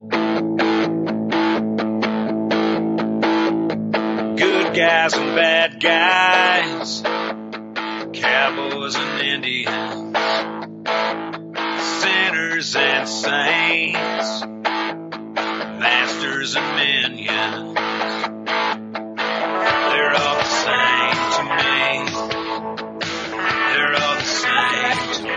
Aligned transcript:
Good 0.00 0.10
guys 4.76 5.14
and 5.14 5.34
bad 5.34 5.80
guys, 5.80 7.02
cowboys 8.12 8.94
and 8.94 9.20
Indians, 9.20 10.16
sinners 12.00 12.76
and 12.76 13.08
saints, 13.08 14.44
masters 15.80 16.54
and 16.54 16.76
minions. 16.76 17.74
They're 19.90 20.14
all 20.14 20.36
the 20.36 20.44
same 20.44 21.16
to 21.34 21.42
me. 21.42 22.06
They're 23.74 23.96
all 23.96 24.14
the 24.14 24.22
same 24.22 25.14
to 25.14 25.22
me. 25.24 25.32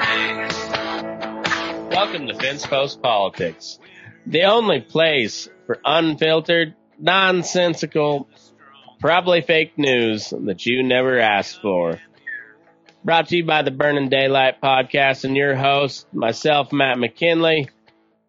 Welcome 1.96 2.28
to 2.28 2.36
Fence 2.36 2.68
Post 2.68 3.02
Politics, 3.02 3.80
the 4.26 4.44
only 4.44 4.82
place 4.82 5.50
for 5.66 5.80
unfiltered, 5.84 6.76
nonsensical, 7.00 8.28
probably 9.00 9.42
fake 9.42 9.78
news 9.78 10.34
that 10.46 10.66
you 10.66 10.84
never 10.84 11.20
asked 11.20 11.62
for. 11.62 12.00
Brought 13.04 13.30
to 13.30 13.38
you 13.38 13.46
by 13.46 13.64
the 13.64 13.72
Burning 13.72 14.10
Daylight 14.10 14.62
Podcast 14.62 15.24
and 15.24 15.36
your 15.36 15.56
host, 15.56 16.06
myself, 16.14 16.72
Matt 16.72 17.00
McKinley, 17.00 17.68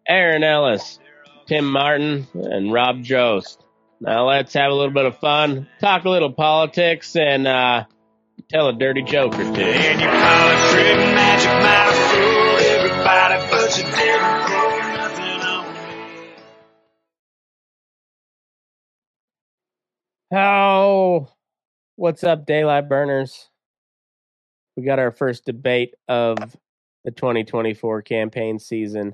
Aaron 0.07 0.43
Ellis, 0.43 0.99
Tim 1.45 1.71
Martin, 1.71 2.27
and 2.33 2.73
Rob 2.73 3.03
Jost. 3.03 3.63
Now 3.99 4.27
let's 4.27 4.53
have 4.53 4.71
a 4.71 4.73
little 4.73 4.93
bit 4.93 5.05
of 5.05 5.19
fun, 5.19 5.67
talk 5.79 6.05
a 6.05 6.09
little 6.09 6.33
politics, 6.33 7.15
and 7.15 7.47
uh, 7.47 7.85
tell 8.49 8.67
a 8.67 8.73
dirty 8.73 9.03
joke 9.03 9.35
or 9.35 9.55
two. 9.55 11.12
How? 20.33 21.27
What's 21.95 22.23
up, 22.23 22.47
Daylight 22.47 22.89
Burners? 22.89 23.51
We 24.75 24.81
got 24.81 24.97
our 24.97 25.11
first 25.11 25.45
debate 25.45 25.93
of 26.07 26.39
the 27.03 27.11
2024 27.11 28.01
campaign 28.01 28.57
season, 28.57 29.13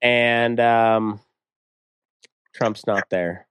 and 0.00 0.60
um, 0.60 1.18
Trump's 2.54 2.86
not 2.86 3.10
there. 3.10 3.48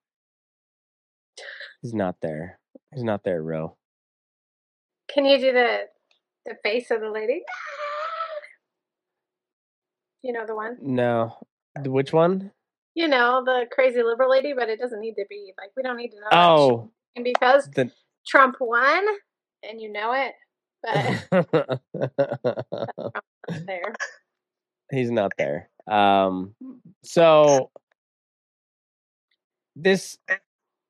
He's 1.82 1.94
not 1.94 2.16
there. 2.22 2.60
He's 2.94 3.04
not 3.04 3.26
there, 3.26 3.44
Ro. 3.44 3.76
Can 5.14 5.26
you 5.26 5.40
do 5.40 5.52
the 5.52 5.80
the 6.46 6.56
face 6.64 6.92
of 6.92 7.02
the 7.02 7.12
lady? 7.12 7.42
You 10.22 10.32
know 10.32 10.46
the 10.46 10.56
one? 10.56 10.78
No. 10.82 11.40
Which 11.84 12.14
one? 12.14 12.52
You 12.98 13.08
know, 13.08 13.44
the 13.46 13.68
crazy 13.72 14.02
liberal 14.02 14.32
lady, 14.32 14.54
but 14.54 14.70
it 14.70 14.80
doesn't 14.80 15.00
need 15.00 15.14
to 15.14 15.26
be 15.30 15.54
like 15.60 15.70
we 15.78 15.84
don't 15.84 15.98
need 15.98 16.10
to 16.10 16.20
know. 16.20 16.28
Oh. 16.32 16.92
And 17.16 17.24
because 17.24 17.70
the. 17.70 17.92
Trump 18.28 18.56
won 18.60 19.06
and 19.62 19.80
you 19.80 19.92
know 19.92 20.14
it, 20.14 20.34
but 20.82 21.82
there. 23.68 23.94
he's 24.92 25.12
not 25.12 25.32
there. 25.38 25.70
Um, 25.86 26.56
so 27.04 27.70
this 29.76 30.18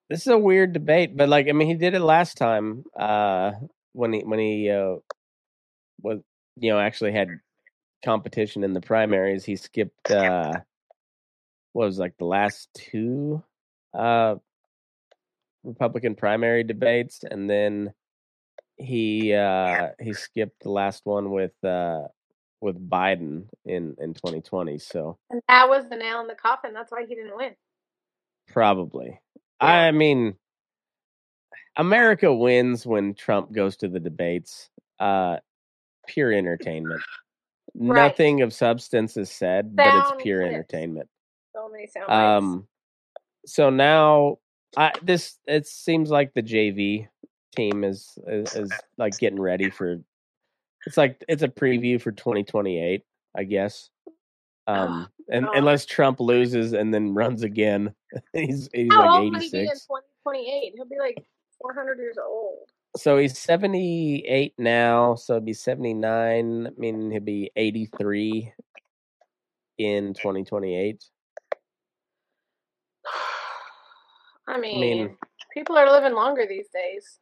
this 0.10 0.22
is 0.22 0.28
a 0.28 0.38
weird 0.38 0.72
debate, 0.72 1.18
but 1.18 1.28
like 1.28 1.50
I 1.50 1.52
mean, 1.52 1.68
he 1.68 1.74
did 1.74 1.94
it 1.94 2.00
last 2.00 2.38
time 2.38 2.86
uh, 2.98 3.52
when 3.92 4.14
he 4.14 4.22
when 4.22 4.40
he 4.40 4.70
uh, 4.70 4.96
was 6.02 6.22
you 6.56 6.72
know 6.72 6.80
actually 6.80 7.12
had 7.12 7.28
competition 8.06 8.64
in 8.64 8.74
the 8.74 8.80
primaries. 8.82 9.44
He 9.44 9.58
skipped 9.58 10.10
uh, 10.10 10.54
was 11.78 12.00
like 12.00 12.18
the 12.18 12.26
last 12.26 12.70
two 12.74 13.44
uh, 13.94 14.36
Republican 15.64 16.16
primary 16.16 16.64
debates, 16.64 17.24
and 17.30 17.50
then 17.50 17.94
he 18.78 19.34
uh, 19.34 19.90
he 20.00 20.14
skipped 20.14 20.64
the 20.64 20.72
last 20.72 21.06
one 21.06 21.30
with 21.32 21.54
uh, 21.64 22.04
with 22.62 22.90
Biden 22.90 23.46
in 23.66 23.96
in 24.00 24.14
2020. 24.14 24.80
So 24.80 25.18
And 25.30 25.42
that 25.48 25.70
was 25.70 25.88
the 25.90 25.98
nail 25.98 26.20
in 26.22 26.28
the 26.28 26.36
coffin. 26.36 26.74
That's 26.74 26.92
why 26.92 27.06
he 27.08 27.16
didn't 27.16 27.38
win. 27.38 27.56
probably, 28.48 29.20
Yeah. 29.62 29.68
I 29.68 29.92
mean, 29.92 30.36
America 31.78 32.34
wins 32.34 32.86
when 32.86 33.14
Trump 33.14 33.52
goes 33.52 33.78
to 33.78 33.88
the 33.88 34.00
debates. 34.00 34.70
Uh, 35.00 35.38
pure 36.08 36.34
entertainment. 36.34 37.02
Right. 37.76 38.10
Nothing 38.10 38.42
of 38.42 38.52
substance 38.54 39.18
is 39.18 39.30
said, 39.30 39.76
but 39.76 39.94
it's 39.94 40.24
pure 40.24 40.42
entertainment. 40.42 41.08
So 41.58 41.70
many 41.70 41.88
sound 41.88 42.08
bites. 42.08 42.44
Um, 42.44 42.68
so 43.48 43.70
now, 43.72 44.38
I 44.76 44.92
this 45.02 45.40
it 45.48 45.66
seems 45.66 46.12
like 46.12 46.34
the 46.34 46.44
JV 46.44 47.08
team 47.56 47.84
is, 47.84 48.18
is 48.28 48.54
is 48.56 48.72
like 48.98 49.18
getting 49.18 49.40
ready 49.40 49.72
for. 49.72 49.98
It's 50.86 50.98
like 50.98 51.24
it's 51.28 51.42
a 51.42 51.48
preview 51.48 52.00
for 52.00 52.12
2028, 52.12 53.04
I 53.36 53.44
guess. 53.44 53.90
Um, 54.68 55.08
and 55.32 55.46
God. 55.46 55.58
unless 55.58 55.86
Trump 55.86 56.20
loses 56.20 56.74
and 56.74 56.94
then 56.94 57.16
runs 57.16 57.42
again, 57.42 57.94
he's 58.34 58.70
he's 58.72 58.92
How 58.92 59.02
like 59.02 59.10
old 59.10 59.34
will 59.34 59.40
he 59.40 59.50
be 59.50 59.60
in 59.62 59.66
2028? 59.66 60.74
He'll 60.76 60.86
be 60.86 61.00
like 61.00 61.26
400 61.60 61.98
years 61.98 62.18
old. 62.24 62.70
So 62.98 63.18
he's 63.18 63.38
78 63.38 64.54
now, 64.60 65.16
so 65.16 65.36
he'll 65.36 65.42
be 65.42 65.54
79. 65.54 66.68
I 66.68 66.70
mean, 66.80 67.12
he'll 67.12 67.20
be 67.20 67.52
83 67.56 68.54
in 69.78 70.14
2028. 70.14 71.04
I 74.48 74.60
mean, 74.60 74.80
mean- 74.80 75.18
people 75.54 75.78
are 75.78 75.90
living 75.92 76.14
longer 76.14 76.46
these 76.48 76.68
days. 76.74 77.20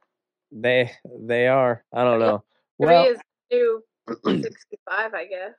They 0.51 0.91
they 1.19 1.47
are. 1.47 1.83
I 1.91 2.03
don't 2.03 2.19
know. 2.19 2.43
Maybe 2.79 2.93
Well, 2.93 3.05
is 3.07 3.19
due 3.49 3.83
65, 4.25 5.13
I 5.13 5.25
guess. 5.25 5.53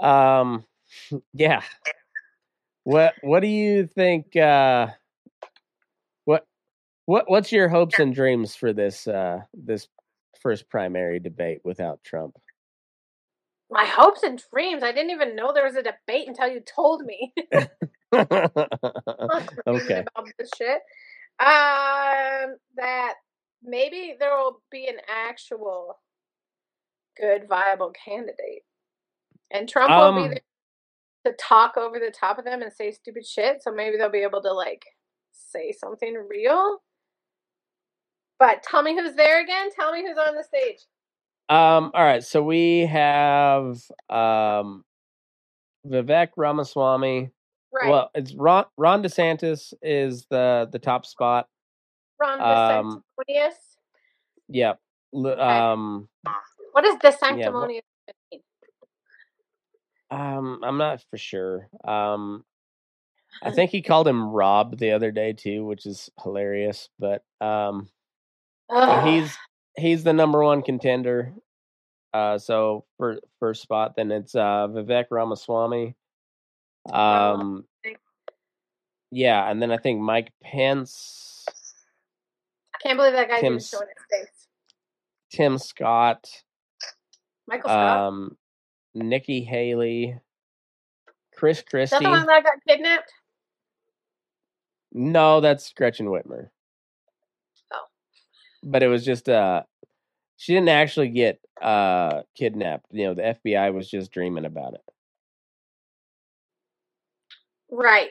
Um, 0.00 0.64
yeah. 1.32 1.62
What 2.84 3.14
What 3.22 3.40
do 3.40 3.48
you 3.48 3.86
think? 3.86 4.36
Uh, 4.36 4.88
what 6.24 6.46
What 7.06 7.30
What's 7.30 7.50
your 7.52 7.68
hopes 7.68 7.98
and 7.98 8.14
dreams 8.14 8.54
for 8.54 8.72
this 8.72 9.06
uh 9.06 9.40
this 9.54 9.88
first 10.40 10.68
primary 10.68 11.18
debate 11.18 11.60
without 11.64 12.02
Trump? 12.04 12.36
My 13.72 13.86
hopes 13.86 14.22
and 14.24 14.42
dreams. 14.54 14.84
I 14.84 14.92
didn't 14.92 15.12
even 15.12 15.36
know 15.36 15.52
there 15.52 15.64
was 15.66 15.76
a 15.76 15.84
debate 15.84 16.28
until 16.28 16.48
you 16.48 16.62
told 16.62 17.04
me. 17.06 17.34
Okay. 19.68 20.08
About 20.16 20.28
this 20.38 20.50
shit. 20.58 20.80
Um, 21.40 22.56
that 22.76 23.14
maybe 23.62 24.14
there 24.18 24.36
will 24.36 24.62
be 24.72 24.88
an 24.88 24.96
actual 25.08 26.00
good, 27.20 27.48
viable 27.48 27.92
candidate, 27.92 28.64
and 29.52 29.68
Trump 29.68 29.96
will 29.96 30.10
Um, 30.10 30.14
be 30.14 30.28
there 30.28 30.40
to 31.26 31.34
talk 31.38 31.76
over 31.76 31.98
the 32.00 32.12
top 32.12 32.38
of 32.38 32.44
them 32.46 32.62
and 32.62 32.72
say 32.72 32.92
stupid 32.92 33.26
shit. 33.26 33.62
So 33.62 33.72
maybe 33.72 33.96
they'll 33.98 34.10
be 34.10 34.20
able 34.24 34.42
to 34.42 34.52
like 34.52 34.84
say 35.32 35.72
something 35.72 36.14
real. 36.30 36.78
But 38.38 38.62
tell 38.64 38.82
me 38.82 38.94
who's 38.96 39.14
there 39.16 39.42
again. 39.42 39.70
Tell 39.74 39.92
me 39.92 40.02
who's 40.06 40.18
on 40.18 40.36
the 40.36 40.44
stage. 40.44 40.78
Um. 41.52 41.90
All 41.94 42.04
right. 42.04 42.24
So 42.24 42.42
we 42.42 42.86
have 42.86 43.78
um 44.08 44.84
Vivek 45.86 46.28
Ramaswamy. 46.36 47.30
Right, 47.74 47.90
Well, 47.90 48.10
it's 48.14 48.34
Ron 48.34 48.64
Ron 48.76 49.02
DeSantis 49.02 49.74
is 49.82 50.26
the 50.30 50.68
the 50.70 50.78
top 50.78 51.04
spot. 51.06 51.48
Ron 52.20 52.40
um, 52.40 53.02
DeSantis. 53.28 53.52
Yep. 54.48 54.80
L- 55.14 55.40
Um. 55.40 56.08
What 56.72 56.84
does 56.84 56.96
the 56.98 57.08
yeah, 57.08 57.16
sanctimonious 57.16 57.84
mean? 58.30 58.40
Um, 60.10 60.60
I'm 60.62 60.78
not 60.78 61.02
for 61.10 61.18
sure. 61.18 61.68
Um, 61.84 62.44
I 63.42 63.50
think 63.50 63.70
he 63.70 63.82
called 63.82 64.08
him 64.08 64.30
Rob 64.30 64.78
the 64.78 64.92
other 64.92 65.10
day 65.10 65.32
too, 65.32 65.64
which 65.64 65.86
is 65.86 66.10
hilarious. 66.22 66.88
But 66.98 67.24
um, 67.40 67.88
so 68.70 69.00
he's 69.00 69.36
he's 69.76 70.04
the 70.04 70.12
number 70.12 70.42
one 70.42 70.62
contender. 70.62 71.32
Uh, 72.12 72.38
so 72.38 72.84
for 72.98 73.18
first 73.40 73.62
spot, 73.62 73.94
then 73.96 74.10
it's 74.10 74.34
uh, 74.34 74.68
Vivek 74.68 75.06
Ramaswamy. 75.10 75.94
Um, 76.90 77.64
yeah, 79.10 79.50
and 79.50 79.62
then 79.62 79.70
I 79.70 79.78
think 79.78 80.00
Mike 80.00 80.32
Pence, 80.42 81.44
I 82.74 82.78
can't 82.82 82.98
believe 82.98 83.12
that 83.12 83.28
guy's 83.28 83.38
even 83.38 83.52
Tim's- 83.52 83.68
showing 83.68 83.86
his 83.88 84.20
face. 84.20 84.46
Tim 85.32 85.56
Scott, 85.56 86.28
Michael 87.46 87.70
Scott. 87.70 87.98
um, 87.98 88.36
Nikki 88.94 89.42
Haley, 89.42 90.18
Chris 91.34 91.60
Is 91.60 91.90
that 91.90 92.02
the 92.02 92.08
one 92.10 92.26
that 92.26 92.44
got 92.44 92.54
kidnapped? 92.68 93.10
No, 94.92 95.40
that's 95.40 95.72
Gretchen 95.72 96.06
Whitmer. 96.06 96.50
But 98.62 98.82
it 98.82 98.88
was 98.88 99.04
just 99.04 99.28
uh 99.28 99.62
she 100.36 100.54
didn't 100.54 100.68
actually 100.70 101.08
get 101.08 101.40
uh 101.60 102.22
kidnapped. 102.36 102.86
You 102.90 103.06
know, 103.08 103.14
the 103.14 103.22
FBI 103.44 103.72
was 103.74 103.88
just 103.90 104.12
dreaming 104.12 104.44
about 104.44 104.74
it. 104.74 104.80
Right. 107.70 108.10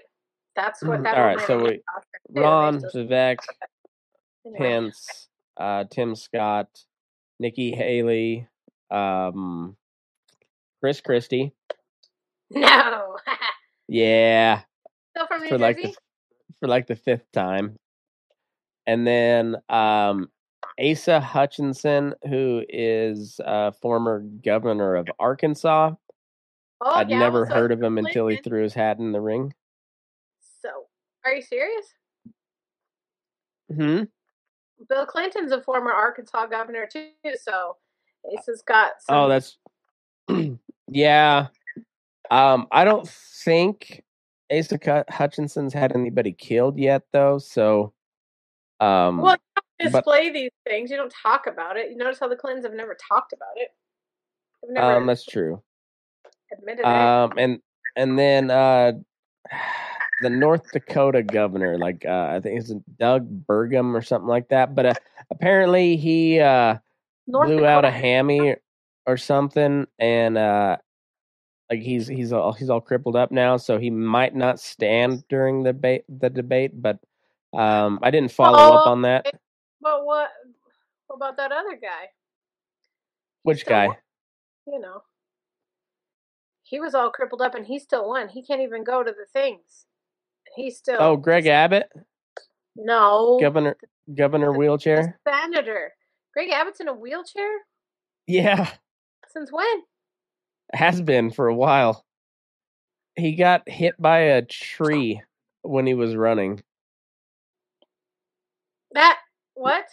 That's 0.55 0.81
what 0.83 0.99
Mhm. 0.99 1.03
that 1.03 1.17
All 1.17 1.23
right, 1.23 1.39
so 1.41 1.57
we- 1.57 1.63
thought 1.63 2.05
there, 2.29 2.29
too. 2.29 2.33
They 2.33 2.41
Ron, 2.41 2.81
Vivek. 2.81 3.37
Pence, 4.57 5.29
uh 5.57 5.85
Tim 5.85 6.15
Scott, 6.15 6.67
Nikki 7.39 7.71
Haley, 7.71 8.47
um 8.89 9.77
Chris 10.81 11.01
Christie. 11.01 11.53
No. 12.49 13.17
Yeah. 13.87 14.61
Still 15.15 15.27
from 15.27 15.41
New 15.43 15.49
for 15.49 15.57
like 15.57 15.75
Jersey? 15.75 15.89
the 15.89 16.53
for 16.61 16.67
like 16.69 16.87
the 16.87 16.95
fifth 16.95 17.29
time. 17.33 17.77
And 18.87 19.05
then 19.05 19.57
um 19.67 20.29
Asa 20.81 21.19
Hutchinson, 21.19 22.13
who 22.27 22.63
is 22.69 23.39
a 23.43 23.71
former 23.71 24.21
governor 24.43 24.95
of 24.95 25.07
Arkansas. 25.19 25.91
oh, 26.81 26.91
I'd 26.91 27.09
yeah, 27.09 27.19
never 27.19 27.45
heard 27.45 27.71
of 27.71 27.81
him 27.81 27.97
until 27.97 28.27
he 28.27 28.37
threw 28.37 28.63
his 28.63 28.73
hat 28.73 28.97
in 28.99 29.11
the 29.11 29.21
ring. 29.21 29.53
So, 30.61 30.69
are 31.25 31.33
you 31.33 31.41
serious? 31.41 31.85
Hmm. 33.73 34.03
Bill 34.89 35.05
Clinton's 35.05 35.51
a 35.51 35.61
former 35.61 35.91
Arkansas 35.91 36.47
governor 36.47 36.87
too, 36.91 37.09
so 37.41 37.77
Asa's 38.25 38.63
got 38.63 38.93
some. 39.01 39.15
Oh, 39.15 39.27
that's 39.29 39.57
yeah. 40.87 41.47
Um, 42.31 42.67
I 42.71 42.85
don't 42.85 43.07
think 43.07 44.03
Asa 44.51 45.05
Hutchinson's 45.09 45.73
had 45.73 45.95
anybody 45.95 46.31
killed 46.31 46.77
yet, 46.77 47.03
though. 47.11 47.37
So, 47.37 47.93
um, 48.79 49.17
well, 49.17 49.37
don't 49.83 49.91
but- 49.91 49.99
display 49.99 50.29
these 50.31 50.51
things. 50.65 50.91
You 50.91 50.97
don't 50.97 51.13
talk 51.21 51.47
about 51.47 51.77
it. 51.77 51.89
You 51.91 51.97
notice 51.97 52.19
how 52.19 52.27
the 52.27 52.35
Clintons 52.35 52.65
have 52.65 52.73
never 52.73 52.95
talked 52.95 53.33
about 53.33 53.53
it. 53.55 53.69
Never 54.69 54.97
um, 54.97 55.07
that's 55.07 55.25
true. 55.25 55.61
admitted 56.51 56.81
it. 56.81 56.85
Um, 56.85 57.33
and 57.37 57.59
and 57.95 58.17
then 58.17 58.51
uh, 58.51 58.93
the 60.21 60.29
North 60.29 60.71
Dakota 60.71 61.23
governor, 61.23 61.77
like 61.77 62.05
uh, 62.05 62.29
I 62.31 62.39
think 62.39 62.59
it's 62.59 62.71
Doug 62.99 63.27
Burgum 63.47 63.95
or 63.95 64.01
something 64.01 64.27
like 64.27 64.49
that. 64.49 64.75
But 64.75 64.85
uh, 64.85 64.93
apparently 65.31 65.97
he 65.97 66.39
uh 66.39 66.77
North 67.27 67.47
blew 67.47 67.65
out 67.65 67.85
a 67.85 67.91
hammy 67.91 68.55
or 69.07 69.17
something, 69.17 69.87
and 69.97 70.37
uh, 70.37 70.77
like 71.71 71.81
he's 71.81 72.07
he's 72.07 72.31
all 72.31 72.53
he's 72.53 72.69
all 72.69 72.81
crippled 72.81 73.15
up 73.15 73.31
now, 73.31 73.57
so 73.57 73.79
he 73.79 73.89
might 73.89 74.35
not 74.35 74.59
stand 74.59 75.23
during 75.27 75.63
the 75.63 75.73
debate. 75.73 76.03
The 76.07 76.29
debate, 76.29 76.79
but 76.79 76.99
um, 77.53 77.99
I 78.03 78.11
didn't 78.11 78.31
follow 78.31 78.57
up 78.59 78.83
Oh, 78.85 78.91
on 78.91 79.01
that. 79.01 79.25
But 79.81 80.05
what? 80.05 80.29
What 81.07 81.15
about 81.15 81.37
that 81.37 81.51
other 81.51 81.75
guy? 81.81 82.09
Which 83.43 83.65
guy? 83.65 83.87
won. 83.87 83.97
You 84.67 84.79
know, 84.79 85.01
he 86.63 86.79
was 86.79 86.93
all 86.93 87.09
crippled 87.09 87.41
up, 87.41 87.55
and 87.55 87.65
he 87.65 87.79
still 87.79 88.07
won. 88.07 88.29
He 88.29 88.43
can't 88.43 88.61
even 88.61 88.83
go 88.83 89.03
to 89.03 89.11
the 89.11 89.25
things. 89.33 89.85
He's 90.55 90.75
oh, 90.75 90.77
still. 90.77 90.97
Oh, 90.99 91.17
Greg 91.17 91.47
Abbott, 91.47 91.89
no, 92.75 93.39
governor 93.41 93.75
governor 94.15 94.53
the 94.53 94.59
wheelchair. 94.59 95.19
senator. 95.27 95.93
Greg 96.33 96.49
Abbott's 96.49 96.79
in 96.79 96.87
a 96.87 96.93
wheelchair 96.93 97.51
Yeah, 98.25 98.71
since 99.27 99.51
when? 99.51 99.83
has 100.73 101.01
been 101.01 101.31
for 101.31 101.47
a 101.47 101.55
while. 101.55 102.05
He 103.17 103.35
got 103.35 103.67
hit 103.67 103.95
by 103.99 104.19
a 104.19 104.41
tree 104.41 105.21
when 105.63 105.85
he 105.85 105.93
was 105.93 106.15
running. 106.15 106.63
That 108.93 109.19
what? 109.61 109.85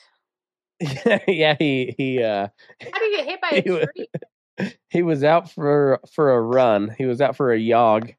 yeah, 1.29 1.57
he 1.59 1.95
he 1.97 2.23
uh 2.23 2.49
How 2.81 2.99
do 2.99 3.05
you 3.07 3.17
get 3.17 3.27
hit 3.27 3.41
by 3.41 3.49
a 3.53 3.55
He 3.57 3.63
tree? 3.63 4.09
he 4.91 5.03
was 5.03 5.25
out 5.25 5.51
for 5.51 6.01
for 6.13 6.33
a 6.33 6.41
run. 6.41 6.95
He 6.97 7.05
was 7.07 7.21
out 7.21 7.37
for 7.37 7.53
a 7.53 7.69
jog, 7.69 8.13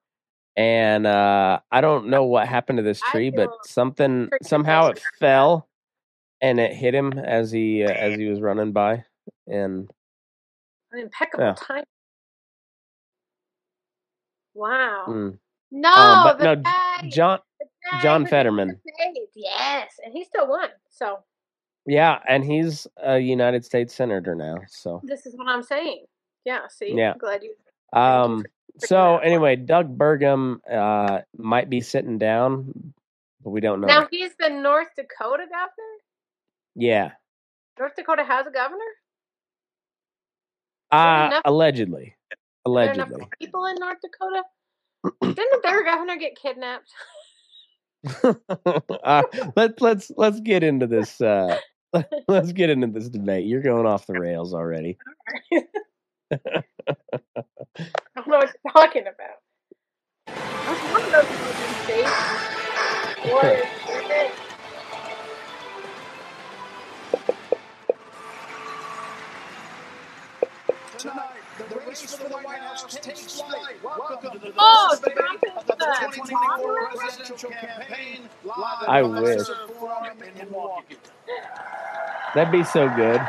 and 0.55 1.07
uh 1.07 1.59
I 1.71 1.81
don't 1.81 2.09
know 2.09 2.25
what 2.25 2.47
happened 2.47 2.77
to 2.77 2.83
this 2.83 2.99
tree, 3.01 3.29
but 3.29 3.49
something 3.65 4.29
somehow 4.41 4.87
it 4.87 5.01
fell, 5.19 5.67
and 6.41 6.59
it 6.59 6.73
hit 6.73 6.93
him 6.93 7.13
as 7.13 7.51
he 7.51 7.83
uh, 7.83 7.89
as 7.89 8.17
he 8.17 8.25
was 8.27 8.41
running 8.41 8.71
by, 8.73 9.05
and 9.47 9.89
An 10.91 10.99
impeccable 10.99 11.45
Yeah. 11.45 11.53
time. 11.57 11.83
Wow. 14.53 15.05
mm. 15.07 15.37
No, 15.71 15.89
Um, 15.95 16.37
no, 16.39 16.55
John 17.09 17.39
John 18.01 18.25
Fetterman. 18.25 18.81
Yes, 19.35 19.99
and 20.03 20.13
he 20.13 20.23
still 20.25 20.47
won. 20.47 20.69
So 20.89 21.19
Yeah, 21.89 22.19
and 22.27 22.45
he's 22.45 22.85
a 23.03 23.17
United 23.17 23.65
States 23.65 23.95
senator 23.95 24.35
now. 24.35 24.57
So 24.67 25.01
this 25.03 25.25
is 25.25 25.35
what 25.35 25.47
I'm 25.47 25.63
saying. 25.63 26.05
Yeah. 26.45 26.67
See. 26.69 26.93
Yeah. 26.95 27.15
Glad 27.17 27.41
you. 27.43 27.55
um 27.99 28.45
so 28.77 29.17
anyway, 29.17 29.55
Doug 29.55 29.97
Burgum 29.97 30.59
uh 30.71 31.21
might 31.35 31.67
be 31.67 31.81
sitting 31.81 32.19
down, 32.19 32.93
but 33.43 33.49
we 33.49 33.59
don't 33.59 33.81
know. 33.81 33.87
Now 33.87 34.07
he's 34.11 34.31
the 34.39 34.49
North 34.49 34.89
Dakota 34.95 35.45
governor. 35.49 35.97
yeah. 36.75 37.11
North 37.79 37.95
Dakota 37.95 38.23
has 38.23 38.45
a 38.45 38.51
governor. 38.51 38.91
Uh 40.91 41.29
enough- 41.29 41.41
allegedly. 41.45 42.15
Allegedly. 42.65 43.27
people 43.41 43.65
in 43.65 43.75
North 43.79 43.97
Dakota. 44.03 44.43
Didn't 45.35 45.63
their 45.63 45.83
governor 45.83 46.17
get 46.17 46.37
kidnapped? 46.39 46.91
uh, 49.03 49.23
let 49.55 49.81
let's 49.81 50.11
let's 50.15 50.39
get 50.39 50.63
into 50.63 50.87
this 50.87 51.19
uh 51.19 51.57
let's 52.27 52.51
get 52.51 52.69
into 52.69 52.87
this 52.87 53.09
debate. 53.09 53.45
You're 53.45 53.61
going 53.61 53.85
off 53.85 54.05
the 54.05 54.19
rails 54.19 54.53
already. 54.53 54.97
I 56.31 56.37
don't 58.15 58.27
know 58.27 58.37
what 58.37 58.53
you're 58.63 58.73
talking 58.73 59.03
about. 59.07 59.39
I 60.27 60.71
was 60.71 60.79
one 60.91 61.03
of 61.03 61.11
those 61.11 61.25
in 61.25 61.73
states. 61.83 62.11
Or? 63.31 63.41
Tonight, 70.99 71.38
the 71.69 71.79
race 71.87 72.03
for 72.15 72.29
the 72.29 72.29
White 72.39 72.59
House 72.59 72.97
takes 73.01 73.41
flight. 73.41 73.83
Welcome 73.83 74.31
to 74.31 74.39
the 74.39 74.53
Oh, 74.59 74.89
first 74.89 75.03
debate 75.03 75.17
Trump 75.17 75.43
is 75.43 75.53
of 75.57 75.65
the 75.67 75.75
the 75.79 75.85
2024 75.87 76.89
presidential 76.95 77.51
campaign 77.51 78.29
live 78.43 78.87
I 78.87 79.03
wish. 79.03 79.39
Lesser 79.39 79.55
Forum 79.79 80.21
in 80.23 80.35
Milwaukee. 80.49 80.97
That'd 82.35 82.51
be 82.51 82.63
so 82.63 82.89
good. 82.89 83.21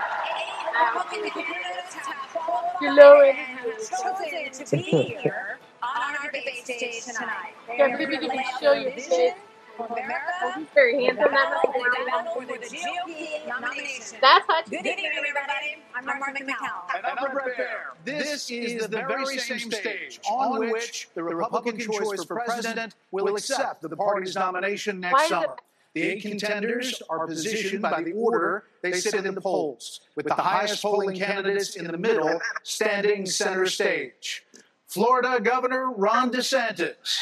Hello, 2.80 3.20
everybody. 3.20 3.87
chosen 3.90 4.52
to 4.52 4.66
be 4.73 4.82
here 5.23 5.59
on 5.82 6.16
our 6.16 6.30
debate 6.32 6.66
stage 6.66 7.04
tonight. 7.04 7.54
They 7.66 7.78
Yeah, 7.78 7.85
are 7.85 7.99
maybe 7.99 8.18
to 8.18 8.28
can 8.28 8.44
show 8.61 8.73
their 8.73 8.82
your 8.82 8.92
vision 8.92 9.11
face. 9.11 9.35
for 9.35 9.50
America. 9.87 10.58
he's 10.58 10.66
very 10.75 11.04
handsome. 11.04 11.30
That 11.30 11.62
must 11.64 11.75
be 11.75 12.10
Down 12.10 12.25
for 12.34 12.44
the 12.44 12.66
GOP 12.66 13.49
nomination. 13.49 14.18
That's 14.20 14.46
hot. 14.46 14.68
Good 14.68 14.87
evening, 14.87 15.10
everybody. 15.16 15.82
I'm 15.94 16.04
Martha 16.04 16.44
MacCallum. 16.44 16.96
And 16.96 17.06
I'm 17.06 17.32
Bret 17.32 17.56
Baier. 17.56 18.04
This 18.04 18.50
is 18.50 18.88
the 18.88 19.04
very 19.08 19.38
same 19.38 19.70
stage 19.70 20.20
on 20.28 20.58
which 20.58 21.08
the 21.14 21.22
Republican 21.22 21.78
choice 21.78 22.25
for 22.25 22.37
president 22.44 22.94
will 23.10 23.34
accept 23.34 23.82
the 23.82 23.96
party's 23.96 24.34
nomination 24.34 25.00
next 25.00 25.28
summer. 25.28 25.56
The 25.94 26.02
eight 26.02 26.22
contenders 26.22 27.02
are 27.08 27.26
positioned 27.26 27.82
by 27.82 28.02
the 28.02 28.12
order 28.12 28.64
they 28.82 28.92
sit 28.92 29.26
in 29.26 29.34
the 29.34 29.40
polls, 29.40 30.00
with 30.14 30.26
the 30.26 30.34
highest 30.34 30.82
polling 30.82 31.18
candidates 31.18 31.75
in 31.75 31.87
the 31.87 31.99
middle 31.99 32.40
standing 32.62 33.26
center 33.26 33.66
stage. 33.66 34.44
Florida 34.87 35.40
Governor 35.40 35.90
Ron 35.90 36.30
DeSantis. 36.30 37.18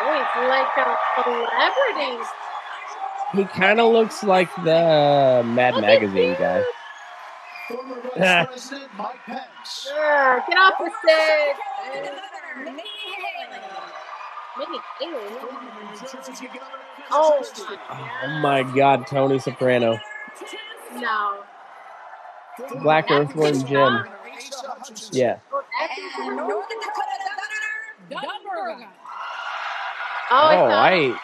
Oh, 0.00 0.14
he's 0.14 0.48
like 0.48 0.76
a 0.76 0.96
celebrity. 1.24 2.24
He 3.34 3.44
kind 3.44 3.80
of 3.80 3.92
looks 3.92 4.22
like 4.22 4.48
the 4.64 4.74
uh, 4.76 5.42
Mad 5.44 5.74
Look 5.74 5.82
Magazine 5.82 6.34
guy. 6.38 6.64
Former 7.68 8.00
Vice 8.16 8.46
President 8.46 8.90
Mike 8.96 9.16
Pence. 9.26 9.88
Yeah, 9.94 10.40
get 10.48 10.56
off 10.56 10.74
the 10.78 10.90
stage. 11.02 11.56
Governor 12.64 12.82
Haley. 13.04 13.60
Minnie 14.58 14.80
Haley. 15.00 15.36
Oh, 17.10 17.42
Oh 17.90 18.38
my 18.40 18.62
God, 18.62 19.06
Tony 19.06 19.38
Soprano. 19.38 19.98
no. 20.94 21.42
Black 22.82 23.10
Earthworm 23.10 23.64
Jim. 23.64 24.04
Yeah. 25.12 25.38
Oh, 25.52 25.62
And 26.20 26.36
North 26.36 26.66
Dakota 26.68 27.16
Governor 28.10 28.22
Doug 28.22 28.42
Burgum. 28.44 28.88
Oh, 30.30 30.34
I 30.34 30.56
Oh. 30.60 30.68
I 30.70 31.20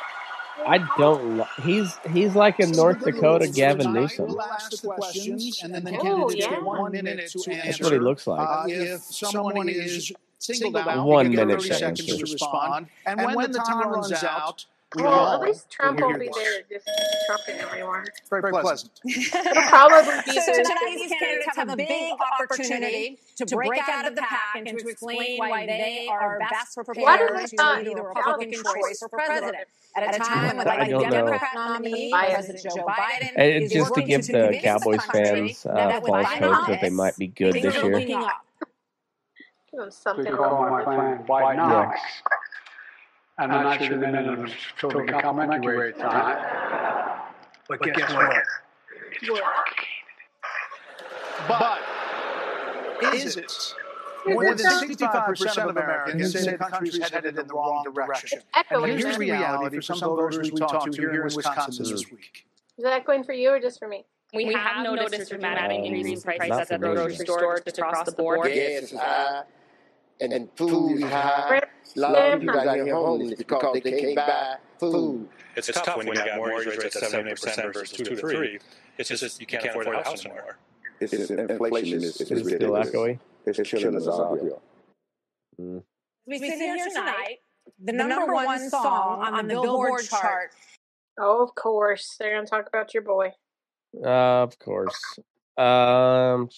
I 0.66 0.78
don't. 0.96 1.38
Li- 1.38 1.44
he's 1.62 1.98
he's 2.10 2.34
like 2.34 2.58
a 2.58 2.66
North 2.66 3.04
Dakota 3.04 3.48
Gavin 3.48 3.92
Newsom. 3.92 4.28
We'll 4.28 4.40
ask 4.40 4.70
the 4.70 4.88
questions, 4.88 5.60
and 5.62 5.74
then 5.74 5.84
the 5.84 5.98
Oh, 5.98 6.02
candidates 6.02 6.34
yeah. 6.36 6.50
get 6.50 6.62
one 6.64 6.92
minute 6.92 7.30
to 7.30 7.50
answer. 7.50 7.62
That's 7.66 7.80
what 7.82 7.92
he 7.92 7.98
looks 7.98 8.26
like. 8.26 8.48
Uh, 8.48 8.64
if 8.68 9.00
someone 9.02 9.68
is 9.68 10.10
singled 10.38 10.76
out, 10.76 11.04
One 11.06 11.28
minute 11.28 11.60
30 11.60 11.68
to 11.68 11.74
seconds 11.74 12.06
to 12.06 12.16
respond. 12.18 12.86
And 13.04 13.34
when, 13.34 13.52
the 13.52 13.58
time 13.58 13.88
runs 13.90 14.12
out, 14.22 14.64
we 14.94 15.02
Well, 15.02 15.12
all 15.12 15.32
at 15.34 15.40
least 15.40 15.70
Trump 15.70 16.00
will 16.00 16.08
won't 16.08 16.20
be 16.20 16.30
there 16.34 16.62
just 16.70 16.88
trumping 17.26 17.58
everyone. 17.60 18.06
Very 18.30 18.44
pleasant. 18.44 18.90
It'll 19.06 19.62
probably 19.64 20.22
be 20.26 20.40
So 20.40 20.52
there. 20.52 20.62
tonight, 20.64 20.96
these 20.96 21.14
candidates 21.18 21.56
have 21.56 21.68
a 21.68 21.76
big 21.76 22.18
opportunity 22.40 23.18
to 23.36 23.46
break 23.46 23.88
out 23.88 24.06
of 24.06 24.14
the 24.16 24.22
pack 24.22 24.66
and 24.66 24.78
to 24.78 24.88
explain 24.88 25.48
why 25.48 25.66
they 25.66 26.08
are 26.08 26.38
best 26.50 26.76
Why 26.76 26.84
prepared 26.84 27.18
do 27.18 27.28
they 27.34 27.46
to 27.46 27.56
be 27.58 27.84
the 27.94 28.02
Republican 28.02 28.50
choice 28.52 28.74
choice 28.74 28.98
for 29.00 29.08
president. 29.08 29.56
At 29.96 30.04
a 30.04 30.10
time 30.10 30.56
when 30.56 30.68
I 30.68 30.88
the. 30.88 31.10
Democrat 31.10 31.50
nominee, 31.54 32.10
President 32.28 32.62
Joe 32.62 32.84
Biden, 32.86 33.32
And 33.36 33.50
is 33.58 33.70
it's 33.70 33.72
just 33.72 33.94
to 33.94 34.02
working 34.02 34.08
give 34.08 34.30
the 34.30 34.50
convince 34.50 34.58
Cowboys 34.62 35.04
country 35.06 35.58
fans 35.58 35.66
uh, 35.66 35.72
that 35.88 36.02
with 36.02 36.04
false 36.04 36.26
Biden 36.26 36.38
hope 36.38 36.66
in 36.66 36.66
that 36.66 36.80
they 36.80 36.90
might 36.90 37.18
be 37.18 37.28
good 37.28 37.60
this 37.62 37.82
year. 37.82 37.92
looking 37.92 38.24
up. 38.24 38.42
Give 39.70 39.80
them 39.80 39.90
We 40.16 40.24
something. 40.24 40.26
could 40.26 40.38
a 40.38 40.42
little 40.42 40.56
call 40.56 40.62
my 40.62 40.70
more. 40.70 40.82
plan 40.84 41.24
Bidenomics. 41.26 42.00
I'm 43.38 43.50
not 43.50 43.82
sure 43.82 43.98
the 43.98 44.06
name 44.06 44.44
is 44.46 44.52
totally 44.78 45.08
complimentary 45.08 45.90
at 45.90 45.96
the 45.96 46.02
time. 46.02 47.20
But 47.68 47.82
guess 47.82 48.12
what? 48.12 48.42
It's 49.20 49.30
working. 49.30 49.44
But 51.48 53.14
is 53.14 53.36
it? 53.36 53.74
More 54.26 54.54
than 54.54 54.66
65% 54.66 55.58
of 55.58 55.76
Americans 55.76 56.32
say 56.32 56.52
the 56.52 56.58
country 56.58 56.88
is 56.88 57.10
headed 57.10 57.38
in 57.38 57.46
the 57.46 57.54
wrong 57.54 57.84
direction. 57.92 58.40
And 58.54 58.84
is 58.86 59.02
here's 59.02 59.04
that- 59.04 59.12
the 59.14 59.18
reality 59.18 59.76
for 59.76 59.82
some 59.82 59.98
voters 59.98 60.50
we 60.50 60.58
talked 60.58 60.92
to 60.92 61.00
here 61.00 61.26
in 61.26 61.34
Wisconsin 61.34 61.84
this 61.90 62.10
week. 62.10 62.46
is 62.78 62.84
that 62.84 63.04
going 63.04 63.24
for 63.24 63.32
you 63.32 63.50
or 63.50 63.60
just 63.60 63.78
for 63.78 63.88
me? 63.88 64.04
We, 64.32 64.52
have 64.52 64.82
noticed 64.82 65.14
a 65.32 65.36
dramatic 65.36 65.84
increase 65.84 66.24
in 66.24 66.38
prices 66.38 66.58
at 66.58 66.68
the 66.68 66.78
grocery 66.78 67.14
store 67.14 67.60
just 67.60 67.78
across 67.78 68.06
the 68.06 68.12
board. 68.12 68.52
Gas 68.52 68.82
is 68.84 68.92
high, 68.98 69.42
and, 70.20 70.32
and 70.32 70.48
food 70.56 70.98
is 70.98 71.02
high. 71.04 71.44
Brent, 71.48 71.64
A 71.96 72.00
lot 72.00 72.14
of 72.14 72.40
people 72.40 72.58
out 72.58 72.76
here 72.76 72.94
homeless 72.94 73.34
because 73.34 73.80
they 73.82 74.00
can't 74.00 74.16
buy 74.16 74.56
food. 74.78 75.28
It's, 75.56 75.70
tough 75.70 75.96
when 75.96 76.08
you 76.08 76.14
got 76.14 76.36
mortgage 76.36 76.78
rates 76.78 76.96
at 76.96 77.04
seventy 77.04 77.30
percent 77.30 77.72
versus 77.72 77.96
two 77.96 78.04
to 78.04 78.16
three. 78.16 78.58
It's 78.98 79.08
just 79.08 79.40
you 79.40 79.46
can't 79.46 79.64
afford 79.66 79.88
a 79.88 80.02
house 80.02 80.24
anymore. 80.24 80.58
It's, 81.00 81.12
inflation 81.12 81.98
is, 81.98 82.20
is 82.20 82.20
Is 82.20 82.26
still 82.26 82.44
ridiculous. 82.44 82.90
echoey? 82.90 83.18
It's 83.46 83.70
killing 83.70 83.96
us 83.96 84.06
all 84.06 84.36
here. 84.40 84.52
Mm. 85.60 85.82
We 86.26 86.38
sit 86.38 86.54
here 86.54 86.88
tonight, 86.88 87.38
the 87.82 87.92
number 87.92 88.32
one 88.32 88.70
song 88.70 89.22
on 89.22 89.46
the 89.46 89.54
Billboard 89.54 90.04
chart 90.08 90.52
Oh, 91.18 91.42
of 91.42 91.54
course. 91.54 92.16
They're 92.18 92.34
going 92.34 92.44
to 92.44 92.50
talk 92.50 92.66
about 92.66 92.92
your 92.92 93.02
boy. 93.02 93.32
Uh, 94.02 94.42
of 94.42 94.58
course. 94.58 94.98
Um. 95.56 96.48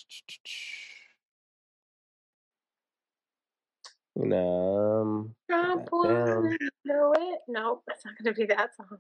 You 4.18 4.26
know, 4.26 5.02
um, 5.02 5.35
Trump 5.50 5.85
that 5.90 6.08
down. 6.26 6.56
know 6.85 7.12
it. 7.18 7.40
Nope, 7.49 7.82
it's 7.88 8.04
not 8.04 8.14
going 8.23 8.35
to 8.35 8.40
be 8.40 8.46
that 8.46 8.70
song. 8.76 8.99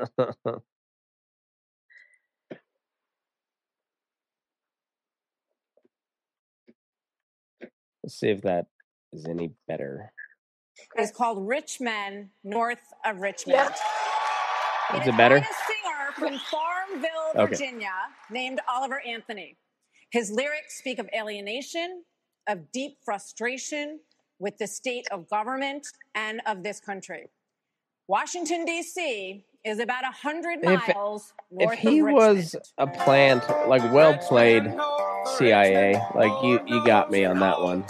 Let's 8.02 8.18
see 8.20 8.28
if 8.28 8.42
that 8.42 8.66
is 9.12 9.26
any 9.26 9.52
better. 9.68 10.12
It's 10.96 11.12
called 11.12 11.46
Rich 11.48 11.80
Men 11.80 12.30
North 12.44 12.78
of 13.04 13.18
Richmond. 13.18 13.58
Yep. 13.58 15.02
Is 15.02 15.08
it 15.08 15.16
better? 15.16 15.36
A 15.36 15.42
singer 15.42 16.12
from 16.16 16.38
Farmville, 16.50 17.10
Okay. 17.36 17.46
Virginia, 17.50 17.90
named 18.30 18.60
Oliver 18.68 19.00
Anthony. 19.06 19.56
His 20.10 20.30
lyrics 20.30 20.78
speak 20.78 20.98
of 20.98 21.08
alienation, 21.16 22.04
of 22.48 22.70
deep 22.72 22.98
frustration 23.04 24.00
with 24.38 24.58
the 24.58 24.66
state 24.66 25.06
of 25.10 25.28
government 25.28 25.86
and 26.14 26.40
of 26.46 26.62
this 26.62 26.80
country. 26.80 27.28
Washington, 28.08 28.64
D.C. 28.64 29.44
is 29.64 29.78
about 29.80 30.02
100 30.02 30.60
If- 30.62 30.88
miles 30.94 31.32
If 31.50 31.68
north 31.68 31.78
he 31.78 32.02
was 32.02 32.54
a 32.78 32.86
plant, 32.86 33.42
like 33.68 33.82
well 33.92 34.16
played 34.18 34.62
CIA, 35.36 36.00
like 36.14 36.42
you, 36.44 36.60
you 36.66 36.84
got 36.84 37.10
me 37.10 37.24
on 37.24 37.40
that 37.40 37.60
one. 37.60 37.84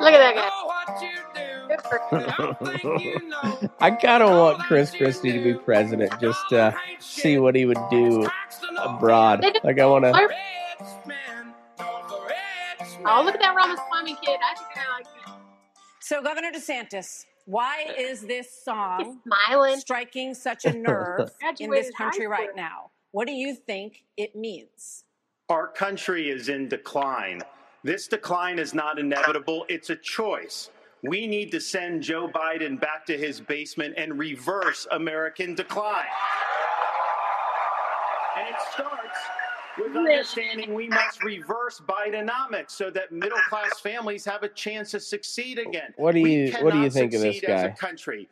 Look 0.00 0.12
at 0.14 0.18
that 0.18 0.34
guy. 0.36 0.50
Good 1.68 1.82
for 1.82 2.98
him. 2.98 3.70
I 3.80 3.90
kind 3.90 4.22
of 4.22 4.30
want 4.30 4.58
Chris 4.60 4.90
Christie 4.92 5.32
to 5.32 5.42
be 5.42 5.54
president 5.54 6.12
just 6.20 6.38
to 6.50 6.74
see 7.00 7.38
what 7.38 7.54
he 7.56 7.64
would 7.64 7.78
do 7.90 8.28
abroad. 8.78 9.44
Like 9.64 9.78
I 9.78 9.86
want 9.86 10.04
to. 10.04 10.28
Oh, 13.12 13.22
look 13.24 13.34
at 13.34 13.40
that 13.40 13.54
Ramaswamy 13.56 14.16
kid. 14.22 14.38
I 14.42 14.54
think 14.56 14.70
I 14.76 14.92
like 14.96 15.06
him. 15.06 15.34
So, 16.00 16.22
Governor 16.22 16.50
DeSantis, 16.52 17.24
why 17.46 17.86
is 17.98 18.22
this 18.22 18.46
He's 18.46 18.64
song 18.64 19.20
smiling. 19.26 19.78
striking 19.80 20.34
such 20.34 20.64
a 20.64 20.72
nerve 20.76 21.30
in 21.58 21.70
this 21.70 21.90
country 21.96 22.26
right 22.26 22.54
now? 22.54 22.90
What 23.12 23.26
do 23.26 23.32
you 23.32 23.54
think 23.54 24.04
it 24.16 24.36
means? 24.36 25.04
Our 25.48 25.66
country 25.66 26.30
is 26.30 26.48
in 26.48 26.68
decline. 26.68 27.42
This 27.82 28.06
decline 28.06 28.58
is 28.58 28.74
not 28.74 28.98
inevitable, 28.98 29.64
it's 29.68 29.90
a 29.90 29.96
choice. 29.96 30.70
We 31.02 31.26
need 31.26 31.50
to 31.52 31.60
send 31.60 32.02
Joe 32.02 32.28
Biden 32.28 32.78
back 32.78 33.06
to 33.06 33.16
his 33.16 33.40
basement 33.40 33.94
and 33.96 34.18
reverse 34.18 34.86
American 34.90 35.54
decline. 35.54 36.04
And 38.38 38.48
it 38.48 38.60
starts 38.72 39.18
with 39.80 39.96
understanding 39.96 40.74
we 40.74 40.88
must 40.88 41.22
reverse 41.22 41.80
Bidenomics 41.86 42.70
so 42.70 42.90
that 42.90 43.12
middle 43.12 43.38
class 43.48 43.80
families 43.80 44.24
have 44.24 44.42
a 44.42 44.48
chance 44.48 44.90
to 44.92 45.00
succeed 45.00 45.58
again. 45.58 45.92
What 45.96 46.12
do 46.12 46.20
you 46.20 46.52
What 46.60 46.72
do 46.72 46.80
you 46.80 46.90
think 46.90 47.14
of 47.14 47.20
this 47.20 47.36
succeed 47.36 47.50
as 47.50 47.62
a 47.62 47.68
guy? 47.68 47.74
country. 47.74 48.28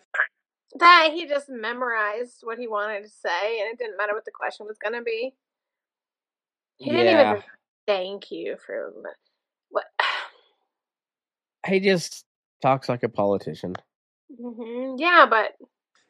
That 0.78 1.10
he 1.14 1.26
just 1.26 1.48
memorized 1.48 2.40
what 2.42 2.58
he 2.58 2.68
wanted 2.68 3.02
to 3.02 3.08
say, 3.08 3.60
and 3.60 3.72
it 3.72 3.78
didn't 3.78 3.96
matter 3.96 4.14
what 4.14 4.24
the 4.24 4.30
question 4.30 4.66
was 4.66 4.76
going 4.78 4.94
to 4.94 5.02
be. 5.02 5.34
He 6.76 6.90
didn't 6.90 7.06
Yeah, 7.06 7.30
even 7.32 7.42
thank 7.86 8.30
you 8.30 8.56
for 8.64 8.92
what. 9.70 9.84
he 11.66 11.80
just 11.80 12.26
talks 12.60 12.88
like 12.88 13.02
a 13.02 13.08
politician. 13.08 13.74
hmm 14.40 14.94
Yeah, 14.98 15.26
but 15.28 15.54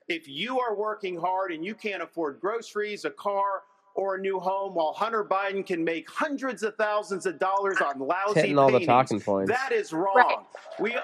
if 0.08 0.28
you 0.28 0.58
are 0.58 0.74
working 0.74 1.16
hard 1.16 1.52
and 1.52 1.64
you 1.64 1.74
can't 1.74 2.02
afford 2.02 2.40
groceries, 2.40 3.04
a 3.04 3.10
car, 3.10 3.62
or 3.98 4.14
a 4.14 4.20
new 4.20 4.38
home, 4.38 4.74
while 4.74 4.92
Hunter 4.92 5.24
Biden 5.24 5.66
can 5.66 5.82
make 5.82 6.08
hundreds 6.08 6.62
of 6.62 6.76
thousands 6.76 7.26
of 7.26 7.36
dollars 7.40 7.78
on 7.84 7.98
lousy 7.98 8.42
Hitting 8.42 8.56
all 8.56 8.70
the 8.70 8.86
talking 8.86 9.20
points. 9.20 9.50
that 9.50 9.72
is 9.72 9.92
wrong. 9.92 10.14
Right. 10.14 10.38
We 10.78 10.96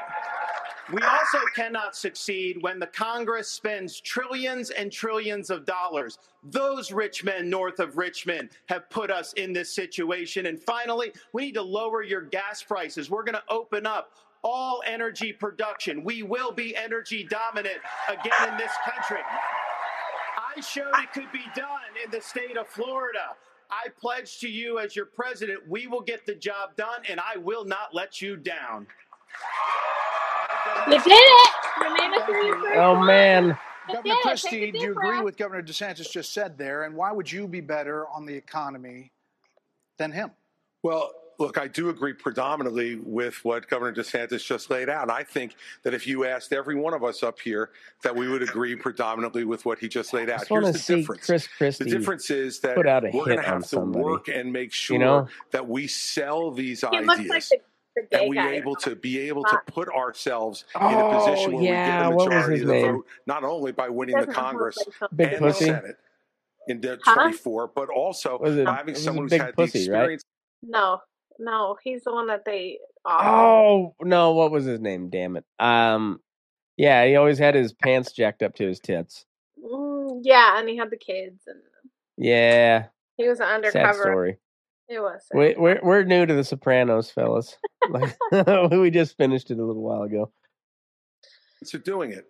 we 0.93 1.03
also 1.03 1.39
cannot 1.57 1.97
succeed 1.97 2.59
when 2.61 2.79
the 2.79 2.87
Congress 2.87 3.49
spends 3.49 3.99
trillions 4.01 4.71
and 4.71 4.93
trillions 4.93 5.51
of 5.51 5.67
dollars. 5.67 6.19
Those 6.45 6.93
rich 6.93 7.25
men 7.25 7.51
north 7.51 7.81
of 7.81 7.97
Richmond 7.97 8.51
have 8.69 8.89
put 8.91 9.11
us 9.11 9.33
in 9.33 9.53
this 9.53 9.75
situation. 9.75 10.47
And 10.47 10.63
finally, 10.63 11.13
we 11.33 11.47
need 11.47 11.55
to 11.55 11.63
lower 11.63 12.05
your 12.05 12.21
gas 12.21 12.63
prices. 12.63 13.11
We're 13.11 13.25
going 13.25 13.35
to 13.35 13.43
open 13.49 13.87
up 13.87 14.11
all 14.45 14.83
energy 14.87 15.33
production. 15.33 16.05
We 16.05 16.23
will 16.23 16.53
be 16.53 16.77
energy 16.77 17.27
dominant 17.29 17.79
again 18.09 18.51
in 18.51 18.57
this 18.57 18.73
country. 18.85 19.23
I 20.57 20.61
showed 20.61 20.91
it 20.95 21.13
could 21.13 21.31
be 21.33 21.45
done 21.57 21.81
in 22.05 22.11
the 22.11 22.21
state 22.21 22.57
of 22.57 22.67
Florida. 22.69 23.37
I 23.71 23.89
pledge 24.01 24.39
to 24.41 24.49
you 24.49 24.79
as 24.79 24.95
your 24.95 25.07
president, 25.07 25.61
we 25.69 25.87
will 25.87 26.01
get 26.03 26.27
the 26.27 26.35
job 26.35 26.77
done 26.77 27.01
and 27.09 27.19
I 27.21 27.39
will 27.39 27.65
not 27.65 27.95
let 27.95 28.21
you 28.23 28.37
down. 28.37 28.87
you 30.87 30.99
did 30.99 31.07
it. 31.07 31.51
You 31.81 31.95
made 31.95 32.17
it 32.17 32.27
through 32.27 32.47
your 32.47 32.61
first 32.61 32.77
Oh 32.79 32.93
one. 32.95 33.07
man, 33.07 33.59
You 33.89 33.95
Governor 33.95 34.15
it. 34.15 34.17
Take 34.17 34.23
Christie, 34.23 34.65
a 34.65 34.67
do 34.67 34.73
deep 34.73 34.83
you 34.83 34.91
agree 34.93 35.11
breath. 35.11 35.25
with 35.25 35.37
Governor 35.37 35.63
DeSantis 35.63 36.11
just 36.11 36.33
said 36.33 36.57
there? 36.57 36.85
And 36.85 36.95
why 36.95 37.11
would 37.13 37.31
you 37.31 37.49
be 37.49 37.61
better 37.61 38.07
on 38.09 38.27
the 38.27 38.35
economy 38.35 39.11
than 39.99 40.13
him? 40.13 40.31
Well, 40.83 41.11
look, 41.39 41.59
I 41.59 41.69
do 41.69 41.91
agree 41.91 42.15
predominantly 42.15 42.97
with 42.97 43.45
what 43.45 43.69
Governor 43.69 43.93
DeSantis 43.95 44.45
just 44.45 44.71
laid 44.71 44.89
out. 44.89 45.11
I 45.11 45.23
think 45.25 45.57
that 45.85 45.95
if 45.95 46.07
you 46.07 46.25
asked 46.27 46.53
every 46.53 46.77
one 46.77 46.95
of 46.95 47.05
us 47.05 47.23
up 47.23 47.41
here, 47.41 47.71
that 48.03 48.15
we 48.17 48.29
would 48.29 48.43
agree 48.43 48.77
predominantly 48.77 49.45
with 49.45 49.65
what 49.67 49.79
he 49.79 49.89
just 49.89 50.13
laid 50.13 50.31
I 50.31 50.31
out. 50.31 50.41
just 50.45 50.49
Here's 50.49 50.73
the 50.73 50.79
see 50.79 50.97
difference. 50.99 51.27
Chris 51.27 51.49
Christie 51.49 51.85
The 51.85 51.87
difference 51.99 52.31
is 52.31 52.61
that 52.61 52.77
put 52.77 52.87
out 52.87 53.05
a 53.05 53.13
we're 53.13 53.27
going 53.27 53.39
to 53.39 53.45
have 53.45 53.67
to 53.71 53.79
work 53.81 54.29
and 54.29 54.53
make 54.53 54.73
sure 54.73 54.99
know? 54.99 55.29
that 55.53 55.69
we 55.69 55.87
sell 55.89 56.51
these 56.53 56.85
He 56.91 56.99
ideas. 56.99 57.07
looks 57.07 57.31
like 57.31 57.49
the, 57.51 57.59
the 57.97 58.03
gay 58.11 58.19
and 58.21 58.29
we're 58.29 58.49
able 58.49 58.77
to 58.77 58.97
be 58.97 59.19
able 59.21 59.45
to 59.47 59.59
put 59.59 59.89
ourselves 59.89 60.65
in 60.89 61.01
a 61.01 61.05
Oh 61.05 61.05
position 61.05 61.53
where 61.53 61.65
yeah, 61.65 61.67
we 61.67 61.77
what 61.77 61.81
get 61.81 62.01
was 62.33 62.49
a 62.49 62.51
majority 62.51 62.55
his 62.55 62.63
of 62.63 62.69
the 62.69 62.75
name? 62.75 62.77
vote, 62.77 63.07
not 63.27 63.45
only 63.45 63.73
by 63.73 63.89
winning 63.89 64.19
the 64.19 64.27
Congress 64.27 64.89
like 65.21 65.33
and 65.33 65.41
Pussy. 65.41 65.49
the 65.49 65.55
Senate, 65.55 65.99
in 66.69 66.81
the 66.81 66.99
Huh? 67.05 67.33
24, 67.33 67.69
but 67.75 67.91
also 67.91 68.41
Was 68.41 68.57
it? 68.57 68.65
by 68.65 68.75
It 68.75 68.79
having 68.79 68.95
someone 68.97 69.27
who's 69.27 69.31
big 69.31 69.43
had 69.47 69.57
the 69.59 69.65
pussy, 69.65 69.91
right? 69.91 70.13
experience. 70.13 70.25
No, 70.63 71.01
no, 71.39 71.77
he's 71.83 72.05
the 72.05 72.13
one 72.13 72.27
that 72.29 72.45
they 72.45 72.79
offered. 73.05 73.29
Oh 73.29 73.95
no, 74.01 74.33
what 74.33 74.51
was 74.51 74.65
his 74.65 74.81
name? 74.81 75.11
Damn 75.11 75.37
it. 75.37 75.45
Um, 75.59 76.21
yeah, 76.77 77.05
he 77.07 77.17
always 77.17 77.39
had 77.39 77.55
his 77.55 77.73
pants 77.73 78.13
jacked 78.13 78.43
up 78.43 78.55
to 78.57 78.67
his 78.67 78.81
tits. 78.81 79.25
Mm, 79.65 80.21
yeah, 80.23 80.59
and 80.59 80.69
he 80.69 80.77
had 80.77 80.91
the 80.91 80.97
kids, 80.97 81.43
and 81.47 81.61
Yeah, 82.17 82.87
he 83.17 83.29
was 83.29 83.39
sad 83.39 83.55
undercover. 83.55 84.03
story. 84.03 84.39
It 84.89 85.01
was. 85.01 85.23
sad. 85.33 85.39
We, 85.39 85.55
we're 85.57 85.81
we're 85.83 86.03
new 86.05 86.27
to 86.27 86.35
The 86.35 86.45
Sopranos, 86.45 87.11
fellas. 87.11 87.57
Like, 87.89 88.17
we 88.71 88.91
just 88.91 89.17
finished 89.17 89.51
it 89.51 89.59
a 89.59 89.65
little 89.65 89.83
while 89.83 90.03
ago. 90.03 90.31
are 91.73 91.79
doing 91.79 92.13
it. 92.13 92.27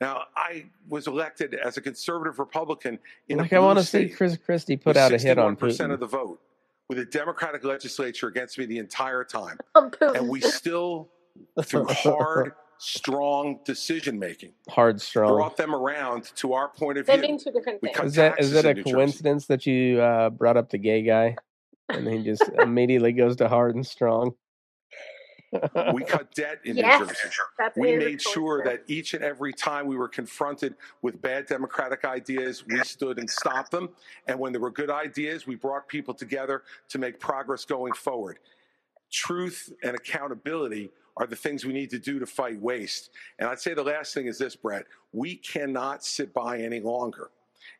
Now, 0.00 0.24
I 0.36 0.66
was 0.88 1.06
elected 1.08 1.54
as 1.54 1.76
a 1.76 1.80
conservative 1.80 2.38
Republican 2.38 2.98
in 3.28 3.38
Like 3.38 3.50
a 3.52 3.56
I 3.56 3.58
blue 3.58 3.66
want 3.66 3.78
to 3.80 3.84
see 3.84 4.08
Chris 4.08 4.36
Christie 4.36 4.76
put 4.76 4.96
out 4.96 5.12
a 5.12 5.18
hit 5.18 5.38
on 5.38 5.56
61% 5.56 5.92
of 5.92 6.00
the 6.00 6.06
vote, 6.06 6.40
with 6.88 6.98
a 6.98 7.04
Democratic 7.04 7.64
legislature 7.64 8.28
against 8.28 8.58
me 8.58 8.64
the 8.66 8.78
entire 8.78 9.24
time. 9.24 9.58
And 10.00 10.28
we 10.28 10.40
still, 10.40 11.10
through 11.62 11.86
hard, 11.88 12.52
strong 12.78 13.60
decision 13.64 14.18
making, 14.18 14.52
Hard 14.68 15.00
strong. 15.00 15.34
brought 15.34 15.56
them 15.56 15.74
around 15.74 16.30
to 16.36 16.52
our 16.54 16.68
point 16.68 16.98
of 16.98 17.06
They 17.06 17.14
view. 17.14 17.22
mean 17.22 17.38
two 17.38 17.50
different 17.50 17.80
things. 17.80 17.96
cut 17.96 18.06
Is 18.06 18.14
that 18.14 18.38
it 18.40 18.66
a 18.66 18.70
in 18.70 18.76
Jersey. 18.76 18.92
coincidence 18.92 19.46
that 19.46 19.66
you 19.66 20.00
uh, 20.00 20.30
brought 20.30 20.56
up 20.56 20.70
the 20.70 20.78
gay 20.78 21.02
guy, 21.02 21.36
and 21.88 22.06
he 22.08 22.22
just 22.22 22.42
immediately 22.58 23.12
goes 23.12 23.36
to 23.36 23.48
hard 23.48 23.74
and 23.74 23.86
strong? 23.86 24.34
We 25.94 26.04
cut 26.06 26.34
debt 26.34 26.60
in 26.64 26.76
New 26.76 26.82
Yes, 26.82 26.98
Jersey. 26.98 27.36
We 27.76 27.96
made 27.96 28.20
sure 28.20 28.62
that 28.64 28.82
each 28.86 29.14
and 29.14 29.24
every 29.24 29.52
time 29.52 29.86
we 29.86 29.96
were 29.96 30.08
confronted 30.08 30.74
with 31.02 31.20
bad 31.22 31.46
democratic 31.46 32.04
ideas, 32.04 32.66
we 32.66 32.82
stood 32.84 33.18
and 33.18 33.28
stopped 33.28 33.70
them. 33.70 33.90
And 34.26 34.38
when 34.38 34.52
there 34.52 34.60
were 34.60 34.70
good 34.70 34.90
ideas, 34.90 35.46
we 35.46 35.54
brought 35.54 35.88
people 35.88 36.14
together 36.14 36.62
to 36.90 36.98
make 36.98 37.18
progress 37.18 37.64
going 37.64 37.94
forward. 37.94 38.38
Truth 39.10 39.72
and 39.82 39.96
accountability 39.96 40.90
are 41.16 41.26
the 41.26 41.36
things 41.36 41.64
we 41.64 41.72
need 41.72 41.90
to 41.90 41.98
do 41.98 42.18
to 42.18 42.26
fight 42.26 42.60
waste. 42.60 43.10
And 43.38 43.48
I'd 43.48 43.58
say 43.58 43.74
the 43.74 43.82
last 43.82 44.14
thing 44.14 44.26
is 44.26 44.38
this, 44.38 44.54
Brett. 44.54 44.84
We 45.12 45.36
cannot 45.36 46.04
sit 46.04 46.32
by 46.32 46.58
any 46.60 46.80
longer 46.80 47.30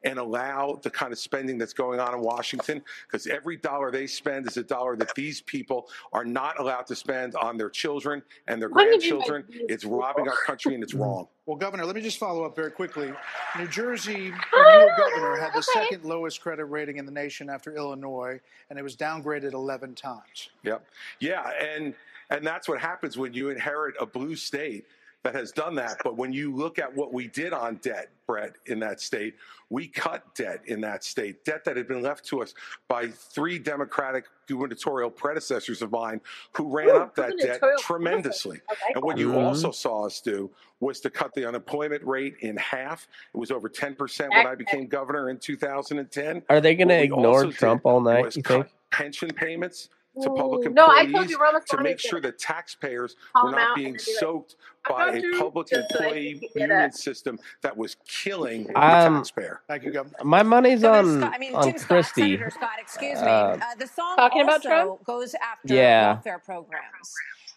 and 0.02 0.18
allow 0.18 0.78
the 0.82 0.90
kind 0.90 1.12
of 1.12 1.18
spending 1.18 1.58
that's 1.58 1.72
going 1.72 2.00
on 2.00 2.14
in 2.14 2.20
Washington, 2.20 2.82
because 3.06 3.26
every 3.26 3.56
dollar 3.56 3.90
they 3.90 4.06
spend 4.06 4.46
is 4.46 4.56
a 4.56 4.62
dollar 4.62 4.96
that 4.96 5.14
these 5.14 5.40
people 5.40 5.88
are 6.12 6.24
not 6.24 6.58
allowed 6.58 6.86
to 6.86 6.96
spend 6.96 7.34
on 7.36 7.56
their 7.56 7.70
children 7.70 8.22
and 8.46 8.60
their 8.60 8.68
What 8.68 8.84
do 8.84 9.06
you 9.06 9.12
mean 9.12 9.20
by 9.20 9.26
grandchildren. 9.26 9.66
It's 9.68 9.84
robbing 9.84 10.28
our 10.28 10.36
country 10.36 10.74
and 10.74 10.82
it's 10.82 10.92
mm-hmm. 10.92 11.02
wrong. 11.02 11.28
Well, 11.46 11.56
Governor, 11.56 11.86
let 11.86 11.96
me 11.96 12.02
just 12.02 12.18
follow 12.18 12.44
up 12.44 12.54
very 12.54 12.70
quickly. 12.70 13.10
New 13.58 13.68
Jersey, 13.68 14.30
the 14.52 14.86
new 14.86 14.90
governor, 14.98 15.40
had 15.40 15.52
the 15.54 15.58
okay. 15.58 15.86
second 15.86 16.04
lowest 16.04 16.42
credit 16.42 16.66
rating 16.66 16.98
in 16.98 17.06
the 17.06 17.12
nation 17.12 17.48
after 17.48 17.74
Illinois, 17.74 18.38
and 18.68 18.78
it 18.78 18.82
was 18.82 18.96
downgraded 18.96 19.54
11 19.54 19.94
times. 19.94 20.50
Yep. 20.62 20.84
Yeah, 21.20 21.50
and 21.58 21.94
and 22.30 22.46
that's 22.46 22.68
what 22.68 22.78
happens 22.78 23.16
when 23.16 23.32
you 23.32 23.48
inherit 23.48 23.94
a 23.98 24.04
blue 24.04 24.36
state 24.36 24.84
that 25.24 25.34
has 25.34 25.52
done 25.52 25.74
that. 25.76 25.98
But 26.04 26.16
when 26.16 26.32
you 26.32 26.54
look 26.54 26.78
at 26.78 26.94
what 26.94 27.12
we 27.12 27.28
did 27.28 27.52
on 27.52 27.76
debt, 27.76 28.08
Brett, 28.26 28.52
in 28.66 28.78
that 28.80 29.00
state, 29.00 29.34
we 29.70 29.88
cut 29.88 30.22
debt 30.34 30.60
in 30.66 30.80
that 30.82 31.02
state, 31.02 31.44
debt 31.44 31.64
that 31.64 31.76
had 31.76 31.88
been 31.88 32.02
left 32.02 32.24
to 32.26 32.42
us 32.42 32.54
by 32.88 33.08
three 33.08 33.58
Democratic 33.58 34.26
gubernatorial 34.46 35.10
predecessors 35.10 35.82
of 35.82 35.90
mine 35.90 36.20
who 36.52 36.68
ran 36.74 36.88
Ooh, 36.88 36.96
up 36.98 37.14
that 37.16 37.36
debt 37.38 37.60
tremendously. 37.80 38.60
I 38.68 38.72
like 38.72 38.96
And 38.96 39.04
what 39.04 39.16
that. 39.16 39.22
you 39.22 39.32
Mhm. 39.32 39.44
also 39.44 39.70
saw 39.70 40.06
us 40.06 40.20
do 40.20 40.50
was 40.80 41.00
to 41.00 41.10
cut 41.10 41.34
the 41.34 41.46
unemployment 41.46 42.04
rate 42.04 42.36
in 42.40 42.56
half. 42.56 43.08
It 43.34 43.36
was 43.36 43.50
over 43.50 43.68
10% 43.68 44.30
when 44.30 44.46
I 44.46 44.54
became 44.54 44.86
governor 44.86 45.30
in 45.30 45.38
2010. 45.38 46.42
Are 46.48 46.60
they 46.60 46.74
going 46.74 46.88
to 46.88 47.02
ignore 47.02 47.46
Trump 47.52 47.84
all 47.84 48.00
night? 48.00 48.36
You 48.36 48.42
think? 48.42 48.68
pension 48.90 49.28
payments 49.30 49.90
to 50.22 50.30
public 50.30 50.66
Ooh, 50.66 50.70
no, 50.74 50.86
I 50.88 51.04
told 51.04 51.28
employees 51.28 51.30
you 51.30 51.38
to 51.66 51.76
make 51.82 51.98
sure 52.00 52.20
that 52.20 52.38
taxpayers 52.38 53.16
Call 53.34 53.46
were 53.46 53.52
not 53.52 53.76
being 53.76 53.88
and 53.88 53.98
do 54.04 54.12
it. 54.12 54.18
soaked 54.20 54.56
I'm 54.86 54.92
by 54.96 55.08
a 55.16 55.22
public 55.38 55.68
just 55.68 55.90
so 55.92 55.98
employee 56.00 56.22
he 56.24 56.34
can 56.40 56.48
get 56.56 56.68
union 56.70 56.92
system 56.92 57.38
that 57.62 57.76
was 57.76 57.96
killing 58.06 58.64
the 58.64 58.78
Um, 58.78 59.14
taxpayer. 59.16 59.62
Thank 59.68 59.84
you, 59.84 59.92
Governor. 59.92 60.16
my 60.24 60.42
money's 60.42 60.84
on 60.84 61.20
Scott, 61.20 61.32
I 61.34 61.38
mean, 61.38 61.54
on 61.54 61.62
Tim 61.64 61.78
Scott, 61.78 61.88
Christie. 61.88 62.22
Senator 62.22 62.50
Scott, 62.50 62.70
excuse 62.80 63.20
me. 63.22 63.28
Uh, 63.28 63.56
Uh, 63.56 63.74
the 63.78 63.86
song 63.86 64.16
Talking 64.16 64.42
about 64.42 64.54
also 64.66 64.68
Trump? 64.68 65.04
goes 65.04 65.34
after 65.34 65.74
yeah. 65.74 66.14
welfare 66.14 66.38
programs. 66.38 67.14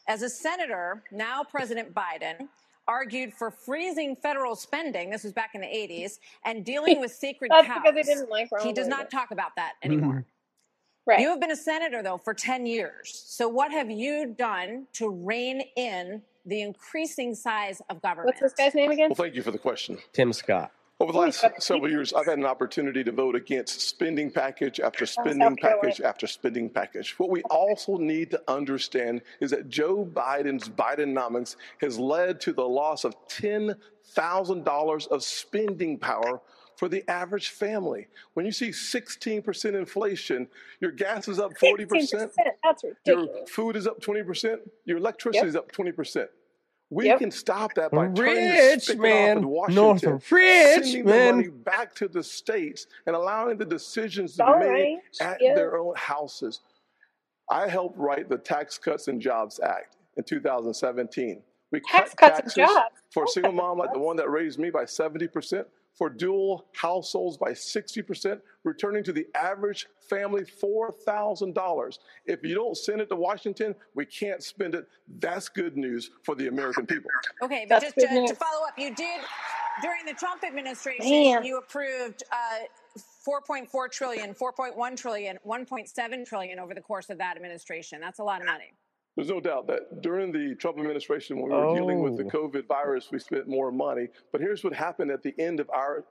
As 0.08 0.22
a 0.24 0.30
senator, 0.30 1.04
now 1.12 1.44
President 1.44 1.94
Biden 1.94 2.50
argued 2.88 3.34
for 3.34 3.52
freezing 3.52 4.16
federal 4.16 4.56
spending. 4.56 5.10
This 5.10 5.24
was 5.24 5.34
back 5.34 5.52
in 5.56 5.62
the 5.62 5.68
80s, 5.68 6.20
and 6.46 6.66
dealing 6.66 7.00
with 7.02 7.12
sacred 7.14 7.52
That's 7.52 7.68
because 7.68 7.94
he 7.96 8.04
cows. 8.04 8.06
didn't 8.08 8.30
like 8.30 8.50
He 8.62 8.74
does 8.74 8.88
not 8.88 9.10
talk 9.12 9.32
about 9.32 9.56
that 9.56 9.74
anymore. 9.84 10.26
Right. 11.12 11.20
You 11.20 11.30
have 11.30 11.42
been 11.42 11.52
a 11.52 11.58
senator, 11.58 12.02
though, 12.02 12.18
for 12.18 12.34
10 12.34 12.66
years. 12.66 13.24
So, 13.28 13.50
what 13.50 13.70
have 13.72 13.92
you 13.92 14.34
done 14.38 14.88
to 14.94 15.10
rein 15.10 15.62
in 15.76 16.22
the 16.46 16.62
increasing 16.62 17.36
size 17.36 17.82
of 17.90 18.02
government? 18.02 18.28
What's 18.28 18.40
this 18.40 18.54
guy's 18.54 18.74
name 18.74 18.92
again? 18.92 19.10
Well, 19.10 19.16
thank 19.16 19.36
you 19.36 19.44
for 19.44 19.52
the 19.52 19.58
question. 19.58 19.98
Tim 20.14 20.32
Scott. 20.32 20.72
Over 21.02 21.12
the 21.12 21.20
last 21.20 21.44
several 21.60 21.90
years, 21.90 22.14
I've 22.14 22.28
had 22.28 22.38
an 22.38 22.46
opportunity 22.46 23.04
to 23.04 23.12
vote 23.12 23.36
against 23.36 23.82
spending 23.82 24.32
package 24.32 24.80
after 24.80 25.06
spending 25.06 25.58
package 25.58 26.00
after 26.00 26.28
spending 26.28 26.70
package. 26.70 27.16
What 27.18 27.30
we 27.30 27.42
also 27.44 27.98
need 27.98 28.32
to 28.32 28.42
understand 28.48 29.24
is 29.42 29.52
that 29.52 29.68
Joe 29.68 30.06
Biden's 30.06 30.70
Bidenomics 30.70 31.58
has 31.82 31.98
led 31.98 32.40
to 32.42 32.54
the 32.54 32.68
loss 32.68 33.04
of 33.04 33.16
$10,000 33.28 35.08
of 35.08 35.24
spending 35.24 35.98
power 35.98 36.40
for 36.82 36.90
the 36.90 37.08
average 37.08 37.50
family. 37.50 38.08
When 38.34 38.44
you 38.44 38.52
see 38.52 38.70
16% 38.70 39.76
inflation, 39.76 40.48
your 40.80 40.90
gas 40.90 41.28
is 41.28 41.38
up 41.40 41.52
40%, 41.56 41.88
16%. 41.88 42.32
That's 42.64 42.84
your 43.06 43.28
food 43.48 43.76
is 43.76 43.86
up 43.86 44.02
20%, 44.02 44.58
your 44.86 44.98
electricity 44.98 45.38
Yep. 45.42 45.46
is 45.46 45.56
up 45.56 45.72
20%. 45.72 46.28
We 46.90 47.06
Yep. 47.06 47.20
can 47.20 47.30
stop 47.30 47.76
that 47.76 47.92
by 47.92 48.08
turning 48.08 48.16
the 48.16 48.22
Rich 48.24 48.82
spigot 48.86 48.98
off 49.00 49.02
man, 49.04 49.38
in 49.38 49.44
north 49.44 49.70
Washington, 49.76 50.14
of 50.14 50.32
rich 50.32 50.84
sending 50.86 51.06
the 51.06 51.12
money 51.32 51.48
man. 51.50 51.62
back 51.62 51.94
to 51.96 52.08
the 52.08 52.24
states, 52.24 52.88
and 53.06 53.16
allowing 53.16 53.60
the 53.60 53.66
decisions 53.66 54.36
to 54.38 54.44
be 54.44 54.52
made 54.68 54.96
right. 54.96 55.00
at 55.22 55.40
Yeah. 55.40 55.54
their 55.54 55.78
own 55.78 55.94
houses. 55.96 56.62
I 57.52 57.68
helped 57.68 58.00
write 58.00 58.28
the 58.28 58.40
Tax 58.40 58.80
Cuts 58.80 59.08
and 59.08 59.22
Jobs 59.22 59.60
Act 59.60 59.98
in 60.18 60.24
2017. 60.24 61.44
We 61.72 61.80
Tax 61.82 62.16
cut 62.16 62.34
cuts 62.34 62.40
and 62.40 62.66
taxes 62.66 62.76
jobs. 62.76 62.96
for 63.14 63.26
a 63.26 63.28
single 63.28 63.52
mom 63.52 63.78
like 63.78 63.94
the 63.94 64.00
one 64.00 64.16
that 64.18 64.32
raised 64.32 64.58
me 64.58 64.72
by 64.72 64.86
70%, 64.86 65.68
for 65.94 66.10
dual 66.10 66.68
households 66.74 67.38
by 67.38 67.52
60%, 67.52 68.40
returning 68.64 69.04
to 69.04 69.14
the 69.14 69.28
average 69.36 69.88
family 70.10 70.44
$4,000. 70.44 71.98
If 72.26 72.44
you 72.44 72.56
don't 72.56 72.78
send 72.78 73.02
it 73.02 73.10
to 73.10 73.16
Washington, 73.16 73.76
we 73.96 74.06
can't 74.06 74.44
spend 74.44 74.76
it. 74.76 74.88
That's 75.20 75.50
good 75.50 75.78
news 75.78 76.12
for 76.24 76.36
the 76.36 76.48
American 76.48 76.86
people. 76.86 77.10
Okay, 77.44 77.66
but 77.68 77.82
That's 77.82 77.94
just 77.94 77.96
to, 77.96 78.28
to 78.28 78.36
follow 78.36 78.66
up, 78.68 78.74
you 78.78 78.94
did 78.96 79.22
during 79.82 80.06
the 80.06 80.14
Trump 80.14 80.44
administration, 80.44 81.10
Man. 81.10 81.44
you 81.44 81.58
approved 81.58 82.24
uh, 82.32 82.66
4.4 83.28 83.92
trillion, 83.92 84.34
4.1 84.34 84.98
trillion, 84.98 85.40
1.7 85.48 86.26
trillion 86.26 86.60
over 86.60 86.74
the 86.74 86.82
course 86.82 87.10
of 87.10 87.18
that 87.20 87.36
administration. 87.36 88.02
That's 88.02 88.20
a 88.20 88.24
lot 88.24 88.42
of 88.42 88.48
money. 88.48 88.74
There's 89.16 89.28
no 89.30 89.42
doubt 89.42 89.68
that 89.68 90.02
during 90.02 90.32
the 90.32 90.56
Trump 90.56 90.78
administration, 90.78 91.40
when 91.42 91.52
we 91.52 91.58
were 91.58 91.76
dealing 91.76 92.02
with 92.02 92.18
the 92.18 92.24
Oh. 92.24 92.30
COVID 92.30 92.66
virus, 92.68 93.12
we 93.12 93.20
spent 93.20 93.48
more 93.48 93.72
money. 93.72 94.08
But 94.32 94.42
here's 94.42 94.64
what 94.64 94.74
happened 94.74 95.12
at 95.12 95.22
the 95.22 95.34
end 95.38 95.60
of 95.60 95.70
our 95.70 96.06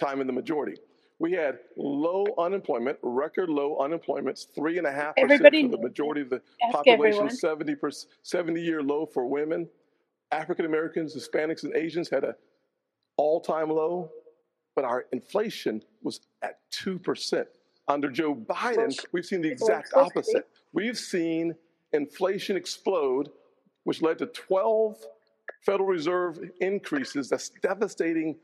time 0.00 0.20
in 0.20 0.26
the 0.26 0.32
majority. 0.32 0.76
We 1.18 1.32
had 1.32 1.58
low 1.76 2.26
unemployment, 2.38 2.98
record 3.02 3.48
low 3.48 3.78
unemployment, 3.78 4.38
three 4.54 4.78
and 4.78 4.86
a 4.86 4.92
half 4.92 5.14
percent 5.16 5.42
for 5.42 5.76
the 5.76 5.78
majority 5.82 6.20
of 6.22 6.30
the 6.30 6.42
population, 6.70 7.30
70 7.30 7.74
percent, 7.76 8.12
70 8.22 8.60
year 8.60 8.82
low 8.82 9.06
for 9.06 9.26
women. 9.26 9.68
African 10.32 10.64
Americans, 10.64 11.14
Hispanics, 11.14 11.62
and 11.62 11.74
Asians 11.76 12.08
had 12.08 12.24
a 12.24 12.34
all 13.16 13.40
time 13.40 13.70
low, 13.70 14.10
but 14.74 14.84
our 14.84 15.06
inflation 15.12 15.82
was 16.02 16.20
at 16.42 16.58
two 16.70 16.98
percent. 16.98 17.46
Under 17.86 18.10
Joe 18.10 18.34
Biden, 18.34 18.98
we've 19.12 19.26
seen 19.26 19.40
the 19.42 19.50
exact 19.50 19.88
supposed 19.88 20.08
to 20.08 20.14
be. 20.14 20.18
opposite. 20.20 20.48
We've 20.72 20.98
seen 20.98 21.54
inflation 21.94 22.56
explode, 22.56 23.30
which 23.84 24.02
led 24.02 24.18
to 24.18 24.26
12 24.26 24.96
Federal 25.64 25.88
Reserve 25.88 26.38
increases. 26.60 27.28
That's 27.28 27.50
devastating. 27.62 28.36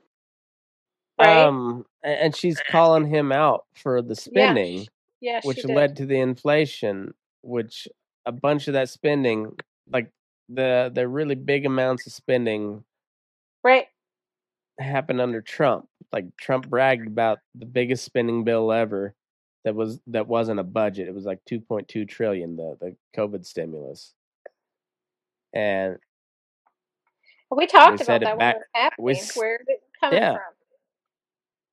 Right? 1.18 1.44
Um, 1.44 1.84
and 2.02 2.34
she's 2.34 2.60
calling 2.70 3.06
him 3.06 3.30
out 3.32 3.64
for 3.74 4.00
the 4.00 4.16
spending, 4.16 4.86
Yeah, 5.20 5.40
she 5.40 5.48
which 5.48 5.62
did. 5.62 5.70
led 5.70 5.96
to 5.96 6.06
the 6.06 6.18
inflation, 6.18 7.12
which 7.42 7.86
a 8.26 8.32
bunch 8.32 8.68
of 8.68 8.74
that 8.74 8.88
spending, 8.88 9.52
like 9.90 10.10
the 10.48 10.90
the 10.94 11.06
really 11.06 11.34
big 11.34 11.66
amounts 11.66 12.06
of 12.06 12.12
spending, 12.12 12.84
Right. 13.62 13.86
happened 14.78 15.20
under 15.20 15.42
Trump. 15.42 15.86
Like 16.12 16.24
Trump 16.38 16.68
bragged 16.68 17.06
about 17.06 17.38
the 17.54 17.66
biggest 17.66 18.04
spending 18.04 18.42
bill 18.44 18.72
ever. 18.72 19.14
That 19.64 19.74
was 19.74 20.00
that 20.08 20.26
wasn't 20.28 20.60
a 20.60 20.64
budget. 20.64 21.08
It 21.08 21.14
was 21.14 21.24
like 21.26 21.40
2.2 21.50 22.08
trillion. 22.08 22.56
The 22.56 22.76
the 22.80 22.96
COVID 23.16 23.44
stimulus, 23.46 24.14
and 25.54 25.98
We 27.50 27.66
talked 27.66 28.00
we 28.00 28.04
about 28.04 28.22
that 28.22 28.38
when 28.38 28.38
back. 28.38 28.56
it 28.56 28.58
was 28.58 28.66
happening. 28.74 29.04
We 29.06 29.40
Where 29.40 29.58
did 29.58 29.66
it 29.68 29.80
come 30.00 30.14
yeah, 30.14 30.32
from? 30.32 30.42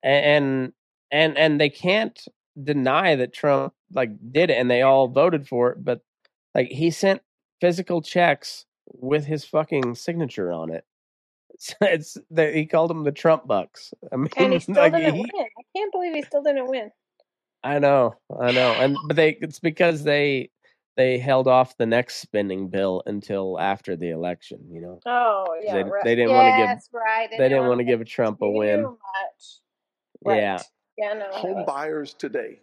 And 0.04 0.74
and 1.12 1.38
and 1.38 1.62
they 1.62 1.70
can't 1.70 2.20
deny 2.62 3.16
that 3.16 3.34
Trump 3.34 3.74
like 3.94 4.12
did 4.32 4.50
it, 4.50 4.56
and 4.58 4.70
they 4.70 4.82
all 4.82 5.08
voted 5.08 5.48
for 5.48 5.72
it. 5.72 5.84
But 5.84 6.02
like 6.56 6.68
he 6.70 6.92
sent 6.92 7.22
physical 7.62 8.02
checks 8.02 8.66
with 8.88 9.26
his 9.26 9.46
fucking 9.46 9.96
signature 9.96 10.52
on 10.52 10.72
it. 10.72 10.86
It's, 11.54 11.76
it's 11.82 12.18
the, 12.32 12.52
he 12.52 12.66
called 12.68 12.90
them 12.92 13.04
the 13.04 13.12
Trump 13.12 13.48
bucks. 13.48 13.94
I 14.12 14.18
mean, 14.18 14.30
And 14.38 14.54
he 14.54 14.60
still 14.62 14.76
like 14.76 14.96
didn't 14.96 15.16
he, 15.16 15.22
win. 15.34 15.46
I 15.58 15.64
can't 15.76 15.92
believe 15.92 16.14
he 16.14 16.22
still 16.24 16.44
didn't 16.44 16.68
win. 16.70 16.92
I 17.64 17.80
know, 17.80 18.16
I 18.40 18.52
know, 18.52 18.72
and 18.72 18.98
but 19.08 19.16
they 19.16 19.38
it's 19.42 19.60
because 19.60 20.04
they 20.04 20.50
they 20.96 21.18
held 21.18 21.48
off 21.48 21.78
the 21.78 21.86
next 21.86 22.16
spending 22.16 22.70
bill 22.70 23.04
until 23.06 23.60
after 23.60 23.96
the 23.96 24.10
election. 24.12 24.60
You 24.72 24.82
know, 24.82 25.00
Oh 25.06 25.46
yeah, 25.62 25.74
they, 25.74 25.84
right. 25.84 26.04
they 26.04 26.16
didn't 26.16 26.34
want 26.34 26.48
to 26.48 26.58
give 26.58 26.70
yes, 26.70 26.90
right. 26.94 27.30
they 27.30 27.38
didn't 27.38 27.60
want 27.60 27.70
wanna 27.70 27.84
to 27.84 27.98
give 27.98 28.06
Trump 28.08 28.42
a 28.42 28.46
too 28.46 28.52
win. 28.52 28.84
much. 28.84 28.98
Right. 30.24 30.38
Yeah, 30.38 30.62
Yeah, 30.98 31.14
no. 31.14 31.30
Home 31.32 31.66
buyers 31.66 32.14
today. 32.14 32.60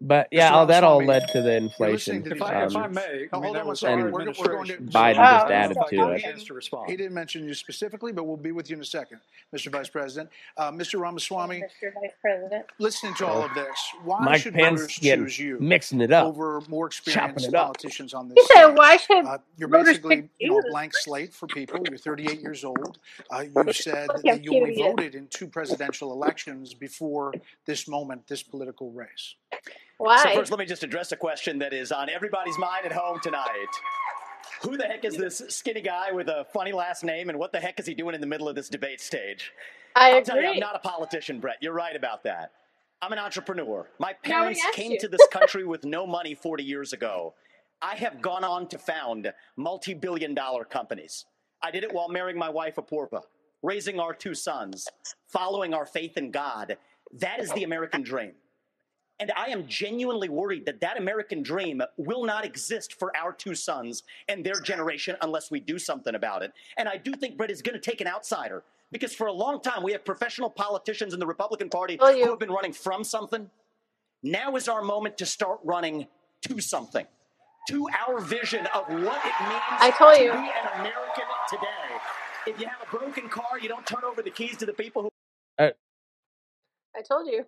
But 0.00 0.28
yeah, 0.30 0.50
Mr. 0.50 0.54
all 0.54 0.66
that 0.66 0.84
all 0.84 1.04
led 1.04 1.28
to 1.28 1.42
the 1.42 1.54
inflation. 1.54 2.22
to 2.24 2.30
If 2.32 2.42
I, 2.42 2.64
if 2.64 2.76
I 2.76 2.84
Um, 2.86 2.92
may, 2.94 3.28
I 3.32 3.38
mean, 3.40 3.44
hold 3.44 3.56
that 3.56 3.60
on 3.60 3.66
one 3.66 3.66
was 3.68 3.82
And 3.82 4.04
We're, 4.04 4.10
we're 4.12 4.24
going 4.24 4.34
to 4.34 4.74
administration. 4.74 4.88
Biden 4.92 5.18
Oh, 5.18 5.38
just 5.40 5.50
added 5.52 5.76
okay. 5.78 5.96
to 5.96 5.96
Give 5.96 6.08
it. 6.10 6.16
a 6.18 6.20
chance 6.20 6.44
to. 6.44 6.54
He 6.86 6.96
didn't 6.96 7.14
mention 7.14 7.44
you 7.44 7.54
specifically, 7.54 8.12
but 8.12 8.24
we'll 8.24 8.36
be 8.36 8.52
with 8.52 8.70
you 8.70 8.76
in 8.76 8.82
a 8.82 8.84
second, 8.84 9.20
Mr. 9.54 9.70
Vice 9.72 9.88
President. 9.88 10.30
Uh, 10.56 10.70
Mr. 10.72 11.00
Ramaswamy, 11.00 11.60
Mr. 11.60 11.92
Vice 11.94 12.12
President. 12.20 12.66
listening 12.78 13.14
to 13.14 13.26
all 13.26 13.42
of 13.44 13.54
this, 13.54 13.78
why 14.04 14.20
Mike 14.24 14.42
should 14.42 14.54
Pence 14.54 14.80
voters 14.80 14.98
getting 14.98 15.24
choose 15.26 15.38
you 15.38 15.58
mixing 15.60 16.00
it 16.00 16.12
up, 16.12 16.26
over 16.26 16.60
more 16.68 16.86
experienced 16.86 17.52
politicians 17.52 18.14
on 18.14 18.28
He 18.28 18.34
this 18.34 18.48
said, 18.54 18.66
"Why 18.76 18.96
should 18.96 19.24
Uh, 19.26 19.38
you're 19.56 19.68
basically, 19.68 20.28
you 20.38 20.50
know, 20.50 20.58
a 20.58 20.70
blank 20.70 20.94
slate 20.94 21.34
for 21.34 21.46
people. 21.46 21.80
You're 21.88 21.98
38 21.98 22.40
years 22.40 22.64
old. 22.64 22.98
Uh, 23.30 23.44
you've 23.54 23.76
said 23.76 24.08
how 24.08 24.18
that 24.22 24.44
you 24.44 24.50
cute 24.50 24.62
only 24.62 24.74
voted 24.76 25.14
in 25.14 25.26
two 25.28 25.46
presidential 25.48 26.12
elections 26.12 26.74
before 26.74 27.32
this 27.66 27.88
moment, 27.88 28.26
this 28.28 28.42
political 28.42 28.90
race. 28.92 29.34
So 30.22 30.34
first, 30.34 30.50
let 30.50 30.60
me 30.60 30.66
just 30.66 30.84
address 30.84 31.10
a 31.12 31.16
question 31.16 31.58
that 31.58 31.72
is 31.72 31.90
on 31.90 32.08
everybody's 32.08 32.58
mind 32.58 32.86
at 32.86 32.92
home 32.92 33.18
tonight. 33.20 33.66
Who 34.62 34.76
the 34.76 34.84
heck 34.84 35.04
is 35.04 35.16
this 35.16 35.42
skinny 35.48 35.80
guy 35.80 36.12
with 36.12 36.28
a 36.28 36.46
funny 36.52 36.72
last 36.72 37.04
name, 37.04 37.28
and 37.28 37.38
what 37.38 37.52
the 37.52 37.60
heck 37.60 37.78
is 37.80 37.86
he 37.86 37.94
doing 37.94 38.14
in 38.14 38.20
the 38.20 38.26
middle 38.26 38.48
of 38.48 38.54
this 38.54 38.68
debate 38.68 39.00
stage? 39.00 39.52
I 39.96 40.12
I'll 40.12 40.22
tell 40.22 40.40
you, 40.40 40.48
I'm 40.48 40.58
not 40.58 40.76
a 40.76 40.80
politician, 40.80 41.40
Brett. 41.40 41.56
You're 41.60 41.72
right 41.72 41.94
about 41.96 42.22
that. 42.24 42.52
I'm 43.00 43.12
an 43.12 43.18
entrepreneur. 43.18 43.88
My 43.98 44.12
parents 44.12 44.60
came 44.72 44.92
you. 44.92 45.00
to 45.00 45.08
this 45.08 45.26
country 45.32 45.64
with 45.64 45.84
no 45.84 46.06
money 46.06 46.34
40 46.34 46.64
years 46.64 46.92
ago. 46.92 47.34
I 47.80 47.94
have 47.94 48.20
gone 48.20 48.42
on 48.42 48.68
to 48.68 48.78
found 48.78 49.32
multi 49.56 49.94
billion 49.94 50.34
dollar 50.34 50.64
companies. 50.64 51.24
I 51.62 51.70
did 51.70 51.84
it 51.84 51.92
while 51.92 52.08
marrying 52.08 52.38
my 52.38 52.48
wife, 52.48 52.76
Apurva, 52.76 53.22
raising 53.62 54.00
our 54.00 54.14
two 54.14 54.34
sons, 54.34 54.86
following 55.26 55.74
our 55.74 55.86
faith 55.86 56.16
in 56.16 56.30
God. 56.30 56.76
That 57.12 57.40
is 57.40 57.50
the 57.52 57.64
American 57.64 58.02
dream. 58.02 58.32
And 59.20 59.32
I 59.36 59.46
am 59.46 59.66
genuinely 59.66 60.28
worried 60.28 60.64
that 60.66 60.80
that 60.80 60.96
American 60.96 61.42
dream 61.42 61.82
will 61.96 62.24
not 62.24 62.44
exist 62.44 62.94
for 62.98 63.16
our 63.16 63.32
two 63.32 63.54
sons 63.54 64.04
and 64.28 64.44
their 64.44 64.60
generation 64.60 65.16
unless 65.22 65.50
we 65.50 65.58
do 65.60 65.78
something 65.78 66.14
about 66.14 66.42
it. 66.42 66.52
And 66.76 66.88
I 66.88 66.96
do 66.98 67.12
think 67.14 67.36
Brett 67.36 67.50
is 67.50 67.62
going 67.62 67.74
to 67.74 67.80
take 67.80 68.00
an 68.00 68.06
outsider 68.06 68.62
because 68.92 69.14
for 69.14 69.26
a 69.26 69.32
long 69.32 69.60
time 69.60 69.82
we 69.82 69.92
have 69.92 70.04
professional 70.04 70.48
politicians 70.50 71.14
in 71.14 71.20
the 71.20 71.26
Republican 71.26 71.68
Party 71.68 71.98
Will 72.00 72.14
who 72.14 72.30
have 72.30 72.38
been 72.38 72.52
running 72.52 72.72
from 72.72 73.02
something. 73.02 73.50
Now 74.22 74.56
is 74.56 74.68
our 74.68 74.82
moment 74.82 75.18
to 75.18 75.26
start 75.26 75.60
running 75.64 76.06
to 76.42 76.60
something, 76.60 77.06
to 77.68 77.88
our 78.08 78.20
vision 78.20 78.66
of 78.74 78.86
what 78.88 79.20
it 79.24 79.34
means 79.40 79.62
I 79.80 79.92
told 79.98 80.16
to 80.16 80.22
you. 80.22 80.32
be 80.32 80.38
an 80.38 80.80
American 80.80 81.24
today. 81.48 81.98
If 82.46 82.60
you 82.60 82.66
have 82.66 82.86
a 82.86 82.96
broken 82.96 83.28
car, 83.28 83.58
you 83.60 83.68
don't 83.68 83.86
turn 83.86 84.04
over 84.04 84.22
the 84.22 84.30
keys 84.30 84.56
to 84.58 84.66
the 84.66 84.72
people 84.72 85.02
who. 85.02 85.08
Uh, 85.58 85.70
I 86.96 87.02
told 87.02 87.26
you. 87.26 87.44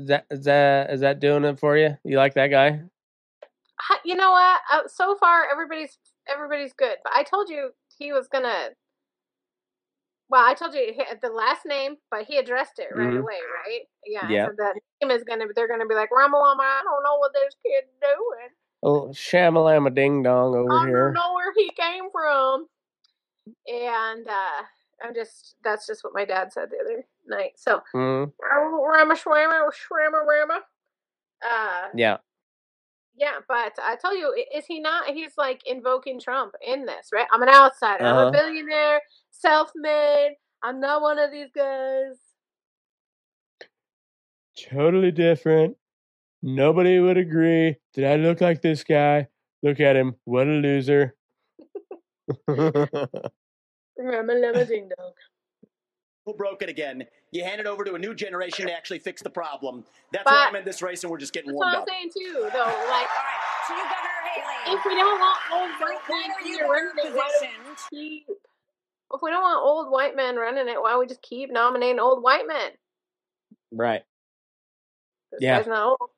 Is 0.00 0.06
that 0.08 0.26
is 0.30 0.44
that 0.44 0.90
is 0.90 1.00
that 1.00 1.20
doing 1.20 1.44
it 1.44 1.58
for 1.58 1.76
you? 1.76 1.96
You 2.04 2.16
like 2.16 2.34
that 2.34 2.48
guy? 2.48 2.80
You 4.04 4.14
know 4.14 4.30
what? 4.30 4.60
Uh, 4.72 4.88
so 4.88 5.16
far, 5.16 5.44
everybody's 5.50 5.98
everybody's 6.28 6.72
good. 6.72 6.96
But 7.04 7.12
I 7.14 7.22
told 7.22 7.48
you 7.48 7.70
he 7.98 8.12
was 8.12 8.28
gonna. 8.28 8.70
Well, 10.28 10.44
I 10.44 10.54
told 10.54 10.74
you 10.74 10.94
the 11.20 11.28
last 11.28 11.66
name, 11.66 11.96
but 12.10 12.24
he 12.24 12.38
addressed 12.38 12.78
it 12.78 12.88
right 12.94 13.12
Mhm. 13.14 13.20
away, 13.20 13.38
right? 13.64 13.80
Yeah. 14.06 14.30
Yeah. 14.30 14.46
So 14.46 14.52
that 14.58 14.76
name 15.02 15.10
is 15.10 15.24
gonna. 15.24 15.46
They're 15.54 15.68
gonna 15.68 15.86
be 15.86 15.94
like 15.94 16.10
Ramalama. 16.10 16.60
I 16.60 16.82
don't 16.84 17.02
know 17.02 17.18
what 17.18 17.32
this 17.32 17.54
kid's 17.64 17.92
doing. 18.00 18.50
Oh, 18.82 19.08
shamalama 19.08 19.94
ding 19.94 20.22
dong 20.22 20.54
over 20.54 20.86
here. 20.86 21.10
I 21.10 21.14
don't 21.14 21.14
know 21.14 21.34
where 21.34 21.52
he 21.54 21.70
came 21.70 22.10
from. 22.10 22.66
And 23.66 24.28
uh 24.28 24.62
I'm 25.02 25.14
just 25.14 25.56
that's 25.64 25.86
just 25.86 26.04
what 26.04 26.14
my 26.14 26.24
dad 26.24 26.52
said 26.52 26.70
the 26.70 26.78
other 26.78 27.06
night. 27.26 27.52
So 27.56 27.82
Mm, 27.94 28.32
Rama 28.40 29.14
Shwama 29.14 29.68
Shwama 29.70 30.24
Rama. 30.26 30.60
Uh 31.44 31.88
yeah. 31.94 32.18
yeah, 33.16 33.38
but 33.48 33.72
I 33.82 33.96
tell 34.00 34.16
you, 34.16 34.34
is 34.54 34.66
he 34.66 34.80
not 34.80 35.06
he's 35.08 35.32
like 35.38 35.60
invoking 35.66 36.20
Trump 36.20 36.54
in 36.66 36.84
this, 36.86 37.08
right? 37.12 37.26
I'm 37.32 37.42
an 37.42 37.48
outsider, 37.48 38.04
I'm 38.04 38.16
Uh-huh. 38.16 38.28
a 38.28 38.32
billionaire, 38.32 39.00
self 39.30 39.70
made, 39.76 40.36
I'm 40.62 40.80
not 40.80 41.02
one 41.02 41.18
of 41.18 41.30
these 41.30 41.50
guys. 41.54 42.16
Totally 44.70 45.10
different. 45.12 45.76
Nobody 46.42 46.98
would 46.98 47.16
agree. 47.18 47.76
Did 47.94 48.04
I 48.04 48.16
look 48.16 48.40
like 48.40 48.62
this 48.62 48.84
guy? 48.84 49.28
Look 49.62 49.80
at 49.80 49.96
him. 49.96 50.16
What 50.24 50.46
a 50.46 50.50
loser. 50.50 51.14
Rama 52.48 54.32
Lama 54.34 54.64
Ding 54.64 54.88
Dong. 54.96 55.12
Who 56.26 56.34
broke 56.34 56.62
it 56.62 56.68
again. 56.68 57.04
You 57.32 57.44
hand 57.44 57.60
it 57.60 57.66
over 57.66 57.84
to 57.84 57.94
a 57.94 57.98
new 57.98 58.14
generation 58.14 58.66
to 58.66 58.72
actually 58.76 58.98
fix 58.98 59.22
the 59.22 59.30
problem. 59.30 59.84
That's 60.12 60.26
why 60.26 60.46
I'm 60.48 60.56
in 60.56 60.64
this 60.64 60.82
race, 60.82 61.02
and 61.02 61.10
we're 61.10 61.18
just 61.18 61.32
getting 61.32 61.48
that's 61.50 61.54
warmed 61.56 61.72
what 61.72 61.76
I'm 61.76 61.82
up. 61.82 61.88
saying 61.88 62.10
too, 62.16 62.48
though. 62.52 62.86
Like 62.88 63.06
To 63.66 63.72
you, 63.74 63.82
Governor 63.82 64.20
Haley. 64.34 64.76
if 64.78 64.84
we 64.84 64.94
don't 64.94 65.18
want 65.20 65.38
old 65.52 65.70
white 65.80 66.00
men 66.08 66.30
where 66.30 66.46
you 66.46 66.70
running 66.70 67.06
it, 67.06 67.14
why 67.16 67.30
don't 67.40 67.66
we 67.90 67.98
keep 67.98 68.26
if 69.12 69.20
we 69.22 69.30
don't 69.30 69.42
want 69.42 69.60
old 69.64 69.90
white 69.90 70.14
men 70.14 70.36
running 70.36 70.68
it, 70.68 70.80
why 70.80 70.90
don't 70.90 71.00
we 71.00 71.06
just 71.06 71.22
keep 71.22 71.50
nominating 71.50 71.98
old 71.98 72.22
white 72.22 72.46
men? 72.46 72.70
right. 73.72 74.02
This 75.32 75.42
Yeah. 75.42 75.58
guy's 75.58 75.68
not 75.68 75.96
old. 76.00 76.10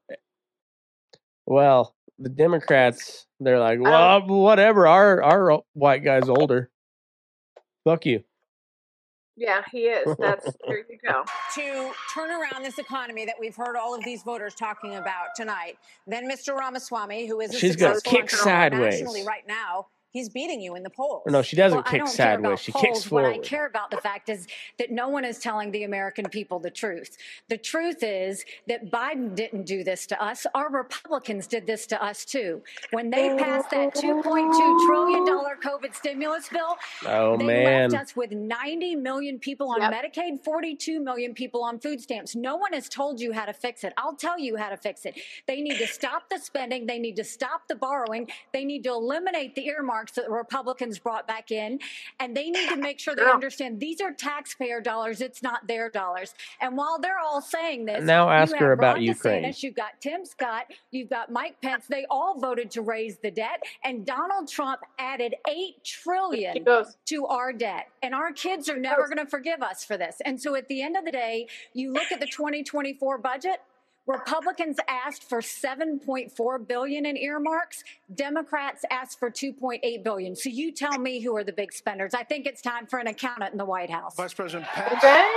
Well, 1.46 1.94
the 2.18 2.28
Democrats, 2.30 3.26
they're 3.40 3.58
like, 3.58 3.78
well, 3.80 4.22
whatever. 4.26 4.86
Our 4.86 5.22
our 5.22 5.62
white 5.74 6.02
guy's 6.04 6.28
older. 6.28 6.70
Fuck 7.84 8.06
you. 8.06 8.22
Yeah, 9.42 9.62
he 9.72 9.87
is. 9.87 10.16
That's 10.20 10.48
there 10.66 10.78
you 10.78 10.98
go. 11.05 11.24
to 11.57 11.92
turn 12.14 12.31
around 12.31 12.62
this 12.62 12.78
economy 12.78 13.24
that 13.26 13.35
we've 13.40 13.57
heard 13.57 13.76
all 13.76 13.92
of 13.92 14.05
these 14.05 14.22
voters 14.22 14.55
talking 14.55 14.94
about 14.94 15.35
tonight. 15.35 15.78
Then 16.07 16.31
Mr. 16.31 16.57
Ramaswamy, 16.57 17.26
who 17.26 17.40
is 17.40 17.52
a 17.52 17.59
She's 17.59 17.74
gonna 17.74 17.96
successful 17.96 18.20
kick 18.20 18.33
entrepreneur 18.33 18.90
nationally 18.90 19.20
sideways. 19.22 19.26
right 19.26 19.48
now, 19.48 19.87
he's 20.12 20.29
beating 20.29 20.61
you 20.61 20.75
in 20.77 20.83
the 20.83 20.90
polls. 20.90 21.22
No, 21.27 21.42
she 21.42 21.57
doesn't 21.57 21.77
Well, 21.79 21.83
kick 21.85 21.98
don't 21.98 22.07
sideways. 22.09 22.61
She 22.61 22.72
polls. 22.72 22.85
kicks 22.85 23.11
What 23.11 23.25
I 23.25 23.38
care 23.38 23.66
about 23.66 23.90
the 23.90 23.96
fact 23.96 24.29
is 24.29 24.46
that 24.79 24.90
no 24.90 25.09
one 25.09 25.25
is 25.25 25.38
telling 25.38 25.70
the 25.72 25.85
American 25.85 26.27
people 26.27 26.59
the 26.59 26.70
truth. 26.70 27.16
The 27.48 27.57
truth 27.59 28.03
is 28.03 28.44
that 28.68 28.90
Biden 28.90 29.35
didn't 29.35 29.64
do 29.64 29.83
this 29.85 30.07
to 30.09 30.22
us. 30.22 30.46
Our 30.55 30.70
Republicans 30.70 31.46
did 31.46 31.66
this 31.66 31.87
to 31.88 32.03
us 32.03 32.25
too. 32.25 32.62
When 32.92 33.11
they 33.11 33.37
passed 33.37 33.70
that 33.70 33.94
$2.2 33.94 34.87
trillion 34.87 35.25
COVID 35.27 35.94
stimulus 35.94 36.48
bill, 36.48 36.77
Oh 37.07 37.37
they 37.37 37.44
man. 37.44 37.90
left 37.90 38.03
us 38.11 38.16
with 38.16 38.33
90 38.33 38.96
million 38.96 39.38
people 39.38 39.70
on 39.70 39.81
Yep. 39.81 39.92
Medicaid, 40.14 40.44
42 40.44 41.01
million 41.01 41.35
people 41.35 41.62
on 41.64 41.79
food 41.79 42.01
stamps. 42.01 42.37
No 42.37 42.57
one 42.57 42.72
has 42.72 42.88
told 42.88 43.20
you 43.20 43.33
how 43.33 43.44
to 43.46 43.53
fix 43.53 43.83
it. 43.85 43.92
I'll 43.96 44.14
tell 44.16 44.38
you 44.38 44.57
how 44.57 44.68
to 44.68 44.77
fix 44.77 45.05
it. 45.07 45.18
They 45.46 45.61
need 45.61 45.79
to 45.79 45.87
stop 45.87 46.29
the 46.31 46.38
spending. 46.38 46.87
They 46.87 46.98
need 46.98 47.16
to 47.16 47.25
stop 47.25 47.66
the 47.68 47.75
borrowing. 47.75 48.29
They 48.53 48.64
need 48.64 48.85
to 48.85 48.90
eliminate 48.90 49.55
the 49.55 49.68
earmarks 50.02 50.12
that 50.12 50.26
the 50.26 50.30
Republicans 50.32 50.98
brought 50.98 51.26
back 51.26 51.50
in. 51.50 51.78
And 52.20 52.36
they 52.36 52.50
need 52.50 52.68
to 52.68 52.76
make 52.76 52.98
sure 52.98 53.14
they 53.14 53.22
Girl. 53.22 53.34
understand 53.34 53.80
these 53.80 54.00
are 54.00 54.12
taxpayer 54.12 54.80
dollars. 54.80 55.20
It's 55.20 55.42
not 55.42 55.66
their 55.66 55.90
dollars. 55.90 56.34
And 56.60 56.76
while 56.76 56.98
they're 57.00 57.18
all 57.18 57.40
saying 57.40 57.84
this, 57.86 58.04
Now 58.04 58.30
ask 58.30 58.54
her 58.56 58.72
about 58.72 58.96
Ron 58.96 59.02
Ukraine. 59.04 59.44
DeSantis, 59.44 59.62
you've 59.62 59.76
got 59.76 60.00
Tim 60.00 60.24
Scott, 60.24 60.66
you've 60.90 61.10
got 61.10 61.30
Mike 61.30 61.60
Pence. 61.62 61.86
They 61.88 62.06
all 62.10 62.38
voted 62.38 62.70
to 62.72 62.82
raise 62.82 63.18
the 63.18 63.30
debt. 63.30 63.62
And 63.84 64.04
Donald 64.04 64.48
Trump 64.48 64.80
added 64.98 65.34
$8 65.48 65.52
He 65.52 65.76
trillion 65.84 66.64
goes. 66.64 66.96
to 67.06 67.26
our 67.26 67.52
debt. 67.52 67.88
And 68.02 68.14
our 68.14 68.32
kids 68.32 68.68
are 68.68 68.78
never 68.78 69.06
going 69.06 69.18
to 69.24 69.26
forgive 69.26 69.62
us 69.62 69.84
for 69.84 69.96
this. 69.96 70.16
And 70.24 70.40
so 70.40 70.54
at 70.56 70.68
the 70.68 70.82
end 70.82 70.96
of 70.96 71.04
the 71.04 71.12
day, 71.12 71.46
you 71.72 71.92
look 71.92 72.10
at 72.12 72.20
the 72.20 72.26
2024 72.26 73.18
budget, 73.18 73.60
Republicans 74.06 74.78
asked 74.88 75.28
for 75.28 75.40
7.4 75.40 76.66
billion 76.68 77.06
in 77.06 77.16
earmarks, 77.16 77.84
Democrats 78.12 78.84
asked 78.90 79.18
for 79.18 79.30
2.8 79.30 80.02
billion. 80.02 80.34
So 80.34 80.48
you 80.48 80.72
tell 80.72 80.98
me 80.98 81.20
who 81.20 81.36
are 81.36 81.44
the 81.44 81.52
big 81.52 81.72
spenders. 81.72 82.12
I 82.14 82.24
think 82.24 82.46
it's 82.46 82.60
time 82.60 82.86
for 82.86 82.98
an 82.98 83.06
accountant 83.06 83.52
in 83.52 83.58
the 83.58 83.64
White 83.64 83.90
House. 83.90 84.16
Vice 84.16 84.34
President 84.34 84.68
Pence, 84.68 84.92
Okay. 84.98 85.28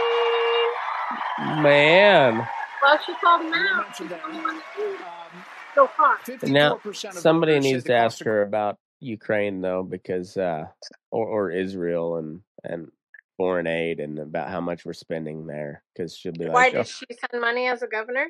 Man. 1.61 2.47
Well, 2.81 2.99
she 3.05 3.13
called 3.15 3.41
him 3.41 3.53
out. 3.53 3.85
mentioned 3.87 3.95
She's 3.97 4.09
that 4.09 4.21
the 4.21 4.29
only 4.29 4.41
one 4.43 4.55
that 4.55 4.63
did 4.75 4.95
um, 5.01 5.43
so 5.75 5.87
far. 5.87 6.17
Now 6.43 6.79
somebody 7.13 7.59
needs 7.59 7.83
to 7.85 7.93
ask 7.95 8.23
her 8.23 8.41
about 8.41 8.77
Ukraine 8.99 9.61
though, 9.61 9.83
because 9.83 10.37
uh 10.37 10.65
or, 11.11 11.27
or 11.27 11.51
Israel 11.51 12.17
and 12.17 12.41
and 12.63 12.91
foreign 13.37 13.67
aid 13.67 13.99
and 13.99 14.17
about 14.17 14.49
how 14.49 14.61
much 14.61 14.85
we're 14.85 14.93
spending 14.93 15.45
there 15.45 15.83
because 15.93 16.15
she'll 16.15 16.31
be 16.31 16.45
like, 16.45 16.53
Why 16.53 16.61
like, 16.61 16.73
did 16.73 16.87
she 16.87 17.05
send 17.09 17.41
money 17.41 17.67
as 17.67 17.81
a 17.81 17.87
governor? 17.87 18.27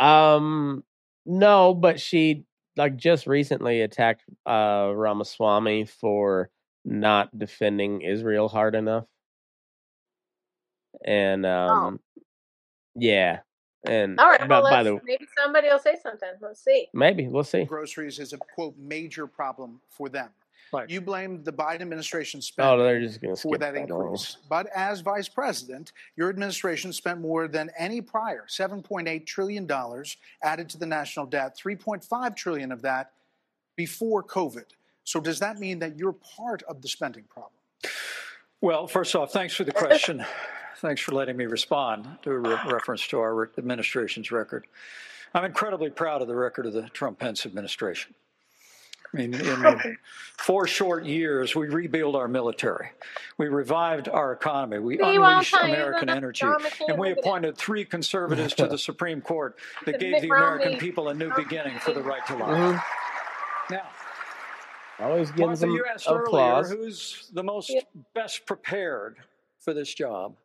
Oh, 0.00 0.36
um, 0.36 0.84
no, 1.26 1.74
but 1.74 2.00
she 2.00 2.44
like 2.76 2.96
just 2.96 3.26
recently 3.26 3.82
attacked 3.82 4.22
uh 4.46 4.90
Ramaswamy 4.94 5.84
for 5.86 6.50
not 6.84 7.36
defending 7.38 8.02
Israel 8.02 8.48
hard 8.48 8.74
enough, 8.74 9.04
and 11.04 11.44
um, 11.46 12.00
yeah, 12.96 13.40
and 13.84 14.18
All 14.18 14.28
right. 14.28 14.40
by, 14.40 14.60
Well, 14.60 14.62
by 14.70 14.82
let's, 14.82 14.88
the 14.88 15.00
maybe 15.04 15.26
somebody 15.38 15.68
will 15.68 15.78
say 15.78 15.96
something. 16.02 16.28
Let's 16.40 16.62
see. 16.62 16.88
maybe 16.92 17.28
we'll 17.28 17.44
see. 17.44 17.64
Groceries 17.64 18.18
is 18.18 18.32
a 18.32 18.38
quote 18.38 18.74
major 18.78 19.26
problem 19.26 19.80
for 19.88 20.08
them. 20.08 20.30
Right. 20.72 20.88
You 20.88 21.00
blamed 21.00 21.44
the 21.44 21.52
Biden 21.52 21.80
administration 21.80 22.38
Oh, 22.38 22.40
spending 22.42 22.78
they're 22.84 23.00
just 23.00 23.20
gonna 23.20 23.36
for 23.36 23.58
that 23.58 23.74
that. 23.74 23.90
along. 23.90 24.02
increase. 24.02 24.36
But 24.48 24.66
as 24.74 25.00
vice 25.00 25.28
president, 25.28 25.92
your 26.16 26.28
administration 26.28 26.92
spent 26.92 27.20
more 27.20 27.48
than 27.48 27.70
any 27.78 28.00
prior, 28.00 28.44
$7.8 28.48 29.26
trillion 29.26 29.68
added 30.42 30.68
to 30.70 30.78
the 30.78 30.86
national 30.86 31.26
debt, 31.26 31.56
3.5 31.58 32.36
trillion 32.36 32.70
of 32.72 32.82
that 32.82 33.12
before 33.76 34.22
COVID. 34.22 34.64
So 35.04 35.20
does 35.20 35.40
that 35.40 35.58
mean 35.58 35.78
that 35.80 35.98
you're 35.98 36.12
part 36.12 36.62
of 36.64 36.82
the 36.82 36.88
spending 36.88 37.24
problem? 37.24 37.52
Well, 38.60 38.86
first 38.86 39.16
off, 39.16 39.32
thanks 39.32 39.54
for 39.54 39.64
the 39.64 39.72
question. 39.72 40.24
Thanks 40.76 41.02
for 41.02 41.12
letting 41.12 41.36
me 41.36 41.44
respond 41.44 42.08
to 42.22 42.30
a 42.30 42.38
re- 42.38 42.58
reference 42.72 43.06
to 43.08 43.18
our 43.20 43.34
re- 43.34 43.46
administration's 43.58 44.30
record. 44.32 44.66
I'm 45.34 45.44
incredibly 45.44 45.90
proud 45.90 46.22
of 46.22 46.28
the 46.28 46.34
record 46.34 46.64
of 46.64 46.72
the 46.72 46.88
Trump 46.88 47.18
Pence 47.18 47.44
administration. 47.44 48.14
I 49.12 49.16
mean, 49.16 49.34
in 49.34 49.96
four 50.38 50.66
short 50.66 51.04
years, 51.04 51.54
we 51.56 51.68
rebuilt 51.68 52.14
our 52.14 52.28
military. 52.28 52.90
We 53.38 53.48
revived 53.48 54.08
our 54.08 54.32
economy. 54.32 54.78
We 54.78 54.98
See, 54.98 55.02
unleashed 55.02 55.54
American 55.54 56.08
energy. 56.08 56.46
And 56.86 56.98
we 56.98 57.08
look 57.08 57.18
at 57.18 57.18
it. 57.18 57.26
appointed 57.26 57.56
three 57.58 57.84
conservatives 57.84 58.54
to 58.54 58.66
the 58.66 58.78
Supreme 58.88 59.20
Court 59.20 59.58
that 59.84 59.98
gave 59.98 60.12
Mitt 60.12 60.22
the 60.22 60.28
American 60.28 60.68
Romney- 60.72 60.80
people 60.80 61.08
a 61.08 61.14
new 61.14 61.32
beginning 61.34 61.78
for 61.80 61.92
the 61.92 62.02
right 62.02 62.24
to 62.26 62.36
life. 62.36 62.50
Mhm. 62.50 62.82
Now, 63.70 63.88
Always 65.00 65.30
getting 65.30 65.46
Martha, 65.46 65.60
some 65.60 65.70
you 65.70 65.84
asked 65.92 66.06
applause. 66.06 66.70
earlier 66.72 66.82
who's 66.84 67.30
the 67.32 67.42
most 67.42 67.74
best 68.14 68.44
prepared 68.44 69.16
for 69.58 69.72
this 69.72 69.92
job. 69.94 70.36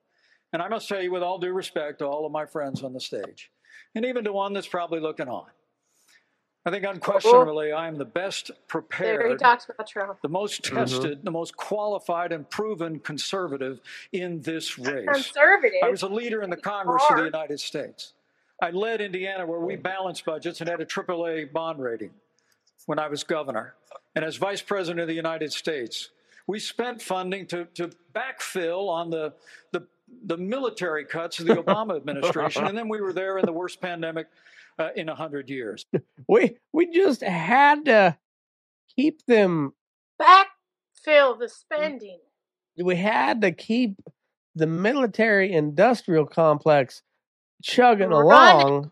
And 0.53 0.61
I 0.61 0.69
must 0.69 0.87
tell 0.87 1.01
you, 1.03 1.11
with 1.11 1.21
all 1.23 1.37
due 1.37 1.51
respect 1.51 1.99
to 1.99 2.05
all 2.05 2.25
of 2.25 2.31
my 2.31 2.45
friends 2.45 2.81
on 2.81 2.93
the 2.93 2.99
stage, 3.01 3.51
and 3.93 4.05
even 4.05 4.23
to 4.23 4.31
one 4.31 4.53
that's 4.53 4.67
probably 4.67 5.01
looking 5.01 5.27
on, 5.27 5.47
I 6.67 6.71
think 6.71 6.83
unquestionably 6.83 7.71
I 7.71 7.87
am 7.87 7.95
the 7.95 8.05
best 8.05 8.47
There 8.47 8.55
he 8.57 8.63
prepared, 8.67 9.39
talks 9.39 9.69
about 9.69 9.87
Trump. 9.87 10.19
the 10.23 10.29
most 10.29 10.63
Mhm. 10.63 10.73
tested, 10.75 11.23
the 11.23 11.29
most 11.31 11.55
qualified 11.55 12.31
and 12.31 12.49
proven 12.49 12.99
conservative 12.99 13.79
in 14.11 14.41
this 14.41 14.79
race. 14.79 15.05
Conservative. 15.07 15.77
I 15.83 15.89
was 15.89 16.01
a 16.01 16.07
leader 16.07 16.41
in 16.41 16.49
the 16.49 16.57
Congress 16.57 17.03
of 17.09 17.17
the. 17.17 17.25
United 17.25 17.59
States. 17.59 18.13
I 18.61 18.71
led 18.71 18.99
Indiana 18.99 19.45
where 19.45 19.59
we 19.59 19.75
balanced 19.75 20.25
budgets 20.25 20.59
and 20.59 20.67
had 20.69 20.81
a 20.81 20.85
AAA 20.85 21.45
bond 21.45 21.79
rating 21.79 22.13
when 22.87 22.97
I 22.97 23.09
was 23.09 23.23
governor. 23.23 23.75
And 24.15 24.25
as 24.25 24.37
vice 24.37 24.61
president 24.61 25.01
of 25.01 25.07
the 25.07 25.13
United 25.13 25.53
States, 25.53 26.09
we 26.47 26.59
spent 26.59 26.99
funding 27.01 27.45
to, 27.47 27.65
to 27.75 27.89
backfill 28.13 28.89
on 28.89 29.11
the, 29.11 29.33
the, 29.71 29.85
the 30.25 30.37
military 30.37 31.05
cuts 31.05 31.39
of 31.39 31.45
the 31.45 31.55
Obama 31.63 31.95
administration. 31.97 32.65
And 32.65 32.75
then 32.77 32.87
we 32.89 33.01
were 33.01 33.13
there 33.13 33.37
in 33.37 33.45
the 33.45 33.51
worst 33.53 33.81
pandemic 33.81 34.27
uh, 34.79 34.89
in 34.95 35.07
100 35.07 35.49
years. 35.49 35.85
We 36.27 36.57
we 36.73 36.87
just 36.91 37.21
had 37.21 37.85
to 37.85 38.17
keep 38.95 39.25
them. 39.25 39.73
Backfill 40.21 41.39
the 41.39 41.49
spending. 41.49 42.19
We 42.81 42.95
had 42.95 43.41
to 43.41 43.51
keep 43.51 43.97
the 44.55 44.67
military 44.67 45.51
industrial 45.51 46.25
complex 46.25 47.01
chugging 47.63 48.09
Run 48.09 48.19
it. 48.59 48.63
along. 48.63 48.91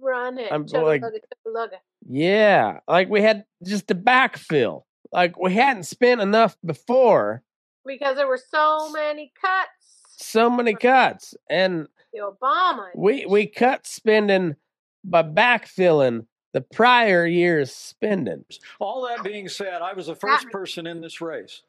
Run 0.00 0.38
it. 0.38 0.52
I'm 0.52 0.66
Chugga, 0.66 0.82
like- 0.84 1.02
lugga, 1.02 1.18
lugga. 1.46 1.76
Yeah, 2.08 2.80
like 2.88 3.08
we 3.08 3.22
had 3.22 3.44
just 3.64 3.86
to 3.88 3.94
backfill. 3.94 4.82
Like 5.12 5.38
we 5.38 5.54
hadn't 5.54 5.84
spent 5.84 6.20
enough 6.20 6.56
before. 6.64 7.42
Because 7.86 8.16
there 8.16 8.26
were 8.28 8.40
so 8.50 8.90
many 8.92 9.32
cuts. 9.40 9.68
So 10.16 10.48
many 10.50 10.74
cuts, 10.74 11.34
and 11.50 11.86
The 12.12 12.20
Obama. 12.20 12.88
we 12.94 13.26
we 13.26 13.46
cut 13.46 13.86
spending 13.86 14.56
by 15.04 15.22
backfilling 15.22 16.26
the 16.52 16.60
prior 16.60 17.26
year's 17.26 17.72
spending. 17.72 18.44
All 18.78 19.06
that 19.08 19.24
being 19.24 19.48
said, 19.48 19.82
I 19.82 19.94
was 19.94 20.06
the 20.06 20.14
first 20.14 20.50
person 20.50 20.86
in 20.86 21.00
this 21.00 21.20
race 21.20 21.62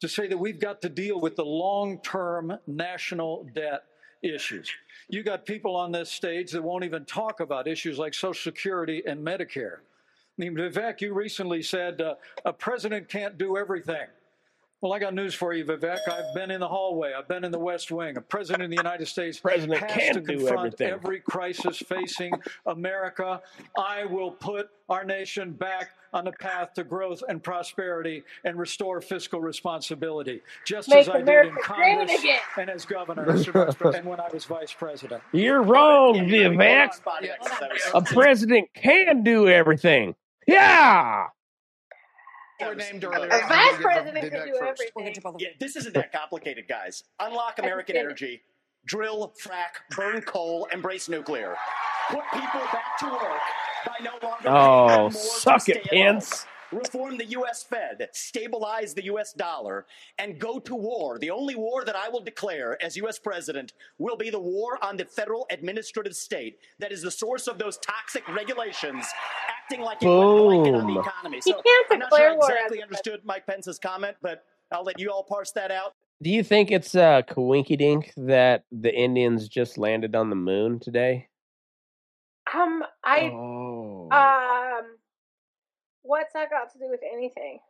to 0.00 0.08
say 0.08 0.28
that 0.28 0.38
we've 0.38 0.60
got 0.60 0.82
to 0.82 0.88
deal 0.88 1.20
with 1.20 1.36
the 1.36 1.44
long 1.44 2.00
term 2.02 2.58
national 2.66 3.46
debt 3.54 3.84
issues. 4.22 4.70
You 5.08 5.22
got 5.22 5.46
people 5.46 5.74
on 5.76 5.92
this 5.92 6.10
stage 6.10 6.52
that 6.52 6.62
won't 6.62 6.84
even 6.84 7.04
talk 7.04 7.40
about 7.40 7.66
issues 7.66 7.98
like 7.98 8.14
Social 8.14 8.52
Security 8.52 9.02
and 9.06 9.24
Medicare. 9.24 9.78
I 9.78 9.80
mean, 10.36 10.54
Vivek, 10.54 11.00
you 11.00 11.14
recently 11.14 11.62
said 11.62 12.00
uh, 12.00 12.14
a 12.44 12.52
president 12.52 13.08
can't 13.08 13.38
do 13.38 13.56
everything. 13.56 14.06
Well, 14.80 14.92
I 14.92 15.00
got 15.00 15.12
news 15.12 15.34
for 15.34 15.52
you, 15.52 15.64
Vivek. 15.64 15.98
I've 16.08 16.32
been 16.34 16.52
in 16.52 16.60
the 16.60 16.68
hallway. 16.68 17.12
I've 17.12 17.26
been 17.26 17.42
in 17.42 17.50
the 17.50 17.58
West 17.58 17.90
Wing. 17.90 18.16
A 18.16 18.20
president 18.20 18.62
of 18.62 18.70
the 18.70 18.76
United 18.76 19.06
States 19.08 19.38
President 19.42 19.80
has 19.80 19.90
can 19.90 20.14
to 20.14 20.20
do 20.20 20.36
confront 20.38 20.58
everything. 20.74 20.90
every 20.90 21.18
crisis 21.20 21.78
facing 21.78 22.32
America. 22.64 23.40
I 23.76 24.04
will 24.04 24.30
put 24.30 24.70
our 24.88 25.04
nation 25.04 25.50
back 25.50 25.90
on 26.14 26.24
the 26.24 26.32
path 26.32 26.74
to 26.74 26.84
growth 26.84 27.22
and 27.28 27.42
prosperity 27.42 28.22
and 28.44 28.56
restore 28.56 29.00
fiscal 29.00 29.40
responsibility, 29.40 30.42
just 30.64 30.88
Make 30.88 31.00
as 31.00 31.08
I 31.08 31.18
America 31.18 31.50
did 31.50 31.56
in 31.58 31.62
Congress 31.64 32.20
again. 32.20 32.38
and 32.56 32.70
as 32.70 32.86
governor 32.86 33.24
and 33.94 34.04
when 34.06 34.20
I 34.20 34.28
was 34.32 34.44
vice 34.44 34.72
president. 34.72 35.22
You're 35.32 35.60
wrong, 35.62 36.14
Vivek. 36.20 36.90
A 37.94 38.02
president 38.02 38.68
can 38.74 39.22
do 39.24 39.48
everything. 39.48 40.14
Yeah. 40.46 41.26
Or 42.60 42.74
named 42.74 43.04
earlier. 43.04 43.30
A 43.30 43.48
vice 43.48 43.76
president 43.80 44.30
could 44.32 44.44
do 44.44 44.56
everything. 44.56 45.36
Yeah, 45.38 45.48
this 45.60 45.76
isn't 45.76 45.94
that 45.94 46.12
complicated, 46.12 46.66
guys. 46.68 47.04
Unlock 47.20 47.58
American 47.58 47.96
energy, 47.96 48.42
drill, 48.84 49.32
frack, 49.42 49.96
burn 49.96 50.22
coal, 50.22 50.66
embrace 50.72 51.08
nuclear. 51.08 51.56
Put 52.10 52.22
people 52.32 52.60
back 52.72 52.98
to 53.00 53.06
work 53.06 53.40
by 53.86 53.94
no 54.02 54.12
longer 54.26 54.50
paying 54.56 54.56
Oh, 54.56 54.88
them 54.88 54.98
more 55.00 55.10
to 55.10 55.16
suck 55.16 55.68
it, 55.68 55.78
stay 55.84 55.98
at 55.98 56.04
home. 56.04 56.14
Pence. 56.14 56.46
Reform 56.70 57.16
the 57.16 57.24
U.S. 57.24 57.62
Fed, 57.62 58.08
stabilize 58.12 58.92
the 58.92 59.04
U.S. 59.04 59.32
dollar, 59.32 59.86
and 60.18 60.38
go 60.38 60.58
to 60.58 60.74
war. 60.74 61.18
The 61.18 61.30
only 61.30 61.54
war 61.54 61.82
that 61.84 61.96
I 61.96 62.10
will 62.10 62.20
declare 62.20 62.76
as 62.84 62.94
U.S. 62.98 63.18
president 63.18 63.72
will 63.96 64.16
be 64.18 64.28
the 64.28 64.38
war 64.38 64.78
on 64.84 64.98
the 64.98 65.06
federal 65.06 65.46
administrative 65.50 66.14
state 66.14 66.58
that 66.78 66.92
is 66.92 67.00
the 67.00 67.10
source 67.10 67.46
of 67.46 67.58
those 67.58 67.78
toxic 67.78 68.28
regulations 68.28 69.06
acting 69.70 69.84
like 69.84 70.02
a 70.02 70.06
wet 70.06 70.26
blanket 70.26 70.74
on 70.74 70.86
the 70.86 70.94
Boom. 70.94 70.98
economy. 71.04 71.40
He 71.44 71.52
So 71.52 71.62
can't 71.62 71.86
I'm 71.90 71.98
not 71.98 72.10
sure 72.10 72.18
declare 72.18 72.34
war 72.36 72.50
exactly 72.50 72.78
as 72.78 72.82
understood 72.84 73.20
Mike 73.24 73.46
Pence's 73.46 73.78
comment, 73.78 74.16
but 74.22 74.44
I'll 74.72 74.84
let 74.84 74.98
you 74.98 75.10
all 75.10 75.22
parse 75.22 75.52
that 75.52 75.70
out. 75.70 75.94
Do 76.22 76.30
you 76.30 76.42
think 76.42 76.70
it's 76.70 76.94
a 76.94 77.24
coinky 77.28 77.78
dink 77.78 78.12
that 78.16 78.64
the 78.72 78.92
Indians 78.94 79.48
just 79.48 79.78
landed 79.78 80.14
on 80.16 80.30
the 80.30 80.36
moon 80.36 80.80
today? 80.80 81.28
Um, 82.52 82.82
I 83.04 83.30
Oh. 83.32 84.08
um, 84.10 84.96
what's 86.02 86.32
that 86.32 86.50
got 86.50 86.72
to 86.72 86.78
do 86.78 86.88
with 86.90 87.00
anything? 87.12 87.60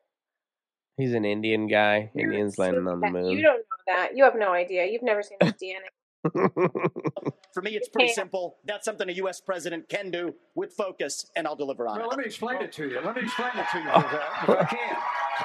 He's 0.97 1.13
an 1.13 1.25
Indian 1.25 1.69
guy. 1.69 2.11
Indians 2.17 2.59
landing 2.59 2.89
on 2.89 3.01
the 3.01 3.11
moon. 3.11 3.31
You 3.31 3.43
don't 3.43 3.59
know 3.59 3.77
that. 3.87 4.17
You 4.17 4.25
have 4.25 4.35
no 4.37 4.53
idea. 4.53 4.87
You've 4.87 5.03
never 5.03 5.23
seen 5.23 5.39
his 5.41 5.53
DNA. 5.53 5.87
For 7.53 7.63
me, 7.63 7.71
it's 7.77 7.89
pretty 7.89 8.13
simple. 8.13 8.57
That's 8.65 8.85
something 8.85 9.09
a 9.09 9.13
U.S. 9.13 9.41
president 9.41 9.89
can 9.89 10.11
do 10.11 10.35
with 10.55 10.73
focus, 10.73 11.27
and 11.37 11.47
I'll 11.47 11.57
deliver 11.57 11.87
on 11.89 11.97
Well, 11.99 12.07
it. 12.07 12.11
let 12.11 12.19
me 12.19 12.25
explain 12.25 12.61
it 12.63 12.73
to 12.73 12.89
you. 12.89 13.01
Let 13.01 13.17
me 13.17 13.23
explain 13.23 13.51
it 13.55 13.67
to 13.73 13.79
you, 13.79 13.89
if 13.89 14.49
I 14.49 14.65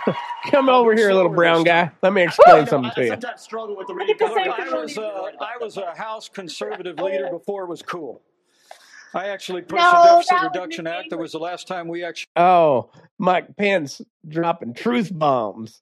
can. 0.05 0.15
Come 0.51 0.69
over 0.69 0.93
here, 0.95 1.13
little 1.13 1.31
brown 1.31 1.63
guy. 1.63 1.91
Let 2.01 2.13
me 2.13 2.23
explain 2.23 2.65
something 2.67 2.91
I 2.91 2.93
to 2.95 3.01
you. 3.03 3.07
sometimes 3.09 3.41
struggle 3.41 3.77
with 3.77 3.87
the 3.87 3.93
reading 3.95 4.15
Look. 4.19 4.37
I 4.37 4.69
was, 4.73 4.97
uh, 4.97 5.01
I 5.39 5.57
was 5.61 5.77
a 5.77 5.95
House 5.95 6.27
conservative 6.29 6.99
leader 6.99 7.29
before 7.31 7.63
it 7.63 7.69
was 7.69 7.81
cool. 7.81 8.21
I 9.15 9.27
actually 9.27 9.61
pushed 9.61 9.81
No, 9.83 9.91
the 9.91 10.09
Deficit 10.27 10.41
Reduction 10.43 10.87
Act. 10.87 11.11
That 11.11 11.19
was 11.19 11.31
the 11.33 11.37
last 11.39 11.67
time 11.67 11.87
we 11.87 12.03
actually. 12.03 12.29
Oh, 12.35 12.89
Mike 13.19 13.55
Pence 13.55 14.01
dropping 14.27 14.73
truth 14.73 15.11
bombs. 15.13 15.81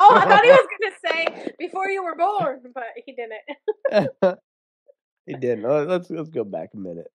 Oh, 0.00 0.16
I 0.18 0.26
thought 0.26 0.44
he 0.44 0.50
was 0.50 0.66
gonna 0.80 1.14
say 1.14 1.52
before 1.58 1.88
you 1.90 2.02
were 2.04 2.16
born, 2.16 2.60
but 2.74 2.84
he 3.04 3.12
didn't. 3.12 4.38
he 5.26 5.34
didn't. 5.34 5.64
Oh, 5.66 5.84
Let's 5.84 6.10
let's 6.10 6.30
go 6.30 6.44
back 6.44 6.70
a 6.74 6.78
minute. 6.78 7.10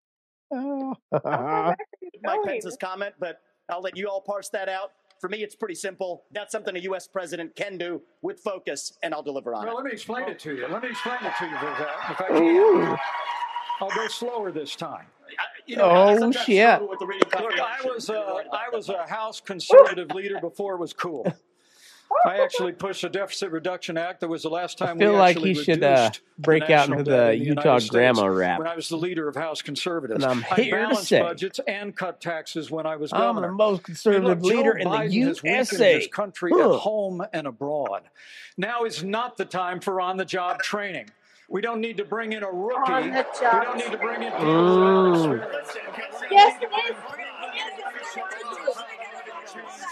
Mike 0.52 1.78
going? 2.24 2.48
Pence's 2.48 2.78
comment, 2.80 3.16
but 3.20 3.42
I'll 3.70 3.82
let 3.82 3.98
you 3.98 4.08
all 4.10 4.22
parse 4.22 4.50
that 4.50 4.70
out. 4.70 4.92
For 5.20 5.30
me, 5.30 5.44
it's 5.44 5.56
pretty 5.56 5.76
simple. 5.76 6.24
That's 6.32 6.52
something 6.52 6.76
a 6.76 6.80
U.S. 6.80 7.08
president 7.08 7.56
can 7.56 7.78
do 7.78 8.02
with 8.22 8.40
focus, 8.42 8.94
and 9.02 9.14
I'll 9.14 9.24
deliver 9.24 9.56
on 9.56 9.66
Well, 9.66 9.74
it. 9.74 9.78
let 9.78 9.86
me 9.86 9.92
explain 9.92 10.28
it 10.30 10.40
to 10.40 10.56
you. 10.56 10.68
Let 10.68 10.84
me 10.84 10.90
explain 10.90 11.18
it 11.24 11.34
to 11.40 11.46
you, 11.46 11.52
Vivek, 11.56 12.12
if 12.12 12.22
I 12.22 12.28
Ooh. 12.38 12.82
can. 12.86 12.98
I'll 13.82 13.90
go 13.90 14.08
slower 14.08 14.52
this 14.52 14.76
time. 14.76 15.06
You 15.66 15.78
know, 15.78 15.90
Oh 15.90 16.18
sometimes 16.20 16.46
shit! 16.46 16.68
struggle 16.68 16.90
with 16.90 17.00
the 17.00 17.08
reading 17.08 17.28
Look, 17.42 17.60
I 17.60 17.82
was 17.86 18.08
You're 18.10 18.18
uh, 18.18 18.44
I 18.54 18.70
was 18.76 18.90
a 18.90 19.08
House 19.08 19.42
conservative 19.42 20.12
leader 20.12 20.40
before 20.40 20.76
it 20.76 20.80
was 20.80 20.94
cool. 20.94 21.26
I 22.26 22.40
actually 22.42 22.72
pushed 22.74 23.04
a 23.04 23.10
deficit 23.10 23.52
reduction 23.52 23.98
act. 23.98 24.22
That 24.22 24.30
was 24.30 24.44
the 24.44 24.50
last 24.50 24.82
I 24.82 24.88
time 24.88 24.98
feel 25.00 25.12
we 25.12 25.18
like 25.18 25.36
actually 25.36 25.54
he 25.54 25.64
should 25.64 25.84
uh, 25.84 26.10
reduced 26.12 26.22
break 26.40 26.64
out 26.64 26.70
national 26.70 27.00
into 27.00 27.12
debt 27.12 27.18
the 27.28 27.32
in 27.34 27.40
the 27.40 27.46
Utah 27.46 27.62
United 27.62 27.80
States 27.82 27.92
grandma 27.92 28.26
rap. 28.26 28.60
when 28.60 28.68
I 28.68 28.76
was 28.76 28.90
the 28.90 28.98
leader 28.98 29.28
of 29.28 29.36
House 29.36 29.62
Conservatives. 29.62 30.24
And 30.24 30.32
I'm 30.32 30.46
I 30.52 30.56
here 30.56 30.76
to 30.78 30.82
balanced 30.88 31.08
say, 31.10 31.22
budgets 31.22 31.60
and 31.68 31.96
cut 31.96 32.20
taxes 32.22 32.72
when 32.72 32.86
I 32.86 32.96
was 32.96 33.14
I'm 33.14 33.20
governor. 33.20 33.48
the 33.48 33.54
most 33.54 33.70
I 33.70 33.74
mean, 33.78 33.84
conservative 33.84 34.42
look, 34.42 34.52
Joe 34.52 34.58
leader 34.58 34.72
in 34.78 34.90
the 34.90 34.96
Biden 34.96 35.28
has 35.28 35.44
weakened 35.44 35.56
USA. 35.58 35.96
this 36.00 36.08
country 36.08 36.52
Huh. 36.54 36.74
at 36.74 36.80
home 36.80 37.24
and 37.34 37.46
abroad. 37.48 38.02
Now 38.58 38.86
is 38.86 39.04
not 39.04 39.38
the 39.38 39.46
time 39.46 39.80
for 39.80 40.00
on-the-job 40.02 40.62
training. 40.62 41.10
We 41.48 41.62
don't 41.62 41.80
need 41.80 41.98
to 41.98 42.06
bring 42.06 42.34
in 42.34 42.42
a 42.42 42.50
rookie. 42.50 42.92
On 42.92 43.12
the 43.12 43.26
We 43.34 43.50
don't 43.66 43.78
need 43.78 43.92
to 43.92 43.98
bring 44.00 44.24
in 44.24 44.32
people 44.32 44.48
without 44.48 45.16
Mm. 45.46 46.32
Yes, 46.32 46.60
it 46.60 46.70
is. 46.90 46.96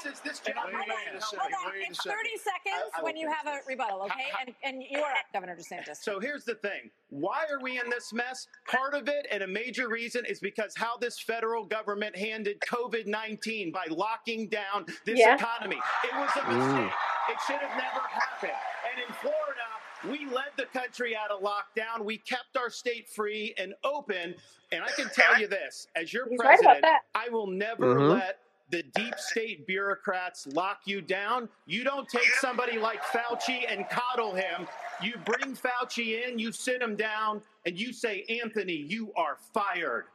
Hold 0.05 1.51
on, 1.65 1.73
it's 1.89 2.03
30 2.03 2.29
seconds 2.37 2.91
I- 2.95 2.99
I 2.99 3.03
when 3.03 3.15
you 3.15 3.27
finish 3.27 3.37
have 3.43 3.47
a 3.55 3.59
rebuttal, 3.67 4.01
okay? 4.03 4.25
And, 4.41 4.55
and 4.63 4.83
you 4.89 4.99
are 4.99 5.11
up, 5.11 5.25
Governor 5.33 5.55
DeSantis. 5.55 5.97
So 6.01 6.19
here's 6.19 6.43
the 6.43 6.55
thing. 6.55 6.91
Why 7.09 7.45
are 7.51 7.59
we 7.61 7.79
in 7.79 7.89
this 7.89 8.11
mess? 8.13 8.47
Part 8.67 8.93
of 8.93 9.07
it, 9.07 9.27
and 9.31 9.43
a 9.43 9.47
major 9.47 9.89
reason, 9.89 10.25
is 10.25 10.39
because 10.39 10.73
how 10.75 10.97
this 10.97 11.19
federal 11.19 11.65
government 11.65 12.15
handled 12.15 12.57
COVID 12.67 13.07
19 13.07 13.71
by 13.71 13.85
locking 13.89 14.47
down 14.49 14.85
this 15.05 15.19
Yeah. 15.19 15.35
economy. 15.35 15.79
It 16.03 16.13
was 16.15 16.29
a 16.35 16.39
Mm. 16.41 16.57
mistake. 16.57 16.93
It 17.29 17.37
should 17.47 17.61
have 17.61 17.77
never 17.77 18.07
happened. 18.07 18.51
And 18.91 19.01
in 19.07 19.13
Florida, 19.15 19.61
we 20.05 20.25
led 20.25 20.51
the 20.57 20.65
country 20.65 21.15
out 21.15 21.31
of 21.31 21.41
lockdown. 21.41 22.03
We 22.03 22.17
kept 22.17 22.57
our 22.57 22.69
state 22.69 23.09
free 23.09 23.53
and 23.57 23.73
open. 23.83 24.35
And 24.71 24.83
I 24.83 24.89
can 24.89 25.09
tell 25.09 25.39
you 25.39 25.47
this 25.47 25.87
as 25.95 26.11
your 26.11 26.27
He's 26.29 26.39
president, 26.39 26.79
about 26.79 26.81
that. 26.81 27.01
I 27.15 27.29
will 27.29 27.47
never 27.47 27.95
Mhm. 27.95 28.09
let 28.11 28.39
the 28.69 28.83
deep 28.95 29.15
state 29.17 29.67
bureaucrats 29.67 30.47
lock 30.47 30.79
you 30.85 31.01
down. 31.01 31.49
You 31.65 31.83
don't 31.83 32.07
take 32.07 32.31
somebody 32.39 32.77
like 32.79 33.03
Fauci 33.03 33.65
and 33.69 33.85
coddle 33.89 34.33
him. 34.33 34.67
You 35.01 35.13
bring 35.25 35.55
Fauci 35.55 36.27
in, 36.27 36.39
you 36.39 36.51
sit 36.51 36.81
him 36.81 36.95
down, 36.95 37.41
and 37.65 37.77
you 37.77 37.93
say, 37.93 38.25
Anthony, 38.43 38.73
you 38.75 39.11
are 39.15 39.37
fired. 39.53 40.05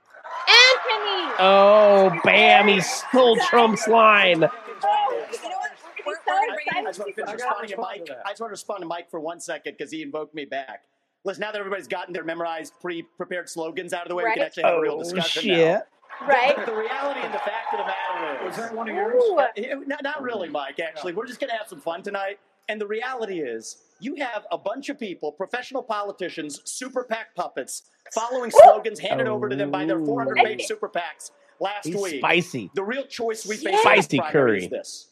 Anthony. 0.47 1.35
Oh, 1.39 2.19
bam! 2.25 2.69
He 2.69 2.81
stole 2.81 3.37
Trump's 3.49 3.87
line. 3.89 4.41
You 4.41 4.41
know 4.41 4.49
what? 4.49 5.71
We're, 6.07 6.15
we're 6.15 6.17
gonna 6.27 6.55
bring 6.55 6.87
I 6.87 6.89
just 6.89 6.99
want 6.99 7.15
to 7.15 7.15
finish 7.15 7.35
I 7.35 7.37
gotta 7.37 7.63
respond 7.63 7.81
Mike. 7.81 8.05
to. 8.07 8.19
I 8.27 8.31
just 8.31 8.41
want 8.41 8.51
to 8.51 8.53
respond 8.53 8.81
to 8.81 8.87
Mike 8.87 9.11
for 9.11 9.21
one 9.21 9.41
second 9.41 9.75
because 9.77 9.91
he 9.93 10.03
invoked 10.03 10.35
me 10.35 10.45
back. 10.45 10.85
Listen, 11.25 11.41
now 11.43 11.53
that 11.53 11.59
everybody's 11.59 11.89
gotten 11.89 12.13
their 12.15 12.25
memorized, 12.25 12.73
pre-prepared 12.81 13.49
slogans 13.49 13.93
out 13.93 14.03
of 14.03 14.09
the 14.09 14.15
way, 14.15 14.25
we 14.25 14.35
can 14.35 14.43
actually 14.43 14.63
have 14.65 14.75
a 14.75 14.81
real 14.81 14.95
Oh 14.95 15.03
discussion 15.03 15.43
shit! 15.43 15.83
Right. 16.27 16.57
now. 16.57 16.65
The 16.65 16.75
reality 16.75 17.21
and 17.23 17.33
the 17.33 17.39
fact 17.39 17.73
of 17.73 17.79
the 17.79 17.85
matter 17.85 18.41
is. 18.41 18.47
Was 18.47 18.59
is, 18.59 18.65
that 18.65 18.75
one 18.75 18.89
of 18.89 18.95
yours? 18.97 19.23
Ooh. 19.23 19.41
Eh, 19.57 19.75
not, 19.87 20.03
not 20.03 20.23
really, 20.23 20.49
Mike. 20.49 20.81
Actually, 20.81 21.13
we're 21.15 21.27
just 21.27 21.41
going 21.41 21.51
to 21.51 21.57
have 21.57 21.69
some 21.69 21.81
fun 21.81 22.03
tonight. 22.03 22.39
And 22.71 22.81
the 22.81 22.87
reality 22.87 23.41
is, 23.41 23.77
you 24.01 24.17
have 24.17 24.47
a 24.53 24.59
bunch 24.59 24.91
of 24.91 24.99
people, 24.99 25.33
professional 25.33 25.83
politicians, 25.83 26.61
super 26.65 27.05
PAC 27.05 27.35
puppets, 27.35 27.85
following 28.13 28.51
slogans 28.51 28.99
handed 28.99 29.27
over 29.27 29.49
to 29.49 29.57
them 29.57 29.71
by 29.71 29.87
their 29.87 29.99
400-page 29.99 30.65
super 30.65 30.89
PACs 30.89 31.31
last 31.61 31.87
He's 31.87 31.97
week. 31.97 32.19
spicy. 32.19 32.71
The 32.75 32.83
real 32.85 33.07
choice 33.07 33.47
we 33.47 33.57
face 33.57 33.65
Yeah. 33.65 33.71
in 33.77 33.79
Spicy 33.83 34.19
curry. 34.31 34.65
is 34.65 34.71
this: 34.71 35.09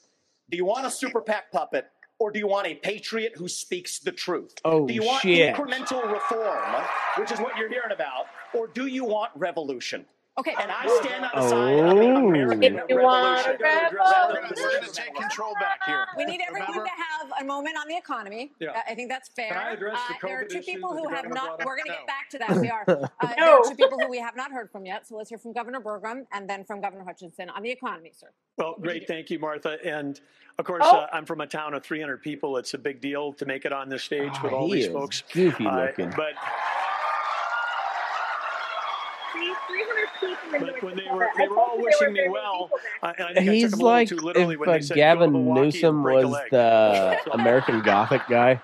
Do 0.50 0.56
you 0.58 0.66
want 0.66 0.86
a 0.86 0.90
super 0.90 1.22
PAC 1.22 1.50
puppet, 1.50 1.86
or 2.18 2.30
do 2.30 2.38
you 2.38 2.46
want 2.46 2.66
a 2.66 2.74
patriot 2.74 3.32
who 3.36 3.48
speaks 3.48 4.00
the 4.00 4.12
truth? 4.12 4.54
Oh 4.64 4.86
do 4.86 4.92
you 4.94 5.02
want 5.04 5.22
shit! 5.22 5.54
incremental 5.56 6.10
reform, 6.12 6.82
which 7.18 7.32
is 7.32 7.40
what 7.40 7.56
you're 7.56 7.70
hearing 7.70 7.92
about, 7.92 8.26
or 8.54 8.66
do 8.68 8.86
you 8.86 9.04
want 9.04 9.32
revolution? 9.34 10.04
Okay. 10.38 10.54
And 10.60 10.70
I 10.70 10.86
stand 11.02 11.24
on 11.24 11.30
the 11.34 11.48
side 11.48 11.78
of 11.78 11.96
the 11.96 12.02
Oh. 12.04 12.28
American 12.28 12.76
If 12.78 12.84
you 12.90 13.00
want 13.00 13.46
revolution. 13.46 13.96
We're 14.54 14.70
going 14.70 14.84
to 14.84 14.92
take 14.92 15.14
control 15.14 15.54
back 15.58 15.82
here. 15.86 16.06
We 16.14 16.26
need 16.26 16.40
everyone 16.46 16.68
Remember? 16.68 16.90
to 16.90 16.90
have 17.30 17.32
a 17.40 17.44
moment 17.44 17.76
on 17.80 17.88
the 17.88 17.96
economy. 17.96 18.52
Yeah. 18.58 18.72
Uh, 18.72 18.80
I 18.86 18.94
think 18.94 19.08
that's 19.08 19.30
fair. 19.30 19.48
Can 19.48 19.56
I 19.56 19.70
address 19.72 19.98
the 20.08 20.14
uh, 20.14 20.18
there 20.28 20.40
are 20.40 20.44
two 20.44 20.60
people 20.60 20.92
who 20.94 21.08
have 21.08 21.26
not. 21.30 21.58
We're 21.64 21.76
going 21.76 21.86
to 21.86 21.92
No. 21.92 21.96
get 21.98 22.06
back 22.06 22.28
to 22.30 22.38
that. 22.46 22.56
We 22.60 22.68
are. 22.68 22.84
Uh, 22.86 23.08
There 23.36 23.48
are 23.50 23.62
two 23.66 23.76
people 23.76 23.98
who 23.98 24.08
we 24.10 24.18
have 24.18 24.36
not 24.36 24.52
heard 24.52 24.70
from 24.70 24.84
yet. 24.84 25.08
So 25.08 25.16
let's 25.16 25.30
hear 25.30 25.38
from 25.38 25.54
Governor 25.54 25.80
Burgum 25.80 26.26
and 26.32 26.48
then 26.50 26.64
from 26.64 26.82
Governor 26.82 27.04
Hutchinson 27.04 27.48
on 27.48 27.62
the 27.62 27.70
economy, 27.70 28.12
sir. 28.14 28.28
Well, 28.58 28.76
great. 28.78 29.06
Thank 29.06 29.30
you, 29.30 29.38
Martha. 29.38 29.78
And 29.84 30.20
of 30.58 30.66
course, 30.66 30.82
Oh. 30.84 30.98
uh, 30.98 31.06
I'm 31.14 31.24
from 31.24 31.40
a 31.40 31.46
town 31.46 31.72
of 31.72 31.82
300 31.82 32.18
people. 32.20 32.58
It's 32.58 32.74
a 32.74 32.78
big 32.78 33.00
deal 33.00 33.32
to 33.34 33.46
make 33.46 33.64
it 33.64 33.72
on 33.72 33.88
this 33.88 34.02
stage 34.04 34.32
with 34.42 34.52
Oh, 34.52 34.56
all 34.56 34.66
he 34.66 34.74
these 34.74 34.86
is 34.88 34.92
folks. 34.92 35.22
goofy 35.32 35.66
Uh, 35.66 35.86
looking. 35.86 36.10
but 36.14 36.34
See, 40.26 40.34
300 40.48 40.50
people 40.50 40.68
in 40.68 40.74
but 40.74 40.82
when 40.82 40.96
they 40.96 41.04
were 41.12 41.28
they 41.36 41.48
were 41.48 41.58
all 41.58 41.78
wishing 41.78 42.12
me 42.12 42.28
well, 42.28 42.70
uh, 43.02 43.12
and 43.18 43.28
I 43.28 43.34
think 43.34 43.38
I 43.38 43.44
took 43.44 43.54
He's 43.54 43.70
them 43.72 43.80
like 43.80 44.08
too 44.08 44.16
literally 44.16 44.54
if 44.54 44.60
when 44.60 44.68
uh, 44.68 44.72
they 44.72 44.80
said, 44.80 44.94
"Go 44.94 44.94
to 44.94 45.00
Gavin 45.00 45.54
Newsom 45.54 46.02
was 46.02 46.36
the 46.50 47.18
American 47.32 47.82
Gothic 47.82 48.22
guy. 48.28 48.60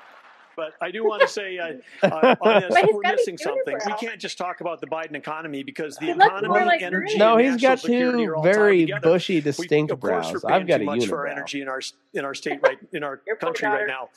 But 0.55 0.75
I 0.81 0.91
do 0.91 1.05
want 1.05 1.23
to 1.23 1.29
say 1.29 1.59
uh, 1.59 2.07
uh, 2.07 2.37
on 2.41 2.61
this, 2.61 2.75
we're 2.93 3.13
missing 3.13 3.39
something. 3.39 3.79
We 3.87 3.93
can't 3.95 4.21
just 4.21 4.37
talk 4.37 4.61
about 4.61 4.81
the 4.81 4.87
Biden 4.87 5.15
economy 5.15 5.63
because 5.63 5.97
the 5.97 6.11
economy, 6.11 6.49
like 6.49 6.83
energy, 6.83 7.07
Bernie. 7.07 7.19
No, 7.19 7.37
and 7.37 7.47
he's 7.47 7.63
national 7.63 7.77
got 7.77 7.81
two 7.81 8.25
are 8.29 8.37
all 8.37 8.45
tied 8.45 8.55
very 8.55 8.95
bushy, 9.03 9.41
distinct 9.41 9.93
of 9.93 10.01
course, 10.01 10.31
brows. 10.31 10.45
I've 10.45 10.67
got 10.67 10.79
too 10.79 10.83
a 10.83 10.87
much 10.87 11.07
for 11.07 11.21
our 11.21 11.27
energy 11.27 11.63
in 11.63 11.69
our 11.69 11.81
in 12.13 12.25
our 12.25 12.35
state 12.35 12.61
right 12.63 12.79
in 12.93 13.03
our 13.03 13.19
country 13.41 13.69
right 13.69 13.87
now. 13.87 14.11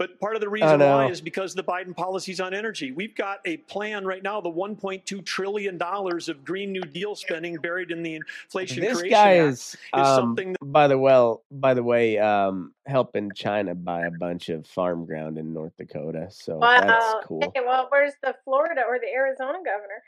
But 0.00 0.18
part 0.18 0.34
of 0.34 0.40
the 0.40 0.48
reason 0.48 0.80
why 0.80 1.10
is 1.10 1.20
because 1.20 1.52
of 1.52 1.56
the 1.56 1.70
Biden 1.70 1.94
policies 1.94 2.40
on 2.40 2.54
energy. 2.54 2.90
We've 2.90 3.14
got 3.14 3.40
a 3.44 3.58
plan 3.58 4.06
right 4.06 4.22
now, 4.22 4.40
the 4.40 4.48
1.2 4.48 5.22
trillion 5.26 5.76
dollars 5.76 6.30
of 6.30 6.42
Green 6.42 6.72
New 6.72 6.80
Deal 6.80 7.14
spending 7.14 7.56
buried 7.56 7.90
in 7.90 8.02
the 8.02 8.14
Inflation 8.14 8.80
This 8.80 8.98
Creation 8.98 9.10
guy 9.10 9.36
Act 9.36 9.48
is, 9.52 9.58
is 9.58 9.76
um, 9.92 10.04
something 10.06 10.56
by 10.62 10.88
the 10.88 10.96
well, 10.96 11.42
by 11.50 11.74
the 11.74 11.82
way, 11.82 12.16
um, 12.18 12.72
helping 12.86 13.30
China 13.32 13.74
buy 13.74 14.06
a 14.06 14.10
bunch 14.10 14.48
of 14.48 14.66
farm 14.66 15.04
ground 15.04 15.36
in 15.36 15.52
North 15.52 15.76
Dakota. 15.76 16.28
So 16.30 16.56
Wow. 16.56 16.80
that's 16.80 17.26
cool. 17.26 17.44
Okay, 17.44 17.60
well, 17.60 17.88
where's 17.90 18.14
the 18.22 18.34
Florida 18.42 18.80
or 18.88 18.98
the 18.98 19.12
Arizona 19.12 19.58
governor? 19.58 20.02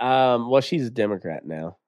Um, 0.00 0.50
well, 0.50 0.60
she's 0.60 0.86
a 0.86 0.90
Democrat 0.90 1.46
now. 1.46 1.78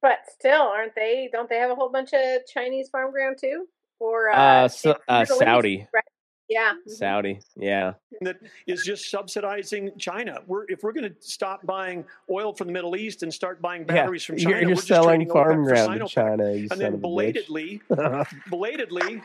But 0.00 0.18
still, 0.28 0.62
aren't 0.62 0.94
they? 0.94 1.28
Don't 1.32 1.48
they 1.48 1.56
have 1.56 1.72
a 1.72 1.74
whole 1.74 1.90
bunch 1.90 2.12
of 2.12 2.46
Chinese 2.46 2.88
farm 2.90 3.10
ground 3.10 3.38
too? 3.40 3.66
Or 4.00 4.30
uh, 4.30 4.36
Uh, 4.36 4.68
so, 4.68 4.96
uh 5.06 5.24
Saudi, 5.24 5.86
right? 5.92 6.04
Yeah. 6.48 6.72
mhm. 6.84 6.90
Saudi, 6.90 7.40
yeah. 7.56 7.92
that 8.22 8.38
is 8.66 8.82
just 8.82 9.08
subsidizing 9.08 9.92
China. 9.98 10.40
We're, 10.48 10.64
if 10.68 10.82
we're 10.82 10.92
going 10.92 11.08
to 11.08 11.14
stop 11.20 11.64
buying 11.64 12.04
oil 12.28 12.52
from 12.52 12.66
the 12.66 12.72
Middle 12.72 12.96
East 12.96 13.22
and 13.22 13.32
start 13.32 13.62
buying 13.62 13.82
Yeah, 13.82 13.86
batteries 13.86 14.24
from 14.24 14.36
China, 14.36 14.58
you're, 14.58 14.70
you're 14.70 14.76
selling 14.76 15.28
farm 15.30 15.62
ground 15.62 16.00
to 16.00 16.08
China, 16.08 16.42
And 16.42 16.68
then 16.70 16.96
belatedly, 17.00 17.80
belatedly, 18.50 19.22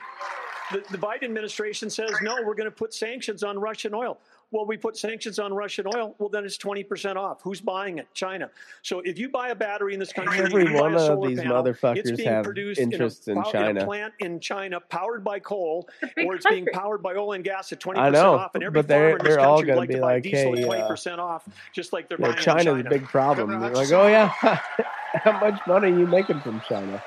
the, 0.71 0.83
the 0.91 0.97
Biden 0.99 1.23
administration 1.23 1.89
says, 1.89 2.11
no, 2.21 2.37
we're 2.43 2.53
going 2.53 2.69
to 2.69 2.75
put 2.75 2.93
sanctions 2.93 3.43
on 3.43 3.57
Russian 3.57 3.95
oil. 3.95 4.19
Well, 4.51 4.65
we 4.65 4.77
put 4.77 4.95
sanctions 4.95 5.39
on 5.39 5.53
Russian 5.53 5.85
oil. 5.87 6.15
Well, 6.17 6.29
then 6.29 6.45
it's 6.45 6.57
20% 6.57 7.15
off. 7.15 7.41
Who's 7.41 7.59
buying 7.59 7.97
it? 7.97 8.07
China. 8.13 8.49
So 8.83 9.01
if 9.01 9.17
you 9.17 9.27
buy 9.27 9.49
a 9.49 9.55
battery 9.55 9.93
in 9.93 9.99
this 9.99 10.13
country, 10.13 10.37
Every 10.39 10.63
you 10.63 10.73
buy 10.73 10.81
one 10.81 10.93
a 10.93 10.97
of 10.97 11.27
these 11.27 11.39
panel, 11.39 11.65
it's 11.65 11.79
motherfuckers 11.79 12.17
being 12.17 12.29
have 12.29 12.43
produced 12.45 12.79
in 12.79 12.89
a, 12.89 12.93
interests 12.93 13.27
in 13.27 13.35
pow- 13.35 13.51
China. 13.51 13.81
a 13.81 13.85
plant 13.85 14.13
in 14.19 14.39
China 14.39 14.79
powered 14.79 15.23
by 15.23 15.39
coal, 15.39 15.89
or 16.25 16.35
it's 16.35 16.45
being 16.45 16.67
powered 16.73 17.01
by 17.01 17.15
oil 17.15 17.33
and 17.33 17.43
gas 17.43 17.71
at 17.73 17.79
20% 17.79 17.97
I 17.97 18.09
know, 18.11 18.35
off. 18.35 18.55
And 18.55 18.63
every 18.63 18.79
but 18.81 18.87
they're 18.87 19.17
farmer 19.17 19.17
in 19.17 19.25
this 19.25 19.35
they're 19.35 19.45
all 19.45 19.57
country 19.57 19.65
would 19.65 19.67
gonna 19.67 19.79
like 19.79 19.89
be 19.89 19.95
to 19.95 20.01
buy 20.01 20.13
like, 20.13 20.23
diesel 20.23 20.55
hey, 20.55 20.63
at 20.63 20.83
uh, 20.83 20.89
20% 20.89 21.17
off, 21.17 21.49
just 21.73 21.91
like 21.91 22.07
they're 22.07 22.17
you 22.17 22.23
know, 22.23 22.29
buying 22.29 22.37
in 22.37 22.43
China's 22.43 22.65
China. 22.65 22.79
a 22.79 22.89
big 22.89 23.03
problem. 23.05 23.49
Governor 23.49 23.67
You're 23.67 23.75
like, 23.75 23.91
oh 23.91 24.07
yeah, 24.07 24.27
how 25.15 25.39
much 25.39 25.59
money 25.67 25.91
are 25.91 25.99
you 25.99 26.07
making 26.07 26.39
from 26.41 26.61
China? 26.61 27.03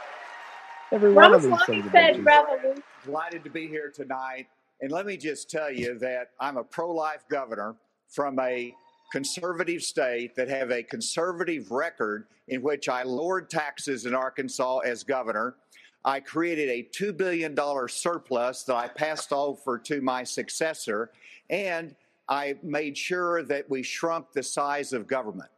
Every 0.91 1.13
one 1.13 1.35
of 1.35 1.43
these 1.43 1.51
Lonnie 1.51 1.83
sons 1.83 1.93
said 1.93 2.25
revolution. 2.25 2.83
Delighted 3.05 3.45
to 3.45 3.51
be 3.51 3.67
here 3.67 3.91
tonight. 3.95 4.49
And 4.81 4.93
let 4.93 5.07
me 5.07 5.17
just 5.17 5.51
tell 5.51 5.73
you 5.73 5.99
that 5.99 6.31
I'm 6.39 6.57
a 6.57 6.65
pro 6.65 6.91
life 6.93 7.25
governor 7.29 7.75
from 8.09 8.39
a 8.39 8.75
conservative 9.11 9.83
state 9.83 10.37
that 10.37 10.49
have 10.49 10.71
a 10.71 10.83
conservative 10.83 11.71
record 11.71 12.27
in 12.49 12.63
which 12.63 12.89
I 12.89 13.03
lowered 13.03 13.51
taxes 13.51 14.07
in 14.07 14.15
Arkansas 14.15 14.79
as 14.79 15.03
governor. 15.03 15.57
I 16.05 16.21
created 16.21 16.69
a 16.69 16.89
$2 16.97 17.17
billion 17.17 17.57
surplus 17.89 18.63
that 18.65 18.77
I 18.77 18.89
passed 18.89 19.33
over 19.33 19.79
to 19.79 20.01
my 20.01 20.23
successor, 20.23 21.11
and 21.51 21.95
I 22.29 22.57
made 22.63 22.97
sure 22.97 23.43
that 23.45 23.69
we 23.69 23.83
shrunk 23.83 24.33
the 24.33 24.43
size 24.43 24.93
of 24.93 25.07
government. 25.07 25.51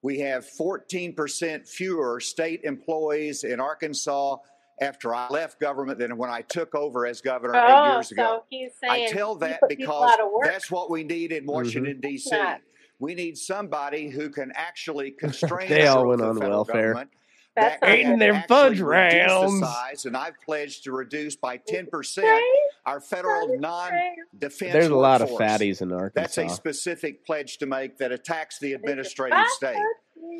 We 0.00 0.18
have 0.20 0.46
14% 0.46 1.68
fewer 1.68 2.20
state 2.20 2.64
employees 2.64 3.44
in 3.44 3.60
Arkansas 3.60 4.38
after 4.80 5.14
I 5.14 5.28
left 5.28 5.60
government 5.60 5.98
than 5.98 6.16
when 6.16 6.30
I 6.30 6.40
took 6.42 6.74
over 6.74 7.06
as 7.06 7.20
governor 7.20 7.54
eight 7.54 7.72
Oh, 7.72 7.92
years 7.94 8.10
ago. 8.12 8.22
so 8.22 8.44
he's 8.50 8.72
I 8.88 9.06
tell 9.08 9.34
that 9.36 9.60
because 9.68 10.12
out 10.12 10.20
of 10.20 10.32
work. 10.32 10.44
that's 10.44 10.70
what 10.70 10.90
we 10.90 11.04
need 11.04 11.32
in 11.32 11.46
Washington, 11.46 12.00
That's 12.02 12.12
D.C. 12.24 12.30
not- 12.36 12.60
We 12.98 13.14
need 13.14 13.36
somebody 13.38 14.08
who 14.10 14.30
can 14.30 14.52
actually 14.54 15.10
constrain 15.20 15.68
They 15.68 15.86
all 15.86 16.06
went 16.06 16.20
on 16.22 16.34
federal 16.34 16.50
welfare. 16.58 16.82
government. 16.94 17.10
That's 17.54 17.80
that 17.82 17.98
Eating 17.98 18.18
their 18.18 18.42
fudge 18.48 18.80
reduce 18.80 19.26
the 19.26 19.28
rounds. 19.28 19.60
size, 19.60 20.04
and 20.06 20.16
I've 20.16 20.40
pledged 20.42 20.84
to 20.84 20.92
reduce 20.92 21.36
by 21.36 21.58
10% 21.58 22.40
our 22.86 22.98
federal 22.98 23.58
non-defense 23.58 24.72
There's 24.72 24.86
a 24.88 24.94
lot 24.96 25.20
of 25.20 25.30
workforce. 25.30 25.50
fatties 25.60 25.82
in 25.82 25.92
Arkansas. 25.92 26.20
That's 26.22 26.38
a 26.38 26.48
specific 26.48 27.26
pledge 27.26 27.58
to 27.58 27.66
make 27.66 27.98
that 27.98 28.10
attacks 28.10 28.58
the 28.58 28.72
administrative 28.72 29.46
state. 29.48 29.76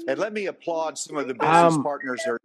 And 0.09 0.19
let 0.19 0.33
me 0.33 0.47
applaud 0.47 0.97
some 0.97 1.17
of 1.19 1.29
the 1.29 1.35
business 1.35 1.75
Um, 1.75 1.83
partners 1.83 2.23
that 2.25 2.33
are 2.33 2.41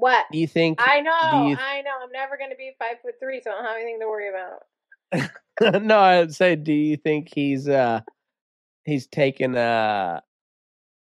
What? 0.00 0.24
Do 0.32 0.38
you 0.38 0.46
think? 0.46 0.80
I 0.80 1.02
know, 1.02 1.10
I 1.12 1.82
know. 1.82 1.90
I'm 2.02 2.10
never 2.10 2.38
going 2.38 2.48
to 2.48 2.56
be 2.56 2.72
five 2.78 3.02
foot 3.02 3.16
three, 3.20 3.42
so 3.42 3.50
I 3.50 3.54
don't 3.54 3.64
have 3.66 3.76
anything 3.76 4.00
to 4.00 4.08
worry 4.08 4.30
about. 4.30 5.82
no, 5.84 5.98
I'd 6.00 6.34
say, 6.34 6.56
do 6.56 6.72
you 6.72 6.96
think 6.96 7.28
he's 7.30 7.68
uh 7.68 8.00
he's 8.84 9.06
taking 9.06 9.56
a 9.56 10.22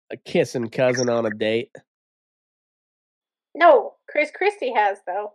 a 0.10 0.18
kissing 0.18 0.70
cousin 0.70 1.08
on 1.08 1.28
a 1.28 1.30
date? 1.30 1.70
No, 3.54 3.94
Chris 4.10 4.32
Christie 4.36 4.74
has 4.74 4.98
though. 5.06 5.34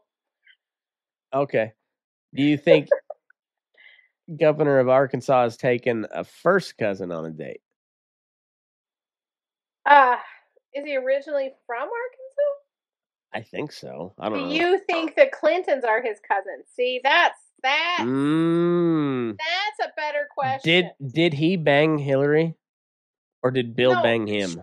Okay. 1.33 1.73
Do 2.35 2.43
you 2.43 2.57
think 2.57 2.89
governor 4.37 4.81
of 4.81 4.89
Arkansas 4.89 5.45
has 5.45 5.57
taken 5.57 6.09
a 6.11 6.25
first 6.25 6.77
cousin 6.77 7.13
on 7.13 7.25
a 7.25 7.31
date? 7.31 7.61
Uh, 9.87 10.17
is 10.73 10.85
he 10.85 10.97
originally 10.97 11.53
from 11.69 11.83
Arkansas? 11.83 12.24
I 13.35 13.43
think 13.43 13.73
so. 13.73 14.15
I 14.19 14.29
don't 14.29 14.39
know. 14.39 14.49
Do 14.51 14.59
know. 14.59 14.69
you 14.71 14.81
think 14.89 15.17
the 15.17 15.27
Clintons 15.33 15.85
are 15.85 16.01
his 16.03 16.19
cousins? 16.27 16.67
See, 16.75 17.01
that's 17.03 17.39
that. 17.63 17.99
Mm. 18.03 19.37
That's 19.37 19.89
a 19.91 19.93
better 19.97 20.29
question. 20.37 20.91
Did 21.01 21.13
did 21.13 21.35
he 21.35 21.57
bang 21.57 21.99
Hillary, 21.99 22.55
or 23.43 23.51
did 23.51 23.75
Bill 23.75 23.95
No. 23.95 24.03
bang 24.03 24.27
him? 24.27 24.63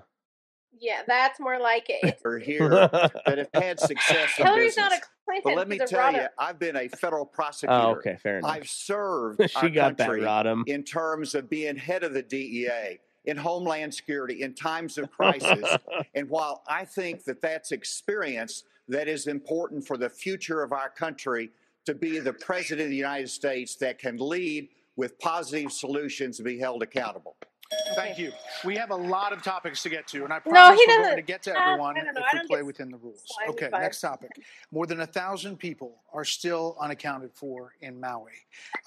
Yeah, 0.79 1.01
that's 1.05 1.39
more 1.39 1.59
like 1.59 1.89
it. 1.89 1.99
It's- 2.03 2.21
are 2.25 2.37
here 2.39 2.69
that 2.69 3.37
have 3.37 3.49
had 3.53 3.79
success 3.79 4.29
in 4.39 4.45
Hillary's 4.45 4.75
business. 4.75 4.77
not 4.77 4.93
a 4.93 5.01
Clinton. 5.25 5.41
But 5.43 5.55
let 5.55 5.67
me 5.69 5.75
she's 5.77 5.91
a 5.91 5.95
tell 5.95 6.13
you, 6.13 6.25
I've 6.39 6.57
been 6.59 6.75
a 6.75 6.87
federal 6.87 7.25
prosecutor. 7.25 7.73
Oh, 7.73 7.91
okay, 7.97 8.17
fair 8.21 8.39
enough. 8.39 8.49
I've 8.51 8.67
served 8.69 9.41
She 9.49 9.55
our 9.57 9.69
got 9.69 9.97
that, 9.97 10.07
country 10.07 10.21
Rodham. 10.21 10.63
in 10.67 10.83
terms 10.83 11.35
of 11.35 11.49
being 11.49 11.75
head 11.75 12.03
of 12.03 12.13
the 12.13 12.23
DEA, 12.23 12.99
in 13.25 13.37
Homeland 13.37 13.93
Security, 13.93 14.41
in 14.41 14.53
times 14.53 14.97
of 14.97 15.11
crisis. 15.11 15.77
and 16.15 16.29
while 16.29 16.63
I 16.67 16.85
think 16.85 17.23
that 17.25 17.41
that's 17.41 17.71
experience 17.71 18.63
that 18.87 19.07
is 19.07 19.27
important 19.27 19.85
for 19.85 19.97
the 19.97 20.09
future 20.09 20.63
of 20.63 20.73
our 20.73 20.89
country 20.89 21.51
to 21.85 21.93
be 21.93 22.19
the 22.19 22.33
president 22.33 22.85
of 22.85 22.89
the 22.89 22.95
United 22.95 23.29
States 23.29 23.75
that 23.75 23.99
can 23.99 24.17
lead 24.17 24.69
with 24.95 25.17
positive 25.19 25.71
solutions 25.71 26.39
and 26.39 26.45
be 26.45 26.59
held 26.59 26.83
accountable. 26.83 27.35
Thank 27.95 28.17
you. 28.17 28.31
We 28.65 28.75
have 28.75 28.91
a 28.91 28.95
lot 28.95 29.33
of 29.33 29.41
topics 29.43 29.81
to 29.83 29.89
get 29.89 30.07
to, 30.07 30.23
and 30.23 30.33
I 30.33 30.37
No, 30.45 30.51
promise 30.51 30.79
he 30.79 30.85
we're 30.87 31.03
going 31.03 31.15
to 31.17 31.21
get 31.21 31.41
to 31.43 31.53
uh, 31.57 31.61
everyone 31.63 31.97
if 31.97 32.05
we 32.33 32.47
play 32.47 32.63
within 32.63 32.89
the 32.89 32.97
rules. 32.97 33.23
Okay, 33.49 33.69
next 33.71 34.01
topic. 34.01 34.29
More 34.71 34.85
than 34.85 35.01
a 35.01 35.05
thousand 35.05 35.57
people 35.57 35.95
are 36.13 36.25
still 36.25 36.77
unaccounted 36.79 37.31
for 37.33 37.73
in 37.81 37.99
Maui. 37.99 38.31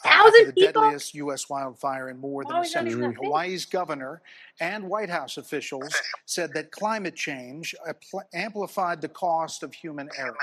uh, 0.04 0.08
Thousand 0.08 0.26
after 0.26 0.44
the 0.46 0.52
people? 0.52 0.82
deadliest 0.82 1.14
U.S. 1.14 1.48
wildfire 1.48 2.08
in 2.10 2.18
more 2.18 2.44
than 2.44 2.52
Maui 2.54 2.66
a 2.66 2.68
century. 2.68 2.92
even 2.92 3.02
that 3.10 3.20
big. 3.20 3.26
Hawaii's 3.28 3.64
governor 3.64 4.22
and 4.60 4.84
White 4.88 5.10
House 5.10 5.36
officials 5.38 5.94
said 6.26 6.52
that 6.54 6.70
climate 6.70 7.14
change 7.16 7.74
amplified 8.34 9.00
the 9.00 9.08
cost 9.08 9.62
of 9.62 9.72
human 9.74 10.08
error. 10.18 10.36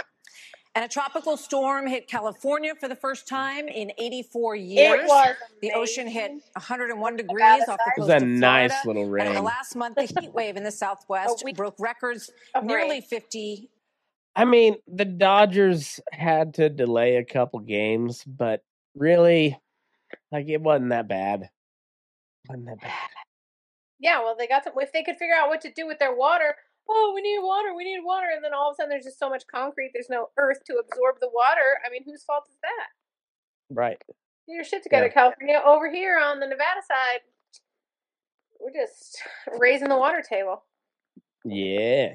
And 0.74 0.86
a 0.86 0.88
tropical 0.88 1.36
storm 1.36 1.86
hit 1.86 2.08
California 2.08 2.74
for 2.80 2.88
the 2.88 2.96
first 2.96 3.26
mm. 3.26 3.30
time 3.30 3.68
in 3.68 3.92
84 3.98 4.56
years. 4.56 5.02
It 5.02 5.06
was 5.06 5.36
the 5.62 5.74
ocean 5.74 6.08
hit 6.08 6.32
101 6.54 7.18
degrees 7.18 7.38
Nevada 7.38 7.72
off 7.72 7.78
the 7.78 7.84
side. 7.84 7.94
It 7.98 8.00
was 8.00 8.10
coast 8.10 8.24
a 8.24 8.26
of 8.26 8.32
nice 8.32 8.82
Florida. 8.82 9.02
little 9.02 9.16
And 9.16 9.28
in 9.28 9.36
the 9.36 9.42
last 9.42 9.76
month, 9.76 9.96
the 9.96 10.04
heat 10.04 10.34
wave 10.34 10.56
in 10.56 10.64
the 10.64 10.72
Southwest 10.72 11.44
oh, 11.46 11.54
broke 11.54 11.76
records 11.78 12.32
oh, 12.56 12.60
Of 12.60 12.66
nearly 12.66 12.92
rain. 12.92 13.02
50 13.02 13.70
I 14.36 14.46
mean, 14.46 14.78
the 14.88 15.06
Dodgers 15.06 16.00
had 16.12 16.54
to 16.56 16.70
delay 16.70 17.18
a 17.18 17.26
couple 17.26 17.60
games, 17.60 18.24
but 18.26 18.64
really, 18.96 19.60
like 20.32 20.48
it 20.48 20.62
wasn't 20.62 20.92
that 20.92 21.08
bad. 21.08 21.50
wasn't 22.48 22.68
that 22.68 22.82
bad. 22.82 23.10
Yeah, 24.00 24.20
well, 24.22 24.36
they 24.38 24.48
got 24.48 24.64
some. 24.64 24.74
If 24.78 24.94
they 24.94 25.04
could 25.04 25.18
figure 25.18 25.36
out 25.36 25.50
what 25.50 25.62
to 25.62 25.72
do 25.72 25.86
with 25.86 26.00
their 26.00 26.16
water, 26.16 26.56
oh, 26.90 27.12
we 27.16 27.22
need 27.22 27.40
water, 27.42 27.74
we 27.76 27.84
need 27.84 28.02
water, 28.04 28.28
and 28.34 28.44
then 28.44 28.54
all 28.54 28.70
of 28.70 28.74
a 28.74 28.76
sudden 28.76 28.90
there's 28.90 29.06
just 29.06 29.20
so 29.20 29.30
much 29.30 29.44
concrete, 29.48 29.92
there's 29.94 30.10
no 30.10 30.30
earth 30.38 30.60
to 30.66 30.74
absorb 30.74 31.16
the 31.22 31.30
water. 31.34 31.80
I 31.86 31.90
mean, 31.92 32.04
whose 32.06 32.24
fault 32.24 32.46
is 32.50 32.58
that? 32.62 32.88
Right. 33.74 34.02
Get 34.48 34.54
your 34.56 34.64
shit 34.64 34.84
together, 34.84 35.06
Yeah. 35.08 35.14
California. 35.14 35.62
Over 35.66 35.90
here 35.92 36.18
on 36.20 36.40
the 36.40 36.48
Nevada 36.48 36.82
side, 36.88 37.22
we're 38.60 38.74
just 38.74 39.22
raising 39.60 39.90
the 39.90 39.98
water 39.98 40.22
table. 40.28 40.64
Yeah. 41.46 42.14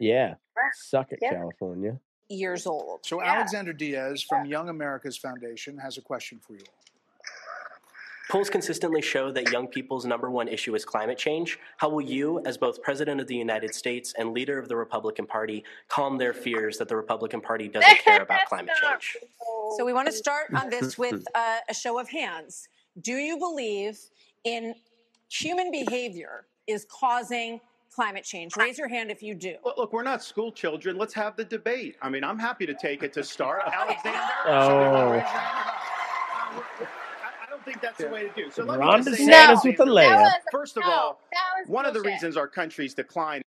Yeah. 0.00 0.34
Suck 0.74 1.12
it, 1.12 1.18
Yeah. 1.22 1.30
California. 1.34 1.98
years 2.28 2.66
old. 2.66 3.04
So, 3.04 3.20
Alexander 3.22 3.72
Diaz 3.72 4.22
from 4.22 4.46
Young 4.46 4.68
America's 4.68 5.16
Foundation 5.18 5.78
has 5.78 5.98
a 5.98 6.02
question 6.02 6.38
for 6.46 6.52
you. 6.54 6.64
Polls 8.30 8.48
consistently 8.48 9.02
show 9.02 9.32
that 9.32 9.50
young 9.50 9.66
people's 9.66 10.06
number 10.06 10.30
one 10.30 10.46
issue 10.46 10.76
is 10.76 10.84
climate 10.84 11.18
change. 11.18 11.58
How 11.78 11.88
will 11.88 12.00
you, 12.00 12.40
as 12.46 12.56
both 12.56 12.80
President 12.80 13.20
of 13.20 13.26
the 13.26 13.34
United 13.34 13.74
States 13.74 14.14
and 14.16 14.32
leader 14.32 14.56
of 14.56 14.68
the 14.68 14.76
Republican 14.76 15.26
Party, 15.26 15.64
calm 15.88 16.16
their 16.16 16.32
fears 16.32 16.78
that 16.78 16.86
the 16.86 16.94
Republican 16.94 17.40
Party 17.40 17.66
doesn't 17.66 17.98
care 18.04 18.22
about 18.22 18.46
climate 18.46 18.70
change? 18.80 19.16
So 19.76 19.84
we 19.84 19.92
want 19.92 20.06
to 20.06 20.12
start 20.12 20.46
on 20.54 20.70
this 20.70 20.96
with 20.96 21.24
uh, 21.34 21.56
a 21.68 21.74
show 21.74 21.98
of 21.98 22.08
hands. 22.08 22.68
Do 23.00 23.14
you 23.14 23.36
believe 23.36 23.98
in 24.44 24.76
human 25.28 25.72
behavior 25.72 26.46
is 26.68 26.86
causing 26.88 27.60
climate 27.92 28.22
change? 28.22 28.56
Raise 28.56 28.78
your 28.78 28.86
hand 28.86 29.10
if 29.10 29.24
you 29.24 29.34
do. 29.34 29.56
Look, 29.64 29.76
look, 29.76 29.92
we're 29.92 30.04
not 30.04 30.22
school 30.22 30.52
children. 30.52 30.96
Let's 30.96 31.14
have 31.14 31.34
the 31.34 31.44
debate. 31.44 31.96
I 32.00 32.08
mean, 32.08 32.22
I'm 32.22 32.38
happy 32.38 32.64
to 32.64 32.74
take 32.74 33.02
it 33.02 33.12
to 33.14 33.24
start. 33.24 33.62
Alexander. 33.72 34.20
Oh. 34.46 35.20
I 37.66 37.70
I 37.70 37.72
don't 37.72 37.80
think 37.80 37.82
that's 37.82 37.98
the 37.98 38.08
way 38.08 38.28
to 38.28 38.34
do. 38.34 38.50
So 38.50 38.64
let 38.64 38.78
Ron 38.78 38.98
me 39.00 39.04
just 39.04 39.16
say, 39.18 39.26
DeSantis 39.26 39.64
with 39.64 39.76
the 39.76 39.84
layup. 39.84 40.30
First 40.50 40.76
of 40.76 40.84
no, 40.84 40.90
all, 40.90 41.20
that 41.32 41.60
was 41.60 41.68
one 41.68 41.84
of 41.86 41.94
the 41.94 42.00
reasons 42.00 42.36
our 42.36 42.48
country's 42.48 42.94
decline 42.94 43.42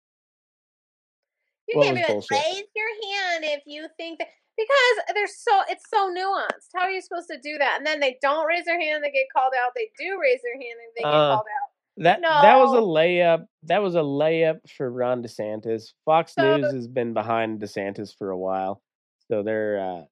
You 1.68 1.78
What 1.78 1.84
can't 1.84 1.96
was 1.96 1.98
be 1.98 2.00
like, 2.02 2.08
bullshit? 2.08 2.38
raise 2.38 2.64
your 2.74 2.88
hand 3.16 3.44
if 3.44 3.62
you 3.66 3.86
think 3.96 4.18
that 4.18 4.28
because 4.56 5.14
there's 5.14 5.36
so 5.38 5.60
it's 5.68 5.84
so 5.88 6.12
nuanced. 6.12 6.68
How 6.74 6.82
are 6.82 6.90
you 6.90 7.00
supposed 7.00 7.28
to 7.30 7.38
do 7.42 7.56
that? 7.58 7.76
And 7.78 7.86
then 7.86 8.00
they 8.00 8.18
don't 8.20 8.46
raise 8.46 8.64
their 8.64 8.80
hand, 8.80 9.02
they 9.04 9.10
get 9.10 9.26
called 9.34 9.52
out. 9.64 9.72
They 9.74 9.90
do 9.98 10.18
raise 10.20 10.40
their 10.42 10.54
hand 10.54 10.78
and 10.84 10.92
they 10.96 11.02
get 11.02 11.08
Uh, 11.08 11.36
called 11.36 11.46
out. 11.46 11.70
That 11.96 12.20
that 12.22 12.56
was 12.58 12.72
a 12.72 12.80
layup. 12.80 13.46
That 13.64 13.82
was 13.82 13.94
a 13.94 13.98
layup 14.00 14.60
for 14.76 14.90
Ron 14.90 15.22
DeSantis. 15.22 15.92
Fox 16.04 16.34
So- 16.34 16.56
News 16.56 16.72
has 16.72 16.88
been 16.88 17.12
behind 17.14 17.60
DeSantis 17.60 18.16
for 18.16 18.30
a 18.30 18.38
while, 18.38 18.82
so 19.28 19.42
they're 19.42 19.78
uh, 19.80 20.04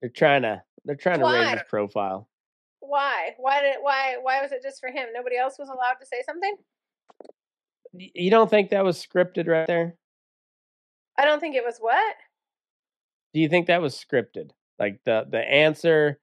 they're 0.00 0.10
trying 0.10 0.42
to 0.42 0.62
they're 0.84 0.96
trying 0.96 1.20
to 1.20 1.26
raise 1.26 1.50
his 1.50 1.62
profile. 1.68 2.28
Why? 2.86 3.30
Why 3.38 3.60
did 3.60 3.76
why 3.80 4.16
why 4.20 4.42
was 4.42 4.52
it 4.52 4.62
just 4.62 4.80
for 4.80 4.88
him? 4.88 5.08
Nobody 5.14 5.36
else 5.36 5.58
was 5.58 5.68
allowed 5.68 5.94
to 6.00 6.06
say 6.06 6.22
something? 6.24 6.56
You 7.92 8.30
don't 8.30 8.50
think 8.50 8.70
that 8.70 8.84
was 8.84 9.04
scripted 9.04 9.46
right 9.46 9.66
there? 9.66 9.94
I 11.18 11.24
don't 11.24 11.40
think 11.40 11.54
it 11.54 11.64
was 11.64 11.78
what? 11.78 12.16
Do 13.32 13.40
you 13.40 13.48
think 13.48 13.68
that 13.68 13.80
was 13.80 13.94
scripted? 13.94 14.50
Like 14.78 15.00
the 15.04 15.26
the 15.30 15.38
answer, 15.38 16.18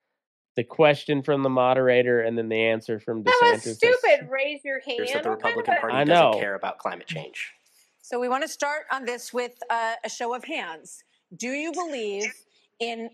the 0.55 0.63
question 0.63 1.23
from 1.23 1.43
the 1.43 1.49
moderator, 1.49 2.21
and 2.21 2.37
then 2.37 2.49
the 2.49 2.61
answer 2.61 2.99
from 2.99 3.23
That 3.23 3.39
was 3.53 3.77
stupid. 3.77 4.27
Raise 4.29 4.61
your 4.63 4.79
hand. 4.81 4.97
Fears 4.97 5.13
that 5.13 5.23
the 5.23 5.29
What 5.29 5.41
kind 5.41 5.53
of 5.53 5.57
Republican 5.57 5.81
Party 5.81 5.95
I 5.95 6.03
doesn't 6.03 6.41
care 6.41 6.55
about 6.55 6.77
climate 6.77 7.07
change. 7.07 7.53
So 8.01 8.19
we 8.19 8.27
want 8.27 8.43
to 8.43 8.49
start 8.49 8.83
on 8.91 9.05
this 9.05 9.31
with 9.31 9.53
uh, 9.69 9.93
a 10.03 10.09
show 10.09 10.35
of 10.35 10.43
hands. 10.43 11.03
Do 11.37 11.49
you 11.49 11.71
believe 11.71 12.33
in 12.79 13.09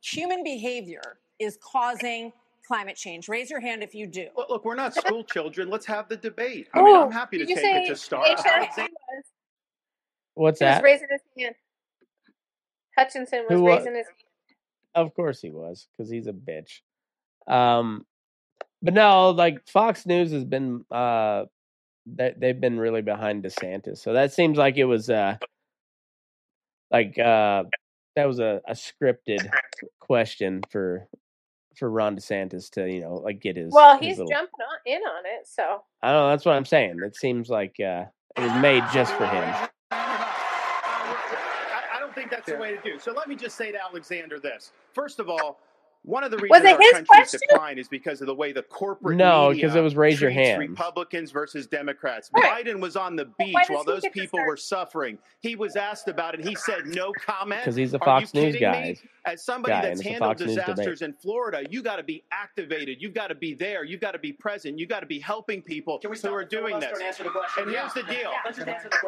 human 0.00 0.42
behavior 0.42 1.18
is 1.38 1.58
causing 1.62 2.32
climate 2.68 2.94
change? 2.96 3.28
Raise 3.28 3.50
your 3.50 3.58
hand 3.60 3.82
if 3.82 3.94
you 3.94 4.06
do. 4.06 4.28
Look, 4.36 4.48
look, 4.50 4.64
we're 4.64 4.74
not 4.76 4.94
school 5.02 5.24
children. 5.24 5.70
Let's 5.70 5.86
have 5.86 6.08
the 6.08 6.16
debate. 6.16 6.68
I 6.74 6.82
mean, 6.82 6.94
Oh, 6.94 7.04
I'm 7.06 7.10
happy 7.10 7.38
to 7.38 7.46
take 7.46 7.58
say 7.58 7.82
it 7.84 7.88
to 7.88 7.96
start. 7.96 8.28
HSC 8.28 8.44
Alexander- 8.46 8.92
was? 8.92 9.24
What's 10.34 10.60
He 10.60 10.64
was 10.66 10.74
that? 10.76 10.82
raising 10.84 11.08
his 11.10 11.20
hand. 11.36 11.54
Hutchinson 12.96 13.40
was 13.48 13.58
Who 13.58 13.62
wa- 13.64 13.76
raising 13.76 13.94
his 13.96 14.06
hand. 14.06 14.16
Of 14.94 15.14
course 15.14 15.40
he 15.40 15.50
was, 15.50 15.88
because 15.96 16.10
he's 16.10 16.26
a 16.28 16.32
bitch. 16.32 16.80
Um, 17.46 18.04
but 18.82 18.94
no, 18.94 19.30
like 19.30 19.66
Fox 19.68 20.06
News 20.06 20.30
has 20.32 20.44
been 20.44 20.84
uh, 20.90 21.44
they 22.06 22.34
they've 22.36 22.60
been 22.60 22.78
really 22.78 23.02
behind 23.02 23.42
DeSantis, 23.44 23.98
so 23.98 24.12
that 24.12 24.32
seems 24.32 24.56
like 24.58 24.76
it 24.76 24.84
was 24.84 25.10
uh, 25.10 25.36
like 26.90 27.18
uh, 27.18 27.64
that 28.16 28.26
was 28.26 28.38
a, 28.40 28.60
a 28.68 28.72
scripted 28.74 29.48
question 30.00 30.62
for 30.70 31.06
for 31.78 31.90
Ron 31.90 32.16
DeSantis 32.16 32.70
to 32.70 32.90
you 32.90 33.00
know 33.00 33.14
like 33.16 33.40
get 33.40 33.56
his. 33.56 33.72
Well, 33.72 33.98
his 33.98 34.06
he's 34.06 34.18
little- 34.18 34.30
jumping 34.30 34.60
on, 34.60 34.78
in 34.86 35.02
on 35.02 35.24
it, 35.26 35.46
so 35.46 35.82
I 36.02 36.10
don't 36.12 36.22
know. 36.22 36.28
That's 36.30 36.44
what 36.44 36.54
I'm 36.54 36.64
saying. 36.64 36.98
It 37.04 37.16
seems 37.16 37.48
like 37.48 37.76
uh, 37.80 38.04
it 38.36 38.40
was 38.42 38.52
made 38.62 38.84
just 38.92 39.14
for 39.14 39.26
him. 39.26 39.54
I, 39.90 41.82
I 41.94 42.00
don't 42.00 42.14
think 42.14 42.30
that's 42.30 42.46
the 42.46 42.56
way 42.56 42.74
to 42.76 42.82
do. 42.82 42.98
So 42.98 43.12
let 43.12 43.28
me 43.28 43.36
just 43.36 43.56
say 43.56 43.72
to 43.72 43.78
Alexander 43.82 44.38
this. 44.38 44.72
First 44.92 45.20
of 45.20 45.28
all, 45.28 45.60
one 46.02 46.24
of 46.24 46.30
the 46.30 46.36
Was 46.38 46.62
reasons 46.62 46.64
it 46.64 46.72
our 46.74 46.80
his 46.80 46.92
country's 46.92 47.06
question? 47.30 47.40
decline 47.50 47.78
is 47.78 47.88
because 47.88 48.20
of 48.20 48.26
the 48.28 48.34
way 48.34 48.52
the 48.52 48.62
corporate 48.62 49.16
No, 49.16 49.50
media 49.50 49.66
'cause 49.68 49.76
it 49.76 49.80
was 49.80 49.94
raise 49.96 50.20
your 50.20 50.30
treats 50.30 50.48
hands. 50.48 50.68
Republicans 50.70 51.30
versus 51.30 51.66
Democrats. 51.66 52.30
Right. 52.34 52.64
Biden 52.66 52.80
was 52.80 52.96
on 52.96 53.14
the 53.16 53.26
beach 53.38 53.56
while 53.68 53.84
those 53.84 54.04
people 54.12 54.38
were 54.46 54.56
suffering. 54.56 55.18
He 55.40 55.54
was 55.56 55.76
asked 55.76 56.08
about 56.08 56.34
it. 56.34 56.44
He 56.44 56.54
said 56.54 56.86
no 56.86 57.12
comment. 57.12 57.62
'Cause 57.62 57.76
he's 57.76 57.92
a 57.94 57.98
Are 57.98 58.04
Fox 58.04 58.32
News 58.32 58.56
guy. 58.56 58.82
Me? 58.82 59.00
As 59.26 59.44
somebody 59.44 59.72
Guy, 59.74 59.82
that's 59.82 59.90
and 59.90 60.00
it's 60.00 60.06
a 60.06 60.10
handled 60.10 60.30
Fox 60.30 60.40
News 60.40 60.54
debate. 60.54 60.66
disasters 60.76 61.02
in 61.02 61.12
Florida, 61.12 61.62
you 61.70 61.82
got 61.82 61.96
to 61.96 62.02
be 62.02 62.22
activated. 62.32 63.02
You've 63.02 63.12
got 63.12 63.26
to 63.26 63.34
be 63.34 63.52
there. 63.52 63.84
You've 63.84 64.00
got 64.00 64.12
to 64.12 64.18
be 64.18 64.32
present. 64.32 64.78
You've 64.78 64.88
got 64.88 65.00
to 65.00 65.06
be 65.06 65.18
helping 65.18 65.60
people 65.60 66.00
who 66.02 66.32
are 66.34 66.44
doing 66.44 66.80
this. 66.80 66.98
And 67.58 67.70
here's 67.70 67.92
the 67.92 68.04
deal. 68.04 68.32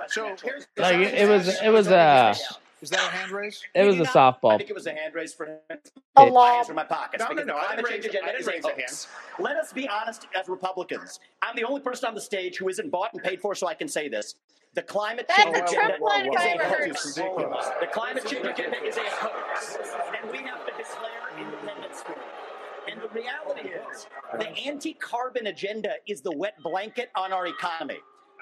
So 0.09 0.37
here's 0.45 0.67
Like 0.77 0.97
it, 0.97 1.15
it 1.15 1.29
was, 1.29 1.49
it 1.63 1.71
was 1.71 1.89
uh, 1.89 2.35
Is 2.83 2.91
that 2.91 2.99
a 3.01 3.11
hand 3.11 3.31
raise? 3.31 3.63
It 3.75 3.85
was 3.85 3.99
a 4.01 4.05
softball. 4.05 4.53
I 4.55 4.59
think 4.59 4.71
it 4.71 4.75
was 4.75 4.87
a 4.87 4.93
hand 4.95 5.15
raise 5.15 5.35
for 5.35 5.47
him. 5.47 5.59
A 5.71 5.77
My 6.25 6.29
law. 6.31 6.55
hands 6.55 6.69
are 6.69 6.73
in 6.73 6.77
my 6.77 6.85
pockets. 6.85 7.23
No, 7.23 7.29
no, 7.29 7.35
because 7.35 7.47
no, 7.47 7.57
I 7.57 7.61
climate 7.67 7.77
didn't 7.77 7.91
change 8.03 8.05
raise- 8.15 8.23
I 8.23 8.27
didn't 8.27 8.41
is 8.41 8.47
a 8.47 8.51
raise 8.51 8.65
a 8.65 8.69
hand. 8.69 9.07
Let 9.39 9.57
us 9.57 9.73
be 9.73 9.89
honest 9.89 10.27
as 10.39 10.49
Republicans. 10.49 11.21
I'm 11.43 11.55
the 11.57 11.65
only 11.65 11.81
person 11.83 12.09
on 12.09 12.15
the 12.15 12.21
stage 12.21 12.57
who 12.59 12.69
isn't 12.69 12.91
bought 12.91 13.13
and 13.13 13.23
paid 13.23 13.41
for, 13.41 13.55
so 13.55 13.67
I 13.67 13.75
can 13.75 13.89
say 13.89 14.09
this. 14.09 14.35
The 14.75 14.83
climate 14.83 15.27
That's 15.29 15.43
change 15.43 15.57
a 15.57 15.65
agenda 15.65 15.99
Trump 15.99 16.01
line 16.01 16.27
if 16.27 16.33
is 16.35 16.41
I 16.41 16.47
a 16.47 16.55
ever 16.55 16.65
heard 16.65 16.89
hoax. 16.97 17.15
The 17.81 17.87
climate 17.93 18.25
change 18.27 18.47
agenda 18.47 18.83
is 18.85 18.97
a 18.97 19.01
hoax, 19.05 19.77
and 20.23 20.31
we 20.31 20.39
have 20.39 20.65
to 20.65 20.73
declare 20.77 21.11
independence 21.39 22.03
for 22.03 22.13
it. 22.13 22.19
And 22.91 23.01
the 23.03 23.09
reality 23.09 23.69
is, 23.69 24.07
the 24.39 24.49
anti-carbon 24.67 25.49
agenda 25.49 25.95
is 26.07 26.23
the 26.23 26.33
wet 26.37 26.55
blanket 26.63 27.11
on 27.17 27.33
our 27.33 27.47
economy. 27.47 27.99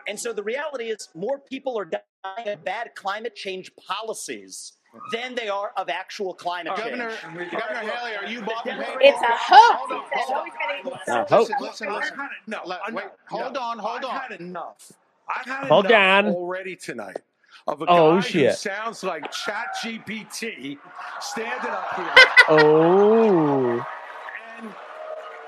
And 0.09 0.19
so 0.19 0.33
the 0.33 0.43
reality 0.43 0.87
is, 0.87 1.09
more 1.15 1.39
people 1.39 1.79
are 1.79 1.85
dying 1.85 2.49
of 2.49 2.65
bad 2.65 2.95
climate 2.95 3.35
change 3.37 3.71
policies 3.77 4.73
than 5.13 5.35
they 5.35 5.49
are 5.49 5.73
of 5.77 5.89
actual 5.91 6.33
climate 6.35 6.75
Governor, 6.77 7.11
change. 7.11 7.51
Governor 7.53 7.81
Haley, 7.91 8.17
are 8.17 8.27
you 8.27 8.41
bought 8.43 8.67
and 8.67 8.83
paid? 8.83 8.97
It's 9.03 9.21
a 9.23 9.27
hoax. 9.27 9.79
Hold 9.79 9.93
on, 9.93 10.05
hold 10.13 10.39
"Oh, 10.39 10.45
he's 10.45 10.55
gonna 10.55 10.79
eat 10.79 10.85
A 11.09 11.25
hoax. 11.37 11.51
Listen, 11.61 11.89
listen, 11.93 11.93
listen. 11.95 12.29
No, 12.47 12.61
Let- 12.65 12.81
enough. 12.89 12.95
wait, 13.05 13.13
hold 13.29 13.53
No. 13.55 13.61
on, 13.61 13.79
hold 13.79 14.05
I've 14.05 14.23
had 14.31 14.41
enough. 14.41 14.93
I've 15.29 15.47
had 15.47 15.69
Hold 15.69 15.87
enough 15.87 16.25
on. 16.27 16.27
already 16.33 16.75
tonight 16.77 17.19
of 17.67 17.83
a 17.83 17.87
Oh, 17.89 18.21
guy 18.21 18.29
who 18.29 18.51
sounds 18.53 19.05
like 19.05 19.31
ChatGPT 19.31 20.79
standing 21.21 21.71
up 21.71 21.95
here. 21.95 22.27
Oh. 22.49 23.87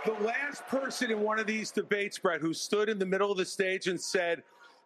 The 0.07 0.13
last 0.25 0.67
person 0.67 1.11
in 1.11 1.21
one 1.21 1.39
of 1.39 1.47
these 1.47 1.71
debates, 1.71 2.19
Bret, 2.19 2.41
who 2.41 2.55
stood 2.55 2.89
in 2.89 2.99
the 2.99 3.05
middle 3.05 3.31
of 3.31 3.37
the 3.37 3.45
stage 3.45 3.87
and 3.87 4.01
said, 4.01 4.43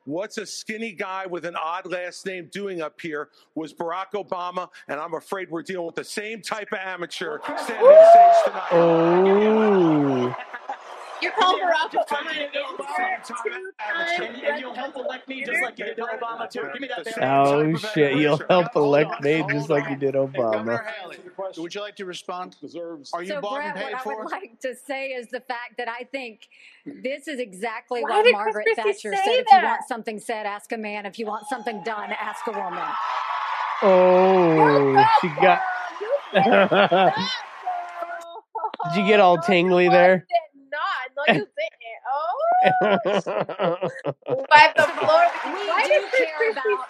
What's 0.06 0.36
a 0.36 0.44
skinny 0.44 0.92
guy 0.92 1.24
with 1.24 1.46
an 1.46 1.56
odd 1.56 1.86
last 1.86 2.26
name 2.26 2.50
doing 2.52 2.82
up 2.82 3.00
here? 3.00 3.30
Was 3.54 3.72
Barack 3.72 4.12
Obama, 4.14 4.68
and 4.86 5.00
I'm 5.00 5.14
afraid 5.14 5.50
we're 5.50 5.62
dealing 5.62 5.86
with 5.86 5.94
the 5.94 6.04
same 6.04 6.42
type 6.42 6.72
of 6.72 6.78
amateur 6.78 7.38
standing 7.38 7.64
stage 7.66 8.44
tonight. 8.44 8.68
Oh. 8.72 10.36
You're 11.24 11.32
calling 11.32 11.62
Barack 11.62 11.90
Obama 11.90 12.06
tell 12.06 12.24
me 12.24 12.44
an 12.44 12.50
Obama. 12.76 14.20
And, 14.20 14.36
and 14.36 14.60
you'll 14.60 14.74
help 14.74 14.96
elect 14.96 15.26
me 15.26 15.44
just 15.44 15.62
like 15.62 15.78
you 15.78 15.86
did 15.86 15.98
Obama 15.98 16.50
too. 16.50 16.68
Give 16.72 16.82
me 16.82 16.88
that 16.88 17.18
Oh 17.22 17.74
shit! 17.76 18.16
You'll 18.18 18.40
help 18.48 18.76
elect 18.76 19.22
me 19.22 19.44
just 19.48 19.70
like 19.70 19.88
you 19.88 19.96
did 19.96 20.14
Obama. 20.14 20.84
Haley, 21.00 21.18
would 21.56 21.74
you 21.74 21.80
like 21.80 21.96
to 21.96 22.04
respond? 22.04 22.56
Are 23.14 23.22
you 23.22 23.28
so, 23.28 23.40
bought 23.40 23.56
Bret, 23.56 23.76
and 23.76 23.76
paid 23.76 23.94
what 24.04 24.06
I 24.06 24.22
would 24.22 24.30
like 24.30 24.60
to 24.60 24.74
say 24.74 25.08
is 25.08 25.28
the 25.28 25.40
fact 25.40 25.78
that 25.78 25.88
I 25.88 26.04
think 26.04 26.48
this 26.84 27.26
is 27.26 27.40
exactly 27.40 28.02
Why 28.02 28.22
why 28.22 28.30
Margaret 28.30 28.64
Christie 28.64 28.82
Thatcher 28.82 29.14
say 29.14 29.24
said, 29.24 29.34
if 29.38 29.46
you 29.50 29.62
want 29.62 29.82
something 29.88 30.20
said, 30.20 30.46
ask 30.46 30.70
a 30.72 30.76
man. 30.76 31.06
If 31.06 31.18
you 31.18 31.26
want 31.26 31.46
something 31.48 31.82
done, 31.84 32.10
ask 32.12 32.46
a 32.46 32.52
woman. 32.52 32.84
Oh, 33.82 35.06
she 35.20 35.28
got. 35.40 35.60
Did 38.84 39.00
you 39.00 39.06
get 39.06 39.20
all 39.20 39.38
tingly 39.38 39.88
there? 39.88 40.26
Not. 41.16 41.28
No, 41.28 41.34
you 41.34 41.40
didn't. 41.40 41.48
Oh. 42.12 42.98
First 43.04 43.26
Wipe 44.50 44.76
the 44.76 44.82
floor. 44.84 45.24
we 45.46 45.68
Why 45.68 45.84
do 45.86 46.06
care 46.16 46.50
about 46.52 46.88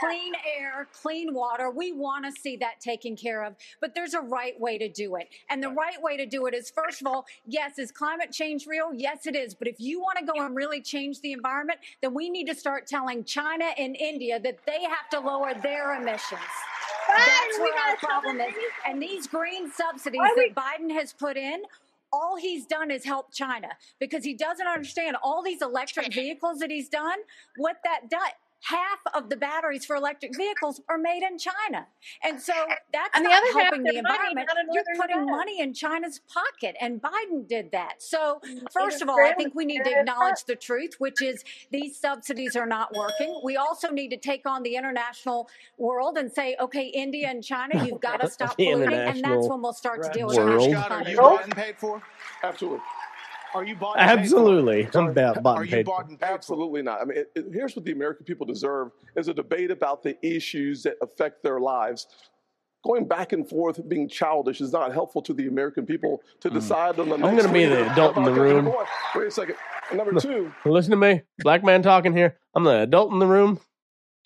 clean 0.00 0.32
air, 0.58 0.88
clean 1.02 1.34
water. 1.34 1.70
We 1.70 1.92
want 1.92 2.24
to 2.26 2.32
see 2.40 2.56
that 2.58 2.80
taken 2.80 3.16
care 3.16 3.44
of, 3.44 3.54
but 3.80 3.94
there's 3.94 4.14
a 4.14 4.20
right 4.20 4.58
way 4.60 4.78
to 4.78 4.88
do 4.88 5.16
it. 5.16 5.28
And 5.50 5.62
the 5.62 5.70
right 5.70 6.00
way 6.02 6.16
to 6.16 6.26
do 6.26 6.46
it 6.46 6.54
is, 6.54 6.70
first 6.70 7.00
of 7.00 7.06
all, 7.08 7.26
yes, 7.46 7.78
is 7.78 7.90
climate 7.92 8.32
change 8.32 8.66
real? 8.66 8.92
Yes, 8.94 9.26
it 9.26 9.36
is. 9.36 9.54
But 9.54 9.68
if 9.68 9.76
you 9.80 10.00
want 10.00 10.18
to 10.18 10.26
go 10.26 10.44
and 10.44 10.56
really 10.56 10.82
change 10.82 11.20
the 11.20 11.32
environment, 11.32 11.80
then 12.02 12.14
we 12.14 12.30
need 12.30 12.46
to 12.46 12.54
start 12.54 12.86
telling 12.86 13.24
China 13.24 13.66
and 13.78 13.96
India 13.96 14.40
that 14.40 14.58
they 14.66 14.82
have 14.82 15.10
to 15.12 15.20
lower 15.20 15.54
their 15.54 16.00
emissions. 16.00 16.40
That's 17.08 17.58
we 17.58 17.64
where 17.64 17.90
our 17.90 17.96
problem 17.98 18.40
is. 18.40 18.54
And 18.86 19.02
these 19.02 19.26
green 19.26 19.70
subsidies 19.70 20.20
that 20.36 20.54
Biden 20.54 20.92
has 20.92 21.12
put 21.12 21.36
in, 21.36 21.62
all 22.12 22.36
he's 22.36 22.66
done 22.66 22.90
is 22.90 23.04
help 23.04 23.32
China 23.32 23.68
because 24.00 24.24
he 24.24 24.34
doesn't 24.34 24.66
understand 24.66 25.16
all 25.22 25.42
these 25.42 25.62
electric 25.62 26.12
vehicles 26.14 26.58
that 26.58 26.70
he's 26.70 26.88
done, 26.88 27.18
what 27.56 27.76
that 27.84 28.08
does. 28.10 28.20
Half 28.64 28.98
of 29.14 29.28
the 29.30 29.36
batteries 29.36 29.84
for 29.84 29.96
electric 29.96 30.36
vehicles 30.36 30.80
are 30.88 30.98
made 30.98 31.22
in 31.22 31.38
China. 31.38 31.86
And 32.22 32.40
so 32.40 32.52
that's 32.92 33.10
And 33.14 33.24
the 33.24 33.28
not 33.30 33.42
other 33.42 33.52
helping 33.60 33.82
the 33.84 33.92
they're 33.92 34.02
money, 34.02 34.18
environment. 34.18 34.48
You're 34.72 34.84
putting 34.96 35.20
Nevada. 35.20 35.36
money 35.36 35.60
in 35.60 35.74
China's 35.74 36.20
pocket, 36.32 36.76
and 36.80 37.00
Biden 37.00 37.46
did 37.48 37.70
that. 37.72 38.02
So, 38.02 38.40
first 38.72 39.02
of 39.02 39.08
all, 39.08 39.20
I 39.24 39.34
think 39.34 39.54
we 39.54 39.64
need 39.64 39.84
to 39.84 39.90
acknowledge 40.00 40.44
the 40.46 40.56
truth, 40.56 40.94
which 40.98 41.22
is 41.22 41.44
these 41.70 41.96
subsidies 41.98 42.56
are 42.56 42.66
not 42.66 42.94
working. 42.94 43.40
We 43.44 43.56
also 43.56 43.90
need 43.90 44.08
to 44.10 44.16
take 44.16 44.46
on 44.46 44.62
the 44.62 44.76
international 44.76 45.48
world 45.78 46.18
and 46.18 46.32
say, 46.32 46.56
okay, 46.60 46.86
India 46.86 47.28
and 47.28 47.44
China, 47.44 47.74
you've 47.86 48.00
got 48.00 48.20
to 48.20 48.28
stop 48.28 48.56
The 48.56 48.66
polluting, 48.72 48.94
and 49.08 49.22
that's 49.22 49.48
when 49.48 49.62
we'll 49.62 49.72
start 49.74 50.02
to 50.02 50.10
deal 50.10 50.28
with 50.28 50.38
world. 50.38 50.60
climate 50.60 50.62
Scott, 50.62 50.92
are 50.92 51.02
you 51.04 51.16
change. 51.16 51.54
paid 51.54 51.78
for? 51.78 52.02
Absolutely. 52.42 52.80
Are 53.56 53.64
you 53.64 53.74
bought 53.76 53.98
and 53.98 54.08
paid 54.08 54.14
for? 54.16 54.20
Absolutely, 54.22 54.88
I'm 54.94 55.08
about 55.08 55.42
bought 55.42 55.58
Are 55.58 55.64
you 55.64 55.82
bought 55.84 56.04
for. 56.04 56.10
and 56.10 56.20
paid 56.20 56.26
for? 56.28 56.32
Absolutely 56.34 56.82
not. 56.82 57.00
I 57.00 57.04
mean, 57.04 57.18
it, 57.18 57.30
it- 57.34 57.46
here's 57.52 57.74
what 57.76 57.84
the 57.84 57.92
American 57.92 58.24
people 58.24 58.46
deserve: 58.46 58.90
is 59.16 59.28
a 59.28 59.34
debate 59.34 59.70
about 59.70 60.02
the 60.02 60.16
issues 60.26 60.82
that 60.84 60.96
affect 61.02 61.42
their 61.42 61.60
lives. 61.60 62.06
Going 62.84 63.08
back 63.08 63.32
and 63.32 63.48
forth, 63.48 63.80
being 63.88 64.08
childish, 64.08 64.60
is 64.60 64.72
not 64.72 64.92
helpful 64.92 65.20
to 65.22 65.32
the 65.34 65.48
American 65.48 65.86
people 65.86 66.20
to 66.40 66.50
decide 66.50 67.00
on 67.00 67.08
the. 67.08 67.16
Mm. 67.16 67.24
I'm 67.26 67.36
gonna 67.36 67.52
be 67.52 67.64
the 67.64 67.90
adult 67.92 68.16
in 68.16 68.22
the 68.24 68.32
room. 68.32 68.72
Wait 69.14 69.26
a 69.26 69.30
second. 69.30 69.56
Number 69.92 70.20
two, 70.20 70.52
Listen 70.64 70.90
to 70.92 70.96
me, 70.96 71.22
black 71.38 71.64
man 71.64 71.82
talking 71.82 72.12
here. 72.16 72.38
I'm 72.54 72.62
the 72.64 72.82
adult 72.82 73.12
in 73.12 73.18
the 73.18 73.26
room. 73.26 73.58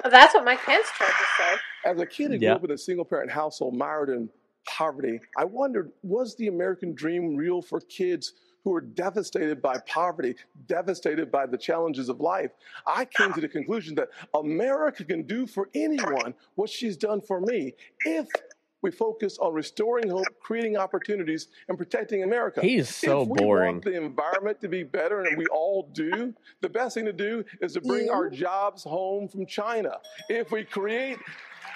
Oh, 0.04 0.10
that's 0.10 0.34
what 0.34 0.44
my 0.44 0.56
Pence 0.56 0.86
tried 0.94 1.08
to 1.08 1.12
say. 1.38 1.60
as 1.90 2.00
a 2.00 2.06
kid 2.06 2.30
who 2.32 2.36
Yeah. 2.38 2.50
grew 2.50 2.56
up 2.56 2.64
in 2.64 2.70
a 2.72 2.78
single 2.78 3.04
parent 3.04 3.30
household 3.30 3.76
mired 3.76 4.08
in 4.10 4.28
poverty, 4.66 5.20
I 5.38 5.44
wondered 5.44 5.92
was 6.02 6.34
the 6.36 6.48
American 6.48 6.94
dream 6.94 7.36
real 7.36 7.60
for 7.62 7.80
kids 7.80 8.32
who 8.64 8.74
are 8.74 8.80
devastated 8.80 9.62
by 9.62 9.78
poverty, 9.86 10.36
devastated 10.66 11.30
by 11.30 11.46
the 11.46 11.58
challenges 11.58 12.08
of 12.08 12.20
life? 12.20 12.50
I 12.86 13.04
came 13.04 13.32
to 13.32 13.40
the 13.40 13.48
conclusion 13.48 13.94
that 13.96 14.08
America 14.34 15.04
can 15.04 15.22
do 15.22 15.46
for 15.46 15.68
anyone 15.74 16.34
what 16.54 16.70
she's 16.70 16.96
done 16.96 17.20
for 17.20 17.40
me 17.40 17.74
if 18.04 18.28
we 18.82 18.90
focus 18.90 19.38
on 19.38 19.52
restoring 19.52 20.08
hope, 20.08 20.26
creating 20.40 20.76
opportunities, 20.76 21.48
and 21.68 21.76
protecting 21.76 22.22
America. 22.22 22.60
He's 22.60 22.94
so 22.94 23.22
if 23.22 23.28
we 23.28 23.38
boring. 23.38 23.74
want 23.74 23.84
the 23.84 23.96
environment 23.96 24.60
to 24.62 24.68
be 24.68 24.82
better, 24.82 25.22
and 25.24 25.36
we 25.36 25.46
all 25.46 25.90
do, 25.92 26.34
the 26.60 26.68
best 26.68 26.94
thing 26.94 27.04
to 27.04 27.12
do 27.12 27.44
is 27.60 27.74
to 27.74 27.80
bring 27.80 28.08
our 28.08 28.30
jobs 28.30 28.82
home 28.82 29.28
from 29.28 29.46
China. 29.46 29.98
If 30.28 30.50
we 30.50 30.64
create 30.64 31.18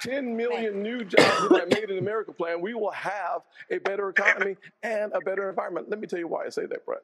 10 0.01 0.35
million 0.35 0.81
new 0.83 1.03
jobs 1.03 1.41
with 1.49 1.51
that 1.51 1.69
Made 1.69 1.89
in 1.89 1.97
America 1.99 2.33
plan, 2.33 2.61
we 2.61 2.73
will 2.73 2.91
have 2.91 3.41
a 3.71 3.79
better 3.79 4.09
economy 4.09 4.57
and 4.83 5.11
a 5.13 5.21
better 5.21 5.49
environment. 5.49 5.89
Let 5.89 5.99
me 5.99 6.07
tell 6.07 6.19
you 6.19 6.27
why 6.27 6.45
I 6.45 6.49
say 6.49 6.65
that, 6.67 6.85
Bret. 6.85 7.01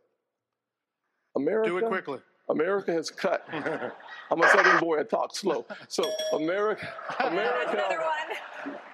America. 1.35 1.69
Do 1.69 1.77
it 1.77 1.85
quickly. 1.87 2.19
America 2.49 2.91
has 2.91 3.09
cut. 3.09 3.47
I'm 4.31 4.41
a 4.41 4.49
Southern 4.49 4.79
boy. 4.79 4.99
I 4.99 5.03
talk 5.03 5.35
slow. 5.35 5.65
So 5.87 6.03
America, 6.33 6.87
America. 7.19 7.83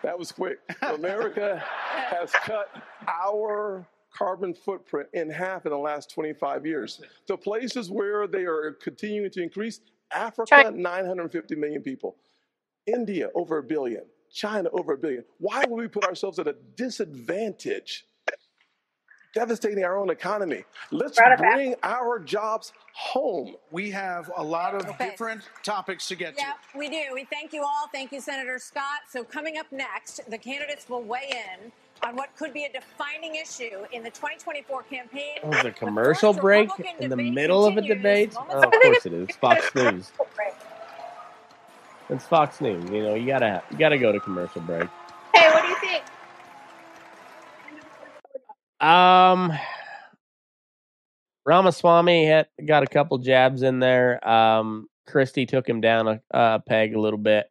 That 0.04 0.18
was 0.18 0.32
quick. 0.32 0.60
America 0.82 1.64
has 2.12 2.32
cut 2.32 2.70
our 3.08 3.88
carbon 4.14 4.54
footprint 4.54 5.10
in 5.14 5.30
half 5.30 5.66
in 5.66 5.72
the 5.72 5.78
last 5.78 6.12
25 6.14 6.66
years. 6.66 7.02
The 7.28 7.38
places 7.38 7.90
where 7.90 8.28
they 8.28 8.46
are 8.46 8.74
continuing 8.82 9.32
to 9.32 9.42
increase: 9.44 9.82
Africa, 10.12 10.72
950 10.74 11.56
million 11.56 11.82
people. 11.82 12.16
India, 12.88 13.30
over 13.36 13.58
a 13.60 13.64
billion. 13.64 14.04
China, 14.34 14.70
over 14.74 14.94
a 14.94 14.98
billion. 14.98 15.24
Why 15.40 15.64
would 15.68 15.78
we 15.82 15.88
put 15.88 16.04
ourselves 16.06 16.40
at 16.40 16.48
a 16.48 16.56
disadvantage? 16.76 18.06
Devastating 19.34 19.84
our 19.84 19.98
own 19.98 20.10
economy. 20.10 20.64
Let's 20.92 21.20
bring 21.38 21.76
our 21.84 22.18
jobs 22.20 22.74
home. 22.94 23.56
We 23.72 23.92
have 23.92 24.32
a 24.36 24.44
lot 24.44 24.74
of 24.74 24.86
Okay. 24.88 25.12
different 25.12 25.44
topics 25.64 26.08
to 26.08 26.16
get 26.16 26.36
to. 26.38 26.42
Yeah, 26.42 26.54
we 26.76 26.90
do. 26.90 27.04
We 27.14 27.26
thank 27.26 27.54
you 27.54 27.62
all. 27.62 27.88
Thank 27.94 28.12
you, 28.12 28.20
Senator 28.20 28.58
Scott. 28.58 29.02
So, 29.10 29.24
coming 29.24 29.58
up 29.58 29.72
next, 29.72 30.22
the 30.30 30.38
candidates 30.38 30.90
will 30.90 31.04
weigh 31.04 31.30
in 31.62 31.72
on 32.04 32.16
what 32.16 32.36
could 32.38 32.54
be 32.54 32.66
a 32.66 32.72
defining 32.72 33.36
issue 33.36 33.86
in 33.92 34.02
the 34.04 34.10
2024 34.10 34.84
campaign. 34.84 35.38
Oh, 35.44 35.62
the 35.62 35.72
commercial 35.72 36.34
break 36.34 36.70
in 37.00 37.10
the 37.10 37.16
debate 37.16 37.34
middle 37.34 37.66
of 37.66 37.78
a 37.78 37.82
debate? 37.82 38.34
Oh, 38.38 38.62
of 38.64 38.72
course 38.72 39.06
it 39.06 39.14
is. 39.14 39.36
Fox 39.36 39.74
News. 39.76 40.12
It's 42.10 42.26
Fox 42.26 42.62
News. 42.62 42.90
You 42.90 43.04
know, 43.04 43.16
you 43.16 43.28
gotta 43.28 43.48
have, 43.48 43.64
you 43.70 43.78
gotta 43.78 43.98
go 43.98 44.12
to 44.12 44.20
commercial 44.20 44.62
break. 44.62 44.88
Hey, 45.36 45.50
what 45.50 45.62
do 45.64 45.68
you 45.70 45.76
think? 45.82 46.04
Um, 48.80 49.52
Ramaswamy 51.46 52.26
had 52.26 52.48
got 52.66 52.84
a 52.84 52.88
couple 52.88 53.18
jabs 53.18 53.62
in 53.62 53.80
there. 53.80 54.26
Um, 54.28 54.88
Christie 55.08 55.46
took 55.46 55.68
him 55.68 55.82
down 55.82 56.08
a, 56.08 56.22
a 56.32 56.60
peg 56.66 56.94
a 56.96 57.00
little 57.00 57.20
bit. 57.20 57.48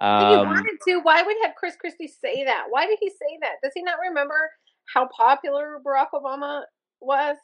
If 0.00 0.28
he 0.28 0.34
Um, 0.34 0.46
wanted 0.48 0.78
to, 0.88 0.98
why 1.00 1.22
would 1.22 1.36
have 1.44 1.54
Chris 1.54 1.76
Christie 1.76 2.08
say 2.08 2.44
that? 2.44 2.66
Why 2.70 2.86
did 2.86 2.98
he 3.00 3.10
say 3.10 3.38
that? 3.42 3.56
Does 3.62 3.72
he 3.74 3.82
not 3.82 3.98
remember 4.00 4.50
how 4.92 5.06
popular 5.16 5.80
Barack 5.86 6.08
Obama 6.12 6.62
was? 7.00 7.36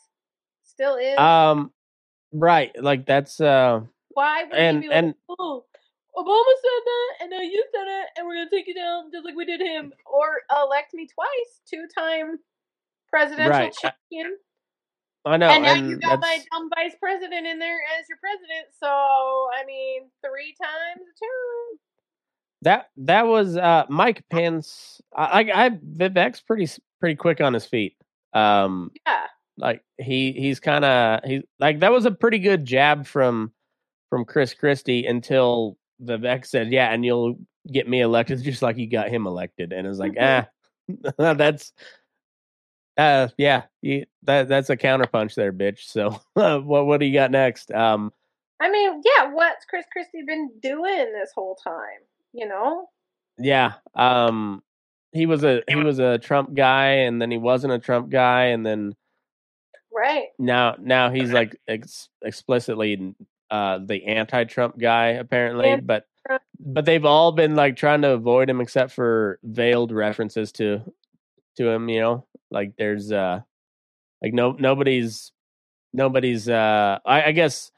Still 0.64 0.97
is. 0.97 1.16
um, 1.19 1.73
right, 2.33 2.73
like 2.83 3.07
that's 3.07 3.41
uh, 3.41 3.81
why 4.11 4.45
would 4.45 4.53
and 4.55 4.83
he 4.83 4.89
be 4.89 4.95
like, 4.95 5.14
Obama 6.19 6.53
said 6.61 6.83
that, 6.85 7.11
and 7.23 7.31
now 7.31 7.41
you 7.41 7.64
said 7.73 7.87
it, 7.87 8.07
and 8.16 8.27
we're 8.27 8.35
gonna 8.35 8.51
take 8.51 8.66
you 8.66 8.75
down 8.75 9.11
just 9.12 9.25
like 9.25 9.37
we 9.37 9.45
did 9.45 9.61
him, 9.61 9.93
or 10.05 10.41
elect 10.51 10.93
me 10.95 11.07
twice, 11.07 11.61
two-time 11.71 12.39
presidential 13.09 13.51
Right. 13.51 13.73
Champion. 13.73 14.37
I 15.25 15.37
know, 15.37 15.51
and 15.51 15.62
now 15.62 15.75
and 15.75 15.91
you 15.91 15.97
got 15.99 16.21
my 16.21 16.39
dumb 16.53 16.71
vice 16.75 16.95
president 17.01 17.47
in 17.47 17.59
there 17.59 17.79
as 17.99 18.09
your 18.09 18.19
president. 18.19 18.69
So 18.81 18.87
I 18.89 19.64
mean, 19.66 20.11
three 20.25 20.55
times 20.61 21.03
a 21.03 21.14
charm. 21.19 21.79
That 22.62 22.91
that 22.97 23.27
was 23.27 23.57
uh, 23.57 23.85
Mike 23.89 24.25
Pence. 24.31 25.01
I, 25.14 25.43
I, 25.43 25.66
I 25.66 25.71
Vivek's 25.71 26.41
pretty 26.41 26.69
pretty 26.99 27.14
quick 27.16 27.41
on 27.41 27.55
his 27.55 27.66
feet. 27.66 27.97
Um, 28.33 28.91
Yeah. 29.07 29.27
like 29.57 29.85
he 29.99 30.33
he's 30.33 30.61
kind 30.61 30.85
of 30.85 31.21
he 31.25 31.43
like 31.61 31.81
that 31.81 31.93
was 31.93 32.07
a 32.07 32.11
pretty 32.11 32.39
good 32.39 32.64
jab 32.64 33.07
from 33.07 33.53
from 34.11 34.25
Chris 34.25 34.55
Christie 34.55 35.07
until 35.07 35.77
Vivek 36.03 36.46
said, 36.46 36.72
"Yeah, 36.72 36.92
and 36.92 37.05
you'll 37.05 37.38
get 37.70 37.88
me 37.88 38.01
elected 38.01 38.42
just 38.42 38.62
like 38.62 38.76
you 38.76 38.88
got 38.88 39.09
him 39.09 39.26
elected," 39.26 39.72
and 39.72 39.86
it's 39.86 39.99
like, 39.99 40.14
ah, 40.20 40.46
that's 41.18 41.72
uh, 42.96 43.28
yeah, 43.38 43.62
you, 43.80 44.05
that 44.24 44.49
that's 44.49 44.70
a 44.70 44.76
counterpunch 44.76 45.34
there, 45.34 45.53
bitch. 45.53 45.80
So 45.84 46.20
what 46.34 46.86
what 46.86 47.01
do 47.01 47.07
you 47.07 47.14
got 47.14 47.30
next? 47.30 47.70
Um, 47.70 48.12
I 48.61 48.70
mean, 48.70 49.03
yeah. 49.05 49.30
What's 49.32 49.64
Chris 49.66 49.86
Christie 49.92 50.24
been 50.26 50.51
doing 50.61 51.12
this 51.12 51.30
whole 51.34 51.55
time? 51.55 52.01
You 52.32 52.49
know. 52.49 52.88
Yeah. 53.38 53.74
Um 53.94 54.62
he 55.12 55.26
was 55.26 55.44
a 55.44 55.62
he 55.68 55.76
was 55.76 56.01
a 56.01 56.18
Trump 56.18 56.55
guy 56.55 56.88
and 56.88 57.22
then 57.22 57.30
he 57.30 57.38
wasn't 57.38 57.72
a 57.72 57.78
Trump 57.78 58.11
guy 58.11 58.46
and 58.46 58.66
then 58.66 58.94
Right. 59.92 60.26
now 60.38 60.76
now 60.78 61.11
he's 61.11 61.32
like 61.32 61.57
ex- 61.66 62.09
explicitly 62.22 63.14
uh 63.51 63.78
the 63.84 64.05
anti-Trump 64.05 64.78
guy 64.78 65.09
apparently 65.09 65.70
Anti- 65.70 65.84
but 65.84 66.05
but 66.61 66.84
they've 66.84 67.05
all 67.05 67.32
been 67.32 67.55
like 67.55 67.76
trying 67.76 68.03
to 68.03 68.11
avoid 68.11 68.51
him 68.51 68.61
except 68.61 68.92
for 68.92 69.38
veiled 69.42 69.92
references 69.92 70.53
to 70.53 70.82
to 71.57 71.68
him, 71.68 71.88
you 71.88 72.01
know? 72.01 72.26
Like 72.51 72.74
there's 72.76 73.12
uh 73.12 73.40
like 74.22 74.32
no 74.32 74.53
nobody's 74.53 75.32
nobody's 75.92 76.49
uh 76.49 76.99
I, 77.05 77.24
I 77.24 77.32
guess 77.32 77.70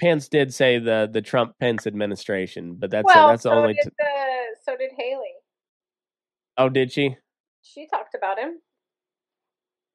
Pence 0.00 0.28
did 0.28 0.52
say 0.52 0.78
the 0.78 1.08
the 1.10 1.22
Trump 1.22 1.58
Pence 1.58 1.86
administration, 1.86 2.74
but 2.74 2.90
that's 2.90 3.06
well, 3.06 3.28
that's 3.28 3.44
the 3.44 3.50
so 3.50 3.54
only 3.54 3.74
did 3.74 3.92
the 3.98 4.56
so 4.64 4.76
did 4.76 4.90
Haley. 4.96 5.34
Oh, 6.56 6.68
did 6.68 6.92
she? 6.92 7.16
She 7.62 7.86
talked 7.86 8.14
about 8.14 8.38
him. 8.38 8.60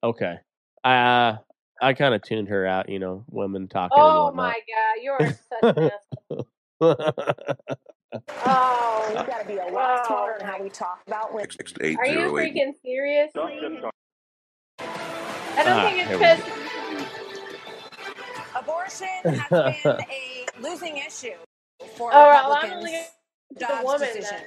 Okay. 0.03 0.39
Uh 0.83 1.37
I 1.81 1.93
kind 1.93 2.13
of 2.13 2.21
tuned 2.21 2.49
her 2.49 2.65
out, 2.65 2.89
you 2.89 2.99
know, 2.99 3.23
women 3.29 3.67
talking 3.67 4.03
Oh 4.03 4.31
my 4.33 4.59
god, 4.67 5.01
you're 5.01 5.27
such 5.49 5.77
an 5.77 5.89
asshole. 6.31 6.45
Oh, 8.45 9.05
We 9.09 9.15
gotta 9.27 9.45
be 9.47 9.57
a 9.57 9.65
lot 9.65 10.05
smarter 10.07 10.39
in 10.39 10.45
how 10.45 10.61
we 10.61 10.69
talk 10.69 11.01
about 11.07 11.33
women. 11.33 11.47
Are 11.99 12.05
you 12.07 12.19
freaking 12.31 12.73
serious? 12.81 13.31
I 13.35 13.41
don't 15.63 15.67
Ah, 15.67 15.83
think 15.83 15.99
it's 15.99 16.09
here 16.09 16.17
because 16.17 16.39
Abortion 18.55 19.07
has 19.25 19.49
been 19.51 19.95
a 20.11 20.45
losing 20.61 20.97
issue 20.97 21.33
for 21.95 22.11
Oh, 22.13 22.27
well, 22.27 22.53
I'm 22.53 22.71
Republicans. 22.71 22.75
only 22.77 22.91
gonna 23.59 23.81
the 23.81 23.85
woman 23.85 23.99
decision. 24.15 24.37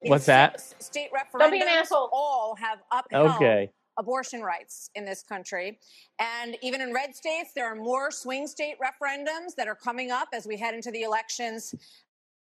What's 0.00 0.26
that? 0.26 0.60
State 0.82 1.10
Don't 1.38 1.50
be 1.50 1.60
an 1.60 1.68
asshole. 1.68 2.08
all 2.12 2.54
have 2.56 2.78
upheld 2.92 3.36
Okay. 3.36 3.70
Abortion 3.98 4.42
rights 4.42 4.90
in 4.94 5.04
this 5.04 5.22
country. 5.22 5.78
And 6.18 6.56
even 6.62 6.80
in 6.80 6.92
red 6.92 7.14
states, 7.14 7.50
there 7.54 7.66
are 7.66 7.74
more 7.74 8.10
swing 8.10 8.46
state 8.46 8.76
referendums 8.78 9.54
that 9.56 9.68
are 9.68 9.74
coming 9.74 10.10
up 10.10 10.28
as 10.32 10.46
we 10.46 10.56
head 10.56 10.74
into 10.74 10.90
the 10.90 11.02
elections 11.02 11.74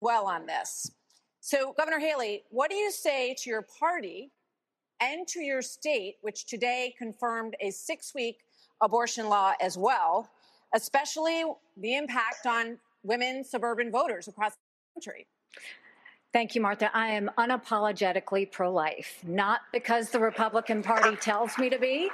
well 0.01 0.25
on 0.25 0.45
this. 0.45 0.91
So, 1.39 1.73
Governor 1.77 1.99
Haley, 1.99 2.43
what 2.49 2.69
do 2.69 2.75
you 2.75 2.91
say 2.91 3.35
to 3.39 3.49
your 3.49 3.61
party 3.79 4.31
and 4.99 5.27
to 5.27 5.41
your 5.41 5.61
state, 5.61 6.15
which 6.21 6.45
today 6.45 6.95
confirmed 6.97 7.55
a 7.59 7.69
six 7.69 8.13
week 8.15 8.39
abortion 8.81 9.29
law 9.29 9.53
as 9.61 9.77
well, 9.77 10.29
especially 10.73 11.43
the 11.77 11.95
impact 11.95 12.45
on 12.45 12.79
women 13.03 13.43
suburban 13.43 13.91
voters 13.91 14.27
across 14.27 14.53
the 14.53 15.01
country? 15.01 15.27
Thank 16.35 16.53
you, 16.53 16.59
Martha. 16.59 16.91
I 16.93 17.11
am 17.11 17.31
unapologetically 17.37 18.51
pro 18.51 18.69
life, 18.69 19.19
not 19.25 19.61
because 19.71 20.09
the 20.09 20.19
Republican 20.19 20.83
Party 20.83 21.15
tells 21.15 21.57
me 21.57 21.69
to 21.69 21.79
be, 21.79 22.09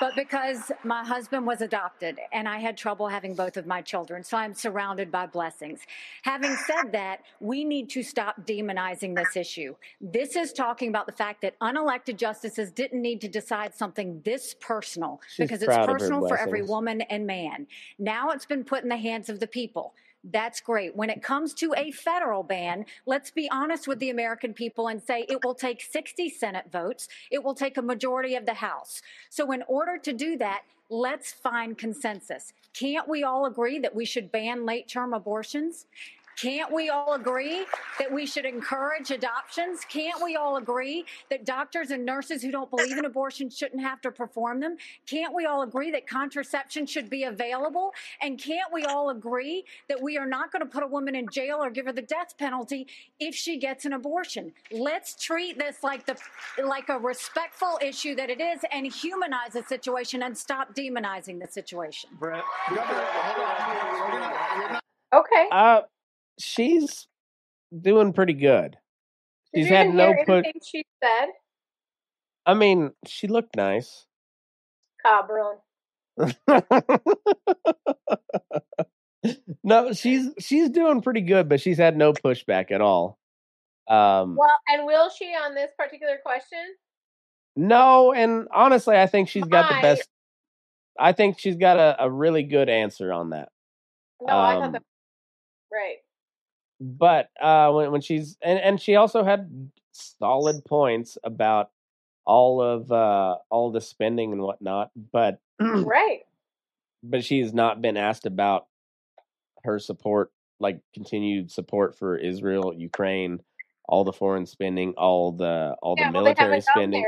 but 0.00 0.16
because 0.16 0.72
my 0.82 1.04
husband 1.04 1.46
was 1.46 1.60
adopted 1.60 2.18
and 2.32 2.48
I 2.48 2.58
had 2.58 2.76
trouble 2.76 3.06
having 3.06 3.36
both 3.36 3.56
of 3.56 3.68
my 3.68 3.80
children. 3.80 4.24
So 4.24 4.36
I'm 4.36 4.54
surrounded 4.54 5.12
by 5.12 5.26
blessings. 5.26 5.82
Having 6.22 6.56
said 6.56 6.90
that, 6.90 7.20
we 7.38 7.62
need 7.64 7.88
to 7.90 8.02
stop 8.02 8.44
demonizing 8.44 9.14
this 9.14 9.36
issue. 9.36 9.76
This 10.00 10.34
is 10.34 10.52
talking 10.52 10.88
about 10.88 11.06
the 11.06 11.12
fact 11.12 11.40
that 11.42 11.56
unelected 11.60 12.16
justices 12.16 12.72
didn't 12.72 13.00
need 13.00 13.20
to 13.20 13.28
decide 13.28 13.76
something 13.76 14.20
this 14.24 14.56
personal 14.58 15.20
She's 15.28 15.46
because 15.46 15.62
it's 15.62 15.66
proud 15.66 15.82
of 15.82 15.86
her 15.90 15.92
personal 15.98 16.26
for 16.26 16.36
every 16.36 16.62
woman 16.62 17.02
and 17.02 17.24
man. 17.24 17.68
Now 18.00 18.30
it's 18.30 18.46
been 18.46 18.64
put 18.64 18.82
in 18.82 18.88
the 18.88 18.96
hands 18.96 19.28
of 19.28 19.38
the 19.38 19.46
people. 19.46 19.94
That's 20.22 20.60
great. 20.60 20.94
When 20.94 21.08
it 21.08 21.22
comes 21.22 21.54
to 21.54 21.74
a 21.76 21.90
federal 21.90 22.42
ban, 22.42 22.84
let's 23.06 23.30
be 23.30 23.48
honest 23.50 23.88
with 23.88 23.98
the 24.00 24.10
American 24.10 24.52
people 24.52 24.88
and 24.88 25.02
say 25.02 25.24
it 25.28 25.42
will 25.42 25.54
take 25.54 25.80
60 25.80 26.28
Senate 26.28 26.70
votes. 26.70 27.08
It 27.30 27.42
will 27.42 27.54
take 27.54 27.78
a 27.78 27.82
majority 27.82 28.34
of 28.34 28.44
the 28.44 28.54
House. 28.54 29.00
So, 29.30 29.50
in 29.52 29.62
order 29.66 29.96
to 29.96 30.12
do 30.12 30.36
that, 30.36 30.62
let's 30.90 31.32
find 31.32 31.78
consensus. 31.78 32.52
Can't 32.74 33.08
we 33.08 33.24
all 33.24 33.46
agree 33.46 33.78
that 33.78 33.94
we 33.94 34.04
should 34.04 34.30
ban 34.30 34.66
late 34.66 34.88
term 34.88 35.14
abortions? 35.14 35.86
Can't 36.36 36.72
we 36.72 36.88
all 36.88 37.14
agree 37.14 37.64
that 37.98 38.10
we 38.10 38.26
should 38.26 38.44
encourage 38.44 39.10
adoptions? 39.10 39.80
Can't 39.88 40.22
we 40.22 40.36
all 40.36 40.56
agree 40.56 41.04
that 41.28 41.44
doctors 41.44 41.90
and 41.90 42.04
nurses 42.04 42.42
who 42.42 42.50
don't 42.50 42.70
believe 42.70 42.96
in 42.96 43.04
abortion 43.04 43.50
shouldn't 43.50 43.82
have 43.82 44.00
to 44.02 44.10
perform 44.10 44.60
them? 44.60 44.76
Can't 45.06 45.34
we 45.34 45.44
all 45.44 45.62
agree 45.62 45.90
that 45.90 46.06
contraception 46.06 46.86
should 46.86 47.10
be 47.10 47.24
available? 47.24 47.92
And 48.22 48.38
can't 48.38 48.72
we 48.72 48.84
all 48.84 49.10
agree 49.10 49.64
that 49.88 50.00
we 50.00 50.16
are 50.16 50.26
not 50.26 50.50
going 50.52 50.60
to 50.62 50.68
put 50.68 50.82
a 50.82 50.86
woman 50.86 51.14
in 51.14 51.28
jail 51.28 51.58
or 51.62 51.70
give 51.70 51.86
her 51.86 51.92
the 51.92 52.02
death 52.02 52.36
penalty 52.38 52.86
if 53.18 53.34
she 53.34 53.58
gets 53.58 53.84
an 53.84 53.92
abortion? 53.92 54.52
Let's 54.72 55.22
treat 55.22 55.58
this 55.58 55.82
like 55.82 56.06
the 56.06 56.16
like 56.62 56.88
a 56.88 56.98
respectful 56.98 57.78
issue 57.82 58.14
that 58.16 58.30
it 58.30 58.40
is 58.40 58.60
and 58.72 58.86
humanize 58.86 59.52
the 59.52 59.62
situation 59.62 60.22
and 60.22 60.36
stop 60.36 60.74
demonizing 60.74 61.40
the 61.40 61.48
situation. 61.48 62.10
Bret, 62.18 62.44
Okay. 65.12 65.48
Uh 65.50 65.82
she's 66.40 67.06
doing 67.78 68.12
pretty 68.12 68.32
good. 68.34 68.76
Did 69.54 69.62
She's 69.62 69.68
had 69.68 69.94
no 69.94 70.14
put 70.26 70.46
she 70.64 70.84
said? 71.02 71.28
I 72.46 72.54
mean, 72.54 72.92
she 73.06 73.26
looked 73.28 73.56
nice. 73.56 74.06
Cabron. 75.04 75.58
no, 79.62 79.92
she's 79.92 80.30
she's 80.38 80.70
doing 80.70 81.02
pretty 81.02 81.20
good, 81.22 81.48
but 81.48 81.60
she's 81.60 81.78
had 81.78 81.96
no 81.96 82.12
pushback 82.12 82.70
at 82.70 82.80
all. 82.80 83.18
Um 83.88 84.36
Well, 84.36 84.58
and 84.68 84.86
will 84.86 85.10
she 85.10 85.26
on 85.26 85.54
this 85.54 85.70
particular 85.78 86.18
question? 86.24 86.58
no, 87.56 88.12
and 88.12 88.46
honestly, 88.54 88.96
I 88.96 89.06
think 89.06 89.28
she's 89.28 89.44
got 89.44 89.68
the 89.68 89.80
best 89.82 90.08
I 90.98 91.12
think 91.12 91.38
she's 91.38 91.56
got 91.56 91.78
a, 91.78 92.04
a 92.04 92.10
really 92.10 92.42
good 92.42 92.68
answer 92.68 93.12
on 93.12 93.30
that. 93.30 93.48
No, 94.20 94.36
I 94.38 94.54
thought 94.54 94.62
Um, 94.64 94.72
that. 94.72 94.82
Right. 95.72 95.96
But 96.80 97.28
uh 97.40 97.70
when 97.70 97.92
when 97.92 98.00
she's 98.00 98.36
and 98.42 98.58
and 98.58 98.80
she 98.80 98.96
also 98.96 99.22
had 99.22 99.70
solid 99.92 100.64
points 100.64 101.18
about 101.22 101.70
all 102.24 102.62
of 102.62 102.90
uh 102.90 103.36
all 103.50 103.70
the 103.70 103.80
spending 103.80 104.32
and 104.32 104.40
whatnot 104.42 104.90
but 105.12 105.40
Right. 105.60 106.20
but 107.02 107.22
she's 107.24 107.52
not 107.52 107.82
been 107.82 107.96
asked 107.96 108.24
about 108.26 108.66
her 109.64 109.78
support 109.78 110.32
like 110.58 110.80
continued 110.94 111.50
support 111.50 111.98
for 111.98 112.16
israel 112.16 112.72
ukraine 112.74 113.40
all 113.86 114.04
the 114.04 114.12
foreign 114.12 114.46
spending 114.46 114.94
all 114.96 115.32
the 115.32 115.74
all 115.82 115.96
Yeah, 115.98 116.08
the 116.08 116.12
well, 116.14 116.22
military 116.24 116.60
spending 116.62 117.04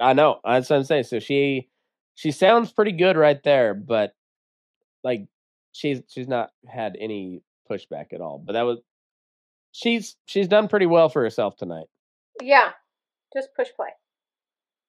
i 0.00 0.12
know 0.12 0.40
that's 0.44 0.70
what 0.70 0.76
i'm 0.76 0.84
saying 0.84 1.04
so 1.04 1.20
she 1.20 1.68
she 2.14 2.32
sounds 2.32 2.72
pretty 2.72 2.92
good 2.92 3.16
right 3.16 3.40
there 3.44 3.74
but 3.74 4.14
like 5.04 5.26
she's 5.72 6.00
she's 6.08 6.26
not 6.26 6.50
had 6.66 6.96
any 6.98 7.42
pushback 7.70 8.12
at 8.12 8.20
all 8.20 8.38
but 8.44 8.54
that 8.54 8.62
was 8.62 8.78
she's 9.72 10.16
she's 10.26 10.48
done 10.48 10.68
pretty 10.68 10.86
well 10.86 11.08
for 11.08 11.22
herself 11.22 11.56
tonight 11.56 11.86
Yeah. 12.42 12.70
Just 13.34 13.54
push 13.54 13.68
play. 13.76 13.88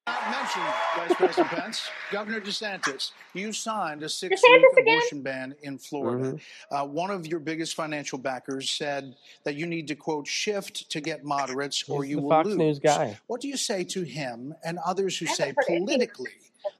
Not 0.07 0.31
mentioned, 0.31 0.65
Vice 0.97 1.13
President 1.17 1.47
Pence. 1.49 1.89
Governor 2.11 2.41
DeSantis, 2.41 3.11
you 3.33 3.53
signed 3.53 4.01
a 4.01 4.09
six-week 4.09 4.63
abortion 4.79 5.21
ban 5.21 5.53
in 5.61 5.77
Florida. 5.77 6.37
Uh, 6.71 6.85
one 6.85 7.11
of 7.11 7.27
your 7.27 7.39
biggest 7.39 7.75
financial 7.75 8.17
backers 8.17 8.71
said 8.71 9.15
that 9.43 9.55
you 9.55 9.67
need 9.67 9.87
to, 9.89 9.95
quote, 9.95 10.25
shift 10.25 10.89
to 10.89 11.01
get 11.01 11.23
moderates 11.23 11.87
or 11.87 12.03
He's 12.03 12.11
you 12.11 12.15
the 12.15 12.21
will 12.23 12.29
Fox 12.29 12.47
lose. 12.47 12.57
News 12.57 12.79
guy. 12.79 13.19
What 13.27 13.41
do 13.41 13.47
you 13.47 13.57
say 13.57 13.83
to 13.83 14.01
him 14.01 14.55
and 14.63 14.79
others 14.85 15.17
who 15.17 15.27
say 15.27 15.47
haven't 15.47 15.65
anything. 15.69 15.85
politically 15.85 16.31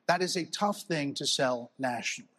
that 0.08 0.22
is 0.24 0.36
a 0.36 0.46
tough 0.46 0.82
thing 0.82 1.14
to 1.16 1.28
sell 1.28 1.72
nationally? 1.78 2.30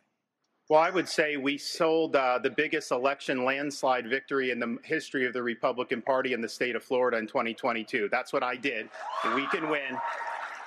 Well, 0.71 0.79
I 0.79 0.91
would 0.91 1.09
say 1.09 1.37
we 1.37 1.59
sold 1.59 2.14
uh, 2.14 2.39
the 2.39 2.49
biggest 2.49 2.93
election 2.93 3.45
landslide 3.45 4.07
victory 4.07 4.53
in 4.53 4.61
the 4.61 4.79
history 4.85 5.27
of 5.27 5.33
the 5.33 5.43
Republican 5.43 6.01
Party 6.01 6.33
in 6.33 6.41
the 6.41 6.49
state 6.49 6.77
of 6.77 6.85
Florida 6.85 7.16
in 7.18 7.27
2022. 7.27 8.09
That's 8.09 8.33
what 8.33 8.45
I 8.45 8.55
did. 8.55 8.89
We 9.35 9.49
can 9.49 9.68
win. 9.68 9.99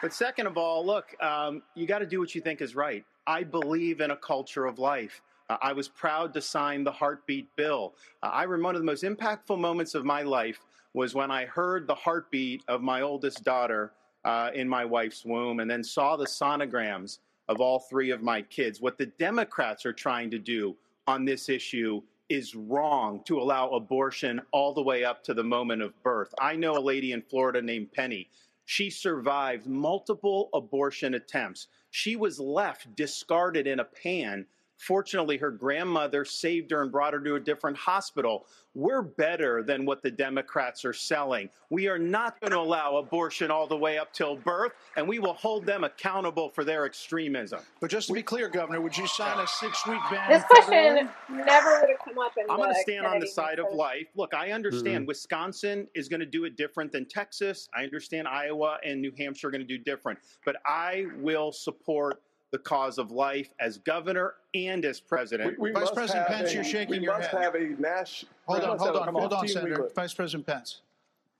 But 0.01 0.11
second 0.11 0.47
of 0.47 0.57
all, 0.57 0.85
look, 0.85 1.15
um, 1.23 1.63
you 1.73 1.87
got 1.87 1.99
to 1.99 2.05
do 2.05 2.19
what 2.19 2.35
you 2.35 2.41
think 2.41 2.59
is 2.59 2.75
right. 2.75 3.05
I 3.27 3.43
believe 3.43 4.01
in 4.01 4.11
a 4.11 4.17
culture 4.17 4.65
of 4.65 4.77
life. 4.77 5.21
Uh, 5.49 5.55
I 5.61 5.71
was 5.71 5.87
proud 5.87 6.33
to 6.33 6.41
sign 6.41 6.83
the 6.83 6.91
heartbeat 6.91 7.47
bill. 7.55 7.93
Uh, 8.21 8.25
I 8.25 8.43
remember 8.43 8.65
one 8.65 8.75
of 8.75 8.81
the 8.81 8.85
most 8.85 9.05
impactful 9.05 9.57
moments 9.57 9.95
of 9.95 10.03
my 10.03 10.21
life 10.21 10.59
was 10.93 11.15
when 11.15 11.31
I 11.31 11.45
heard 11.45 11.87
the 11.87 11.95
heartbeat 11.95 12.61
of 12.67 12.81
my 12.81 13.03
oldest 13.03 13.45
daughter 13.45 13.93
uh, 14.25 14.49
in 14.53 14.67
my 14.67 14.83
wife's 14.83 15.23
womb 15.23 15.61
and 15.61 15.71
then 15.71 15.81
saw 15.81 16.17
the 16.17 16.25
sonograms 16.25 17.19
of 17.49 17.59
all 17.59 17.79
three 17.79 18.11
of 18.11 18.21
my 18.21 18.41
kids. 18.41 18.81
What 18.81 18.97
the 18.97 19.07
Democrats 19.07 19.85
are 19.85 19.93
trying 19.93 20.31
to 20.31 20.39
do 20.39 20.75
on 21.07 21.25
this 21.25 21.49
issue 21.49 22.01
is 22.29 22.55
wrong 22.55 23.21
to 23.25 23.39
allow 23.39 23.69
abortion 23.69 24.41
all 24.51 24.73
the 24.73 24.81
way 24.81 25.03
up 25.03 25.23
to 25.23 25.33
the 25.33 25.43
moment 25.43 25.81
of 25.81 26.01
birth. 26.03 26.33
I 26.39 26.55
know 26.55 26.77
a 26.77 26.79
lady 26.79 27.11
in 27.11 27.21
Florida 27.21 27.61
named 27.61 27.91
Penny. 27.91 28.29
She 28.65 28.89
survived 28.89 29.67
multiple 29.67 30.49
abortion 30.53 31.15
attempts. 31.15 31.67
She 31.91 32.15
was 32.15 32.39
left 32.39 32.95
discarded 32.95 33.67
in 33.67 33.81
a 33.81 33.85
pan. 33.85 34.45
Fortunately, 34.83 35.37
her 35.37 35.49
grandmother 35.49 36.25
saved 36.25 36.71
her 36.71 36.81
and 36.81 36.91
brought 36.91 37.13
her 37.13 37.19
to 37.21 37.35
a 37.35 37.39
different 37.39 37.77
hospital. 37.77 38.45
We're 38.75 39.01
better 39.01 39.63
than 39.63 39.85
what 39.85 40.01
the 40.01 40.11
Democrats 40.11 40.83
are 40.83 40.91
selling. 40.91 41.49
We 41.69 41.87
are 41.87 41.97
not 41.97 42.41
going 42.41 42.51
to 42.51 42.59
allow 42.59 42.97
abortion 42.97 43.49
all 43.49 43.65
the 43.65 43.77
way 43.77 43.97
up 43.97 44.11
till 44.11 44.35
birth, 44.35 44.73
and 44.97 45.07
we 45.07 45.19
will 45.19 45.35
hold 45.35 45.65
them 45.65 45.85
accountable 45.85 46.49
for 46.49 46.65
their 46.65 46.85
extremism. 46.85 47.61
But 47.79 47.91
just 47.91 48.07
to 48.07 48.13
be 48.13 48.23
clear, 48.23 48.49
Governor, 48.49 48.81
would 48.81 48.97
you 48.97 49.07
sign 49.07 49.39
a 49.39 49.47
six-week 49.47 50.01
ban? 50.11 50.29
This 50.29 50.43
question 50.43 51.09
never 51.29 51.79
would 51.79 51.89
have 51.89 51.99
come 52.03 52.19
up 52.19 52.33
in 52.37 52.49
I'm 52.49 52.57
going 52.57 52.73
to 52.73 52.81
stand 52.81 53.05
on 53.05 53.19
the 53.19 53.27
side 53.27 53.59
of 53.59 53.71
life. 53.73 54.07
Look, 54.15 54.33
I 54.33 54.51
understand 54.51 55.05
Mhm. 55.05 55.07
Wisconsin 55.07 55.87
is 55.93 56.09
going 56.09 56.19
to 56.19 56.25
do 56.25 56.43
it 56.43 56.57
different 56.57 56.91
than 56.91 57.05
Texas. 57.05 57.69
I 57.73 57.83
understand 57.83 58.27
Iowa 58.27 58.79
and 58.83 59.01
New 59.01 59.13
Hampshire 59.17 59.47
are 59.47 59.51
going 59.51 59.61
to 59.61 59.67
do 59.67 59.77
different. 59.77 60.19
But 60.43 60.57
I 60.65 61.05
will 61.19 61.53
support 61.53 62.21
the 62.53 62.59
cause 62.59 62.99
of 62.99 63.11
life 63.11 63.51
as 63.59 63.79
governor 63.79 64.35
and 64.53 64.85
as 64.85 64.99
president. 64.99 65.59
We, 65.59 65.71
we 65.71 65.73
Vice 65.73 65.89
President 65.89 66.27
Pence, 66.27 66.51
a- 66.51 66.53
you're 66.53 66.63
shaking 66.63 66.99
we 66.99 66.99
your 66.99 67.17
must 67.17 67.31
head. 67.31 67.41
have 67.41 67.55
a 67.55 67.59
national. 67.79 68.31
Hold 68.45 68.63
on, 68.63 68.77
hold 68.77 68.95
on, 68.95 69.13
hold 69.13 69.33
on, 69.33 69.47
Senator. 69.47 69.89
Vice 69.95 70.13
President 70.13 70.45
Pence. 70.45 70.81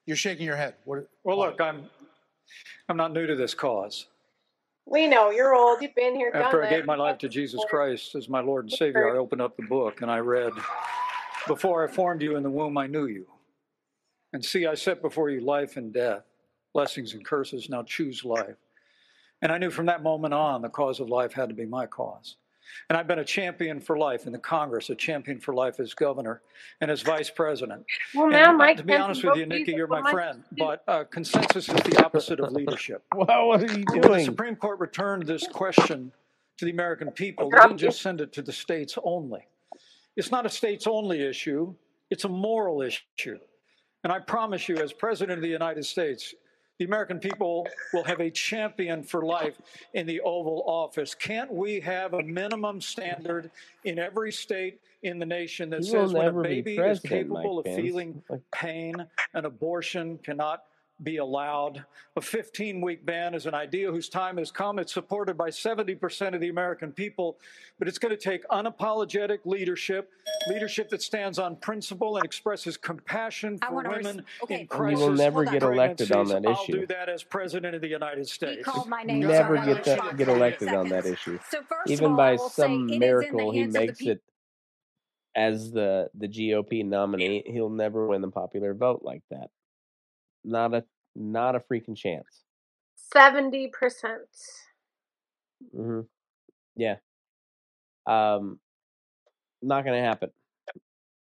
You're 0.08 0.18
shaking 0.18 0.46
your 0.48 0.56
head. 0.58 0.74
What? 0.86 1.08
Well, 1.24 1.38
look, 1.38 1.62
I'm 1.62 1.86
I'm 2.90 2.98
not 2.98 3.14
new 3.14 3.28
to 3.28 3.36
this 3.36 3.54
cause. 3.54 4.08
We 4.88 5.08
know 5.08 5.30
you're 5.30 5.56
old. 5.56 5.82
You've 5.82 5.96
been 5.96 6.16
here, 6.16 6.32
done 6.32 6.42
After 6.42 6.62
I 6.64 6.70
this. 6.70 6.78
gave 6.80 6.86
my 6.86 6.96
life 6.96 7.20
to 7.20 7.30
Jesus 7.30 7.62
Christ 7.70 8.16
as 8.16 8.28
my 8.28 8.42
Lord 8.42 8.66
and 8.66 8.74
Savior, 8.74 9.16
I 9.16 9.18
opened 9.18 9.42
up 9.42 9.56
the 9.56 9.64
book 9.64 10.02
and 10.02 10.12
I 10.12 10.18
read, 10.18 10.52
Before 11.48 11.88
I 11.88 11.92
formed 11.92 12.22
you 12.22 12.36
in 12.36 12.44
the 12.44 12.50
womb, 12.50 12.78
I 12.78 12.88
knew 12.88 13.06
you. 13.06 13.28
And 14.34 14.44
see, 14.44 14.66
I 14.66 14.74
set 14.74 15.02
before 15.02 15.30
you 15.30 15.40
life 15.40 15.78
and 15.78 15.94
death, 15.94 16.24
blessings 16.74 17.14
and 17.14 17.24
curses. 17.24 17.70
Now 17.70 17.84
choose 17.84 18.26
life. 18.26 18.56
And 19.44 19.52
I 19.52 19.58
knew 19.58 19.70
from 19.70 19.86
that 19.88 20.02
moment 20.02 20.34
on 20.34 20.62
the 20.62 20.70
cause 20.70 21.02
of 21.02 21.10
life 21.10 21.34
had 21.34 21.50
to 21.50 21.56
be 21.56 21.66
my 21.66 21.86
cause. 21.86 22.38
And 22.90 22.98
I've 22.98 23.08
been 23.08 23.20
a 23.20 23.26
champion 23.26 23.82
for 23.82 23.98
life 23.98 24.26
in 24.26 24.32
the 24.32 24.40
Congress, 24.40 24.90
a 24.90 24.96
champion 24.96 25.38
for 25.38 25.54
life 25.54 25.82
as 25.82 25.94
governor 25.94 26.42
and 26.80 26.90
as 26.90 27.02
vice 27.02 27.30
president. 27.30 27.86
Well, 28.16 28.26
And, 28.26 28.34
now 28.34 28.52
uh, 28.52 28.58
Mike 28.58 28.78
to 28.78 28.84
be 28.84 28.94
honest 28.94 29.22
with 29.22 29.36
you, 29.36 29.46
Nikki, 29.46 29.74
you're 29.74 29.86
my 29.88 30.00
Mike- 30.00 30.14
friend, 30.14 30.44
but 30.58 30.82
uh, 30.88 31.04
consensus 31.04 31.68
is 31.68 31.76
the 31.76 32.04
opposite 32.04 32.40
of 32.40 32.54
leadership. 32.54 33.04
Well, 33.16 33.50
what 33.50 33.64
are 33.70 33.78
you 33.78 33.84
When 33.90 34.02
the? 34.02 34.24
Supreme 34.24 34.56
Court 34.56 34.80
returned 34.80 35.28
this 35.28 35.46
question 35.46 36.14
to 36.58 36.66
the 36.66 36.72
American 36.72 37.12
people, 37.12 37.50
they 37.50 37.58
didn't 37.58 37.78
just 37.80 38.02
send 38.02 38.22
it 38.22 38.32
to 38.34 38.42
the 38.42 38.54
states 38.54 38.98
only. 39.04 39.46
It's 40.16 40.32
not 40.32 40.46
a 40.46 40.50
states 40.50 40.88
only 40.88 41.22
issue, 41.22 41.76
it's 42.10 42.24
a 42.24 42.30
moral 42.30 42.82
issue. 42.82 43.40
And 44.06 44.14
I 44.14 44.20
promise 44.20 44.70
you, 44.70 44.78
as 44.78 44.94
President 44.94 45.38
of 45.38 45.42
the 45.42 45.50
United 45.50 45.86
States, 45.86 46.34
the 46.80 46.86
American 46.86 47.20
people 47.20 47.68
will 47.94 48.04
have 48.04 48.20
a 48.20 48.30
champion 48.30 49.04
for 49.04 49.24
life 49.24 49.62
in 49.94 50.08
the 50.08 50.22
Oval 50.22 50.64
Office. 50.66 51.14
Can't 51.14 51.52
we 51.52 51.80
have 51.80 52.14
a 52.14 52.24
minimum 52.24 52.82
standard 52.82 53.52
in 53.84 54.00
every 54.00 54.32
state 54.32 54.80
in 55.04 55.20
the 55.20 55.26
nation 55.26 55.70
that 55.70 55.86
says 55.86 56.14
when 56.14 56.28
a 56.28 56.42
baby 56.42 56.78
is 56.78 57.04
Mike 57.04 57.10
capable 57.10 57.60
of 57.60 57.66
Pence. 57.66 57.78
feeling 57.78 58.24
pain, 58.52 58.96
an 59.34 59.46
abortion 59.46 60.18
cannot 60.20 60.64
be 61.02 61.18
allowed. 61.18 61.84
A 62.16 62.22
15 62.22 62.82
week 62.82 63.06
ban 63.06 63.34
is 63.34 63.46
an 63.46 63.54
idea 63.54 63.92
whose 63.92 64.10
time 64.10 64.38
has 64.38 64.52
come. 64.52 64.78
It's 64.78 64.94
supported 64.94 65.38
by 65.38 65.50
70% 65.50 66.36
of 66.36 66.42
the 66.42 66.50
American 66.50 66.92
people, 66.92 67.38
but 67.80 67.88
it's 67.88 67.98
going 67.98 68.16
to 68.16 68.22
take 68.22 68.48
unapologetic 68.50 69.40
leadership, 69.46 70.12
leadership 70.48 70.90
that 70.90 71.02
stands 71.02 71.40
on 71.40 71.56
principle 71.56 72.18
and 72.18 72.26
expresses 72.26 72.78
compassion 72.78 73.58
for 73.58 73.74
wanna 73.74 73.90
res- 73.90 74.06
women 74.06 74.26
okay. 74.44 74.62
in 74.62 74.68
crisis. 74.68 75.00
you 75.00 75.06
will 75.08 75.16
never 75.16 75.44
get 75.44 75.64
elected 75.64 76.12
on 76.12 76.28
pregnancies. 76.28 76.44
that 76.44 76.48
I'll 76.48 76.64
issue. 76.64 76.80
do 76.82 76.88
that 76.88 77.10
as 77.10 77.24
president 77.24 77.76
of 77.76 77.82
the 77.82 77.88
United 77.88 78.28
States. 78.28 78.64
called 78.64 78.88
my 78.88 79.04
name, 79.04 79.22
Never 79.22 79.58
I'm 79.58 79.66
get 79.66 79.84
that, 79.86 80.18
get 80.18 80.28
in 80.28 80.36
elected 80.36 80.70
on 80.70 80.90
that 80.90 81.06
issue. 81.06 81.40
So 81.50 81.62
first 81.64 81.90
Even 81.92 82.12
all, 82.12 82.18
by 82.18 82.30
I 82.30 82.36
will 82.36 82.50
say 82.50 82.64
some 82.64 82.72
it 82.72 82.76
is 82.76 82.82
in 82.82 82.88
the 82.88 83.00
miracle, 83.00 83.52
he 83.52 83.60
hands 83.60 83.76
of 83.76 83.82
makes 83.82 84.02
it 84.02 84.22
as 85.36 85.72
the 85.72 86.10
the 86.14 86.28
GOP 86.28 86.86
nominee. 86.86 87.44
He'll 87.48 87.70
never 87.70 88.08
win 88.08 88.22
the 88.22 88.30
popular 88.30 88.74
vote 88.74 89.02
like 89.04 89.24
that. 89.32 89.50
Not 90.46 90.74
a 90.76 90.86
not 91.16 91.56
a 91.56 91.62
freaking 91.62 91.98
chance. 91.98 92.44
Seventy 92.96 93.68
percent. 93.70 94.28
hmm 95.76 96.02
Yeah. 96.76 96.98
Um, 98.08 98.60
not 99.62 99.86
gonna 99.86 100.02
happen. 100.02 100.32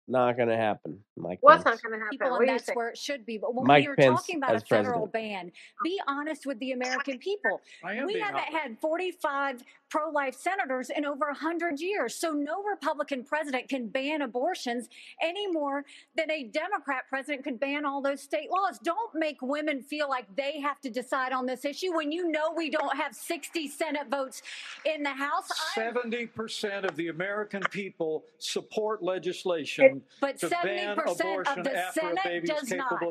Not 0.08 0.36
gonna 0.38 0.56
happen, 0.56 1.04
Mike 1.16 1.38
What's 1.42 1.64
Pence. 1.64 1.82
not 1.82 1.90
going 1.90 2.00
to 2.00 2.04
happen? 2.04 2.18
People, 2.18 2.36
and 2.36 2.48
that's 2.48 2.70
where 2.70 2.88
it 2.88 2.96
should 2.96 3.26
be. 3.26 3.38
But 3.38 3.54
when 3.54 3.66
Mike 3.66 3.84
we 3.84 3.88
are 3.88 3.96
Pence 3.96 4.20
talking 4.20 4.36
about 4.36 4.56
a 4.56 4.60
federal 4.60 5.06
ban, 5.06 5.52
be 5.84 6.00
honest 6.06 6.46
with 6.46 6.58
the 6.58 6.72
American 6.72 7.18
people. 7.18 7.60
We 7.84 8.18
haven't 8.18 8.36
honest. 8.36 8.52
had 8.52 8.78
45 8.80 9.62
pro 9.92 10.08
life 10.08 10.34
senators 10.34 10.88
in 10.88 11.04
over 11.04 11.26
100 11.26 11.78
years. 11.78 12.14
So 12.14 12.32
no 12.32 12.62
Republican 12.62 13.24
president 13.24 13.68
can 13.68 13.88
ban 13.88 14.22
abortions 14.22 14.88
any 15.20 15.46
more 15.46 15.84
than 16.16 16.30
a 16.30 16.44
Democrat 16.44 17.02
president 17.10 17.44
could 17.44 17.60
ban 17.60 17.84
all 17.84 18.00
those 18.00 18.22
state 18.22 18.50
laws. 18.50 18.78
Don't 18.82 19.14
make 19.14 19.42
women 19.42 19.82
feel 19.82 20.08
like 20.08 20.24
they 20.34 20.60
have 20.60 20.80
to 20.80 20.88
decide 20.88 21.32
on 21.32 21.44
this 21.44 21.66
issue 21.66 21.94
when 21.94 22.10
you 22.10 22.30
know 22.30 22.54
we 22.56 22.70
don't 22.70 22.96
have 22.96 23.14
60 23.14 23.68
Senate 23.68 24.08
votes 24.10 24.40
in 24.86 25.02
the 25.02 25.10
House. 25.10 25.50
70% 25.76 26.72
I'm... 26.72 26.84
of 26.86 26.96
the 26.96 27.08
American 27.08 27.60
people 27.70 28.24
support 28.38 29.02
legislation. 29.02 30.00
But 30.22 30.38
70% 30.38 31.01
percent 31.02 31.48
of 31.48 31.64
the 31.64 31.82
Senate 31.92 32.46
does 32.46 32.70
not. 32.70 33.02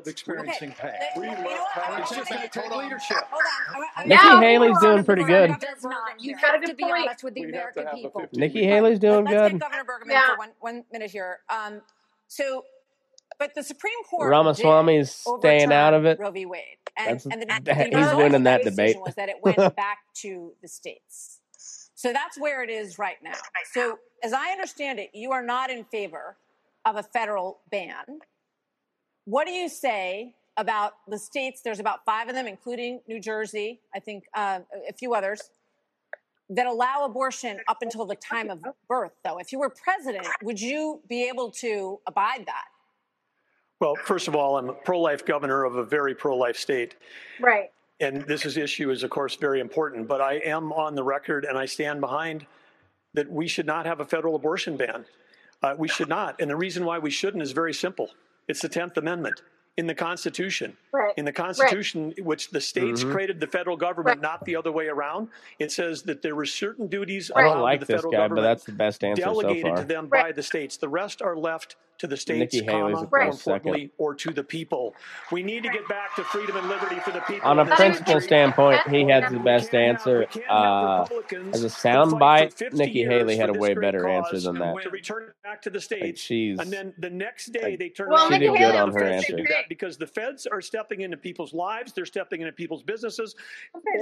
Nikki 4.05 4.45
Haley's 4.45 4.79
doing 4.79 5.03
pretty 5.03 5.23
good. 5.23 5.55
Does 5.59 5.83
not. 5.83 6.19
You 6.19 6.35
have 6.37 6.61
to 6.63 6.73
be 6.73 6.83
honest 6.83 7.23
with 7.23 7.33
the 7.33 7.43
American 7.43 7.85
people. 7.93 8.25
Nikki 8.33 8.63
Haley's 8.65 8.99
doing 8.99 9.25
good. 9.25 9.33
let's 9.35 9.53
get. 9.53 9.61
Governor 9.61 9.83
Burgum 9.83 10.27
for 10.27 10.37
one, 10.37 10.49
one 10.59 10.83
minute 10.91 11.11
here. 11.11 11.39
Um, 11.49 11.81
so, 12.27 12.65
but 13.39 13.53
the 13.55 13.63
Supreme 13.63 14.03
Court 14.09 14.27
did 14.27 14.29
Ramaswamy's 14.29 15.11
staying 15.11 15.71
out 15.71 15.93
of 15.93 16.05
it. 16.05 16.19
Roe 16.19 16.31
v. 16.31 16.45
Wade, 16.45 16.61
and 16.97 17.21
and 17.31 17.41
the, 17.41 17.61
the 17.63 17.73
he's 17.75 18.15
winning 18.15 18.43
that 18.43 18.63
debate. 18.63 18.97
was 18.99 19.15
that 19.15 19.29
it 19.29 19.37
went 19.41 19.57
back 19.75 19.99
to 20.15 20.53
the 20.61 20.67
states. 20.67 21.39
So 21.95 22.11
that's 22.11 22.39
where 22.39 22.63
it 22.63 22.69
is 22.71 22.97
right 22.97 23.17
now. 23.23 23.33
So, 23.73 23.99
as 24.23 24.33
I 24.33 24.51
understand 24.51 24.99
it, 24.99 25.11
you 25.13 25.31
are 25.33 25.43
not 25.43 25.69
in 25.69 25.83
favor 25.85 26.35
of 26.85 26.95
a 26.95 27.03
federal 27.03 27.59
ban. 27.69 28.19
What 29.25 29.45
do 29.45 29.53
you 29.53 29.69
say 29.69 30.35
about 30.57 30.93
the 31.07 31.17
states? 31.17 31.61
There's 31.61 31.79
about 31.79 32.05
five 32.05 32.27
of 32.27 32.35
them, 32.35 32.47
including 32.47 33.01
New 33.07 33.19
Jersey, 33.19 33.79
I 33.95 33.99
think 33.99 34.23
uh, 34.35 34.59
a 34.89 34.93
few 34.93 35.13
others, 35.13 35.51
that 36.49 36.67
allow 36.67 37.05
abortion 37.05 37.59
up 37.67 37.77
until 37.81 38.05
the 38.05 38.15
time 38.15 38.49
of 38.49 38.63
birth, 38.87 39.13
though. 39.23 39.37
If 39.37 39.51
you 39.51 39.59
were 39.59 39.69
president, 39.69 40.27
would 40.43 40.59
you 40.59 41.01
be 41.07 41.27
able 41.29 41.49
to 41.51 41.99
abide 42.07 42.45
that? 42.45 42.65
Well, 43.79 43.95
first 43.95 44.27
of 44.27 44.35
all, 44.35 44.57
I'm 44.57 44.69
a 44.69 44.73
pro 44.73 44.99
life 44.99 45.25
governor 45.25 45.63
of 45.63 45.75
a 45.75 45.83
very 45.83 46.13
pro 46.13 46.35
life 46.35 46.57
state. 46.57 46.95
Right. 47.39 47.71
And 47.99 48.23
this 48.23 48.45
is, 48.45 48.57
issue 48.57 48.91
is, 48.91 49.03
of 49.03 49.09
course, 49.09 49.35
very 49.35 49.59
important. 49.59 50.07
But 50.07 50.21
I 50.21 50.35
am 50.45 50.73
on 50.73 50.93
the 50.95 51.03
record 51.03 51.45
and 51.45 51.57
I 51.57 51.65
stand 51.65 52.01
behind 52.01 52.45
that 53.13 53.31
we 53.31 53.47
should 53.47 53.65
not 53.65 53.85
have 53.85 53.99
a 53.99 54.05
federal 54.05 54.35
abortion 54.35 54.77
ban. 54.77 55.05
Uh, 55.63 55.75
we 55.77 55.87
should 55.87 56.09
not. 56.09 56.39
And 56.41 56.49
the 56.49 56.55
reason 56.55 56.85
why 56.85 56.97
we 56.99 57.11
shouldn't 57.11 57.43
is 57.43 57.51
very 57.51 57.73
simple 57.73 58.11
it's 58.47 58.61
the 58.61 58.69
10th 58.69 58.97
Amendment 58.97 59.43
in 59.77 59.87
the 59.87 59.95
Constitution. 59.95 60.75
Right. 60.91 61.13
In 61.15 61.23
the 61.23 61.31
Constitution, 61.31 62.13
which 62.19 62.49
the 62.49 62.59
states 62.59 63.03
Mhm. 63.03 63.11
created 63.13 63.39
the 63.39 63.47
federal 63.47 63.77
government, 63.77 64.19
not 64.19 64.43
the 64.43 64.55
other 64.57 64.71
way 64.71 64.87
around, 64.87 65.29
it 65.59 65.71
says 65.71 66.01
that 66.03 66.21
there 66.21 66.35
were 66.35 66.45
certain 66.45 66.87
duties 66.87 67.31
I 67.33 67.43
don't 67.43 67.61
like 67.61 67.79
the 67.79 67.85
this 67.85 67.95
federal 67.97 68.11
guy, 68.11 68.27
but 68.27 68.41
that's 68.41 68.65
the 68.65 68.73
best 68.73 69.03
answer 69.03 69.21
so 69.23 69.29
delegated 69.41 69.67
far. 69.67 69.77
to 69.77 69.83
them 69.85 70.07
by 70.07 70.31
the 70.33 70.43
states. 70.43 70.75
The 70.75 70.89
rest 70.89 71.21
are 71.21 71.37
left 71.37 71.77
to 72.01 72.07
the 72.07 72.17
states, 72.17 72.59
comma, 72.67 72.89
more 72.89 73.05
close 73.05 73.43
second. 73.43 73.57
importantly, 73.59 73.91
or 73.99 74.15
to 74.15 74.31
the 74.31 74.43
people. 74.43 74.95
We 75.31 75.43
need 75.43 75.61
to 75.63 75.69
get 75.69 75.87
back 75.87 76.15
to 76.15 76.23
freedom 76.23 76.57
and 76.57 76.67
liberty 76.67 76.99
for 76.99 77.11
the 77.11 77.21
people. 77.21 77.47
On 77.47 77.59
a 77.59 77.61
of 77.61 77.69
principle 77.69 78.19
standpoint, 78.19 78.81
he 78.89 79.07
had 79.07 79.31
the 79.31 79.37
best 79.37 79.73
answer. 79.75 80.25
Uh, 80.49 81.05
as 81.53 81.63
a 81.63 81.67
soundbite, 81.67 82.73
Nikki 82.73 83.03
Haley 83.03 83.37
had 83.37 83.49
a 83.49 83.53
way 83.53 83.75
better 83.75 84.07
answer 84.07 84.39
than 84.39 84.57
that. 84.57 84.81
To 84.81 84.89
return 84.89 85.31
back 85.43 85.61
to 85.61 85.69
the 85.69 85.77
Like 85.77 85.83
states, 85.83 86.21
she's 86.21 86.57
and 86.59 86.71
then 86.73 86.93
the 86.97 87.09
next 87.09 87.53
day 87.53 87.61
like, 87.61 87.79
they 87.79 87.89
turn 87.89 88.09
Well, 88.09 88.29
she 88.31 88.39
did 88.39 88.51
say 88.51 88.57
good 88.57 88.75
on 88.75 88.91
her 88.93 89.03
answer. 89.03 89.37
because 89.69 89.97
the 89.97 90.07
feds 90.07 90.47
are 90.47 90.61
stepping 90.61 91.01
into 91.01 91.17
people's 91.17 91.53
lives. 91.53 91.93
They're 91.93 92.05
stepping 92.05 92.41
into 92.41 92.53
people's 92.53 92.81
businesses. 92.81 93.35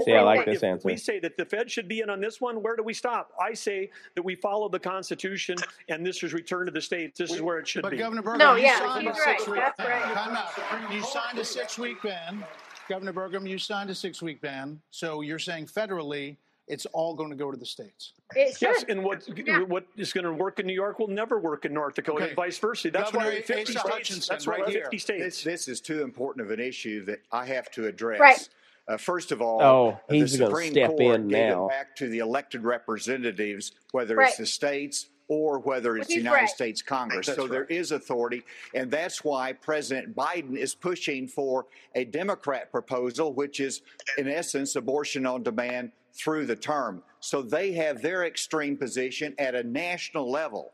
See, 0.06 0.14
I 0.14 0.22
like 0.22 0.46
this 0.46 0.64
answer. 0.64 0.88
We 0.88 0.96
say 0.96 1.20
that 1.20 1.36
the 1.36 1.46
Fed 1.46 1.70
should 1.70 1.90
be 1.90 2.00
in 2.00 2.10
on 2.10 2.22
this 2.22 2.40
one. 2.40 2.64
Where 2.64 2.78
do 2.78 2.84
we 2.84 2.94
stop? 2.94 3.32
I 3.42 3.54
say 3.54 3.90
that 4.16 4.24
we 4.24 4.36
follow 4.36 4.70
the 4.70 4.80
Constitution, 4.80 5.58
and 5.90 6.06
this 6.06 6.24
is 6.24 6.34
return 6.34 6.66
to 6.66 6.72
the 6.72 6.82
states. 6.82 7.20
This 7.20 7.34
is 7.34 7.42
where 7.42 7.60
it 7.60 7.68
should 7.68 7.89
But 7.90 7.98
be. 7.98 7.98
Governor 7.98 8.22
Burgum, 8.24 8.38
No, 8.38 8.56
you 8.56 8.64
yeah, 8.64 8.80
signed 8.80 9.08
he's 9.08 9.18
a 9.18 9.20
right. 9.22 9.40
six-week 9.40 9.60
That's 9.78 9.80
right. 9.80 10.14
Time 10.14 10.36
out. 10.38 10.94
You 10.94 11.02
signed 11.04 11.40
a 11.40 11.46
six-week 11.46 12.02
ban. 12.02 12.44
Governor 12.88 13.14
Burgum, 13.14 13.48
you 13.48 13.58
signed 13.58 13.90
a 13.90 13.96
six-week 13.96 14.42
ban. 14.42 14.80
So 14.92 15.22
you're 15.22 15.40
saying 15.40 15.68
federally, 15.68 16.38
it's 16.68 16.86
all 16.88 17.16
going 17.16 17.30
to 17.32 17.36
go 17.36 17.50
to 17.52 17.58
the 17.58 17.66
states. 17.66 18.14
It 18.36 18.54
should. 18.58 18.62
Yes, 18.62 18.86
and 18.90 19.04
what 19.04 19.24
what 19.68 19.86
is 19.98 20.14
going 20.14 20.24
to 20.26 20.32
work 20.34 20.60
in 20.60 20.68
New 20.68 20.74
York 20.74 21.00
will 21.00 21.08
never 21.08 21.40
work 21.40 21.66
in 21.66 21.74
North 21.74 21.96
Dakota, 21.96 22.18
Okay. 22.20 22.28
and 22.28 22.36
vice 22.36 22.58
versa. 22.60 22.92
That's 22.92 23.12
Governor 23.12 23.32
why 23.32 23.42
50 23.42 23.66
states. 23.74 23.82
Hutchinson, 23.82 24.34
That's 24.34 24.46
why 24.48 24.58
right 24.60 24.70
here. 24.70 24.82
50 24.84 24.98
states. 25.00 25.24
This, 25.24 25.44
this 25.44 25.68
is 25.68 25.82
too 25.82 26.04
important 26.04 26.46
of 26.46 26.52
an 26.52 26.60
issue 26.60 27.04
that 27.06 27.20
I 27.32 27.46
have 27.48 27.72
to 27.72 27.88
address. 27.88 28.20
Right. 28.20 28.50
Uh, 28.88 28.98
first 28.98 29.32
of 29.32 29.40
all, 29.42 29.62
Oh, 29.62 30.00
the 30.10 30.16
he's 30.16 30.36
gonna 30.38 30.50
Supreme 30.50 30.72
step 30.74 30.90
Court 30.92 31.16
in 31.16 31.28
gave 31.28 31.50
now. 31.50 31.66
it 31.66 31.70
back 31.70 31.96
to 31.98 32.08
the 32.10 32.20
elected 32.20 32.64
representatives, 32.64 33.72
whether 33.92 34.16
Right. 34.16 34.30
it's 34.30 34.38
the 34.38 34.46
states 34.48 35.08
or 35.30 35.60
whether 35.60 35.96
it's 35.96 36.08
the 36.08 36.16
United 36.16 36.36
right. 36.36 36.50
States 36.50 36.82
Congress. 36.82 37.28
That's 37.28 37.38
so 37.38 37.48
there 37.48 37.62
right. 37.62 37.72
is 37.72 37.92
authority, 37.92 38.44
and 38.74 38.92
that's 38.92 39.24
why 39.24 39.54
President 39.54 40.16
Biden 40.16 40.58
is 40.58 40.76
pushing 40.76 41.28
for 41.28 41.68
a 41.96 42.04
Democrat 42.04 42.72
proposal, 42.72 43.34
which 43.34 43.60
is, 43.60 43.82
in 44.18 44.28
essence, 44.28 44.76
abortion 44.76 45.26
on 45.26 45.44
demand 45.44 45.92
through 46.14 46.48
the 46.48 46.56
term. 46.56 47.04
So 47.20 47.44
they 47.44 47.72
have 47.74 48.02
their 48.02 48.26
extreme 48.26 48.76
position 48.76 49.36
at 49.38 49.54
a 49.54 49.64
national 49.64 50.30
level. 50.30 50.72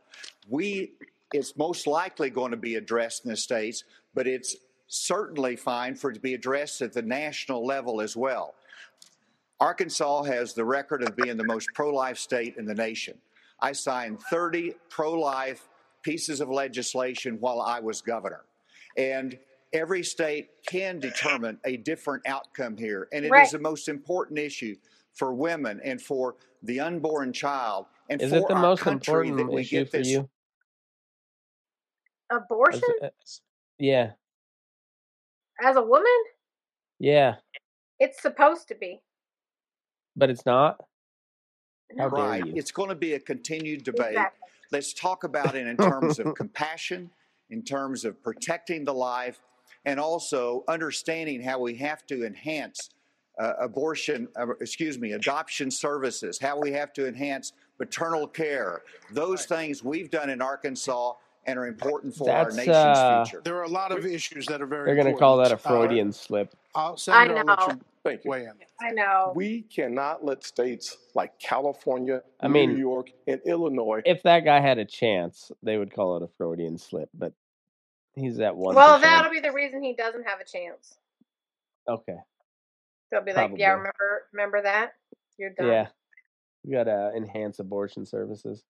We, 0.48 0.94
it's 1.34 1.58
most 1.58 1.86
likely 1.86 2.30
going 2.30 2.52
to 2.52 2.58
be 2.58 2.76
addressed 2.76 3.26
in 3.26 3.32
the 3.32 3.38
states, 3.38 3.84
but 4.14 4.26
it's 4.26 4.56
certainly 4.88 5.58
fine 5.58 5.96
for 5.96 6.12
it 6.12 6.14
to 6.14 6.20
be 6.22 6.34
addressed 6.34 6.82
at 6.82 6.94
the 6.94 7.02
national 7.02 7.66
level 7.66 8.00
as 8.00 8.16
well. 8.16 8.56
Arkansas 9.60 10.24
has 10.24 10.54
the 10.54 10.64
record 10.64 11.04
of 11.04 11.16
being 11.16 11.36
the 11.36 11.44
most 11.44 11.68
pro 11.74 11.94
life 11.94 12.18
state 12.18 12.56
in 12.58 12.66
the 12.66 12.74
nation. 12.74 13.18
I 13.60 13.72
signed 13.72 14.22
30 14.22 14.76
pro 14.90 15.14
life 15.14 15.68
pieces 16.02 16.42
of 16.42 16.50
legislation 16.50 17.38
while 17.40 17.62
I 17.62 17.80
was 17.80 18.02
governor. 18.02 18.46
And 18.98 19.38
every 19.74 20.04
state 20.04 20.50
can 20.68 21.00
determine 21.00 21.60
a 21.66 21.78
different 21.78 22.28
outcome 22.28 22.78
here. 22.78 23.08
And 23.12 23.24
it 23.26 23.28
is 23.28 23.32
Right. 23.32 23.52
the 23.52 23.60
most 23.60 23.88
important 23.90 24.40
issue 24.40 24.76
for 25.14 25.34
women 25.34 25.82
and 25.84 26.02
for 26.02 26.36
the 26.64 26.80
unborn 26.80 27.34
child 27.34 27.88
and 28.10 28.22
Is 28.22 28.32
for 28.32 28.38
it 28.38 28.48
the 28.48 28.54
our 28.56 28.62
most 28.62 28.82
country 28.82 29.32
that 29.32 29.46
we 29.48 29.62
issue 29.62 29.80
get 29.86 29.92
for 29.92 29.98
you? 30.00 30.30
Abortion 32.32 32.82
As- 33.02 33.12
as- 33.22 33.42
yeah, 33.78 34.14
as 35.64 35.76
a 35.76 35.82
woman, 35.82 36.12
yeah, 37.00 37.36
it's 38.00 38.20
supposed 38.22 38.68
to 38.70 38.76
be. 38.76 39.02
but 40.16 40.30
it's 40.30 40.46
not. 40.46 40.84
How 41.98 42.10
dare 42.10 42.26
Right. 42.26 42.46
you? 42.46 42.54
It's 42.56 42.72
going 42.72 42.90
to 42.90 42.96
be 42.96 43.14
a 43.14 43.20
continued 43.20 43.84
debate. 43.84 44.10
Exactly. 44.12 44.48
Let's 44.72 44.94
talk 44.94 45.24
about 45.24 45.56
it 45.56 45.68
in 45.68 45.78
terms 45.90 46.20
of 46.20 46.34
compassion, 46.36 47.10
in 47.50 47.64
terms 47.64 48.06
of 48.06 48.22
protecting 48.24 48.84
the 48.86 48.94
life, 48.94 49.40
and 49.86 50.00
also 50.00 50.64
understanding 50.68 51.42
how 51.42 51.60
we 51.60 51.76
have 51.76 52.06
to 52.08 52.26
enhance 52.26 52.90
uh, 53.40 53.54
abortion, 53.60 54.28
uh, 54.38 54.48
excuse 54.62 54.98
me, 54.98 55.12
adoption 55.14 55.70
services, 55.70 56.40
how 56.40 56.58
we 56.60 56.72
have 56.72 56.94
to 56.94 57.08
enhance 57.08 57.54
maternal 57.80 58.28
care. 58.28 58.82
Those 59.12 59.46
things 59.46 59.84
we've 59.84 60.10
done 60.10 60.30
in 60.30 60.42
Arkansas 60.42 61.14
and 61.46 61.60
are 61.60 61.68
important 61.68 62.16
for 62.16 62.26
That's, 62.26 62.52
our 62.52 62.58
nation's 62.58 62.76
uh, 62.78 63.24
future. 63.26 63.42
There 63.44 63.58
are 63.58 63.64
a 63.64 63.70
lot 63.70 63.92
of 63.92 64.06
issues 64.06 64.46
that 64.48 64.62
are 64.62 64.66
very 64.66 64.86
They're 64.86 64.96
going 65.04 65.14
to 65.14 65.20
call 65.20 65.38
that 65.38 65.52
a 65.52 65.54
important. 65.54 65.76
Uh, 65.84 65.88
Freudian 65.88 66.14
slip. 66.14 66.56
I'll, 66.74 66.98
Senator, 66.98 67.36
I 67.36 67.40
I'll 67.40 67.46
let 67.46 67.60
know. 67.60 67.68
you 67.74 67.82
Thank 68.06 68.24
you. 68.24 68.32
weigh 68.32 68.44
in. 68.44 68.54
I 68.80 68.92
know. 68.92 69.34
We 69.36 69.64
cannot 69.64 70.24
let 70.24 70.44
states 70.44 70.96
like 71.16 71.38
California, 71.40 72.22
I 72.40 72.48
mean- 72.48 72.74
New 72.74 72.80
York, 72.80 73.08
and 73.28 73.42
Illinois 73.46 74.02
If 74.06 74.22
that 74.24 74.42
guy 74.42 74.60
had 74.60 74.78
a 74.78 74.86
chance, 74.86 75.52
they 75.64 75.78
would 75.78 75.94
call 75.94 76.16
it 76.18 76.24
a 76.24 76.28
Freudian 76.38 76.78
slip. 76.78 77.10
But 77.14 77.34
he's 78.14 78.40
at 78.40 78.56
one. 78.56 78.76
Well, 78.76 79.00
that'll 79.00 79.32
be 79.32 79.40
the 79.40 79.52
reason 79.52 79.82
he 79.82 79.94
doesn't 79.94 80.24
have 80.28 80.40
a 80.40 80.46
chance. 80.46 80.98
okay. 81.88 82.18
They'll 83.12 83.22
be 83.22 83.34
like, 83.34 83.52
yeah, 83.56 83.70
remember, 83.72 84.24
remember 84.34 84.62
that? 84.64 84.94
You're 85.38 85.52
done. 85.52 85.68
Yeah, 85.68 85.88
we 86.64 86.72
got 86.74 86.86
to 86.86 87.12
enhance 87.16 87.60
abortion 87.60 88.06
services. 88.06 88.64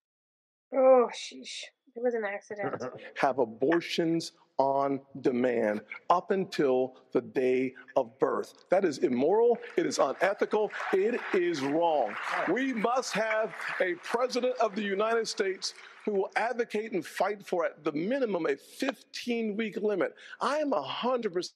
Oh, 0.73 1.09
sheesh. 1.13 1.63
It 1.95 2.03
was 2.03 2.13
an 2.13 2.25
accident. 2.25 2.83
have 3.15 3.39
abortions 3.39 4.33
on 4.57 5.01
demand 5.21 5.81
up 6.09 6.31
until 6.31 6.95
the 7.13 7.21
day 7.21 7.73
of 7.95 8.17
birth. 8.19 8.53
That 8.69 8.85
is 8.85 8.99
immoral. 8.99 9.57
It 9.77 9.85
is 9.85 9.99
unethical. 9.99 10.71
It 10.93 11.19
is 11.33 11.61
wrong. 11.61 12.15
We 12.49 12.73
must 12.73 13.13
have 13.13 13.53
a 13.81 13.95
president 13.95 14.55
of 14.59 14.75
the 14.75 14.81
United 14.81 15.27
States 15.27 15.73
who 16.05 16.11
will 16.11 16.31
advocate 16.35 16.91
and 16.91 17.05
fight 17.05 17.45
for 17.45 17.65
at 17.65 17.83
the 17.83 17.91
minimum 17.91 18.45
a 18.45 18.55
15 18.55 19.57
week 19.57 19.77
limit. 19.77 20.15
I 20.39 20.57
am 20.57 20.71
100% 20.71 21.51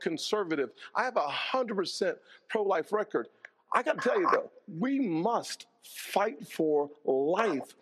conservative. 0.00 0.70
I 0.94 1.04
have 1.04 1.16
a 1.16 1.26
100% 1.26 2.14
pro 2.48 2.62
life 2.62 2.92
record. 2.92 3.28
I 3.74 3.82
got 3.82 4.00
to 4.00 4.08
tell 4.08 4.20
you 4.20 4.28
though, 4.30 4.50
we 4.78 5.00
must 5.00 5.66
fight 5.82 6.46
for 6.46 6.90
life. 7.04 7.74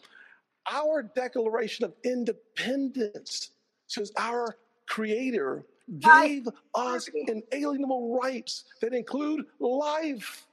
Our 0.70 1.02
Declaration 1.02 1.84
of 1.84 1.94
Independence 2.04 3.50
says 3.86 4.12
our 4.18 4.56
Creator 4.88 5.64
gave 5.98 6.48
us 6.74 7.08
inalienable 7.26 8.18
rights 8.20 8.64
that 8.80 8.92
include 8.94 9.46
life. 9.58 10.46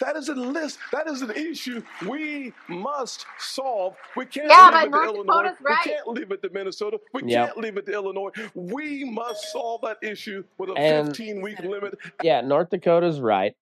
That 0.00 0.16
is 0.16 0.28
a 0.28 0.34
list. 0.34 0.78
That 0.92 1.06
is 1.06 1.22
an 1.22 1.30
issue 1.30 1.80
we 2.08 2.52
must 2.68 3.26
solve. 3.38 3.94
We 4.16 4.26
can't 4.26 4.48
Yeah, 4.50 4.80
leave 4.82 4.90
but 4.90 4.98
it 5.04 5.06
to 5.12 5.14
Illinois. 5.14 5.42
Dakota's 5.44 5.60
We 5.64 5.76
can't 5.92 6.08
leave 6.08 6.30
it 6.32 6.42
to 6.42 6.50
Minnesota. 6.50 6.98
We 7.12 7.22
Yep. 7.26 7.46
can't 7.46 7.58
leave 7.58 7.76
it 7.76 7.86
to 7.86 7.92
Illinois. 7.92 8.30
We 8.54 9.04
must 9.04 9.52
solve 9.52 9.82
that 9.82 9.98
issue 10.02 10.42
with 10.58 10.70
a 10.70 10.72
And- 10.74 11.06
15 11.08 11.40
week 11.42 11.60
limit. 11.60 11.94
Yeah, 12.22 12.40
North 12.40 12.70
Dakota's 12.70 13.20
right 13.20 13.56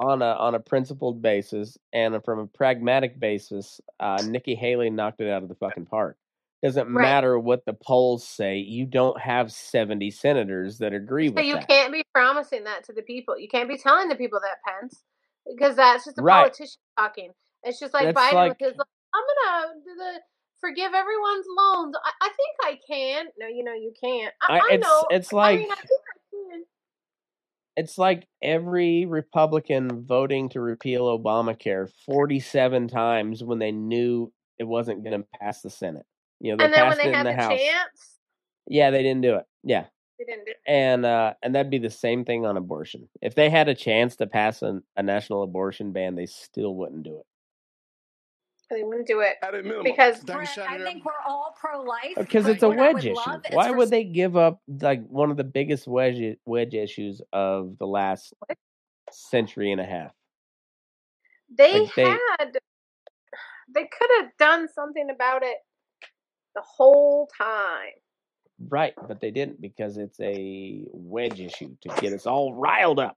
on 0.00 0.22
a 0.22 0.32
on 0.32 0.54
a 0.54 0.60
principled 0.60 1.20
basis 1.22 1.76
and 1.92 2.22
from 2.24 2.38
a 2.40 2.46
pragmatic 2.46 3.20
basis. 3.20 3.80
Uh, 4.00 4.20
Nikki 4.26 4.54
Haley 4.54 4.90
knocked 4.90 5.20
it 5.20 5.30
out 5.30 5.42
of 5.42 5.48
the 5.48 5.54
fucking 5.54 5.86
park. 5.86 6.16
Doesn't 6.62 6.92
Right. 6.92 7.02
matter 7.02 7.38
what 7.38 7.64
the 7.64 7.72
polls 7.74 8.26
say. 8.26 8.56
You 8.58 8.86
don't 8.86 9.18
have 9.20 9.52
seventy 9.52 10.10
senators 10.10 10.78
that 10.78 10.92
agree 10.92 11.28
So 11.28 11.34
with 11.34 11.44
you 11.44 11.54
that. 11.54 11.68
can't 11.68 11.92
be 11.92 12.02
promising 12.14 12.64
that 12.64 12.84
to 12.84 12.92
the 12.92 13.02
people. 13.02 13.38
You 13.38 13.48
can't 13.48 13.68
be 13.68 13.76
telling 13.78 14.08
the 14.08 14.16
people 14.16 14.40
that 14.40 14.56
Pence 14.66 15.04
because 15.46 15.76
that's 15.76 16.04
just 16.06 16.18
a 16.18 16.22
Right. 16.22 16.42
politician 16.44 16.80
talking. 16.98 17.32
It's 17.62 17.78
just 17.78 17.92
like 17.94 18.06
That's 18.14 18.18
Biden 18.18 18.34
like- 18.34 18.58
with 18.58 18.68
his. 18.70 18.78
like, 18.78 18.86
I'm 19.14 19.24
gonna 19.62 19.74
do 19.84 19.94
the 19.96 20.20
forgive 20.60 20.92
everyone's 20.92 21.46
loans. 21.56 21.96
I, 22.04 22.12
I 22.20 22.28
think 22.28 22.56
I 22.62 22.78
can. 22.86 23.26
No, 23.38 23.46
you 23.46 23.64
know 23.64 23.72
you 23.72 23.92
can't. 24.02 24.32
I, 24.42 24.54
I- 24.54 24.56
I, 24.56 24.74
it's- 24.74 24.80
know. 24.80 25.06
it's 25.10 25.32
I 25.32 25.36
like- 25.36 25.58
mean, 25.60 25.72
I 25.72 25.74
think 25.76 25.86
I 25.86 25.86
can. 25.86 26.09
It's 27.76 27.96
like 27.98 28.26
every 28.42 29.06
Republican 29.06 30.04
voting 30.06 30.48
to 30.50 30.60
repeal 30.60 31.06
Obamacare 31.18 31.90
forty-seven 32.06 32.88
times 32.88 33.42
when 33.44 33.58
they 33.58 33.72
knew 33.72 34.32
it 34.58 34.64
wasn't 34.64 35.04
going 35.04 35.20
to 35.20 35.26
pass 35.40 35.62
the 35.62 35.70
Senate. 35.70 36.04
You 36.40 36.52
know, 36.52 36.56
they 36.58 36.64
And 36.64 36.74
then 36.74 36.88
when 36.88 36.98
they 36.98 37.04
it 37.04 37.08
in 37.08 37.14
had 37.14 37.26
the 37.26 37.30
the 37.30 37.36
House. 37.36 37.58
chance, 37.58 38.18
Yeah, 38.66 38.90
they 38.90 39.02
didn't 39.02 39.22
do 39.22 39.36
it. 39.36 39.44
Yeah. 39.62 39.84
they 40.18 40.24
didn't 40.24 40.44
do. 40.46 40.50
it. 40.52 40.56
and 40.66 41.06
uh 41.06 41.34
and 41.42 41.54
that'd 41.54 41.70
be 41.70 41.78
the 41.78 41.90
same 41.90 42.24
thing 42.24 42.44
on 42.44 42.56
abortion 42.56 43.08
if 43.22 43.34
they 43.34 43.48
had 43.50 43.68
a 43.68 43.74
chance 43.74 44.16
to 44.16 44.26
pass 44.26 44.62
an, 44.62 44.82
a 44.96 45.02
national 45.02 45.42
abortion 45.42 45.92
ban 45.92 46.14
they 46.14 46.26
still 46.26 46.74
wouldn't 46.74 47.02
do 47.04 47.16
it 47.18 47.26
They 48.70 48.82
wouldn't 48.84 49.06
do 49.08 49.20
it 49.20 49.36
At 49.42 49.54
a 49.54 49.62
minimum. 49.62 49.82
because 49.84 50.18
Thank 50.18 50.28
you, 50.28 50.54
Bret, 50.54 50.58
I 50.70 50.78
think 50.84 51.04
we're 51.04 51.12
all 51.26 51.54
pro-life. 51.60 52.14
Uh, 52.16 52.22
because 52.22 52.46
it's 52.46 52.62
a 52.62 52.68
wedge 52.68 53.04
issue 53.04 53.14
love 53.14 53.42
is 53.48 53.54
why 53.54 53.68
for 53.68 53.76
would 53.76 53.90
they 53.90 54.04
give 54.04 54.36
up 54.36 54.60
like 54.80 55.04
one 55.08 55.30
of 55.30 55.36
the 55.36 55.44
biggest 55.44 55.88
wedge 55.88 56.36
wedge 56.46 56.74
issues 56.74 57.20
of 57.32 57.76
the 57.78 57.86
last 57.86 58.32
century 59.10 59.72
and 59.72 59.80
a 59.80 59.84
half 59.84 60.12
they 61.56 61.80
Like, 61.80 61.94
they- 61.96 62.04
had. 62.04 62.58
They 63.72 63.82
could 63.86 64.10
have 64.20 64.30
done 64.38 64.68
something 64.68 65.10
about 65.10 65.42
it 65.42 65.56
the 66.54 66.62
whole 66.62 67.28
time. 67.36 67.90
right 68.68 68.94
but 69.08 69.20
they 69.20 69.30
didn't 69.32 69.60
because 69.60 69.96
it's 69.96 70.18
a 70.20 70.82
wedge 70.92 71.40
issue 71.40 71.74
to 71.80 71.88
get 72.00 72.12
us 72.12 72.26
all 72.26 72.54
riled 72.54 72.98
up 73.00 73.16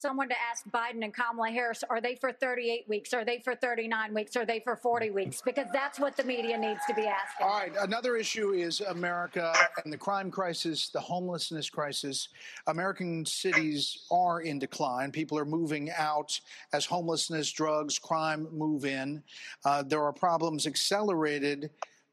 someone 0.00 0.28
to 0.28 0.34
ask 0.50 0.64
Biden 0.68 1.02
and 1.02 1.12
Kamala 1.12 1.50
Harris, 1.50 1.82
are 1.88 2.00
they 2.00 2.14
for 2.14 2.32
38 2.32 2.88
weeks? 2.88 3.12
Are 3.12 3.24
they 3.24 3.40
for 3.40 3.54
39 3.54 4.14
weeks? 4.14 4.36
Are 4.36 4.46
they 4.46 4.60
for 4.60 4.76
40 4.76 5.10
weeks? 5.10 5.42
Because 5.42 5.66
that's 5.72 5.98
what 5.98 6.16
the 6.16 6.24
media 6.24 6.56
needs 6.56 6.80
to 6.86 6.94
be 6.94 7.06
asking. 7.06 7.46
All 7.46 7.58
right, 7.58 7.72
another 7.80 8.16
issue 8.16 8.52
is 8.52 8.80
America 8.80 9.52
and 9.84 9.92
the 9.92 9.98
crime 9.98 10.30
crisis, 10.30 10.88
the 10.88 11.00
homelessness 11.00 11.68
crisis. 11.68 12.28
American 12.68 13.26
cities 13.26 14.06
are 14.10 14.40
in 14.40 14.58
decline. 14.58 15.10
People 15.10 15.38
are 15.38 15.44
moving 15.44 15.90
out 15.96 16.38
as 16.72 16.84
homelessness, 16.84 17.50
drugs, 17.50 17.98
crime 17.98 18.46
move 18.52 18.84
in. 18.84 19.22
Uh, 19.64 19.82
there 19.82 20.02
are 20.02 20.12
problems 20.12 20.66
accelerated. 20.66 21.70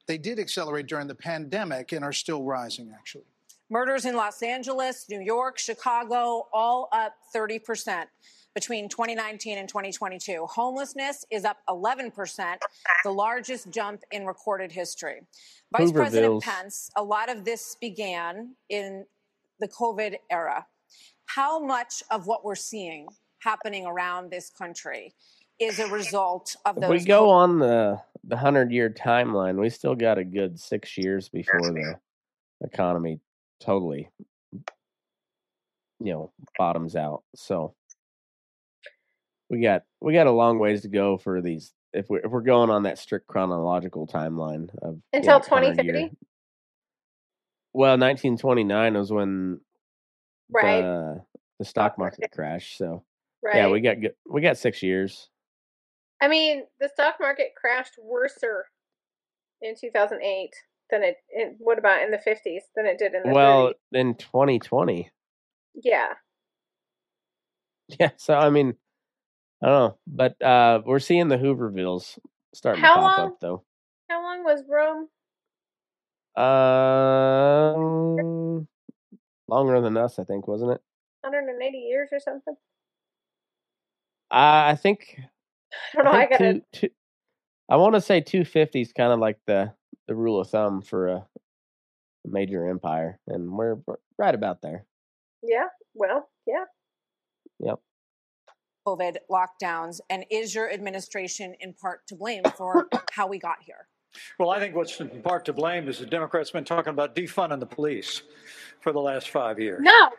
They 0.08 0.18
did 0.18 0.40
accelerate 0.40 0.88
during 0.88 1.08
the 1.08 1.16
pandemic 1.16 1.92
and 1.92 2.04
are 2.04 2.14
still 2.14 2.44
rising, 2.44 2.92
actually. 2.94 3.26
Murders 3.70 4.06
in 4.06 4.16
Los 4.16 4.44
Angeles, 4.44 5.06
New 5.10 5.22
York, 5.22 5.58
Chicago, 5.58 6.48
all 6.54 6.88
up 6.92 7.16
30% 7.36 8.06
between 8.54 8.88
2019 8.88 9.58
and 9.58 9.68
2022. 9.68 10.46
Homelessness 10.46 11.26
is 11.32 11.46
up 11.46 11.58
11%, 11.68 12.58
the 13.04 13.10
largest 13.10 13.70
jump 13.72 14.02
in 14.12 14.26
recorded 14.26 14.72
history. 14.72 15.22
Vice 15.76 15.92
President. 15.92 16.44
Pence, 16.44 16.90
a 16.96 17.04
lot 17.04 17.30
of 17.30 17.44
this 17.44 17.76
began 17.82 18.56
in 18.70 19.06
the 19.60 19.68
COVID 19.68 20.16
era. 20.30 20.66
How 21.26 21.60
much 21.60 22.04
of 22.12 22.28
what 22.28 22.46
we're 22.46 22.56
seeing 22.56 23.08
happening 23.40 23.86
around 23.86 24.32
this 24.32 24.50
country 24.50 25.14
is 25.60 25.80
a 25.80 25.88
result 25.88 26.56
of 26.66 26.78
If 26.78 26.82
those 26.82 26.90
we 26.90 27.06
go 27.06 27.30
on 27.30 27.60
the 27.60 28.00
the 28.24 28.38
hundred 28.38 28.72
year 28.72 28.90
timeline, 28.90 29.60
we 29.60 29.70
still 29.70 29.96
got 29.96 30.18
a 30.18 30.24
good 30.24 30.60
six 30.60 30.98
years 30.98 31.30
before 31.30 31.62
the 31.62 32.00
economy 32.62 33.20
totally, 33.60 34.10
you 34.52 34.64
know, 36.14 36.32
bottoms 36.58 36.96
out. 36.96 37.24
So 37.36 37.76
we 39.50 39.62
got 39.62 39.84
we 40.02 40.14
got 40.14 40.28
a 40.28 40.32
long 40.32 40.60
ways 40.60 40.82
to 40.82 40.88
go 40.88 41.18
for 41.18 41.42
these. 41.42 41.74
If 41.94 42.10
we're 42.10 42.20
if 42.20 42.32
we're 42.32 42.42
going 42.42 42.70
on 42.70 42.84
that 42.84 42.98
strict 43.00 43.28
chronological 43.28 44.08
timeline 44.08 44.70
of 44.82 45.00
Until 45.14 45.40
know, 45.40 45.46
100 45.48 45.84
year- 45.84 45.94
2030? 45.94 46.18
Well, 47.74 47.98
1929 47.98 48.94
was 48.96 49.12
when 49.12 49.60
Right. 50.50 50.82
the 50.82 51.26
the 51.60 51.66
stock 51.66 51.98
market 51.98 52.32
crashed. 52.32 52.78
So 52.78 53.04
yeah, 53.58 53.70
we 53.70 53.82
got 53.82 53.98
we 54.30 54.42
got 54.42 54.58
six 54.58 54.82
years. 54.84 55.30
I 56.22 56.28
mean, 56.28 56.64
the 56.80 56.90
stock 56.90 57.16
market 57.20 57.54
crashed 57.56 57.94
worser 58.02 58.66
in 59.62 59.76
2008 59.76 60.54
than 60.92 61.04
it, 61.04 61.18
it 61.30 61.56
what 61.60 61.78
about 61.80 62.02
in 62.04 62.12
the 62.12 62.18
50s 62.18 62.62
than 62.76 62.86
it 62.86 62.98
did 62.98 63.14
in 63.14 63.24
the 63.24 63.30
Well, 63.34 63.70
30s. 63.70 63.74
in 64.00 64.16
2020, 64.16 65.10
Yeah. 65.84 66.14
yeah. 68.00 68.12
So 68.18 68.34
I 68.36 68.50
mean, 68.50 68.76
I 69.64 69.68
don't 69.68 69.90
know, 69.90 69.98
but 70.08 70.42
uh 70.42 70.82
we're 70.86 71.00
seeing 71.00 71.28
the 71.28 71.38
Hoovervilles 71.38 72.18
starting 72.54 72.84
How 72.84 72.96
to 72.96 73.02
pop 73.02 73.18
long? 73.18 73.28
up 73.30 73.40
though. 73.42 73.64
How 74.10 74.22
long 74.22 74.44
was 74.44 74.64
Rome? 74.70 75.08
Um, 77.76 78.68
longer 79.48 79.80
than 79.82 79.98
us, 79.98 80.20
I 80.20 80.24
think, 80.26 80.48
wasn't 80.48 80.72
it? 80.72 80.82
180 81.22 81.78
years 81.78 82.10
or 82.12 82.20
something? 82.20 82.56
Uh, 84.32 84.68
I 84.74 84.76
think. 84.76 85.20
I 85.94 85.96
don't 85.96 86.06
know. 86.06 86.12
I 86.12 86.26
think 86.28 86.32
gotta. 86.32 86.54
two, 86.54 86.62
two, 86.74 86.90
I 87.70 87.78
want 87.78 87.96
to 87.96 88.02
say 88.02 88.20
250 88.22 88.82
is 88.82 88.94
kind 88.94 89.12
of 89.14 89.20
like 89.20 89.38
the 89.48 89.72
the 90.08 90.16
rule 90.16 90.40
of 90.40 90.50
thumb 90.50 90.82
for 90.82 91.08
a 91.08 91.26
major 92.24 92.68
empire, 92.68 93.20
and 93.28 93.52
we're, 93.52 93.76
we're 93.86 93.98
right 94.18 94.36
about 94.36 94.62
there. 94.62 94.86
Yeah. 95.44 95.68
Well, 95.94 96.30
yeah. 96.48 96.66
Yep. 97.60 97.80
COVID 98.88 99.18
lockdowns? 99.32 100.00
And 100.10 100.26
is 100.30 100.54
your 100.54 100.72
administration 100.72 101.56
in 101.60 101.74
part 101.74 102.06
to 102.08 102.16
blame 102.16 102.44
for 102.56 102.88
how 103.12 103.28
we 103.28 103.40
got 103.40 103.58
here? 103.66 103.88
Well, 104.40 104.50
I 104.50 104.60
think 104.60 104.76
what's 104.76 105.00
in 105.00 105.10
part 105.22 105.46
to 105.46 105.54
blame 105.54 105.88
is 105.88 106.00
the 106.00 106.06
Democrats 106.06 106.52
been 106.52 106.64
talking 106.64 106.92
about 106.92 107.16
defunding 107.16 107.60
the 107.60 107.66
police 107.66 108.22
for 108.82 108.94
the 108.94 109.00
last 109.00 109.30
five 109.30 109.60
years. 109.60 109.82
No. 109.82 110.10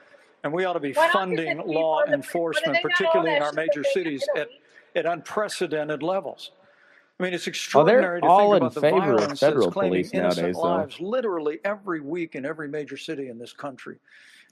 And 0.44 0.52
we 0.52 0.64
ought 0.64 0.74
to 0.74 0.80
be 0.80 0.92
Why 0.92 1.10
funding 1.10 1.58
law 1.58 2.02
defund 2.02 2.04
the 2.04 2.04
police? 2.04 2.04
Why 2.04 2.04
do 2.06 2.12
enforcement, 2.14 2.66
they 2.66 2.82
got 2.82 2.84
all 2.84 2.90
particularly 2.90 3.36
in 3.36 3.42
our 3.42 3.52
major 3.52 3.84
cities, 3.84 4.24
at, 4.36 4.48
at 4.94 5.06
unprecedented 5.06 6.02
levels. 6.02 6.50
I 7.18 7.22
mean, 7.22 7.32
it's 7.32 7.46
extraordinary 7.46 8.02
they're 8.02 8.20
to 8.20 8.26
all 8.26 8.52
think 8.52 8.56
in 8.56 8.56
about 8.62 8.74
the 8.74 8.80
favor 8.80 9.14
of 9.14 9.20
violence 9.20 9.40
federal 9.40 9.66
that's 9.66 9.72
claiming 9.72 9.90
police 9.90 10.10
innocent 10.12 10.36
nowadays, 10.36 10.56
though. 10.56 10.76
lives 10.76 11.00
literally 11.00 11.58
every 11.64 12.00
week 12.00 12.34
in 12.34 12.44
every 12.44 12.68
major 12.68 12.96
city 12.96 13.28
in 13.28 13.38
this 13.38 13.52
country. 13.52 13.96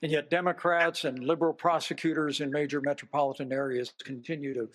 And 0.03 0.11
yet, 0.11 0.31
Democrats 0.31 1.05
and 1.05 1.19
liberal 1.25 1.53
prosecutors 1.53 2.41
in 2.41 2.51
major 2.51 2.81
metropolitan 2.81 3.53
areas 3.53 3.93
continue 4.03 4.55
to 4.55 4.69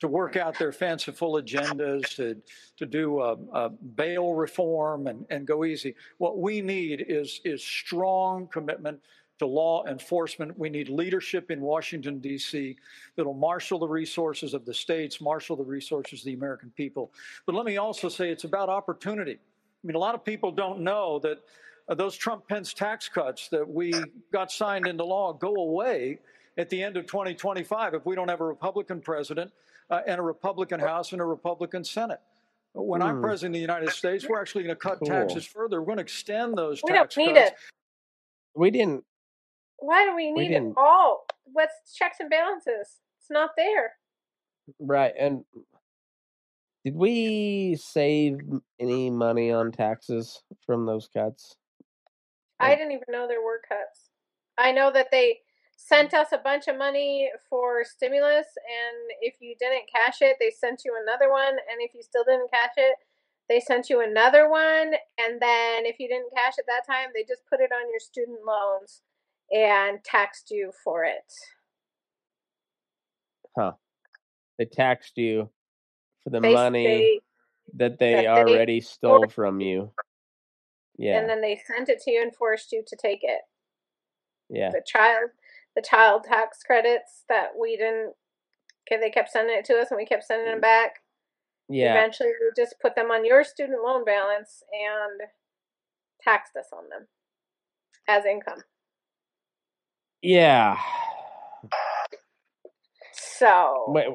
to 0.00 0.08
work 0.08 0.36
out 0.36 0.58
their 0.58 0.72
fanciful 0.72 1.34
agendas, 1.34 2.16
to, 2.16 2.34
to 2.78 2.86
do 2.86 3.20
uh, 3.20 3.36
uh, 3.52 3.68
bail 3.68 4.32
reform 4.34 5.06
and, 5.06 5.26
and 5.28 5.46
go 5.46 5.64
easy. 5.64 5.94
What 6.18 6.38
we 6.38 6.62
need 6.62 7.04
is, 7.06 7.40
is 7.44 7.62
strong 7.62 8.46
commitment 8.46 8.98
to 9.40 9.46
law 9.46 9.84
enforcement. 9.86 10.56
We 10.58 10.68
need 10.70 10.88
leadership 10.88 11.50
in 11.50 11.60
Washington, 11.62 12.18
D.C., 12.20 12.76
that'll 13.16 13.34
marshal 13.34 13.78
the 13.78 13.88
resources 13.88 14.54
of 14.54 14.64
the 14.66 14.72
states, 14.74 15.20
marshal 15.20 15.56
the 15.56 15.64
resources 15.64 16.20
of 16.20 16.26
the 16.26 16.34
American 16.34 16.70
people. 16.76 17.10
But 17.46 17.54
let 17.54 17.64
me 17.64 17.78
also 17.78 18.08
say 18.08 18.30
it's 18.30 18.44
about 18.44 18.68
opportunity. 18.68 19.32
I 19.32 19.86
mean, 19.86 19.96
a 19.96 19.98
lot 19.98 20.14
of 20.14 20.24
people 20.24 20.52
don't 20.52 20.80
know 20.80 21.18
that 21.20 21.38
uh, 21.88 21.94
those 21.94 22.16
Trump 22.16 22.46
Pence 22.48 22.74
tax 22.74 23.08
cuts 23.08 23.48
that 23.48 23.66
we 23.68 24.12
got 24.30 24.52
signed 24.52 24.86
into 24.86 25.04
law 25.04 25.32
go 25.32 25.54
away 25.56 26.18
at 26.58 26.68
the 26.68 26.82
end 26.82 26.98
of 26.98 27.06
2025 27.06 27.94
if 27.94 28.04
we 28.04 28.14
don't 28.14 28.28
have 28.28 28.42
a 28.42 28.46
Republican 28.46 29.00
president 29.00 29.50
uh, 29.88 30.00
and 30.06 30.20
a 30.20 30.22
Republican 30.22 30.78
House 30.80 31.12
and 31.12 31.20
a 31.22 31.24
Republican 31.24 31.82
Senate. 31.82 32.20
When 32.74 33.00
I'm 33.02 33.16
Hmm. 33.16 33.22
president 33.22 33.54
of 33.54 33.56
the 33.56 33.60
United 33.62 33.90
States, 33.90 34.28
we're 34.28 34.40
actually 34.40 34.64
going 34.64 34.76
to 34.76 34.80
cut 34.80 34.98
Cool. 34.98 35.08
taxes 35.08 35.46
further. 35.46 35.80
We're 35.80 35.86
going 35.86 35.96
to 35.96 36.02
extend 36.02 36.56
those 36.58 36.82
We 36.84 36.90
don't 36.92 36.98
tax 37.04 37.16
need 37.16 37.34
cuts. 37.34 37.50
it. 37.52 37.56
We 38.54 38.70
didn't. 38.70 39.04
Why 39.80 40.04
do 40.04 40.14
we 40.14 40.32
We 40.32 40.48
need 40.48 40.56
it 40.56 40.72
all? 40.76 41.24
What's 41.44 41.94
checks 41.94 42.18
and 42.20 42.30
balances? 42.30 43.00
It's 43.18 43.30
not 43.30 43.50
there. 43.56 43.94
Right. 44.78 45.12
And 45.18 45.44
did 46.84 46.94
we 46.96 47.76
save 47.76 48.38
any 48.78 49.10
money 49.10 49.50
on 49.50 49.72
taxes 49.72 50.42
from 50.64 50.86
those 50.86 51.08
cuts? 51.08 51.56
I 52.58 52.74
didn't 52.74 52.92
even 52.92 53.06
know 53.08 53.26
there 53.26 53.42
were 53.42 53.60
cuts. 53.66 54.10
I 54.58 54.72
know 54.72 54.90
that 54.92 55.08
they 55.10 55.40
sent 55.76 56.12
us 56.12 56.28
a 56.32 56.38
bunch 56.38 56.68
of 56.68 56.76
money 56.76 57.30
for 57.48 57.84
stimulus, 57.84 58.46
and 58.56 59.10
if 59.22 59.34
you 59.40 59.54
didn't 59.58 59.88
cash 59.90 60.18
it, 60.20 60.36
they 60.38 60.50
sent 60.50 60.82
you 60.84 60.94
another 61.02 61.30
one, 61.30 61.56
and 61.56 61.80
if 61.80 61.94
you 61.94 62.02
still 62.02 62.24
didn't 62.24 62.50
cash 62.52 62.76
it, 62.76 62.96
they 63.48 63.60
sent 63.60 63.88
you 63.88 64.02
another 64.02 64.48
one, 64.50 64.92
and 65.18 65.40
then 65.40 65.86
if 65.86 65.98
you 65.98 66.06
didn't 66.06 66.34
cash 66.36 66.54
it 66.58 66.66
that 66.68 66.86
time, 66.86 67.08
they 67.14 67.24
just 67.26 67.46
put 67.48 67.60
it 67.60 67.72
on 67.72 67.88
your 67.90 67.98
student 67.98 68.40
loans 68.46 69.00
and 69.52 70.02
taxed 70.04 70.50
you 70.50 70.72
for 70.84 71.04
it. 71.04 71.32
Huh. 73.56 73.72
They 74.58 74.66
taxed 74.66 75.16
you 75.16 75.50
for 76.22 76.30
the 76.30 76.40
They- 76.40 76.54
money 76.54 76.86
they- 76.86 77.20
that 77.74 77.98
they 77.98 78.14
that 78.14 78.22
they 78.22 78.26
already 78.26 78.80
stole 78.80 79.28
from 79.28 79.60
you. 79.60 79.92
Yeah. 80.96 81.18
And 81.18 81.28
then 81.28 81.40
they 81.40 81.56
sent 81.56 81.88
it 81.88 82.00
to 82.02 82.10
you 82.10 82.20
and 82.22 82.34
forced 82.34 82.72
you 82.72 82.82
to 82.86 82.96
take 82.96 83.20
it. 83.22 83.42
yeah. 84.48 84.70
The 84.70 84.82
child, 84.84 85.30
the 85.76 85.82
child 85.82 86.24
tax 86.24 86.62
credits 86.62 87.24
that 87.28 87.56
we 87.56 87.76
didn't. 87.76 88.14
Okay, 88.82 89.00
they 89.00 89.10
kept 89.10 89.30
sending 89.30 89.56
it 89.56 89.64
to 89.66 89.78
us, 89.78 89.90
and 89.90 89.96
we 89.96 90.04
kept 90.04 90.24
sending 90.24 90.48
them 90.48 90.58
mm. 90.58 90.62
back. 90.62 91.02
Yeah. 91.68 91.92
Eventually, 91.92 92.30
we 92.30 92.50
just 92.56 92.80
put 92.80 92.96
them 92.96 93.12
on 93.12 93.24
your 93.24 93.44
student 93.44 93.80
loan 93.82 94.04
balance 94.04 94.64
and 94.72 95.30
taxed 96.20 96.56
us 96.56 96.66
on 96.72 96.88
them 96.88 97.06
as 98.08 98.24
income. 98.24 98.64
Yeah. 100.22 100.76
So, 103.12 103.86
Wait, 103.88 104.06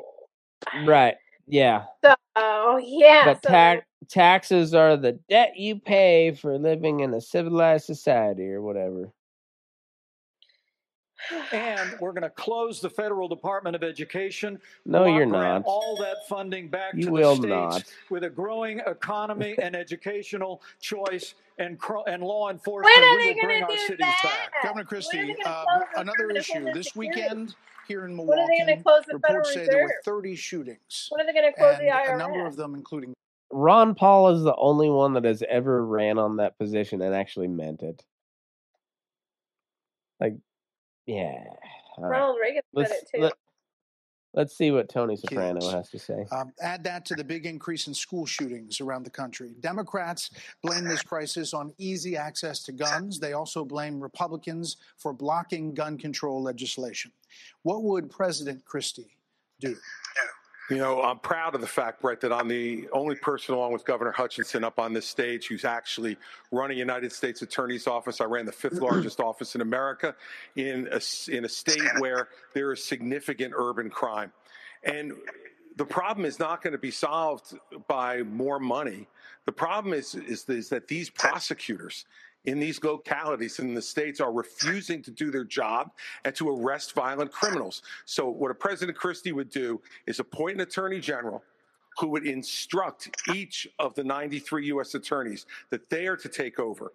right. 0.86 1.16
Yeah. 1.48 1.86
so 2.04 2.78
yeah. 2.78 3.26
but 3.26 3.44
so 3.44 3.50
tax 3.50 3.86
taxes 4.10 4.74
are 4.74 4.98
the 4.98 5.14
debt 5.30 5.58
you 5.58 5.80
pay 5.80 6.32
for 6.32 6.58
living 6.58 7.00
in 7.00 7.14
a 7.14 7.22
civilized 7.22 7.86
society 7.86 8.50
or 8.50 8.62
whatever. 8.62 9.12
And 11.52 11.96
we're 12.00 12.12
going 12.12 12.24
to 12.24 12.30
close 12.30 12.80
the 12.82 12.90
federal 12.90 13.28
Department 13.28 13.76
of 13.76 13.84
Education. 13.84 14.60
No, 14.86 15.06
you're 15.06 15.26
not. 15.26 15.64
All 15.66 15.96
that 15.98 16.28
funding 16.28 16.68
back 16.68 16.94
You 16.96 17.06
to 17.06 17.12
will 17.12 17.36
the 17.36 17.42
states 17.42 17.52
not. 17.52 17.84
with 18.10 18.24
a 18.24 18.30
growing 18.30 18.80
economy 18.80 19.56
and 19.62 19.76
educational 19.76 20.62
choice 20.80 21.36
and 21.58 21.80
cro- 21.80 22.04
and 22.04 22.22
law 22.24 22.50
enforcement. 22.50 22.96
When 22.96 23.04
are 23.06 23.18
they 23.18 23.34
gonna 23.34 23.68
do 23.68 23.98
that? 23.98 24.20
back. 24.24 24.64
Governor 24.64 24.84
Christie, 24.86 25.34
they 25.38 25.44
uh, 25.46 25.64
another 25.98 26.30
issue. 26.32 26.66
This 26.74 26.88
Security? 26.88 27.22
weekend 27.22 27.56
here 27.88 28.06
in 28.06 28.16
Milwaukee. 28.16 28.40
When 28.40 28.40
are 28.40 28.48
they 28.48 28.74
gonna 28.74 28.84
close 28.84 29.04
the 29.06 29.20
Federal 29.20 29.38
reports 29.40 29.54
say 29.54 29.68
there 29.70 29.84
were 29.84 29.94
30 30.04 30.36
shootings. 30.36 31.08
When 31.10 31.22
are 31.22 31.26
they 31.26 31.34
going 31.34 31.52
to 31.52 31.58
close 31.58 31.78
and 31.80 31.88
the 31.88 32.14
a 32.14 32.18
number 32.18 32.46
of 32.46 32.56
them, 32.56 32.76
including 32.76 33.14
Ron 33.52 33.96
Paul 33.96 34.30
is 34.30 34.44
the 34.44 34.56
only 34.56 34.90
one 34.90 35.14
that 35.14 35.24
has 35.24 35.44
ever 35.48 35.86
ran 35.86 36.18
on 36.18 36.38
that 36.38 36.58
position 36.58 37.02
and 37.02 37.14
actually 37.16 37.48
meant 37.48 37.84
it. 37.84 38.04
Like, 40.20 40.36
yeah. 41.06 41.44
all 41.98 42.04
right. 42.04 42.10
Ronald 42.10 42.38
Reagan 42.42 42.62
said 42.74 42.82
Let's 42.82 42.92
it 42.92 43.10
too. 43.14 43.22
let, 43.22 43.34
Let's 44.36 44.58
see 44.58 44.70
what 44.72 44.90
Tony 44.90 45.16
Soprano 45.16 45.62
kids. 45.62 45.72
has 45.72 45.90
to 45.92 46.00
say. 46.00 46.26
Um, 46.30 46.52
add 46.62 46.84
that 46.84 47.06
to 47.06 47.16
the 47.16 47.24
big 47.24 47.46
increase 47.46 47.88
in 47.88 47.94
school 47.94 48.26
shootings 48.26 48.82
around 48.82 49.04
the 49.04 49.10
country. 49.10 49.56
Democrats 49.62 50.30
blame 50.62 50.84
this 50.84 51.02
crisis 51.02 51.54
on 51.54 51.74
easy 51.78 52.18
access 52.18 52.62
to 52.64 52.74
guns. 52.74 53.18
They 53.18 53.32
also 53.32 53.64
blame 53.64 53.98
Republicans 54.02 54.76
for 54.98 55.14
blocking 55.14 55.74
gun 55.74 55.98
control 55.98 56.44
legislation. 56.44 57.14
What 57.64 57.84
would 57.84 58.12
President 58.12 58.66
Christie 58.66 59.16
do? 59.62 59.78
You 60.70 60.78
know, 60.78 61.04
I'm 61.04 61.20
proud 61.20 61.54
of 61.54 61.62
the 61.62 61.68
fact, 61.68 62.02
Bret, 62.02 62.22
that 62.22 62.34
I'm 62.34 62.48
the 62.48 62.90
only 62.92 63.16
person, 63.16 63.54
along 63.54 63.74
with 63.74 63.86
Governor 63.86 64.12
Hutchinson, 64.12 64.64
up 64.64 64.80
on 64.80 64.94
this 64.94 65.06
stage 65.06 65.48
who's 65.48 65.64
actually 65.64 66.18
running 66.52 66.80
United 66.80 67.12
States 67.12 67.44
Attorney's 67.44 67.86
Office. 67.86 68.20
I 68.20 68.24
ran 68.24 68.48
the 68.48 68.52
fifth 68.52 68.76
mm-hmm. 68.76 68.86
largest 68.86 69.20
office 69.20 69.54
in 69.54 69.62
America 69.62 70.16
in 70.56 70.90
a, 70.92 71.00
in 71.32 71.46
a 71.46 71.50
state 71.50 71.84
where 72.00 72.30
there 72.54 72.74
is 72.74 72.84
significant 72.84 73.54
urban 73.56 73.92
crime. 73.92 74.32
And 74.84 75.14
the 75.76 75.86
problem 75.86 76.26
is 76.26 76.40
not 76.40 76.64
going 76.64 76.74
to 76.74 76.80
be 76.80 76.92
solved 76.92 77.56
by 77.88 78.24
more 78.24 78.60
money. 78.60 79.08
The 79.46 79.52
problem 79.52 79.94
is, 79.94 80.16
is, 80.16 80.50
is 80.50 80.70
that 80.70 80.88
these 80.88 81.12
prosecutors 81.12 82.06
in 82.46 82.60
these 82.60 82.84
localities 82.84 83.60
in 83.60 83.74
the 83.74 83.82
states 83.82 84.20
are 84.20 84.32
refusing 84.32 85.02
to 85.04 85.12
do 85.12 85.32
their 85.32 85.44
job 85.44 85.92
and 86.24 86.36
to 86.36 86.50
arrest 86.50 86.94
violent 86.94 87.32
criminals. 87.32 87.82
So, 88.06 88.30
what 88.30 88.52
a 88.52 88.56
President 88.56 88.98
Christie 88.98 89.32
would 89.32 89.50
do 89.50 89.82
is 90.08 90.20
appoint 90.20 90.56
an 90.56 90.62
attorney 90.62 91.00
general 91.00 91.44
who 91.98 92.08
would 92.10 92.26
instruct 92.26 93.10
each 93.34 93.68
of 93.80 93.96
the 93.96 94.04
93 94.04 94.68
U.S. 94.68 94.96
attorneys 94.96 95.46
that 95.70 95.90
they 95.90 96.08
are 96.08 96.18
to 96.18 96.30
take 96.30 96.60
over 96.60 96.92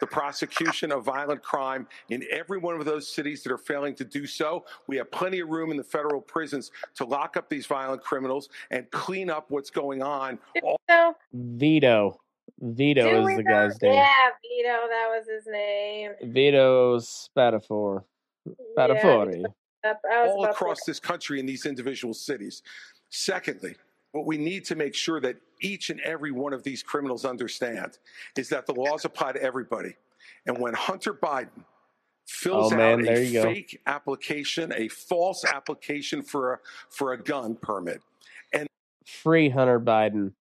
the 0.00 0.06
prosecution 0.06 0.90
of 0.90 1.04
violent 1.04 1.42
crime 1.42 1.86
in 2.08 2.24
every 2.30 2.58
one 2.58 2.76
of 2.76 2.84
those 2.84 3.12
cities 3.12 3.42
that 3.42 3.52
are 3.52 3.58
failing 3.58 3.94
to 3.94 4.04
do 4.04 4.26
so. 4.26 4.64
We 4.86 4.96
have 4.96 5.10
plenty 5.10 5.40
of 5.40 5.48
room 5.48 5.70
in 5.70 5.76
the 5.76 5.84
federal 5.84 6.20
prisons 6.20 6.72
to 6.96 7.04
lock 7.04 7.36
up 7.36 7.48
these 7.48 7.66
violent 7.66 8.02
criminals 8.02 8.48
and 8.70 8.90
clean 8.90 9.30
up 9.30 9.46
what's 9.48 9.70
going 9.70 10.02
on. 10.02 10.38
So, 10.90 11.16
Vito. 11.32 12.20
Vito 12.62 13.02
do 13.02 13.26
is 13.28 13.36
the 13.36 13.42
know- 13.42 13.50
guy's 13.68 13.82
name. 13.82 13.92
Yeah, 13.94 14.28
Vito, 14.42 14.88
that 14.88 15.08
was 15.10 15.26
his 15.28 15.46
name. 15.46 16.12
Vito 16.22 16.98
Spatafor. 16.98 18.04
Spatafori. 18.76 19.44
That- 19.82 19.98
I 20.10 20.28
all 20.28 20.44
about 20.44 20.50
to- 20.52 20.52
across 20.52 20.84
this 20.84 21.00
country 21.00 21.40
in 21.40 21.46
these 21.46 21.66
individual 21.66 22.14
cities. 22.14 22.62
Secondly, 23.10 23.74
what 24.12 24.26
we 24.26 24.38
need 24.38 24.64
to 24.66 24.76
make 24.76 24.94
sure 24.94 25.20
that 25.20 25.36
each 25.60 25.90
and 25.90 26.00
every 26.02 26.30
one 26.30 26.52
of 26.52 26.62
these 26.62 26.82
criminals 26.82 27.24
understand 27.24 27.98
is 28.36 28.48
that 28.50 28.66
the 28.66 28.74
laws 28.74 29.04
apply 29.04 29.32
to 29.32 29.42
everybody. 29.42 29.96
And 30.46 30.58
when 30.58 30.74
Hunter 30.74 31.12
Biden 31.14 31.64
fills 32.28 32.72
Oh, 32.72 32.76
man, 32.76 33.00
out 33.00 33.04
there 33.06 33.16
a 33.16 33.20
you 33.24 33.32
go. 33.32 33.42
fake 33.42 33.80
application, 33.86 34.72
a 34.76 34.86
false 34.88 35.44
application 35.44 36.22
for 36.22 36.54
a, 36.54 36.58
for 36.90 37.12
a 37.12 37.20
gun 37.20 37.56
permit, 37.56 38.02
and 38.52 38.68
Free 39.04 39.48
Hunter 39.48 39.80
Biden. 39.80 40.32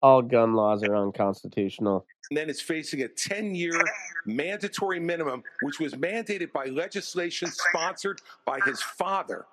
All 0.00 0.22
gun 0.22 0.54
laws 0.54 0.84
are 0.84 0.96
unconstitutional. 0.96 2.06
And 2.30 2.36
then 2.36 2.48
is 2.48 2.60
facing 2.60 3.02
a 3.02 3.08
10 3.08 3.54
year 3.54 3.80
mandatory 4.26 5.00
minimum, 5.00 5.42
which 5.62 5.80
was 5.80 5.94
mandated 5.94 6.52
by 6.52 6.66
legislation 6.66 7.48
sponsored 7.50 8.20
by 8.44 8.60
his 8.64 8.80
father. 8.80 9.46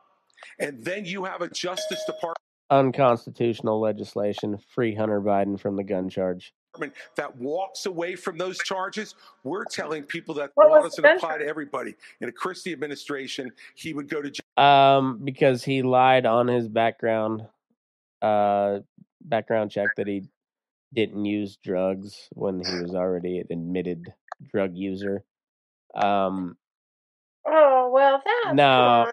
And 0.59 0.83
then 0.83 1.05
you 1.05 1.23
have 1.23 1.41
a 1.41 1.49
Justice 1.49 2.03
Department. 2.05 2.37
Unconstitutional 2.69 3.79
legislation. 3.79 4.57
Free 4.73 4.93
Hunter 4.93 5.21
Biden 5.21 5.59
from 5.59 5.75
the 5.75 5.83
gun 5.83 6.09
charge. 6.09 6.53
that 7.15 7.35
walks 7.37 7.85
away 7.85 8.15
from 8.15 8.37
those 8.37 8.57
charges, 8.59 9.15
we're 9.43 9.63
telling 9.65 10.03
people 10.03 10.35
that 10.35 10.47
the 10.47 10.51
What 10.55 10.69
law 10.69 10.81
doesn't 10.81 11.01
gun 11.01 11.17
apply 11.17 11.37
to 11.37 11.45
everybody. 11.45 11.95
In 12.21 12.29
a 12.29 12.31
Christie 12.31 12.73
administration, 12.73 13.51
he 13.75 13.93
would 13.93 14.09
go 14.09 14.21
to 14.21 14.29
jail. 14.29 14.63
Um, 14.63 15.21
because 15.23 15.63
he 15.63 15.83
lied 15.83 16.25
on 16.25 16.47
his 16.47 16.67
background, 16.67 17.47
uh, 18.21 18.79
background 19.21 19.71
check 19.71 19.87
that 19.95 20.07
he 20.07 20.23
didn't 20.95 21.25
use 21.25 21.57
drugs 21.63 22.29
when 22.33 22.59
he 22.61 22.77
was 22.77 22.95
already 22.95 23.39
an 23.39 23.47
admitted 23.51 24.13
drug 24.51 24.71
user. 24.75 25.25
Um, 25.95 26.57
Oh 27.47 27.91
well, 27.93 28.21
that's 28.25 28.59
no, 28.59 29.11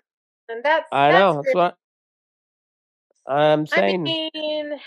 and 0.48 0.64
that's 0.64 0.90
I 0.92 1.10
that's 1.10 1.12
know. 1.12 1.36
That's 1.36 1.54
what 1.54 1.76
I'm 3.26 3.66
I 3.72 3.82
saying. 3.82 4.16
mean, 4.32 4.80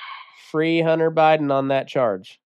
Free 0.51 0.81
Hunter 0.81 1.11
Biden 1.11 1.51
on 1.53 1.69
that 1.69 1.87
charge. 1.87 2.39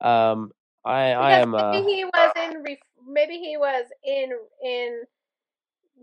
Um, 0.00 0.52
I 0.84 1.10
I 1.12 1.32
am 1.34 1.54
uh, 1.54 1.82
maybe 1.82 1.94
he 1.94 2.04
was 2.04 2.32
in 2.36 2.64
maybe 3.08 3.38
he 3.38 3.56
was 3.56 3.86
in 4.04 4.30
in 4.64 5.02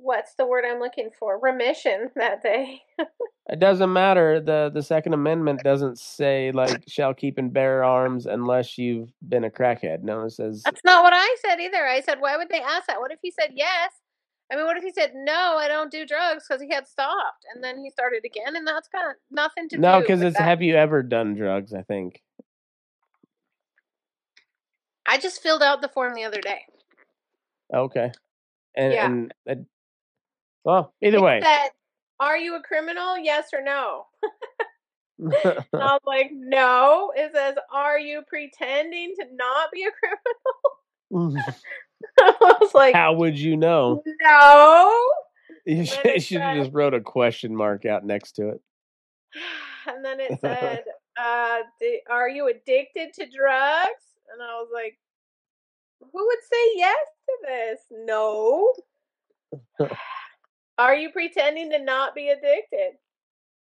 what's 0.01 0.35
the 0.35 0.45
word 0.45 0.63
I'm 0.65 0.79
looking 0.79 1.09
for 1.17 1.39
remission 1.39 2.09
that 2.15 2.41
day. 2.43 2.81
It 3.49 3.59
doesn't 3.59 3.91
matter. 3.91 4.39
the 4.41 4.71
The 4.73 4.83
Second 4.83 5.13
Amendment 5.13 5.63
doesn't 5.63 5.99
say 5.99 6.51
like 6.51 6.83
shall 6.87 7.13
keep 7.13 7.37
and 7.37 7.51
bear 7.53 7.83
arms 7.83 8.25
unless 8.25 8.77
you've 8.77 9.11
been 9.27 9.43
a 9.45 9.49
crackhead. 9.49 10.03
No, 10.03 10.23
it 10.23 10.31
says 10.31 10.61
That's 10.65 10.81
not 10.85 11.03
what 11.03 11.13
I 11.15 11.35
said 11.45 11.59
either. 11.59 11.85
I 11.85 12.01
said, 12.01 12.19
why 12.19 12.37
would 12.37 12.49
they 12.49 12.61
ask 12.61 12.87
that? 12.87 12.99
What 12.99 13.11
if 13.11 13.19
he 13.21 13.31
said 13.31 13.51
yes? 13.55 13.91
I 14.51 14.55
mean, 14.55 14.65
what 14.65 14.77
if 14.77 14.83
he 14.83 14.91
said 14.93 15.11
no? 15.13 15.57
I 15.57 15.67
don't 15.67 15.91
do 15.91 16.05
drugs 16.05 16.45
because 16.47 16.61
he 16.61 16.73
had 16.73 16.87
stopped, 16.87 17.45
and 17.53 17.61
then 17.63 17.77
he 17.79 17.89
started 17.89 18.23
again, 18.25 18.55
and 18.55 18.65
that's 18.65 18.87
got 18.87 19.15
nothing 19.29 19.67
to 19.69 19.77
no, 19.77 19.81
do. 19.81 19.93
No, 19.95 20.01
because 20.01 20.21
it's 20.21 20.37
that. 20.37 20.43
have 20.43 20.61
you 20.61 20.75
ever 20.75 21.03
done 21.03 21.35
drugs? 21.35 21.73
I 21.73 21.81
think. 21.81 22.21
I 25.05 25.17
just 25.17 25.41
filled 25.41 25.63
out 25.63 25.81
the 25.81 25.89
form 25.89 26.13
the 26.13 26.23
other 26.23 26.39
day. 26.39 26.61
Okay, 27.73 28.11
and 28.75 28.93
Yeah. 28.93 29.05
and 29.47 29.65
well, 30.67 30.93
either 31.01 31.21
way, 31.21 31.39
said, 31.41 31.69
"Are 32.19 32.37
you 32.37 32.55
a 32.55 32.61
criminal? 32.61 33.17
Yes 33.17 33.47
or 33.53 33.63
no?" 33.63 34.05
And 35.19 35.33
I 35.33 35.93
was 35.93 36.01
like, 36.05 36.29
"No." 36.31 37.11
It 37.15 37.31
says, 37.33 37.55
"Are 37.73 37.97
you 37.97 38.21
pretending 38.27 39.15
to 39.19 39.25
not 39.33 39.71
be 39.71 39.83
a 39.85 39.91
criminal?" 41.09 41.45
I 42.19 42.57
was 42.61 42.73
like, 42.75 42.93
how 42.93 43.13
would 43.13 43.39
you 43.39 43.55
know? 43.57 44.03
"No." 44.21 45.09
You 45.65 45.85
should, 45.85 46.05
it 46.05 46.15
you 46.15 46.21
should 46.21 46.37
said- 46.37 46.55
just 46.57 46.73
wrote 46.73 46.93
a 46.93 47.01
question 47.01 47.55
mark 47.55 47.85
out 47.85 48.05
next 48.05 48.33
to 48.33 48.49
it. 48.49 48.61
And 49.89 50.03
then 50.03 50.19
it 50.19 50.37
said, 50.41 50.83
uh, 51.17 51.59
"Are 52.09 52.27
you 52.29 52.49
addicted 52.49 53.13
to 53.13 53.25
drugs?" 53.25 54.03
And 54.31 54.41
I 54.43 54.55
was 54.59 54.67
like, 54.73 54.99
"Who 56.01 56.25
would 56.25 56.43
say 56.43 56.71
yes 56.75 57.07
to 57.25 57.37
this? 57.47 57.79
No." 58.05 58.73
Are 60.77 60.95
you 60.95 61.09
pretending 61.11 61.71
to 61.71 61.83
not 61.83 62.13
be 62.13 62.29
addicted? 62.29 62.97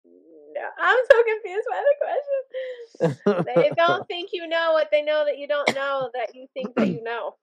No. 0.05 0.61
I'm 0.79 0.97
so 1.11 1.23
confused 1.23 1.67
by 1.69 1.81
the 1.83 3.15
question. 3.25 3.53
They 3.55 3.71
don't 3.75 4.07
think 4.07 4.29
you 4.33 4.47
know 4.47 4.71
what 4.73 4.89
they 4.91 5.01
know 5.01 5.25
that 5.25 5.37
you 5.37 5.47
don't 5.47 5.73
know 5.73 6.09
that 6.13 6.35
you 6.35 6.47
think 6.53 6.75
that 6.75 6.87
you 6.87 7.03
know. 7.03 7.35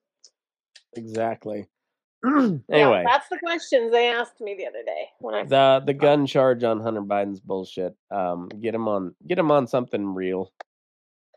exactly. 0.97 1.69
Yeah, 2.23 2.59
anyway, 2.71 3.03
that's 3.07 3.29
the 3.31 3.39
questions 3.39 3.91
they 3.93 4.09
asked 4.09 4.43
me 4.43 4.55
the 4.55 4.67
other 4.67 4.83
day 4.85 5.07
when 5.21 5.35
I 5.35 5.45
the 5.45 5.83
the 5.87 5.95
gun 5.95 6.27
charge 6.27 6.63
on 6.65 6.79
Hunter 6.81 7.01
Biden's 7.01 7.41
bullshit. 7.41 7.97
Um, 8.11 8.51
get 8.61 8.75
him 8.75 8.89
on 8.89 9.15
get 9.27 9.39
him 9.39 9.51
on 9.51 9.67
something 9.67 10.05
real. 10.15 10.53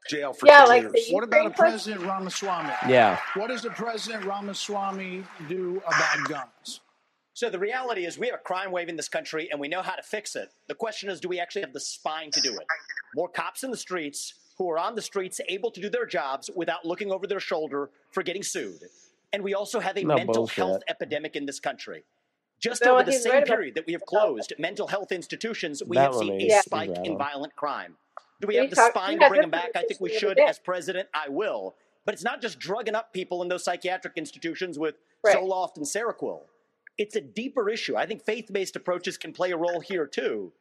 Jail 0.10 0.34
for 0.34 0.46
Yeah, 0.48 0.66
like 0.66 0.84
years. 0.84 1.08
What 1.12 1.24
about 1.24 1.46
a 1.46 1.52
President 1.52 2.02
Ramaswamy? 2.04 2.74
Yeah. 2.90 3.18
What 3.36 3.48
does 3.48 3.62
the 3.62 3.70
President 3.70 4.26
Ramaswamy 4.26 5.24
do 5.48 5.82
about 5.88 6.28
guns? 6.28 6.82
So 7.44 7.50
the 7.50 7.60
reality 7.60 8.06
is 8.06 8.18
we 8.18 8.28
have 8.28 8.36
a 8.40 8.42
crime 8.42 8.72
wave 8.72 8.88
in 8.88 8.96
this 8.96 9.10
country 9.10 9.50
and 9.52 9.60
we 9.60 9.68
know 9.68 9.82
how 9.82 9.96
to 9.96 10.02
fix 10.02 10.34
it. 10.38 10.54
The 10.70 10.76
question 10.76 11.10
is, 11.10 11.20
do 11.20 11.28
we 11.28 11.42
actually 11.42 11.64
have 11.64 11.74
the 11.74 11.80
spine 11.82 12.32
to 12.32 12.40
do 12.40 12.54
it? 12.54 12.66
More 13.18 13.28
cops 13.28 13.66
in 13.66 13.70
the 13.72 13.76
streets 13.76 14.34
who 14.58 14.70
are 14.72 14.80
on 14.80 14.96
the 14.96 15.02
streets 15.02 15.42
able 15.50 15.70
to 15.72 15.82
do 15.82 15.90
their 15.90 16.06
jobs 16.06 16.50
without 16.56 16.86
looking 16.86 17.12
over 17.12 17.28
their 17.28 17.42
shoulder 17.42 17.90
for 18.12 18.24
getting 18.24 18.44
sued. 18.44 18.80
And 19.34 19.44
we 19.44 19.54
also 19.54 19.82
have 19.82 19.98
a 19.98 20.04
No 20.06 20.16
mental 20.16 20.34
bullshit. 20.36 20.56
health 20.56 20.84
epidemic 20.88 21.36
in 21.36 21.46
this 21.46 21.60
country. 21.60 22.06
Just 22.62 22.82
No, 22.86 22.94
over 22.94 23.04
the 23.04 23.12
same 23.12 23.34
right 23.34 23.44
about 23.44 23.56
period 23.56 23.76
that 23.76 23.86
we 23.88 23.92
have 23.92 24.06
closed 24.06 24.54
mental 24.58 24.88
health 24.88 25.12
institutions, 25.12 25.84
we 25.86 25.98
That 25.98 26.14
have 26.14 26.16
seen 26.16 26.50
a 26.50 26.62
spike 26.62 26.92
right 26.92 27.06
in 27.06 27.18
violent 27.18 27.58
crime. 27.58 27.98
Do 28.40 28.48
we 28.48 28.54
We 28.54 28.62
have 28.62 28.70
the 28.70 28.78
spine 28.78 29.20
to 29.20 29.28
bring 29.28 29.42
them 29.42 29.50
back? 29.50 29.72
I 29.76 29.84
think 29.84 30.00
we 30.00 30.12
should. 30.14 30.22
the 30.22 30.28
other 30.28 30.36
day. 30.36 30.46
As 30.46 30.60
president, 30.60 31.10
I 31.14 31.28
will. 31.28 31.76
But 32.06 32.14
it's 32.14 32.24
not 32.24 32.42
just 32.42 32.58
drugging 32.58 32.96
up 32.96 33.12
people 33.12 33.42
in 33.42 33.50
those 33.50 33.66
psychiatric 33.66 34.14
institutions 34.16 34.80
with 34.80 34.96
Right. 35.26 35.36
Zoloft 35.38 35.78
and 35.78 35.86
Seroquel. 35.86 36.44
It's 36.98 37.16
a 37.16 37.22
deeper 37.22 37.70
issue. 37.70 37.96
I 37.96 38.06
think 38.06 38.24
faith-based 38.24 38.76
approaches 38.76 39.18
can 39.18 39.34
play 39.34 39.52
a 39.52 39.58
role 39.58 39.80
here 39.80 40.06
too. 40.06 40.52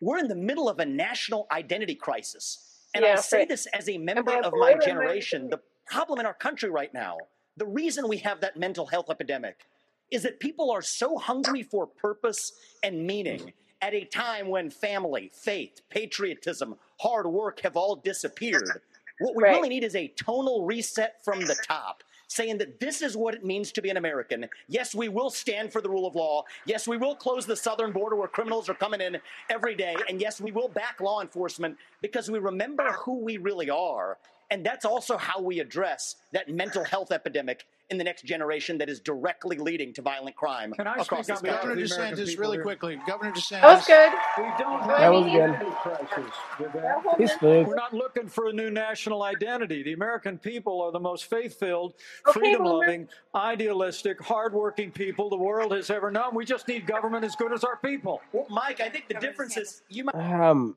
We're 0.00 0.18
in 0.18 0.28
the 0.28 0.34
middle 0.34 0.68
of 0.68 0.78
a 0.78 0.86
national 0.86 1.46
identity 1.50 1.94
crisis. 1.94 2.86
And 2.94 3.04
I 3.04 3.16
say 3.16 3.38
right. 3.38 3.48
this 3.48 3.66
as 3.66 3.88
a 3.88 3.98
member 3.98 4.34
of 4.36 4.52
my 4.56 4.74
my 4.74 4.78
generation. 4.78 5.50
The 5.50 5.60
problem 5.86 6.20
in 6.20 6.26
our 6.26 6.34
country 6.34 6.70
right 6.70 6.92
now, 6.92 7.16
the 7.56 7.66
reason 7.66 8.08
we 8.08 8.18
have 8.18 8.40
that 8.40 8.56
mental 8.56 8.86
health 8.86 9.10
epidemic 9.10 9.66
is 10.10 10.22
that 10.22 10.40
people 10.40 10.70
are 10.70 10.82
so 10.82 11.18
hungry 11.18 11.62
for 11.62 11.86
purpose 11.86 12.52
and 12.82 13.06
meaning 13.06 13.52
at 13.82 13.94
a 13.94 14.04
time 14.04 14.48
when 14.48 14.70
family, 14.70 15.30
faith, 15.34 15.82
patriotism, 15.90 16.76
hard 16.98 17.26
work 17.26 17.60
have 17.60 17.76
all 17.76 17.96
disappeared. 17.96 18.80
What 19.20 19.36
we 19.36 19.42
Right. 19.42 19.56
really 19.56 19.68
need 19.68 19.84
is 19.84 19.94
a 19.94 20.08
tonal 20.08 20.64
reset 20.64 21.22
from 21.24 21.40
the 21.40 21.54
top. 21.54 22.02
Saying 22.28 22.58
that 22.58 22.78
this 22.78 23.02
is 23.02 23.16
what 23.16 23.34
it 23.34 23.44
means 23.44 23.72
to 23.72 23.82
be 23.82 23.88
an 23.88 23.96
American. 23.96 24.46
Yes, 24.68 24.94
we 24.94 25.08
will 25.08 25.30
stand 25.30 25.72
for 25.72 25.80
the 25.80 25.88
rule 25.88 26.06
of 26.06 26.14
law. 26.14 26.44
Yes, 26.66 26.86
we 26.86 26.96
will 26.96 27.16
close 27.16 27.46
the 27.46 27.56
southern 27.56 27.90
border 27.90 28.16
where 28.16 28.28
criminals 28.28 28.68
are 28.68 28.74
coming 28.74 29.00
in 29.00 29.18
every 29.50 29.74
day. 29.74 29.96
And 30.08 30.20
yes, 30.20 30.40
we 30.40 30.52
will 30.52 30.68
back 30.68 31.00
law 31.00 31.20
enforcement 31.20 31.76
because 32.02 32.30
we 32.30 32.38
remember 32.38 32.92
who 32.92 33.18
we 33.18 33.38
really 33.38 33.70
are. 33.70 34.18
And 34.50 34.64
that's 34.64 34.84
also 34.84 35.16
how 35.16 35.40
we 35.40 35.60
address 35.60 36.16
that 36.32 36.48
mental 36.48 36.84
health 36.84 37.12
epidemic 37.12 37.66
in 37.90 37.96
the 37.98 38.04
next 38.04 38.22
generation 38.24 38.76
that 38.78 38.88
is 38.90 39.00
directly 39.00 39.56
leading 39.56 39.94
to 39.94 40.02
violent 40.02 40.36
crime 40.36 40.72
Can 40.72 40.86
I 40.86 40.96
across 40.96 41.06
speak 41.06 41.26
this 41.26 41.36
on 41.38 41.42
behalf 41.42 41.60
country. 41.62 41.82
of 41.82 41.88
the 41.88 41.94
American 41.94 42.18
DeSantis, 42.24 42.38
really 42.38 42.58
quickly? 42.58 43.00
Governor 43.06 43.32
DeSantis. 43.32 43.60
That 43.62 43.76
was 43.76 43.86
good. 43.86 44.12
We 44.36 44.44
don't 44.58 44.86
That 44.88 44.98
have 45.00 45.12
was 45.14 45.26
a 45.26 45.30
good. 45.30 45.40
identity 45.50 45.70
crisis 45.82 46.34
with 46.60 46.72
That 46.74 46.82
that. 46.82 47.02
whole 47.02 47.14
He's 47.16 47.28
mess- 47.30 47.38
smooth. 47.38 47.66
We're 47.66 47.74
not 47.76 47.94
looking 47.94 48.28
for 48.28 48.48
a 48.48 48.52
new 48.52 48.70
national 48.70 49.22
identity. 49.22 49.82
The 49.82 49.94
American 49.94 50.36
people 50.38 50.82
are 50.82 50.92
the 50.92 51.00
most 51.00 51.24
faith-filled, 51.30 51.94
Okay, 52.28 52.38
freedom-loving, 52.40 53.08
idealistic, 53.34 54.20
hardworking 54.20 54.90
people 54.92 55.30
the 55.30 55.38
world 55.38 55.72
has 55.72 55.88
ever 55.90 56.10
known. 56.10 56.34
We 56.34 56.44
just 56.44 56.68
need 56.68 56.86
government 56.86 57.24
as 57.24 57.36
good 57.36 57.52
as 57.52 57.64
our 57.64 57.76
people. 57.78 58.20
Well, 58.32 58.46
Mike, 58.50 58.80
I 58.80 58.90
think 58.90 59.08
the 59.08 59.14
difference 59.14 59.56
is 59.56 59.82
you 59.88 60.04
might 60.04 60.14
Um, 60.14 60.76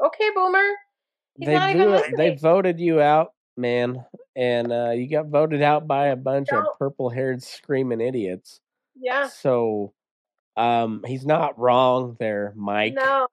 Okay, 0.00 0.30
Boomer. 0.34 0.68
He's 1.36 1.46
they 1.46 1.54
not 1.54 1.70
even 1.70 1.88
vo- 1.88 2.16
they 2.16 2.34
voted 2.36 2.78
you 2.80 3.00
out, 3.00 3.32
man, 3.60 4.04
and 4.36 4.72
uh, 4.72 4.90
you 4.90 5.08
got 5.08 5.26
voted 5.26 5.62
out 5.62 5.86
by 5.86 6.06
a 6.08 6.16
bunch 6.16 6.48
of 6.50 6.64
Don't- 6.64 6.78
purple-haired 6.78 7.42
screaming 7.42 8.00
idiots. 8.00 8.60
Yeah. 8.98 9.28
So, 9.28 9.92
um, 10.56 11.02
he's 11.06 11.24
not 11.26 11.58
wrong 11.58 12.16
there, 12.18 12.52
Mike. 12.56 12.94
No, 12.94 13.28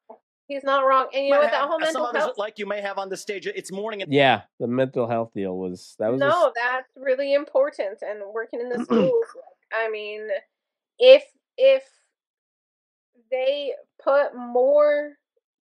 he's 0.48 0.64
not 0.64 0.86
wrong. 0.86 1.08
And 1.14 1.26
you 1.26 1.32
know 1.32 1.38
might 1.38 1.44
what? 1.46 1.52
That 1.52 1.68
whole 1.68 1.80
mental 1.80 2.14
health. 2.14 2.38
like 2.38 2.58
you 2.60 2.66
may 2.66 2.80
have 2.82 2.98
on 2.98 3.10
the 3.10 3.18
stage. 3.18 3.48
It's 3.48 3.72
morning. 3.72 4.02
And 4.02 4.14
Yeah, 4.14 4.42
the 4.60 4.68
mental 4.68 5.08
health 5.08 5.32
deal 5.34 5.58
was 5.58 5.96
that 6.00 6.12
was 6.12 6.22
a 6.22 6.26
s- 6.26 6.30
No, 6.32 6.52
that's 6.56 6.88
really 6.96 7.34
important. 7.34 7.98
And 8.02 8.20
working 8.34 8.62
in 8.62 8.70
the 8.70 8.80
schools, 8.86 9.26
I 9.74 9.90
mean, 9.90 10.28
if 11.00 11.24
if 11.58 11.84
they 13.32 13.74
put 14.02 14.36
more 14.36 15.14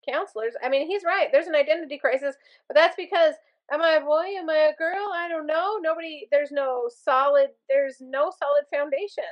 counselors, 0.08 0.54
I 0.62 0.68
mean, 0.68 0.86
he's 0.86 1.02
right. 1.04 1.28
There's 1.32 1.46
an 1.48 1.54
identity 1.56 1.98
crisis, 1.98 2.36
but 2.68 2.74
that's 2.76 2.94
because 2.96 3.34
am 3.72 3.82
I 3.82 3.92
a 3.92 4.00
boy? 4.00 4.24
Am 4.38 4.48
I 4.48 4.70
a 4.72 4.76
girl? 4.76 5.10
I 5.14 5.28
don't 5.28 5.46
know. 5.46 5.78
Nobody. 5.80 6.28
There's 6.30 6.52
no 6.52 6.88
solid. 7.04 7.48
There's 7.68 7.96
no 8.00 8.32
solid 8.38 8.64
foundation. 8.72 9.24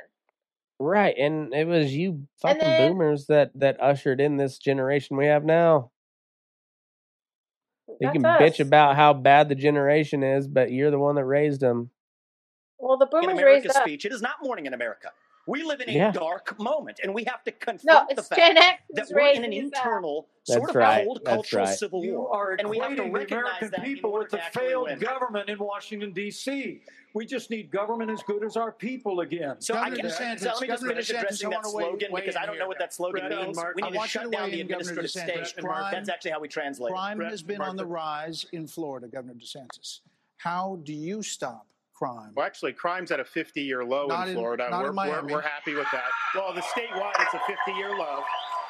right, 0.79 1.15
and 1.17 1.53
it 1.53 1.67
was 1.67 1.93
you 1.93 2.27
fucking 2.41 2.59
then- 2.59 2.91
boomers 2.91 3.27
that 3.27 3.51
that 3.55 3.81
ushered 3.81 4.19
in 4.21 4.37
this 4.37 4.57
generation 4.57 5.17
we 5.17 5.27
have 5.27 5.43
now. 5.45 5.91
You 8.01 8.11
can 8.11 8.25
us. 8.25 8.41
bitch 8.41 8.59
about 8.59 8.95
how 8.95 9.13
bad 9.13 9.47
the 9.47 9.55
generation 9.55 10.23
is, 10.23 10.47
but 10.47 10.71
you're 10.71 10.91
the 10.91 10.99
one 10.99 11.15
that 11.15 11.25
raised 11.25 11.61
them. 11.61 11.91
Well, 12.77 12.97
the 12.97 13.05
in 13.05 13.09
boomers 13.11 13.33
America's 13.37 13.65
raised 13.65 13.77
up. 13.77 13.83
speech, 13.83 14.05
it 14.05 14.11
is 14.11 14.21
not 14.21 14.35
morning 14.43 14.65
in 14.65 14.73
America. 14.73 15.11
We 15.47 15.63
live 15.63 15.81
in 15.81 15.89
a 15.89 15.93
Yeah. 15.93 16.11
dark 16.11 16.59
moment, 16.59 16.99
and 17.03 17.13
we 17.13 17.23
have 17.25 17.43
to 17.43 17.51
confront 17.51 18.09
No, 18.09 18.15
the 18.15 18.23
fact 18.23 18.39
Gen 18.41 18.57
X 18.57 18.81
that 18.91 19.03
is 19.03 19.11
we're 19.13 19.19
in 19.19 19.43
an 19.43 19.51
raising 19.51 19.67
us 19.67 19.79
up. 19.79 19.85
internal 19.85 20.27
That's 20.47 20.57
sort 20.57 20.69
of 20.71 20.75
right, 20.75 21.05
cold 21.05 21.21
that's 21.23 21.33
cultural 21.35 21.65
right. 21.65 21.77
civil 21.77 22.03
You 22.03 22.15
war, 22.15 22.55
and 22.59 22.69
we 22.69 22.79
have 22.79 22.95
to 22.95 23.03
equating 23.03 23.05
the 23.05 23.11
recognize 23.11 23.41
American 23.43 23.71
that 23.71 23.83
people 23.83 24.11
with 24.13 24.29
to 24.29 24.37
the 24.37 24.41
failed 24.59 24.87
win. 24.89 24.99
government 24.99 25.49
in 25.49 25.59
Washington 25.59 26.13
D.C. 26.13 26.81
We 27.13 27.25
just 27.25 27.49
need 27.49 27.71
government 27.71 28.11
as 28.11 28.21
good 28.23 28.43
as 28.43 28.57
our 28.57 28.71
people 28.71 29.21
again. 29.21 29.61
So 29.61 29.75
I 29.75 29.89
can, 29.89 29.99
DeSantis, 30.05 30.39
so 30.41 30.47
let 30.49 30.61
me 30.61 30.67
just 30.67 30.81
Governor 30.83 30.89
finish 31.03 31.09
DeSantis, 31.09 31.17
addressing 31.19 31.49
that 31.51 31.65
slogan 31.65 32.11
weigh 32.11 32.21
because 32.21 32.35
in 32.35 32.41
I 32.41 32.45
don't 32.45 32.59
know 32.59 32.67
what 32.67 32.79
that 32.79 32.93
slogan 32.93 33.27
Bret 33.27 33.41
means. 33.45 33.55
Mark, 33.55 33.75
we 33.75 33.83
I 33.83 33.85
need 33.85 33.91
to 33.93 33.97
want 33.99 34.09
shut 34.09 34.23
to 34.23 34.29
down 34.31 34.49
the 34.51 34.55
in, 34.59 34.61
administrative 34.61 35.11
DeSantis. 35.11 35.47
state. 35.47 35.63
Crime- 35.63 35.93
That's 35.93 36.09
actually 36.09 36.31
how 36.31 36.39
we 36.41 36.47
translate. 36.49 36.91
Crime 36.91 37.17
Bret, 37.17 37.31
has 37.31 37.41
been 37.43 37.59
Mark, 37.59 37.69
on 37.69 37.75
the 37.77 37.85
rise 37.85 38.45
in 38.51 38.67
Florida, 38.67 39.07
Governor 39.07 39.35
DeSantis. 39.35 40.01
How 40.37 40.79
do 40.83 40.93
you 40.93 41.23
stop 41.23 41.67
crime? 41.95 42.31
Well, 42.35 42.45
actually, 42.45 42.73
crime's 42.73 43.11
at 43.11 43.19
a 43.19 43.25
50 43.25 43.61
year 43.61 43.83
low 43.83 44.07
Not 44.07 44.27
in 44.27 44.33
in- 44.33 44.39
Florida. 44.39 44.67
not 44.69 44.83
we're, 44.83 44.89
in 44.89 44.95
we're, 45.27 45.33
we're 45.35 45.41
happy 45.41 45.73
with 45.73 45.87
that. 45.91 46.03
Well, 46.35 46.53
the 46.53 46.61
statewide, 46.61 47.13
it's 47.19 47.33
a 47.33 47.39
50 47.47 47.71
year 47.77 47.89
low. 47.97 48.19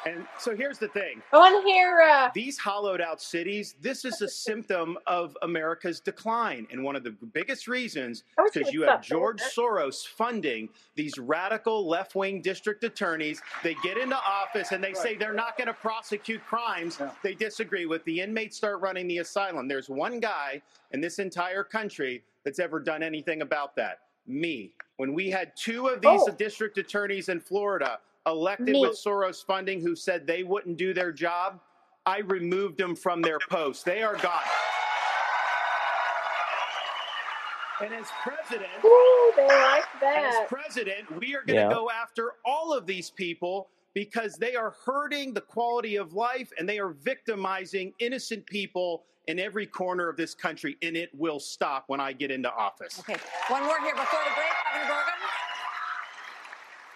And 0.06 0.26
so 0.38 0.54
here's 0.54 0.78
the 0.78 0.88
thing 0.88 1.20
I 1.32 1.36
want 1.38 1.60
to 1.62 1.68
hear. 1.68 2.00
Uh, 2.00 2.30
these 2.32 2.56
hollowed 2.58 3.00
out 3.00 3.20
cities, 3.20 3.74
this 3.80 4.04
is 4.04 4.22
a 4.22 4.28
symptom 4.28 4.96
of 5.06 5.36
America's 5.42 5.98
decline. 6.00 6.66
And 6.70 6.82
one 6.84 6.94
of 6.94 7.02
the 7.02 7.10
biggest 7.10 7.66
reasons 7.66 8.18
is 8.46 8.52
because 8.54 8.72
you 8.72 8.82
you 8.82 8.86
have 8.86 9.02
George 9.02 9.38
that. 9.40 9.52
Soros 9.52 10.06
funding 10.06 10.68
these 10.94 11.18
radical 11.18 11.88
left 11.88 12.14
wing 12.14 12.40
district 12.40 12.84
attorneys. 12.84 13.40
They 13.62 13.74
get 13.82 13.96
into 13.98 14.16
office 14.16 14.72
and 14.72 14.82
they 14.84 14.94
say 14.94 15.16
they're 15.16 15.32
not 15.34 15.56
going 15.58 15.68
to 15.68 15.74
prosecute 15.74 16.44
crimes 16.46 16.98
they 17.22 17.34
disagree 17.34 17.86
with. 17.86 18.04
The 18.04 18.20
inmates 18.20 18.56
start 18.56 18.80
running 18.80 19.08
the 19.08 19.18
asylum. 19.18 19.66
There's 19.66 19.88
one 19.88 20.20
guy 20.20 20.62
in 20.92 21.00
this 21.00 21.18
entire 21.18 21.64
country 21.64 22.22
that's 22.44 22.58
ever 22.60 22.78
done 22.78 23.02
anything 23.02 23.42
about 23.42 23.74
that. 23.76 24.00
Me. 24.28 24.72
When 24.98 25.12
we 25.14 25.30
had 25.30 25.52
two 25.56 25.88
of 25.88 26.00
these 26.00 26.20
Oh. 26.22 26.30
district 26.32 26.78
attorneys 26.78 27.28
in 27.28 27.40
Florida 27.40 27.98
elected 28.26 28.68
Me. 28.74 28.80
with 28.80 28.92
Soros 28.92 29.44
funding 29.44 29.80
who 29.80 29.94
said 29.96 30.26
they 30.26 30.42
wouldn't 30.42 30.76
do 30.76 30.92
their 30.92 31.12
job, 31.12 31.60
I 32.04 32.18
removed 32.18 32.78
them 32.78 32.94
from 32.96 33.22
their 33.22 33.38
posts. 33.50 33.82
They 33.82 34.02
are 34.02 34.16
gone. 34.16 34.42
And 37.82 37.92
as 37.92 38.06
president, 38.22 38.70
Ooh, 38.84 39.32
they 39.36 39.46
like 39.46 39.84
as 40.02 40.34
president, 40.48 41.10
we 41.20 41.34
are 41.34 41.42
going 41.42 41.58
to 41.58 41.64
Yeah. 41.64 41.68
go 41.70 41.90
after 41.90 42.32
all 42.44 42.72
of 42.72 42.86
these 42.86 43.10
people 43.10 43.68
because 43.92 44.36
they 44.36 44.56
are 44.56 44.70
hurting 44.86 45.34
the 45.34 45.42
quality 45.42 45.96
of 45.96 46.14
life 46.14 46.50
and 46.58 46.66
they 46.68 46.78
are 46.78 46.88
victimizing 46.90 47.92
innocent 47.98 48.46
people 48.46 49.04
in 49.26 49.38
every 49.38 49.66
corner 49.66 50.08
of 50.08 50.16
this 50.16 50.34
country. 50.34 50.78
And 50.80 50.96
it 50.96 51.10
will 51.14 51.38
stop 51.40 51.84
when 51.88 52.00
I 52.00 52.12
get 52.14 52.30
into 52.30 52.50
office. 52.50 52.98
Okay, 53.00 53.16
one 53.48 53.64
more 53.64 53.78
here 53.80 53.94
before 53.94 54.20
the 54.24 54.30
break, 54.34 54.48
Governor 54.72 54.94
Burgum. 54.94 55.25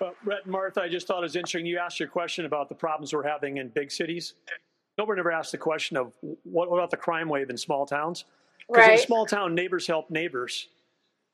But 0.01 0.17
Bret 0.25 0.45
and 0.45 0.53
Martha, 0.53 0.81
I 0.81 0.89
just 0.89 1.07
thought 1.07 1.19
it 1.19 1.23
was 1.23 1.37
interesting. 1.37 1.67
You 1.67 1.79
asked 1.79 2.01
your 2.01 2.09
question 2.09 2.47
about 2.47 2.71
the 2.71 2.75
problems 2.75 3.13
we're 3.13 3.23
having 3.23 3.59
in 3.59 3.69
big 3.69 3.93
cities. 3.93 4.33
Nobody 4.97 5.21
ever 5.21 5.31
asked 5.31 5.53
the 5.53 5.59
question 5.59 5.97
of 5.99 6.13
what, 6.23 6.71
what 6.71 6.79
about 6.79 6.91
the 6.91 6.97
crime 6.97 7.29
wave 7.29 7.51
in 7.51 7.57
small 7.57 7.87
towns? 7.87 8.25
Because 8.67 8.89
in 8.89 8.95
a 8.95 8.99
small 8.99 9.27
town, 9.27 9.55
neighbors 9.55 9.87
help 9.87 10.11
neighbors. 10.11 10.69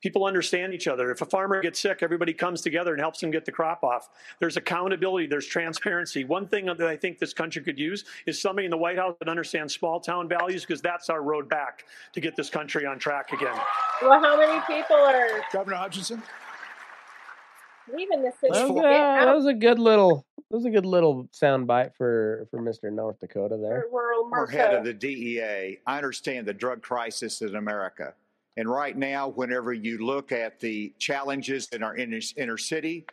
People 0.03 0.25
understand 0.25 0.73
each 0.73 0.87
other. 0.87 1.11
If 1.11 1.21
a 1.21 1.25
farmer 1.25 1.59
gets 1.61 1.79
sick, 1.79 1.99
everybody 2.01 2.31
comes 2.31 2.61
together 2.61 2.91
and 2.91 2.99
helps 2.99 3.23
him 3.23 3.31
get 3.31 3.45
the 3.45 3.51
crop 3.51 3.83
off. 3.83 4.09
There's 4.39 4.55
accountability, 4.55 5.25
there's 5.27 5.47
transparency. 5.47 6.23
One 6.23 6.47
thing 6.47 6.65
that 6.65 6.81
I 6.81 6.95
think 6.95 7.17
this 7.17 7.33
country 7.33 7.63
could 7.63 7.79
use 7.79 8.05
is 8.27 8.39
somebody 8.39 8.65
in 8.65 8.71
the 8.71 8.77
White 8.77 8.97
House 8.97 9.15
that 9.19 9.27
understands 9.27 9.73
small 9.73 9.99
town 9.99 10.27
values 10.27 10.65
because 10.65 10.81
that's 10.81 11.09
our 11.09 11.23
road 11.23 11.49
back 11.49 11.85
to 12.13 12.21
get 12.21 12.35
this 12.35 12.49
country 12.49 12.85
on 12.85 12.99
track 12.99 13.31
again. 13.33 13.57
Well, 14.01 14.21
how 14.21 14.37
many 14.37 14.61
people 14.67 14.97
are 14.97 15.41
Governor 15.51 15.77
Hutchinson? 15.77 16.21
Leaving 17.93 18.21
the 18.23 18.31
city? 18.39 18.53
That 18.53 18.69
was, 18.69 18.83
that 18.83 19.35
was 19.35 19.45
a 19.45 19.53
good 19.53 19.79
little 19.79 20.25
that 20.49 20.55
was 20.55 20.65
a 20.65 20.69
good 20.69 20.85
little 20.85 21.27
sound 21.31 21.67
bite 21.67 21.95
for 21.95 22.47
for 22.51 22.61
Mr. 22.61 22.91
North 22.91 23.19
Dakota 23.19 23.57
there. 23.57 23.85
We're 23.91 24.47
head 24.47 24.73
of 24.73 24.83
the 24.83 24.93
DEA. 24.93 25.79
I 25.85 25.97
understand 25.97 26.47
the 26.47 26.53
drug 26.53 26.81
crisis 26.81 27.41
in 27.41 27.55
America. 27.55 28.13
And 28.57 28.69
right 28.69 28.97
now, 28.97 29.29
whenever 29.29 29.71
you 29.71 30.03
look 30.03 30.31
at 30.31 30.59
the 30.59 30.93
challenges 30.97 31.67
in 31.71 31.83
our 31.83 31.95
inner, 31.95 32.19
inner 32.37 32.57
city, 32.57 33.05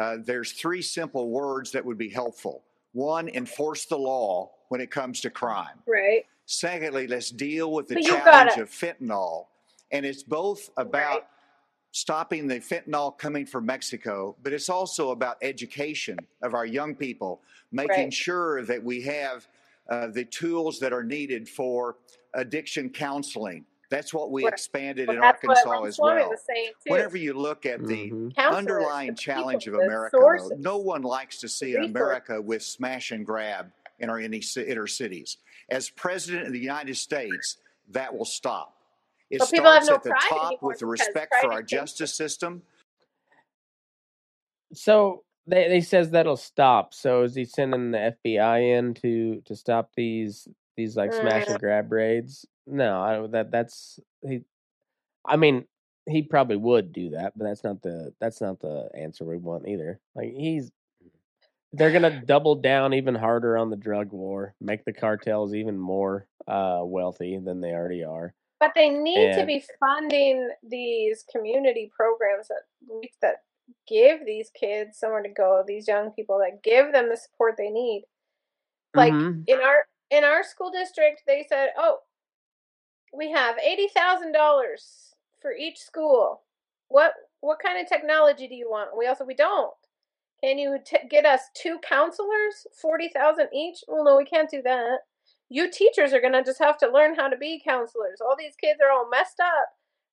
uh, 0.00 0.18
there's 0.24 0.52
three 0.52 0.82
simple 0.82 1.30
words 1.30 1.72
that 1.72 1.84
would 1.84 1.98
be 1.98 2.08
helpful. 2.08 2.62
One, 2.92 3.28
enforce 3.28 3.86
the 3.86 3.98
law 3.98 4.52
when 4.68 4.80
it 4.80 4.90
comes 4.90 5.20
to 5.22 5.30
crime. 5.30 5.80
Right. 5.86 6.24
Secondly, 6.46 7.08
let's 7.08 7.30
deal 7.30 7.72
with 7.72 7.88
the 7.88 7.96
But 7.96 8.04
challenge 8.04 8.58
of 8.58 8.70
fentanyl. 8.70 9.46
And 9.90 10.06
it's 10.06 10.22
both 10.22 10.70
about 10.76 11.26
stopping 12.04 12.48
the 12.48 12.56
fentanyl 12.58 13.16
coming 13.16 13.46
from 13.46 13.64
Mexico, 13.64 14.34
but 14.42 14.52
it's 14.52 14.68
also 14.68 15.12
about 15.12 15.36
education 15.42 16.18
of 16.42 16.52
our 16.52 16.66
young 16.66 16.92
people, 16.92 17.40
making 17.70 18.06
Right. 18.06 18.12
sure 18.12 18.64
that 18.64 18.82
we 18.82 19.00
have 19.02 19.46
uh, 19.88 20.06
the 20.08 20.24
tools 20.24 20.80
that 20.80 20.92
are 20.94 21.04
needed 21.04 21.46
for 21.46 21.96
addiction 22.32 22.88
counseling. 22.90 23.64
That's 23.90 24.12
what 24.14 24.30
we 24.32 24.42
Right. 24.44 24.52
expanded 24.54 25.08
Well, 25.08 25.18
in 25.18 25.22
Arkansas 25.22 25.82
as 25.84 25.98
well. 25.98 26.30
was 26.30 26.40
saying, 26.46 26.72
too. 26.84 26.90
Whenever 26.90 27.16
you 27.18 27.34
look 27.34 27.66
at 27.66 27.86
the 27.86 28.10
Mhm. 28.10 28.34
Counselors, 28.34 28.56
underlying 28.58 29.10
the 29.10 29.14
challenge 29.16 29.64
people, 29.66 29.80
of 29.80 29.86
America, 29.86 30.16
though, 30.18 30.48
no 30.56 30.78
one 30.78 31.02
likes 31.02 31.38
to 31.40 31.48
see 31.50 31.76
an. 31.76 31.84
America 31.84 32.40
with 32.40 32.62
smash 32.62 33.10
and 33.12 33.24
grab 33.26 33.70
in 34.00 34.08
our 34.10 34.18
inner 34.18 34.86
cities. 34.86 35.36
As 35.68 35.90
president 35.90 36.46
of 36.46 36.52
the 36.54 36.58
United 36.58 36.96
States, 36.96 37.58
that 37.90 38.16
will 38.16 38.24
stop. 38.24 38.70
It 39.30 39.38
But 39.38 39.50
people 39.50 39.72
have 39.72 39.84
starts 39.84 40.06
no 40.06 40.12
at 40.12 40.20
the 40.20 40.28
top 40.28 40.62
with 40.62 40.82
respect 40.82 41.34
for 41.40 41.52
our 41.52 41.62
justice 41.62 42.14
system. 42.14 42.62
So 44.72 45.24
they 45.46 45.68
they 45.68 45.80
says 45.80 46.10
that'll 46.10 46.36
stop. 46.36 46.94
So 46.94 47.22
is 47.22 47.34
he 47.34 47.44
sending 47.44 47.90
the 47.90 48.16
FBI 48.24 48.78
in 48.78 48.94
to 48.94 49.40
to 49.44 49.56
stop 49.56 49.90
these 49.96 50.48
these 50.76 50.96
like 50.96 51.12
smash 51.12 51.46
Mm. 51.46 51.50
and 51.52 51.60
grab 51.60 51.92
raids? 51.92 52.46
No, 52.66 53.00
I 53.00 53.26
that 53.28 53.50
that's 53.50 53.98
he. 54.22 54.44
I 55.26 55.36
mean, 55.36 55.64
he 56.06 56.22
probably 56.22 56.56
would 56.56 56.92
do 56.92 57.10
that, 57.10 57.36
but 57.36 57.44
that's 57.44 57.64
not 57.64 57.82
the 57.82 58.12
that's 58.20 58.40
not 58.40 58.60
the 58.60 58.88
answer 58.94 59.24
we 59.24 59.36
want 59.38 59.68
either. 59.68 60.00
Like 60.14 60.32
he's 60.34 60.70
they're 61.72 61.92
gonna 61.92 62.22
double 62.24 62.54
down 62.56 62.94
even 62.94 63.14
harder 63.14 63.56
on 63.56 63.70
the 63.70 63.76
drug 63.76 64.12
war, 64.12 64.54
make 64.60 64.84
the 64.84 64.92
cartels 64.92 65.54
even 65.54 65.78
more 65.78 66.26
uh 66.46 66.80
wealthy 66.82 67.38
than 67.38 67.60
they 67.60 67.72
already 67.72 68.04
are. 68.04 68.34
But 68.64 68.72
they 68.76 68.90
need 68.90 69.32
to 69.34 69.44
be 69.46 69.64
funding 69.80 70.50
these 70.68 71.24
community 71.30 71.90
programs 71.96 72.48
that 72.48 72.62
that 73.22 73.42
give 73.88 74.26
these 74.26 74.50
kids 74.50 74.98
somewhere 74.98 75.22
to 75.22 75.30
go, 75.30 75.64
these 75.66 75.88
young 75.88 76.12
people 76.12 76.38
that 76.40 76.62
give 76.62 76.92
them 76.92 77.08
the 77.10 77.16
support 77.16 77.56
they 77.58 77.70
need. 77.70 78.04
Like 78.94 79.12
Mhm. 79.12 79.44
in 79.48 79.60
our 79.60 79.88
in 80.10 80.24
our 80.24 80.44
school 80.44 80.70
district, 80.70 81.22
they 81.26 81.44
said, 81.48 81.72
"Oh, 81.78 82.00
we 83.12 83.30
have 83.32 83.58
eighty 83.58 83.88
thousand 83.88 84.32
dollars 84.32 85.14
for 85.40 85.52
each 85.52 85.78
school. 85.80 86.42
What 86.88 87.14
what 87.40 87.60
kind 87.60 87.78
of 87.80 87.88
technology 87.88 88.48
do 88.48 88.54
you 88.56 88.70
want?" 88.70 88.96
We 88.96 89.06
also 89.08 89.24
we 89.24 89.34
don't. 89.34 89.74
Can 90.42 90.58
you 90.58 90.78
t- 90.84 91.08
get 91.10 91.26
us 91.26 91.50
two 91.54 91.78
counselors, 91.80 92.66
forty 92.80 93.08
thousand 93.10 93.50
each? 93.54 93.84
Well, 93.88 94.04
no, 94.04 94.16
we 94.16 94.26
can't 94.26 94.50
do 94.50 94.62
that. 94.62 95.00
You 95.50 95.70
teachers 95.70 96.12
are 96.12 96.20
gonna 96.20 96.44
just 96.44 96.58
have 96.60 96.78
to 96.78 96.90
learn 96.90 97.14
how 97.14 97.28
to 97.28 97.36
be 97.36 97.62
counselors. 97.64 98.20
All 98.20 98.36
these 98.38 98.56
kids 98.60 98.80
are 98.84 98.92
all 98.92 99.08
messed 99.10 99.40
up 99.40 99.68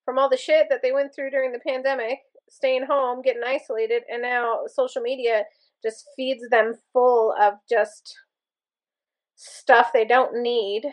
from 0.06 0.18
all 0.20 0.30
the 0.30 0.38
shit 0.38 0.68
that 0.70 0.82
they 0.82 0.92
went 0.92 1.14
through 1.16 1.32
during 1.32 1.52
the 1.52 1.60
pandemic, 1.60 2.20
staying 2.50 2.86
home, 2.86 3.22
getting 3.22 3.44
isolated, 3.46 4.04
and 4.12 4.22
now 4.22 4.62
social 4.68 5.02
media 5.02 5.44
just 5.84 6.06
feeds 6.16 6.48
them 6.50 6.74
full 6.94 7.34
of 7.40 7.56
just 7.70 8.16
stuff 9.36 9.92
they 9.94 10.06
don't 10.06 10.42
need 10.42 10.84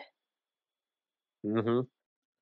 Mm-hmm. 1.45 1.81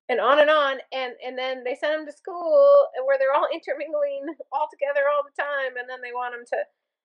and 0.08 0.20
on 0.20 0.40
and 0.40 0.50
on 0.50 0.78
and 0.92 1.12
and 1.24 1.38
then 1.38 1.62
they 1.62 1.76
send 1.76 2.00
them 2.00 2.06
to 2.06 2.12
school 2.12 2.88
where 3.06 3.16
they're 3.16 3.32
all 3.32 3.46
intermingling 3.54 4.26
all 4.52 4.66
together 4.70 5.02
all 5.14 5.22
the 5.22 5.40
time 5.40 5.76
and 5.78 5.88
then 5.88 6.00
they 6.02 6.12
want 6.12 6.34
them 6.34 6.44
to 6.48 6.56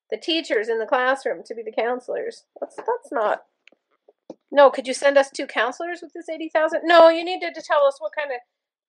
the 0.09 0.17
teachers 0.17 0.69
in 0.69 0.79
the 0.79 0.87
classroom 0.87 1.43
to 1.45 1.53
be 1.53 1.61
the 1.61 1.71
counselors 1.71 2.45
that's 2.59 2.75
that's 2.77 3.11
not 3.11 3.43
no 4.53 4.69
could 4.71 4.87
you 4.87 4.93
send 4.93 5.17
us 5.17 5.29
two 5.31 5.47
counselors 5.47 6.01
with 6.01 6.13
this 6.13 6.29
80000 6.29 6.81
no 6.85 7.09
you 7.09 7.25
needed 7.25 7.53
to 7.55 7.61
tell 7.61 7.85
us 7.85 7.97
what 7.99 8.13
kind 8.17 8.31
of 8.31 8.37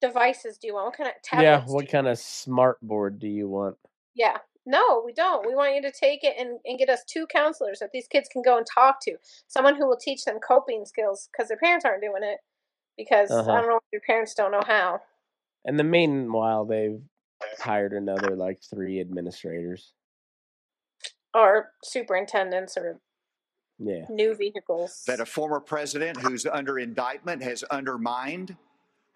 devices 0.01 0.59
do 0.59 0.69
you 0.69 0.75
want 0.75 0.87
what 0.89 0.97
kind 0.99 1.09
of 1.09 1.15
tablets? 1.25 1.45
Yeah. 1.45 1.57
tablets 1.59 1.73
What 1.75 1.89
kind 1.89 2.07
of 2.09 2.19
smart 2.19 2.79
board 2.83 3.19
do 3.19 3.29
you 3.29 3.49
want? 3.49 3.77
yeah 4.15 4.39
no 4.67 5.03
we 5.05 5.13
don't 5.13 5.47
we 5.47 5.55
want 5.55 5.75
you 5.75 5.83
to 5.83 5.93
take 5.93 6.25
it 6.25 6.35
and, 6.39 6.59
and 6.65 6.79
get 6.79 6.89
us 6.89 7.05
two 7.07 7.27
counselors 7.27 7.81
that 7.81 7.91
these 7.93 8.07
kids 8.09 8.29
can 8.33 8.43
go 8.43 8.57
and 8.59 8.67
talk 8.73 9.01
to 9.03 9.17
someone 9.49 9.77
who 9.77 9.87
will 9.89 9.97
teach 9.99 10.25
them 10.25 10.39
coping 10.47 10.85
skills 10.87 11.29
because 11.33 11.49
their 11.49 11.59
parents 11.59 11.85
aren't 11.85 12.03
doing 12.03 12.23
it 12.23 12.39
because 12.97 13.31
Uh-huh. 13.31 13.51
i 13.53 13.61
don't 13.61 13.69
know 13.69 13.77
if 13.77 13.83
your 13.93 14.03
parents 14.07 14.35
don't 14.35 14.53
know 14.53 14.63
how 14.67 15.01
And 15.67 15.79
the 15.79 15.85
meanwhile, 15.85 16.65
they've 16.67 17.01
hired 17.59 17.93
another 17.93 18.37
like 18.37 18.61
three 18.63 19.01
administrators. 19.01 19.93
or 21.35 21.71
superintendents 21.83 22.77
or 22.77 23.01
Yeah. 23.79 24.05
new 24.09 24.35
vehicles. 24.37 25.03
that 25.07 25.21
a 25.21 25.27
former 25.27 25.61
president 25.61 26.17
who's 26.21 26.47
under 26.47 26.79
indictment 26.79 27.43
has 27.43 27.63
undermined 27.65 28.57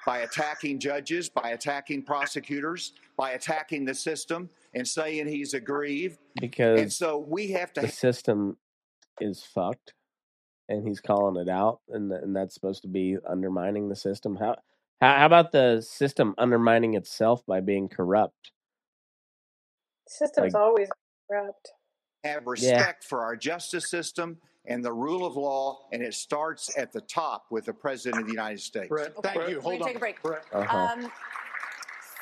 by 0.07 0.19
attacking 0.19 0.79
judges, 0.81 1.29
by 1.29 1.51
attacking 1.51 2.03
prosecutors, 2.05 2.93
by 3.17 3.33
attacking 3.33 3.85
the 3.85 3.95
system, 3.95 4.49
and 4.75 4.87
saying 4.87 5.27
he's 5.29 5.55
aggrieved. 5.55 6.19
And 6.41 6.51
Because 6.51 6.97
so 6.97 7.19
we 7.19 7.51
have 7.53 7.73
to 7.75 7.83
the 7.83 7.89
system 7.89 8.57
is 9.21 9.43
fucked, 9.43 9.95
and 10.69 10.87
he's 10.87 11.01
calling 11.01 11.37
it 11.41 11.49
out, 11.51 11.81
and 11.89 12.11
th- 12.11 12.23
and 12.23 12.35
that's 12.35 12.55
supposed 12.55 12.83
to 12.83 12.89
be 12.89 13.17
undermining 13.29 13.89
the 13.89 13.97
system. 13.97 14.37
How 14.37 14.57
how, 15.01 15.17
how 15.19 15.27
about 15.27 15.53
the 15.53 15.81
system 15.83 16.35
undermining 16.39 16.95
itself 16.95 17.45
by 17.47 17.61
being 17.61 17.89
corrupt? 17.89 18.53
System's 20.09 20.55
like- 20.55 20.63
always 20.63 20.89
corrupt. 21.31 21.73
have 22.25 22.47
respect 22.47 23.05
for 23.05 23.23
our 23.23 23.37
justice 23.37 23.89
system 23.91 24.39
and 24.69 24.85
the 24.85 24.93
rule 24.93 25.27
of 25.27 25.37
law, 25.37 25.87
and 25.93 26.03
it 26.03 26.15
starts 26.15 26.77
at 26.79 26.93
the 26.93 27.01
top 27.01 27.47
with 27.51 27.65
the 27.65 27.73
President 27.73 28.21
of 28.21 28.27
the 28.27 28.33
United 28.33 28.61
States. 28.61 28.89
Bret, 28.89 29.15
Thank 29.23 29.49
you. 29.49 29.57
We're 29.57 29.61
Hold 29.63 29.83
on. 29.83 29.89
take 29.89 29.97
a 29.97 29.99
break. 29.99 30.17
Uh-huh. 30.53 30.77
Um, 30.77 31.11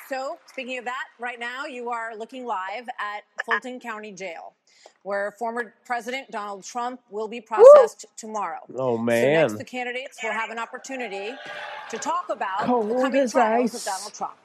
so, 0.09 0.39
speaking 0.47 0.78
of 0.78 0.85
that, 0.85 1.05
right 1.18 1.39
now 1.40 1.66
you 1.66 1.90
are 1.90 2.16
looking 2.16 2.47
live 2.47 2.89
at 3.01 3.24
Fulton 3.44 3.81
County 3.81 4.12
Jail, 4.12 4.55
where 5.02 5.35
former 5.36 5.74
President 5.85 6.31
Donald 6.31 6.62
Trump 6.62 7.01
will 7.10 7.27
be 7.27 7.40
processed 7.40 8.06
tomorrow. 8.16 8.60
Oh 8.77 8.97
man! 8.97 9.23
So 9.23 9.27
man, 9.27 9.40
next, 9.43 9.59
the 9.59 9.64
candidates 9.64 10.18
will 10.23 10.31
have 10.31 10.51
an 10.51 10.60
opportunity 10.60 11.35
to 11.90 11.98
talk 11.98 12.27
about 12.31 12.60
the 12.60 12.66
Cold 12.66 13.02
coming 13.02 13.20
as 13.20 13.32
trials 13.32 13.74
ice. 13.74 13.86
of 13.86 13.93
Donald 13.93 14.14
Trump. 14.14 14.36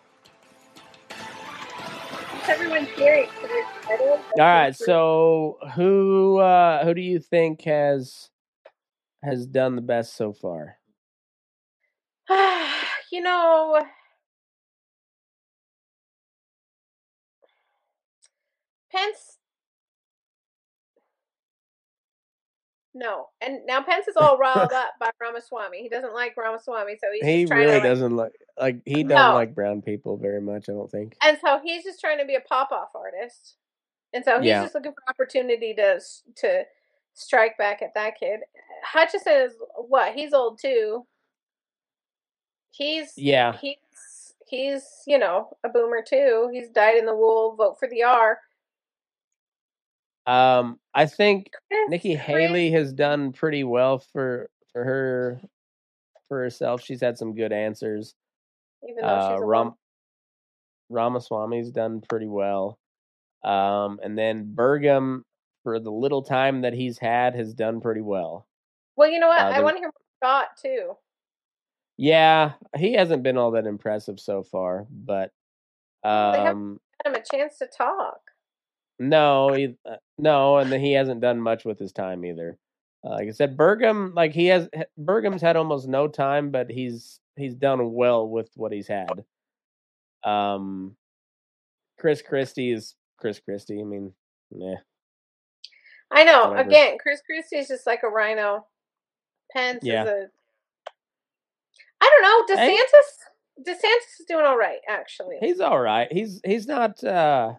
Everyone's 2.51 2.89
hearing. 2.89 3.29
all 3.89 4.19
right. 4.37 4.75
So 4.75 5.57
who 5.75 6.37
uh 6.39 6.83
who 6.83 6.93
do 6.93 6.99
you 6.99 7.19
think 7.19 7.61
has 7.61 8.29
has 9.23 9.45
done 9.45 9.77
the 9.77 9.81
best 9.81 10.17
so 10.17 10.33
far? 10.33 10.75
you 13.11 13.21
know, 13.21 13.81
Pence. 18.91 19.37
No, 22.93 23.27
and 23.39 23.65
now 23.65 23.81
Pence 23.81 24.07
is 24.09 24.17
all 24.17 24.37
riled 24.37 24.71
up 24.73 24.91
by 24.99 25.11
Ramaswamy. 25.21 25.81
He 25.81 25.87
doesn't 25.89 26.13
like 26.13 26.35
Ramaswamy, 26.35 26.97
so 26.99 27.07
he's 27.13 27.25
He 27.25 27.45
trying 27.45 27.59
really 27.61 27.73
like, 27.75 27.83
doesn't 27.83 28.15
like 28.15 28.33
like 28.59 28.81
he 28.85 29.03
No. 29.03 29.15
doesn't 29.15 29.33
like 29.35 29.55
brown 29.55 29.81
people 29.81 30.17
very 30.17 30.41
much. 30.41 30.67
I 30.67 30.73
don't 30.73 30.91
think. 30.91 31.15
and 31.23 31.37
so 31.43 31.59
he's 31.63 31.83
just 31.85 32.01
trying 32.01 32.19
to 32.19 32.25
be 32.25 32.35
a 32.35 32.41
pop-off 32.41 32.89
artist, 32.93 33.55
and 34.13 34.25
so 34.25 34.39
he's 34.39 34.47
Yeah. 34.49 34.61
just 34.63 34.75
looking 34.75 34.91
for 34.91 35.03
opportunity 35.09 35.73
to 35.75 36.01
to 36.37 36.63
strike 37.13 37.57
back 37.57 37.81
at 37.81 37.93
that 37.93 38.19
kid. 38.19 38.41
Hutchinson 38.83 39.33
is 39.33 39.53
what? 39.75 40.13
He's 40.13 40.33
old 40.33 40.59
too. 40.59 41.05
He's 42.71 43.13
Yeah. 43.17 43.57
He's 43.57 43.77
he's 44.47 44.83
you 45.07 45.17
know 45.17 45.55
a 45.63 45.69
boomer 45.69 46.01
too. 46.05 46.49
He's 46.51 46.69
dyed 46.69 46.97
in 46.97 47.05
the 47.05 47.15
wool. 47.15 47.55
Vote 47.55 47.77
for 47.79 47.87
the 47.87 48.03
R. 48.03 48.39
Um, 50.27 50.79
I 50.93 51.05
think 51.05 51.51
Nikki 51.87 52.15
Haley 52.15 52.71
has 52.71 52.93
done 52.93 53.31
pretty 53.31 53.63
well 53.63 53.99
for 53.99 54.49
for 54.71 54.83
her 54.83 55.41
for 56.27 56.39
herself. 56.41 56.81
She's 56.81 57.01
had 57.01 57.17
some 57.17 57.35
good 57.35 57.51
answers. 57.51 58.13
Even 58.87 59.01
though 59.01 59.07
Uh, 59.07 59.35
she's 59.35 59.41
Ram. 59.43 59.73
Ramaswamy's 60.89 61.71
done 61.71 62.01
pretty 62.01 62.27
well. 62.27 62.77
Um, 63.43 63.99
and 64.03 64.17
then 64.17 64.53
Burgum, 64.55 65.23
for 65.63 65.79
the 65.79 65.91
little 65.91 66.21
time 66.21 66.61
that 66.61 66.73
he's 66.73 66.97
had, 66.97 67.35
has 67.35 67.53
done 67.53 67.81
pretty 67.81 68.01
well. 68.01 68.47
Well, 68.95 69.09
you 69.09 69.19
know 69.19 69.29
what? 69.29 69.41
Uh, 69.41 69.49
I 69.49 69.61
want 69.61 69.77
to 69.77 69.79
hear 69.81 69.91
Scott 70.17 70.47
too. 70.61 70.97
Yeah, 71.97 72.53
he 72.77 72.93
hasn't 72.93 73.23
been 73.23 73.37
all 73.37 73.51
that 73.51 73.65
impressive 73.65 74.19
so 74.19 74.43
far, 74.43 74.85
but 74.89 75.31
They 76.03 76.09
haven't 76.09 76.47
um, 76.47 76.79
had 77.03 77.13
him 77.13 77.21
a 77.21 77.23
chance 77.23 77.57
to 77.59 77.67
talk. 77.67 78.30
No, 79.01 79.53
he, 79.53 79.75
uh, 79.89 79.95
no, 80.17 80.57
and 80.57 80.71
then 80.71 80.79
he 80.79 80.93
hasn't 80.93 81.21
done 81.21 81.39
much 81.41 81.65
with 81.65 81.79
his 81.79 81.91
time 81.91 82.23
either. 82.25 82.57
Uh, 83.03 83.11
like 83.11 83.27
I 83.27 83.31
said, 83.31 83.57
Burgum, 83.57 84.13
like 84.15 84.31
he 84.31 84.47
has, 84.47 84.69
Burgum's 84.99 85.41
had 85.41 85.55
almost 85.57 85.87
no 85.87 86.07
time, 86.07 86.51
but 86.51 86.69
he's 86.69 87.19
he's 87.35 87.55
done 87.55 87.93
well 87.93 88.29
with 88.29 88.49
what 88.55 88.71
he's 88.71 88.87
had. 88.87 89.23
Um, 90.23 90.95
Chris 91.99 92.21
Christie 92.21 92.71
is 92.71 92.95
Chris 93.17 93.39
Christie. 93.39 93.81
I 93.81 93.83
mean, 93.83 94.13
yeah, 94.51 94.75
I 96.11 96.23
know. 96.23 96.49
Whatever. 96.49 96.69
Again, 96.69 96.97
Chris 97.01 97.21
Christie 97.25 97.57
is 97.57 97.67
just 97.67 97.87
like 97.87 98.01
a 98.03 98.09
rhino. 98.09 98.67
Pence 99.51 99.79
Yeah. 99.83 100.03
is 100.03 100.09
a. 100.09 100.27
I 102.01 102.09
don't 102.21 102.23
know. 102.47 102.55
DeSantis. 102.55 103.67
DeSantis 103.67 104.19
is 104.19 104.25
doing 104.27 104.45
all 104.45 104.57
right, 104.57 104.79
actually. 104.89 105.37
he's 105.39 105.59
all 105.59 105.79
right. 105.79 106.11
He's 106.11 106.39
he's 106.45 106.67
not. 106.67 107.03
uh 107.03 107.53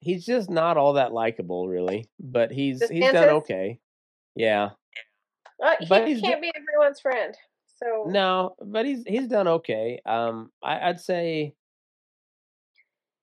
He's 0.00 0.24
just 0.24 0.50
not 0.50 0.76
all 0.76 0.94
that 0.94 1.12
likable, 1.12 1.68
really. 1.68 2.08
But 2.18 2.50
he's 2.50 2.86
he's 2.88 3.12
done 3.12 3.28
okay. 3.28 3.78
Yeah. 4.34 4.70
Uh, 5.62 5.74
he 5.78 5.86
but 5.86 6.08
he's 6.08 6.20
can't 6.20 6.40
be 6.40 6.50
everyone's 6.56 7.00
friend. 7.00 7.34
So 7.82 8.04
No, 8.08 8.56
but 8.64 8.86
he's 8.86 9.04
he's 9.06 9.28
done 9.28 9.46
okay. 9.48 10.00
Um, 10.06 10.50
I, 10.62 10.88
I'd 10.88 11.00
say 11.00 11.54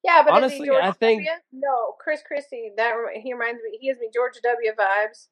yeah, 0.04 0.24
but 0.24 0.34
honestly, 0.34 0.60
he 0.60 0.66
George 0.68 0.84
I 0.84 0.92
think- 0.92 1.26
W? 1.26 1.42
No, 1.52 1.96
Chris 2.00 2.22
Christie. 2.26 2.72
That 2.78 2.94
he 3.16 3.34
reminds 3.34 3.62
me. 3.62 3.78
He 3.80 3.88
gives 3.88 4.00
me 4.00 4.10
George 4.14 4.40
W. 4.42 4.72
vibes. 4.72 5.28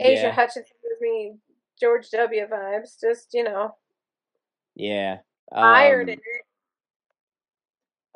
Asa 0.00 0.12
Yeah. 0.12 0.30
Hutchinson 0.30 0.76
gives 0.82 1.00
me 1.00 1.34
George 1.80 2.08
W. 2.10 2.46
vibes. 2.46 3.00
Just 3.00 3.34
you 3.34 3.42
know, 3.42 3.74
yeah. 4.76 5.18
iron 5.52 6.02
um, 6.02 6.08
in 6.10 6.18
it. 6.18 6.47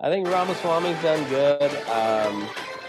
I 0.02 0.10
think 0.10 0.26
Ramaswamy's 0.28 1.00
done 1.02 1.28
good. 1.28 1.62
Um, 1.88 2.48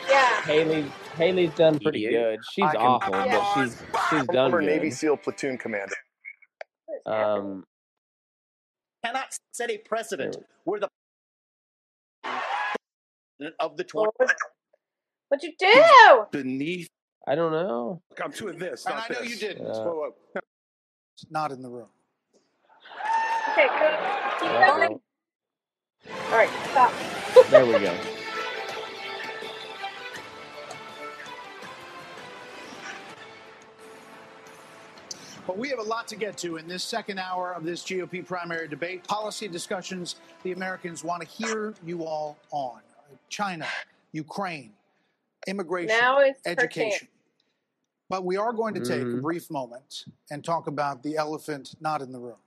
Yeah. 0.10 0.42
Haley 0.44 0.92
Haley's 1.16 1.54
done 1.54 1.80
pretty 1.80 2.10
good. 2.10 2.40
She's 2.52 2.66
can- 2.72 2.76
awful, 2.78 3.12
but 3.12 3.54
she's 3.54 3.82
she's 4.10 4.26
done 4.28 4.50
Former 4.52 4.62
Navy. 4.62 4.90
SEAL 4.92 5.18
platoon 5.18 5.58
commander. 5.58 5.96
Um, 7.06 7.66
cannot 9.06 9.38
set 9.52 9.70
a 9.70 9.78
precedent 9.78 10.38
where 10.64 10.80
the 10.80 10.90
of 13.60 13.78
the 13.78 13.86
Well, 13.94 14.12
20 14.18 14.34
What'd 15.30 15.44
you 15.44 15.54
do? 15.58 16.26
Beneath. 16.32 16.90
I 17.28 17.36
don't 17.36 17.52
know. 17.52 18.02
I'm 18.22 18.32
doing 18.32 18.58
this. 18.58 18.86
And 18.86 18.96
I 18.96 19.08
know 19.10 19.22
this. 19.22 19.30
you 19.30 19.36
didn't. 19.38 19.66
Uh, 19.68 19.84
Whoa, 19.84 19.94
whoa. 19.96 20.42
It's 21.16 21.26
not 21.30 21.52
in 21.52 21.62
the 21.62 21.70
room. 21.70 21.88
Okay, 23.52 23.68
good. 23.68 23.98
Keep 24.40 24.50
Uh-oh. 24.50 24.78
going. 24.78 25.00
All 26.10 26.38
right, 26.38 26.50
stop. 26.72 26.92
There 27.50 27.66
we 27.66 27.74
go. 27.80 27.98
But 35.46 35.58
we 35.58 35.70
have 35.70 35.80
a 35.80 35.84
lot 35.84 36.08
to 36.08 36.16
get 36.16 36.38
to 36.40 36.56
in 36.58 36.68
this 36.68 36.84
second 36.84 37.20
hour 37.20 37.54
of 37.54 37.64
this 37.64 37.84
GOP 37.84 38.26
primary 38.26 38.68
debate. 38.68 39.06
Policy 39.08 39.48
discussions 39.48 40.16
the 40.44 40.54
Americans 40.54 41.04
want 41.04 41.22
to 41.22 41.28
hear 41.28 41.74
you 41.86 42.06
all 42.06 42.38
on 42.52 42.80
China, 43.30 43.68
Ukraine, 44.14 44.72
immigration, 45.48 45.98
Now 46.00 46.20
it's 46.20 46.40
education. 46.46 47.08
But 48.10 48.24
we 48.24 48.38
are 48.38 48.54
going 48.54 48.74
to 48.76 48.80
take 48.80 49.02
a 49.02 49.06
Mhm. 49.06 49.22
brief 49.22 49.50
moment 49.52 50.06
and 50.30 50.44
talk 50.46 50.68
about 50.68 51.04
the 51.04 51.18
elephant 51.18 51.76
not 51.82 52.02
in 52.02 52.12
the 52.12 52.20
room. 52.20 52.38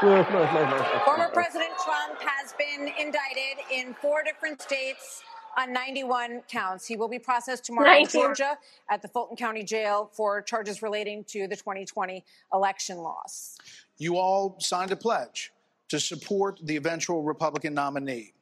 Former 0.00 1.28
President 1.32 1.71
Trump 1.84 2.20
has 2.20 2.52
been 2.52 2.88
indicted 2.98 3.64
in 3.72 3.94
four 3.94 4.22
different 4.22 4.62
states 4.62 5.22
on 5.58 5.72
91 5.72 6.42
counts. 6.48 6.86
He 6.86 6.96
will 6.96 7.08
be 7.08 7.18
processed 7.18 7.64
tomorrow 7.64 7.98
in 7.98 8.06
Georgia 8.06 8.56
at 8.90 9.02
the 9.02 9.08
Fulton 9.08 9.36
County 9.36 9.62
Jail 9.62 10.10
for 10.12 10.42
charges 10.42 10.82
relating 10.82 11.24
to 11.24 11.46
the 11.48 11.56
2020 11.56 12.24
election 12.52 12.98
loss. 12.98 13.58
You 13.98 14.16
all 14.16 14.56
signed 14.60 14.92
a 14.92 14.96
pledge 14.96 15.52
to 15.88 16.00
support 16.00 16.60
the 16.62 16.76
eventual 16.76 17.22
Republican 17.22 17.74
nominee. 17.74 18.32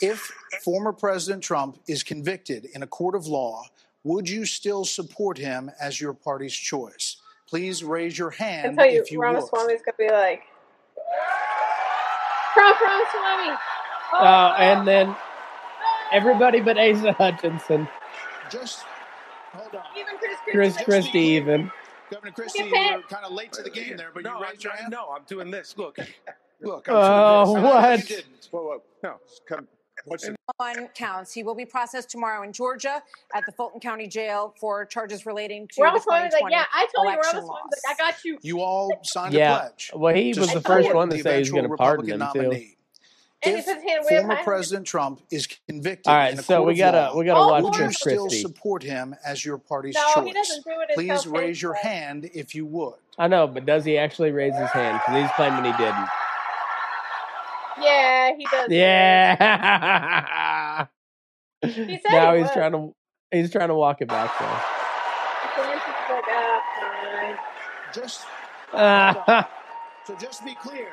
If 0.00 0.32
former 0.64 0.92
President 0.92 1.42
Trump 1.42 1.78
is 1.86 2.02
convicted 2.02 2.66
in 2.74 2.82
a 2.82 2.86
court 2.86 3.14
of 3.14 3.26
law, 3.26 3.64
would 4.04 4.28
you 4.28 4.44
still 4.44 4.84
support 4.84 5.38
him 5.38 5.70
as 5.80 6.00
your 6.00 6.12
party's 6.12 6.54
choice? 6.54 7.18
Please 7.48 7.84
raise 7.84 8.18
your 8.18 8.30
hand 8.30 8.76
tell 8.76 8.90
you, 8.90 9.00
if 9.00 9.12
you 9.12 9.20
would. 9.20 9.26
Ramaswamy's 9.26 9.82
gonna 9.82 9.96
be 9.98 10.10
like, 10.10 10.42
Trump 12.62 12.80
Ramaswamy. 12.80 13.58
Oh, 14.14 14.18
uh, 14.18 14.54
and 14.58 14.86
then 14.86 15.16
everybody 16.12 16.60
but 16.60 16.78
Asa 16.78 17.12
Hutchinson, 17.12 17.88
Just 18.50 18.84
hold 19.52 19.74
on. 19.74 19.82
Even 19.98 20.18
Chris 20.18 20.36
Chris 20.50 20.74
Christie. 20.74 20.84
Christie, 20.84 21.18
even. 21.20 21.70
Governor 22.10 22.32
Christie, 22.32 22.64
Look 22.64 22.72
you 22.72 22.96
were 22.96 23.02
kind 23.08 23.24
of 23.24 23.32
late 23.32 23.52
to 23.54 23.62
the 23.62 23.70
game 23.70 23.96
there, 23.96 24.10
but 24.12 24.22
no, 24.22 24.38
you 24.38 24.44
raised 24.44 24.62
your 24.64 24.74
I, 24.74 24.76
hand. 24.76 24.90
no, 24.92 25.08
I'm 25.16 25.22
doing 25.26 25.50
this. 25.50 25.74
Look, 25.78 25.96
look. 26.60 26.88
I'm 26.88 26.94
Oh, 26.94 27.54
doing 27.54 27.64
uh, 27.64 27.72
this. 27.72 27.74
what? 27.74 28.10
You 28.10 28.16
didn't. 28.16 28.48
Whoa, 28.50 28.62
whoa. 28.62 28.82
No, 29.02 29.14
come. 29.46 29.68
What's 30.04 30.24
it? 30.24 30.36
On 30.58 30.88
counts. 30.88 31.32
He 31.32 31.42
will 31.42 31.54
be 31.54 31.64
processed 31.64 32.10
tomorrow 32.10 32.42
in 32.42 32.52
Georgia 32.52 33.02
at 33.34 33.44
the 33.46 33.52
Fulton 33.52 33.80
County 33.80 34.06
Jail 34.06 34.54
for 34.60 34.84
charges 34.84 35.26
relating 35.26 35.68
to 35.68 35.74
the 35.76 35.90
2020 36.00 36.42
like, 36.42 36.52
yeah, 36.52 36.64
I 36.72 36.86
told 36.94 37.06
you, 37.06 37.12
election 37.14 37.38
Ramaswamy's 37.38 37.48
loss. 37.48 37.82
like, 37.86 37.98
I 38.00 38.10
got 38.10 38.24
you. 38.24 38.38
You 38.42 38.60
all 38.60 38.92
signed 39.02 39.34
a 39.34 39.38
pledge. 39.38 39.90
Well, 39.94 40.14
he 40.14 40.28
was 40.34 40.52
the 40.52 40.60
first 40.60 40.92
one 40.92 41.08
to 41.10 41.16
the 41.16 41.22
say 41.22 41.38
he's 41.38 41.48
eventual 41.48 41.60
going 41.60 41.70
to 41.70 41.76
pardon 41.76 42.06
him 42.06 42.20
Republican 42.20 42.42
too. 42.42 42.48
nominee. 42.48 42.76
And 43.44 43.56
If 43.58 43.64
he 43.64 43.72
puts 43.74 43.84
hand 43.84 44.04
way 44.08 44.18
former 44.18 44.36
President 44.44 44.86
Trump 44.86 45.20
is 45.32 45.48
convicted 45.68 46.08
All 46.08 46.16
right, 46.16 46.32
in 46.32 46.38
a 46.38 46.42
so 46.42 46.62
we 46.62 46.76
gotta 46.76 47.10
law, 47.12 47.18
we 47.18 47.24
gotta 47.24 47.40
Oh, 47.40 47.48
watch 47.48 47.64
would 47.64 47.76
you 47.76 47.90
still 47.92 48.30
support 48.30 48.84
him 48.84 49.16
as 49.24 49.44
your 49.44 49.58
party's 49.58 49.96
No, 49.96 50.14
choice? 50.14 50.26
he 50.26 50.32
doesn't 50.32 50.64
do 50.64 50.70
it 50.70 50.90
Please 50.94 51.26
raise 51.26 51.60
your 51.60 51.74
hand 51.74 52.30
if 52.34 52.54
you 52.54 52.66
would. 52.66 52.94
I 53.18 53.26
know, 53.26 53.48
but 53.48 53.66
does 53.66 53.84
he 53.84 53.98
actually 53.98 54.30
raise 54.30 54.56
his 54.56 54.70
hand? 54.70 55.00
Because 55.04 55.22
he's 55.22 55.32
claiming 55.32 55.64
he 55.64 55.72
didn't. 55.76 56.08
Yeah, 57.84 58.36
he 58.36 58.46
does. 58.50 58.68
Yeah. 58.70 60.86
He 61.64 61.70
said 61.74 62.00
now 62.10 62.34
he 62.34 62.42
he's 62.42 62.50
trying 62.50 62.72
to 62.72 62.92
he's 63.30 63.52
trying 63.52 63.68
to 63.68 63.74
walk 63.76 64.00
it 64.02 64.08
back 64.08 64.36
though. 64.40 64.46
Like. 64.46 64.62
Just 67.94 68.22
so, 68.72 70.16
just 70.18 70.38
to 70.40 70.44
be 70.44 70.54
clear, 70.56 70.88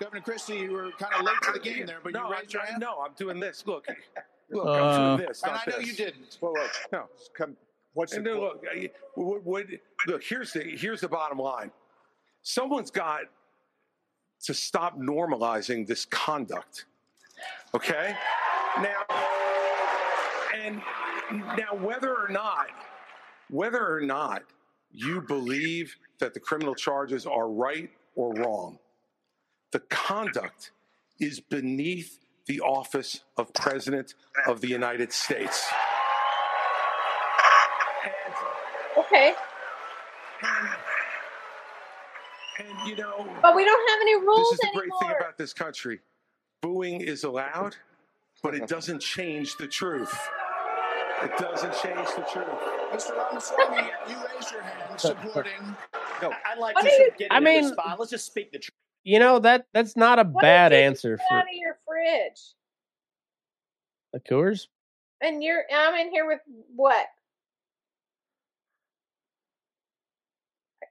Governor 0.00 0.22
Christie, 0.22 0.56
you 0.56 0.72
were 0.72 0.90
kind 0.98 1.12
of 1.18 1.24
late 1.24 1.34
to 1.42 1.52
the 1.52 1.60
game 1.60 1.86
there, 1.86 1.98
but 2.02 2.12
no, 2.12 2.28
you 2.28 2.32
raised 2.34 2.52
your 2.52 2.62
I, 2.62 2.66
hand. 2.66 2.80
no, 2.80 2.98
I'm 3.00 3.12
doing 3.16 3.38
this. 3.38 3.64
Look, 3.66 3.86
look, 4.50 4.66
Uh. 4.66 4.70
I'm 4.72 5.16
doing 5.18 5.28
this. 5.28 5.42
And 5.42 5.52
I 5.52 5.62
know 5.68 5.78
this. 5.78 5.86
you 5.86 5.92
didn't. 5.94 6.36
Whoa, 6.40 6.52
whoa, 6.52 6.66
no, 6.92 7.04
come. 7.36 7.56
What's 7.92 8.14
And 8.14 8.24
the 8.24 8.30
then 8.30 8.40
look, 8.40 8.64
what, 9.14 9.44
what, 9.44 9.66
look. 10.06 10.22
Here's 10.24 10.52
the 10.52 10.62
here's 10.62 11.02
the 11.02 11.08
bottom 11.08 11.38
line. 11.38 11.70
Someone's 12.42 12.90
got 12.90 13.22
to 14.44 14.54
stop 14.54 14.98
normalizing 14.98 15.86
this 15.86 16.04
conduct. 16.06 16.86
Okay. 17.74 18.14
Now, 18.78 19.02
and 20.54 20.82
now 21.30 21.74
whether 21.78 22.14
or 22.14 22.28
not, 22.28 22.68
whether 23.48 23.94
or 23.94 24.00
not 24.00 24.42
you 24.90 25.20
believe 25.20 25.96
that 26.18 26.34
the 26.34 26.40
criminal 26.40 26.74
charges 26.74 27.26
are 27.26 27.48
right 27.48 27.90
or 28.14 28.34
wrong, 28.34 28.78
the 29.72 29.80
conduct 29.80 30.72
is 31.20 31.40
beneath 31.40 32.18
the 32.46 32.60
office 32.60 33.22
of 33.36 33.52
President 33.54 34.14
of 34.46 34.60
the 34.60 34.68
United 34.68 35.12
States. 35.12 35.68
Okay, 38.98 39.34
And 42.60 42.79
you 42.90 42.96
know, 42.96 43.28
but 43.42 43.54
we 43.54 43.64
don't 43.64 43.88
have 43.90 43.98
any 44.00 44.14
rules 44.16 44.50
this 44.50 44.52
is 44.52 44.58
the 44.72 44.78
great 44.78 44.90
thing 45.00 45.10
about 45.18 45.38
this 45.38 45.52
country. 45.52 46.00
Booing 46.62 47.00
is 47.00 47.24
allowed, 47.24 47.76
but 48.42 48.54
it 48.54 48.66
doesn't 48.68 49.00
change 49.00 49.56
the 49.56 49.66
truth. 49.66 50.12
It 51.22 51.36
doesn't 51.38 51.72
change 51.82 52.08
the 52.16 52.26
truth. 52.32 52.46
Mr. 52.92 53.16
Ramaswamy, 53.16 53.88
you 54.08 54.16
raised 54.34 54.50
your 54.52 54.62
hand 54.62 54.98
supporting. 55.00 55.52
No, 56.22 56.32
I'd 56.46 56.58
like 56.58 56.74
What 56.74 56.82
to 56.84 56.90
are 56.90 56.92
you- 56.92 57.10
get 57.18 57.32
I 57.32 57.38
into 57.38 57.50
this 57.50 57.64
mean- 57.66 57.72
spot. 57.72 57.98
Let's 58.00 58.10
just 58.10 58.26
speak 58.26 58.50
the 58.52 58.58
truth. 58.58 58.74
you 59.04 59.18
know 59.18 59.38
that 59.38 59.66
that's 59.72 59.96
not 59.96 60.18
a 60.18 60.24
What 60.24 60.42
bad 60.42 60.70
did 60.70 60.78
you 60.78 60.84
answer 60.84 61.16
get 61.16 61.26
for 61.28 61.34
out 61.36 61.42
of 61.44 61.48
your 61.54 61.78
fridge. 61.86 62.40
the 64.12 64.20
Coors. 64.20 64.66
And 65.22 65.42
you're 65.44 65.64
I'm 65.72 65.94
in 65.94 66.10
here 66.10 66.26
with 66.26 66.40
what? 66.74 67.06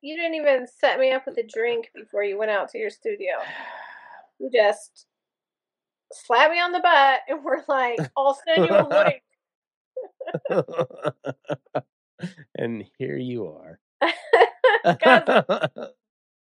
You 0.02 0.16
didn't 0.16 0.36
even 0.36 0.66
set 0.80 1.00
me 1.00 1.12
up 1.12 1.26
with 1.26 1.38
a 1.38 1.44
drink 1.44 1.92
before 1.94 2.24
you 2.24 2.38
went 2.38 2.52
out 2.52 2.70
to 2.70 2.78
your 2.78 2.90
studio. 2.90 3.34
You 4.40 4.50
just 4.54 5.06
slapped 6.14 6.54
me 6.54 6.60
on 6.60 6.72
the 6.72 6.80
butt 6.80 7.20
and 7.28 7.44
we're 7.44 7.64
like, 7.68 8.00
I'll 8.18 8.40
send 8.48 8.70
you 8.70 8.76
a 8.76 8.88
link. 8.88 9.22
and 12.58 12.86
here 12.98 13.18
you 13.18 13.48
are. 13.48 13.80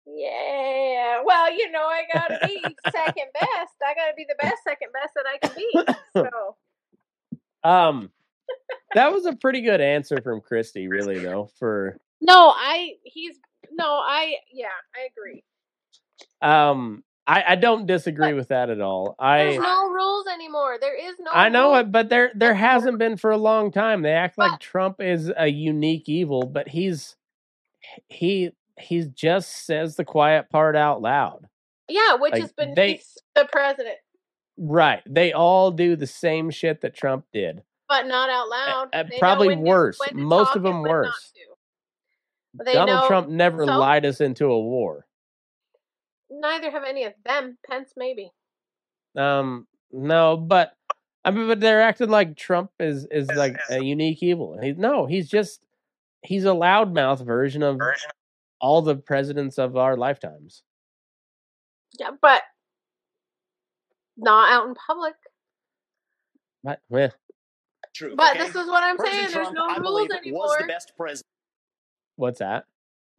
Yeah. 0.06 1.22
Well, 1.24 1.52
you 1.52 1.70
know, 1.70 1.86
I 1.86 2.02
gotta 2.12 2.38
be 2.46 2.60
second 2.90 3.26
best. 3.32 3.74
I 3.82 3.94
gotta 3.94 4.12
be 4.16 4.26
the 4.28 4.34
best 4.40 4.62
second 4.64 4.88
best 4.92 5.14
that 5.14 5.24
I 5.26 5.38
can 5.38 5.56
be. 5.56 5.70
So 6.16 6.56
um, 7.62 8.10
that 8.94 9.12
was 9.12 9.26
a 9.26 9.36
pretty 9.36 9.60
good 9.60 9.80
answer 9.80 10.20
from 10.22 10.40
Christie, 10.40 10.88
really 10.88 11.18
though. 11.18 11.48
For 11.58 11.98
No, 12.20 12.50
I 12.54 12.94
he's 13.04 13.38
no, 13.72 13.84
I 13.86 14.34
yeah, 14.52 14.66
I 14.94 15.08
agree. 15.10 15.42
um, 16.42 17.02
I 17.26 17.44
I 17.48 17.54
don't 17.56 17.86
disagree 17.86 18.32
with 18.32 18.48
that 18.48 18.70
at 18.70 18.80
all. 18.80 19.16
There's 19.20 19.58
I 19.58 19.62
no 19.62 19.88
rules 19.88 20.26
anymore. 20.26 20.78
There 20.80 20.96
is 20.96 21.16
no 21.18 21.30
I 21.32 21.48
know 21.48 21.74
it, 21.76 21.90
but 21.92 22.08
there 22.08 22.30
there 22.34 22.54
hasn't 22.54 22.98
been 22.98 23.16
for 23.16 23.30
a 23.30 23.36
long 23.38 23.70
time. 23.72 24.02
They 24.02 24.12
act 24.12 24.38
like 24.38 24.60
Trump 24.60 25.00
is 25.00 25.30
a 25.36 25.46
unique 25.48 26.08
evil, 26.08 26.42
but 26.46 26.68
he's 26.68 27.16
he 28.08 28.50
he 28.78 29.04
just 29.14 29.66
says 29.66 29.96
the 29.96 30.04
quiet 30.04 30.48
part 30.50 30.76
out 30.76 31.00
loud. 31.02 31.46
Yeah, 31.88 32.14
which 32.16 32.32
Like, 32.32 32.44
is 32.44 32.52
beneath 32.52 32.74
they- 32.76 33.02
the 33.34 33.48
president, 33.50 33.96
Right. 34.56 35.02
They 35.06 35.32
all 35.32 35.70
do 35.70 35.96
the 35.96 36.06
same 36.06 36.50
shit 36.50 36.82
that 36.82 36.94
Trump 36.94 37.24
did. 37.32 37.62
but 37.88 38.06
not 38.06 38.30
out 38.30 38.48
loud. 38.48 38.88
Uh, 38.92 39.02
They 39.04 39.16
know 39.16 39.18
probably 39.18 39.48
when 39.48 39.58
to- 39.64 39.68
worse. 39.68 39.98
when 39.98 40.10
to 40.10 40.14
Most 40.16 40.46
talk 40.48 40.56
of 40.56 40.64
and 40.64 40.74
them 40.74 40.82
when 40.82 40.92
not 40.92 40.98
worse. 41.06 41.32
to. 41.34 41.40
They 42.54 42.72
Donald 42.72 43.02
know, 43.02 43.08
Trump 43.08 43.28
never 43.28 43.64
so? 43.64 43.78
lied 43.78 44.04
us 44.04 44.20
into 44.20 44.46
a 44.46 44.60
war. 44.60 45.06
Neither 46.30 46.70
have 46.70 46.84
any 46.84 47.04
of 47.04 47.14
them. 47.24 47.58
Pence 47.68 47.92
maybe. 47.96 48.32
Um, 49.16 49.66
no, 49.92 50.36
but 50.36 50.72
I 51.24 51.30
mean, 51.30 51.46
but 51.48 51.60
they're 51.60 51.82
acting 51.82 52.08
like 52.08 52.36
Trump 52.36 52.70
is 52.78 53.06
is 53.10 53.28
like 53.28 53.56
a 53.70 53.82
unique 53.82 54.22
evil. 54.22 54.58
He, 54.60 54.72
no, 54.72 55.06
he's 55.06 55.28
just 55.28 55.60
he's 56.22 56.44
a 56.44 56.48
loudmouth 56.48 57.24
version 57.24 57.62
of 57.62 57.80
all 58.60 58.82
the 58.82 58.96
presidents 58.96 59.58
of 59.58 59.76
our 59.76 59.96
lifetimes. 59.96 60.62
Yeah, 61.98 62.10
but 62.20 62.42
not 64.16 64.52
out 64.52 64.68
in 64.68 64.74
public. 64.74 65.14
But, 66.62 66.80
well, 66.88 67.10
True. 67.94 68.14
But 68.16 68.36
okay? 68.36 68.46
this 68.46 68.54
is 68.54 68.66
what 68.68 68.82
I'm 68.82 68.96
President 68.96 69.30
saying. 69.30 69.44
There's 69.44 69.54
no 69.54 69.64
I 69.64 69.78
rules 69.78 69.82
believe, 69.82 70.08
was 70.10 70.18
anymore. 70.20 70.56
the 70.60 70.66
best 70.66 70.92
president. 70.96 71.26
What's 72.20 72.38
that? 72.38 72.66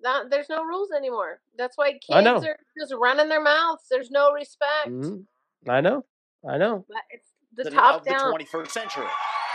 Not, 0.02 0.30
there's 0.30 0.50
no 0.50 0.64
rules 0.64 0.90
anymore. 0.96 1.42
That's 1.58 1.78
why 1.78 1.94
kids 1.94 2.46
are 2.46 2.58
just 2.80 2.94
running 3.00 3.30
their 3.30 3.42
mouths. 3.44 3.84
There's 3.90 4.10
no 4.10 4.32
respect. 4.32 4.88
Mhm. 4.90 5.26
I 5.68 5.82
know, 5.82 6.06
I 6.48 6.58
know. 6.58 6.86
But 6.88 7.02
it's 7.12 7.30
the, 7.56 7.64
the- 7.66 7.72
top 7.72 8.00
of 8.00 8.04
the 8.06 8.12
down. 8.12 8.32
21st 8.34 8.70
century. 8.72 9.06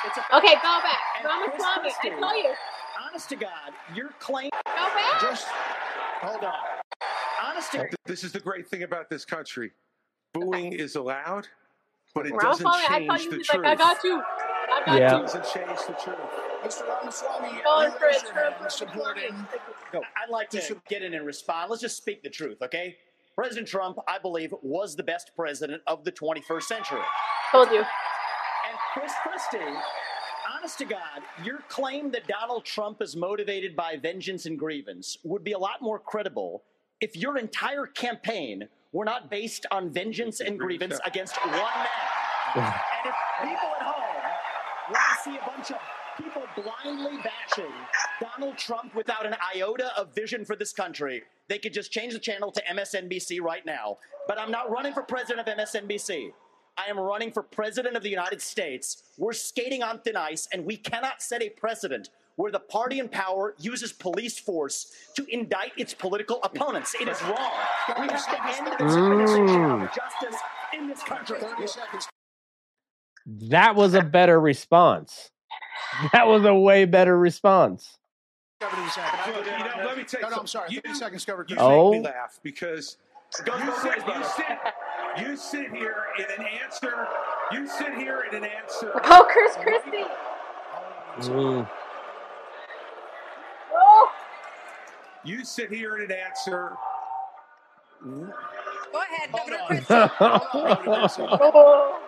It's 0.05 0.17
a 0.19 0.37
Okay, 0.37 0.55
go 0.57 0.79
back. 0.83 1.01
And 1.19 1.25
Ramaswamy, 1.27 1.59
I 1.59 1.81
Chris 1.81 1.95
tell 2.21 2.37
you. 2.43 2.55
Honest 3.09 3.29
to 3.31 3.37
God, 3.37 3.73
your 3.95 4.11
claim. 4.21 4.51
Go 4.67 4.73
back. 4.75 5.21
Just 5.21 5.47
hold 5.47 6.45
on. 6.45 6.53
honest 7.45 7.73
to 7.73 7.89
This 8.05 8.23
is 8.23 8.31
the 8.33 8.41
great 8.41 8.69
thing 8.69 8.83
about 8.85 9.09
this 9.11 9.25
country. 9.25 9.73
Booing 10.33 10.73
is 10.75 10.95
allowed, 10.97 11.49
but 12.15 12.27
it 12.27 12.33
Ralph 12.33 12.59
doesn't 12.61 12.67
Foley, 12.67 12.83
I 12.89 13.07
thought 13.07 13.19
change 13.19 13.25
you 13.25 13.31
the 13.31 13.39
was 13.39 13.47
truth. 13.49 13.65
like, 13.65 13.73
I 13.81 13.95
got 13.95 14.05
you. 14.05 14.23
I 14.71 14.85
got 14.85 14.99
Yeah. 14.99 15.17
It 15.19 15.35
you. 15.35 15.41
change 15.53 15.79
the 15.87 15.93
truth. 15.95 16.19
Mr. 16.65 16.89
Ramaswamy, 16.89 17.63
Going 17.63 17.93
you 17.93 17.99
for 17.99 18.05
a 18.05 18.09
raised 18.09 18.25
your 18.25 18.33
Trump 18.33 18.57
hand 18.57 18.73
supporting. 18.73 19.47
Go. 19.93 20.01
I'd 20.01 20.31
like 20.31 20.51
to 20.51 20.81
get 20.89 21.03
in 21.03 21.15
and 21.15 21.25
respond. 21.27 21.71
Let's 21.71 21.83
just 21.83 21.97
speak 21.97 22.23
the 22.23 22.31
truth, 22.31 22.59
okay? 22.63 22.97
President 23.35 23.69
Trump, 23.69 23.99
I 24.09 24.19
believe, 24.19 24.53
was 24.63 24.97
the 24.97 25.03
best 25.03 25.33
president 25.37 25.83
of 25.87 26.05
the 26.05 26.13
21st 26.13 26.63
century. 26.63 27.01
Told 27.53 27.71
you. 27.71 27.81
And 27.81 28.79
Chris 28.95 29.13
Christie, 29.23 29.59
honest 30.57 30.79
to 30.79 30.85
God, 30.87 31.23
your 31.45 31.59
claim 31.69 32.11
that 32.13 32.27
Donald 32.27 32.65
Trump 32.65 33.01
is 33.03 33.15
motivated 33.15 33.77
by 33.77 33.97
vengeance 33.97 34.47
and 34.47 34.59
grievance 34.59 35.19
would 35.23 35.45
be 35.45 35.53
a 35.53 35.59
lot 35.59 35.83
more 35.83 35.99
credible 35.99 36.65
if 37.01 37.15
your 37.15 37.37
entire 37.37 37.87
campaign 37.87 38.69
were 38.93 39.05
not 39.05 39.31
based 39.31 39.67
on 39.71 39.93
vengeance 39.93 40.41
and 40.41 40.59
grievance 40.59 40.99
against 41.05 41.37
one 41.45 41.53
man. 41.53 41.87
And 42.57 43.13
if 43.13 43.15
people 43.43 43.69
at 43.79 43.83
home 43.83 43.87
want 43.87 43.96
to 43.96 43.96
see 45.27 45.37
a 45.37 45.47
bunch 45.47 45.71
of 45.71 45.79
people 46.17 46.43
blindly 46.55 47.19
bashing 47.23 47.73
Donald 48.21 48.57
Trump 48.57 48.95
without 48.95 49.27
an 49.27 49.35
iota 49.55 49.91
of 49.99 50.15
vision 50.15 50.45
for 50.45 50.57
this 50.57 50.73
country, 50.73 51.23
they 51.49 51.59
could 51.59 51.73
just 51.73 51.91
change 51.93 52.13
the 52.13 52.19
channel 52.19 52.51
to 52.53 52.63
MSNBC 52.71 53.41
right 53.41 53.67
now. 53.67 53.99
But 54.29 54.39
I'm 54.39 54.51
not 54.51 54.71
running 54.71 54.93
for 54.95 55.03
president 55.03 55.47
of 55.47 55.59
MSNBC. 55.59 56.31
I 56.79 56.91
am 56.91 56.99
running 56.99 57.33
for 57.33 57.43
president 57.43 57.97
of 57.97 58.03
the 58.03 58.11
United 58.11 58.41
States. 58.41 59.03
We're 59.19 59.33
skating 59.33 59.83
on 59.83 60.01
thin 60.01 60.17
ice, 60.17 60.49
and 60.53 60.65
we 60.65 60.77
cannot 60.77 61.23
set 61.23 61.43
a 61.43 61.49
precedent 61.51 62.11
where 62.37 62.53
the 62.53 62.61
party 62.61 62.99
in 62.99 63.09
power 63.09 63.55
uses 63.59 63.93
police 63.93 64.39
force 64.39 64.93
to 65.17 65.27
indict 65.31 65.73
its 65.79 65.95
political 65.95 66.39
opponents. 66.43 66.95
It 67.01 67.09
is 67.09 67.21
wrong. 67.23 67.53
We 67.99 68.07
have 68.09 68.27
to 68.27 68.47
end 68.47 68.67
the 68.67 68.73
Mm. 68.73 69.95
justice 69.95 70.41
in 70.75 70.87
this 70.87 71.03
country. 71.03 71.39
That 73.27 73.75
was 73.75 73.95
a 73.95 74.03
better 74.03 74.39
response. 74.41 75.31
That 76.13 76.27
was 76.29 76.45
a 76.45 76.55
way 76.55 76.85
better 76.85 77.17
response. 77.19 77.99
30 78.61 78.89
seconds. 78.89 79.37
Look, 79.37 79.45
you 79.47 79.51
know, 79.51 79.87
let 79.87 79.97
me 79.97 80.05
tell 80.05 80.21
you 80.21 80.27
No, 80.27 80.31
no, 80.31 80.37
I'm 80.41 80.47
something. 80.47 80.47
sorry. 80.47 80.69
You- 80.71 80.81
30 80.83 80.95
seconds 80.95 81.25
covered. 81.25 81.51
You 81.51 81.57
Oh. 81.59 81.91
laugh 81.91 82.39
because 82.43 82.97
you 83.47 83.73
sit, 83.83 83.97
you 84.07 84.25
sit, 84.25 84.59
you 85.19 85.37
sit 85.37 85.71
here 85.75 86.05
in 86.19 86.25
an 86.41 86.47
answer. 86.63 87.09
You 87.53 87.67
sit 87.67 87.95
here 87.95 88.25
in 88.31 88.37
an 88.37 88.45
answer. 88.45 88.93
Oh, 89.05 89.27
Chris 89.31 89.57
Christie. 89.57 90.05
Mm. 91.33 91.69
Oh. 93.75 94.13
You 95.25 95.45
sit 95.45 95.71
here 95.71 95.97
in 95.97 96.05
an 96.11 96.13
answer. 96.13 96.77
Go 98.05 98.33
ahead, 98.95 99.33
Governor 99.33 99.59
Christie. 99.67 101.27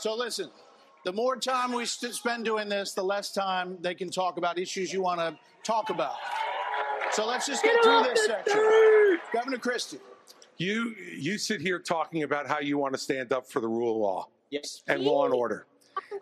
So 0.00 0.14
listen, 0.14 0.48
the 1.04 1.12
more 1.12 1.36
time 1.36 1.72
we 1.72 1.84
st- 1.84 2.14
spend 2.14 2.46
doing 2.46 2.70
this, 2.70 2.94
the 2.94 3.02
less 3.02 3.32
time 3.32 3.76
they 3.82 3.94
can 3.94 4.10
talk 4.10 4.38
about 4.38 4.58
issues 4.58 4.92
you 4.92 5.02
want 5.02 5.20
to 5.20 5.38
talk 5.62 5.90
about. 5.90 6.14
So 7.12 7.26
let's 7.26 7.46
just 7.46 7.62
get 7.62 7.82
through 7.82 8.04
this 8.04 8.24
section. 8.24 9.18
Governor 9.32 9.58
Christie. 9.58 9.98
You 10.56 10.94
you 11.16 11.36
sit 11.36 11.60
here 11.60 11.78
talking 11.78 12.22
about 12.22 12.46
how 12.46 12.60
you 12.60 12.78
want 12.78 12.94
to 12.94 12.98
stand 12.98 13.32
up 13.32 13.46
for 13.46 13.60
the 13.60 13.68
rule 13.68 13.90
of 13.92 13.96
law. 13.96 14.28
Yes. 14.50 14.82
And 14.88 15.02
law 15.02 15.26
and 15.26 15.34
order. 15.34 15.66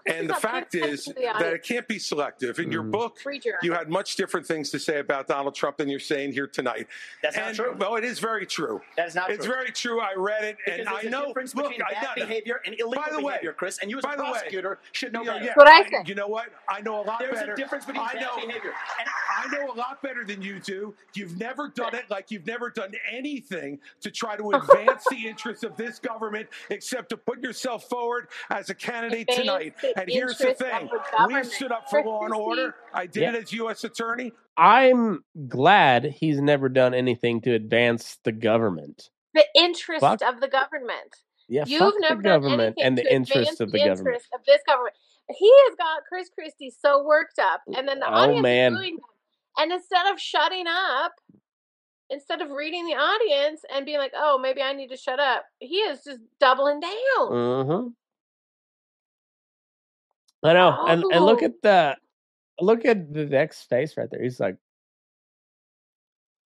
And 0.09 0.29
the 0.29 0.35
fact 0.35 0.75
is 0.75 1.05
that 1.05 1.53
it 1.53 1.63
can't 1.63 1.87
be 1.87 1.99
selective. 1.99 2.59
In 2.59 2.73
your 2.73 2.83
mm-hmm. 2.83 2.91
book, 2.93 3.19
you 3.63 3.73
had 3.73 3.89
much 3.89 4.17
different 4.17 4.47
things 4.47 4.71
to 4.71 4.79
say 4.79 4.99
about 5.01 5.27
Donald 5.29 5.55
Trump 5.55 5.77
than 5.77 5.89
you're 5.89 6.01
saying 6.01 6.33
here 6.33 6.47
tonight. 6.47 6.87
That's 7.23 7.37
not 7.37 7.55
true. 7.55 7.77
Well, 7.79 7.97
it 7.97 8.05
is 8.05 8.19
very 8.19 8.47
true. 8.47 8.81
That 8.97 9.09
is 9.09 9.15
not 9.15 9.31
It's 9.31 9.45
true. 9.45 9.55
It's 9.55 9.55
very 9.55 9.73
true. 9.73 10.01
I 10.01 10.15
read 10.17 10.45
it, 10.45 10.57
Because 10.65 10.81
and 10.81 10.89
there's 10.89 11.05
I 11.05 11.07
a 11.07 11.11
know. 11.11 11.27
difference 11.27 11.55
look, 11.55 11.71
between 11.71 11.83
I 11.83 11.93
bad 12.01 12.15
behavior 12.17 12.61
and 12.65 12.75
illegal 12.79 13.03
By 13.03 13.11
the 13.11 13.21
way, 13.21 13.33
behavior, 13.35 13.53
Chris. 13.53 13.79
And 13.81 13.91
you, 13.91 13.99
as 13.99 14.05
a 14.05 14.09
by 14.09 14.17
the 14.17 14.25
way, 14.25 14.31
prosecutor, 14.31 14.79
should 14.93 15.13
know 15.13 15.21
you 15.23 15.27
better. 15.31 15.45
yeah, 15.45 15.53
What 15.55 15.69
I 15.69 15.89
said. 15.89 16.09
You 16.09 16.15
know 16.15 16.29
what? 16.29 16.49
I 16.69 16.81
know 16.81 17.01
a 17.01 17.03
lot 17.03 17.19
There's 17.19 17.35
better. 17.35 17.53
a 17.53 17.57
difference 17.57 17.85
between 17.85 18.05
I 18.05 18.15
bad 18.15 18.23
know, 18.23 18.47
behavior. 18.47 18.73
And 18.99 19.09
I 19.39 19.57
know 19.57 19.73
a 19.73 19.77
lot 19.77 20.03
better 20.03 20.25
than 20.25 20.43
you 20.43 20.61
do. 20.61 20.95
You've 21.15 21.39
never 21.39 21.69
done 21.69 21.95
it 21.95 22.05
like 22.11 22.31
you've 22.31 22.47
never 22.47 22.71
done 22.71 22.93
anything 23.11 23.79
to 24.01 24.11
try 24.11 24.37
to 24.37 24.51
advance 24.53 25.05
the 25.11 25.27
interests 25.29 25.65
of 25.65 25.77
this 25.77 25.99
government 25.99 26.49
except 26.71 27.11
to 27.11 27.17
put 27.17 27.43
yourself 27.43 27.89
forward 27.89 28.29
as 28.51 28.71
a 28.71 28.75
candidate 28.75 29.29
tonight. 29.29 29.75
The 29.99 30.03
And 30.03 30.11
here's 30.13 30.39
the 30.39 30.55
thing 30.55 30.89
the 30.89 31.27
we 31.33 31.43
stood 31.45 31.73
up 31.73 31.89
for 31.91 32.03
law 32.03 32.25
and 32.25 32.35
order. 32.35 32.75
I 32.95 33.07
did 33.07 33.23
Yeah. 33.23 33.31
it 33.35 33.43
as 33.45 33.53
U.S. 33.53 33.85
attorney. 33.85 34.33
I'm 34.57 35.25
glad 35.49 36.05
he's 36.05 36.41
never 36.41 36.69
done 36.69 36.95
anything 36.95 37.41
to 37.43 37.53
advance 37.55 38.19
the 38.25 38.33
government. 38.33 39.11
The 39.35 39.47
interest 39.55 40.01
Fuck. 40.01 40.23
of 40.23 40.41
the 40.41 40.49
government. 40.49 41.15
Yeah, 41.49 41.65
You've 41.67 41.81
fuck 41.81 41.95
never 42.01 42.21
the 42.23 42.29
done 42.29 42.45
anything 42.61 42.75
and 42.83 42.99
the 42.99 43.03
to 43.05 43.13
interests 43.15 43.53
advance 43.53 43.61
of 43.61 43.73
the 43.73 43.79
the 43.79 43.85
government. 43.85 43.99
interest 44.09 44.29
of 44.35 44.41
this 44.47 44.61
government. 44.67 44.95
He 45.31 45.51
has 45.67 45.77
got 45.77 46.03
Chris 46.09 46.29
Christie 46.35 46.71
so 46.71 47.05
worked 47.05 47.39
up, 47.39 47.61
and 47.75 47.87
then 47.89 48.01
the 48.01 48.09
Oh, 48.09 48.13
audience 48.15 48.43
man. 48.43 48.73
is 48.73 48.79
doing 48.79 48.95
him. 48.95 49.01
And 49.59 49.73
instead 49.73 50.07
of 50.13 50.21
shutting 50.21 50.67
up, 50.67 51.13
instead 52.11 52.41
of 52.41 52.51
reading 52.51 52.87
the 52.87 52.95
audience 52.95 53.61
and 53.75 53.85
being 53.85 53.99
like, 53.99 54.13
"Oh, 54.17 54.39
maybe 54.39 54.63
I 54.63 54.73
need 54.73 54.89
to 54.89 54.97
shut 54.97 55.21
up," 55.21 55.45
he 55.59 55.77
is 55.77 56.03
just 56.05 56.21
doubling 56.41 56.81
down. 56.81 56.93
Mm-hmm. 57.19 57.89
I 60.43 60.53
know, 60.53 60.85
and 60.87 61.03
and 61.13 61.25
look 61.25 61.43
Oh. 61.43 61.47
at 61.47 61.63
the 61.63 61.97
look 62.61 62.85
at 62.85 63.13
the 63.13 63.27
next 63.27 63.63
face 63.65 63.97
right 63.97 64.09
there. 64.11 64.23
He's 64.23 64.41
like, 64.41 64.57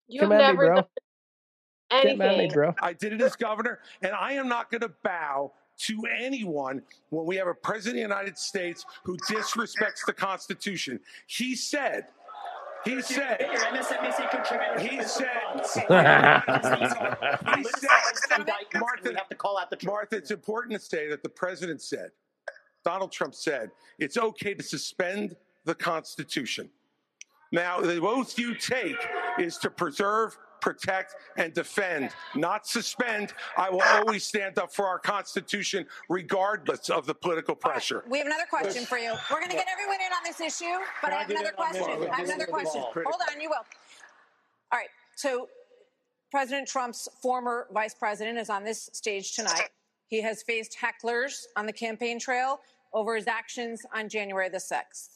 You've 0.08 0.22
"Come 0.22 0.32
at 0.32 0.38
me, 0.38 0.42
never 0.44 0.66
bro. 0.66 0.74
done 0.76 0.84
Get 2.02 2.20
at 2.20 2.38
me, 2.38 2.50
bro." 2.52 2.74
I 2.80 2.92
did 2.94 3.12
it 3.12 3.20
as 3.20 3.36
governor, 3.36 3.80
and 4.02 4.12
I 4.12 4.32
am 4.32 4.48
not 4.48 4.70
going 4.70 4.80
to 4.82 4.92
bow 5.04 5.52
to 5.78 6.02
anyone 6.18 6.82
when 7.10 7.26
we 7.26 7.36
have 7.36 7.48
a 7.48 7.54
president 7.54 8.02
of 8.02 8.08
the 8.08 8.14
United 8.14 8.38
States 8.38 8.84
who 9.04 9.16
disrespects 9.28 10.04
the 10.06 10.12
Constitution. 10.12 11.00
He 11.26 11.54
said, 11.56 12.06
he 12.84 13.00
said, 13.02 13.40
Your 13.40 13.58
MSNBC 13.60 14.78
he 14.78 14.78
said, 14.78 14.78
he 14.80 14.88
he 14.88 15.02
said, 15.02 17.16
said, 18.28 18.46
Martha, 18.74 19.14
have 19.16 19.28
to 19.28 19.34
call 19.34 19.58
out 19.58 19.70
the. 19.70 19.78
Martha, 19.84 20.16
it's 20.16 20.30
important 20.30 20.74
to 20.74 20.78
say 20.86 21.08
that 21.08 21.22
the 21.22 21.28
president 21.28 21.82
said, 21.82 22.10
Donald 22.84 23.12
Trump 23.12 23.34
said, 23.34 23.70
it's 23.98 24.16
okay 24.16 24.54
to 24.54 24.62
suspend 24.62 25.36
the 25.64 25.74
Constitution. 25.74 26.68
Now, 27.52 27.80
the 27.80 28.00
oath 28.00 28.38
you 28.38 28.54
take 28.54 28.96
is 29.38 29.58
to 29.58 29.70
preserve, 29.70 30.36
protect, 30.60 31.14
and 31.36 31.52
defend, 31.52 32.10
not 32.34 32.66
suspend. 32.66 33.34
I 33.58 33.68
will 33.68 33.82
always 33.82 34.24
stand 34.24 34.58
up 34.58 34.72
for 34.72 34.86
our 34.86 34.98
Constitution, 34.98 35.86
regardless 36.08 36.88
of 36.88 37.04
the 37.04 37.14
political 37.14 37.54
pressure. 37.54 38.04
We 38.08 38.18
have 38.18 38.26
another 38.26 38.46
question 38.48 38.84
for 38.86 38.96
you. 38.96 39.12
We're 39.30 39.38
going 39.38 39.50
to 39.50 39.56
get 39.56 39.66
everyone 39.70 39.96
in 40.00 40.12
on 40.12 40.22
this 40.24 40.40
issue, 40.40 40.78
but 41.02 41.10
Can 41.10 41.12
I 41.12 41.16
I 41.16 41.18
have 41.20 41.28
get 41.28 41.40
another 41.40 41.48
in 41.50 41.62
on 41.62 41.72
this? 41.72 41.82
question. 41.82 42.10
I 42.10 42.16
have 42.16 42.24
another 42.24 42.46
question. 42.46 42.80
Hold 42.80 43.20
on, 43.30 43.40
you 43.40 43.48
will. 43.50 43.56
All 44.72 44.78
right. 44.78 44.88
So, 45.14 45.48
President 46.30 46.66
Trump's 46.66 47.06
former 47.20 47.66
vice 47.72 47.92
president 47.94 48.38
is 48.38 48.48
on 48.48 48.64
this 48.64 48.88
stage 48.94 49.34
tonight. 49.36 49.68
He 50.12 50.20
has 50.20 50.42
faced 50.42 50.76
hecklers 50.78 51.44
on 51.56 51.64
the 51.64 51.72
campaign 51.72 52.18
trail 52.18 52.60
over 52.92 53.16
his 53.16 53.26
actions 53.26 53.80
on 53.94 54.10
January 54.10 54.50
the 54.50 54.58
6th. 54.58 55.08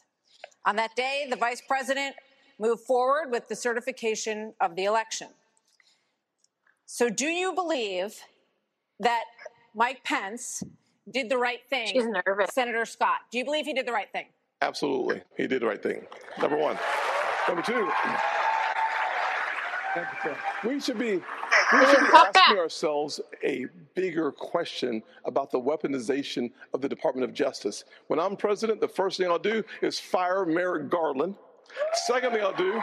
On 0.65 0.75
that 0.77 0.97
day, 0.97 1.27
the 1.29 1.37
vice 1.37 1.61
president 1.61 2.17
moved 2.59 2.81
forward 2.81 3.31
with 3.31 3.47
the 3.47 3.55
certification 3.55 4.55
of 4.59 4.75
the 4.75 4.85
election. 4.85 5.29
So, 6.87 7.11
do 7.11 7.27
you 7.27 7.53
believe 7.53 8.19
that 8.99 9.25
Mike 9.75 10.03
Pence 10.03 10.63
did 11.13 11.29
the 11.29 11.37
right 11.37 11.61
thing? 11.69 11.89
She's 11.89 12.07
nervous. 12.27 12.55
Senator 12.55 12.87
Scott, 12.87 13.19
do 13.31 13.37
you 13.37 13.45
believe 13.45 13.67
he 13.67 13.75
did 13.75 13.87
the 13.87 13.93
right 13.93 14.11
thing? 14.11 14.29
Absolutely. 14.63 15.21
He 15.37 15.47
did 15.47 15.61
the 15.61 15.67
right 15.67 15.83
thing. 15.83 16.07
Number 16.41 16.57
one. 16.57 16.79
Number 17.47 17.61
two, 17.61 17.87
we 20.67 20.81
should 20.81 20.99
be 20.99 21.21
we 21.73 21.87
should 21.87 22.01
be 22.01 22.07
asking 22.15 22.59
ourselves 22.59 23.21
a 23.43 23.67
bigger 23.95 24.31
question 24.31 25.03
about 25.25 25.51
the 25.51 25.61
weaponization 25.61 26.51
of 26.73 26.81
the 26.81 26.89
Department 26.89 27.25
of 27.25 27.35
Justice. 27.35 27.85
When 28.07 28.21
I'm 28.21 28.37
president, 28.37 28.81
the 28.81 28.89
first 28.89 29.19
thing 29.19 29.29
I'll 29.29 29.39
do 29.39 29.65
is 29.83 29.99
fire 29.99 30.45
Merrick 30.45 30.89
Garland. 30.91 31.35
Second 32.07 32.33
thing 32.33 32.43
I'll 32.43 32.57
do, 32.57 32.81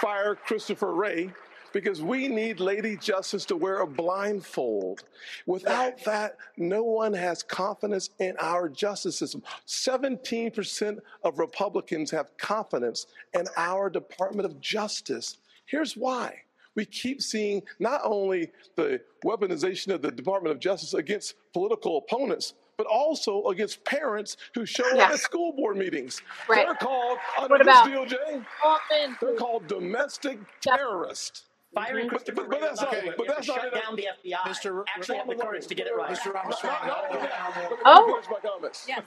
fire 0.00 0.34
Christopher 0.34 0.94
Wray 0.94 1.32
because 1.72 2.00
we 2.00 2.26
need 2.26 2.58
Lady 2.58 2.96
Justice 2.96 3.44
to 3.44 3.54
wear 3.54 3.80
a 3.80 3.86
blindfold. 3.86 5.04
Without 5.44 6.02
that, 6.04 6.38
no 6.56 6.82
one 6.82 7.12
has 7.12 7.42
confidence 7.42 8.08
in 8.18 8.34
our 8.40 8.68
justice 8.68 9.18
system. 9.18 9.42
17% 9.66 10.98
of 11.22 11.38
Republicans 11.38 12.10
have 12.10 12.34
confidence 12.38 13.08
in 13.34 13.44
our 13.58 13.90
Department 13.90 14.46
of 14.46 14.58
Justice. 14.58 15.36
Here's 15.66 15.98
why. 15.98 16.45
We 16.76 16.84
keep 16.84 17.20
seeing 17.22 17.62
not 17.80 18.02
only 18.04 18.52
the 18.76 19.00
weaponization 19.24 19.92
of 19.92 20.02
the 20.02 20.10
Department 20.12 20.54
of 20.54 20.60
Justice 20.60 20.94
against 20.94 21.34
political 21.52 21.96
opponents, 21.98 22.54
but 22.76 22.86
also 22.86 23.44
against 23.46 23.82
parents 23.84 24.36
who 24.54 24.66
show 24.66 24.86
Yeah. 24.94 25.04
up 25.06 25.10
at 25.12 25.18
school 25.20 25.52
board 25.52 25.78
meetings. 25.78 26.20
Right. 26.48 26.66
They're 26.66 26.74
called 26.74 27.18
under 27.38 27.56
What 27.56 27.64
this 27.64 27.74
DOJ. 27.76 28.44
Altman? 28.62 29.16
They're 29.20 29.34
called 29.34 29.66
domestic 29.66 30.38
terrorists. 30.60 31.44
Firing 31.74 32.06
But, 32.06 32.10
Christopher 32.10 32.42
but, 32.42 32.50
but 32.50 32.60
that's 32.60 32.78
on 32.80 32.84
not. 32.86 32.94
Monday, 32.94 33.14
But 33.18 33.26
that's 33.28 33.48
not. 33.48 33.60
shut 33.62 33.74
down 33.74 33.96
the 33.96 34.08
FBI. 34.08 34.36
Mr. 34.48 34.84
Actually 34.94 35.16
have 35.18 35.28
the 35.28 35.34
courage 35.34 35.66
to 35.66 35.74
get 35.74 35.86
it 35.86 35.96
right. 35.96 36.10
Mr. 36.16 36.32
Ramaswamy. 36.32 36.72
Not, 36.72 36.86
not 36.86 37.04
only 37.10 37.20
that. 37.26 37.56
Let 37.56 37.70
me 37.70 37.76
Oh. 37.84 38.12
finish 38.14 38.30
my 38.30 38.48
comments. 38.50 38.84
Yes. 38.88 39.02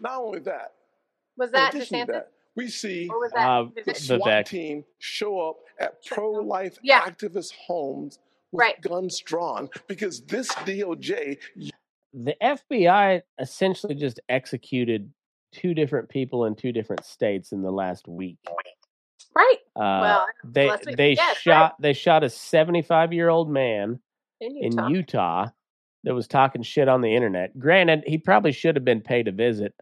Not 0.00 0.18
only 0.20 0.38
that. 0.40 0.72
Was 1.36 1.50
that 1.50 1.74
addition 1.74 1.98
to 1.98 2.04
DeSantis? 2.04 2.14
that, 2.14 2.32
we 2.56 2.68
see 2.68 3.08
Or 3.10 3.20
was 3.20 3.32
that 3.32 3.48
Uh, 3.48 3.66
the 3.84 3.94
SWAT 3.94 4.20
Vivek. 4.20 4.46
team 4.46 4.84
show 4.98 5.40
up 5.40 5.56
at 5.78 6.04
pro-life 6.04 6.78
Yeah. 6.82 7.00
activist 7.02 7.54
homes 7.56 8.18
with 8.52 8.60
Right. 8.60 8.80
guns 8.80 9.18
drawn 9.20 9.68
because 9.88 10.22
this 10.26 10.48
DOJ 10.64 11.38
The 12.12 12.36
FBI 12.40 13.22
essentially 13.40 13.96
just 13.96 14.20
executed 14.28 15.12
two 15.50 15.74
different 15.74 16.08
people 16.08 16.44
in 16.44 16.54
two 16.54 16.70
different 16.70 17.04
states 17.04 17.50
in 17.52 17.60
the 17.62 17.72
last 17.72 18.06
week. 18.06 18.38
Right. 19.34 19.58
Uh, 19.74 20.00
Well, 20.00 20.26
they 20.44 20.70
week. 20.86 20.96
they 20.96 21.12
Yes, 21.14 21.36
shot 21.38 21.74
they 21.80 21.92
shot 21.92 22.22
a 22.22 22.30
75 22.30 23.12
year 23.12 23.28
old 23.30 23.50
man 23.50 24.00
In 24.40 24.56
in 24.56 24.72
Utah. 24.72 24.88
Utah 24.88 25.48
that 26.04 26.14
was 26.14 26.28
talking 26.28 26.62
shit 26.62 26.88
on 26.88 27.00
the 27.00 27.12
internet. 27.16 27.58
Granted, 27.58 28.04
he 28.06 28.16
probably 28.18 28.52
should 28.52 28.76
have 28.76 28.84
been 28.84 29.00
paid 29.00 29.26
a 29.26 29.32
visit. 29.32 29.74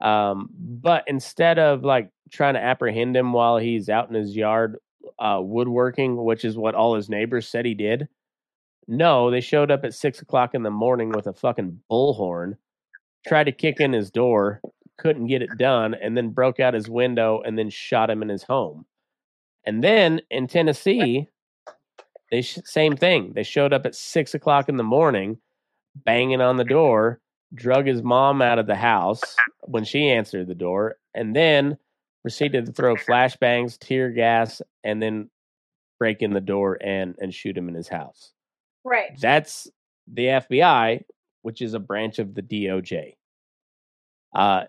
Um, 0.00 0.50
but 0.52 1.04
instead 1.06 1.58
of 1.58 1.84
like 1.84 2.10
trying 2.30 2.54
to 2.54 2.62
apprehend 2.62 3.16
him 3.16 3.32
while 3.32 3.58
he's 3.58 3.88
out 3.88 4.08
in 4.08 4.14
his 4.14 4.36
yard 4.36 4.78
uh, 5.18 5.40
woodworking, 5.42 6.22
which 6.24 6.44
is 6.44 6.56
what 6.56 6.74
all 6.74 6.94
his 6.94 7.08
neighbors 7.08 7.48
said 7.48 7.64
he 7.64 7.74
did, 7.74 8.08
no, 8.86 9.30
they 9.30 9.40
showed 9.40 9.70
up 9.70 9.84
at 9.84 9.94
six 9.94 10.20
o'clock 10.20 10.54
in 10.54 10.62
the 10.62 10.70
morning 10.70 11.10
with 11.10 11.26
a 11.26 11.32
fucking 11.32 11.80
bullhorn, 11.90 12.56
tried 13.26 13.44
to 13.44 13.52
kick 13.52 13.80
in 13.80 13.92
his 13.92 14.10
door, 14.10 14.60
couldn't 14.98 15.26
get 15.26 15.42
it 15.42 15.56
done, 15.58 15.94
and 15.94 16.16
then 16.16 16.30
broke 16.30 16.60
out 16.60 16.74
his 16.74 16.88
window 16.88 17.40
and 17.44 17.58
then 17.58 17.70
shot 17.70 18.10
him 18.10 18.22
in 18.22 18.28
his 18.28 18.42
home. 18.42 18.84
And 19.64 19.82
then 19.82 20.20
in 20.30 20.46
Tennessee, 20.46 21.28
they 22.30 22.42
sh- 22.42 22.58
same 22.64 22.96
thing. 22.96 23.32
They 23.34 23.42
showed 23.42 23.72
up 23.72 23.86
at 23.86 23.94
six 23.94 24.34
o'clock 24.34 24.68
in 24.68 24.76
the 24.76 24.82
morning, 24.82 25.38
banging 25.94 26.40
on 26.40 26.56
the 26.56 26.64
door, 26.64 27.20
drug 27.54 27.86
his 27.86 28.02
mom 28.02 28.42
out 28.42 28.58
of 28.58 28.66
the 28.66 28.74
house 28.74 29.22
when 29.62 29.84
she 29.84 30.10
answered 30.10 30.46
the 30.46 30.54
door, 30.54 30.96
and 31.14 31.34
then 31.34 31.78
proceeded 32.22 32.66
to 32.66 32.72
throw 32.72 32.96
flashbangs, 32.96 33.78
tear 33.78 34.10
gas, 34.10 34.60
and 34.82 35.02
then 35.02 35.30
break 35.98 36.22
in 36.22 36.32
the 36.32 36.40
door 36.40 36.78
and 36.82 37.14
and 37.18 37.32
shoot 37.32 37.56
him 37.56 37.68
in 37.68 37.74
his 37.74 37.88
house. 37.88 38.32
Right. 38.84 39.18
That's 39.20 39.68
the 40.06 40.26
FBI, 40.26 41.02
which 41.42 41.62
is 41.62 41.74
a 41.74 41.78
branch 41.78 42.18
of 42.18 42.34
the 42.34 42.42
DOJ. 42.42 43.16
Uh, 44.34 44.64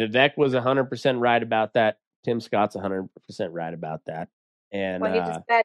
Vivek 0.00 0.36
was 0.36 0.54
100% 0.54 1.20
right 1.20 1.42
about 1.42 1.74
that. 1.74 1.98
Tim 2.24 2.40
Scott's 2.40 2.74
100% 2.76 3.08
right 3.50 3.74
about 3.74 4.00
that. 4.06 4.28
And 4.72 5.02
Well, 5.02 5.12
he 5.12 5.18
uh, 5.18 5.26
just 5.26 5.40
said 5.50 5.62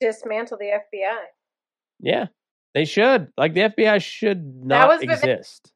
dismantle 0.00 0.58
the 0.58 0.72
FBI. 0.94 1.16
yeah, 2.00 2.26
they 2.74 2.84
should. 2.84 3.28
Like 3.36 3.54
the 3.54 3.60
FBI 3.62 4.02
should 4.02 4.64
not 4.64 4.92
exist. 5.00 5.72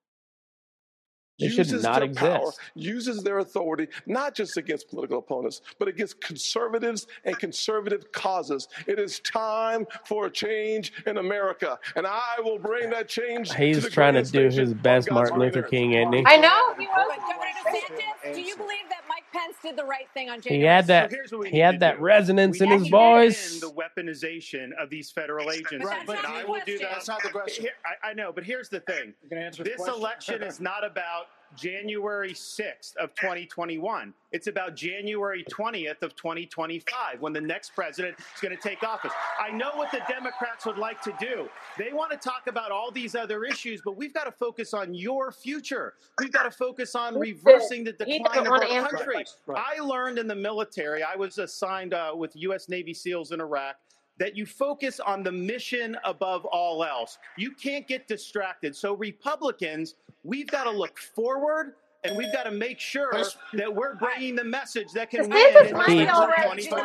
They 1.43 1.49
should 1.49 1.59
uses 1.67 1.83
not 1.83 2.01
their 2.01 2.15
power, 2.15 2.51
uses 2.75 3.23
their 3.23 3.39
authority 3.39 3.89
not 4.07 4.35
just 4.35 4.57
against 4.57 4.89
political 4.89 5.19
opponents, 5.19 5.61
but 5.79 5.89
against 5.89 6.21
conservatives 6.21 7.07
and 7.25 7.39
conservative 7.39 8.11
causes. 8.13 8.69
It 8.87 8.99
is 8.99 9.21
time 9.21 9.87
for 10.05 10.27
a 10.27 10.31
change 10.31 10.93
in 11.07 11.19
America, 11.19 11.79
and 11.97 12.07
I 12.07 12.37
will 12.43 12.59
bring 12.59 12.91
that 12.91 13.09
change. 13.09 13.51
to 13.51 13.57
He's 13.57 13.83
the 13.83 13.91
trying 13.91 14.15
to 14.15 14.23
do 14.25 14.49
his 14.49 14.75
best 14.75 15.11
Martin 15.11 15.39
Luther. 15.39 15.63
King, 15.63 15.93
isn't 15.93 16.13
he? 16.13 16.25
I 16.27 16.37
know 16.37 16.75
he 16.79 16.87
was. 16.87 17.19
Governor 17.19 17.51
DeSantis, 17.65 18.35
do 18.35 18.41
you 18.41 18.57
believe 18.57 18.89
that 18.91 19.03
Mike 19.09 19.25
Pence 19.33 19.57
did 19.63 19.77
the 19.77 19.85
right 19.85 20.09
thing 20.15 20.29
on 20.31 20.41
January? 20.41 20.61
He 20.63 20.67
had 20.67 20.87
that. 20.89 21.11
So 21.11 21.17
here's 21.17 21.33
what 21.33 21.41
we 21.43 21.51
He 21.51 21.59
had 21.59 21.81
that 21.81 21.97
do. 21.99 22.03
resonance 22.03 22.61
We 22.61 22.67
in 22.67 22.73
his 22.73 22.81
to 22.83 22.85
end 22.87 22.91
voice. 22.91 23.61
the 23.61 23.71
weaponization 23.71 24.71
of 24.81 24.91
these 24.91 25.11
federal 25.11 25.51
agents. 25.51 25.85
Right, 25.87 26.07
but 26.07 26.19
and 26.19 26.27
I 26.27 26.45
will 26.45 26.61
do 26.67 26.79
that. 26.79 26.91
That's 26.93 27.09
not 27.09 27.23
the 27.23 27.31
question. 27.31 27.65
Here- 27.65 27.73
I, 28.05 28.11
I 28.11 28.15
know, 28.15 28.33
but 28.33 28.45
here's 28.45 28.69
the 28.69 28.81
thing. 28.81 29.15
You 29.23 29.29
can 29.29 29.39
answer 29.39 29.63
the 29.65 29.71
This 29.71 29.77
question. 29.79 29.95
election 30.01 30.43
is 30.43 30.61
not 30.61 30.85
about 30.85 31.27
January 31.57 32.33
6th 32.33 32.97
of 32.97 33.15
2021. 33.15 34.15
It's 34.31 34.47
about 34.47 34.75
January 34.75 35.45
20th 35.51 36.03
of 36.03 36.17
2025 36.17 37.21
when 37.21 37.33
the 37.33 37.41
next 37.41 37.75
president 37.75 38.17
is 38.19 38.41
going 38.41 38.57
to 38.57 38.63
take 38.63 38.83
office. 38.83 39.13
I 39.39 39.51
know 39.51 39.71
what 39.75 39.91
the 39.91 40.01
Democrats 40.09 40.65
would 40.65 40.79
like 40.79 41.03
to 41.03 41.15
do. 41.21 41.49
They 41.79 41.93
want 41.93 42.11
to 42.13 42.17
talk 42.17 42.47
about 42.47 42.71
all 42.71 42.91
these 42.91 43.15
other 43.15 43.45
issues, 43.45 43.83
but 43.85 43.97
we've 43.97 44.15
got 44.15 44.25
to 44.25 44.33
focus 44.33 44.73
on 44.73 44.95
your 44.95 45.33
future. 45.33 45.95
We've 46.19 46.33
got 46.33 46.45
to 46.45 46.51
focus 46.51 46.95
on 46.95 47.19
reversing 47.19 47.85
the 47.85 47.93
decline 47.93 48.47
of 48.47 48.47
our 48.47 48.61
the 48.61 48.89
country. 48.89 49.25
I 49.55 49.81
learned 49.81 50.19
in 50.19 50.27
the 50.27 50.35
military, 50.35 51.03
I 51.03 51.17
was 51.17 51.39
assigned 51.39 51.93
uh, 51.93 52.13
with 52.17 52.33
U.S. 52.37 52.69
Navy 52.69 52.95
SEALs 52.95 53.33
in 53.33 53.41
Iraq, 53.41 53.77
that 54.23 54.37
you 54.37 54.47
focus 54.47 55.01
on 55.01 55.25
the 55.25 55.33
mission 55.33 55.97
above 56.05 56.45
all 56.45 56.85
else. 56.85 57.19
You 57.37 57.51
can't 57.51 57.89
get 57.89 58.07
distracted. 58.07 58.77
So, 58.77 58.95
Republicans, 58.95 59.97
we've 60.23 60.47
got 60.47 60.63
to 60.65 60.71
look 60.71 60.97
forward. 60.97 61.75
And 62.05 62.17
we've 62.17 62.33
got 62.33 62.43
to 62.45 62.51
make 62.51 62.81
sure 62.81 63.13
that 63.53 63.73
we're 63.73 63.95
bringing 63.95 64.35
the 64.35 64.43
message 64.43 64.89
that 64.95 65.09
can 65.09 65.29
win 65.29 65.57
in 65.57 65.67
He- 65.67 65.71
2024. 66.05 66.85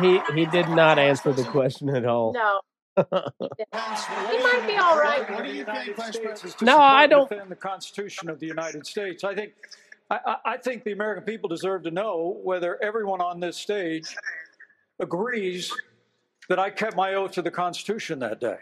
He 0.00 0.18
he 0.34 0.46
did 0.46 0.68
not 0.70 0.98
answer 0.98 1.30
the 1.34 1.44
question 1.44 1.90
at 1.94 2.06
all. 2.06 2.32
No. 2.32 2.60
he 2.96 3.02
might 4.38 4.64
be 4.66 4.76
all 4.76 4.98
right. 4.98 5.30
What 5.30 5.44
do 5.44 5.50
you 5.52 5.64
think, 5.66 5.94
Vice 5.94 6.16
President? 6.16 6.42
is 6.44 6.54
to 6.54 6.64
No, 6.64 6.78
I 6.78 7.06
don't- 7.06 7.28
defend 7.28 7.50
the 7.50 7.56
Constitution 7.56 8.30
of 8.30 8.40
the 8.40 8.46
United 8.46 8.86
States. 8.86 9.24
I 9.24 9.34
think, 9.34 9.52
I, 10.10 10.20
I 10.26 10.36
I 10.52 10.56
think 10.56 10.84
the 10.84 10.92
American 10.92 11.24
people 11.24 11.50
deserve 11.50 11.82
to 11.82 11.90
know 11.90 12.40
whether 12.42 12.82
everyone 12.82 13.20
on 13.20 13.40
this 13.40 13.58
stage 13.58 14.16
agrees 15.00 15.72
that 16.48 16.58
I 16.58 16.70
kept 16.70 16.96
my 16.96 17.14
oath 17.14 17.32
to 17.32 17.42
the 17.42 17.50
Constitution 17.50 18.18
that 18.20 18.40
day. 18.40 18.58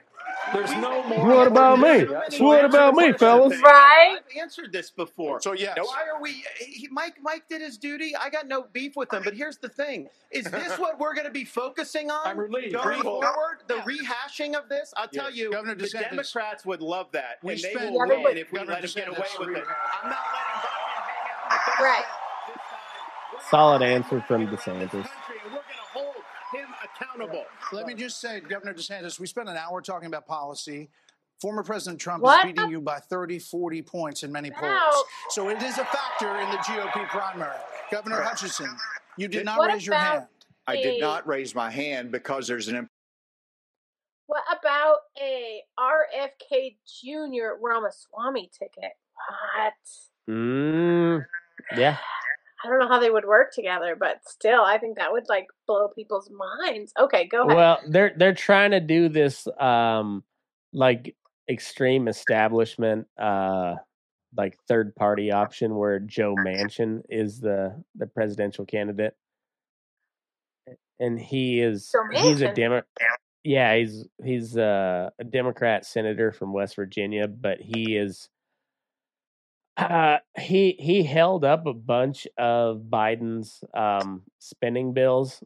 There's 0.53 0.71
no 0.73 1.03
more. 1.05 1.27
What 1.27 1.47
about 1.47 1.79
me? 1.79 2.05
What 2.39 2.65
about 2.67 2.95
me, 2.95 3.13
fellas? 3.15 3.59
Right? 3.63 4.19
I've 4.19 4.37
answered 4.43 4.73
this 4.73 4.91
before. 4.91 5.41
So, 5.41 5.53
yes. 5.53 5.77
Why 5.81 6.05
are 6.15 6.21
we? 6.21 6.45
He, 6.59 6.87
Mike, 6.91 7.15
Mike 7.23 7.45
did 7.49 7.63
his 7.63 7.79
duty. 7.79 8.15
I 8.15 8.29
got 8.31 8.47
no 8.47 8.67
beef 8.73 8.95
with 8.95 9.13
him. 9.13 9.23
But 9.25 9.35
here's 9.35 9.57
the 9.57 9.69
thing: 9.71 10.09
is 10.31 10.45
this 10.45 10.79
what 10.79 10.99
we're 10.99 11.15
going 11.15 11.27
to 11.27 11.33
be 11.33 11.45
focusing 11.45 12.11
on 12.11 12.21
I'm 12.27 12.39
relieved. 12.39 12.75
going 12.75 12.85
Grateful. 12.85 13.23
forward? 13.23 13.59
The 13.69 13.75
rehashing 13.77 14.55
of 14.55 14.69
this. 14.69 14.93
I'll 14.97 15.09
tell 15.09 15.31
Yes. 15.31 15.39
you, 15.39 15.53
Governor 15.53 15.77
the 15.77 15.85
DeSantis, 15.85 16.11
Democrats 16.11 16.67
would 16.67 16.83
love 16.83 17.07
that, 17.13 17.39
we 17.43 17.55
and 17.55 17.63
they 17.63 17.73
spent- 17.73 17.93
will 17.93 18.01
win 18.07 18.37
if 18.37 18.53
we 18.53 18.59
Governor 18.59 18.75
let 18.75 18.85
him 18.85 18.91
get 18.95 19.09
away 19.09 19.27
with 19.39 19.49
it. 19.57 19.65
I'm 20.03 20.11
not 20.11 20.19
letting 20.35 20.61
Biden 20.61 21.05
hang 21.07 21.79
out. 21.79 21.81
Right. 21.83 22.05
Solid 23.51 23.83
answer 23.83 24.21
from 24.29 24.47
the 24.47 24.53
DeSantis. 24.53 24.91
country, 24.91 25.37
and 25.45 25.47
we're 25.47 25.51
going 25.51 25.63
to 25.63 25.93
hold 25.93 26.15
him 26.55 26.69
accountable. 27.15 27.45
Let 27.73 27.87
me 27.87 27.95
just 27.95 28.21
say, 28.21 28.41
Governor 28.41 28.75
DeSantis, 28.75 29.19
we 29.19 29.27
spent 29.27 29.49
an 29.49 29.57
hour 29.57 29.81
talking 29.81 30.07
about 30.07 30.27
policy. 30.27 30.91
Former 31.41 31.63
President 31.63 32.01
Trump 32.01 32.23
What? 32.23 32.47
is 32.47 32.53
beating 32.53 32.71
you 32.71 32.81
by 32.81 32.99
30, 32.99 33.39
40 33.39 33.83
points 33.83 34.23
in 34.23 34.31
many 34.33 34.51
polls. 34.51 34.65
About- 34.65 35.05
So 35.31 35.49
it 35.49 35.63
is 35.63 35.79
a 35.79 35.85
factor 35.85 36.37
in 36.39 36.51
the 36.51 36.59
GOP 36.59 37.05
primary. 37.09 37.59
Governor 37.91 38.23
Hutchinson, 38.23 38.69
you 39.17 39.29
did 39.29 39.45
not 39.45 39.59
raise 39.67 39.87
your 39.87 39.97
hand. 39.97 40.27
I 40.67 40.77
did 40.77 41.01
not 41.01 41.27
raise 41.27 41.55
my 41.55 41.71
hand 41.71 42.11
because 42.11 42.47
there's 42.47 42.69
an 42.69 42.89
What 44.27 44.43
about 44.59 45.01
a 45.21 45.63
RFK 45.79 46.79
Jr. 46.87 47.59
Ramaswamy 47.61 48.51
ticket? 48.59 48.93
What? 49.13 49.75
Mm, 50.31 51.27
yeah. 51.77 51.99
I 52.65 52.69
don't 52.69 52.79
know 52.79 52.89
how 52.89 52.99
they 52.99 53.11
would 53.11 53.27
work 53.27 53.53
together, 53.53 53.97
but 53.99 54.21
still, 54.27 54.63
I 54.63 54.79
think 54.79 54.97
that 54.97 55.13
would 55.13 55.29
like 55.29 55.47
blow 55.67 55.89
people's 55.89 56.31
minds. 56.31 56.93
Okay, 56.99 57.27
go 57.27 57.45
ahead. 57.45 57.57
Well, 57.57 57.79
they're 57.89 58.13
they're 58.17 58.35
trying 58.35 58.71
to 58.71 58.81
do 58.81 59.09
this 59.09 59.47
um 59.59 60.25
like 60.73 61.15
extreme 61.49 62.09
establishment 62.09 63.07
uh 63.19 63.75
like 64.37 64.57
third 64.67 64.95
party 64.97 65.31
option 65.31 65.77
where 65.77 66.01
Joe 66.01 66.35
Manchin 66.35 67.03
is 67.09 67.41
the 67.41 67.83
the 67.95 68.07
presidential 68.07 68.65
candidate. 68.65 69.15
And 70.99 71.21
he 71.21 71.61
is 71.61 71.93
he's 72.13 72.41
a 72.41 72.47
Manchin? 72.47 72.55
demo 72.55 72.83
yeah, 73.45 73.77
he's 73.77 74.07
he's 74.25 74.57
uh, 74.57 75.11
a 75.19 75.25
Democrat 75.25 75.85
senator 75.85 76.33
from 76.33 76.55
West 76.55 76.77
Virginia, 76.77 77.29
but 77.29 77.61
he 77.61 77.97
is 77.97 78.31
uh, 79.77 80.19
he 80.39 80.77
he 80.79 81.03
held 81.03 81.45
up 81.45 81.67
a 81.67 81.73
bunch 81.75 82.27
of 82.39 82.83
Biden's 82.89 83.63
um, 83.75 84.23
spending 84.39 84.93
bills, 84.93 85.43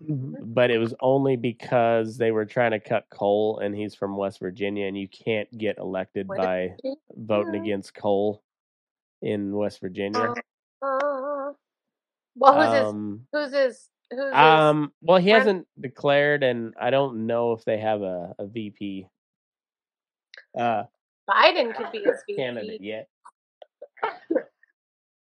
but 0.00 0.70
it 0.70 0.78
was 0.78 0.94
only 1.00 1.36
because 1.36 2.16
they 2.16 2.30
were 2.32 2.46
trying 2.46 2.72
to 2.72 2.80
cut 2.80 3.04
coal, 3.10 3.58
and 3.60 3.74
he's 3.74 3.94
from 3.94 4.16
West 4.16 4.40
Virginia, 4.40 4.86
and 4.86 4.98
you 4.98 5.08
can't 5.08 5.48
get 5.56 5.78
elected 5.78 6.26
by 6.26 6.74
voting 7.16 7.60
against 7.62 7.94
coal 7.94 8.42
in 9.22 9.52
West 9.52 9.80
Virginia. 9.80 10.34
Uh, 10.82 11.52
well, 12.36 12.54
who's 12.54 12.84
Um, 12.88 13.26
his? 13.32 13.44
Who's 13.52 13.52
his? 13.54 13.88
Who's 14.10 14.20
his? 14.24 14.34
um, 14.34 14.92
well, 15.02 15.18
he 15.18 15.30
friend? 15.30 15.38
hasn't 15.38 15.68
declared, 15.80 16.42
and 16.42 16.74
I 16.80 16.90
don't 16.90 17.26
know 17.26 17.52
if 17.52 17.64
they 17.64 17.78
have 17.78 18.02
a, 18.02 18.34
a 18.38 18.46
VP. 18.46 19.06
Uh, 20.58 20.84
Biden 21.28 21.76
could 21.76 21.92
be 21.92 21.98
his 21.98 22.16
VP. 22.26 22.36
candidate 22.36 22.80
yet. 22.82 23.06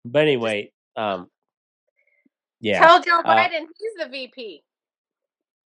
But 0.05 0.23
anyway, 0.23 0.71
um, 0.95 1.27
yeah, 2.59 2.79
Tell 2.79 3.01
Joe 3.01 3.21
uh, 3.23 3.35
Biden 3.35 3.65
he's 3.77 3.93
the 3.97 4.09
VP. 4.09 4.63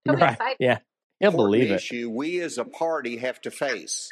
He'll 0.03 0.15
right? 0.15 0.57
Yeah, 0.59 0.79
he'll 1.19 1.29
important 1.29 1.51
believe 1.51 1.71
it. 1.71 1.75
issue 1.75 2.09
we 2.09 2.41
as 2.41 2.57
a 2.57 2.65
party 2.65 3.17
have 3.17 3.39
to 3.41 3.51
face. 3.51 4.09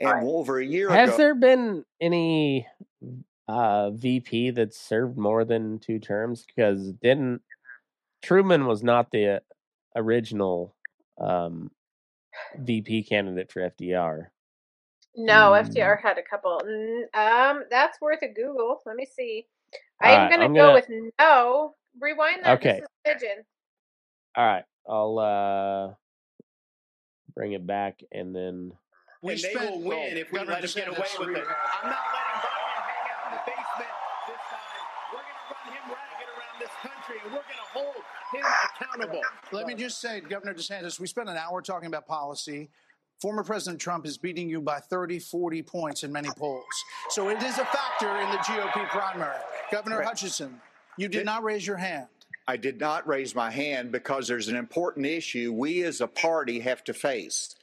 And 0.00 0.26
over 0.26 0.58
a 0.58 0.64
year 0.64 0.90
Has 0.90 1.10
ago, 1.10 1.18
there 1.18 1.34
been 1.34 1.84
any 2.00 2.66
uh, 3.48 3.90
VP 3.90 4.50
that 4.52 4.72
served 4.72 5.18
more 5.18 5.44
than 5.44 5.80
two 5.80 5.98
terms? 5.98 6.44
Because 6.46 6.92
didn't 6.92 7.42
Truman 8.22 8.66
was 8.66 8.82
not 8.82 9.10
the 9.10 9.42
original 9.96 10.74
um, 11.20 11.70
VP 12.56 13.04
candidate 13.04 13.50
for 13.50 13.60
FDR. 13.60 14.26
No, 15.18 15.50
Mm. 15.52 15.68
FDR 15.68 16.00
had 16.00 16.16
a 16.16 16.22
couple. 16.22 16.60
Um, 17.14 17.64
that's 17.70 18.00
worth 18.00 18.22
a 18.22 18.28
Google. 18.28 18.80
Let 18.86 18.94
me 18.96 19.04
see. 19.04 19.46
All 20.02 20.10
I'm 20.10 20.18
right, 20.22 20.30
gonna 20.30 20.44
I'm 20.44 20.54
go 20.54 20.60
gonna- 20.60 20.74
with 20.74 20.88
no. 21.18 21.74
Rewind 22.00 22.44
that. 22.44 22.58
Okay. 22.58 22.80
This 23.04 23.14
is 23.18 23.20
pigeon. 23.26 23.44
All 24.36 24.46
right, 24.46 24.64
I'll 24.88 25.18
uh, 25.18 25.94
bring 27.34 27.52
it 27.52 27.66
back 27.66 28.00
and 28.12 28.34
then. 28.34 28.72
We 29.20 29.32
And 29.32 29.42
they 29.42 29.50
spent- 29.52 29.70
will 29.72 29.80
win 29.82 30.16
if 30.16 30.30
we 30.30 30.38
Governor 30.38 30.60
let 30.60 30.64
him 30.64 30.70
get 30.76 30.88
away 30.88 30.98
with 31.18 31.28
it. 31.36 31.44
I'm 31.82 31.90
not 31.90 32.04
letting 32.14 32.38
Biden 32.38 32.82
hang 32.86 33.10
out 33.10 33.26
in 33.26 33.32
the 33.34 33.42
basement 33.50 33.90
this 34.28 34.38
time. 34.46 34.78
We're 35.12 35.18
going 35.18 35.34
to 35.34 35.50
run 35.50 35.74
him 35.74 35.90
ragged 35.90 36.28
around 36.38 36.56
this 36.60 36.70
country, 36.80 37.16
and 37.24 37.32
we're 37.32 37.42
going 37.42 37.58
to 37.58 37.70
hold 37.72 37.96
him 38.32 38.44
accountable. 38.70 39.22
Let 39.50 39.66
me 39.66 39.74
just 39.74 40.00
say, 40.00 40.20
Governor 40.20 40.54
DeSantis, 40.54 41.00
we 41.00 41.08
spent 41.08 41.28
an 41.28 41.36
hour 41.36 41.60
talking 41.62 41.88
about 41.88 42.06
policy. 42.06 42.70
Former 43.20 43.42
President 43.42 43.80
Trump 43.80 44.06
is 44.06 44.16
beating 44.16 44.48
you 44.48 44.60
by 44.60 44.78
30, 44.78 45.18
40 45.18 45.62
points 45.62 46.04
in 46.04 46.12
many 46.12 46.28
polls. 46.36 46.64
So 47.10 47.30
it 47.30 47.42
is 47.42 47.58
a 47.58 47.64
factor 47.64 48.16
in 48.20 48.30
the 48.30 48.36
GOP 48.38 48.88
primary. 48.88 49.34
Governor 49.72 49.98
Right. 49.98 50.06
Hutchinson, 50.06 50.60
you 50.96 51.08
did 51.08 51.24
not 51.24 51.42
raise 51.42 51.66
your 51.66 51.78
hand. 51.78 52.06
I 52.46 52.56
did 52.56 52.78
not 52.78 53.06
raise 53.08 53.34
my 53.34 53.50
hand 53.50 53.90
because 53.90 54.28
there's 54.28 54.46
an 54.46 54.56
important 54.56 55.04
issue 55.04 55.52
we 55.52 55.82
as 55.82 56.00
a 56.00 56.06
party 56.06 56.60
have 56.60 56.84
to 56.84 56.94
face. 56.94 57.56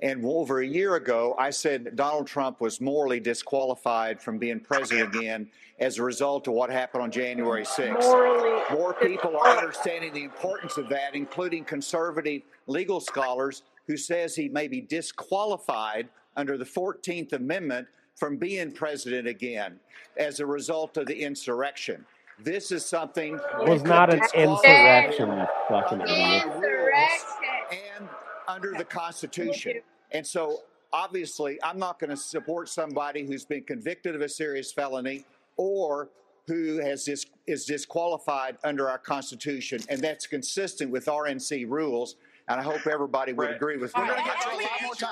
And 0.00 0.24
over 0.24 0.60
a 0.60 0.66
year 0.66 0.94
ago, 0.94 1.34
I 1.38 1.50
said 1.50 1.96
Donald 1.96 2.26
Trump 2.26 2.60
was 2.60 2.80
morally 2.80 3.20
disqualified 3.20 4.22
from 4.22 4.38
being 4.38 4.60
president 4.60 5.14
again 5.14 5.50
as 5.78 5.98
a 5.98 6.02
result 6.02 6.46
of 6.46 6.54
what 6.54 6.70
happened 6.70 7.02
on 7.02 7.10
January 7.10 7.64
6th. 7.64 8.00
Morally 8.00 8.62
More 8.70 8.94
people 8.94 9.36
are 9.36 9.58
understanding 9.58 10.14
the 10.14 10.24
importance 10.24 10.78
of 10.78 10.88
that, 10.88 11.14
including 11.14 11.64
conservative 11.64 12.42
legal 12.66 13.00
scholars 13.00 13.62
who 13.90 13.96
says 13.96 14.36
he 14.36 14.48
may 14.48 14.68
be 14.68 14.80
disqualified 14.80 16.08
under 16.36 16.56
the 16.56 16.64
14th 16.64 17.32
Amendment 17.32 17.88
from 18.14 18.36
being 18.36 18.70
president 18.70 19.26
again 19.26 19.80
as 20.16 20.38
a 20.38 20.46
result 20.46 20.96
of 20.96 21.06
the 21.06 21.22
insurrection. 21.24 22.06
This 22.38 22.70
is 22.70 22.86
something 22.86 23.34
It 23.34 23.68
was 23.68 23.82
not 23.82 24.14
an 24.14 24.20
insurrection, 24.32 25.30
you 25.30 25.44
fucking 25.68 26.02
and 26.02 28.08
under 28.46 28.74
the 28.78 28.84
Constitution. 28.84 29.80
And 30.12 30.24
so, 30.24 30.62
obviously, 30.92 31.58
I'm 31.64 31.80
not 31.80 31.98
going 31.98 32.10
to 32.10 32.16
support 32.16 32.68
somebody 32.68 33.26
who's 33.26 33.44
been 33.44 33.64
convicted 33.64 34.14
of 34.14 34.20
a 34.20 34.28
serious 34.28 34.70
felony 34.70 35.24
or 35.56 36.10
who 36.46 36.78
has 36.78 37.04
dis- 37.04 37.26
is 37.48 37.64
disqualified 37.64 38.56
under 38.62 38.88
our 38.88 38.98
Constitution, 38.98 39.80
and 39.88 40.00
that's 40.00 40.28
consistent 40.28 40.92
with 40.92 41.06
RNC 41.06 41.68
rules. 41.68 42.14
And 42.50 42.60
I 42.60 42.64
hope 42.64 42.86
everybody 42.86 43.32
would 43.32 43.50
agree 43.56 43.78
with 43.78 43.96
me. 43.96 44.02
We're 44.02 44.10
on 44.12 44.16
gonna 44.18 44.28
that. 44.28 44.40
get 44.40 44.42
to 44.42 44.50
a 44.50 44.84
more 44.86 44.94
time. 44.96 45.10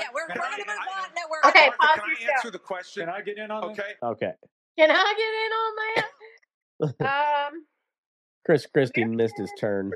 Yeah, 0.00 0.08
we're, 0.14 0.22
we're 0.28 0.34
gonna 0.34 0.56
move 0.58 0.68
on. 0.68 1.10
No, 1.16 1.22
we're 1.30 1.50
Okay, 1.50 1.70
pause 1.80 1.98
can 2.00 2.04
your 2.08 2.16
I 2.16 2.20
show. 2.20 2.32
answer 2.36 2.50
the 2.52 2.58
question? 2.58 3.06
Can 3.06 3.14
I 3.14 3.20
get 3.22 3.38
in 3.38 3.50
on 3.50 3.64
Okay. 3.64 3.82
Okay, 4.02 4.32
Can 4.78 4.90
I 4.90 5.14
get 5.18 5.34
in 5.44 5.52
on 5.62 6.96
that? 7.00 7.46
um, 7.52 7.66
Chris 8.46 8.66
Christie 8.66 9.04
missed 9.04 9.38
his 9.38 9.52
turn. 9.60 9.92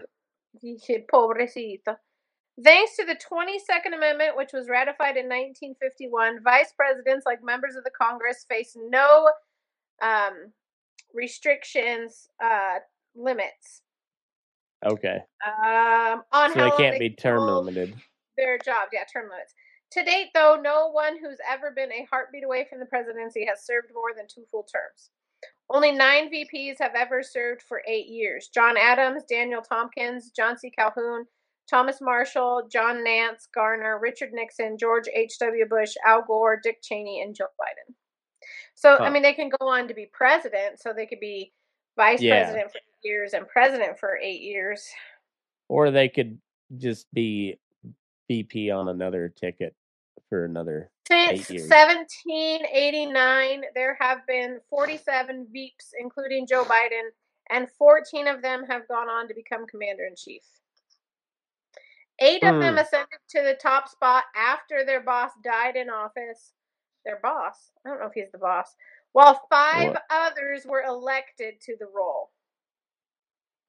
pobrecito. 1.12 1.96
Thanks 2.62 2.96
to 2.96 3.04
the 3.06 3.16
22nd 3.16 3.96
Amendment, 3.96 4.36
which 4.36 4.52
was 4.52 4.68
ratified 4.68 5.16
in 5.16 5.26
1951, 5.26 6.42
vice 6.44 6.72
presidents, 6.76 7.26
like 7.26 7.42
members 7.44 7.76
of 7.76 7.84
the 7.84 7.90
Congress, 7.90 8.46
face 8.48 8.76
no 8.78 9.28
um, 10.02 10.52
restrictions, 11.14 12.28
uh, 12.44 12.80
limits 13.16 13.82
Okay, 14.84 15.18
um, 15.44 16.22
on 16.32 16.52
so 16.52 16.60
how 16.60 16.70
they 16.70 16.76
can't 16.76 16.94
they 16.94 17.08
be 17.08 17.10
term 17.10 17.46
limited. 17.48 17.94
their 18.36 18.58
job, 18.58 18.88
Yeah, 18.92 19.04
term 19.12 19.30
limits. 19.30 19.54
To 19.92 20.04
date, 20.04 20.30
though, 20.34 20.58
no 20.60 20.90
one 20.90 21.16
who's 21.18 21.38
ever 21.48 21.70
been 21.70 21.92
a 21.92 22.06
heartbeat 22.10 22.44
away 22.44 22.66
from 22.68 22.80
the 22.80 22.86
presidency 22.86 23.46
has 23.46 23.64
served 23.64 23.90
more 23.94 24.10
than 24.16 24.26
two 24.26 24.44
full 24.50 24.64
terms. 24.64 25.10
Only 25.70 25.92
nine 25.92 26.30
VPs 26.32 26.76
have 26.80 26.94
ever 26.96 27.22
served 27.22 27.62
for 27.62 27.82
eight 27.86 28.08
years 28.08 28.48
John 28.52 28.76
Adams, 28.76 29.22
Daniel 29.28 29.62
Tompkins, 29.62 30.30
John 30.30 30.58
C. 30.58 30.70
Calhoun, 30.70 31.26
Thomas 31.68 32.00
Marshall, 32.00 32.68
John 32.70 33.02
Nance, 33.02 33.48
Garner, 33.54 33.98
Richard 34.00 34.32
Nixon, 34.32 34.76
George 34.78 35.08
H.W. 35.14 35.66
Bush, 35.66 35.94
Al 36.06 36.22
Gore, 36.22 36.60
Dick 36.62 36.78
Cheney, 36.82 37.22
and 37.22 37.34
Joe 37.34 37.46
Biden. 37.60 37.94
So, 38.74 38.98
I 38.98 39.08
mean, 39.08 39.22
they 39.22 39.32
can 39.32 39.48
go 39.48 39.68
on 39.68 39.88
to 39.88 39.94
be 39.94 40.10
president, 40.12 40.80
so 40.80 40.92
they 40.92 41.06
could 41.06 41.20
be 41.20 41.52
vice 41.96 42.20
Yeah. 42.20 42.44
president 42.44 42.72
for 42.72 42.78
eight 42.78 43.04
years 43.08 43.34
and 43.34 43.48
president 43.48 43.98
for 43.98 44.16
eight 44.16 44.40
years. 44.42 44.88
Or 45.68 45.90
they 45.90 46.08
could 46.08 46.40
just 46.76 47.12
be 47.12 47.58
VP 48.28 48.70
on 48.70 48.88
another 48.88 49.28
ticket 49.28 49.74
for 50.28 50.44
another 50.44 50.90
Since 51.06 51.50
eight 51.50 51.50
years. 51.50 51.68
1789, 51.68 53.64
there 53.74 53.96
have 54.00 54.26
been 54.26 54.60
47 54.70 55.46
VEEPs, 55.54 55.92
including 55.98 56.46
Joe 56.46 56.64
Biden, 56.64 57.10
and 57.50 57.70
14 57.72 58.26
of 58.26 58.42
them 58.42 58.64
have 58.64 58.88
gone 58.88 59.08
on 59.08 59.28
to 59.28 59.34
become 59.34 59.66
commander 59.66 60.04
in 60.06 60.16
chief. 60.16 60.42
Eight 62.20 62.42
of 62.44 62.60
them 62.60 62.74
Hmm. 62.74 62.78
ascended 62.78 63.18
to 63.30 63.42
the 63.42 63.54
top 63.54 63.88
spot 63.88 64.24
after 64.36 64.84
their 64.84 65.00
boss 65.00 65.32
died 65.42 65.76
in 65.76 65.90
office. 65.90 66.54
Their 67.04 67.18
boss? 67.18 67.72
I 67.84 67.90
don't 67.90 68.00
know 68.00 68.06
if 68.06 68.14
he's 68.14 68.30
the 68.30 68.38
boss. 68.38 68.74
While 69.14 69.40
five 69.50 69.94
What? 69.94 70.02
others 70.10 70.66
were 70.66 70.82
elected 70.82 71.60
to 71.62 71.76
the 71.80 71.86
role. 71.96 72.30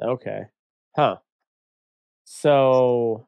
Okay. 0.03 0.41
Huh. 0.95 1.17
So 2.25 3.25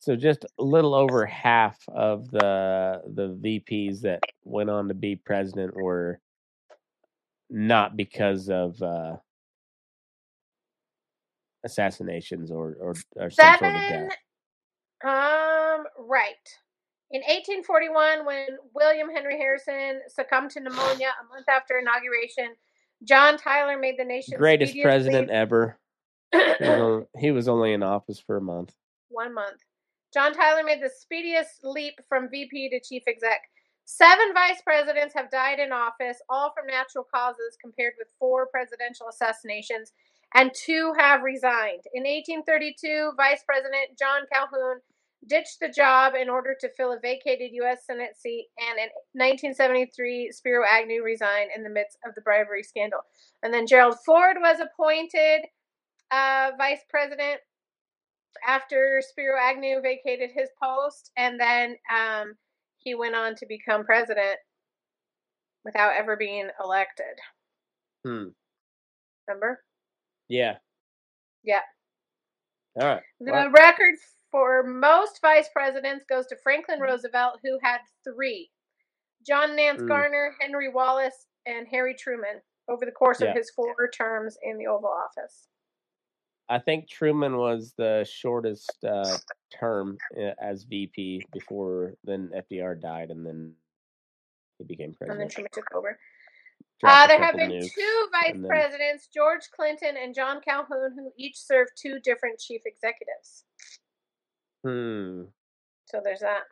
so 0.00 0.16
just 0.16 0.46
a 0.58 0.64
little 0.64 0.94
over 0.94 1.26
half 1.26 1.78
of 1.88 2.30
the 2.30 3.02
the 3.14 3.38
VPs 3.42 4.00
that 4.02 4.24
went 4.44 4.70
on 4.70 4.88
to 4.88 4.94
be 4.94 5.16
president 5.16 5.76
were 5.76 6.20
not 7.50 7.96
because 7.96 8.50
of 8.50 8.80
uh 8.82 9.16
assassinations 11.64 12.50
or 12.50 12.76
or, 12.80 12.94
or 13.16 13.30
some 13.30 13.52
sort 13.54 13.76
of 13.76 13.86
death. 13.86 14.12
Um, 15.04 15.84
right. 15.98 16.34
In 17.10 17.22
1841, 17.22 18.26
when 18.26 18.46
William 18.74 19.08
Henry 19.08 19.38
Harrison 19.38 20.02
succumbed 20.08 20.50
to 20.52 20.60
pneumonia 20.60 21.08
a 21.08 21.34
month 21.34 21.48
after 21.48 21.78
inauguration, 21.78 22.54
John 23.02 23.38
Tyler 23.38 23.78
made 23.78 23.94
the 23.98 24.04
nation's 24.04 24.36
Greatest 24.38 24.74
president 24.82 25.30
ever. 25.30 25.78
He 26.32 26.38
was, 26.38 26.60
on- 26.60 27.06
he 27.18 27.30
was 27.30 27.48
only 27.48 27.72
in 27.72 27.82
office 27.82 28.20
for 28.20 28.36
a 28.36 28.42
month. 28.42 28.74
one 29.08 29.32
month. 29.32 29.62
John 30.12 30.32
Tyler 30.34 30.64
made 30.64 30.82
the 30.82 30.90
speediest 30.90 31.64
leap 31.64 31.94
from 32.08 32.28
VP 32.30 32.70
to 32.70 32.80
chief 32.80 33.04
exec. 33.06 33.40
Seven 33.84 34.34
vice 34.34 34.60
presidents 34.60 35.14
have 35.14 35.30
died 35.30 35.58
in 35.58 35.72
office, 35.72 36.18
all 36.28 36.52
from 36.54 36.66
natural 36.66 37.04
causes, 37.04 37.56
compared 37.60 37.94
with 37.98 38.08
four 38.18 38.46
presidential 38.46 39.06
assassinations, 39.08 39.92
and 40.34 40.50
two 40.54 40.92
have 40.98 41.22
resigned. 41.22 41.84
In 41.94 42.04
1832, 42.04 43.12
Vice 43.16 43.42
President 43.46 43.98
John 43.98 44.22
Calhoun 44.30 44.80
ditched 45.26 45.58
the 45.60 45.68
job 45.68 46.14
in 46.14 46.28
order 46.28 46.54
to 46.60 46.70
fill 46.76 46.92
a 46.92 47.00
vacated 47.00 47.50
U.S. 47.54 47.86
Senate 47.86 48.16
seat, 48.16 48.48
and 48.58 48.78
in 48.78 48.88
1973, 49.12 50.32
Spiro 50.32 50.64
Agnew 50.68 51.02
resigned 51.02 51.50
in 51.54 51.62
the 51.62 51.70
midst 51.70 51.98
of 52.06 52.14
the 52.14 52.20
bribery 52.22 52.62
scandal. 52.62 53.00
And 53.42 53.52
then 53.52 53.66
Gerald 53.66 53.96
Ford 54.04 54.36
was 54.40 54.58
appointed 54.60 55.46
uh, 56.10 56.52
vice 56.56 56.80
president 56.88 57.40
after 58.46 59.02
Spiro 59.02 59.36
Agnew 59.40 59.80
vacated 59.82 60.30
his 60.34 60.48
post, 60.62 61.10
and 61.16 61.38
then 61.38 61.76
um, 61.92 62.34
he 62.78 62.94
went 62.94 63.14
on 63.14 63.34
to 63.36 63.46
become 63.46 63.84
president 63.84 64.38
without 65.64 65.92
ever 65.98 66.16
being 66.16 66.48
elected. 66.62 67.06
Hmm. 68.04 68.28
Remember? 69.26 69.60
Yeah. 70.28 70.56
Yeah. 71.42 71.60
All 72.80 72.86
right. 72.86 73.02
The 73.20 73.32
Well, 73.32 73.50
record 73.50 73.94
for 74.30 74.62
most 74.62 75.20
vice 75.22 75.48
presidents 75.52 76.04
goes 76.08 76.26
to 76.26 76.36
Franklin 76.42 76.80
Roosevelt, 76.80 77.38
who 77.42 77.58
had 77.62 77.78
three 78.04 78.50
John 79.26 79.56
Nance 79.56 79.82
Mm. 79.82 79.88
Garner, 79.88 80.34
Henry 80.40 80.68
Wallace, 80.68 81.26
and 81.46 81.66
Harry 81.68 81.94
Truman 81.94 82.40
over 82.68 82.84
the 82.84 82.92
course 82.92 83.20
Yeah. 83.20 83.28
of 83.30 83.36
his 83.36 83.50
four 83.50 83.88
terms 83.90 84.38
in 84.42 84.58
the 84.58 84.66
Oval 84.66 84.90
Office. 84.90 85.48
I 86.50 86.58
think 86.58 86.88
Truman 86.88 87.36
was 87.36 87.74
the 87.76 88.06
shortest 88.10 88.82
uh, 88.84 89.18
term 89.52 89.98
uh, 90.16 90.32
as 90.40 90.64
VP 90.64 91.22
before 91.32 91.94
then 92.04 92.30
FDR 92.34 92.80
died, 92.80 93.10
and 93.10 93.26
then 93.26 93.54
he 94.58 94.64
became 94.64 94.94
president. 94.94 95.20
And 95.20 95.20
then. 95.20 95.34
Truman 95.34 95.50
took 95.52 95.74
over. 95.74 95.98
Uh, 96.84 97.06
there 97.08 97.18
have 97.22 97.34
been 97.34 97.50
nukes, 97.50 97.74
two 97.74 98.08
vice 98.12 98.32
then- 98.34 98.46
presidents, 98.46 99.08
George 99.08 99.50
Clinton 99.50 99.96
and 99.96 100.14
John 100.14 100.40
Calhoun, 100.40 100.92
who 100.96 101.12
each 101.18 101.36
served 101.36 101.72
two 101.76 101.98
different 102.00 102.38
chief 102.38 102.62
executives. 102.64 103.44
Hmm. 104.64 105.22
So 105.86 106.00
there's 106.02 106.20
that. 106.20 106.42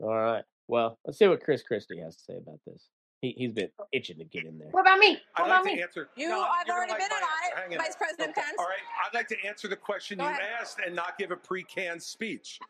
All 0.00 0.14
right. 0.14 0.44
Well, 0.66 0.98
let's 1.04 1.18
see 1.18 1.26
what 1.28 1.42
Chris 1.42 1.62
Christie 1.62 1.98
has 2.00 2.16
to 2.16 2.22
say 2.22 2.36
about 2.36 2.60
this. 2.66 2.88
He 3.20 3.34
he's 3.36 3.52
been 3.52 3.70
itching 3.92 4.18
to 4.18 4.24
get 4.24 4.44
in 4.44 4.58
there. 4.58 4.68
What 4.70 4.82
about 4.82 4.98
me? 4.98 5.18
I'd 5.34 5.42
What 5.42 5.48
like 5.50 5.60
about 5.60 5.70
to 5.70 5.76
me? 5.76 5.82
answer. 5.82 6.08
You, 6.16 6.28
No, 6.28 6.42
I've 6.42 6.68
already 6.68 6.92
gonna 6.92 6.98
been 7.00 7.08
like 7.10 7.20
in 7.56 7.58
my 7.58 7.62
on 7.66 7.72
it, 7.72 7.76
Vice 7.78 7.86
there. 7.88 8.06
President 8.06 8.30
Okay. 8.30 8.40
Pence. 8.42 8.56
All 8.58 8.64
right. 8.66 8.78
I'd 9.06 9.14
like 9.14 9.28
to 9.28 9.36
answer 9.44 9.66
the 9.68 9.76
question 9.76 10.18
Go 10.18 10.24
you 10.24 10.30
ahead. 10.30 10.42
asked 10.60 10.78
and 10.84 10.94
not 10.94 11.18
give 11.18 11.30
a 11.32 11.36
pre-canned 11.36 12.02
speech. 12.02 12.60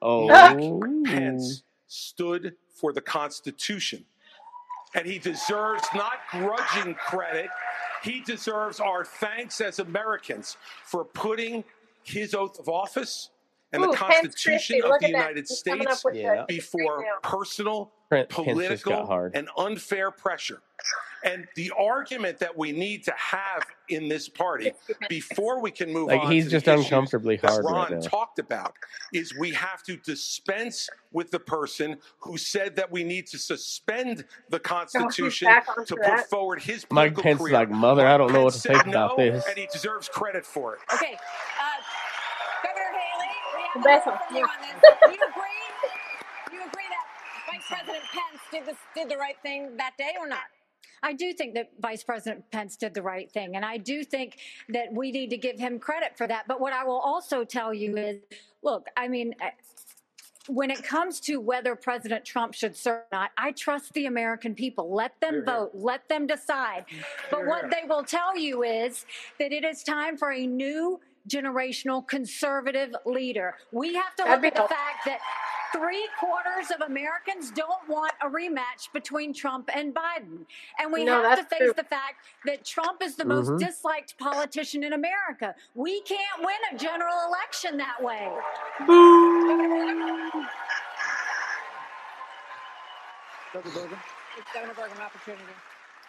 Oh. 0.00 0.26
Mike 0.28 1.04
Pence 1.04 1.62
stood 1.86 2.54
for 2.74 2.92
the 2.92 3.00
Constitution, 3.00 4.04
and 4.94 5.06
he 5.06 5.18
deserves 5.18 5.84
not 5.94 6.14
grudging 6.30 6.94
credit. 6.94 7.48
He 8.02 8.20
deserves 8.22 8.80
our 8.80 9.04
thanks 9.04 9.60
as 9.60 9.78
Americans 9.78 10.56
for 10.84 11.04
putting 11.04 11.62
his 12.02 12.34
oath 12.34 12.58
of 12.58 12.68
office 12.68 13.30
and 13.72 13.82
Ooh, 13.82 13.90
the 13.90 13.96
Constitution 13.96 14.80
Christie, 14.80 14.82
of 14.82 14.88
the 14.88 14.94
at 14.94 15.00
that. 15.00 15.08
United 15.08 15.48
States 15.48 15.86
up 15.86 15.98
with 16.04 16.14
the- 16.14 16.20
Yeah. 16.20 16.44
before 16.48 17.04
personal, 17.22 17.92
Pence- 18.10 18.26
Pence 18.30 18.46
just 18.46 18.84
got 18.84 18.90
political, 18.92 19.06
hard. 19.06 19.36
and 19.36 19.48
unfair 19.56 20.10
pressure. 20.10 20.62
And 21.24 21.46
the 21.54 21.70
argument 21.78 22.40
that 22.40 22.58
we 22.58 22.72
need 22.72 23.04
to 23.04 23.12
have 23.16 23.64
in 23.88 24.08
this 24.08 24.28
party 24.28 24.72
before 25.08 25.60
we 25.60 25.70
can 25.70 25.92
move 25.92 26.08
Like, 26.08 26.22
on 26.22 26.32
he's 26.32 26.46
to 26.46 26.50
just 26.50 26.64
the 26.64 26.72
issues 26.72 26.86
uncomfortably 26.86 27.36
that 27.36 27.48
hard 27.48 27.64
right 27.64 27.72
Ron 27.90 27.90
now. 27.92 28.00
talked 28.00 28.40
about 28.40 28.74
is 29.12 29.32
we 29.38 29.52
have 29.52 29.84
to 29.84 29.96
dispense 29.98 30.88
with 31.12 31.30
the 31.30 31.38
person 31.38 31.98
who 32.18 32.36
said 32.36 32.74
that 32.74 32.90
we 32.90 33.04
need 33.04 33.28
to 33.28 33.38
suspend 33.38 34.24
the 34.48 34.58
Constitution 34.58 35.46
back 35.46 35.66
to 35.86 35.94
put 35.94 36.02
that. 36.02 36.28
forward 36.28 36.60
his 36.60 36.84
Mike 36.90 37.16
Pence 37.16 37.36
is 37.36 37.42
career. 37.46 37.52
like, 37.54 37.70
mother, 37.70 38.04
I 38.04 38.16
don't 38.16 38.32
know 38.32 38.42
what 38.42 38.54
to 38.54 38.60
Pence 38.60 38.62
think 38.66 38.78
said 38.82 38.88
about 38.88 39.16
no, 39.16 39.24
this. 39.32 39.46
and 39.46 39.56
he 39.56 39.68
deserves 39.72 40.08
credit 40.08 40.44
for 40.44 40.74
it. 40.74 40.80
Okay, 40.92 41.14
uh, 41.14 41.16
Governor 41.16 41.71
Haley, 43.74 43.84
we 43.84 43.90
have 43.90 44.04
to 44.04 44.10
Beso. 44.10 44.18
hear 44.18 44.26
from 44.26 44.36
you 44.36 44.40
Yeah. 44.40 44.46
on 44.46 44.60
this. 44.62 44.98
Do 45.02 45.10
you 45.10 45.28
agree? 45.28 45.90
Do 46.50 46.56
you 46.56 46.62
agree 46.66 46.88
that 46.88 47.06
Vice 47.52 47.66
President 47.68 48.04
Pence 48.12 48.40
did 48.50 48.66
this 48.66 48.76
did 48.94 49.08
the 49.08 49.16
right 49.16 49.36
thing 49.42 49.76
that 49.76 49.96
day 49.96 50.14
or 50.18 50.26
not? 50.26 50.44
I 51.04 51.12
do 51.12 51.32
think 51.32 51.54
that 51.54 51.70
Vice 51.80 52.04
President 52.04 52.48
Pence 52.52 52.76
did 52.76 52.94
the 52.94 53.02
right 53.02 53.30
thing, 53.30 53.56
and 53.56 53.64
I 53.64 53.76
do 53.76 54.04
think 54.04 54.38
that 54.68 54.92
we 54.92 55.10
need 55.10 55.30
to 55.30 55.36
give 55.36 55.58
him 55.58 55.78
credit 55.80 56.16
for 56.16 56.26
that. 56.28 56.46
But 56.46 56.60
what 56.60 56.72
I 56.72 56.84
will 56.84 57.00
also 57.00 57.44
tell 57.44 57.74
you 57.74 57.96
is 57.96 58.20
look, 58.62 58.86
I 58.96 59.08
mean, 59.08 59.34
eh, 59.40 59.50
when 60.48 60.70
it 60.70 60.84
comes 60.84 61.18
to 61.20 61.40
whether 61.40 61.74
President 61.74 62.24
Trump 62.24 62.54
should 62.54 62.76
serve 62.76 63.02
or 63.02 63.06
not, 63.12 63.30
I 63.36 63.50
trust 63.52 63.92
the 63.94 64.06
American 64.06 64.54
people. 64.54 64.92
Let 64.94 65.20
them 65.20 65.34
Hear, 65.34 65.44
hear. 65.44 65.54
vote, 65.56 65.70
let 65.74 66.08
them 66.08 66.26
decide. 66.28 66.84
But 67.30 67.38
Hear, 67.38 67.48
what 67.48 67.60
hear. 67.62 67.70
they 67.70 67.88
will 67.88 68.04
tell 68.04 68.36
you 68.36 68.62
is 68.62 69.04
that 69.40 69.52
it 69.52 69.64
is 69.64 69.82
time 69.82 70.16
for 70.16 70.30
a 70.32 70.46
new 70.46 71.00
generational 71.28 72.06
conservative 72.06 72.94
leader. 73.04 73.56
We 73.72 73.94
have 73.94 74.14
to 74.16 74.24
That'd 74.24 74.42
look 74.44 74.54
be 74.54 74.58
at 74.58 74.68
the 74.68 74.74
fact 74.74 75.04
that 75.06 75.20
three 75.72 76.06
quarters 76.18 76.70
of 76.70 76.82
Americans 76.82 77.50
don't 77.50 77.88
want 77.88 78.12
a 78.22 78.26
rematch 78.28 78.92
between 78.92 79.32
Trump 79.32 79.70
and 79.74 79.94
Biden. 79.94 80.44
And 80.78 80.92
we 80.92 81.04
No, 81.04 81.22
have 81.22 81.38
to 81.38 81.44
face 81.44 81.58
true. 81.60 81.72
the 81.74 81.84
fact 81.84 82.16
that 82.44 82.64
Trump 82.64 83.02
is 83.02 83.16
the 83.16 83.24
Mhm. 83.24 83.28
most 83.28 83.64
disliked 83.64 84.18
politician 84.18 84.84
in 84.84 84.92
America. 84.92 85.54
We 85.74 86.02
can't 86.02 86.40
win 86.40 86.58
a 86.72 86.76
general 86.76 87.16
election 87.26 87.78
that 87.78 88.02
way. 88.02 88.30
Governor 93.52 93.70
Burgum? 93.74 94.02
Give 94.36 94.46
Governor 94.54 94.74
Burgum 94.74 95.00
opportunity. 95.00 95.52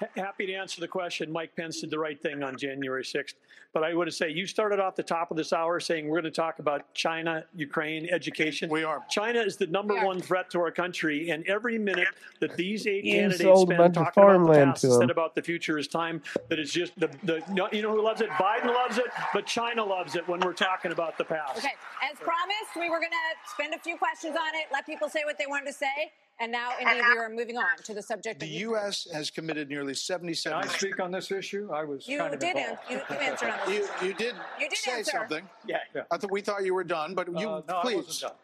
Ha- 0.03 0.09
Happy 0.21 0.45
to 0.47 0.53
answer 0.53 0.81
the 0.81 0.87
question. 0.87 1.31
Mike 1.31 1.55
Pence 1.55 1.81
did 1.81 1.89
the 1.89 1.99
right 1.99 2.21
thing 2.21 2.43
on 2.43 2.57
January 2.57 3.03
6th. 3.03 3.33
But 3.73 3.83
I 3.83 3.93
would 3.95 4.13
say 4.13 4.29
you 4.29 4.45
started 4.45 4.79
off 4.79 4.95
the 4.95 5.01
top 5.03 5.31
of 5.31 5.37
this 5.37 5.51
hour 5.51 5.79
saying 5.79 6.07
we're 6.07 6.21
going 6.21 6.31
to 6.31 6.35
talk 6.35 6.59
about 6.59 6.93
China, 6.93 7.43
Ukraine, 7.55 8.07
education. 8.11 8.69
We 8.69 8.83
are. 8.83 9.03
China 9.09 9.39
is 9.39 9.57
the 9.57 9.65
number 9.65 9.95
one 10.05 10.21
threat 10.21 10.51
to 10.51 10.59
our 10.59 10.69
country, 10.69 11.31
and 11.31 11.43
every 11.47 11.79
minute 11.79 12.07
that 12.39 12.55
these 12.55 12.85
eight 12.85 13.03
You 13.03 13.13
candidates 13.13 13.41
sold 13.41 13.71
a 13.71 13.75
spend 13.75 13.93
talking 13.95 14.23
about 14.23 14.45
the 14.47 14.53
past 14.53 14.81
to 14.81 14.87
instead 14.87 15.03
'em. 15.05 15.09
about 15.09 15.33
the 15.33 15.41
future 15.41 15.79
is 15.79 15.87
time 15.87 16.21
that 16.49 16.59
is 16.59 16.71
just 16.71 16.97
the, 16.99 17.09
the 17.23 17.41
you 17.71 17.81
know 17.81 17.91
who 17.91 18.03
loves 18.03 18.21
it? 18.21 18.29
Biden 18.31 18.67
loves 18.67 18.99
it, 18.99 19.07
but 19.33 19.47
China 19.47 19.83
loves 19.83 20.15
it 20.15 20.27
when 20.27 20.39
we're 20.41 20.53
talking 20.53 20.91
about 20.91 21.17
the 21.17 21.23
past. 21.25 21.57
Okay, 21.57 21.73
as 22.11 22.17
promised, 22.19 22.75
we 22.75 22.91
were 22.91 22.99
going 22.99 23.09
to 23.11 23.49
spend 23.51 23.73
a 23.73 23.79
few 23.79 23.97
questions 23.97 24.35
on 24.35 24.53
it, 24.53 24.67
let 24.71 24.85
people 24.85 25.09
say 25.09 25.21
what 25.25 25.39
they 25.39 25.47
wanted 25.47 25.65
to 25.65 25.73
say, 25.73 26.11
and 26.39 26.51
now 26.51 26.71
indeed 26.79 27.01
we 27.13 27.17
are 27.17 27.29
moving 27.29 27.57
on 27.57 27.77
to 27.83 27.93
the 27.93 28.01
subject 28.01 28.39
The 28.39 28.45
of 28.47 28.51
U.S. 28.61 29.07
has 29.13 29.29
committed 29.29 29.69
nearly 29.69 29.93
77. 29.93 30.59
Can 30.61 30.69
I 30.69 30.73
speak 30.73 30.99
on 30.99 31.11
this 31.11 31.31
issue? 31.31 31.69
I 31.71 31.83
was 31.83 32.07
You 32.07 32.17
kind 32.19 32.33
of 32.33 32.39
did 32.39 32.55
involved. 32.55 32.79
an- 32.89 32.97
you- 32.97 33.15
you 33.15 33.21
answered 33.21 33.49
on 33.49 33.59
this. 33.69 33.89
You, 34.01 34.07
you 34.07 34.13
did, 34.13 34.35
You 34.59 34.69
did 34.69 34.77
say 34.77 34.91
answer. 34.99 35.11
something. 35.11 35.47
Yeah. 35.67 35.77
I 36.11 36.17
thought 36.17 36.31
we 36.31 36.41
thought 36.41 36.63
you 36.65 36.73
were 36.73 36.83
done, 36.83 37.13
but 37.15 37.27
you 37.27 37.47
Uh, 37.49 37.61
no, 37.67 37.77
I 37.77 37.81
please. 37.81 37.95
wasn't 38.07 38.21
done. 38.31 38.39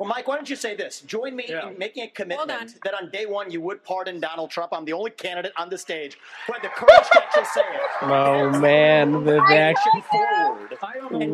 Well, 0.00 0.08
Mike, 0.08 0.26
why 0.28 0.36
don't 0.36 0.48
you 0.48 0.56
say 0.56 0.74
this? 0.74 1.02
Join 1.02 1.36
me 1.36 1.44
Yeah. 1.46 1.68
in 1.68 1.76
making 1.76 2.04
a 2.04 2.08
commitment 2.08 2.50
on. 2.50 2.68
that 2.84 2.94
on 2.94 3.10
day 3.10 3.26
one 3.26 3.50
you 3.50 3.60
would 3.60 3.84
pardon 3.84 4.18
Donald 4.18 4.50
Trump. 4.50 4.72
I'm 4.72 4.86
the 4.86 4.94
only 4.94 5.10
candidate 5.10 5.52
on 5.58 5.68
the 5.68 5.76
stage 5.76 6.16
who 6.46 6.54
had 6.54 6.62
the 6.62 6.68
courage 6.70 7.06
to 7.12 7.22
actually 7.22 7.44
say 7.44 7.60
it. 7.60 7.80
Oh 8.00 8.48
man, 8.58 9.24
the 9.24 9.36
action 9.42 9.92
forward. 10.10 10.70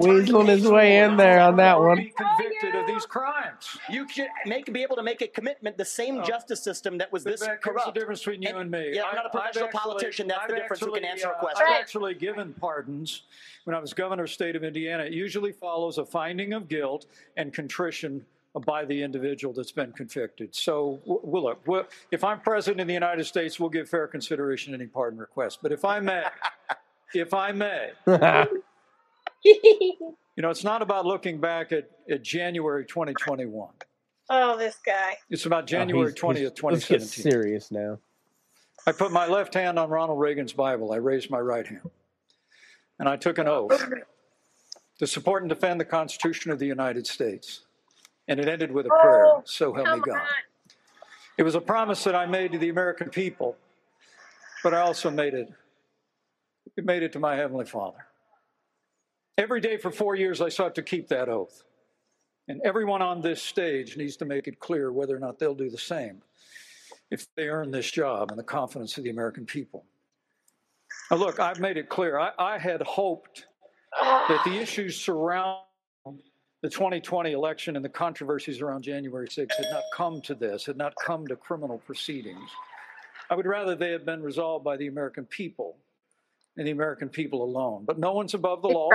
weaseling 0.03 0.49
his 0.49 0.67
way 0.67 0.99
in 0.99 1.17
there 1.17 1.39
on 1.39 1.55
that 1.59 1.79
one. 1.79 1.97
Be 1.99 2.11
convicted 2.17 2.75
of 2.75 2.89
these 2.89 3.07
crimes. 3.07 3.79
You 3.89 4.09
should 4.09 4.27
make 4.47 4.73
be 4.73 4.83
able 4.83 4.97
to 4.97 5.03
make 5.05 5.23
a 5.23 5.29
commitment. 5.29 5.79
The 5.79 5.85
same 5.85 6.25
justice 6.25 6.61
system 6.61 6.99
that 6.99 7.13
was 7.13 7.23
this 7.23 7.43
Vivek, 7.43 7.47
here's 7.47 7.59
the 7.61 7.71
corrupt. 7.71 7.95
difference 7.95 8.19
between 8.25 8.43
you 8.43 8.57
and 8.57 8.69
me. 8.69 8.91
Yeah, 8.97 9.05
I'm 9.05 9.15
not 9.15 9.27
a 9.27 9.29
I've 9.29 9.33
professional 9.33 9.67
actually- 9.67 9.79
politician. 9.79 10.27
That's 10.27 10.41
I've 10.43 10.49
the 10.49 10.57
difference. 10.57 10.81
Who 10.81 10.87
can 10.93 11.05
actually, 11.05 11.11
answer 11.13 11.29
a 11.29 11.37
uh, 11.37 11.39
question? 11.39 11.67
I've 11.69 11.81
actually 11.81 12.15
given 12.15 12.53
pardons 12.55 13.23
when 13.63 13.77
I 13.77 13.79
was 13.79 13.93
governor 13.93 14.25
of 14.25 14.29
the 14.29 14.35
state 14.35 14.57
of 14.57 14.65
Indiana. 14.65 15.05
It 15.05 15.13
usually 15.13 15.53
follows 15.53 15.99
a 15.99 16.05
finding 16.05 16.53
of 16.53 16.67
guilt 16.69 17.07
and 17.37 17.55
contrition 17.55 18.27
by 18.65 18.85
the 18.85 19.03
individual 19.03 19.53
that's 19.53 19.73
been 19.73 19.93
convicted. 19.93 20.55
So, 20.55 21.01
we'll 21.05 21.43
look. 21.43 21.61
We'll, 21.67 21.85
if 22.11 22.25
I'm 22.25 22.41
president 22.41 22.81
of 22.81 22.87
the 22.87 22.95
United 22.95 23.25
States, 23.25 23.61
we'll 23.61 23.69
give 23.71 23.89
fair 23.89 24.07
consideration 24.07 24.73
to 24.73 24.79
any 24.79 24.87
pardon 24.87 25.19
request. 25.19 25.59
But 25.63 25.73
if 25.73 25.85
I 25.85 26.01
may, 26.01 26.23
if 27.15 27.35
I 27.35 27.53
may, 27.53 27.91
you 29.45 30.17
know, 30.39 30.51
it's 30.51 30.65
not 30.65 30.83
about 30.83 31.07
looking 31.07 31.39
back 31.41 31.73
at, 31.73 31.91
at 32.11 32.23
January 32.23 32.85
2021. 32.87 33.69
Oh, 34.29 34.57
this 34.59 34.77
guy. 34.85 35.17
It's 35.31 35.47
about 35.47 35.67
January 35.67 36.13
Oh, 36.23 36.33
he's- 36.33 36.53
20th, 36.53 36.57
he's- 36.59 36.63
Let's 36.63 36.89
get 36.89 37.03
serious 37.03 37.71
now. 37.71 37.99
I 38.89 38.93
put 38.93 39.11
my 39.13 39.27
left 39.27 39.55
hand 39.55 39.79
on 39.79 39.89
Ronald 39.91 40.19
Reagan's 40.21 40.53
Bible. 40.53 40.93
I 40.93 40.97
raised 40.97 41.29
my 41.31 41.41
right 41.41 41.67
hand. 41.67 41.91
And 42.99 43.09
I 43.09 43.17
took 43.17 43.39
an 43.39 43.49
oath 43.49 43.85
to 44.99 45.07
support 45.07 45.43
and 45.43 45.49
defend 45.49 45.81
the 45.81 45.85
Constitution 45.85 46.51
of 46.53 46.59
the 46.59 46.67
United 46.67 47.07
States. 47.07 47.63
And 48.29 48.41
it 48.41 48.49
ended 48.49 48.73
with 48.73 48.87
a 48.87 48.89
prayer, 48.89 49.27
oh, 49.27 49.43
so 49.45 49.73
help 49.73 49.87
me 49.89 50.01
God. 50.05 50.21
It 51.39 51.43
was 51.43 51.55
a 51.55 51.61
promise 51.61 52.03
that 52.05 52.15
I 52.15 52.27
made 52.27 52.53
to 52.53 52.59
the 52.59 52.71
American 52.71 53.09
people, 53.09 53.57
but 54.63 54.75
I 54.75 54.81
also 54.81 55.11
made 55.11 55.35
it, 55.35 55.53
it 56.77 56.85
made 56.85 57.03
it 57.03 57.13
to 57.13 57.21
my 57.21 57.37
Heavenly 57.37 57.67
Father. 57.67 58.07
Every 59.39 59.61
day 59.61 59.77
for 59.77 59.91
four 59.91 60.17
years, 60.17 60.41
I 60.41 60.49
sought 60.49 60.75
to 60.77 60.83
keep 60.83 61.09
that 61.09 61.29
oath. 61.29 61.63
And 62.49 62.61
everyone 62.65 63.03
on 63.03 63.21
this 63.21 63.43
stage 63.43 63.97
needs 63.97 64.17
to 64.19 64.25
make 64.25 64.49
it 64.49 64.61
clear 64.61 64.93
whether 64.93 65.15
or 65.15 65.21
not 65.21 65.39
they'll 65.39 65.55
do 65.55 65.69
the 65.69 65.79
same 65.79 66.23
if 67.11 67.27
they 67.35 67.49
earn 67.49 67.71
this 67.71 67.91
job 67.91 68.31
and 68.31 68.39
the 68.39 68.45
confidence 68.45 68.97
of 68.97 69.05
the 69.05 69.11
American 69.11 69.45
people. 69.45 69.85
Now, 71.11 71.19
look, 71.19 71.39
I've 71.39 71.61
made 71.61 71.77
it 71.77 71.89
clear. 71.89 72.19
I, 72.19 72.31
I 72.39 72.59
had 72.59 72.83
hoped 72.83 73.47
that 74.01 74.43
the 74.45 74.59
issues 74.59 74.97
surrounding 74.97 75.63
the 76.67 76.71
2020 76.71 77.31
election 77.31 77.77
and 77.77 77.85
the 77.85 77.89
controversies 77.89 78.61
around 78.61 78.83
January 78.83 79.29
6th 79.29 79.55
had 79.57 79.71
not 79.71 79.85
come 79.95 80.21
to 80.23 80.35
this, 80.35 80.67
had 80.67 80.77
not 80.77 80.93
come 80.97 81.25
to 81.29 81.37
criminal 81.37 81.79
proceedings. 81.79 82.51
I 83.31 83.37
would 83.37 83.47
rather 83.47 83.77
they 83.77 83.93
had 83.93 84.05
been 84.05 84.21
resolved 84.21 84.65
by 84.65 84.77
the 84.77 84.89
American 84.89 85.27
people 85.27 85.77
and 86.57 86.67
the 86.67 86.73
American 86.73 87.09
people 87.09 87.45
alone. 87.45 87.85
But 87.87 88.01
no 88.01 88.15
one's 88.15 88.35
above 88.35 88.63
the 88.63 88.69
law. 88.69 88.89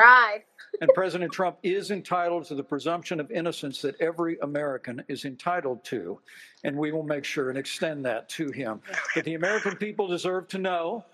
And 0.82 0.90
President 0.94 1.32
Trump 1.32 1.60
is 1.64 1.92
entitled 1.92 2.44
to 2.48 2.56
the 2.56 2.64
presumption 2.64 3.22
of 3.22 3.32
innocence 3.32 3.82
that 3.84 3.96
every 4.02 4.38
American 4.42 5.02
is 5.08 5.24
entitled 5.24 5.82
to. 5.86 6.20
And 6.66 6.76
we 6.76 6.92
will 6.92 7.04
make 7.04 7.24
sure 7.24 7.48
and 7.48 7.58
extend 7.58 8.04
that 8.04 8.28
to 8.32 8.52
him. 8.52 8.82
But 9.16 9.24
the 9.24 9.36
American 9.36 9.78
people 9.78 10.08
deserve 10.08 10.50
to 10.50 10.58
know 10.58 11.06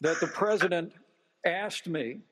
that 0.00 0.18
the 0.18 0.26
president 0.26 0.94
asked 1.46 1.86
me 1.86 2.22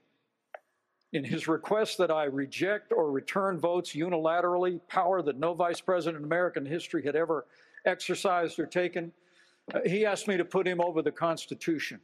in 1.13 1.25
his 1.25 1.49
request 1.49 1.99
that 1.99 2.11
I 2.11 2.25
reject 2.25 2.93
or 2.93 3.11
return 3.11 3.59
votes 3.59 3.93
unilaterally, 3.93 4.81
power 4.89 5.23
that 5.23 5.39
no 5.39 5.55
vice 5.55 5.81
president 5.81 6.19
in 6.19 6.25
American 6.25 6.67
history 6.67 7.05
had 7.05 7.17
ever 7.17 7.47
exercised 7.87 8.59
or 8.59 8.67
taken. 8.67 9.13
Uh, 9.73 9.81
he 9.87 10.05
asked 10.05 10.29
me 10.29 10.37
to 10.37 10.45
put 10.45 10.67
him 10.67 10.81
over 10.81 11.03
the 11.03 11.13
Constitution. 11.13 12.01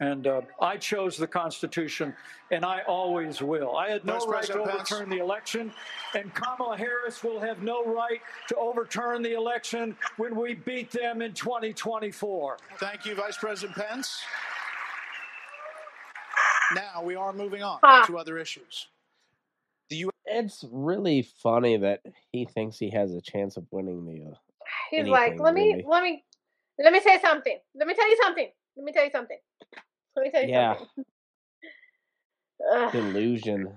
And 0.00 0.26
uh, 0.26 0.40
I 0.58 0.78
chose 0.78 1.18
the 1.18 1.26
Constitution, 1.26 2.14
and 2.50 2.64
I 2.64 2.80
always 2.88 3.42
will. 3.42 3.76
I 3.76 3.90
had 3.90 4.06
no 4.06 4.14
Vice 4.14 4.26
right 4.26 4.44
to 4.44 4.52
President 4.52 4.78
Pence. 4.78 4.92
overturn 4.92 5.10
the 5.10 5.18
election, 5.18 5.72
and 6.14 6.32
Kamala 6.32 6.78
Harris 6.78 7.22
will 7.22 7.38
have 7.38 7.62
no 7.62 7.84
right 7.84 8.20
to 8.48 8.56
overturn 8.56 9.20
the 9.20 9.34
election 9.34 9.94
when 10.16 10.36
we 10.36 10.54
beat 10.54 10.90
them 10.90 11.20
in 11.20 11.34
2024. 11.34 12.56
Thank 12.78 13.04
you, 13.04 13.14
Vice 13.14 13.36
President 13.36 13.76
Pence. 13.76 14.22
Now 16.74 17.02
we 17.02 17.14
are 17.16 17.32
moving 17.32 17.62
on 17.62 17.78
Ha. 17.82 18.04
to 18.06 18.18
other 18.18 18.38
issues. 18.38 18.86
The 19.88 19.96
U. 19.96 20.10
It's 20.26 20.64
really 20.70 21.22
funny 21.42 21.76
that 21.78 22.00
he 22.32 22.44
thinks 22.44 22.78
he 22.78 22.90
has 22.90 23.12
a 23.12 23.20
chance 23.20 23.56
of 23.56 23.66
winning 23.70 24.06
the. 24.06 24.30
Uh, 24.30 24.34
He's 24.90 25.06
like, 25.08 25.28
anything, 25.28 25.42
let 25.44 25.54
me, 25.54 25.62
really. 25.72 25.84
let 25.88 26.02
me, 26.02 26.24
let 26.78 26.92
me 26.92 27.00
say 27.00 27.20
something. 27.20 27.58
Let 27.74 27.88
me 27.88 27.94
tell 27.94 28.08
you 28.08 28.18
something. 28.22 28.48
Let 28.76 28.84
me 28.84 28.92
tell 28.92 29.04
you 29.04 29.10
something. 29.10 29.38
Let 30.16 30.22
me 30.24 30.30
tell 30.30 30.42
you 30.42 30.48
Yeah. 30.48 30.76
something. 30.78 31.04
Ugh. 32.72 32.92
Delusion. 32.92 33.72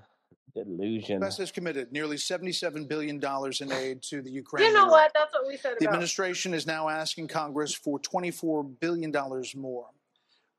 Delusion. 0.56 1.22
U.S. 1.22 1.38
has 1.38 1.52
committed 1.52 1.92
nearly 1.92 2.16
$77 2.18 2.88
billion 2.88 3.16
in 3.60 3.72
aid 3.72 4.04
to 4.04 4.22
the 4.22 4.30
Ukraine. 4.30 4.66
You 4.68 4.74
know 4.74 4.84
war. 4.84 4.92
what? 4.92 5.12
That's 5.16 5.34
what 5.34 5.48
we 5.48 5.58
said 5.58 5.74
The 5.80 5.86
about. 5.86 5.94
administration 5.96 6.54
is 6.54 6.68
now 6.68 6.90
asking 6.90 7.28
Congress 7.30 7.74
for 7.74 8.00
$24 8.00 8.80
billion 8.80 9.12
more. 9.56 9.88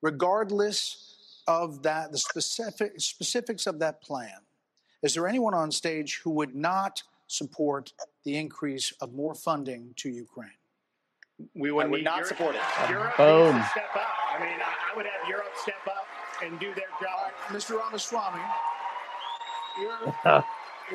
Regardless 0.02 1.13
of 1.46 1.82
that, 1.82 2.12
the 2.12 2.18
specific, 2.18 3.00
specifics 3.00 3.66
of 3.66 3.78
that 3.80 4.00
plan, 4.00 4.38
is 5.02 5.14
there 5.14 5.26
anyone 5.26 5.54
on 5.54 5.70
stage 5.70 6.20
who 6.24 6.30
would 6.30 6.54
not 6.54 7.02
support 7.26 7.92
the 8.24 8.36
increase 8.36 8.92
of 9.00 9.12
more 9.12 9.34
funding 9.34 9.92
to 9.96 10.08
Ukraine? 10.08 10.50
We 11.54 11.72
would, 11.72 11.90
would 11.90 12.04
not 12.04 12.16
Europe- 12.18 12.28
support 12.28 12.54
it. 12.54 12.90
Europe 12.90 13.16
Boom. 13.16 13.56
needs 13.56 13.66
to 13.66 13.70
step 13.70 13.96
up. 13.96 14.08
I 14.34 14.40
mean, 14.40 14.58
I, 14.60 14.92
I 14.92 14.96
would 14.96 15.06
have 15.06 15.28
Europe 15.28 15.52
step 15.56 15.86
up 15.86 16.06
and 16.42 16.58
do 16.58 16.74
their 16.74 16.90
job. 17.00 17.32
Mr. 17.48 17.78
Ramaswamy, 17.78 18.40
you're, 19.80 20.14
uh. 20.24 20.42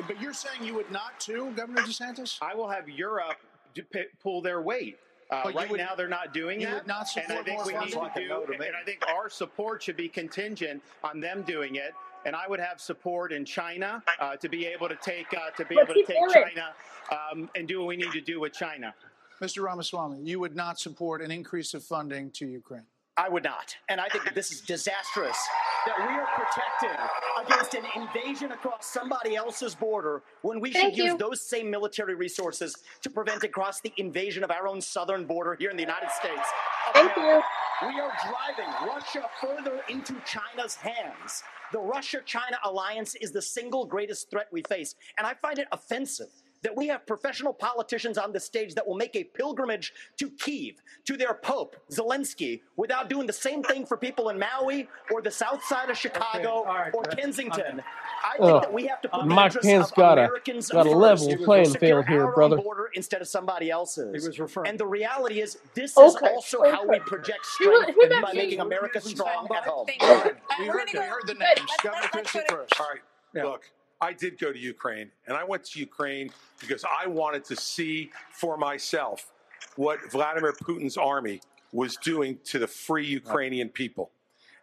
but 0.06 0.20
you're 0.20 0.34
saying 0.34 0.64
you 0.64 0.74
would 0.74 0.90
not 0.90 1.18
too, 1.20 1.52
Governor 1.56 1.82
DeSantis? 1.82 2.38
I 2.42 2.54
will 2.54 2.68
have 2.68 2.88
Europe 2.88 3.38
to 3.74 3.84
pull 4.20 4.42
their 4.42 4.62
weight. 4.62 4.98
Uh, 5.30 5.42
But 5.44 5.54
right 5.54 5.70
would- 5.70 5.78
now, 5.78 5.94
they're 5.94 6.08
not 6.08 6.32
doing 6.34 6.60
you 6.60 6.66
that. 6.66 6.86
not 6.86 7.06
and 7.16 7.32
I 7.32 7.42
think 7.42 7.64
we 7.64 7.72
need 7.74 7.90
to 7.92 8.10
do. 8.14 8.52
And 8.52 8.76
I 8.76 8.82
think 8.84 9.04
our 9.08 9.30
support 9.30 9.82
should 9.82 9.96
be 9.96 10.08
contingent 10.08 10.82
on 11.04 11.20
them 11.20 11.42
doing 11.42 11.76
it. 11.76 11.94
And 12.26 12.36
I 12.36 12.46
would 12.48 12.60
have 12.60 12.80
support 12.80 13.32
in 13.32 13.44
China 13.44 14.02
uh, 14.18 14.36
to 14.36 14.48
be 14.48 14.66
able 14.66 14.88
to 14.88 14.96
take 14.96 15.26
uh, 15.32 15.50
to 15.56 15.64
be 15.64 15.76
But 15.76 15.84
able 15.84 15.94
to 15.94 16.04
take 16.04 16.18
doing. 16.18 16.30
China 16.32 16.74
um, 17.10 17.48
and 17.54 17.66
do 17.66 17.78
what 17.80 17.86
we 17.88 17.96
need 17.96 18.12
to 18.12 18.20
do 18.20 18.40
with 18.40 18.52
China. 18.52 18.94
Mr. 19.40 19.62
Ramaswamy, 19.64 20.20
you 20.20 20.38
would 20.38 20.54
not 20.54 20.78
support 20.78 21.22
an 21.22 21.30
increase 21.30 21.72
of 21.72 21.82
funding 21.82 22.30
to 22.32 22.46
Ukraine. 22.46 22.84
I 23.16 23.28
would 23.30 23.42
not. 23.44 23.74
And 23.88 24.00
I 24.00 24.08
think 24.08 24.24
that 24.24 24.34
this 24.34 24.50
is 24.52 24.60
disastrous 24.60 25.38
that 25.86 25.98
we 25.98 26.14
are 26.14 26.28
protected 26.34 26.98
against 27.44 27.74
an 27.74 27.84
invasion 27.96 28.52
across 28.52 28.86
somebody 28.86 29.36
else's 29.36 29.74
border 29.74 30.22
when 30.42 30.60
we 30.60 30.72
Thank 30.72 30.94
should 30.94 31.04
use 31.04 31.18
those 31.18 31.40
same 31.40 31.70
military 31.70 32.14
resources 32.14 32.76
to 33.02 33.10
prevent 33.10 33.44
across 33.44 33.80
the 33.80 33.92
invasion 33.96 34.44
of 34.44 34.50
our 34.50 34.68
own 34.68 34.80
southern 34.80 35.24
border 35.24 35.56
here 35.58 35.70
in 35.70 35.76
the 35.76 35.82
United 35.82 36.10
States. 36.10 36.48
Thank 36.92 37.16
America. 37.16 37.46
We 37.82 37.98
are 37.98 38.12
driving 38.28 38.88
Russia 38.88 39.22
further 39.40 39.80
into 39.88 40.14
China's 40.26 40.74
hands. 40.74 41.42
The 41.72 41.78
Russia 41.78 42.20
China 42.26 42.58
alliance 42.64 43.14
is 43.14 43.30
the 43.30 43.40
single 43.40 43.86
greatest 43.86 44.30
threat 44.30 44.48
we 44.52 44.62
face. 44.62 44.94
And 45.16 45.26
I 45.26 45.34
find 45.34 45.58
it 45.58 45.68
offensive 45.72 46.30
that 46.62 46.76
we 46.76 46.86
have 46.88 47.06
professional 47.06 47.52
politicians 47.52 48.18
on 48.18 48.32
the 48.32 48.40
stage 48.40 48.74
that 48.74 48.86
will 48.86 48.96
make 48.96 49.16
a 49.16 49.24
pilgrimage 49.24 49.92
to 50.18 50.30
Kiev, 50.30 50.76
to 51.06 51.16
their 51.16 51.34
Pope, 51.34 51.76
Zelensky, 51.90 52.60
without 52.76 53.08
doing 53.08 53.26
the 53.26 53.32
same 53.32 53.62
thing 53.62 53.86
for 53.86 53.96
people 53.96 54.28
in 54.28 54.38
Maui 54.38 54.88
or 55.10 55.22
the 55.22 55.30
south 55.30 55.62
side 55.64 55.88
of 55.90 55.96
Chicago 55.96 56.48
all 56.50 56.64
right, 56.64 56.94
or 56.94 57.02
Kensington. 57.04 57.82
I 58.22 58.36
think 58.36 58.50
Ugh. 58.50 58.62
that 58.62 58.72
we 58.72 58.86
have 58.86 59.00
to 59.02 59.08
put 59.08 59.20
the 59.20 59.26
Mike 59.26 59.46
interests 59.46 59.70
Pence 59.70 59.90
of 59.90 59.96
got 59.96 60.18
a 60.18 60.28
got 60.72 60.86
a 60.86 60.90
level 60.90 61.36
playing 61.44 61.70
field 61.74 62.06
here, 62.06 62.30
brother. 62.32 62.56
border 62.56 62.90
instead 62.94 63.22
of 63.22 63.28
somebody 63.28 63.70
else's. 63.70 64.22
He 64.22 64.28
was 64.28 64.38
referring- 64.38 64.68
And 64.68 64.78
the 64.78 64.86
reality 64.86 65.40
is, 65.40 65.58
this 65.74 65.96
Okay, 65.96 66.08
is 66.08 66.16
also 66.34 66.62
how 66.70 66.86
we 66.86 66.98
project 67.00 67.44
strength 67.46 67.94
he 67.98 68.06
meant 68.08 68.24
by 68.26 68.32
making 68.34 68.60
America 68.60 69.00
strong 69.00 69.48
at 69.56 69.64
home. 69.64 69.86
Thank 69.86 70.02
you. 70.02 70.08
We 70.08 70.14
heard, 70.14 70.36
we're 70.58 70.84
we 70.84 70.92
gonna 70.92 71.06
heard 71.06 71.26
the 71.26 71.34
names. 71.34 71.60
Let's- 71.60 71.82
Governor 71.82 72.02
let's- 72.02 72.14
let's 72.14 72.30
Christie 72.32 72.54
first. 72.54 72.80
All 72.80 72.86
right. 72.92 73.44
Look, 73.44 73.70
I 74.00 74.12
did 74.12 74.38
go 74.38 74.52
to 74.52 74.58
Ukraine, 74.58 75.10
and 75.26 75.36
I 75.36 75.44
went 75.44 75.64
to 75.64 75.78
Ukraine 75.78 76.30
because 76.58 76.84
I 76.84 77.06
wanted 77.06 77.44
to 77.46 77.56
see 77.56 78.10
for 78.32 78.56
myself 78.56 79.30
what 79.76 79.98
Vladimir 80.10 80.52
Putin's 80.52 80.96
army 80.96 81.40
was 81.72 81.96
doing 81.96 82.38
to 82.44 82.58
the 82.58 82.66
free 82.66 83.06
Ukrainian 83.06 83.68
people. 83.68 84.10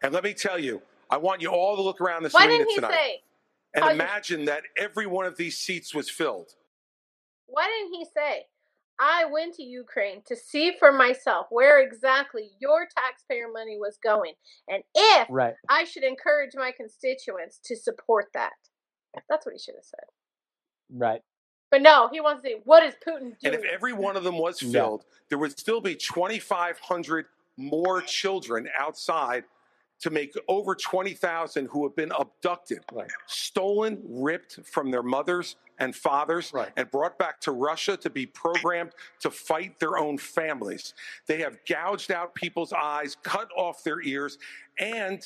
And 0.01 0.14
let 0.14 0.23
me 0.23 0.34
tell 0.34 0.59
you, 0.59 0.81
I 1.09 1.18
want 1.18 1.41
you 1.41 1.49
all 1.49 1.76
to 1.76 1.81
look 1.81 2.01
around 2.01 2.23
this 2.23 2.34
Why 2.34 2.45
arena 2.45 2.57
didn't 2.59 2.69
he 2.69 2.76
tonight 2.76 2.91
say? 2.91 3.23
and 3.76 3.84
how 3.84 3.89
you- 3.91 3.95
imagine 3.95 4.45
that 4.45 4.64
every 4.76 5.05
one 5.05 5.26
of 5.26 5.38
these 5.38 5.57
seats 5.57 5.93
was 5.93 6.09
filled. 6.09 6.55
Why 7.45 7.68
didn't 7.68 7.93
he 7.93 8.05
say? 8.05 8.47
I 8.99 9.26
went 9.26 9.53
to 9.55 9.64
Ukraine 9.64 10.23
to 10.23 10.35
see 10.35 10.76
for 10.77 10.91
myself 10.91 11.47
where 11.51 11.80
exactly 11.80 12.51
your 12.59 12.88
taxpayer 12.97 13.47
money 13.47 13.77
was 13.77 13.97
going, 14.03 14.34
and 14.68 14.84
if 14.95 15.27
Right. 15.30 15.53
I 15.69 15.84
should 15.84 16.03
encourage 16.03 16.55
my 16.55 16.72
constituents 16.72 17.59
to 17.65 17.76
support 17.76 18.34
that. 18.34 18.53
That's 19.29 19.45
what 19.45 19.53
he 19.53 19.59
should 19.59 19.75
have 19.75 19.85
said. 19.85 20.05
Right. 20.89 21.21
But 21.69 21.81
no, 21.81 22.07
he 22.11 22.21
wants 22.21 22.43
to 22.43 22.49
say, 22.49 22.61
what 22.63 22.84
is 22.84 22.93
Putin 23.05 23.19
doing. 23.19 23.35
And 23.43 23.55
if 23.55 23.63
every 23.65 23.93
one 23.93 24.15
of 24.15 24.23
them 24.23 24.38
was 24.38 24.61
Yeah. 24.61 24.71
filled, 24.71 25.05
there 25.29 25.38
would 25.38 25.57
still 25.59 25.81
be 25.81 25.95
2,500 25.95 27.25
more 27.57 28.01
children 28.01 28.69
outside 28.77 29.43
to 29.99 30.09
make 30.11 30.34
over 30.47 30.75
20,000 30.75 31.67
who 31.67 31.84
have 31.84 31.95
been 31.95 32.11
abducted, 32.11 32.85
stolen, 33.25 34.01
ripped 34.07 34.59
from 34.63 34.91
their 34.91 35.01
mothers 35.01 35.55
and 35.79 35.95
fathers, 35.95 36.53
and 36.75 36.89
brought 36.91 37.17
back 37.17 37.41
to 37.41 37.51
Russia 37.51 37.97
to 37.97 38.09
be 38.09 38.25
programmed 38.25 38.91
to 39.19 39.29
fight 39.31 39.79
their 39.79 39.97
own 39.97 40.17
families. 40.17 40.93
They 41.25 41.39
have 41.41 41.57
gouged 41.65 42.11
out 42.11 42.35
people's 42.35 42.73
eyes, 42.73 43.17
cut 43.23 43.49
off 43.57 43.84
their 43.84 44.01
ears, 44.01 44.38
and 44.79 45.21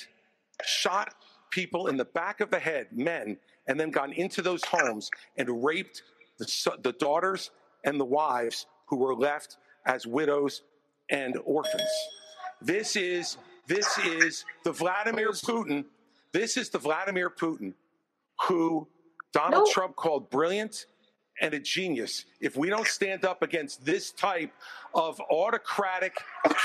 shot 0.66 1.16
people 1.52 1.88
in 1.88 1.98
the 1.98 2.06
back 2.06 2.40
of 2.40 2.49
the 2.49 2.60
head, 2.60 2.88
men, 2.91 3.38
and 3.68 3.80
then 3.80 3.92
gone 3.92 4.14
into 4.14 4.42
those 4.42 4.64
homes 4.66 5.10
and 5.38 5.64
raped 5.64 6.04
the, 6.40 6.46
the 6.84 6.94
daughters 6.94 7.52
and 7.84 8.00
the 8.00 8.06
wives 8.06 8.66
who 8.88 8.98
were 8.98 9.16
left 9.16 9.58
as 9.86 10.06
widows 10.06 10.64
and 11.10 11.38
orphans. 11.46 11.90
This 12.62 12.96
is 12.96 13.38
this 13.68 13.98
is 14.00 14.46
the 14.64 14.72
Vladimir 14.72 15.32
Putin. 15.32 15.86
This 16.34 16.58
is 16.58 16.70
the 16.70 16.80
Vladimir 16.80 17.30
Putin 17.30 17.74
who 18.48 18.88
Donald 19.34 19.66
No. 19.68 19.72
Trump 19.72 19.96
called 19.96 20.30
brilliant 20.30 20.88
and 21.42 21.54
a 21.54 21.60
genius. 21.60 22.26
If 22.40 22.56
we 22.58 22.70
don't 22.70 22.88
stand 22.88 23.26
up 23.26 23.42
against 23.42 23.84
this 23.86 24.12
type 24.12 24.52
of 24.94 25.20
autocratic 25.32 26.16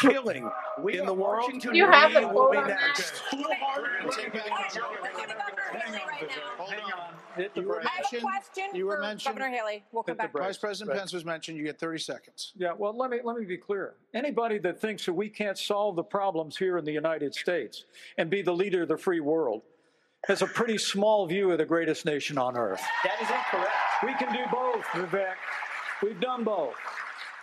killing 0.00 0.50
in 0.90 1.06
the 1.06 1.14
world, 1.14 1.50
Do 1.60 1.74
you 1.76 1.86
have 1.86 2.12
the 2.12 2.20
we 2.20 2.26
will 2.26 2.48
quote 2.48 2.66
be 5.72 5.78
on 5.86 5.92
that? 5.92 6.20
next. 6.20 6.34
Hit 7.36 7.54
the 7.54 7.60
You 7.60 7.68
were 7.68 7.74
break. 7.76 7.86
I 7.86 7.90
have 7.90 7.98
a 7.98 8.02
mentioned- 8.02 8.22
question 8.22 8.64
you 8.74 8.86
were 8.86 8.96
for 8.96 9.02
mentioned- 9.02 9.36
Governor 9.38 9.54
Haley. 9.56 9.84
We'll 9.92 10.02
come 10.02 10.16
back. 10.16 10.32
break. 10.32 10.44
Vice 10.46 10.56
President 10.58 10.96
Pence 10.98 11.12
was 11.12 11.24
mentioned. 11.24 11.58
You 11.58 11.64
get 11.64 11.78
30 11.78 11.98
seconds. 11.98 12.52
Yeah, 12.56 12.72
well, 12.72 12.96
let 12.96 13.10
me 13.10 13.20
let 13.22 13.36
me 13.36 13.44
be 13.44 13.56
clear. 13.58 13.94
Anybody 14.14 14.58
that 14.58 14.80
thinks 14.80 15.04
that 15.06 15.12
we 15.12 15.28
can't 15.28 15.58
solve 15.58 15.96
the 15.96 16.02
problems 16.04 16.56
here 16.56 16.78
in 16.78 16.84
the 16.84 16.92
United 16.92 17.34
States 17.34 17.84
and 18.18 18.30
be 18.30 18.42
the 18.42 18.54
leader 18.54 18.82
of 18.82 18.88
the 18.88 18.96
free 18.96 19.20
world 19.20 19.62
has 20.28 20.42
a 20.42 20.46
pretty 20.46 20.78
small 20.78 21.26
view 21.26 21.52
of 21.52 21.58
the 21.58 21.64
greatest 21.64 22.04
nation 22.04 22.36
on 22.38 22.56
earth. 22.56 22.82
That 23.04 23.20
is 23.22 23.28
incorrect. 23.28 23.72
We 24.02 24.14
can 24.14 24.32
do 24.32 24.42
both, 24.50 24.84
Vivek. 24.86 25.34
We've 26.02 26.18
done 26.20 26.42
both. 26.42 26.74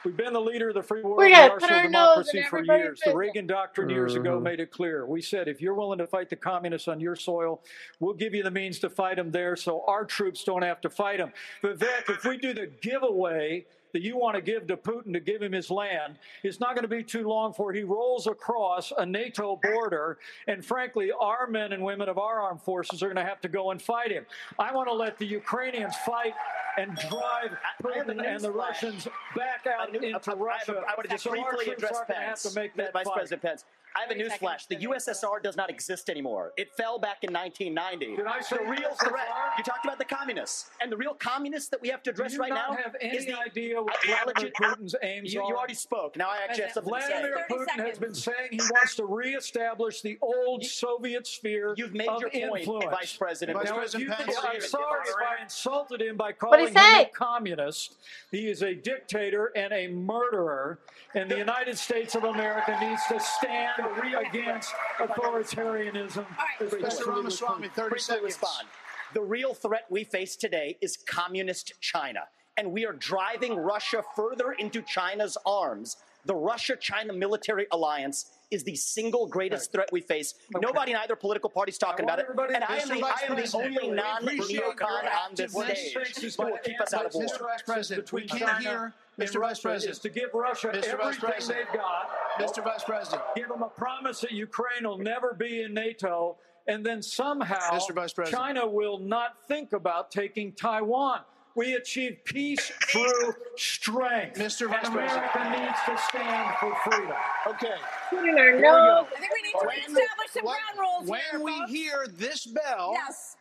We've 0.06 0.18
been 0.18 0.34
the 0.34 0.42
leader 0.42 0.70
of 0.70 0.76
the 0.76 0.84
free 0.84 1.02
world 1.02 1.22
and 1.22 1.32
gotta 1.32 1.50
martial 1.50 1.68
our 1.76 1.84
democracy 1.84 2.44
for 2.50 2.64
years. 2.64 3.00
The. 3.06 3.16
Reagan 3.16 3.48
Doctrine 3.48 3.90
years 3.90 4.16
ago 4.16 4.40
Mhm. 4.40 4.44
made 4.44 4.60
it 4.60 4.72
clear. 4.72 5.06
We 5.06 5.22
said, 5.22 5.48
if 5.48 5.62
you're 5.62 5.74
willing 5.74 6.00
to 6.00 6.08
fight 6.08 6.30
the 6.30 6.36
communists 6.36 6.88
on 6.88 7.00
your 7.00 7.16
soil, 7.16 7.62
we'll 8.00 8.14
give 8.14 8.34
you 8.34 8.44
the 8.44 8.52
means 8.52 8.80
to 8.80 8.90
fight 8.90 9.16
them 9.16 9.32
there 9.32 9.56
so 9.56 9.84
our 9.88 10.04
troops 10.06 10.44
don't 10.44 10.62
have 10.64 10.82
to 10.82 10.90
fight 10.90 11.18
them. 11.20 11.32
Vivek, 11.64 12.10
if 12.10 12.26
we 12.26 12.38
do 12.38 12.54
the 12.54 12.68
giveaway 12.68 13.66
that 13.94 14.02
you 14.02 14.18
want 14.18 14.36
to 14.36 14.42
give 14.42 14.68
to 14.68 14.76
Putin 14.76 15.14
to 15.14 15.20
give 15.20 15.42
him 15.42 15.52
his 15.52 15.70
land, 15.72 16.18
it's 16.44 16.60
not 16.60 16.76
going 16.76 16.82
to 16.84 16.88
be 16.90 17.04
too 17.04 17.28
long 17.28 17.52
before 17.52 17.72
he 17.72 17.84
rolls 17.84 18.28
across 18.28 18.92
a 18.98 19.06
NATO 19.06 19.60
border. 19.64 20.18
And 20.48 20.66
frankly, 20.66 21.12
our 21.18 21.48
men 21.48 21.72
and 21.74 21.84
women 21.84 22.10
of 22.10 22.18
our 22.18 22.42
armed 22.42 22.62
forces 22.62 23.02
are 23.02 23.08
going 23.08 23.16
to 23.16 23.24
have 23.24 23.40
to 23.42 23.48
go 23.48 23.72
and 23.72 23.82
fight 23.82 24.12
him. 24.12 24.26
I 24.60 24.74
want 24.74 24.90
to 24.90 24.94
let 24.94 25.18
the 25.20 25.26
Ukrainians 25.26 25.96
fight 26.06 26.34
and 26.78 26.96
drive 27.10 27.56
I 27.80 27.84
Putin 27.84 28.26
and 28.28 28.42
the. 28.42 28.52
Russians 28.52 29.08
back 29.36 29.68
out 29.68 29.90
I 29.90 29.92
knew- 29.92 30.00
into 30.16 30.32
I- 30.32 30.34
I- 30.34 30.38
Russia. 30.38 30.82
I 30.88 30.94
would 30.98 31.10
just 31.10 31.24
so 31.24 31.32
briefly 31.32 31.72
address 31.74 32.00
to 32.00 32.14
Pence. 32.14 32.44
to 32.44 32.60
make 32.60 32.76
that 32.76 32.94
Vice 32.94 33.06
fight. 33.06 33.14
President 33.16 33.42
Pence. 33.44 33.66
I 33.96 34.02
have 34.02 34.12
a 34.12 34.16
newsflash. 34.16 34.68
The 34.68 34.78
USSR 34.78 35.42
does 35.44 35.56
not 35.56 35.70
exist 35.70 36.10
anymore. 36.10 36.54
It 36.58 36.72
fell 36.76 36.98
back 37.00 37.24
in 37.24 37.32
1990. 37.34 38.16
Did 38.16 38.26
I 38.26 38.42
say 38.42 38.58
the 38.58 38.64
real 38.64 38.90
USSR? 38.90 39.10
threat? 39.10 39.28
You 39.58 39.64
talked 39.64 39.86
about 39.86 40.00
the 40.00 40.06
communists, 40.06 40.70
and 40.82 40.92
the 40.92 40.98
real 40.98 41.14
communists 41.14 41.70
that 41.70 41.82
we 41.82 41.90
have 41.90 42.02
to 42.04 42.12
Do 42.12 42.16
address 42.16 42.34
you 42.34 42.40
right 42.40 42.50
not 42.50 42.72
now 42.72 42.78
have 42.78 42.96
any 43.02 43.18
is 43.18 43.26
the 43.26 43.38
idea 43.40 43.82
what 43.82 43.96
ideology- 44.04 44.52
Vladimir 44.58 44.76
Putin's 44.78 44.96
aims 45.04 45.34
you, 45.34 45.42
are? 45.42 45.50
you 45.50 45.56
already 45.56 45.74
spoke. 45.76 46.16
Now 46.18 46.30
I 46.30 46.40
actually 46.44 46.64
have 46.64 46.74
something 46.74 46.94
to 46.94 47.02
say. 47.02 47.08
Vladimir 47.10 47.46
Putin 47.50 47.86
has 47.88 48.00
been 48.00 48.16
saying 48.16 48.48
he 48.52 48.58
wants 48.72 48.96
to 48.96 49.06
reestablish 49.06 50.02
the 50.02 50.18
old 50.22 50.64
Soviet 50.64 51.28
sphere 51.28 51.76
You've 51.78 51.94
made 51.94 52.08
of 52.08 52.22
your 52.34 52.50
point. 52.50 52.66
Vice 52.90 53.16
President. 53.16 53.56
Now, 53.58 53.62
Vice 53.64 53.70
if 53.70 53.76
President 53.76 54.04
you 54.10 54.16
think- 54.26 54.46
I'm 54.46 54.62
sorry 54.62 55.02
if 55.06 55.16
I 55.40 55.42
insulted 55.44 56.02
him 56.02 56.18
by 56.18 56.32
calling 56.32 56.68
him 56.68 56.78
a 56.78 57.06
communist. 57.14 57.96
He 58.32 58.50
is 58.50 58.64
a 58.64 58.74
dictator 58.74 59.52
and 59.56 59.72
a 59.74 59.88
murderer, 59.88 60.80
and 61.14 61.30
the 61.30 61.38
United 61.38 61.78
States 61.78 62.16
of 62.16 62.24
America 62.24 62.78
needs 62.82 63.02
to 63.08 63.20
stand 63.20 63.83
against 64.28 64.74
authoritarianism. 65.00 66.26
Mr. 66.60 67.08
Ramaswamy, 67.08 67.70
30 67.70 68.00
seconds. 68.00 68.24
respond. 68.24 68.68
The 69.14 69.22
real 69.22 69.54
threat 69.54 69.86
we 69.90 70.04
face 70.04 70.36
today 70.36 70.78
is 70.82 70.98
communist 70.98 71.74
China, 71.82 72.22
and 72.58 72.72
we 72.72 72.86
are 72.86 72.94
driving 72.94 73.56
Russia 73.56 74.04
further 74.16 74.54
into 74.54 74.82
China's 74.82 75.38
arms. 75.46 75.98
The 76.26 76.36
Russia 76.36 76.76
China 76.76 77.14
military 77.14 77.68
alliance 77.72 78.32
is 78.50 78.64
the 78.64 78.76
single 78.76 79.28
greatest 79.28 79.72
threat 79.72 79.90
we 79.92 80.00
face. 80.00 80.36
Nobody 80.62 80.92
in 80.92 80.98
either 80.98 81.16
political 81.16 81.50
party 81.50 81.72
is 81.72 81.78
talking 81.78 82.06
about 82.06 82.20
it. 82.20 82.28
And 82.30 82.64
I 82.64 82.78
am 82.78 82.88
the, 82.88 83.04
I 83.04 83.22
am 83.28 83.36
the 83.36 83.52
only 83.58 83.90
non 83.90 84.24
neocon 84.26 84.82
on 84.82 85.36
this 85.36 85.52
stage 85.52 86.36
who 86.36 86.44
will 86.44 86.58
keep 86.64 86.80
us 86.80 86.94
out 86.94 87.06
of 87.06 87.14
war. 87.14 87.26
Mr. 87.26 87.40
Vice 87.40 87.62
President, 87.66 88.14
we 88.14 88.22
can't 88.26 88.42
China 88.42 88.60
hear. 88.60 88.94
Mr. 89.20 89.40
Vice 89.42 89.60
President. 89.60 89.92
is 89.92 90.00
to 90.00 90.10
give 90.10 90.34
Russia 90.34 90.70
Mr. 90.70 90.74
Vice 90.74 90.88
everything 90.88 91.20
President. 91.20 91.68
they've 91.72 91.80
got. 91.82 92.10
Mr. 92.40 92.64
Vice 92.64 92.84
President. 92.84 93.22
Give 93.36 93.48
them 93.50 93.62
a 93.64 93.70
promise 93.70 94.22
that 94.22 94.32
Ukraine 94.32 94.84
will 94.88 94.98
never 94.98 95.34
be 95.34 95.62
in 95.64 95.74
NATO, 95.74 96.38
and 96.68 96.86
then 96.86 97.02
somehow 97.02 97.72
Mr. 97.72 97.94
Vice 97.94 98.14
President. 98.14 98.42
China 98.42 98.68
will 98.68 99.00
not 99.00 99.38
think 99.48 99.74
about 99.74 100.12
taking 100.12 100.52
Taiwan. 100.54 101.22
We 101.56 101.76
achieve 101.76 102.18
peace 102.26 102.72
through 102.90 103.36
strength. 103.58 104.40
Mr. 104.40 104.68
Vice 104.68 104.86
and 104.88 104.96
America 104.96 105.30
President. 105.32 105.62
needs 105.62 105.80
to 105.86 105.98
stand 106.10 106.56
for 106.60 106.76
freedom. 106.84 107.14
Okay. 107.48 107.76
Putting 108.10 108.40
our 108.40 108.46
Here 108.46 108.56
we 108.56 108.62
go. 108.64 109.08
I 109.16 109.20
think 109.20 109.32
we 109.34 109.42
need 109.44 109.52
to 109.52 109.58
When- 109.60 109.68
reestablish 109.68 110.30
some 110.32 110.46
when- 110.46 110.56
ground 110.56 110.80
rules 110.80 111.10
When 111.10 111.22
here, 111.32 111.40
we 111.44 111.60
folks. 111.60 111.72
hear 111.72 112.06
this 112.10 112.46
bell, 112.48 112.94
Yes. 112.96 113.38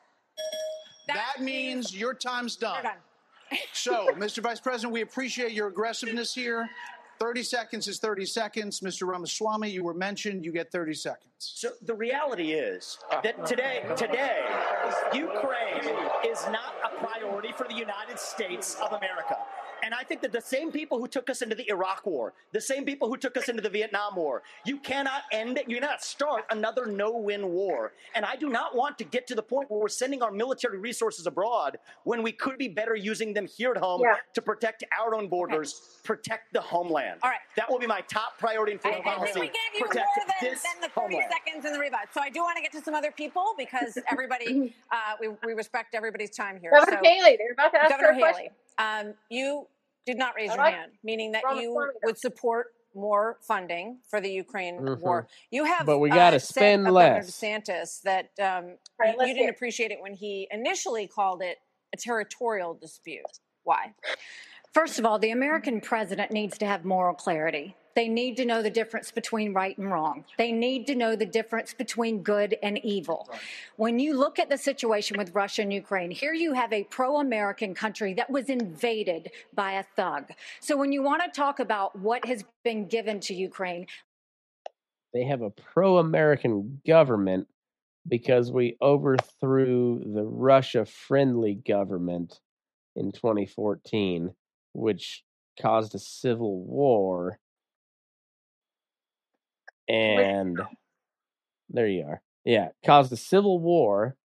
that, 1.09 1.41
means 1.41 1.97
your 1.97 2.13
time's 2.13 2.57
done. 2.57 2.83
done. 2.83 2.97
so, 3.73 4.09
Mr. 4.17 4.43
Vice 4.43 4.61
President, 4.61 4.93
we 4.93 5.01
appreciate 5.01 5.53
your 5.53 5.69
aggressiveness 5.69 6.35
here. 6.35 6.69
30 7.19 7.43
seconds 7.43 7.89
is 7.89 7.99
30 7.99 8.27
seconds. 8.27 8.81
Mr. 8.81 9.07
Ramaswamy, 9.07 9.71
you 9.71 9.85
were 9.85 9.95
mentioned. 9.95 10.45
You 10.45 10.53
get 10.53 10.71
30 10.73 10.95
seconds. 10.95 11.29
So 11.39 11.71
the 11.83 11.95
reality 11.95 12.53
is 12.53 12.99
that 13.23 13.37
oh. 13.39 13.45
today, 13.45 13.85
today, 13.97 14.45
Ukraine 15.15 15.97
is 16.27 16.45
not 16.51 16.75
a 16.85 17.05
priority 17.05 17.53
for 17.53 17.67
the 17.69 17.75
United 17.75 18.19
States 18.19 18.77
of 18.81 18.93
America. 18.93 19.37
And 19.83 19.93
I 19.95 20.05
think 20.05 20.23
that 20.23 20.33
the 20.33 20.41
same 20.41 20.71
people 20.71 20.99
who 20.99 21.09
took 21.09 21.29
us 21.29 21.43
into 21.43 21.57
the 21.57 21.69
Iraq 21.69 22.07
War, 22.07 22.33
the 22.53 22.61
same 22.61 22.85
people 22.85 23.09
who 23.09 23.17
took 23.17 23.37
us 23.37 23.49
into 23.49 23.63
the 23.63 23.69
Vietnam 23.69 24.15
War, 24.17 24.43
you 24.65 24.79
cannot 24.79 25.23
end 25.33 25.59
it. 25.59 25.69
You 25.69 25.81
cannot 25.81 26.03
start 26.05 26.45
another 26.51 26.87
no-win 26.87 27.49
war. 27.49 27.93
And 28.15 28.25
I 28.25 28.37
do 28.37 28.49
not 28.49 28.77
want 28.77 28.97
to 28.99 29.05
get 29.05 29.27
to 29.29 29.35
the 29.35 29.43
point 29.43 29.71
where 29.71 29.81
we're 29.81 29.89
sending 29.89 30.23
our 30.23 30.31
military 30.31 30.79
resources 30.79 31.27
abroad 31.27 31.79
when 32.05 32.23
we 32.23 32.31
could 32.33 32.59
be 32.59 32.69
better 32.69 32.95
using 32.95 33.35
them 33.35 33.47
here 33.47 33.73
at 33.73 33.77
home 33.77 34.03
Yeah. 34.03 34.17
to 34.35 34.43
protect 34.43 34.85
our 34.99 35.15
own 35.15 35.29
borders, 35.29 35.99
protect 36.05 36.53
the 36.53 36.61
homeland. 36.61 37.21
All 37.23 37.31
right. 37.31 37.41
That 37.57 37.69
will 37.69 37.79
be 37.79 37.87
my 37.87 38.03
top 38.03 38.39
priority 38.39 38.73
in 38.73 38.79
I, 38.79 38.81
foreign 38.83 39.03
I 39.09 39.25
think 39.27 39.37
we 39.37 39.47
gave 39.47 39.55
you 39.75 39.85
protect 39.85 40.07
more 40.17 40.27
than, 40.27 40.51
this 40.51 40.63
than 40.63 40.81
the 40.81 40.89
30 40.89 41.01
homeland. 41.01 41.33
seconds 41.33 41.65
in 41.67 41.73
the 41.73 41.79
rebut. 41.79 42.09
So 42.15 42.21
I 42.21 42.31
do 42.31 42.41
want 42.41 42.57
to 42.57 42.63
get 42.63 42.73
to 42.73 42.83
some 42.83 42.95
other 42.95 43.11
people 43.11 43.55
because 43.59 43.99
everybody, 44.11 44.75
uh, 44.93 44.97
we, 45.21 45.29
we 45.45 45.55
respect 45.55 45.95
everybody's 45.95 46.31
time 46.31 46.59
here. 46.61 46.71
Governor 46.71 47.01
so, 47.03 47.09
Haley, 47.11 47.37
they're 47.37 47.53
about 47.53 47.73
to 47.73 47.79
ask 47.79 47.91
Governor 47.91 48.13
her 48.13 48.15
a 48.15 48.19
question. 48.19 48.49
Haley, 48.79 49.09
um, 49.09 49.15
you 49.31 49.67
did 50.07 50.19
not 50.19 50.35
raise 50.37 50.51
I 50.51 50.55
your 50.55 50.65
like 50.65 50.75
hand, 50.75 50.93
meaning 51.03 51.33
that 51.33 51.45
Ramaswamy 51.45 51.63
you 51.63 51.75
does. 51.75 52.01
would 52.05 52.19
support 52.19 52.67
more 52.95 53.39
funding 53.41 53.99
for 54.09 54.21
the 54.21 54.31
Ukraine 54.31 54.85
war. 55.01 55.29
You 55.51 55.65
have, 55.65 55.79
Mm-hmm. 55.79 55.87
But 55.87 55.99
we 55.99 56.11
uh, 56.11 56.15
gotta 56.15 56.41
said 56.41 56.55
spend 56.55 56.87
of 56.89 56.95
less. 56.95 57.41
Governor 57.41 57.59
DeSantis 57.59 58.03
that 58.03 58.31
um, 58.41 58.77
right, 58.99 59.15
you, 59.19 59.27
you 59.27 59.35
didn't 59.35 59.51
appreciate 59.51 59.91
it 59.91 59.99
when 60.01 60.15
he 60.15 60.49
initially 60.51 61.07
called 61.07 61.43
it 61.43 61.59
a 61.93 61.97
territorial 61.97 62.75
dispute. 62.75 63.25
Why? 63.65 63.95
First 64.73 64.99
of 64.99 65.07
all, 65.07 65.19
the 65.19 65.31
American 65.31 65.81
president 65.81 66.33
needs 66.33 66.59
to 66.59 66.67
have 66.67 66.85
moral 66.85 67.15
clarity. 67.15 67.77
They 67.95 68.09
need 68.09 68.37
to 68.39 68.45
know 68.45 68.63
the 68.63 68.71
difference 68.71 69.11
between 69.11 69.53
right 69.53 69.77
and 69.79 69.91
wrong. 69.91 70.25
They 70.39 70.53
need 70.53 70.87
to 70.89 70.95
know 70.95 71.17
the 71.17 71.27
difference 71.27 71.75
between 71.75 72.23
good 72.23 72.57
and 72.63 72.79
evil. 72.85 73.29
When 73.77 73.99
you 73.99 74.17
look 74.17 74.39
at 74.39 74.49
the 74.49 74.59
situation 74.59 75.19
with 75.19 75.35
Russia 75.35 75.63
and 75.63 75.73
Ukraine, 75.73 76.11
here 76.11 76.35
you 76.35 76.53
have 76.55 76.73
a 76.73 76.85
pro 76.85 77.19
American 77.19 77.75
country 77.75 78.15
that 78.15 78.31
was 78.31 78.49
invaded 78.49 79.31
by 79.55 79.73
a 79.73 79.85
thug. 79.97 80.33
So 80.61 80.77
when 80.77 80.93
you 80.93 81.03
want 81.03 81.23
to 81.25 81.31
talk 81.31 81.61
about 81.61 81.99
what 81.99 82.25
has 82.25 82.45
been 82.65 82.87
given 82.87 83.21
to 83.21 83.35
Ukraine, 83.35 83.87
They 85.13 85.25
have 85.25 85.43
a 85.43 85.51
pro 85.51 85.99
American 85.99 86.81
government 86.87 87.47
because 88.09 88.51
we 88.51 88.77
overthrew 88.81 90.03
the 90.05 90.25
Russia 90.25 90.85
friendly 90.85 91.55
government 91.55 92.41
in 92.97 93.13
2014, 93.13 94.35
which 94.73 95.23
caused 95.61 95.95
a 95.95 95.99
civil 95.99 96.65
war. 96.65 97.39
And 99.93 100.59
there 101.71 101.87
you 101.87 102.05
are. 102.07 102.23
Yeah, 102.45 102.69
caused 102.85 103.13
a 103.13 103.17
civil 103.17 103.59
war. 103.61 104.17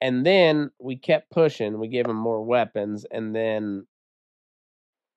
And 0.00 0.24
then 0.26 0.70
we 0.78 0.96
kept 0.96 1.30
pushing. 1.30 1.78
We 1.78 1.88
gave 1.88 2.06
them 2.06 2.16
more 2.16 2.44
weapons. 2.44 3.06
And 3.10 3.34
then 3.34 3.86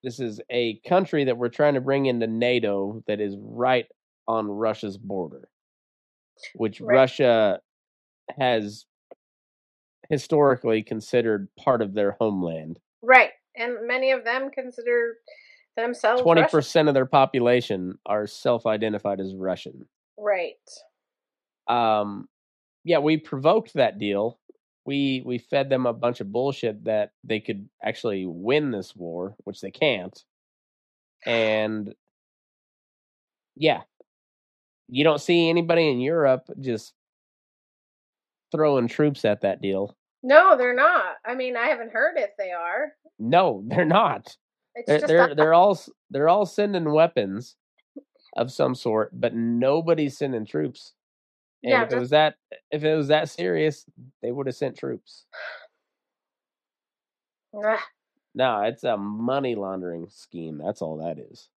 this 0.03 0.19
is 0.19 0.39
a 0.49 0.79
country 0.87 1.25
that 1.25 1.37
we're 1.37 1.49
trying 1.49 1.73
to 1.73 1.81
bring 1.81 2.05
into 2.05 2.27
NATO 2.27 3.03
that 3.07 3.19
is 3.19 3.35
right 3.39 3.85
on 4.27 4.47
Russia's 4.47 4.97
border, 4.97 5.49
which 6.55 6.79
Right. 6.79 6.95
Russia 6.95 7.59
has 8.37 8.85
historically 10.09 10.83
considered 10.83 11.49
part 11.59 11.81
of 11.81 11.93
their 11.93 12.11
homeland. 12.19 12.79
Right. 13.01 13.31
And 13.55 13.87
many 13.87 14.11
of 14.11 14.23
them 14.23 14.51
consider 14.51 15.15
themselves 15.77 16.21
Twenty 16.21 16.41
Russian. 16.41 16.57
percent 16.57 16.87
of 16.89 16.93
their 16.93 17.05
population 17.05 17.97
are 18.05 18.27
self-identified 18.27 19.21
as 19.21 19.33
Russian. 19.33 19.87
Right. 20.17 20.55
Um, 21.67 22.27
yeah, 22.83 22.97
we 22.99 23.15
provoked 23.17 23.73
that 23.75 23.97
deal. 23.99 24.39
We 24.85 25.23
we 25.25 25.37
fed 25.37 25.69
them 25.69 25.85
a 25.85 25.93
bunch 25.93 26.19
of 26.19 26.31
bullshit 26.31 26.83
that 26.85 27.11
they 27.23 27.39
could 27.39 27.67
actually 27.83 28.25
win 28.25 28.71
this 28.71 28.95
war, 28.95 29.35
which 29.45 29.61
they 29.61 29.71
can't. 29.71 30.17
And 31.25 31.93
yeah, 33.55 33.81
you 34.87 35.03
don't 35.03 35.21
see 35.21 35.49
anybody 35.49 35.89
in 35.89 35.99
Europe 35.99 36.49
just 36.59 36.93
throwing 38.51 38.87
troops 38.87 39.25
at 39.25 39.41
that 39.41 39.61
deal. 39.61 39.97
No, 40.23 40.57
they're 40.57 40.75
not. 40.75 41.15
I 41.25 41.35
mean, 41.35 41.57
I 41.57 41.67
haven't 41.67 41.91
heard 41.91 42.15
if 42.17 42.31
they 42.37 42.51
are. 42.51 42.93
No, 43.19 43.63
they're 43.67 43.85
not. 43.85 44.35
It's 44.77 44.87
They're 44.87 44.99
just 44.99 45.07
they're, 45.07 45.29
a- 45.31 45.35
they're 45.35 45.53
all 45.53 45.79
they're 46.09 46.29
all 46.29 46.45
sending 46.45 46.91
weapons 46.91 47.55
of 48.35 48.51
some 48.51 48.75
sort, 48.75 49.09
but 49.19 49.33
nobody's 49.33 50.17
sending 50.17 50.45
troops. 50.45 50.93
And 51.63 51.71
Yeah, 51.71 51.83
if 51.85 51.91
it 51.93 51.99
was 51.99 52.09
that 52.11 52.35
if 52.71 52.83
it 52.83 52.95
was 52.95 53.07
that 53.07 53.29
serious, 53.29 53.85
they 54.21 54.31
would 54.31 54.45
have 54.47 54.55
sent 54.55 54.77
troops. 54.77 55.25
Ugh. 57.57 57.79
No, 58.35 58.61
it's 58.61 58.83
a 58.83 58.97
money 58.97 59.55
laundering 59.55 60.07
scheme. 60.09 60.59
That's 60.63 60.81
all 60.81 60.97
that 60.97 61.17
is. 61.17 61.49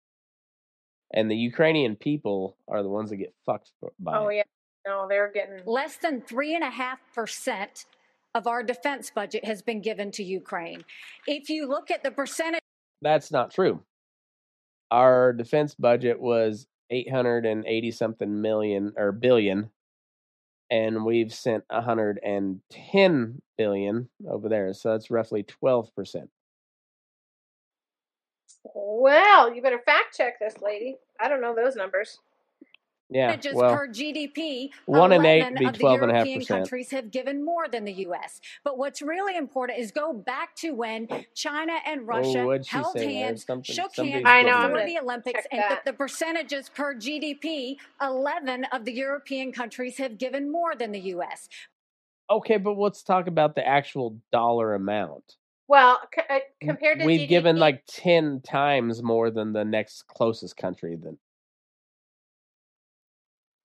And 1.13 1.31
the 1.31 1.37
Ukrainian 1.37 1.97
people 1.97 2.57
are 2.69 2.83
the 2.83 2.89
ones 2.89 3.11
that 3.11 3.17
get 3.17 3.35
fucked 3.45 3.73
f- 3.83 3.91
by 3.99 4.17
Oh 4.17 4.29
it. 4.29 4.37
yeah. 4.37 4.43
No, 4.87 5.07
they're 5.09 5.31
getting 5.31 5.61
less 5.67 5.97
than 5.97 6.23
3.5% 6.23 7.85
of 8.35 8.47
our 8.47 8.63
defense 8.63 9.11
budget 9.15 9.45
has 9.45 9.61
been 9.61 9.83
given 9.83 10.11
to 10.13 10.23
Ukraine. 10.23 10.85
If 11.27 11.51
you 11.51 11.69
look 11.69 11.91
at 11.91 12.03
the 12.03 12.11
percentage, 12.11 12.60
That's 13.03 13.31
not 13.31 13.53
true. 13.53 13.83
Our 14.91 15.33
defense 15.33 15.75
budget 15.75 16.21
was 16.21 16.67
880 16.91 17.91
something 17.93 18.41
million 18.43 18.93
or 18.97 19.13
billion 19.13 19.71
and 20.71 21.05
we've 21.05 21.35
sent 21.35 21.65
110 21.69 23.43
billion 23.59 24.09
over 24.29 24.49
there. 24.49 24.73
So 24.73 24.91
that's 24.91 25.11
roughly 25.11 25.43
12%. 25.43 26.29
Well, 28.75 29.53
you 29.55 29.63
better 29.63 29.81
fact 29.85 30.17
check 30.17 30.39
this 30.39 30.61
lady. 30.63 30.99
I 31.19 31.29
don't 31.29 31.41
know 31.41 31.55
those 31.55 31.77
numbers. 31.77 32.19
Yeah, 33.11 33.33
percentages 33.33 33.57
well, 33.57 33.75
per 33.75 33.89
GDP, 33.89 34.71
one 34.87 35.13
and 35.13 35.27
eight 35.27 35.41
11 35.41 35.55
would 35.55 35.59
be 35.59 35.67
of 35.67 35.73
the 35.73 35.79
12 35.79 36.03
and 36.03 36.11
a 36.11 36.15
half 36.15 36.27
European 36.27 36.39
percent. 36.41 36.61
countries 36.61 36.91
have 36.91 37.11
given 37.11 37.45
more 37.45 37.69
than 37.69 37.85
the 37.85 37.93
U.S. 37.93 38.41
But 38.65 38.79
what's 38.79 39.03
really 39.03 39.37
important 39.37 39.79
is 39.79 39.91
go 39.91 40.13
back 40.13 40.55
to 40.57 40.73
when 40.73 41.09
China 41.35 41.73
and 41.87 42.07
Russia 42.07 42.39
Oh, 42.39 42.59
held 42.67 42.97
hands, 42.99 43.47
shook 43.63 43.95
hands 43.97 44.23
I 44.25 44.43
know, 44.43 44.53
I'm 44.53 44.73
before 44.73 44.87
the 44.87 44.99
Olympics, 44.99 45.47
and 45.51 45.63
the, 45.85 45.91
the 45.91 45.97
percentages 45.97 46.69
per 46.69 46.95
GDP, 46.95 47.77
11 48.01 48.67
of 48.73 48.85
the 48.85 48.93
European 48.93 49.53
countries 49.53 49.99
have 49.99 50.19
given 50.19 50.51
more 50.51 50.75
than 50.75 50.93
the 50.93 51.01
U.S. 51.01 51.49
Okay, 52.31 52.59
but 52.59 52.79
let's 52.79 53.03
talk 53.03 53.27
about 53.27 53.55
the 53.57 53.67
actual 53.67 54.17
dollar 54.31 54.75
amount. 54.75 55.37
Well, 55.67 56.01
c- 56.15 56.23
uh, 56.29 56.39
compared 56.63 56.99
to 57.01 57.05
We've 57.07 57.21
GDP, 57.21 57.29
given 57.29 57.57
like 57.59 57.83
10 57.89 58.41
times 58.43 59.03
more 59.03 59.31
than 59.31 59.53
the 59.53 59.65
next 59.65 60.07
closest 60.07 60.57
country 60.57 60.97
then 61.01 61.19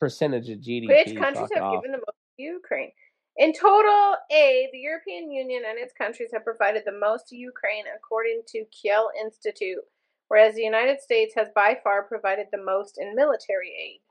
percentage 0.06 0.50
of 0.50 0.60
GDP. 0.60 0.88
which 0.88 1.18
countries 1.18 1.50
have 1.54 1.64
off. 1.64 1.76
given 1.76 1.92
the 1.92 1.98
most 1.98 2.22
to 2.38 2.44
Ukraine? 2.44 2.92
In 3.38 3.52
total 3.52 4.16
aid, 4.32 4.70
the 4.72 4.78
European 4.78 5.32
Union 5.32 5.64
and 5.68 5.78
its 5.78 5.94
countries 5.94 6.30
have 6.32 6.44
provided 6.44 6.84
the 6.86 6.98
most 6.98 7.28
to 7.30 7.36
Ukraine, 7.36 7.86
according 7.96 8.44
to 8.48 8.66
Kiel 8.72 9.10
Institute, 9.22 9.84
whereas 10.30 10.56
the 10.56 10.62
United 10.62 11.02
States 11.02 11.34
has 11.36 11.48
by 11.54 11.78
far 11.84 12.04
provided 12.04 12.48
the 12.52 12.64
most 12.64 12.98
in 12.98 13.16
military 13.16 13.72
aid. 13.88 14.02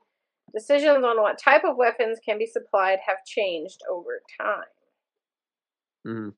Decisions 0.53 1.03
on 1.03 1.21
what 1.21 1.39
type 1.39 1.63
of 1.63 1.75
weapons 1.75 2.19
can 2.23 2.37
be 2.37 2.45
supplied 2.45 2.99
have 3.07 3.17
changed 3.25 3.81
over 3.91 4.21
time. 4.39 4.73
Mm-hmm. 6.07 6.29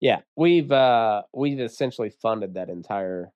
Yeah, 0.00 0.20
we've 0.36 0.72
uh 0.72 1.22
we've 1.32 1.60
essentially 1.60 2.10
funded 2.10 2.54
that 2.54 2.68
entire 2.68 3.30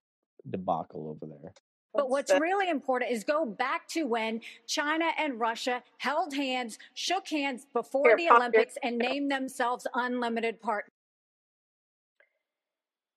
debacle 0.48 1.08
over 1.08 1.32
there. 1.32 1.52
But 1.92 2.08
what's 2.08 2.32
really 2.32 2.68
important 2.70 3.10
is 3.10 3.24
go 3.24 3.44
back 3.44 3.88
to 3.88 4.04
when 4.06 4.40
China 4.66 5.06
and 5.18 5.40
Russia 5.40 5.82
held 5.98 6.34
hands, 6.34 6.78
shook 6.94 7.28
hands 7.28 7.66
before 7.72 8.06
Here, 8.08 8.16
the 8.16 8.26
pop 8.26 8.30
your- 8.30 8.36
Olympics, 8.36 8.78
and 8.82 8.98
named 8.98 9.30
themselves 9.30 9.86
unlimited 9.94 10.60
partners. 10.60 10.92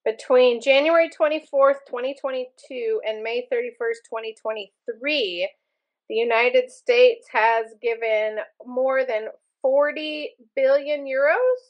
Between 0.06 0.60
January 0.60 1.10
24th, 1.10 1.86
2022 1.88 3.02
and 3.08 3.24
May 3.24 3.48
31st, 3.50 4.04
2023, 4.10 5.50
the 6.10 6.16
United 6.16 6.70
States 6.70 7.26
has 7.32 7.68
given 7.82 8.40
more 8.66 9.06
than 9.06 9.28
40 9.62 10.36
billion 10.58 11.06
euros. 11.06 11.62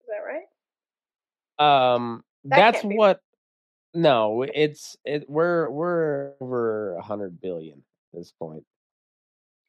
Is 0.00 0.06
that 0.08 0.22
right? 0.24 1.94
Um 1.96 2.22
That 2.44 2.72
that's 2.72 2.84
what 2.84 3.20
no, 3.94 4.42
it's 4.42 4.96
it 5.04 5.24
we're 5.28 5.70
we're 5.70 6.32
over 6.40 6.92
a 6.92 6.96
100 6.96 7.40
billion 7.40 7.82
at 8.12 8.18
this 8.20 8.32
point. 8.32 8.64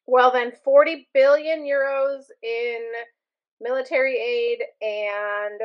Well, 0.06 0.30
then 0.32 0.52
40 0.64 1.08
billion 1.14 1.60
euros 1.64 2.24
in 2.42 2.78
military 3.60 4.16
aid 4.16 4.58
and 4.80 5.60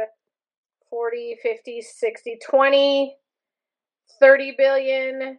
40, 0.89 1.37
50, 1.41 1.81
60, 1.81 2.39
20, 2.43 3.17
30 4.19 4.55
billion 4.57 5.37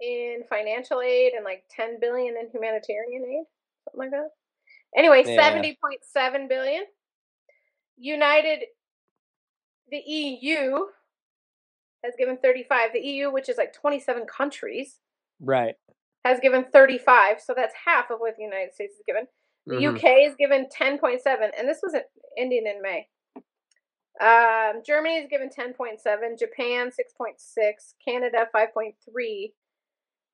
in 0.00 0.42
financial 0.48 1.00
aid 1.00 1.32
and 1.32 1.44
like 1.44 1.64
10 1.74 1.98
billion 2.00 2.36
in 2.36 2.48
humanitarian 2.50 3.24
aid, 3.24 3.44
something 3.84 3.98
like 3.98 4.10
that. 4.10 4.28
Anyway, 4.96 5.24
Yeah. 5.26 5.52
70.7 5.52 6.48
billion. 6.48 6.84
United, 7.98 8.64
the 9.90 9.98
EU 9.98 10.86
has 12.04 12.14
given 12.18 12.36
35. 12.38 12.92
The 12.92 13.00
EU, 13.00 13.30
which 13.32 13.48
is 13.48 13.56
like 13.58 13.72
27 13.72 14.26
countries, 14.26 15.00
Right. 15.40 15.76
has 16.24 16.40
given 16.40 16.64
35, 16.64 17.40
so 17.40 17.54
that's 17.54 17.74
half 17.84 18.10
of 18.10 18.20
what 18.20 18.36
the 18.36 18.42
United 18.42 18.74
States 18.74 18.94
has 18.96 19.02
given. 19.06 19.28
The 19.66 19.76
Mhm. 19.76 19.96
UK 19.96 20.24
is 20.24 20.34
given 20.36 20.68
10.7, 20.68 21.52
and 21.56 21.68
this 21.68 21.80
was 21.82 21.96
ending 22.36 22.66
in 22.66 22.80
May. 22.80 23.08
Um, 24.20 24.82
Germany 24.82 25.18
is 25.18 25.28
given 25.28 25.50
10.7, 25.50 26.36
Japan 26.38 26.90
6.6, 26.90 27.94
Canada 28.02 28.48
5.3, 28.52 29.54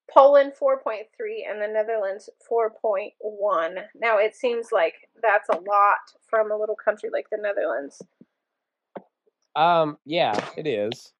Poland 0.09 0.55
4.3, 0.55 1.44
and 1.44 1.60
the 1.60 1.66
Netherlands 1.66 2.28
4.1. 2.48 3.89
Now 3.94 4.18
it 4.18 4.36
seems 4.36 4.70
like 4.70 5.09
that's 5.20 5.48
a 5.48 5.59
lot 5.59 6.14
from 6.28 6.52
a 6.52 6.56
little 6.56 6.76
country 6.76 7.10
like 7.10 7.28
the 7.30 7.39
Netherlands. 7.39 8.01
Um 9.56 9.98
yeah, 10.05 10.32
it 10.56 10.66
is. 10.66 11.12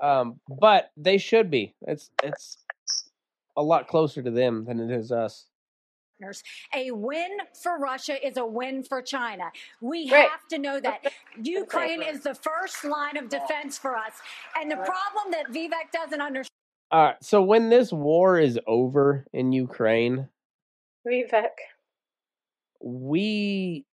Um 0.00 0.40
but 0.48 0.90
they 0.96 1.18
should 1.18 1.50
be. 1.50 1.74
It's 1.82 2.10
it's 2.22 2.58
a 3.56 3.62
lot 3.62 3.88
closer 3.88 4.22
to 4.22 4.30
them 4.30 4.64
than 4.64 4.80
it 4.80 4.90
is 4.90 5.10
us. 5.12 5.46
A 6.74 6.90
win 6.90 7.38
for 7.62 7.78
Russia 7.78 8.24
is 8.26 8.36
a 8.36 8.44
win 8.44 8.82
for 8.82 9.00
China. 9.02 9.44
We 9.80 10.10
Right. 10.10 10.28
have 10.28 10.48
to 10.48 10.58
know 10.58 10.80
that. 10.80 11.12
Ukraine 11.40 12.02
is 12.02 12.22
the 12.22 12.34
first 12.34 12.84
line 12.84 13.16
of 13.16 13.28
defense 13.28 13.78
for 13.78 13.96
us. 13.96 14.14
And 14.60 14.70
the 14.70 14.76
problem 14.76 15.30
that 15.30 15.46
Vivek 15.46 15.92
doesn't 15.92 16.20
understand. 16.20 16.48
All 16.90 17.04
right. 17.04 17.22
So 17.22 17.42
when 17.42 17.68
this 17.68 17.92
war 17.92 18.38
is 18.38 18.58
over 18.66 19.26
in 19.32 19.52
Ukraine, 19.52 20.28
Vivek. 21.06 21.50
we 22.82 23.84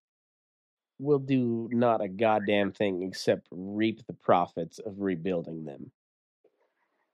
will 0.99 1.19
do 1.19 1.69
not 1.73 2.01
a 2.03 2.09
goddamn 2.09 2.73
thing 2.73 3.03
except 3.03 3.49
reap 3.51 4.07
the 4.07 4.13
profits 4.13 4.79
of 4.79 5.01
rebuilding 5.01 5.65
them. 5.65 5.91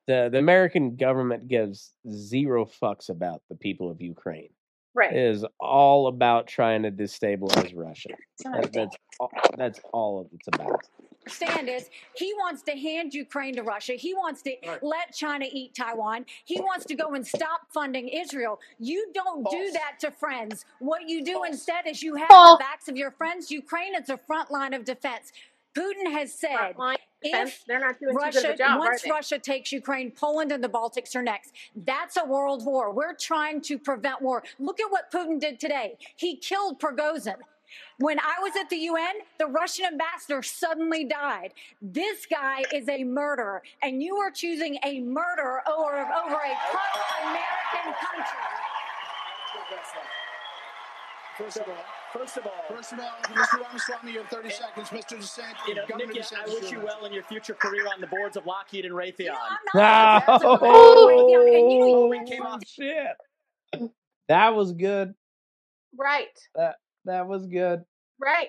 The 0.06 0.28
the 0.30 0.38
American 0.38 0.96
government 0.96 1.48
gives 1.48 1.92
zero 2.10 2.64
fucks 2.64 3.08
about 3.10 3.42
the 3.48 3.54
people 3.56 3.90
of 3.90 4.00
Ukraine. 4.00 4.50
Right. 4.94 5.12
It 5.12 5.18
is 5.18 5.44
all 5.60 6.08
about 6.08 6.48
trying 6.48 6.82
to 6.82 6.90
destabilize 6.90 7.72
Russia. 7.76 8.10
That- 8.44 8.72
that's 8.72 8.96
all, 9.20 9.30
that's 9.56 9.80
all 9.92 10.28
it's 10.34 10.48
about. 10.48 10.80
Understand 11.30 11.68
is 11.68 11.90
he 12.14 12.32
wants 12.34 12.62
to 12.62 12.72
hand 12.72 13.14
Ukraine 13.14 13.54
to 13.56 13.62
Russia. 13.62 13.92
He 13.92 14.14
wants 14.14 14.42
to 14.42 14.54
let 14.82 15.14
China 15.14 15.46
eat 15.50 15.74
Taiwan. 15.74 16.26
He 16.44 16.60
wants 16.60 16.84
to 16.86 16.94
go 16.94 17.14
and 17.14 17.26
stop 17.26 17.62
funding 17.72 18.08
Israel. 18.08 18.58
You 18.78 19.10
don't 19.14 19.48
do 19.50 19.70
that 19.72 20.00
to 20.00 20.10
friends. 20.10 20.64
What 20.78 21.08
you 21.08 21.24
do 21.24 21.44
instead 21.44 21.86
is 21.86 22.02
you 22.02 22.16
have 22.16 22.28
False. 22.28 22.58
the 22.58 22.64
backs 22.64 22.88
of 22.88 22.96
your 22.96 23.10
friends. 23.10 23.50
Ukraine 23.50 23.94
is 23.94 24.08
a 24.08 24.18
front 24.18 24.50
line 24.50 24.74
of 24.74 24.84
defense. 24.84 25.32
Putin 25.76 26.10
has 26.12 26.34
said 26.34 26.74
if 27.22 27.64
They're 27.66 27.78
not 27.78 28.00
doing 28.00 28.12
too 28.12 28.18
good 28.18 28.28
of 28.28 28.34
Russia 28.34 28.50
a 28.52 28.56
job, 28.56 28.78
once? 28.80 29.04
Russia 29.08 29.38
takes 29.38 29.70
Ukraine, 29.70 30.10
Poland 30.10 30.50
and 30.50 30.64
the 30.64 30.68
Baltics 30.68 31.14
are 31.14 31.22
next. 31.22 31.52
That's 31.76 32.16
a 32.16 32.24
world 32.24 32.64
war. 32.64 32.92
We're 32.92 33.14
trying 33.14 33.60
to 33.62 33.78
prevent 33.78 34.20
war. 34.20 34.42
Look 34.58 34.80
at 34.80 34.90
what 34.90 35.12
Putin 35.12 35.38
did 35.38 35.60
today. 35.60 35.96
He 36.16 36.36
killed 36.36 36.80
Prigozhin. 36.80 37.36
When 37.98 38.18
I 38.18 38.36
was 38.40 38.52
at 38.60 38.70
the 38.70 38.76
UN, 38.76 39.14
the 39.38 39.46
Russian 39.46 39.86
ambassador 39.86 40.42
suddenly 40.42 41.04
died. 41.04 41.52
This 41.82 42.26
guy 42.26 42.64
is 42.72 42.88
a 42.88 43.04
murderer, 43.04 43.62
and 43.82 44.02
you 44.02 44.16
are 44.16 44.30
choosing 44.30 44.78
a 44.84 45.00
murderer 45.00 45.62
over, 45.68 45.96
over 45.96 46.34
a 46.34 46.56
pro-American 46.70 47.94
country. 48.00 48.38
First 51.38 51.56
of 51.56 51.68
all, 51.68 51.74
first 52.12 52.36
of 52.36 52.46
all, 52.46 52.52
First 52.68 52.92
of 52.92 53.00
all, 53.00 53.06
Mr. 53.34 53.62
Ramaswamy, 53.62 54.12
you 54.12 54.18
have 54.18 54.28
30 54.28 54.50
seconds. 54.50 54.88
Mr. 54.90 55.16
DeSantis, 55.16 55.68
You 55.68 55.74
know, 55.74 55.86
Governor 55.88 56.12
Nikki, 56.12 56.36
I 56.36 56.44
wish 56.46 56.70
you 56.70 56.80
well 56.80 57.06
in 57.06 57.12
your 57.14 57.22
future 57.22 57.54
career 57.54 57.86
on 57.92 57.98
the 58.00 58.06
boards 58.08 58.36
of 58.36 58.44
Lockheed 58.44 58.84
and 58.84 58.94
Raytheon. 58.94 59.34
Oh, 59.74 59.80
came 62.26 62.42
off. 62.42 62.60
shit. 62.66 63.16
That 64.28 64.54
was 64.54 64.72
good. 64.72 65.14
Right. 65.96 66.26
That 66.54 66.76
that 67.04 67.26
was 67.26 67.46
good. 67.46 67.82
Right. 68.20 68.48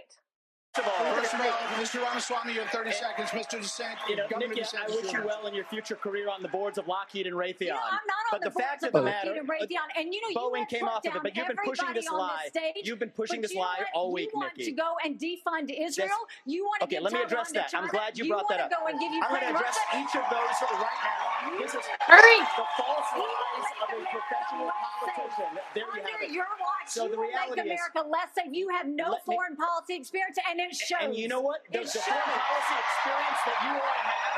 First 0.74 0.88
of 1.34 1.42
all, 1.42 1.52
Mr. 1.84 2.02
Ramaswamy, 2.02 2.54
you 2.54 2.62
have 2.62 2.70
30 2.70 2.90
eh, 2.92 2.94
seconds. 2.94 3.30
Mr. 3.32 3.60
DeSantis, 3.60 4.08
You 4.08 4.16
know, 4.16 4.24
Governor 4.30 4.54
Nikki, 4.54 4.64
I 4.78 4.88
wish 4.88 5.12
you 5.12 5.22
well 5.26 5.46
in 5.48 5.54
your 5.54 5.66
future 5.66 5.96
career 5.96 6.30
on 6.30 6.42
the 6.42 6.48
boards 6.48 6.78
of 6.78 6.88
Lockheed 6.88 7.28
and 7.28 7.36
Raytheon. 7.36 7.76
I'm 7.76 8.00
not 8.08 8.24
on 8.24 8.32
but 8.32 8.42
the, 8.42 8.50
the, 8.52 8.56
fact 8.56 8.80
boards 8.80 8.84
of 8.88 8.92
the 8.94 9.02
Lockheed 9.02 9.36
matter, 9.36 9.40
and 9.42 9.50
Raytheon, 9.50 9.88
and 10.00 10.14
you 10.14 10.22
know, 10.22 10.30
you 10.32 10.36
Boeing 10.40 10.60
have 10.60 10.70
came 10.70 10.88
off 10.88 11.06
of 11.06 11.14
it, 11.14 11.22
but 11.24 11.36
you've 11.36 11.48
been 11.48 11.58
pushing 11.66 11.94
this 11.94 12.08
on 12.08 12.20
lie. 12.20 12.46
stage, 12.48 12.88
You've 12.88 13.00
been 13.00 13.10
pushing 13.10 13.42
this 13.42 13.54
lie 13.54 13.80
all 13.94 14.14
week, 14.14 14.30
you 14.34 14.40
want 14.40 14.56
to 14.56 14.72
go 14.72 14.96
and 15.04 15.20
defund 15.20 15.76
Israel. 15.76 16.08
You 16.46 16.64
want 16.64 16.80
to 16.80 16.86
Okay, 16.86 16.96
give 16.96 17.04
let 17.04 17.14
me 17.14 17.22
address 17.22 17.50
to 17.50 17.54
that. 17.56 17.74
I'm 17.76 17.90
glad 17.90 18.18
you 18.18 18.30
brought 18.30 18.48
that 18.48 18.60
want 18.60 18.62
up. 18.62 18.70
to 18.72 18.76
go 18.80 18.88
and 18.88 19.00
give 19.00 19.12
you 19.12 19.22
I'm 19.24 19.30
going 19.30 19.42
to 19.42 19.50
address 19.52 19.76
Russia. 19.92 20.08
each 20.08 20.16
of 20.16 20.24
those 20.32 20.56
right 20.72 21.00
now. 21.04 21.60
This 21.60 21.76
is 21.76 21.84
Hurry. 22.08 22.40
the 22.56 22.66
false 22.80 23.12
lies 23.20 23.68
of 23.84 23.88
a 23.92 24.00
professional 24.08 24.72
politician. 25.02 25.52
There 25.74 25.84
you 25.86 25.92
have 25.92 26.06
Under 26.06 26.24
it. 26.26 26.32
your 26.32 26.46
watch, 26.62 26.88
So 26.88 27.06
you 27.06 27.12
the 27.12 27.18
will 27.18 27.28
make 27.28 27.36
reality 27.58 27.62
is, 27.74 27.80
America 27.82 28.02
less 28.08 28.30
safe. 28.38 28.52
You 28.54 28.70
have 28.70 28.88
no 28.88 29.10
Let 29.18 29.26
me- 29.28 29.36
foreign 29.36 29.56
policy 29.58 29.96
experience, 29.98 30.38
and 30.50 30.60
it 30.60 30.76
shows. 30.76 31.02
and 31.02 31.16
you 31.16 31.28
know 31.28 31.42
what? 31.42 31.62
The, 31.72 31.82
It 31.82 31.90
the 31.90 32.00
shows. 32.00 32.04
foreign 32.06 32.40
policy 32.40 32.76
experience 32.86 33.40
that 33.50 33.58
you 33.66 33.74
all 33.82 34.02
have 34.06 34.32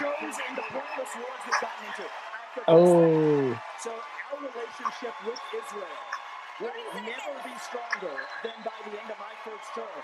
shows 0.00 0.34
in 0.48 0.52
the 0.56 0.64
pointless 0.72 1.12
wars 1.16 1.40
we've 1.46 1.60
gotten 1.60 1.84
into. 1.92 2.06
Oh. 2.66 3.54
So 3.80 3.90
our 3.92 4.38
relationship 4.40 5.14
with 5.24 5.38
Israel 5.54 6.02
will 6.60 7.02
never 7.02 7.32
be 7.44 7.54
stronger 7.60 8.16
than 8.42 8.52
by 8.64 8.74
the 8.84 8.98
end 9.00 9.10
of 9.10 9.18
my 9.18 9.34
first 9.44 9.68
term. 9.74 10.02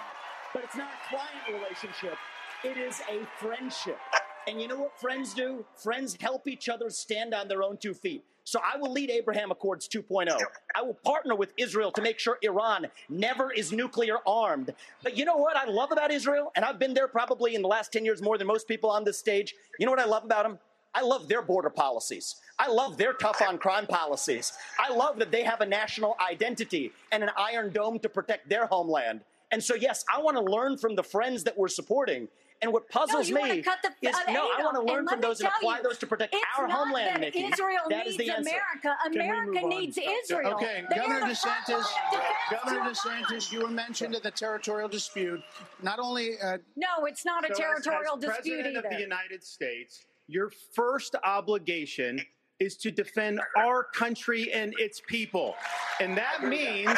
But 0.52 0.64
it's 0.64 0.76
not 0.76 0.88
a 0.92 1.08
client 1.08 1.44
relationship. 1.50 2.16
It 2.62 2.76
is 2.76 3.00
a 3.10 3.24
friendship. 3.38 3.98
And 4.46 4.60
you 4.60 4.68
know 4.68 4.78
what 4.78 5.00
friends 5.00 5.34
do? 5.34 5.64
Friends 5.82 6.16
help 6.20 6.46
each 6.46 6.68
other 6.68 6.90
stand 6.90 7.34
on 7.34 7.48
their 7.48 7.62
own 7.62 7.76
two 7.76 7.94
feet. 7.94 8.24
So 8.44 8.60
I 8.60 8.76
will 8.76 8.92
lead 8.92 9.10
Abraham 9.10 9.50
Accords 9.50 9.88
2.0. 9.88 10.38
I 10.74 10.82
will 10.82 10.94
partner 10.94 11.34
with 11.34 11.52
Israel 11.56 11.90
to 11.92 12.02
make 12.02 12.18
sure 12.18 12.38
Iran 12.42 12.86
never 13.08 13.50
is 13.50 13.72
nuclear 13.72 14.18
armed. 14.26 14.74
But 15.02 15.16
you 15.16 15.24
know 15.24 15.36
what 15.36 15.56
I 15.56 15.64
love 15.64 15.92
about 15.92 16.12
Israel? 16.12 16.52
And 16.54 16.64
I've 16.64 16.78
been 16.78 16.92
there 16.92 17.08
probably 17.08 17.54
in 17.54 17.62
the 17.62 17.68
last 17.68 17.92
10 17.92 18.04
years 18.04 18.20
more 18.20 18.36
than 18.36 18.46
most 18.46 18.68
people 18.68 18.90
on 18.90 19.04
this 19.04 19.18
stage. 19.18 19.54
You 19.78 19.86
know 19.86 19.92
what 19.92 20.00
I 20.00 20.04
love 20.04 20.24
about 20.24 20.44
them? 20.44 20.58
I 20.94 21.00
love 21.00 21.26
their 21.26 21.42
border 21.42 21.70
policies. 21.70 22.36
I 22.58 22.68
love 22.68 22.98
their 22.98 23.14
tough 23.14 23.42
on 23.42 23.58
crime 23.58 23.86
policies. 23.86 24.52
I 24.78 24.94
love 24.94 25.18
that 25.18 25.32
they 25.32 25.42
have 25.42 25.60
a 25.60 25.66
national 25.66 26.16
identity 26.30 26.92
and 27.10 27.22
an 27.22 27.30
iron 27.36 27.72
dome 27.72 27.98
to 28.00 28.08
protect 28.08 28.48
their 28.48 28.66
homeland. 28.66 29.22
And 29.50 29.62
so, 29.62 29.74
yes, 29.74 30.04
I 30.12 30.20
want 30.20 30.36
to 30.36 30.42
learn 30.42 30.76
from 30.76 30.94
the 30.94 31.02
friends 31.02 31.44
that 31.44 31.56
we're 31.58 31.68
supporting. 31.68 32.28
And 32.64 32.72
what 32.72 32.88
puzzles 32.88 33.28
you 33.28 33.38
wanna 33.38 33.54
me 33.56 33.62
cut 33.62 33.78
the- 33.82 34.08
is 34.08 34.16
uh, 34.16 34.32
no, 34.32 34.48
I 34.56 34.62
want 34.62 34.74
to 34.76 34.82
learn 34.90 35.06
from 35.06 35.20
those 35.20 35.38
and 35.40 35.50
apply 35.54 35.76
you, 35.76 35.82
those 35.82 35.98
to 35.98 36.06
protect 36.06 36.32
it's 36.34 36.42
our 36.58 36.66
not 36.66 36.78
homeland, 36.78 37.16
that 37.16 37.20
Nikki. 37.20 37.44
Israel 37.44 37.82
that 37.90 38.06
is 38.06 38.16
needs 38.16 38.30
the 38.30 38.34
answer. 38.36 38.50
America. 38.50 38.96
America 39.06 39.66
needs 39.68 39.98
Israel. 39.98 40.54
Okay, 40.54 40.82
They 40.88 40.96
Governor 40.96 41.20
DeSantis, 41.26 41.66
front 41.66 42.12
line 42.12 42.22
of 42.22 42.62
Governor 42.64 42.90
DeSantis, 42.90 43.52
you 43.52 43.60
were 43.60 43.68
mentioned 43.68 44.14
in 44.14 44.22
the 44.22 44.30
territorial 44.30 44.88
dispute. 44.88 45.42
Not 45.82 45.98
only 45.98 46.40
uh, 46.40 46.56
No, 46.74 47.04
it's 47.04 47.26
not 47.26 47.44
a 47.44 47.48
So 47.48 47.52
as- 47.52 47.58
territorial 47.58 48.14
as 48.16 48.20
dispute 48.24 48.54
President 48.62 48.76
either. 48.78 48.88
of 48.88 48.94
the 48.94 49.00
United 49.00 49.44
States, 49.44 50.06
your 50.26 50.50
first 50.72 51.14
obligation 51.22 52.18
is 52.60 52.78
to 52.78 52.90
defend 52.90 53.40
our 53.58 53.84
country 53.84 54.50
and 54.54 54.72
its 54.78 55.02
people. 55.06 55.54
And 56.00 56.16
that 56.16 56.44
means 56.44 56.96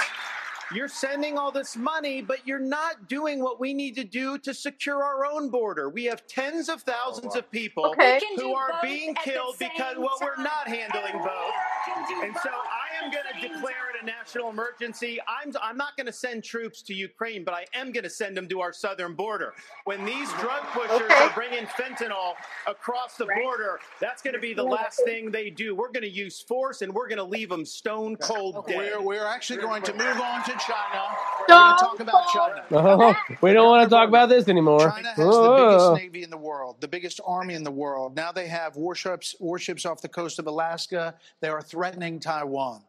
you're 0.74 0.88
sending 0.88 1.38
all 1.38 1.52
this 1.52 1.76
money, 1.76 2.22
but 2.22 2.46
you're 2.46 2.58
not 2.60 3.08
doing 3.08 3.42
what 3.42 3.60
we 3.60 3.74
need 3.74 3.96
to 3.96 4.04
do 4.04 4.38
to 4.38 4.54
secure 4.54 5.02
our 5.04 5.26
own 5.26 5.50
border. 5.50 5.88
We 5.90 6.04
have 6.06 6.26
tens 6.26 6.68
of 6.68 6.82
thousands 6.82 7.36
of 7.36 7.50
people 7.50 7.84
Okay. 7.92 8.20
Who 8.36 8.54
are 8.54 8.74
being 8.82 9.14
killed 9.16 9.56
because, 9.58 9.96
same 9.96 9.98
well, 9.98 10.18
we're 10.20 10.42
not 10.42 10.68
handling 10.68 11.14
And 11.14 11.22
both. 11.22 11.54
we 11.88 12.22
And 12.22 12.36
so 12.42 12.50
I 12.50 13.04
am 13.04 13.10
going 13.12 13.24
to 13.34 13.48
declare 13.48 13.90
it 13.94 13.95
a 14.00 14.04
national 14.04 14.50
emergency. 14.50 15.18
I'm, 15.28 15.52
I'm 15.62 15.76
not 15.76 15.96
going 15.96 16.06
to 16.06 16.12
send 16.12 16.44
troops 16.44 16.82
to 16.82 16.94
Ukraine, 16.94 17.44
but 17.44 17.54
I 17.54 17.66
am 17.74 17.92
going 17.92 18.04
to 18.04 18.10
send 18.10 18.36
them 18.36 18.48
to 18.48 18.60
our 18.60 18.72
southern 18.72 19.14
border. 19.14 19.54
When 19.84 20.04
these 20.04 20.30
drug 20.34 20.62
pushers 20.72 21.00
Okay. 21.02 21.14
are 21.14 21.30
bringing 21.34 21.64
fentanyl 21.66 22.34
across 22.66 23.16
the 23.16 23.26
border, 23.42 23.78
that's 24.00 24.22
going 24.22 24.34
to 24.34 24.40
be 24.40 24.54
the 24.54 24.62
last 24.62 25.00
thing 25.04 25.30
they 25.30 25.50
do. 25.50 25.74
We're 25.74 25.92
going 25.92 26.02
to 26.02 26.10
use 26.10 26.40
force 26.40 26.82
and 26.82 26.92
we're 26.92 27.08
going 27.08 27.18
to 27.18 27.24
leave 27.24 27.48
them 27.48 27.64
stone 27.64 28.16
cold 28.16 28.66
dead. 28.66 28.76
we're, 28.76 29.00
we're 29.02 29.26
actually 29.26 29.60
going 29.60 29.82
to 29.84 29.92
move 29.92 30.20
on 30.20 30.42
to 30.44 30.50
China. 30.52 31.02
We're 31.40 31.46
going 31.48 31.76
to 31.76 31.84
talk 31.84 32.00
about 32.00 32.26
China. 32.32 32.64
Oh, 32.72 33.14
we 33.42 33.52
don't 33.52 33.68
want 33.68 33.84
to 33.84 33.90
talk 33.94 34.08
about 34.08 34.28
this 34.28 34.48
anymore. 34.48 34.90
China 34.90 35.08
has 35.08 35.16
the 35.16 35.24
Oh. 35.26 35.90
biggest 35.90 36.04
navy 36.04 36.22
in 36.24 36.30
the 36.30 36.36
world, 36.36 36.80
the 36.80 36.88
biggest 36.88 37.20
army 37.26 37.54
in 37.54 37.62
the 37.64 37.70
world. 37.70 38.16
Now 38.16 38.32
they 38.32 38.46
have 38.48 38.76
warships 38.76 39.34
warships 39.40 39.84
off 39.86 40.00
the 40.02 40.08
coast 40.08 40.38
of 40.38 40.46
Alaska. 40.46 41.14
They 41.40 41.48
are 41.48 41.62
threatening 41.62 42.20
Taiwan. 42.20 42.82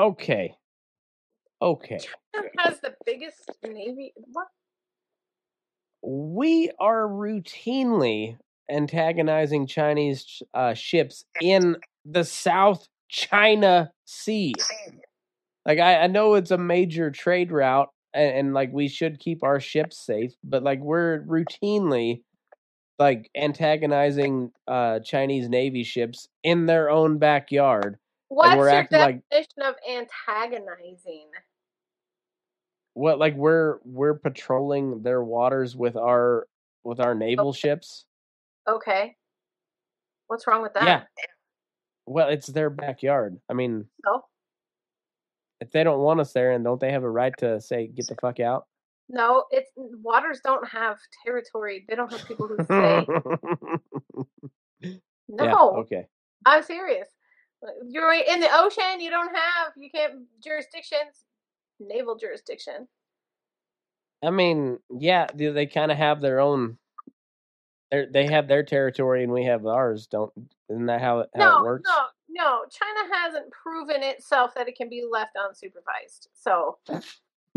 Okay. 0.00 0.56
Okay. 1.60 1.98
China 2.34 2.48
has 2.58 2.80
the 2.80 2.94
biggest 3.04 3.50
navy. 3.62 4.14
What? 4.32 4.46
We 6.02 6.70
are 6.80 7.06
routinely 7.06 8.38
antagonizing 8.70 9.66
Chinese 9.66 10.42
uh, 10.54 10.72
ships 10.72 11.26
in 11.42 11.76
the 12.06 12.24
South 12.24 12.88
China 13.10 13.92
Sea. 14.06 14.54
Like 15.66 15.78
I, 15.78 16.04
I 16.04 16.06
know 16.06 16.32
it's 16.34 16.50
a 16.50 16.56
major 16.56 17.10
trade 17.10 17.52
route, 17.52 17.90
and, 18.14 18.38
and 18.38 18.54
like 18.54 18.72
we 18.72 18.88
should 18.88 19.18
keep 19.18 19.42
our 19.42 19.60
ships 19.60 19.98
safe, 19.98 20.32
but 20.42 20.62
like 20.62 20.80
we're 20.80 21.26
routinely 21.26 22.22
like 22.98 23.30
antagonizing 23.36 24.52
uh 24.66 25.00
Chinese 25.00 25.50
Navy 25.50 25.84
ships 25.84 26.26
in 26.42 26.64
their 26.64 26.88
own 26.88 27.18
backyard. 27.18 27.98
What's 28.30 28.54
your 28.54 28.68
acting 28.68 29.00
like- 29.00 29.28
definition 29.28 29.62
of 29.62 29.74
antagonizing? 29.90 31.30
What 32.94 33.18
like 33.18 33.34
we're 33.34 33.78
we're 33.84 34.14
patrolling 34.14 35.02
their 35.02 35.22
waters 35.22 35.76
with 35.76 35.96
our 35.96 36.46
with 36.84 37.00
our 37.00 37.14
naval 37.14 37.52
ships? 37.52 38.04
Okay. 38.68 39.16
What's 40.28 40.46
wrong 40.46 40.62
with 40.62 40.74
that? 40.74 40.84
Yeah. 40.84 41.02
Well, 42.06 42.28
it's 42.28 42.46
their 42.46 42.70
backyard. 42.70 43.36
I 43.48 43.52
mean, 43.54 43.86
So? 44.04 44.22
if 45.60 45.72
they 45.72 45.82
don't 45.82 46.00
want 46.00 46.20
us 46.20 46.32
there, 46.32 46.52
and 46.52 46.64
don't 46.64 46.80
they 46.80 46.92
have 46.92 47.02
a 47.04 47.10
right 47.10 47.32
to 47.38 47.60
say 47.60 47.88
get 47.88 48.06
the 48.06 48.16
fuck 48.20 48.38
out? 48.38 48.66
No, 49.08 49.44
it's 49.50 49.70
waters 49.76 50.40
don't 50.44 50.66
have 50.68 50.98
territory. 51.24 51.84
They 51.88 51.96
don't 51.96 52.12
have 52.12 52.26
people 52.28 52.46
who 52.46 52.56
say 52.64 53.06
no. 55.28 55.44
Yeah. 55.44 55.80
Okay. 55.80 56.06
I'm 56.46 56.62
serious. 56.62 57.08
You're 57.86 58.12
in 58.12 58.40
the 58.40 58.48
ocean. 58.52 59.00
You 59.00 59.10
don't 59.10 59.34
have. 59.34 59.72
You 59.76 59.90
can't 59.90 60.24
jurisdictions. 60.42 61.24
Naval 61.78 62.16
jurisdiction. 62.16 62.88
I 64.22 64.30
mean, 64.30 64.78
yeah, 64.90 65.26
they, 65.34 65.48
they 65.48 65.66
kind 65.66 65.90
of 65.90 65.98
have 65.98 66.20
their 66.20 66.40
own. 66.40 66.78
They 67.90 68.06
they 68.10 68.26
have 68.26 68.48
their 68.48 68.62
territory, 68.62 69.24
and 69.24 69.32
we 69.32 69.44
have 69.44 69.66
ours. 69.66 70.06
Don't 70.06 70.32
isn't 70.68 70.86
that 70.86 71.00
how 71.00 71.20
it, 71.20 71.30
how 71.34 71.50
no, 71.50 71.58
it 71.58 71.64
works? 71.64 71.88
no, 71.88 72.04
no. 72.28 72.60
China 72.70 73.14
hasn't 73.14 73.50
proven 73.50 74.02
itself 74.02 74.54
that 74.54 74.68
it 74.68 74.76
can 74.76 74.88
be 74.88 75.04
left 75.10 75.36
unsupervised. 75.36 76.28
So 76.34 76.78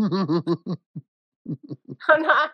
I'm 2.08 2.22
not. 2.22 2.50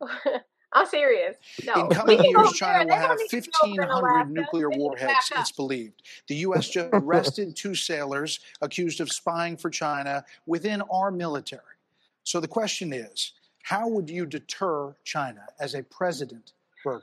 I'm 0.72 0.86
serious. 0.86 1.36
No. 1.64 1.74
In 1.74 1.88
coming 1.90 2.22
years. 2.24 2.52
China 2.52 2.86
will 2.86 2.96
have 2.96 3.18
need 3.18 3.28
to 3.28 3.50
go 3.62 3.70
in 3.70 3.76
1,500 3.76 4.30
nuclear 4.30 4.70
They 4.70 4.76
need 4.76 4.78
to 4.78 4.82
warheads, 4.82 5.32
it's 5.36 5.52
believed. 5.52 6.02
The 6.28 6.36
U.S. 6.36 6.68
just 6.68 6.88
arrested 6.92 7.54
two 7.56 7.74
sailors 7.74 8.40
accused 8.60 9.00
of 9.00 9.12
spying 9.12 9.56
for 9.56 9.70
China 9.70 10.24
within 10.46 10.82
our 10.82 11.10
military. 11.10 11.62
So 12.24 12.40
the 12.40 12.48
question 12.48 12.92
is 12.92 13.32
how 13.62 13.88
would 13.88 14.10
you 14.10 14.26
deter 14.26 14.94
China 15.04 15.46
as 15.60 15.74
a 15.74 15.82
president, 15.82 16.52
Burgum? 16.84 17.02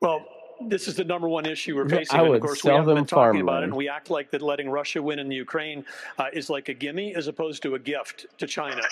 Well, 0.00 0.24
this 0.60 0.88
is 0.88 0.96
the 0.96 1.04
number 1.04 1.28
one 1.28 1.46
issue 1.46 1.76
we're 1.76 1.86
I 1.86 1.88
facing. 1.88 2.18
and 2.20 2.34
of 2.34 2.40
course, 2.40 2.64
we 2.64 2.70
haven't 2.70 2.94
been 2.94 3.04
talking 3.06 3.40
about 3.40 3.62
it. 3.62 3.66
And 3.66 3.74
we 3.74 3.88
act 3.88 4.10
like 4.10 4.30
that 4.32 4.42
letting 4.42 4.70
Russia 4.70 5.02
win 5.02 5.18
in 5.18 5.28
the 5.28 5.36
Ukraine 5.36 5.84
uh, 6.18 6.26
is 6.32 6.50
like 6.50 6.68
a 6.68 6.74
gimme 6.74 7.14
as 7.14 7.28
opposed 7.28 7.62
to 7.62 7.74
a 7.74 7.78
gift 7.78 8.26
to 8.38 8.46
China. 8.46 8.82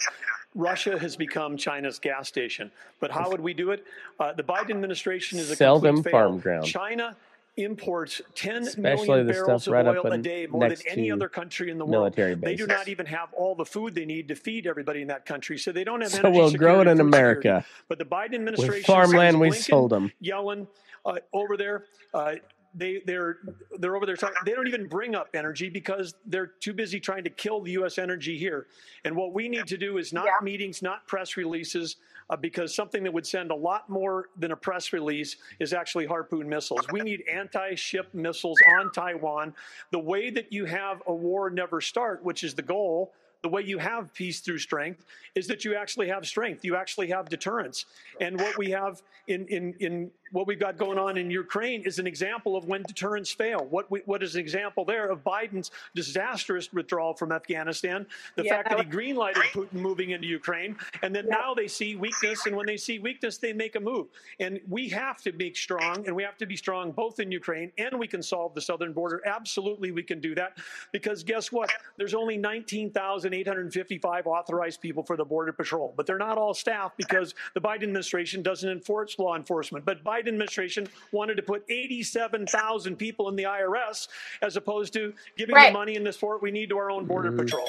Russia 0.54 0.98
has 0.98 1.16
become 1.16 1.56
China's 1.56 1.98
gas 1.98 2.28
station. 2.28 2.70
But 3.00 3.10
how 3.10 3.30
would 3.30 3.40
we 3.40 3.52
do 3.52 3.70
it? 3.72 3.84
Uh, 4.18 4.32
the 4.32 4.42
Biden 4.42 4.70
administration 4.70 5.38
is 5.38 5.50
a 5.50 5.56
Sell 5.56 5.78
them 5.78 6.02
fail. 6.02 6.10
farm 6.12 6.38
ground. 6.38 6.66
China 6.66 7.16
imports 7.56 8.20
10 8.34 8.62
Especially 8.62 9.06
million 9.08 9.26
barrels 9.28 9.66
of 9.66 9.72
right 9.72 9.86
oil 9.86 10.06
a 10.06 10.18
day, 10.18 10.46
more 10.46 10.68
than 10.68 10.78
any 10.88 11.10
other 11.10 11.28
country 11.28 11.70
in 11.70 11.78
the 11.78 11.84
world. 11.86 11.92
military 11.92 12.34
They 12.34 12.54
do 12.54 12.66
not 12.66 12.88
even 12.88 13.06
have 13.06 13.32
all 13.32 13.54
the 13.54 13.64
food 13.64 13.94
they 13.94 14.04
need 14.04 14.28
to 14.28 14.34
feed 14.34 14.66
everybody 14.66 15.00
in 15.00 15.08
that 15.08 15.24
country. 15.24 15.56
So 15.56 15.72
they 15.72 15.84
don't 15.84 16.02
have 16.02 16.10
So 16.10 16.30
we'll 16.30 16.52
grow 16.52 16.80
it 16.80 16.86
in 16.86 16.98
food 16.98 17.06
security. 17.06 17.48
America. 17.48 17.64
But 17.88 17.98
the 17.98 18.04
Biden 18.04 18.34
administration, 18.34 18.74
With 18.74 18.86
farmland, 18.86 19.40
we 19.40 19.52
sold 19.52 19.90
them. 19.90 20.12
Yellen 20.22 20.66
uh, 21.06 21.16
over 21.32 21.56
there. 21.56 21.84
Uh, 22.12 22.34
they 22.76 23.00
they're 23.06 23.38
they're 23.78 23.96
over 23.96 24.04
there 24.04 24.16
talking. 24.16 24.36
They 24.44 24.52
don't 24.52 24.68
even 24.68 24.86
bring 24.86 25.14
up 25.14 25.28
energy 25.32 25.70
because 25.70 26.14
they're 26.26 26.46
too 26.46 26.74
busy 26.74 27.00
trying 27.00 27.24
to 27.24 27.30
kill 27.30 27.62
the 27.62 27.72
U.S. 27.72 27.96
energy 27.96 28.36
here. 28.36 28.66
And 29.04 29.16
what 29.16 29.32
we 29.32 29.48
need 29.48 29.66
to 29.68 29.78
do 29.78 29.96
is 29.96 30.12
not 30.12 30.26
meetings, 30.42 30.82
not 30.82 31.06
press 31.06 31.38
releases, 31.38 31.96
uh, 32.28 32.36
because 32.36 32.74
something 32.74 33.02
that 33.04 33.12
would 33.12 33.26
send 33.26 33.50
a 33.50 33.54
lot 33.54 33.88
more 33.88 34.28
than 34.36 34.52
a 34.52 34.56
press 34.56 34.92
release 34.92 35.36
is 35.58 35.72
actually 35.72 36.04
harpoon 36.04 36.48
missiles. 36.48 36.86
We 36.92 37.00
need 37.00 37.22
anti-ship 37.32 38.12
missiles 38.12 38.58
on 38.78 38.92
Taiwan. 38.92 39.54
The 39.90 39.98
way 39.98 40.28
that 40.30 40.52
you 40.52 40.66
have 40.66 41.02
a 41.06 41.14
war 41.14 41.48
never 41.48 41.80
start, 41.80 42.22
which 42.22 42.44
is 42.44 42.54
the 42.54 42.62
goal. 42.62 43.14
The 43.42 43.48
way 43.50 43.62
you 43.62 43.78
have 43.78 44.12
peace 44.12 44.40
through 44.40 44.58
strength 44.58 45.04
is 45.34 45.46
that 45.46 45.64
you 45.64 45.76
actually 45.76 46.08
have 46.08 46.26
strength. 46.26 46.64
You 46.64 46.74
actually 46.74 47.08
have 47.08 47.28
deterrence. 47.28 47.84
And 48.20 48.40
what 48.40 48.58
we 48.58 48.70
have 48.70 49.02
in, 49.28 49.46
in, 49.46 49.74
in 49.78 50.10
what 50.32 50.46
we've 50.46 50.58
got 50.58 50.76
going 50.76 50.98
on 50.98 51.16
in 51.16 51.30
Ukraine 51.30 51.82
is 51.82 51.98
an 51.98 52.06
example 52.06 52.56
of 52.56 52.66
when 52.66 52.82
deterrence 52.82 53.30
fail. 53.30 53.66
What, 53.70 53.90
we, 53.90 54.00
what 54.06 54.22
is 54.22 54.34
an 54.34 54.40
example 54.40 54.84
there 54.84 55.08
of 55.08 55.22
Biden's 55.22 55.70
disastrous 55.94 56.72
withdrawal 56.72 57.14
from 57.14 57.32
Afghanistan, 57.32 58.06
the 58.34 58.44
Yeah, 58.44 58.56
fact 58.56 58.70
that 58.70 58.78
he 58.78 58.84
greenlighted 58.84 59.42
Putin 59.52 59.74
moving 59.74 60.10
into 60.10 60.26
Ukraine, 60.26 60.76
and 61.02 61.14
then 61.14 61.28
now 61.28 61.54
they 61.54 61.68
see 61.68 61.96
weakness, 61.96 62.46
and 62.46 62.56
when 62.56 62.66
they 62.66 62.76
see 62.76 62.98
weakness, 62.98 63.38
they 63.38 63.52
make 63.52 63.76
a 63.76 63.80
move. 63.80 64.08
And 64.40 64.60
we 64.68 64.88
have 64.88 65.22
to 65.22 65.32
be 65.32 65.52
strong, 65.54 66.06
and 66.06 66.14
we 66.14 66.22
have 66.22 66.36
to 66.38 66.46
be 66.46 66.56
strong 66.56 66.92
both 66.92 67.20
in 67.20 67.30
Ukraine 67.30 67.70
and 67.78 67.98
we 67.98 68.06
can 68.06 68.22
solve 68.22 68.54
the 68.54 68.60
southern 68.60 68.92
border. 68.92 69.22
Absolutely, 69.26 69.90
we 69.92 70.02
can 70.02 70.20
do 70.20 70.34
that 70.34 70.58
because 70.92 71.22
guess 71.22 71.52
what? 71.52 71.70
There's 71.96 72.14
only 72.14 72.36
19,855 72.36 74.26
authorized 74.26 74.80
people 74.80 75.02
for 75.02 75.16
the 75.16 75.24
Border 75.24 75.52
Patrol, 75.52 75.94
but 75.96 76.06
they're 76.06 76.18
not 76.18 76.38
all 76.38 76.54
staff 76.54 76.92
because 76.96 77.34
the 77.54 77.60
Biden 77.60 77.84
administration 77.84 78.42
doesn't 78.42 78.68
enforce 78.68 79.18
law 79.18 79.36
enforcement. 79.36 79.84
But 79.84 80.02
Biden 80.04 80.15
administration 80.18 80.88
wanted 81.12 81.36
to 81.36 81.42
put 81.42 81.64
87,000 81.68 82.96
people 82.96 83.28
in 83.28 83.36
the 83.36 83.44
IRS 83.44 84.08
as 84.42 84.56
opposed 84.56 84.92
to 84.94 85.12
giving 85.36 85.54
Right. 85.54 85.68
the 85.72 85.78
money 85.78 85.94
in 85.96 86.04
this 86.04 86.16
fort 86.16 86.42
we 86.42 86.50
need 86.50 86.68
to 86.70 86.78
our 86.78 86.90
own 86.90 87.06
Border 87.06 87.30
mm-hmm. 87.30 87.40
Patrol. 87.40 87.68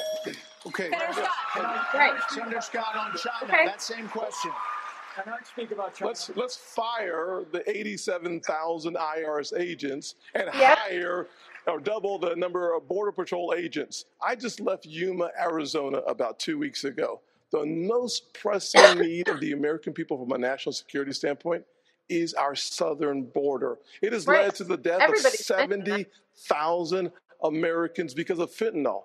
Okay. 0.66 0.90
Senator 0.90 1.12
Scott. 1.12 1.94
Right. 1.94 2.20
Senator 2.30 2.60
Scott 2.60 2.96
on 2.96 3.16
China, 3.16 3.44
Okay. 3.52 3.66
that 3.66 3.80
same 3.82 4.08
question. 4.08 4.50
And 5.24 5.34
I 5.34 5.38
speak 5.44 5.72
about 5.72 5.94
China. 5.94 6.08
Let's 6.08 6.30
let's 6.36 6.56
fire 6.56 7.44
the 7.50 7.68
87,000 7.68 8.96
IRS 8.96 9.52
agents 9.58 10.14
and 10.34 10.48
Yeah. 10.54 10.76
hire 10.76 11.28
or 11.66 11.80
double 11.80 12.18
the 12.18 12.34
number 12.36 12.74
of 12.74 12.88
Border 12.88 13.12
Patrol 13.12 13.54
agents. 13.56 14.06
I 14.22 14.34
just 14.36 14.60
left 14.60 14.86
Yuma, 14.86 15.30
Arizona 15.38 15.98
about 15.98 16.38
two 16.38 16.58
weeks 16.58 16.84
ago. 16.84 17.20
The 17.50 17.64
most 17.64 18.32
pressing 18.34 18.98
need 18.98 19.28
of 19.28 19.40
the 19.40 19.52
American 19.52 19.92
people 19.92 20.18
from 20.18 20.32
a 20.32 20.38
national 20.38 20.72
security 20.72 21.12
standpoint 21.12 21.64
is 22.08 22.34
our 22.34 22.54
southern 22.54 23.24
border. 23.24 23.78
It 24.02 24.12
has 24.12 24.26
Right. 24.26 24.44
led 24.44 24.54
to 24.56 24.64
the 24.64 24.76
death 24.76 25.08
of 25.08 25.18
70,000 25.18 27.12
Americans 27.42 28.14
because 28.14 28.38
of 28.38 28.50
fentanyl. 28.50 29.04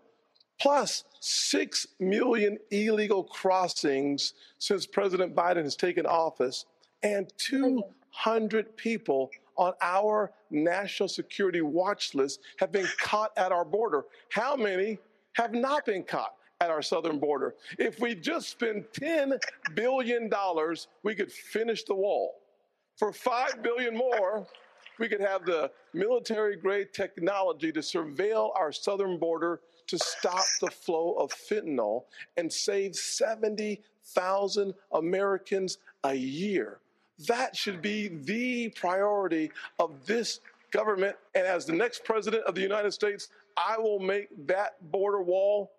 Plus, 0.60 1.04
6 1.20 1.88
million 2.00 2.58
illegal 2.72 3.24
crossings 3.24 4.34
since 4.60 4.86
President 4.86 5.36
Biden 5.36 5.64
has 5.64 5.76
taken 5.76 6.06
office, 6.06 6.66
and 7.02 7.32
200 7.38 8.76
people 8.78 9.30
on 9.58 9.74
our 9.82 10.32
national 10.50 11.10
security 11.10 11.62
watch 11.62 12.16
list 12.16 12.40
have 12.58 12.72
been 12.72 12.88
caught 13.00 13.32
at 13.38 13.52
our 13.52 13.66
border. 13.66 14.06
How 14.30 14.56
many 14.56 15.00
have 15.34 15.54
not 15.54 15.86
been 15.86 16.04
caught 16.04 16.36
at 16.62 16.70
our 16.70 16.82
southern 16.82 17.20
border? 17.20 17.56
If 17.78 18.00
we 18.00 18.16
just 18.16 18.50
spend 18.50 18.86
$10 18.94 19.40
billion, 19.74 20.32
we 21.04 21.16
could 21.16 21.32
finish 21.32 21.84
the 21.84 21.96
wall. 21.96 22.40
For 22.98 23.12
5 23.12 23.62
billion 23.64 23.96
more, 23.96 24.46
we 25.00 25.08
could 25.10 25.22
have 25.22 25.46
the 25.46 25.72
military 25.94 26.56
grade 26.56 26.94
technology 26.94 27.72
to 27.72 27.80
surveil 27.80 28.52
our 28.56 28.72
southern 28.72 29.18
border 29.18 29.62
to 29.88 29.98
stop 29.98 30.46
the 30.62 30.70
flow 30.70 31.14
of 31.14 31.32
fentanyl 31.32 32.04
and 32.38 32.52
save 32.52 32.96
70,000 32.96 34.74
Americans 34.94 35.78
a 36.04 36.14
year. 36.14 36.80
That 37.28 37.56
should 37.56 37.82
be 37.82 38.08
the 38.10 38.70
priority 38.70 39.52
of 39.80 40.06
this 40.06 40.40
government. 40.72 41.16
And 41.36 41.46
as 41.46 41.66
the 41.66 41.74
next 41.74 42.04
president 42.06 42.44
of 42.46 42.56
the 42.56 42.62
United 42.62 42.92
States, 42.92 43.30
I 43.58 43.78
will 43.78 44.00
make 44.00 44.28
that 44.48 44.76
border 44.92 45.22
wall 45.22 45.72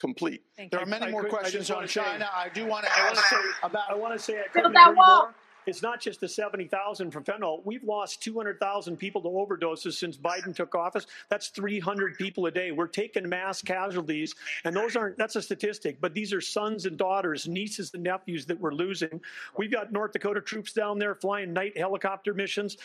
complete. 0.00 0.42
There 0.70 0.80
are 0.80 0.86
many 0.86 1.06
I 1.06 1.10
more 1.10 1.22
could- 1.22 1.30
questions 1.30 1.70
on 1.70 1.76
wanna 1.76 1.88
say- 1.88 2.02
China. 2.02 2.28
I 2.34 2.48
do 2.48 2.66
want 2.66 2.86
to 2.86 2.92
I 2.92 3.08
ask 3.10 3.24
say 3.26 3.36
about. 3.62 3.90
I 3.90 3.94
want 3.94 4.12
to 4.14 4.18
say 4.18 4.34
I 4.34 4.42
Build 4.42 4.52
couldn't 4.52 4.72
that 4.72 4.88
agree 4.88 4.96
wall. 4.98 5.22
more. 5.26 5.34
It's 5.66 5.82
not 5.82 6.00
just 6.00 6.20
the 6.20 6.28
70,000 6.28 7.10
from 7.10 7.24
fentanyl. 7.24 7.60
We've 7.64 7.84
lost 7.84 8.22
200,000 8.22 8.96
people 8.96 9.22
to 9.22 9.28
overdoses 9.28 9.94
since 9.94 10.16
Biden 10.16 10.54
took 10.54 10.74
office. 10.74 11.06
That's 11.30 11.48
300 11.48 12.16
people 12.16 12.46
a 12.46 12.50
day. 12.50 12.70
We're 12.70 12.86
taking 12.86 13.28
mass 13.28 13.62
casualties, 13.62 14.34
and 14.64 14.74
those 14.74 14.96
aren't, 14.96 15.16
that's 15.16 15.36
a 15.36 15.42
statistic, 15.42 16.00
but 16.00 16.14
these 16.14 16.32
are 16.32 16.40
sons 16.40 16.86
and 16.86 16.96
daughters, 16.96 17.48
nieces 17.48 17.92
and 17.94 18.02
nephews 18.02 18.46
that 18.46 18.60
we're 18.60 18.72
losing. 18.72 19.20
We've 19.56 19.72
got 19.72 19.92
North 19.92 20.12
Dakota 20.12 20.40
troops 20.40 20.72
down 20.72 20.98
there 20.98 21.14
flying 21.14 21.52
night 21.52 21.76
helicopter 21.76 22.34
missions 22.34 22.76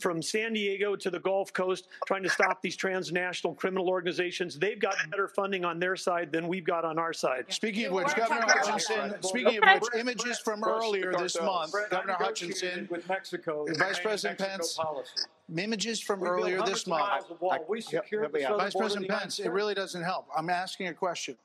from 0.00 0.22
San 0.22 0.52
Diego 0.52 0.96
to 0.96 1.10
the 1.10 1.20
Gulf 1.20 1.52
Coast, 1.52 1.88
trying 2.06 2.22
to 2.22 2.30
stop 2.30 2.62
these 2.62 2.76
transnational 2.76 3.54
criminal 3.54 3.88
organizations. 3.88 4.58
They've 4.58 4.78
got 4.78 4.96
better 5.10 5.28
funding 5.28 5.64
on 5.64 5.78
their 5.78 5.96
side 5.96 6.32
than 6.32 6.48
we've 6.48 6.64
got 6.64 6.84
on 6.84 6.98
our 6.98 7.12
side. 7.12 7.46
Speaking 7.48 7.86
of 7.86 7.92
which, 7.92 8.14
Governor 8.14 8.42
Hutchinson, 8.46 9.22
speaking 9.22 9.62
of 9.62 9.80
which, 9.80 9.94
images 9.98 10.38
from 10.38 10.62
earlier 10.64 11.12
this 11.18 11.40
month, 11.40 11.72
Governor 11.90 12.16
Hutchinson, 12.28 12.88
with 12.90 13.08
Mexico, 13.08 13.64
Vice 13.78 13.98
President 14.00 14.38
Mexico 14.38 14.56
Pence, 14.58 14.74
policy. 14.74 15.10
images 15.56 16.00
from 16.00 16.20
We 16.20 16.28
earlier 16.28 16.62
this 16.62 16.86
month. 16.86 17.00
miles 17.08 17.30
of 17.30 17.40
wall. 17.40 17.64
We 17.68 17.80
secured 17.80 18.32
the 18.32 18.40
southern 18.42 18.58
Vice 18.58 18.74
President 18.74 19.08
Pence, 19.08 19.38
it 19.38 19.50
really 19.50 19.74
doesn't 19.74 20.02
help. 20.02 20.26
I'm 20.36 20.50
asking 20.50 20.88
a 20.88 20.94
question. 20.94 21.36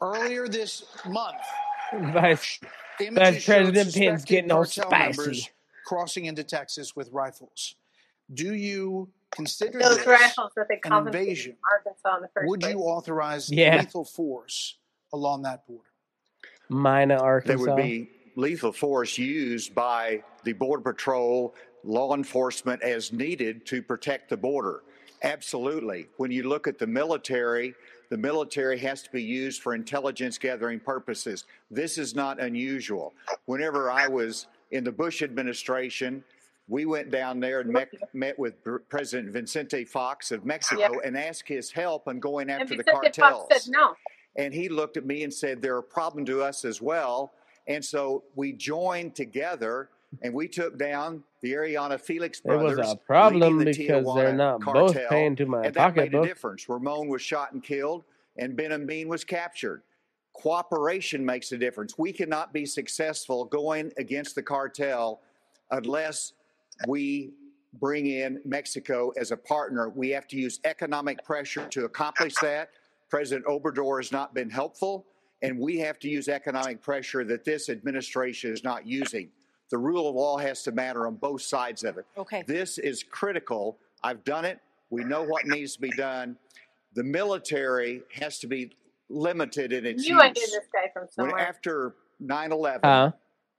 Earlier 0.00 0.48
this 0.48 0.84
month, 1.06 1.36
Vice, 2.14 2.58
Vice 2.98 3.44
President 3.44 3.94
Pence 3.94 4.24
getting 4.24 4.50
all 4.50 4.64
spicy. 4.64 5.48
crossing 5.86 6.24
into 6.26 6.42
Texas 6.44 6.96
with 6.96 7.10
rifles. 7.12 7.74
Do 8.32 8.54
you 8.54 9.10
consider 9.30 9.78
Those 9.80 9.98
this 9.98 10.06
rifles 10.06 10.52
that 10.56 10.68
they 10.68 10.80
an 10.84 11.06
invasion? 11.06 11.56
Arkansas 11.70 12.16
in 12.16 12.22
the 12.22 12.28
first 12.28 12.48
Would 12.48 12.60
place. 12.60 12.72
you 12.72 12.80
authorize 12.80 13.50
Yeah. 13.50 13.76
lethal 13.76 14.04
force 14.06 14.78
along 15.12 15.42
that 15.42 15.66
border? 15.66 15.88
Mina, 16.70 17.16
There 17.18 17.20
Arkansas. 17.22 17.74
would 17.74 17.76
be 17.76 18.10
lethal 18.36 18.72
force 18.72 19.18
used 19.18 19.74
by 19.74 20.22
the 20.44 20.52
Border 20.52 20.82
Patrol, 20.92 21.54
law 21.84 22.14
enforcement 22.14 22.82
as 22.82 23.12
needed 23.12 23.66
to 23.66 23.82
protect 23.82 24.30
the 24.30 24.36
border. 24.36 24.82
Absolutely. 25.22 26.08
When 26.16 26.30
you 26.30 26.48
look 26.48 26.66
at 26.66 26.78
the 26.78 26.86
military, 26.86 27.74
the 28.10 28.16
military 28.16 28.78
has 28.78 29.02
to 29.02 29.10
be 29.10 29.22
used 29.22 29.62
for 29.62 29.74
intelligence 29.74 30.36
gathering 30.38 30.80
purposes. 30.80 31.44
This 31.70 31.96
is 31.98 32.14
not 32.14 32.40
unusual. 32.40 33.14
Whenever 33.46 33.90
I 33.90 34.08
was 34.08 34.46
in 34.72 34.84
the 34.84 34.92
Bush 34.92 35.22
administration, 35.22 36.24
we 36.68 36.86
went 36.86 37.10
down 37.10 37.40
there 37.40 37.60
and 37.60 37.70
met, 37.70 37.88
met 38.14 38.38
with 38.38 38.54
President 38.88 39.32
Vicente 39.32 39.84
Fox 39.84 40.32
of 40.32 40.44
Mexico 40.44 40.80
Yeah. 40.94 40.98
and 41.04 41.16
asked 41.16 41.48
his 41.48 41.70
help 41.70 42.08
on 42.08 42.18
going 42.18 42.50
after 42.50 42.76
the 42.76 42.84
cartels. 42.84 43.48
No. 43.68 43.94
And 44.36 44.54
he 44.54 44.68
looked 44.68 44.96
at 44.96 45.04
me 45.04 45.24
and 45.24 45.32
said, 45.32 45.60
They're 45.60 45.78
a 45.78 45.82
problem 45.82 46.24
to 46.26 46.42
us 46.42 46.64
as 46.64 46.80
well. 46.80 47.32
And 47.66 47.84
so 47.84 48.24
we 48.34 48.52
joined 48.52 49.14
together 49.14 49.88
and 50.22 50.34
we 50.34 50.48
took 50.48 50.78
down 50.78 51.22
the 51.40 51.52
Arellano 51.52 51.94
Félix 51.94 52.42
brothers. 52.42 52.72
It 52.72 52.80
was 52.80 52.92
a 52.92 52.96
problem 52.96 53.58
the 53.58 53.64
because 53.64 53.86
they're 53.86 54.32
Tijuana 54.32 54.36
not 54.36 54.60
both 54.60 54.98
paying 55.08 55.36
to 55.36 55.46
my 55.46 55.64
and 55.64 55.74
that 55.74 55.96
made 55.96 56.14
a 56.14 56.22
difference. 56.22 56.68
Ramon 56.68 57.08
was 57.08 57.22
shot 57.22 57.52
and 57.52 57.62
killed, 57.62 58.04
and 58.36 58.56
Benjamin 58.56 59.08
was 59.08 59.24
captured. 59.24 59.82
Cooperation 60.34 61.24
makes 61.24 61.52
a 61.52 61.58
difference. 61.58 61.98
We 61.98 62.12
cannot 62.12 62.52
be 62.52 62.66
successful 62.66 63.44
going 63.44 63.92
against 63.96 64.34
the 64.34 64.42
cartel 64.42 65.20
unless 65.70 66.32
we 66.86 67.32
bring 67.80 68.06
in 68.06 68.40
Mexico 68.44 69.12
as 69.18 69.30
a 69.30 69.36
partner. 69.36 69.88
We 69.88 70.10
have 70.10 70.26
to 70.28 70.36
use 70.36 70.60
economic 70.64 71.24
pressure 71.24 71.66
to 71.68 71.84
accomplish 71.84 72.34
that. 72.42 72.70
President 73.08 73.46
Obrador 73.46 73.98
has 73.98 74.10
not 74.10 74.34
been 74.34 74.48
helpful, 74.48 75.06
and 75.42 75.58
we 75.58 75.78
have 75.78 75.98
to 76.00 76.08
use 76.08 76.28
economic 76.28 76.80
pressure 76.80 77.24
that 77.24 77.44
this 77.44 77.68
administration 77.68 78.52
is 78.52 78.62
not 78.64 78.86
using. 78.86 79.28
The 79.70 79.78
rule 79.78 80.08
of 80.08 80.14
law 80.14 80.38
has 80.38 80.62
to 80.64 80.72
matter 80.72 81.06
on 81.06 81.16
both 81.16 81.42
sides 81.42 81.82
of 81.84 81.98
it. 81.98 82.06
Okay. 82.16 82.44
This 82.46 82.78
is 82.78 83.02
critical. 83.02 83.78
I've 84.02 84.22
done 84.24 84.44
it. 84.44 84.60
We 84.90 85.04
know 85.04 85.22
what 85.22 85.46
needs 85.46 85.74
to 85.74 85.80
be 85.80 85.90
done. 85.90 86.36
The 86.94 87.02
military 87.04 88.02
has 88.14 88.38
to 88.40 88.46
be 88.46 88.76
limited 89.08 89.72
in 89.72 89.86
its 89.86 90.02
knew 90.06 90.14
use. 90.14 90.22
I 90.22 90.28
knew 90.28 90.34
this 90.34 90.66
guy 90.72 90.90
from 90.92 91.02
When 91.16 91.30
somewhere. 91.30 91.38
after 91.48 91.94
9 92.20 92.52
11, 92.52 92.80
Huh? 92.84 93.12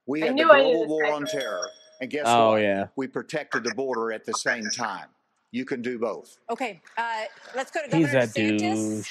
we 0.06 0.20
had 0.20 0.30
the 0.30 0.34
knew 0.34 0.46
global 0.48 0.86
war 0.86 1.06
on 1.06 1.26
terror. 1.26 1.66
And 2.00 2.10
guess 2.10 2.24
Oh, 2.26 2.52
what? 2.52 2.62
yeah. 2.62 2.86
We 2.96 3.06
protected 3.08 3.64
the 3.64 3.74
border 3.74 4.12
at 4.12 4.24
the 4.24 4.34
same 4.34 4.64
time. 4.70 5.06
You 5.50 5.64
can 5.64 5.82
do 5.82 5.98
both. 5.98 6.38
Okay, 6.50 6.80
uh, 6.96 7.24
let's 7.54 7.70
go 7.70 7.80
to 7.88 7.96
He's 7.96 8.06
Governor 8.06 8.24
a 8.24 8.26
DeSantis. 8.26 8.58
douche. 8.58 9.10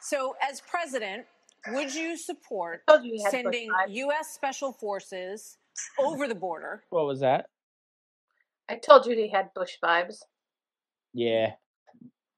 So, 0.00 0.34
as 0.42 0.60
president, 0.62 1.26
would 1.68 1.94
you 1.94 2.16
support 2.16 2.82
you 3.02 3.18
sending. 3.30 3.68
U.S. 3.88 4.28
special 4.34 4.72
forces 4.72 5.58
over 5.98 6.26
the 6.28 6.34
border? 6.34 6.84
What 6.90 7.06
was 7.06 7.20
that? 7.20 7.46
I 8.68 8.76
told 8.76 9.06
you 9.06 9.14
he 9.16 9.28
had 9.28 9.52
Bush 9.54 9.76
vibes. 9.82 10.18
Yeah, 11.12 11.52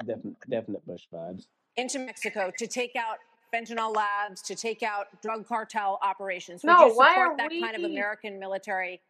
definite, 0.04 0.36
definite 0.48 0.86
Bush 0.86 1.02
vibes. 1.12 1.46
into 1.76 1.98
Mexico 1.98 2.50
to 2.58 2.66
take 2.66 2.96
out 2.96 3.18
fentanyl 3.54 3.94
labs, 3.94 4.40
to 4.42 4.54
take 4.54 4.82
out 4.82 5.06
drug 5.22 5.46
cartel 5.46 5.98
operations. 6.02 6.62
Would 6.64 6.70
No, 6.72 6.86
you 6.86 6.94
why 6.96 7.12
support 7.12 7.28
are 7.32 7.36
that 7.36 7.50
kind 7.50 7.76
of 7.76 7.84
American 7.84 8.38
military 8.38 9.02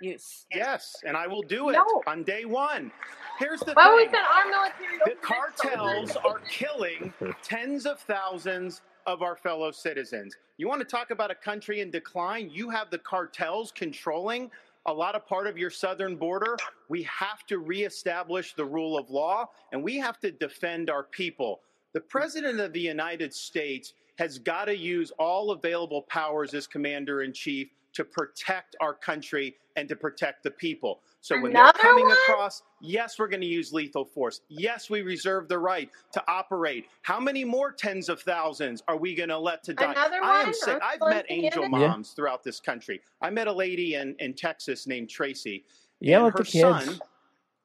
use? 0.00 0.46
Yes, 0.54 0.94
and 1.04 1.16
I 1.16 1.26
will 1.26 1.42
do 1.42 1.70
it 1.70 1.72
No. 1.72 1.84
on 2.06 2.22
day 2.22 2.44
one. 2.44 2.92
Here's 3.40 3.58
the 3.60 3.72
Why 3.72 3.86
thing. 3.86 3.96
we 3.96 4.04
send 4.04 4.24
our 4.24 4.46
military 4.48 4.98
The 5.04 5.16
cartels 5.20 6.16
are 6.16 6.38
killing 6.48 7.12
tens 7.42 7.86
of 7.86 7.98
thousands 8.02 8.82
of 9.06 9.22
our 9.22 9.36
fellow 9.36 9.70
citizens. 9.70 10.36
You 10.56 10.68
want 10.68 10.80
to 10.80 10.86
talk 10.86 11.10
about 11.10 11.30
a 11.30 11.34
country 11.34 11.80
in 11.80 11.90
decline? 11.90 12.50
You 12.52 12.70
have 12.70 12.90
the 12.90 12.98
cartels 12.98 13.72
controlling 13.72 14.50
a 14.86 14.92
lot 14.92 15.14
of 15.14 15.26
part 15.26 15.46
of 15.46 15.56
your 15.56 15.70
southern 15.70 16.16
border. 16.16 16.56
We 16.88 17.02
have 17.04 17.46
to 17.46 17.58
reestablish 17.58 18.54
the 18.54 18.64
rule 18.64 18.98
of 18.98 19.10
law 19.10 19.48
and 19.72 19.82
we 19.82 19.96
have 19.98 20.18
to 20.20 20.30
defend 20.30 20.90
our 20.90 21.04
people. 21.04 21.60
The 21.92 22.00
President 22.00 22.58
of 22.58 22.72
the 22.72 22.80
United 22.80 23.32
States 23.32 23.94
has 24.18 24.38
got 24.38 24.66
to 24.66 24.76
use 24.76 25.10
all 25.18 25.52
available 25.52 26.02
powers 26.02 26.54
as 26.54 26.66
Commander 26.66 27.22
in 27.22 27.32
Chief 27.32 27.68
to 27.94 28.04
protect 28.04 28.76
our 28.80 28.94
country 28.94 29.56
and 29.76 29.88
to 29.88 29.96
protect 29.96 30.42
the 30.42 30.50
people. 30.50 31.00
So 31.20 31.40
when 31.40 31.52
Another 31.52 31.72
they're 31.80 31.90
coming 31.90 32.06
one? 32.08 32.16
across, 32.28 32.62
yes, 32.80 33.18
we're 33.18 33.28
going 33.28 33.40
to 33.42 33.46
use 33.46 33.72
lethal 33.72 34.04
force. 34.04 34.40
Yes, 34.48 34.90
we 34.90 35.02
reserve 35.02 35.48
the 35.48 35.58
right 35.58 35.88
to 36.12 36.22
operate. 36.28 36.86
How 37.02 37.20
many 37.20 37.44
more 37.44 37.70
tens 37.72 38.08
of 38.08 38.20
thousands 38.20 38.82
are 38.88 38.96
we 38.96 39.14
going 39.14 39.28
to 39.28 39.38
let 39.38 39.62
to 39.64 39.74
die? 39.74 39.92
Another 39.92 40.18
I 40.22 40.40
am 40.40 40.46
one? 40.46 40.54
sick. 40.54 40.80
I've 40.82 41.00
met 41.08 41.26
angel 41.30 41.64
Indiana? 41.64 41.84
Yeah. 41.84 41.90
moms 41.90 42.10
throughout 42.10 42.42
this 42.42 42.60
country. 42.60 43.00
I 43.20 43.30
met 43.30 43.46
a 43.46 43.52
lady 43.52 43.94
in, 43.94 44.16
in 44.18 44.34
Texas 44.34 44.86
named 44.86 45.08
Tracy. 45.10 45.64
Yell 46.00 46.26
and 46.26 46.32
her 46.32 46.38
the 46.38 46.44
kids. 46.44 46.84
son 46.86 47.00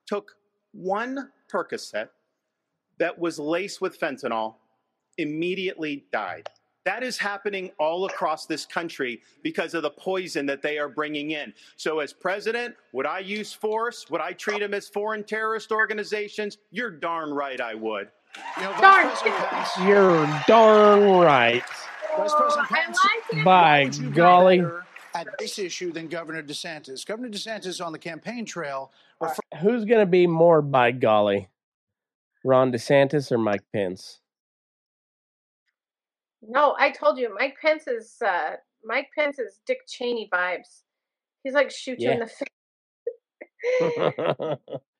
took 0.05 0.35
one 0.73 1.31
Percocet 1.51 2.09
that 2.99 3.17
was 3.17 3.39
laced 3.39 3.81
with 3.81 3.99
fentanyl, 3.99 4.55
immediately 5.17 6.05
died. 6.11 6.47
That 6.87 7.03
is 7.03 7.17
happening 7.17 7.71
all 7.79 8.05
across 8.05 8.45
this 8.45 8.65
country 8.65 9.21
because 9.43 9.73
of 9.73 9.83
the 9.83 9.89
poison 9.89 10.45
that 10.45 10.61
they 10.61 10.77
are 10.77 10.87
bringing 10.87 11.31
in. 11.31 11.53
So, 11.75 11.99
as 11.99 12.13
president, 12.13 12.75
would 12.93 13.05
I 13.05 13.19
use 13.19 13.51
force? 13.51 14.09
Would 14.09 14.21
I 14.21 14.31
treat 14.31 14.61
them 14.61 14.73
as 14.73 14.87
foreign 14.87 15.25
terrorist 15.25 15.73
organizations? 15.73 16.59
You're 16.71 16.91
darn 16.91 17.31
right 17.33 17.59
I 17.59 17.75
would. 17.75 18.07
You 18.55 18.63
know, 18.63 18.73
darn 18.79 19.11
Pence, 19.21 19.69
you're 19.81 20.43
darn 20.47 21.09
right. 21.19 21.61
Vice 22.17 22.33
President 22.37 22.69
Pence, 22.69 22.99
By 23.43 23.89
golly. 24.13 24.63
at 25.13 25.27
this 25.39 25.59
issue 25.59 25.91
than 25.91 26.07
Governor 26.07 26.41
DeSantis. 26.41 27.05
Governor 27.05 27.27
DeSantis 27.27 27.85
on 27.85 27.91
the 27.91 27.99
campaign 27.99 28.45
trail. 28.45 28.93
Uh, 29.19 29.25
refer- 29.25 29.59
Who's 29.59 29.83
going 29.83 29.99
to 29.99 30.05
be 30.05 30.25
more 30.25 30.61
by 30.61 30.91
golly? 30.91 31.49
Ron 32.45 32.71
DeSantis 32.71 33.29
or 33.29 33.37
Mike 33.37 33.63
Pence? 33.73 34.21
No, 36.47 36.75
I 36.79 36.91
told 36.91 37.17
you, 37.17 37.33
Mike 37.37 37.57
Pence 37.61 37.87
is 37.87 38.15
uh, 38.25 38.51
Mike 38.83 39.09
Pence 39.15 39.37
is 39.39 39.59
Dick 39.65 39.79
Cheney 39.87 40.29
vibes. 40.31 40.83
He's 41.43 41.53
like 41.53 41.71
shoot 41.71 41.99
you 41.99 42.11
in 42.11 42.19
the 42.19 42.27
face. 42.27 42.47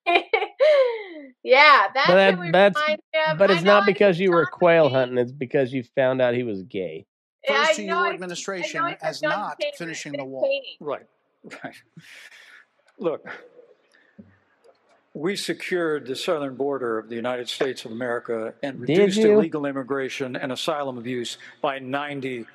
yeah, 1.43 1.87
that's 1.93 2.07
but 2.07 2.15
that, 2.15 2.33
who 2.35 2.41
we 2.41 2.51
that's 2.51 2.79
remind 2.79 2.99
but 3.37 3.51
it's 3.51 3.63
not 3.63 3.85
because 3.85 4.19
you 4.19 4.31
were 4.31 4.45
talking. 4.45 4.57
quail 4.57 4.89
hunting. 4.89 5.17
It's 5.17 5.31
because 5.31 5.71
you 5.71 5.83
found 5.95 6.21
out 6.21 6.33
he 6.33 6.43
was 6.43 6.63
gay. 6.63 7.05
Yeah, 7.47 7.65
First 7.65 7.77
to 7.77 7.83
your 7.83 8.07
administration 8.13 8.81
I 8.81 8.83
know 8.83 8.87
I 8.87 8.91
keep 8.93 9.03
as 9.03 9.21
not 9.21 9.59
Cheney, 9.59 9.71
finishing 9.77 10.11
Dick 10.13 10.21
the 10.21 10.25
wall. 10.25 10.43
Cheney. 10.43 10.77
Right, 10.79 11.05
right. 11.63 11.75
Look, 12.99 13.25
we 15.17 15.35
secured 15.35 16.05
the 16.05 16.15
southern 16.15 16.55
border 16.55 16.99
of 16.99 17.09
the 17.09 17.15
United 17.15 17.49
States 17.49 17.85
of 17.85 17.91
America 17.91 18.53
and 18.61 18.85
Did 18.85 18.97
reduced 18.99 19.17
you? 19.17 19.33
illegal 19.33 19.65
immigration 19.65 20.35
and 20.35 20.51
asylum 20.51 20.99
abuse 20.99 21.39
by 21.59 21.79
90%. 21.79 22.45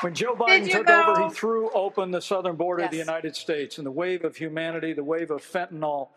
When 0.00 0.14
Joe 0.14 0.36
Biden 0.36 0.66
you 0.66 0.72
took 0.74 0.88
over, 0.88 1.28
he 1.28 1.34
threw 1.34 1.70
open 1.72 2.12
the 2.12 2.22
southern 2.22 2.54
border 2.54 2.84
of 2.84 2.92
the 2.92 2.96
United 2.96 3.34
States, 3.34 3.78
and 3.78 3.86
the 3.86 3.90
wave 3.90 4.24
of 4.24 4.36
humanity, 4.36 4.92
the 4.92 5.04
wave 5.04 5.30
of 5.30 5.42
fentanyl, 5.42 6.08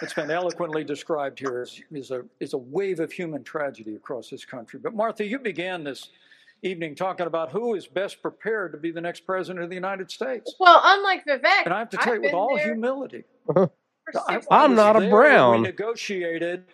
that's 0.00 0.14
been 0.14 0.30
eloquently 0.30 0.84
described 0.84 1.38
here 1.38 1.62
is, 1.62 1.82
is, 1.92 2.10
a, 2.10 2.24
is 2.40 2.54
a 2.54 2.58
wave 2.58 3.00
of 3.00 3.12
human 3.12 3.42
tragedy 3.42 3.94
across 3.96 4.30
this 4.30 4.44
country. 4.44 4.80
But 4.82 4.94
Martha, 4.94 5.24
you 5.26 5.38
began 5.38 5.84
this 5.84 6.10
evening 6.64 6.94
talking 6.94 7.26
about 7.26 7.52
who 7.52 7.74
is 7.74 7.86
best 7.86 8.20
prepared 8.22 8.72
to 8.72 8.78
be 8.78 8.90
the 8.90 9.00
next 9.00 9.20
president 9.26 9.62
of 9.62 9.68
the 9.68 9.74
United 9.76 10.10
States. 10.10 10.54
Well, 10.58 10.80
unlike 10.82 11.24
Vivek, 11.26 11.64
And 11.66 11.74
I 11.74 11.78
have 11.78 11.90
to 11.90 11.98
I've 11.98 12.04
tell 12.04 12.14
you, 12.16 12.22
with 12.22 12.34
all 12.34 12.56
humility, 12.56 13.24
I- 13.54 13.68
six 14.12 14.46
I 14.50 14.64
I'm 14.64 14.74
not 14.74 14.96
a 15.02 15.08
brown. 15.08 15.50
when 15.50 15.60
We 15.62 15.68
negotiated 15.68 16.64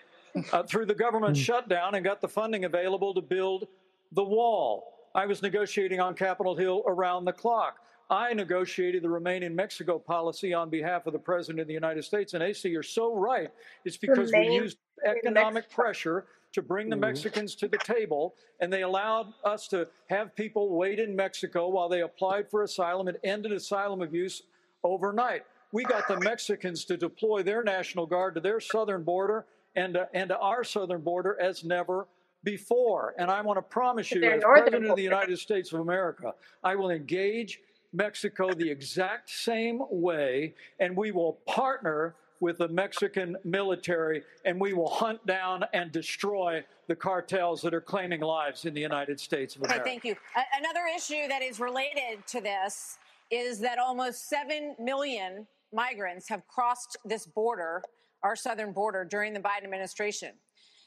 uh, 0.53 0.63
through 0.63 0.87
the 0.87 0.95
government 0.95 1.37
shutdown 1.37 1.97
and 1.97 2.05
got 2.05 2.21
the 2.21 2.29
funding 2.29 2.65
available 2.65 3.13
to 3.15 3.21
build 3.21 3.67
the 4.13 4.25
wall. 4.25 4.95
I 5.15 5.27
was 5.27 5.43
negotiating 5.43 5.99
on 6.01 6.15
Capitol 6.15 6.55
Hill 6.55 6.85
around 6.87 7.25
the 7.25 7.33
clock. 7.33 7.79
I 8.11 8.33
negotiated 8.33 9.03
the 9.03 9.09
Remain 9.09 9.43
in 9.45 9.55
Mexico 9.55 9.99
policy 9.99 10.53
on 10.55 10.69
behalf 10.71 11.07
of 11.07 11.13
the 11.13 11.19
President 11.19 11.61
of 11.61 11.67
the 11.69 11.75
United 11.75 12.05
States. 12.05 12.35
And 12.35 12.43
Asa, 12.43 12.69
you're 12.69 12.83
so 12.83 13.15
right. 13.15 13.51
It's 13.85 13.97
because 13.97 14.33
we 14.33 14.49
used 14.51 14.79
economic 15.05 15.55
Mexico. 15.65 15.75
pressure 15.83 16.27
to 16.53 16.63
bring 16.63 16.91
the 16.91 16.97
Mhm. 16.97 17.01
Mexicans 17.01 17.55
to 17.57 17.69
the 17.69 17.79
table, 17.79 18.35
and 18.59 18.73
they 18.73 18.83
allowed 18.83 19.33
us 19.45 19.69
to 19.69 19.89
have 20.09 20.35
people 20.35 20.71
wait 20.77 20.99
in 20.99 21.15
Mexico 21.15 21.69
while 21.69 21.89
they 21.89 22.03
applied 22.03 22.51
for 22.51 22.63
asylum 22.63 23.09
and 23.09 23.19
ended 23.23 23.53
asylum 23.53 24.03
abuse 24.03 24.43
overnight. 24.83 25.45
We 25.73 25.85
got 25.85 26.09
the 26.09 26.19
Mexicans 26.19 26.85
to 26.87 26.97
deploy 26.97 27.43
their 27.43 27.63
National 27.63 28.07
Guard 28.07 28.35
to 28.35 28.41
their 28.41 28.59
southern 28.59 29.05
border 29.05 29.47
and, 29.77 29.97
uh, 29.97 30.07
and 30.13 30.29
to 30.31 30.39
our 30.39 30.65
southern 30.65 31.03
border 31.03 31.41
as 31.41 31.63
never 31.63 32.09
before. 32.43 33.15
And 33.19 33.31
I 33.31 33.41
want 33.43 33.59
to 33.59 33.63
promise 33.63 34.11
you, 34.11 34.25
as 34.25 34.41
northern 34.43 34.63
President 34.65 34.91
of 34.91 34.97
the. 34.97 35.03
United 35.03 35.39
States 35.39 35.73
of 35.73 35.81
America, 35.81 36.35
I 36.65 36.75
will 36.75 36.91
engage 36.91 37.61
Mexico 37.93 38.53
the 38.53 38.69
exact 38.69 39.31
same 39.31 39.83
way, 39.91 40.55
and 40.81 40.97
we 40.97 41.13
will 41.13 41.35
partner 41.47 42.17
with 42.41 42.59
the 42.59 42.69
Mexican 42.69 43.37
military, 43.45 44.23
and 44.45 44.61
we 44.61 44.73
will 44.73 44.89
hunt 44.89 45.25
down 45.27 45.65
and 45.75 45.93
destroy 45.93 46.65
the 46.89 46.97
cartels 46.97 47.61
that 47.63 47.75
are 47.75 47.81
claiming 47.81 48.21
lives 48.21 48.65
in 48.65 48.75
the 48.75 48.81
United 48.81 49.21
States 49.21 49.55
of 49.57 49.63
Okay, 49.63 49.75
America. 49.75 49.89
thank 49.91 50.05
you. 50.05 50.17
A- 50.37 50.59
another 50.59 50.81
issue 50.97 51.29
that 51.29 51.43
is 51.43 51.61
related 51.61 52.27
to 52.29 52.41
this 52.41 52.99
is 53.31 53.61
that 53.61 53.79
almost 53.79 54.29
7 54.29 54.75
million 54.81 55.47
migrants 55.73 56.29
have 56.29 56.47
crossed 56.49 56.97
this 57.05 57.27
border, 57.27 57.83
our 58.25 58.35
southern 58.35 58.73
border, 58.73 59.05
during 59.05 59.33
the 59.33 59.41
Biden 59.41 59.65
administration. 59.65 60.31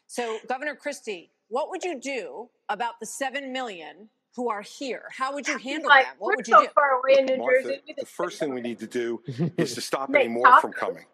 So, 0.07 0.39
Governor 0.49 0.75
Christie, 0.75 1.31
what 1.47 1.69
would 1.69 1.83
you 1.83 1.99
do 2.01 2.49
about 2.69 2.99
the 2.99 3.05
7 3.05 3.53
million 3.53 4.09
who 4.35 4.49
are 4.49 4.61
here? 4.63 5.03
How 5.15 5.33
would 5.33 5.47
you 5.47 5.57
handle 5.57 5.87
Like, 5.89 6.05
them? 6.05 6.15
What 6.17 6.27
we're 6.29 6.35
would 6.37 6.47
you 6.47 6.53
so 6.55 6.61
do? 6.63 6.67
far 6.75 6.99
away 6.99 7.19
in 7.19 7.25
New 7.27 7.37
Martha, 7.37 7.61
Jersey. 7.63 7.81
we 7.87 7.93
the 7.97 8.05
first 8.05 8.39
thing 8.39 8.53
we 8.53 8.61
need 8.61 8.79
to 8.79 8.87
do 8.87 9.21
is 9.57 9.73
to 9.75 9.81
stop 9.81 10.09
any 10.13 10.27
more 10.27 10.59
from 10.59 10.73
coming. 10.73 11.05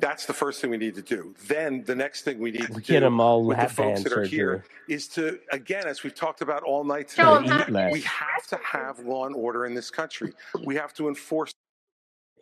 That's 0.00 0.26
the 0.26 0.32
first 0.32 0.60
thing 0.60 0.70
we 0.70 0.78
need 0.78 0.94
to 0.94 1.02
do. 1.02 1.34
Then 1.46 1.84
the 1.84 1.94
next 1.94 2.22
thing 2.22 2.38
we 2.40 2.50
need 2.50 2.66
to 2.72 2.80
Get 2.80 3.00
them 3.00 3.20
all 3.20 3.44
with 3.44 3.58
the 3.58 3.68
folks 3.68 4.02
that 4.04 4.12
are 4.12 4.24
here 4.24 4.64
surgery. 4.64 4.94
is 4.94 5.06
to, 5.08 5.38
again, 5.52 5.86
as 5.86 6.02
we've 6.02 6.14
talked 6.14 6.40
about 6.40 6.62
all 6.62 6.82
night 6.82 7.10
Show 7.10 7.36
'em 7.36 7.42
today, 7.44 7.54
how 7.56 7.64
to 7.64 7.72
less. 7.72 7.92
we 7.92 8.00
have 8.02 8.46
to 8.48 8.56
have 8.64 8.98
law 9.00 9.26
and 9.26 9.34
order 9.36 9.66
in 9.66 9.74
this 9.74 9.90
country. 9.90 10.32
We 10.64 10.74
have 10.76 10.92
to 10.94 11.08
enforce 11.08 11.52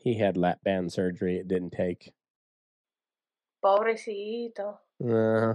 He 0.02 0.14
had 0.14 0.36
lap 0.36 0.58
band 0.64 0.92
surgery. 0.92 1.36
It 1.38 1.48
didn't 1.48 1.70
take. 1.72 2.12
Pobrecito. 3.64 4.78
Uh, 5.04 5.54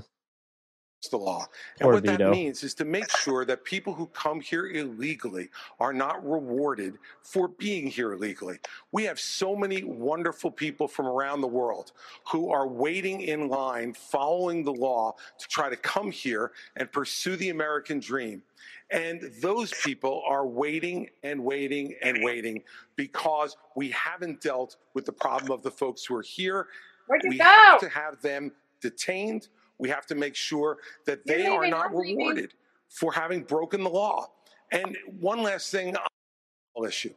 the 1.07 1.17
law. 1.17 1.47
And 1.79 1.87
Poor 1.87 1.93
what 1.93 2.05
that 2.05 2.19
means 2.29 2.63
is 2.63 2.73
to 2.75 2.85
make 2.85 3.09
sure 3.09 3.45
that 3.45 3.63
people 3.63 3.93
who 3.93 4.07
come 4.07 4.41
here 4.41 4.67
illegally 4.67 5.49
are 5.79 5.93
not 5.93 6.25
rewarded 6.27 6.97
for 7.23 7.47
being 7.47 7.87
here 7.87 8.13
illegally. 8.13 8.59
We 8.91 9.03
have 9.03 9.19
so 9.19 9.55
many 9.55 9.83
wonderful 9.83 10.51
people 10.51 10.87
from 10.87 11.07
around 11.07 11.41
the 11.41 11.47
world 11.47 11.91
who 12.31 12.51
are 12.51 12.67
waiting 12.67 13.21
in 13.21 13.47
line, 13.49 13.93
following 13.93 14.63
the 14.63 14.73
law 14.73 15.15
to 15.37 15.47
try 15.47 15.69
to 15.69 15.75
come 15.77 16.11
here 16.11 16.51
and 16.75 16.91
pursue 16.91 17.35
the 17.35 17.49
American 17.49 17.99
dream. 17.99 18.43
And 18.91 19.21
those 19.41 19.73
people 19.83 20.23
are 20.27 20.45
waiting 20.45 21.09
and 21.23 21.43
waiting 21.43 21.95
and 22.03 22.23
waiting 22.23 22.63
because 22.95 23.57
we 23.75 23.89
haven't 23.91 24.41
dealt 24.41 24.77
with 24.93 25.05
the 25.05 25.11
problem 25.11 25.51
of 25.51 25.63
the 25.63 25.71
folks 25.71 26.05
who 26.05 26.15
are 26.15 26.21
here. 26.21 26.67
Where'd 27.07 27.23
you 27.23 27.31
we 27.31 27.37
go? 27.37 27.43
have 27.43 27.79
to 27.79 27.89
have 27.89 28.21
them 28.21 28.51
detained. 28.81 29.47
We 29.77 29.89
have 29.89 30.05
to 30.07 30.15
make 30.15 30.35
sure 30.35 30.77
that 31.05 31.25
they 31.25 31.47
are 31.47 31.67
not 31.67 31.93
rewarded 31.93 32.53
for 32.89 33.11
having 33.11 33.43
broken 33.43 33.83
the 33.83 33.89
law. 33.89 34.27
And 34.71 34.97
one 35.19 35.43
last 35.43 35.71
thing 35.71 35.95
on 35.95 36.83
the 36.83 36.87
issue 36.87 37.13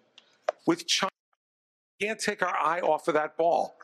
with 0.66 0.86
China, 0.86 1.10
we 2.00 2.06
can't 2.06 2.18
take 2.18 2.42
our 2.42 2.56
eye 2.56 2.80
off 2.80 3.08
of 3.08 3.14
that 3.14 3.36
ball. 3.36 3.76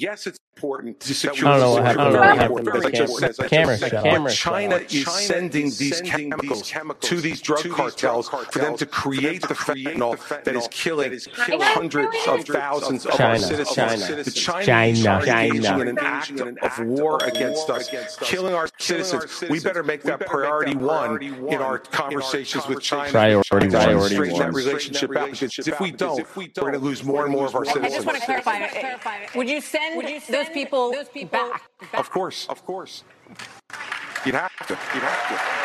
Yes, 0.00 0.26
it's 0.26 0.38
important 0.56 0.98
to 1.00 1.14
secure 1.14 1.46
I 1.48 1.58
don't 1.58 1.60
know 1.60 1.72
what 1.72 1.82
the 1.82 1.88
happened. 1.88 2.04
border. 2.14 2.22
I 2.22 2.36
don't 2.36 2.48
know 2.48 2.52
what 2.54 2.64
Very 2.64 2.76
important, 2.86 2.94
to 2.94 3.00
as 3.00 3.04
I 3.04 3.04
the 3.04 3.06
just 3.06 3.18
said, 3.20 3.30
as 3.30 3.40
I 3.40 3.48
camera. 3.48 3.76
said. 3.78 3.90
Camera 3.92 4.22
But. 4.24 4.32
China 4.34 4.76
is 4.76 5.04
China 5.04 5.10
sending 5.18 5.64
these 5.64 5.96
sending 5.98 6.30
chemicals, 6.30 6.70
chemicals 6.70 7.08
to 7.10 7.20
these 7.20 7.40
drug 7.42 7.58
to 7.60 7.68
these 7.68 7.76
cartels 7.76 8.28
drug 8.30 8.52
for 8.52 8.58
them 8.60 8.76
to 8.78 8.86
cartels 8.86 9.02
create 9.16 9.42
the 9.42 9.54
fentanyl 9.54 10.44
that 10.44 10.54
is 10.56 10.68
killing 10.70 11.18
China 11.18 11.64
hundreds 11.64 12.16
of 12.26 12.44
thousands 12.46 13.04
of 13.06 13.20
our 13.20 13.36
citizens. 13.38 13.74
China, 13.76 14.22
The 14.22 14.30
Chinese 14.30 15.02
China, 15.04 15.10
are 15.10 15.26
engaging 15.26 15.62
China. 15.62 15.82
in 15.82 15.88
an 15.88 15.98
act 16.00 16.40
of 16.40 16.78
war 16.86 17.18
against 17.24 17.68
us, 17.70 17.90
killing 18.20 18.54
our 18.54 18.68
citizens. 18.78 19.44
We 19.50 19.60
better 19.60 19.82
make 19.82 20.02
that 20.04 20.20
priority 20.20 20.76
one 20.76 21.22
in 21.22 21.60
our 21.60 21.78
conversations 21.78 22.66
with 22.66 22.80
China. 22.80 23.10
Priority 23.10 23.68
one. 23.68 24.00
straighten 24.08 24.38
that 24.38 24.52
relationship 24.54 25.14
out 25.16 25.30
because 25.30 25.58
if 25.68 25.78
we 25.80 25.90
don't, 25.90 26.24
we're 26.36 26.48
going 26.48 26.72
to 26.72 26.78
lose 26.78 27.02
more 27.04 27.24
and 27.24 27.32
more 27.32 27.46
of 27.46 27.54
our 27.54 27.64
citizens. 27.64 27.92
I 27.92 27.96
just 27.96 28.06
want 28.06 28.18
to 28.18 28.24
clarify. 28.70 29.26
Would 29.36 29.48
you 29.48 29.60
send, 29.60 29.89
those 30.28 30.48
people 30.48 30.92
those 30.92 31.08
people 31.08 31.38
back? 31.38 31.70
Of 31.94 32.10
course, 32.10 32.46
of 32.48 32.64
course. 32.64 33.04
You'd 34.24 34.34
have 34.34 34.66
to. 34.66 34.74
You'd 34.94 35.02
have 35.02 35.28
to. 35.28 35.60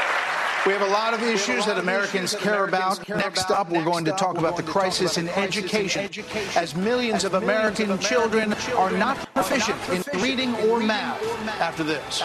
We 0.65 0.73
have 0.73 0.81
a 0.81 0.91
lot 0.91 1.13
of 1.13 1.21
issues 1.21 1.67
that 1.67 1.77
Americans 1.77 2.33
care 2.33 2.65
about. 2.65 3.07
Next 3.07 3.51
up, 3.51 3.69
we're 3.69 3.83
going 3.83 4.03
to 4.05 4.13
talk 4.13 4.39
about 4.39 4.57
the 4.57 4.63
crisis 4.63 5.19
in 5.19 5.29
education, 5.29 6.09
as 6.55 6.75
millions 6.75 7.23
of 7.23 7.35
American 7.35 7.99
children 7.99 8.53
are 8.75 8.89
not 8.89 9.15
proficient 9.35 9.77
in 9.89 10.21
reading 10.21 10.55
or 10.67 10.79
math 10.79 11.21
after 11.61 11.83
this. 11.83 12.23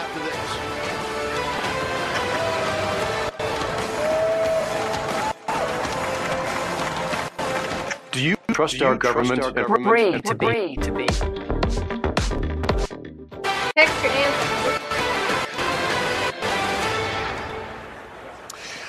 Do 8.11 8.21
you 8.21 8.35
trust 8.51 8.81
our 8.81 8.97
government? 8.97 9.41
Agree 9.55 10.21
to 10.21 10.35
be? 10.35 10.75
to 10.75 10.91
be. 10.91 11.07
Text 13.73 14.03
your 14.03 14.11
answer. 14.11 14.60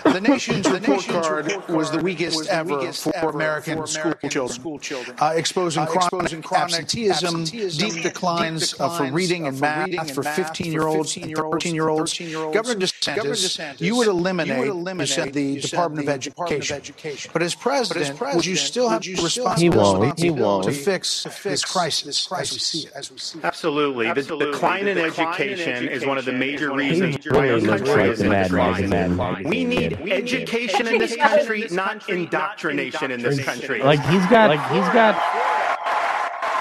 The 0.05 0.21
nation's 0.21 0.69
report 0.71 1.07
card 1.07 1.69
was 1.69 1.91
the 1.91 1.99
weakest 1.99 2.49
ever 2.49 2.93
for 2.93 3.31
American 3.31 3.87
school 3.87 4.79
children, 4.79 5.17
uh, 5.21 5.33
exposing 5.37 5.87
chronic 5.87 6.33
absenteeism, 6.53 7.45
deep 7.45 8.03
declines 8.03 8.75
uh, 8.81 8.89
for 8.91 9.11
reading 9.13 9.47
and 9.47 9.61
math 9.61 10.13
for 10.15 10.23
15-year-olds 10.23 11.17
and 11.17 11.35
13-year-olds. 11.35 12.19
Governor 12.19 12.87
DeSantis, 12.87 13.17
Governor 13.17 13.35
DeSantis 13.35 13.81
you 13.81 13.97
would 13.97 14.09
eliminate, 14.09 14.67
you 14.67 15.07
said, 15.07 15.33
the 15.33 15.61
Department 15.61 16.09
of 16.09 16.15
Education. 16.15 17.31
But 17.33 17.43
as 17.43 17.55
president, 17.55 18.21
would 18.21 18.47
you 18.47 18.57
still 18.57 18.89
have 18.89 19.05
He 19.05 19.15
responsibility 19.15 20.31
won't. 20.31 20.65
to 20.65 20.73
fix 20.73 21.25
this 21.43 21.65
crisis 21.65 22.31
as 22.33 22.53
we 22.53 22.59
see 22.59 22.89
it? 22.89 23.45
Absolutely. 23.45 24.13
The 24.13 24.37
decline 24.37 24.89
in 24.89 24.99
education 24.99 25.89
is 25.89 26.05
one 26.05 26.19
of 26.19 26.25
the 26.25 26.33
major 26.33 26.73
reasons 26.73 27.19
why 27.31 27.51
our 27.51 27.61
country 27.61 28.05
is 28.11 28.21
in 28.21 28.31
decline. 28.31 28.91
Magazine 28.91 29.17
magazine. 29.17 29.49
We 29.49 29.65
need 29.65 29.92
education 29.95 30.87
in 30.87 30.99
this 30.99 31.17
country, 31.17 31.67
not 31.71 32.09
indoctrination 32.09 33.11
in 33.11 33.23
this 33.23 33.43
country. 33.45 33.83
Like 33.83 34.01
he's 34.07 34.27
got, 34.27 34.51
like 34.51 34.71
he's 34.71 34.93
got. 34.93 35.52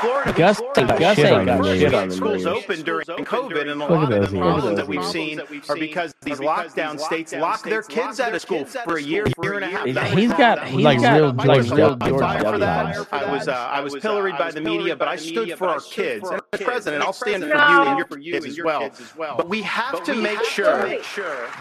Florida, 0.01 0.33
Gus, 0.33 0.57
Florida 0.57 0.95
Gus 0.99 1.19
ain't 1.19 1.45
got 1.45 1.65
shit 1.65 1.93
on 1.93 2.07
get 2.07 2.09
the 2.09 2.15
schools 2.15 2.45
open 2.45 2.81
during 2.81 3.05
COVID, 3.05 3.61
and 3.71 3.81
a 3.81 3.87
Look 3.87 3.91
at 3.91 3.91
lot 3.91 4.03
of 4.03 4.09
those 4.21 4.31
the 4.31 4.37
problems 4.39 4.75
that 4.77 4.87
we've 4.87 5.05
seen 5.05 5.39
are 5.69 5.75
because 5.75 6.13
these 6.21 6.39
lockdown 6.39 6.99
states 6.99 7.33
lock 7.33 7.63
their 7.63 7.81
kids 7.83 8.19
out 8.19 8.33
of 8.33 8.41
school 8.41 8.65
for 8.65 8.97
a 8.97 9.01
year, 9.01 9.27
year 9.43 9.53
and 9.53 9.63
a 9.65 9.67
half. 9.67 9.85
He's 10.13 10.33
got 10.33 10.67
He's 10.67 10.83
like 10.83 11.01
got- 11.01 11.15
real, 11.15 11.33
like 11.33 11.57
was 11.57 11.71
real 11.71 11.91
on 11.91 11.99
George 11.99 12.21
fire 12.21 12.41
W. 12.43 12.59
that. 12.59 13.07
I 13.11 13.31
was, 13.31 13.47
uh, 13.47 13.51
I 13.53 13.81
was 13.81 13.95
pilloried 13.95 14.37
by 14.37 14.51
the 14.51 14.61
media, 14.61 14.95
but 14.95 15.07
I 15.07 15.15
stood 15.15 15.57
for 15.57 15.67
our 15.69 15.79
kids. 15.81 16.27
And 16.29 16.41
as 16.53 16.61
president, 16.61 17.03
I'll 17.03 17.13
stand 17.13 17.43
for 17.43 17.49
you 17.49 17.55
and 17.55 17.97
your 17.97 18.41
kids 18.41 18.45
as 18.47 19.15
well. 19.15 19.37
But 19.37 19.49
we 19.49 19.61
have 19.61 20.03
to 20.03 20.15
make 20.15 20.43
sure 20.43 20.87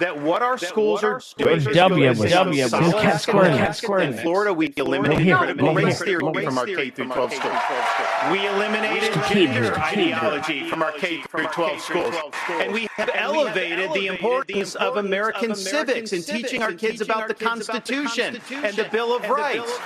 that 0.01 0.21
what 0.21 0.43
our 0.43 0.59
schools 0.59 1.05
are 1.05 1.21
doing 1.37 1.51
Where's 1.63 1.65
W? 1.77 2.11
is 2.11 2.19
W? 2.19 2.69
solid 2.69 2.95
Cat 3.03 3.21
square, 3.21 3.45
academics. 3.47 3.83
In 4.19 4.23
Florida, 4.23 4.53
we 4.53 4.73
eliminated 4.77 5.37
critical 5.37 5.75
race 5.75 6.03
theory 6.03 6.45
from 6.45 6.59
our 6.59 6.67
K 6.67 6.91
through 6.91 7.07
12 7.07 7.33
schools. 7.35 7.55
We 8.31 8.47
eliminated 8.47 9.13
gender 9.29 9.79
ideology 9.79 10.69
from 10.69 10.83
our 10.83 10.93
K 10.93 11.23
through 11.23 11.47
12 11.47 11.81
schools. 11.81 12.15
And 12.51 12.73
we 12.73 12.89
have 12.97 13.11
elevated 13.15 13.93
the 13.93 14.07
importance 14.07 14.75
of 14.75 14.97
American 14.97 15.55
civics 15.55 16.13
in 16.13 16.23
teaching 16.23 16.63
our 16.63 16.73
kids 16.73 17.01
about 17.01 17.29
the 17.29 17.35
Constitution 17.35 18.41
and 18.51 18.77
the 18.77 18.89
Bill 18.91 19.15
of 19.17 19.29
Rights. 19.29 19.79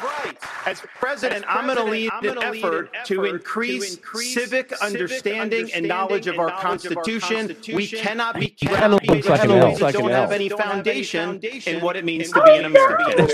As 0.66 0.82
president, 0.98 1.44
I'm 1.48 1.66
going 1.66 1.78
to 1.78 1.84
lead 1.84 2.12
an 2.22 2.42
effort 2.42 2.90
to 3.06 3.24
increase 3.24 3.98
civic 4.32 4.72
understanding 4.82 5.70
and 5.74 5.86
knowledge 5.86 6.26
of 6.26 6.38
our 6.38 6.50
Constitution. 6.50 7.56
We 7.74 7.86
cannot 7.86 8.38
be 8.38 8.48
Kinda 8.48 8.88
looks 8.88 9.28
like 9.28 9.44
an 9.44 9.48
countries 9.48 9.78
that 9.78 9.92
don't 9.94 10.10
have 10.10 10.32
any 10.32 10.48
foundation 10.48 11.40
in 11.66 11.80
what 11.80 11.96
it 11.96 12.04
means 12.04 12.30
to 12.30 12.42
be 12.42 12.52
an 12.52 12.64
American. 12.66 13.26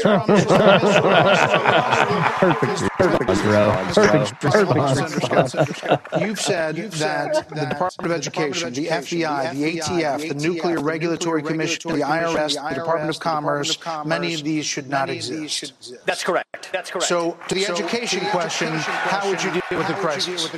Perfect, 2.41 2.91
perfect, 2.99 3.43
bro. 3.43 3.73
Perfect, 3.95 4.41
perfect. 5.01 6.21
You've 6.21 6.41
said 6.41 6.77
that 6.77 7.49
the 7.49 7.67
Department 7.67 8.07
of 8.07 8.13
Education, 8.13 8.73
the 8.73 8.87
FBI, 8.87 9.53
the 9.55 9.79
ATF, 9.79 10.29
the 10.29 10.35
Nuclear 10.35 10.81
Regulatory 10.81 11.43
Commission, 11.43 11.93
the 11.93 12.01
IRS, 12.05 12.55
the 12.69 12.75
Department 12.75 13.11
of 13.11 13.21
Commerce, 13.21 13.79
many 14.05 14.35
of 14.35 14.43
these 14.45 14.67
should 14.67 14.89
not 14.89 15.11
exist. 15.11 15.73
That's 16.07 16.23
correct. 16.25 16.71
That's 16.73 16.91
correct. 16.91 17.09
So, 17.09 17.37
to 17.49 17.55
the 17.55 17.67
education 17.67 18.21
question, 18.31 18.69
how 18.73 19.29
would 19.29 19.43
you 19.43 19.51
deal 19.53 19.63
with 19.79 19.89
the 19.89 19.95
crisis? 19.95 20.51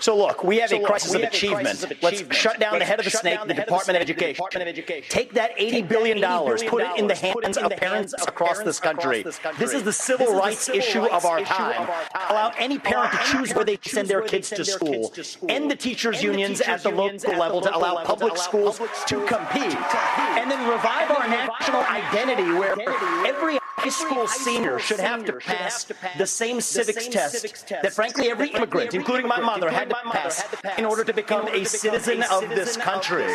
So 0.00 0.16
look, 0.16 0.44
we 0.44 0.58
have 0.58 0.70
So 0.70 0.76
a 0.76 0.80
look, 0.80 0.88
crisis 0.88 1.10
we 1.10 1.16
of 1.16 1.22
have 1.22 1.32
a 1.32 1.36
achievement. 1.36 1.62
crisis 1.64 1.82
of 1.84 2.02
Let's 2.02 2.36
shut 2.36 2.58
down 2.60 2.72
the 2.74 2.78
Let's 2.80 2.88
head 2.90 2.98
of 2.98 3.04
the 3.04 3.10
shut 3.10 3.20
snake, 3.22 3.34
down 3.38 3.48
the 3.48 3.54
the 3.54 3.60
head 3.60 3.68
of 3.68 3.74
the 3.74 3.84
Department 3.84 3.96
of 4.02 4.06
snake, 4.06 4.16
the 4.18 4.24
Education. 4.24 4.34
Department 4.34 4.62
of 4.62 4.68
Education. 4.68 5.10
Take 5.10 5.32
that 5.34 5.56
$80 5.56 5.70
Take 5.70 5.88
billion, 5.88 6.18
$80 6.18 6.68
put 6.68 6.82
it 6.82 6.98
in 6.98 7.06
the 7.06 7.14
billion, 7.14 7.32
put 7.32 7.44
it 7.44 7.46
hands 7.46 7.56
in 7.56 7.64
of 7.64 7.70
parents 7.76 8.12
hands 8.12 8.14
of 8.14 8.28
across 8.28 8.58
this 8.62 8.78
parents 8.78 8.78
across 8.78 9.04
country. 9.04 9.22
this 9.22 9.38
country. 9.38 9.58
This 9.64 9.74
is 9.74 9.82
the 9.82 9.86
This 9.86 9.96
civil 9.98 10.26
is 10.26 10.32
the 10.32 10.38
rights 10.38 10.60
civil 10.60 10.78
issue 10.80 11.00
rights 11.00 11.14
of 11.14 11.24
our 11.24 11.38
issue 11.40 11.50
of 11.52 11.56
time. 11.56 11.80
our 11.82 11.86
time. 11.86 12.26
Allow 12.30 12.52
any 12.58 12.78
parent 12.78 13.12
to 13.12 13.18
choose 13.30 13.54
where 13.54 13.64
they 13.64 13.75
to 13.82 13.88
send 13.88 14.08
their 14.08 14.22
kids 14.22 14.50
they 14.50 14.56
to 14.56 14.62
their 14.64 14.74
school. 14.74 14.92
kids 14.92 15.10
to 15.10 15.24
school. 15.24 15.50
End 15.50 15.70
the 15.70 15.76
teachers' 15.76 16.16
End 16.16 16.22
the 16.22 16.26
unions 16.32 16.58
teachers' 16.58 16.74
at 16.74 16.82
the 16.82 16.90
unions 16.90 17.24
local 17.24 17.32
at 17.32 17.36
the 17.36 17.40
level 17.40 17.60
to 17.62 17.76
allow 17.76 17.94
level 17.94 18.00
to 18.00 18.06
public 18.06 18.32
allow 18.32 18.42
schools 18.42 18.78
public 18.78 18.94
to 19.06 19.16
compete. 19.26 19.70
to 19.70 19.76
compete. 19.76 20.36
And 20.38 20.50
then 20.50 20.68
revive 20.68 21.10
And 21.10 21.10
our 21.10 21.28
revive 21.28 21.28
national 21.28 21.82
identity 21.82 22.50
where 22.52 22.72
identity 22.72 23.26
every 23.26 23.58
high 23.76 23.88
school 23.88 24.26
senior 24.26 24.78
should 24.78 25.00
have 25.00 25.24
to 25.24 25.32
pass 25.34 25.86
the 26.18 26.26
same 26.26 26.60
civics 26.60 27.08
test 27.08 27.68
that 27.82 27.92
frankly 27.92 28.30
every 28.30 28.48
immigrant, 28.48 28.94
including 28.94 29.28
my 29.28 29.40
mother, 29.40 29.70
had 29.70 29.90
to 29.90 29.96
pass 30.10 30.44
in 30.78 30.84
order 30.84 31.04
to 31.04 31.12
become 31.12 31.48
a 31.48 31.64
citizen 31.64 32.22
of 32.30 32.48
this 32.48 32.76
country. 32.76 33.34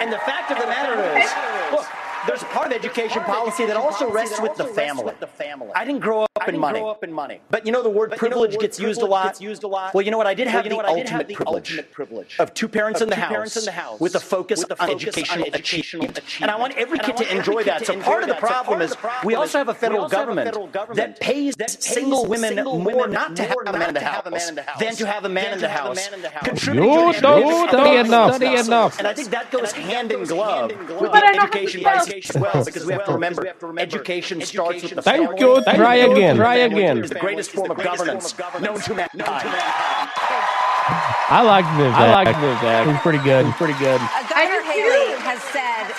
And 0.00 0.12
the 0.12 0.18
fact 0.18 0.50
of 0.50 0.58
the 0.58 0.66
matter 0.66 1.00
is, 1.18 1.30
look, 1.72 1.86
there's 2.26 2.42
a 2.42 2.46
part 2.46 2.68
of 2.68 2.72
education 2.72 3.22
policy 3.22 3.66
that 3.66 3.76
also 3.76 4.10
rests 4.10 4.40
with 4.40 4.56
the 4.56 4.64
family. 4.64 5.12
I 5.74 5.84
didn't 5.84 6.00
grow 6.00 6.22
up 6.22 6.48
in 6.48 6.58
money. 6.58 7.40
But 7.50 7.66
you 7.66 7.72
know 7.72 7.82
the 7.82 7.90
word 7.90 8.12
privilege 8.16 8.58
gets 8.58 8.78
used 8.78 9.02
a 9.02 9.06
lot. 9.06 9.40
Well, 9.94 10.02
you 10.02 10.10
know 10.10 10.18
what? 10.18 10.26
I 10.26 10.34
did 10.34 10.48
have 10.48 10.64
the 10.64 10.78
ultimate 10.86 11.92
privilege 11.92 12.36
of 12.38 12.54
two 12.54 12.68
parents 12.68 13.00
in 13.00 13.08
the 13.08 13.16
house 13.16 13.68
with 14.00 14.14
a 14.14 14.20
focus 14.20 14.64
on 14.78 14.90
educational 14.90 15.48
achievement. 15.52 16.20
And 16.40 16.50
I 16.50 16.56
want 16.56 16.76
every 16.76 16.98
kid 16.98 17.16
to 17.18 17.36
enjoy 17.36 17.64
that. 17.64 17.86
So 17.86 18.00
part 18.00 18.22
of 18.22 18.28
the 18.28 18.34
problem 18.34 18.82
is 18.82 18.94
we 19.24 19.34
also 19.34 19.58
have 19.58 19.68
a 19.68 19.74
federal 19.74 20.08
government 20.08 20.56
that 20.94 21.20
pays 21.20 21.54
single 21.78 22.26
women 22.26 22.64
more 22.64 23.06
not 23.08 23.36
to 23.36 23.44
have 23.44 23.56
a 23.66 23.72
man 23.72 23.88
in 23.88 23.94
the 23.94 24.00
house 24.00 24.50
than 24.78 24.94
to 24.96 25.06
have 25.06 25.24
a 25.24 25.28
man 25.28 25.54
in 25.54 25.60
the 25.60 25.68
house. 25.68 26.08
You 26.66 26.74
don't 26.74 27.68
study 27.68 27.96
enough, 27.96 28.30
all 28.30 28.32
study 28.32 28.56
stuff. 28.56 28.66
enough. 28.66 28.98
And 28.98 29.06
I 29.08 29.14
think 29.14 29.30
that 29.30 29.50
goes 29.50 29.72
hand 29.72 30.12
in 30.12 30.24
glove 30.24 30.70
with 31.00 31.12
the 31.12 31.24
education 31.24 31.82
policy 31.82 32.15
as 32.24 32.36
well, 32.36 32.64
because 32.64 32.84
we 32.86 32.92
have 32.92 33.04
to 33.04 33.12
remember 33.12 33.46
education 33.78 34.40
starts 34.40 34.82
with 34.82 34.94
the 34.94 35.02
Thank 35.02 35.28
family. 35.28 35.40
you. 35.40 35.62
Try 35.62 36.00
Family 36.00 36.12
again. 36.16 36.36
Try 36.36 36.56
is 36.56 36.72
again. 36.72 37.02
the 37.02 37.14
greatest 37.16 37.50
form 37.50 37.70
of 37.70 37.76
governance 37.78 38.34
known 38.60 38.80
to 38.80 38.94
mankind. 38.94 39.48
I 41.28 41.42
like 41.42 41.66
this. 41.76 41.94
I 41.94 42.10
like 42.12 42.28
this. 42.40 42.60
Dad. 42.60 42.86
He's 42.86 43.00
pretty 43.00 43.18
good. 43.18 43.46
He's 43.46 43.54
pretty 43.56 43.78
good. 43.78 44.00
Uh, 44.00 44.28
Governor 44.30 44.62
Haley 44.62 45.18
has 45.18 45.42
said. 45.50 45.90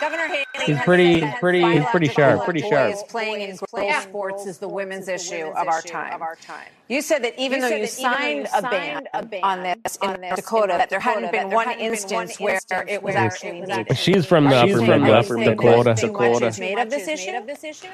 Governor 0.00 0.28
Haley 0.28 0.46
He's 0.66 0.78
pretty- 0.80 1.14
said 1.20 1.22
that 1.22 1.40
pretty- 1.40 1.62
he's 1.62 1.84
pretty 1.86 2.08
sharp, 2.08 2.44
pretty 2.44 2.60
sharp. 2.60 2.92
boys 2.92 3.02
playing 3.08 3.40
in 3.42 3.56
girls' 3.74 4.02
sports 4.02 4.46
is 4.46 4.58
the 4.58 4.68
women's 4.68 5.08
issue 5.08 5.46
of 5.56 5.68
our 5.68 5.82
time. 5.82 6.12
Of 6.14 6.22
our 6.22 6.36
time. 6.36 6.66
You 6.88 7.02
said 7.02 7.22
that 7.24 7.38
even 7.38 7.60
though 7.60 7.68
you 7.68 7.86
signed 7.86 8.48
a 8.52 8.62
ban 8.62 9.06
on 9.42 9.62
this 9.62 9.96
in 10.02 10.20
Dakota, 10.34 10.74
that 10.78 10.90
there 10.90 11.00
hadn't 11.00 11.30
been 11.32 11.50
one 11.50 11.70
instance 11.70 12.40
where 12.40 12.58
it 12.88 13.02
was 13.02 13.14
actually 13.14 13.60
needed. 13.60 13.96
She's 13.96 14.26
from 14.26 14.44
the 14.44 14.62
She's 14.62 14.74
upper 14.74 14.86
from 14.86 14.86
the 14.86 14.98
Midwest, 14.98 15.30
upper 15.30 15.44
Dakota. 15.44 15.94
Too 15.94 16.12
much 16.12 16.42
is 16.42 16.58
made 16.60 16.78
of 16.78 16.90
this 16.90 17.64
issue. 17.64 17.88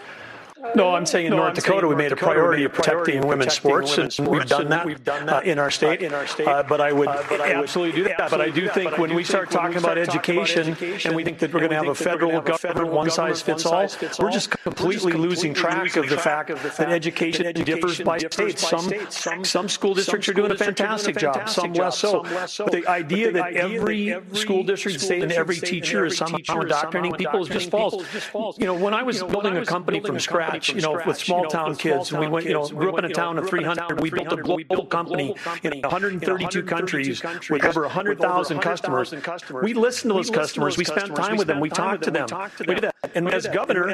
No, 0.74 0.94
I'm 0.94 1.04
saying 1.04 1.26
in 1.26 1.32
North 1.36 1.54
Dakota 1.54 1.86
we 1.86 1.94
made 1.94 2.12
a 2.12 2.16
priority 2.16 2.64
of 2.64 2.72
protecting 2.72 3.26
women's 3.26 3.52
sports, 3.52 3.98
and 3.98 4.26
we've 4.26 4.46
done 4.46 4.68
that 4.68 4.86
uh, 5.28 5.40
in 5.44 5.58
our 5.58 5.70
state. 5.70 6.02
Uh, 6.02 6.62
But 6.62 6.80
I 6.80 6.92
would 6.92 7.08
absolutely 7.08 8.02
do 8.02 8.08
that. 8.08 8.30
But 8.30 8.40
I 8.40 8.48
do 8.48 8.68
think 8.70 8.96
when 8.96 9.14
we 9.14 9.22
start 9.22 9.50
talking 9.50 9.76
about 9.76 9.98
education, 9.98 10.76
and 11.04 11.14
we 11.14 11.24
think 11.24 11.38
that 11.40 11.52
we're 11.52 11.60
going 11.60 11.70
to 11.70 11.76
have 11.76 11.88
a 11.88 11.94
federal 11.94 12.40
government, 12.40 12.88
one 12.88 13.10
size 13.10 13.42
fits 13.42 13.66
all, 13.66 13.86
we're 14.18 14.30
just 14.30 14.50
completely 14.50 15.12
losing 15.12 15.52
track 15.52 15.96
of 15.96 16.08
the 16.08 16.16
fact 16.16 16.48
that 16.48 16.88
education 16.90 17.52
differs 17.52 18.00
by 18.00 18.16
state. 18.18 18.58
Some 18.58 19.44
some 19.44 19.68
school 19.68 19.92
districts 19.94 20.28
are 20.28 20.34
doing 20.34 20.52
a 20.52 20.56
fantastic 20.56 21.18
job, 21.18 21.48
some 21.50 21.74
less 21.74 21.98
so. 21.98 22.22
But 22.58 22.72
the 22.72 22.86
idea 22.88 23.30
that 23.32 23.52
every 23.54 24.16
school 24.32 24.62
district, 24.64 25.00
state, 25.00 25.22
and 25.22 25.32
every 25.32 25.56
teacher 25.56 26.06
is 26.06 26.16
somehow 26.16 26.60
indoctrinating 26.60 27.12
people 27.14 27.42
is 27.42 27.48
just 27.48 27.70
false. 27.70 28.58
You 28.58 28.66
know, 28.66 28.74
when 28.74 28.94
I 28.94 29.02
was 29.02 29.22
building 29.22 29.56
a 29.58 29.64
company 29.66 30.00
from 30.00 30.18
scratch, 30.18 30.45
you 30.68 30.80
know, 30.80 31.00
with 31.06 31.18
small 31.18 31.46
town 31.46 31.76
kids, 31.76 32.12
and 32.12 32.20
we 32.20 32.28
went, 32.28 32.46
you 32.46 32.52
know, 32.52 32.68
grew 32.68 32.92
up 32.92 32.98
in 32.98 33.04
a 33.04 33.12
town 33.12 33.38
of 33.38 33.48
300. 33.48 34.00
We 34.00 34.10
built 34.10 34.32
a 34.32 34.36
global 34.36 34.86
company 34.86 35.34
in 35.62 35.80
132 35.80 36.62
countries 36.62 37.22
with 37.50 37.64
over 37.64 37.82
100,000 37.82 38.60
customers. 38.60 39.14
We 39.62 39.74
listened 39.74 40.10
to 40.10 40.14
those 40.14 40.30
customers. 40.30 40.76
We 40.76 40.84
spent 40.84 41.14
time 41.14 41.36
with 41.36 41.46
them. 41.46 41.60
We 41.60 41.70
talked 41.70 42.04
to 42.04 42.10
them. 42.10 42.26
We 42.60 42.74
did 42.74 42.84
that. 42.84 42.94
And 43.14 43.28
as 43.28 43.46
governor, 43.46 43.88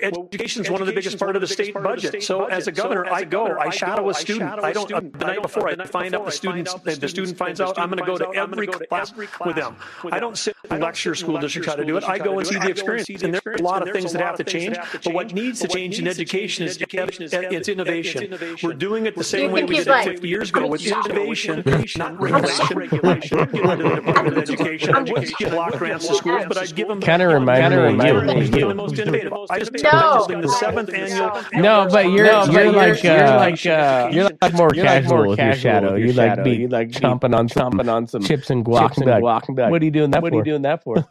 education 0.00 0.64
is 0.64 0.70
one 0.70 0.80
of 0.80 0.86
the 0.86 0.92
biggest 0.92 1.18
part 1.18 1.36
of 1.36 1.42
the 1.42 1.48
state 1.48 1.74
budget. 1.74 2.22
So 2.22 2.46
as 2.46 2.66
a 2.66 2.72
governor, 2.72 3.06
I 3.06 3.24
go, 3.24 3.56
I 3.58 3.70
shadow 3.70 4.08
a 4.10 4.14
student. 4.14 4.62
I 4.62 4.72
don't, 4.72 4.92
uh, 4.92 5.00
the 5.00 5.26
night 5.26 5.42
before, 5.42 5.68
I 5.68 5.86
find 5.86 6.14
out 6.14 6.24
the 6.24 6.32
students, 6.32 6.74
the 6.74 7.08
student 7.08 7.36
finds 7.36 7.60
out, 7.60 7.78
I'm 7.78 7.90
going 7.90 7.98
to 7.98 8.04
go 8.04 8.18
to 8.18 8.38
every 8.38 8.66
class 8.66 9.14
with 9.14 9.56
them. 9.56 9.76
I 10.10 10.18
don't 10.18 10.36
sit 10.36 10.56
and 10.70 10.82
lecture 10.82 11.14
school 11.14 11.38
districts 11.38 11.68
how 11.68 11.76
to 11.76 11.84
do 11.84 11.96
it. 11.96 12.04
I 12.04 12.18
go 12.18 12.38
and 12.38 12.46
see 12.46 12.58
the 12.58 12.70
experience. 12.70 13.08
And 13.22 13.34
there's 13.34 13.60
a 13.60 13.62
lot 13.62 13.86
of 13.86 13.92
things 13.92 14.12
that 14.12 14.22
have 14.22 14.36
to 14.36 14.44
change. 14.44 14.76
But 15.04 15.14
what 15.14 15.32
needs 15.32 15.55
to 15.56 15.68
change 15.68 15.98
in 15.98 16.06
education 16.06 16.66
is 16.66 16.78
it's 16.80 17.68
innovation. 17.68 18.36
We're 18.62 18.72
doing 18.74 19.06
it 19.06 19.14
the 19.16 19.24
same 19.24 19.52
way 19.52 19.64
we 19.64 19.76
did 19.76 19.88
it 19.88 20.04
50 20.04 20.28
years 20.28 20.50
ago 20.50 20.66
with 20.66 20.86
innovation, 20.86 21.62
not 21.96 22.20
regulation. 22.20 22.76
Regulation. 22.78 23.38
Get 23.38 23.52
rid 23.54 23.64
of 23.64 23.78
the 23.78 23.94
Department 23.96 24.36
of 24.36 24.42
Education. 24.42 24.94
I 24.94 25.00
wouldn't 25.00 25.36
give 25.38 25.50
block 25.50 25.72
grants 25.78 26.06
to 26.08 26.14
schools, 26.14 26.44
but 26.48 26.58
I'd 26.58 26.74
give 26.74 26.88
them. 26.88 27.00
Kinda 27.00 27.28
reminds 27.28 27.74
me 27.74 28.40
of 28.46 28.54
you. 28.54 28.68
The 28.68 28.74
most 28.74 28.98
innovative. 28.98 29.32
I 29.50 29.58
just 29.58 29.72
No. 29.82 30.16
building 30.18 30.40
the 30.42 30.48
seventh 30.48 30.92
annual. 30.92 31.40
No, 31.54 31.88
but 31.90 32.10
you're 32.10 32.26
No, 32.26 32.46
but 32.46 32.52
you're 32.52 32.64
you're- 32.64 32.76
like 32.76 33.02
you're 33.02 33.24
uh, 33.24 33.36
like, 33.36 33.66
uh, 33.66 34.08
you're 34.12 34.28
like 34.42 34.54
more 34.54 34.70
you're 34.74 34.84
like 34.84 35.02
casual 35.02 35.28
with 35.28 35.38
your 35.38 35.54
shadow. 35.54 35.94
You 35.94 36.12
like 36.12 36.30
shadow. 36.30 36.44
be 36.44 36.50
You 36.56 36.68
like 36.68 36.88
be 36.88 36.94
chomping 36.94 37.36
on 37.36 37.48
chomping 37.48 37.92
on 37.92 38.06
some 38.06 38.22
chips 38.22 38.50
and 38.50 38.64
guac. 38.64 38.80
chips 38.88 38.98
and 38.98 39.08
and 39.08 39.20
be 39.22 39.26
like, 39.26 39.42
guac 39.42 39.48
and 39.48 39.56
be 39.56 39.62
like, 39.62 39.70
What 39.70 39.82
are 39.82 39.84
you 39.84 39.90
doing 39.90 40.10
that 40.12 40.22
what 40.22 40.30
for? 40.32 40.36
are 40.36 40.38
you 40.38 40.44
doing 40.44 40.62
that 40.62 40.82
for? 40.82 41.06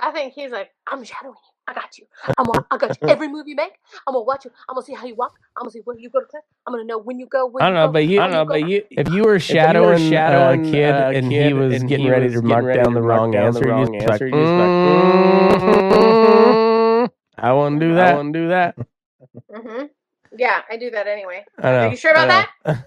I 0.00 0.10
think 0.12 0.32
he's 0.34 0.50
like, 0.52 0.70
I'm 0.90 1.02
shadowing 1.04 1.34
you. 1.34 1.47
I 1.68 1.74
got 1.74 1.98
you. 1.98 2.06
I'm 2.38 2.46
gonna, 2.46 2.64
I 2.70 2.78
got 2.78 2.96
you. 2.96 3.02
Every 3.08 3.28
move 3.28 3.46
you 3.46 3.54
make, 3.54 3.72
I'm 4.06 4.14
gonna 4.14 4.24
watch 4.24 4.44
you. 4.46 4.50
I'm 4.68 4.74
gonna 4.74 4.86
see 4.86 4.94
how 4.94 5.06
you 5.06 5.14
walk. 5.14 5.34
I'm 5.56 5.64
gonna 5.64 5.72
see 5.72 5.80
where 5.84 5.98
you 5.98 6.08
go 6.10 6.20
to 6.20 6.26
class. 6.26 6.42
I'm 6.66 6.72
gonna 6.72 6.84
know 6.84 6.98
when 6.98 7.18
you 7.18 7.26
go. 7.26 7.46
When 7.46 7.62
I 7.62 7.66
don't 7.66 7.74
you 7.74 7.74
know, 7.74 7.86
go, 7.88 7.92
but 7.92 8.06
you, 8.06 8.20
I 8.20 8.26
don't 8.26 8.32
know, 8.32 8.44
but 8.46 8.64
you, 8.64 8.82
if 8.90 9.12
you 9.12 9.24
were 9.24 9.38
shadowing, 9.38 9.98
shadowing, 9.98 10.60
a 10.60 10.70
kid 10.70 10.94
uh, 10.94 11.10
and 11.12 11.30
kid 11.30 11.32
he 11.32 11.52
was 11.52 11.82
and 11.82 11.88
getting 11.88 12.06
he 12.06 12.10
ready 12.10 12.10
was 12.10 12.30
to 12.30 12.42
getting 12.42 12.48
mark 12.48 12.64
ready 12.64 12.82
down 12.82 12.94
to 12.94 12.94
the 12.94 13.00
mark 13.00 13.02
wrong 13.02 13.30
down 13.30 13.54
the 13.54 13.60
answer, 13.60 13.62
wrong 13.62 13.94
you 13.94 13.96
just 13.96 14.06
answer, 14.06 14.26
like, 14.26 14.34
you 14.34 14.44
just 14.44 14.56
like, 14.56 14.82
"Mm, 14.82 16.58
I 17.38 17.52
won't 17.52 17.80
do 17.80 17.94
that. 17.94 18.12
I 18.12 18.14
won't 18.14 18.32
do 18.32 18.48
that. 18.48 18.74
hmm 19.52 19.84
Yeah, 20.36 20.62
I 20.70 20.76
do 20.76 20.90
that 20.90 21.06
anyway. 21.06 21.44
I 21.58 21.70
know. 21.70 21.88
Are 21.88 21.90
you 21.90 21.96
sure 21.96 22.12
about 22.12 22.28
I 22.28 22.28
that? 22.28 22.50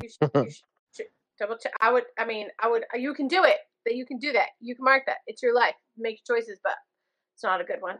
You 0.00 0.08
should, 0.08 0.18
you 0.42 0.50
should, 0.50 0.64
should 0.96 1.06
double 1.38 1.56
check. 1.58 1.72
I 1.80 1.92
would. 1.92 2.04
I 2.18 2.24
mean, 2.26 2.48
I 2.60 2.68
would. 2.68 2.84
You 2.94 3.14
can 3.14 3.28
do 3.28 3.44
it. 3.44 3.56
That 3.86 3.96
you 3.96 4.06
can 4.06 4.18
do 4.18 4.32
that. 4.32 4.48
You 4.60 4.74
can 4.74 4.84
mark 4.84 5.04
that. 5.06 5.18
It's 5.26 5.42
your 5.42 5.54
life. 5.54 5.74
Make 5.96 6.22
choices, 6.26 6.58
but 6.62 6.74
it's 7.34 7.42
not 7.42 7.60
a 7.60 7.64
good 7.64 7.82
one. 7.82 7.98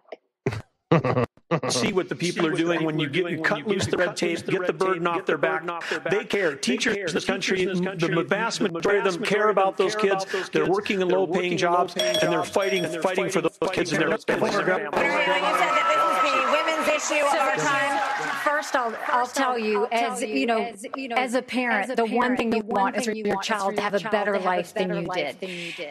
see 1.69 1.93
what 1.93 2.09
the 2.09 2.15
people 2.15 2.47
are 2.47 2.53
doing 2.53 2.85
when 2.85 2.99
you 2.99 3.09
get 3.09 3.31
you 3.31 3.41
cut 3.41 3.67
loose 3.67 3.87
the 3.87 3.97
red 3.97 4.17
tape, 4.17 4.47
get 4.47 4.67
the 4.67 4.73
burden 4.73 5.07
off 5.07 5.27
their 5.27 5.39
back. 5.39 5.65
They 6.11 6.25
care. 6.25 6.55
Teachers 6.57 6.97
in 6.97 7.07
this 7.07 7.25
country, 7.25 7.65
the 7.65 8.27
vast 8.29 8.61
majority 8.61 9.07
of 9.07 9.15
them 9.15 9.25
care 9.25 9.49
about 9.49 9.77
those 9.77 9.97
kids. 9.97 10.25
They're 10.53 10.67
working 10.67 11.01
in 11.01 11.09
low-paying 11.09 11.57
jobs, 11.57 11.95
and 11.97 12.33
they're 12.33 12.45
fighting 12.45 12.85
fighting 13.03 13.29
for 13.31 13.41
those 13.41 13.59
kids 13.73 13.93
and 13.93 14.03
their 14.03 14.19
families. 14.19 14.55
You 14.55 14.65
said 14.65 14.67
that 14.67 15.87
this 15.91 16.01
was 16.05 16.19
the 16.31 16.37
women's 16.55 16.89
issue 16.89 17.25
of 17.27 17.35
our 17.35 17.57
time. 17.57 18.44
First, 18.65 18.77
I'll, 18.77 18.97
I'll 19.09 19.27
tell 19.27 19.59
you, 19.59 19.87
as 19.93 20.23
you 20.23 20.47
know, 20.47 20.73
as 21.17 21.35
a 21.35 21.43
parent, 21.43 21.95
the 21.97 22.07
one 22.07 22.35
thing 22.35 22.51
you 22.55 22.63
want 22.63 22.97
is 22.97 23.05
for 23.05 23.13
your 23.13 23.41
child 23.43 23.77
to 23.77 23.83
have 23.83 23.93
a 23.93 24.01
better 24.09 24.39
life 24.39 24.73
than 24.73 24.95
you 24.97 25.07
did. 25.09 25.37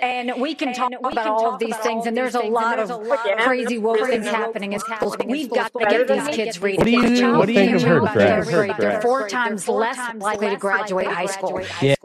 And 0.02 0.42
we 0.42 0.56
can 0.56 0.74
talk 0.74 0.92
about 1.04 1.28
all 1.28 1.54
of 1.54 1.60
these 1.60 1.78
things, 1.78 2.08
and 2.08 2.18
there's 2.18 2.34
a 2.34 2.40
lot 2.42 2.80
of 2.80 2.90
crazy 3.40 3.78
woke 3.78 4.00
things 4.08 4.26
happening 4.26 4.74
in 4.74 4.80
schools. 4.80 5.16
We've 5.24 5.50
got 5.52 5.72
to 5.74 5.86
get 5.88 6.08
these 6.08 6.28
kids 6.30 6.62
reading. 6.62 6.80
What 6.80 6.86
do 6.86 6.92
you- 6.92 7.04
If 7.04 7.12
a 7.12 7.20
child 7.20 7.38
what 7.38 7.46
do 7.46 7.52
you 7.54 7.60
think 7.60 7.72
can't 7.72 7.84
of 7.84 7.88
her 7.88 8.02
read 8.02 8.14
dress? 8.14 8.46
third 8.48 8.54
grade, 8.56 8.74
They're 8.80 9.02
four 9.02 9.28
times 9.30 9.68
less 9.70 10.00
likely 10.16 10.50
to 10.50 10.56
graduate 10.58 11.08
high 11.08 11.26
school. 11.28 11.62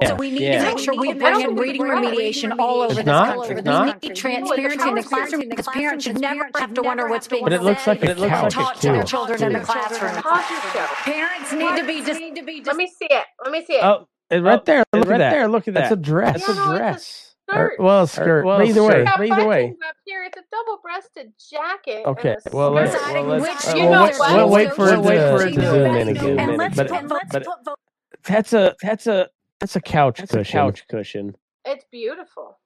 So 0.07 0.15
we 0.17 0.31
need 0.33 0.41
to 0.53 0.63
make 0.63 0.79
sure 0.79 0.95
we 0.95 1.15
bring 1.15 1.41
in 1.41 1.57
reading 1.57 1.83
remediation 1.83 2.59
all 2.59 2.83
over 2.83 2.87
It's 2.87 2.97
this 2.97 3.07
not? 3.07 3.37
country. 3.37 3.57
It's 3.57 3.65
not? 3.65 4.03
We 4.03 4.09
need 4.09 4.17
transparency 4.17 4.89
in 4.89 4.95
the 4.97 5.03
classroom 5.03 5.49
because 5.49 5.67
parents 5.69 6.05
should 6.05 6.21
never 6.21 6.51
have 6.59 6.75
to 6.75 6.83
wonder 6.83 7.09
what's 7.09 7.27
being 7.27 7.45
But 7.45 7.53
it 7.55 7.63
looks 7.63 7.87
like 7.87 8.03
a 8.03 8.09
said 8.09 8.19
or 8.19 8.29
couch, 8.29 8.55
taught 8.55 8.77
to 8.83 8.93
their 8.93 9.03
children 9.03 9.43
in 9.43 9.53
the 9.55 9.61
classroom. 9.61 10.23
Parents 10.61 11.53
need 11.53 11.77
to 11.77 11.85
be 11.87 12.03
just. 12.03 12.21
Let 12.67 12.77
me 12.77 12.87
see 12.87 13.07
it. 13.11 13.25
Let 13.43 13.53
me 13.53 13.65
see 13.65 13.75
it. 13.75 13.85
Oh, 13.85 14.07
it's 14.31 14.43
right 14.43 14.65
there. 14.65 14.81
it's 14.81 14.89
Look 14.93 15.09
right 15.09 15.15
at 15.15 15.19
that. 15.19 15.31
there, 15.31 15.49
look 15.49 15.69
at 15.69 15.75
That's 15.75 15.89
that. 15.91 15.99
a 15.99 16.03
dress. 16.03 16.47
No, 16.49 16.55
no, 16.55 16.75
it's 16.91 17.35
a 17.51 17.57
Or- 17.59 17.73
well, 17.79 18.03
a 18.03 18.09
skirt. 18.09 18.45
well, 18.45 18.63
either 18.63 18.83
way, 18.83 19.01
It's 19.01 19.11
got 19.11 19.19
but 19.19 19.27
either 19.31 19.47
way. 19.47 19.75
up 19.89 19.95
here. 20.05 20.23
It's 20.25 20.37
a 20.37 20.43
double-breasted 20.53 21.33
jacket. 21.51 22.05
Okay. 22.07 22.37
and 22.45 22.53
a 22.53 22.57
Well, 22.57 22.71
let's. 22.73 22.93
Well, 22.95 23.25
let's. 23.25 23.65
Which, 23.67 23.75
uh, 23.75 23.77
you 23.79 23.85
well, 23.89 23.93
know 23.93 24.03
wait, 24.05 24.19
what? 24.19 24.33
we'll 24.37 24.49
wait 24.51 24.75
for 24.75 24.89
it 24.89 24.97
to, 24.97 25.01
Wait 25.01 25.39
for 25.39 25.47
it 25.47 25.51
to 25.55 25.61
to 25.61 25.71
zoom 25.71 25.97
in 25.97 26.09
again. 26.09 26.39
And 26.39 26.57
let's 26.59 26.77
but 26.77 26.89
put, 26.89 27.09
let's 27.11 27.33
but 27.33 27.45
put 27.65 27.79
that's 28.25 28.53
a 28.53 28.75
that's 28.83 29.07
a 29.07 29.29
that's 29.61 29.77
a 29.77 29.81
couch 29.81 30.19
That's 30.19 30.35
a 30.35 30.39
cushion. 30.39 30.53
couch 30.59 30.85
cushion. 30.89 31.37
It's 31.65 31.85
beautiful. 31.91 32.59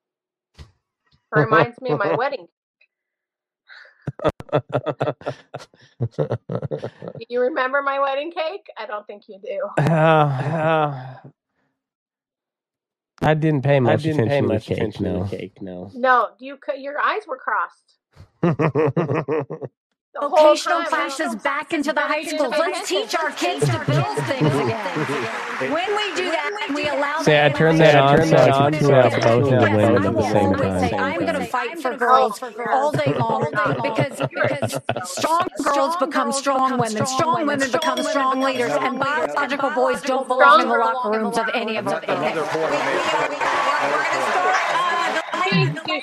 Reminds 1.31 1.81
me 1.81 1.91
of 1.91 1.99
my 1.99 2.15
wedding. 2.19 2.47
Do 6.19 7.27
you 7.29 7.41
remember 7.41 7.83
my 7.83 7.99
wedding 8.01 8.31
cake? 8.33 8.67
I 8.79 8.87
don't 8.87 9.07
think 9.07 9.25
you 9.29 9.39
do. 9.43 9.69
Uh, 9.83 9.83
uh, 9.91 11.17
I 13.23 13.35
didn't 13.35 13.63
pay 13.63 13.79
much 13.81 14.03
didn't 14.03 14.27
pay 14.29 14.39
attention 14.39 14.49
much 14.49 14.65
to 14.67 14.71
the 14.71 14.75
cake. 14.75 14.79
attention 14.83 15.05
to 15.05 15.13
No. 15.13 15.25
the 15.25 15.37
cake. 15.37 15.63
No. 15.63 15.91
No, 15.95 16.29
do 16.39 16.45
you? 16.47 16.59
Your 16.77 16.99
eyes 17.01 17.23
were 17.27 17.39
crossed. 17.39 17.99
The 20.15 20.29
whole 20.29 20.31
Vocational 20.31 20.81
time. 20.81 20.89
classes 20.89 21.37
back 21.37 21.73
into 21.73 21.91
the 21.95 22.03
high 22.03 22.23
school. 22.25 22.51
Let's 22.51 22.87
teach 22.87 23.15
our 23.15 23.31
kids 23.31 23.65
to 23.65 23.73
build 23.87 24.19
things 24.27 24.55
again. 24.55 25.73
When 25.73 25.97
we 25.97 26.15
do 26.15 26.31
that, 26.31 26.67
and 26.67 26.75
we 26.77 26.87
allow 26.87 27.23
Say, 27.23 27.41
I 27.41 27.49
that 27.49 27.57
turned 27.57 27.81
in 27.81 27.97
our 27.97 28.19
that 28.19 28.21
on 28.21 28.29
so 28.29 28.37
I 28.37 28.51
children 28.51 28.73
could 28.73 28.83
throw 28.85 29.01
out 29.01 29.13
to 29.13 29.21
both 29.21 29.45
of 29.45 29.61
the 29.61 29.67
that. 29.67 29.77
windows 29.77 30.05
I 30.05 30.07
at 30.07 30.13
the 30.13 30.13
will 30.13 30.23
same 30.25 30.47
always 30.49 30.81
say, 30.83 30.91
time. 30.91 31.01
I'm 31.01 31.21
going 31.21 31.35
to 31.41 31.47
fight 31.47 31.81
for 31.81 31.97
girls 31.97 32.43
all 32.71 32.93
day 32.93 33.15
long 33.15 33.51
because 33.83 34.21
because 34.29 34.81
strong 35.11 35.49
girls 35.65 35.97
become 35.97 36.31
strong 36.33 36.79
women, 36.79 37.07
strong 37.07 37.47
women 37.47 37.71
become 37.73 38.03
strong 38.03 38.43
leaders, 38.43 38.73
and 38.73 38.99
biological 39.01 39.71
boys 39.71 40.03
don't 40.03 40.29
belong 40.29 40.61
in 40.61 40.69
the 40.69 40.75
locker 40.77 41.11
rooms 41.11 41.39
of 41.39 41.49
any 41.55 41.79
of 41.79 41.89
our 41.89 42.01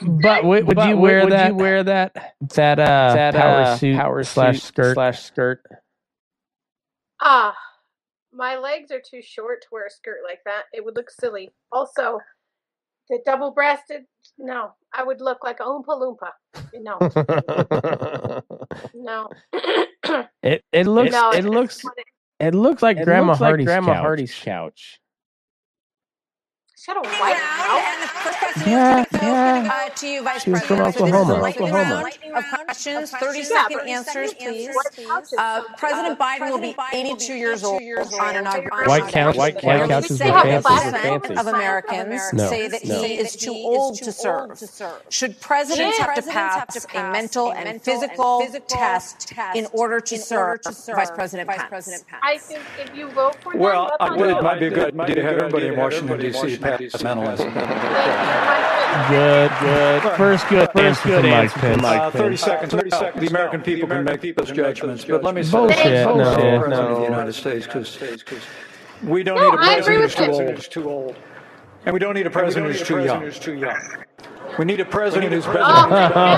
But 0.02 0.44
would, 0.46 0.68
would 0.68 0.84
you 0.86 0.98
wear 0.98 1.28
that? 1.30 1.50
you 1.50 1.56
wear 1.56 1.84
that? 1.84 2.36
That 2.56 2.80
uh, 2.80 3.14
That, 3.14 3.34
power 3.34 3.62
uh, 3.62 3.78
suit 3.78 3.98
power 3.98 4.24
slash 4.24 4.62
skirt 4.62 4.94
slash 4.94 5.24
skirt. 5.24 5.64
Ah, 7.22 7.56
my 8.32 8.58
legs 8.58 8.92
are 8.92 9.02
too 9.02 9.22
short 9.22 9.62
to 9.64 9.68
wear 9.72 9.88
a 9.88 9.90
skirt 9.90 10.20
like 10.24 10.40
that. 10.46 10.64
It 10.74 10.84
would 10.86 10.96
look 10.96 11.10
silly. 11.10 11.50
Also, 11.72 12.20
the 13.10 13.20
double-breasted. 13.26 14.04
No, 14.38 14.72
I 14.94 15.04
would 15.04 15.20
look 15.22 15.44
like 15.44 15.60
a 15.60 15.64
oompa 15.64 15.86
loompa. 15.88 16.32
No, 16.74 16.98
no. 18.94 19.30
It 20.42 20.64
it 20.72 20.88
looks 20.88 21.12
No, 21.12 21.32
it 21.32 21.44
looks 21.44 21.84
it 22.40 22.56
looks 22.56 22.82
like 22.82 22.98
It 22.98 23.04
Grandma 23.04 23.34
looks 23.34 23.42
like 23.42 23.50
Hardy's 23.50 23.66
Grandma 23.66 23.94
couch. 23.94 24.02
Hardy's 24.02 24.36
couch. 24.36 24.99
She 26.90 26.96
had 26.96 27.06
a 27.06 27.10
white 27.22 27.38
mouth. 27.38 28.68
Yeah, 28.68 29.06
yeah. 29.22 29.70
Uh, 29.72 29.90
to 29.90 30.08
you, 30.08 30.24
Vice 30.24 30.44
She 30.44 30.50
was 30.52 30.62
from 30.64 30.78
President. 30.78 30.96
So 30.96 31.06
this 31.06 31.12
is 31.14 31.14
Oklahoma. 31.14 31.34
a 31.34 31.42
lightning 31.42 31.70
Oklahoma. 31.70 32.04
round 32.04 32.36
of 32.36 32.66
questions, 32.66 33.12
30 33.12 33.38
Yeah, 33.40 33.44
second 33.46 33.80
answers, 33.88 34.34
please. 34.34 34.76
Uh, 35.38 35.62
President 35.78 36.20
Biden 36.20 36.50
will 36.52 36.60
be 36.60 36.76
82 36.92 37.34
years 37.34 37.64
old 37.64 37.82
on 38.20 38.36
inauguration. 38.36 38.88
White 38.88 39.08
couch- 39.08 39.36
white 39.38 39.60
couches 39.60 40.18
Say 40.18 40.30
are 40.30 40.46
half 40.46 40.64
fancy. 40.64 41.20
percent 41.20 41.40
of 41.40 41.48
Americans 41.48 42.22
No, 42.34 42.50
say 42.50 42.68
that 42.68 42.84
no. 42.86 43.02
he 43.04 43.14
is 43.20 43.36
too 43.36 43.52
old 43.54 43.96
to 44.00 44.12
serve. 44.12 44.60
Should 45.10 45.40
presidents 45.42 45.98
have 46.00 46.16
to 46.16 46.22
pass 46.24 46.86
a 46.94 47.12
mental 47.12 47.54
and 47.54 47.82
physical 47.82 48.46
test 48.68 49.32
in 49.56 49.68
order 49.74 50.00
to 50.00 50.18
serve 50.18 50.60
Vice 50.66 51.12
President 51.12 51.50
Pence? 51.50 52.04
I 52.24 52.38
think 52.38 52.62
if 52.80 52.96
you 52.96 53.10
vote 53.10 53.36
for 53.42 53.54
them, 53.54 53.62
Well, 53.62 53.92
that's 54.00 54.12
I, 54.12 54.14
on 54.16 54.30
it 54.30 54.44
might 54.44 54.60
be 54.60 54.68
a 54.68 54.70
good 54.70 55.00
idea 55.00 55.16
to 55.16 55.24
have 55.24 55.38
everybody 55.38 55.68
in 55.68 55.78
Washington, 55.78 56.20
D.C. 56.20 56.58
pass 56.58 56.79
mentalism. 57.04 57.54
Good, 59.08 59.52
good. 59.60 60.02
First 60.18 60.48
good 60.50 60.68
First 60.72 61.06
answer 61.06 61.10
good 61.10 61.22
from 61.22 61.30
Mike 61.30 61.34
answer 61.44 61.60
from 61.60 61.62
Pence. 61.62 61.82
Mike 61.84 62.02
Uh, 62.02 62.12
30 62.12 62.38
seconds. 62.38 62.72
30 62.74 62.90
seconds. 62.90 63.22
The 63.22 63.30
American 63.30 63.62
people 63.62 63.88
can 63.88 64.04
make 64.04 64.36
those 64.36 64.52
judgments. 64.52 65.06
But 65.06 65.24
let 65.24 65.36
me 65.36 65.44
say 65.44 65.52
Bullshit, 65.52 65.78
this 65.78 66.06
no, 66.06 66.20
about 66.20 66.36
the 66.40 66.68
no. 66.70 66.88
Of 66.88 66.98
the 66.98 67.04
United 67.04 67.34
States, 67.34 67.68
because 67.68 68.00
we 69.04 69.22
don't 69.24 69.38
No, 69.38 69.52
need 69.52 69.60
a 69.60 69.62
I 69.62 69.76
agree 69.76 69.96
president 69.98 70.56
who's 70.56 70.68
too 70.68 70.90
old. 70.90 71.16
And 71.86 71.94
we 71.94 72.00
don't 72.00 72.16
need 72.16 72.26
a 72.26 72.32
president 72.32 72.76
who's 72.76 72.82
too 72.82 73.04
young. 73.04 73.32
We 74.58 74.66
need 74.66 74.80
a 74.80 74.86
president 74.86 75.32
who's 75.32 75.46
president. 75.46 75.90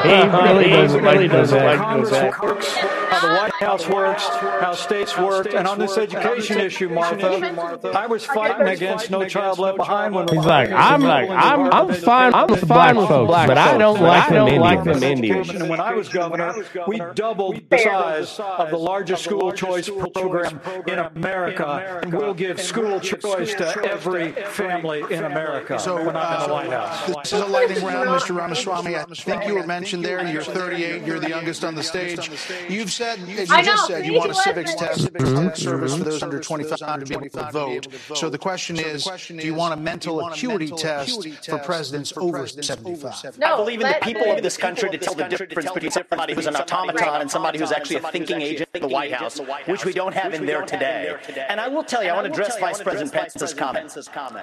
he 0.03 0.43
really 0.43 0.69
doesn't 0.69 1.03
really 1.03 1.27
like 1.27 1.31
doesn't 1.31 1.57
those 1.57 1.63
like 1.63 1.79
acts. 1.79 2.09
Congress 2.09 2.41
works, 2.41 2.75
how 2.75 3.19
the 3.27 3.35
White 3.35 3.53
House 3.53 3.87
works, 3.87 4.27
how 4.27 4.73
states 4.73 5.17
work, 5.17 5.53
and 5.53 5.67
on 5.67 5.79
this 5.79 5.97
education 5.97 6.59
issue, 6.59 6.89
Martha, 6.89 7.91
I 7.95 8.07
was 8.07 8.25
fighting 8.25 8.67
against 8.67 9.11
No 9.11 9.27
Child 9.27 9.59
Left 9.59 9.77
Behind 9.77 10.13
when 10.13 10.27
He's 10.27 10.45
like, 10.45 10.71
I'm 10.71 11.01
like, 11.01 11.29
I'm 11.29 11.71
I'm 11.71 11.93
fine 11.95 12.33
with 12.47 12.59
the 12.59 12.65
black 12.65 12.95
folks, 12.95 13.31
but 13.47 13.57
I 13.57 13.77
don't 13.77 13.99
like 13.99 14.83
them 14.83 15.03
Indians. 15.03 15.49
And 15.49 15.69
when 15.69 15.79
I 15.79 15.93
was 15.93 16.09
governor, 16.09 16.53
we 16.87 17.01
doubled 17.15 17.61
the 17.69 17.77
size 17.77 18.39
of 18.39 18.69
the 18.69 18.77
largest 18.77 19.23
school 19.23 19.51
choice 19.51 19.89
program 19.89 20.59
in 20.87 20.99
America, 20.99 21.99
and 22.03 22.13
we'll 22.13 22.33
give 22.33 22.59
school 22.59 22.99
choice 22.99 23.53
to 23.55 23.83
every 23.85 24.31
family 24.31 25.03
in 25.09 25.23
America. 25.23 25.79
So, 25.79 25.95
when 26.05 26.15
I'm 26.15 26.41
in 26.41 26.47
the 26.47 26.53
uh, 26.53 26.53
White 26.53 26.71
House. 26.71 27.07
This 27.07 27.33
is 27.33 27.41
a 27.41 27.45
lightning 27.45 27.83
round, 27.83 28.00
Mr. 28.07 28.35
Ramaswamy. 28.35 28.95
I 28.95 29.03
think 29.05 29.45
you 29.45 29.55
were 29.55 29.67
mentioned 29.67 30.03
there. 30.05 30.25
You're 30.27 30.43
38. 30.43 31.03
You're 31.03 31.19
the 31.19 31.29
youngest 31.29 31.63
on 31.63 31.75
the 31.75 31.83
stage. 31.83 32.29
You've 32.69 32.91
said, 32.91 33.19
as 33.19 33.49
you 33.49 33.63
just 33.63 33.87
said, 33.87 34.05
you 34.05 34.13
want 34.13 34.31
a 34.31 34.35
civics 34.35 34.75
test, 34.75 35.13
mm-hmm. 35.13 35.25
mm-hmm. 35.25 35.55
service 35.55 35.95
for 35.95 36.03
those 36.03 36.23
under 36.23 36.39
25 36.39 36.99
to 36.99 37.05
be 37.05 37.15
able 37.15 37.29
to 37.29 37.51
vote. 37.51 37.87
So 38.15 38.29
the 38.29 38.37
question 38.37 38.77
is, 38.77 39.07
do 39.27 39.45
you 39.45 39.53
want 39.53 39.73
a 39.73 39.77
mental 39.77 40.27
acuity 40.27 40.71
test 40.71 41.27
for 41.45 41.59
presidents 41.59 42.13
over 42.17 42.47
75? 42.47 43.37
No, 43.37 43.53
I 43.53 43.57
believe 43.57 43.81
in 43.81 43.87
the 43.87 43.97
people 44.01 44.31
of 44.31 44.41
this 44.43 44.57
country 44.57 44.89
to 44.89 44.97
tell 44.97 45.13
the 45.13 45.25
difference 45.25 45.71
between 45.71 45.91
somebody 45.91 46.33
who's 46.33 46.47
an 46.47 46.55
automaton 46.55 47.21
and 47.21 47.31
somebody 47.31 47.59
who's 47.59 47.71
actually 47.71 47.97
a 47.97 48.11
thinking 48.11 48.41
agent 48.41 48.69
in 48.73 48.81
the 48.81 48.87
White 48.87 49.13
House, 49.13 49.39
which 49.65 49.85
we 49.85 49.93
don't 49.93 50.13
have 50.13 50.33
in 50.33 50.45
there 50.45 50.63
today. 50.63 51.15
And 51.49 51.59
I 51.59 51.67
will 51.67 51.83
tell 51.83 52.03
you, 52.03 52.09
I 52.09 52.13
want 52.13 52.25
to 52.25 52.31
address 52.31 52.57
Vice 52.59 52.81
President 52.81 53.11
Pence's 53.11 53.53
comment. 53.53 53.91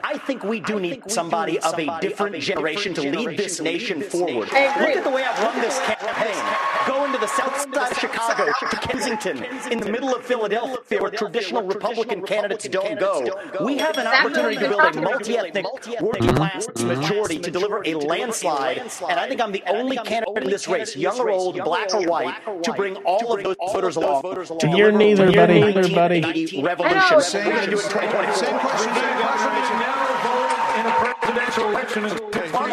I 0.05 0.19
think 0.19 0.45
we 0.45 0.61
do 0.61 0.81
need 0.81 1.11
somebody 1.11 1.59
of 1.61 1.79
a 1.79 1.99
different 2.01 2.37
generation 2.43 2.95
to 2.95 3.03
lead 3.03 3.39
this 3.39 3.48
nation 3.61 4.03
forward. 4.03 4.49
Look 4.49 4.97
at 4.97 5.05
the 5.05 5.11
way 5.11 5.25
I've 5.25 5.39
run 5.43 5.61
this 5.61 5.79
campaign. 5.81 6.45
Go 6.87 7.05
into 7.05 7.19
the 7.19 7.27
south 7.27 7.57
side 7.75 7.93
of 7.93 7.99
Chicago, 7.99 8.47
to 8.71 8.77
Kensington 8.77 9.45
in 9.73 9.79
the 9.81 9.91
middle 9.91 10.15
of 10.15 10.25
Philadelphia 10.25 11.01
where 11.01 11.11
traditional 11.11 11.63
Republican 11.63 12.23
candidates 12.23 12.69
don't 12.69 12.99
go. 12.99 13.27
We 13.65 13.79
have 13.79 13.97
an 13.99 14.07
opportunity 14.07 14.57
to 14.57 14.69
build 14.69 14.81
a 14.97 15.01
multi-ethnic, 15.01 15.67
working 16.01 16.35
class 16.35 16.69
majority 16.83 17.39
to 17.41 17.51
deliver 17.51 17.83
a 17.85 17.95
landslide, 17.95 18.79
and 18.79 19.19
I 19.21 19.29
think 19.29 19.41
I'm 19.41 19.53
the 19.53 19.63
only 19.67 19.97
candidate 19.99 20.45
in 20.45 20.51
this 20.51 20.69
race, 20.69 20.97
young 20.97 21.19
or 21.19 21.31
old, 21.31 21.57
black 21.65 21.93
or 21.95 22.03
white, 22.07 22.35
to 22.65 22.73
bring 22.73 22.97
all 22.99 23.35
of 23.35 23.43
those 23.45 23.57
voters 23.73 23.97
along 23.97 24.23
to 24.61 24.69
You're 24.69 24.91
deliver 24.93 25.27
neither, 25.27 25.33
buddy. 25.33 25.61
1980 25.61 26.63
revolution. 26.63 27.21
Same- 27.21 27.47
We're 27.47 27.53
going 27.53 27.65
to 27.65 27.71
do 27.71 27.79
it 27.79 27.85
in 27.85 27.91
2024. 27.91 28.35
Same 28.35 28.59
question. 28.59 28.93
In 30.79 30.87
a 30.87 31.15
presidential 31.21 31.69
election 31.71 32.05
is 32.05 32.15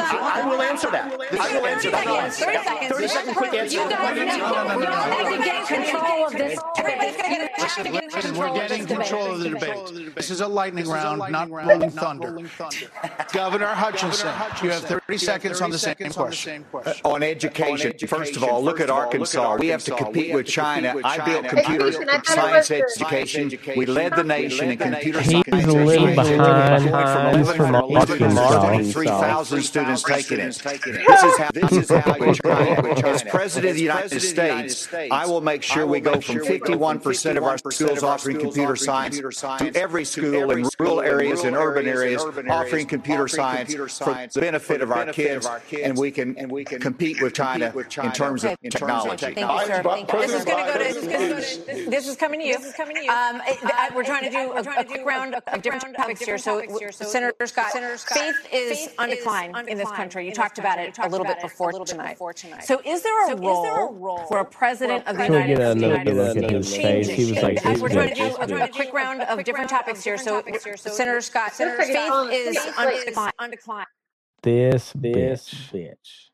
I 0.05 0.35
I 0.35 0.47
will 0.47 0.61
answer 0.61 0.91
that. 0.91 1.11
I 1.39 1.57
will 1.57 1.65
answer 1.65 1.91
that. 1.91 2.33
30 2.33 2.63
seconds. 2.63 2.91
30 2.91 3.07
second 3.07 3.35
quick 3.35 3.53
answer. 3.53 3.77
You 3.77 3.89
guys 3.89 4.17
need 4.17 5.37
to 5.37 5.43
get 5.43 5.67
control 5.67 6.27
of 6.27 6.33
this. 6.33 6.59
Everybody's 6.77 7.17
going 7.17 7.31
to 7.31 7.37
get 7.37 7.51
Listen, 7.57 7.91
get 7.91 8.11
control 8.11 8.53
we're 8.53 8.53
getting 8.59 8.85
control 8.85 9.31
of 9.33 9.39
the 9.39 9.49
debate. 9.49 10.15
This 10.15 10.29
is 10.29 10.41
a 10.41 10.47
lightning 10.47 10.87
round, 10.87 11.31
not 11.31 11.49
rolling 11.49 11.89
thunder. 11.89 12.37
Governor 13.33 13.67
Hutchinson, 13.67 14.33
you 14.61 14.69
have 14.69 14.83
30 14.83 15.17
seconds 15.17 15.61
on 15.61 15.71
the 15.71 15.79
same 15.79 15.95
question. 16.11 16.65
On 17.03 17.23
education, 17.23 17.93
first 18.07 18.35
of 18.35 18.43
all, 18.43 18.63
look 18.63 18.79
at 18.79 18.89
Arkansas. 18.89 19.57
We 19.57 19.67
have 19.67 19.83
to 19.85 19.95
compete 19.95 20.33
with 20.33 20.45
China. 20.45 20.95
I 21.03 21.23
built 21.25 21.47
computer 21.47 21.87
Education, 21.87 22.09
I 22.09 22.17
thought 22.19 22.55
it 22.55 22.65
science 22.65 22.71
education. 22.71 23.59
We 23.75 23.85
led 23.85 24.15
the 24.15 24.23
nation 24.23 24.71
in 24.71 24.77
computer 24.77 25.21
He's 25.21 25.65
a 25.65 25.73
little 25.73 26.07
behind. 26.07 26.89
From 26.89 27.35
He's 27.35 27.49
11 27.49 28.17
from 28.17 28.37
Arkansas. 28.37 28.67
23,000 28.67 29.61
students 29.61 29.94
taking 30.03 30.39
it. 30.39 30.53
This 31.07 31.23
is 31.23 31.37
how 31.37 31.49
this 31.53 31.71
is 31.71 31.89
how 31.89 32.17
we 32.19 32.33
China. 32.33 33.07
As 33.07 33.23
president 33.23 33.71
of 33.71 33.75
the 33.75 33.81
United 33.81 34.21
States, 34.21 34.87
I 34.93 35.25
will 35.25 35.41
make 35.41 35.61
sure 35.63 35.85
we 35.85 35.99
go 35.99 36.19
from 36.19 36.37
51% 36.39 37.37
of 37.37 37.43
our 37.43 37.57
schools 37.57 38.03
offering 38.03 38.39
computer 38.39 38.75
science 38.75 39.17
to 39.19 39.71
every 39.75 40.05
school 40.05 40.51
in 40.51 40.67
rural 40.79 41.01
areas 41.01 41.43
and 41.43 41.55
urban 41.55 41.87
areas 41.87 42.23
offering 42.49 42.87
computer 42.87 43.27
science 43.27 43.73
for 43.73 44.13
the 44.33 44.39
benefit 44.41 44.81
of 44.81 44.91
our 44.91 45.05
kids, 45.11 45.47
and 45.81 45.97
we 45.97 46.11
can 46.11 46.37
and 46.37 46.51
we 46.51 46.63
can 46.65 46.79
compete 46.81 47.21
with 47.21 47.33
China 47.33 47.73
in 47.75 48.11
terms 48.11 48.43
of 48.43 48.57
technology. 48.61 49.33
Thank 49.33 49.39
you, 49.39 49.65
sir. 49.65 49.83
This 50.11 50.33
is 50.33 50.45
going 50.45 50.65
to 50.65 50.73
go 50.73 50.77
to. 50.77 50.85
This 50.85 50.97
is, 50.97 51.07
gonna 51.07 51.27
go 51.27 51.83
to, 51.83 51.89
this 51.89 52.07
is 52.07 52.15
coming 52.15 52.39
to 52.39 52.45
you. 52.45 52.57
This 52.57 52.65
is 52.67 52.73
coming 52.73 52.95
to 52.97 53.03
you. 53.03 53.11
Um, 53.11 53.41
it- 53.45 53.93
we're 53.95 54.03
trying 54.03 54.23
to 54.23 54.29
do 54.29 54.51
a, 54.51 54.61
a 54.79 54.83
quick 54.85 55.05
round 55.05 55.35
of 55.35 55.61
different 55.61 55.95
topics 55.95 56.21
here. 56.21 56.37
So, 56.37 56.61
Senator 56.91 57.45
Scott, 57.47 57.71
faith 57.71 58.35
is 58.51 58.89
on 58.97 59.09
decline 59.09 59.53
in 59.67 59.77
this 59.77 59.84
country. 59.91 60.25
You 60.25 60.33
talked 60.33 60.59
about 60.59 60.79
it 60.79 60.97
a 60.97 61.09
little 61.09 61.25
bit 61.25 61.41
before 61.41 61.71
tonight. 61.71 62.17
So, 62.63 62.81
is 62.85 63.03
there 63.03 63.31
a 63.31 63.35
role 63.35 64.25
for 64.27 64.39
a 64.39 64.45
president 64.45 65.07
of 65.07 65.17
the 65.17 65.23
Can 65.23 65.33
we 65.33 65.51
United 65.51 65.79
States 65.79 66.35
look 66.35 66.43
at 66.43 66.51
his 66.51 66.75
face? 66.75 67.09
He 67.09 67.31
was 67.31 67.43
like, 67.43 67.61
this 67.63 67.81
We're 67.81 67.89
trying 67.89 68.09
to 68.09 68.15
do 68.15 68.23
a, 68.35 68.47
this 68.47 68.51
a 68.51 68.67
bitch. 68.67 68.71
quick 68.71 68.93
round 68.93 69.21
of 69.21 69.43
different 69.43 69.69
topics 69.69 70.03
here. 70.03 70.17
So, 70.17 70.43
Senator 70.75 71.21
Scott, 71.21 71.53
Looks 71.59 71.87
faith 71.87 72.31
is 72.31 72.57
on 72.67 73.49
decline. 73.49 73.79
On. 73.79 73.85
This 74.43 74.93
bitch. 74.93 75.71
bitch. 75.71 76.29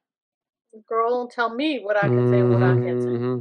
Girl, 0.88 1.10
don't 1.10 1.32
tell 1.32 1.54
me 1.54 1.80
what 1.84 1.98
I 1.98 2.02
can 2.02 2.30
say 2.30 2.40
and 2.40 2.54
what 2.54 2.64
I 2.64 2.74
can't 2.76 3.02
say. 3.02 3.10
Mm-hmm. 3.10 3.40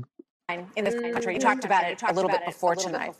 In 0.77 0.85
this 0.85 0.95
country. 0.95 1.35
You 1.35 1.39
mm-hmm. 1.39 1.49
talked 1.49 1.65
about 1.65 1.85
it 1.85 2.03
a 2.03 2.13
little 2.13 2.31
bit 2.31 2.45
before 2.45 2.77
tonight. 2.77 3.15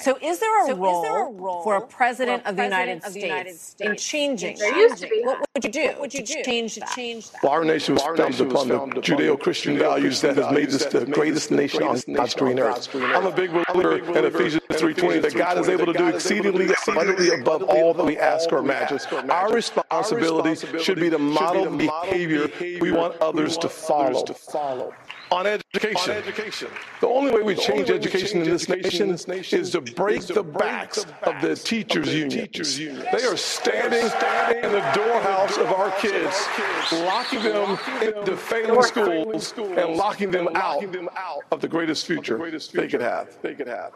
So, 0.00 0.18
is 0.22 0.38
there 0.38 0.70
a 0.70 0.74
role 0.74 1.62
for 1.62 1.76
a 1.76 1.80
president 1.80 2.46
of 2.46 2.56
the 2.56 2.64
United 2.64 3.02
States 3.02 3.76
in 3.80 3.96
changing? 3.96 4.58
There 4.58 4.76
used 4.76 4.98
to 4.98 5.08
be. 5.08 5.22
What 5.22 5.40
would 5.54 5.64
you 5.64 5.70
do? 5.70 5.86
What 5.88 6.00
would 6.00 6.14
you 6.14 6.22
do? 6.22 6.42
Change 6.44 6.76
that. 6.76 6.94
Change 6.94 7.30
that. 7.30 7.42
Well, 7.42 7.52
our 7.52 7.64
nation 7.64 7.94
was 7.94 8.02
founded 8.02 8.40
upon 8.40 8.68
the 8.68 8.76
Judeo-Christian 8.76 9.78
values 9.78 10.20
that 10.20 10.36
has 10.36 10.52
made 10.52 10.68
us 10.68 10.84
the 10.86 11.06
greatest 11.06 11.50
nation 11.50 11.82
on 11.82 12.00
God's 12.12 12.34
green 12.34 12.58
earth. 12.58 12.94
I'm 12.94 13.26
a 13.26 13.32
big 13.32 13.50
believer 13.72 13.98
in 14.18 14.24
Ephesians 14.24 14.62
3.20 14.70 15.22
that 15.22 15.34
God 15.34 15.58
is 15.58 15.68
able 15.68 15.86
to 15.86 15.92
do 15.92 16.08
exceedingly 16.08 16.68
abundantly 16.86 17.30
above 17.40 17.62
all 17.64 17.94
that 17.94 18.04
we 18.04 18.18
ask 18.18 18.52
or 18.52 18.58
imagine. 18.58 18.98
Our 19.30 19.52
responsibility 19.52 20.54
should 20.82 21.00
be 21.00 21.10
to 21.10 21.18
model 21.18 21.76
behavior 21.76 22.50
we 22.80 22.92
want 22.92 23.16
others 23.20 23.56
to 23.58 23.68
follow. 23.68 24.24
On 25.32 25.46
education. 25.46 26.68
The 27.00 27.08
only 27.08 27.32
way 27.32 27.42
we 27.42 27.56
change 27.56 27.90
education 27.90 28.42
in 28.42 28.48
this 28.48 28.68
nation 28.68 29.10
is 29.10 29.70
to 29.70 29.80
break 29.80 30.22
the 30.26 30.42
backs 30.42 31.04
of 31.22 31.40
the 31.40 31.56
teachers' 31.56 32.12
union. 32.78 33.04
They 33.12 33.24
are 33.24 33.36
standing 33.36 34.04
in 34.04 34.72
the 34.72 34.90
doorhouse 34.94 35.56
of 35.58 35.66
our 35.72 35.90
kids, 35.98 36.46
locking 36.92 37.42
them 37.42 37.78
into 38.02 38.36
failing 38.36 38.82
schools 38.82 39.52
and 39.56 39.96
locking 39.96 40.30
them 40.30 40.48
out 40.54 40.84
of 41.50 41.60
the 41.60 41.68
greatest 41.68 42.06
future 42.06 42.38
they 42.72 42.88
could 42.88 43.00
have. 43.00 43.36
They 43.42 43.54
could 43.54 43.68
have. 43.68 43.92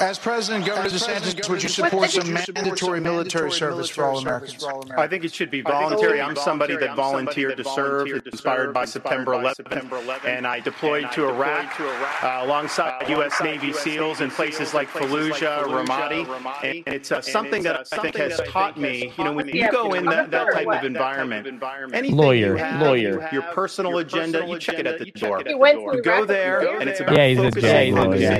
As 0.00 0.18
President, 0.18 0.66
Governor 0.66 0.90
DeSantis, 0.90 1.48
would 1.48 1.62
you 1.62 1.68
support 1.68 2.10
some 2.10 2.32
mandatory 2.32 3.00
military 3.00 3.50
service 3.52 3.88
for 3.88 4.04
all 4.04 4.18
Americans? 4.18 4.62
I 4.96 5.06
think 5.06 5.24
it 5.24 5.32
should 5.32 5.50
be 5.50 5.62
voluntary. 5.62 6.20
I'm 6.20 6.36
somebody 6.36 6.76
that 6.76 6.96
volunteered 6.96 7.56
to 7.56 7.64
serve, 7.64 8.08
inspired 8.26 8.74
by 8.74 8.84
September 8.84 9.32
11th, 9.32 10.24
and 10.26 10.46
I 10.46 10.60
deployed 10.60 11.10
to 11.12 11.28
Iraq 11.28 11.80
uh, 11.80 12.40
alongside 12.42 13.08
U.S. 13.08 13.40
Navy 13.42 13.72
SEALs 13.72 14.20
in 14.20 14.30
places 14.30 14.74
like 14.74 14.88
Fallujah, 14.88 15.64
Ramadi, 15.64 16.82
and 16.86 16.94
it's 16.94 17.12
uh, 17.12 17.20
something 17.22 17.62
that 17.62 17.86
I 17.92 18.02
think 18.02 18.16
has 18.16 18.40
taught 18.48 18.76
me. 18.78 19.12
You 19.16 19.24
know, 19.24 19.32
when 19.32 19.48
you 19.48 19.70
go 19.70 19.94
in 19.94 20.04
that, 20.06 20.30
that 20.32 20.52
type 20.52 20.66
of 20.66 20.84
environment, 20.84 21.46
anything 21.94 22.16
Lawyer, 22.16 22.56
have, 22.56 22.80
lawyer. 22.82 23.28
your 23.32 23.42
personal 23.42 23.98
agenda, 23.98 24.44
you 24.46 24.58
check 24.58 24.78
it 24.78 24.86
at 24.86 24.98
the 24.98 25.10
door. 25.12 25.42
He 25.46 25.54
went 25.54 25.78
to 25.78 25.96
You 25.96 26.02
go 26.02 26.24
there, 26.24 26.78
and 26.80 26.90
it's 26.90 27.00
about 27.00 27.16
Yeah, 27.16 27.28
he's 27.28 27.38
a 27.38 27.42
focusing 27.44 27.98
on 27.98 28.10
lawyer. 28.10 28.30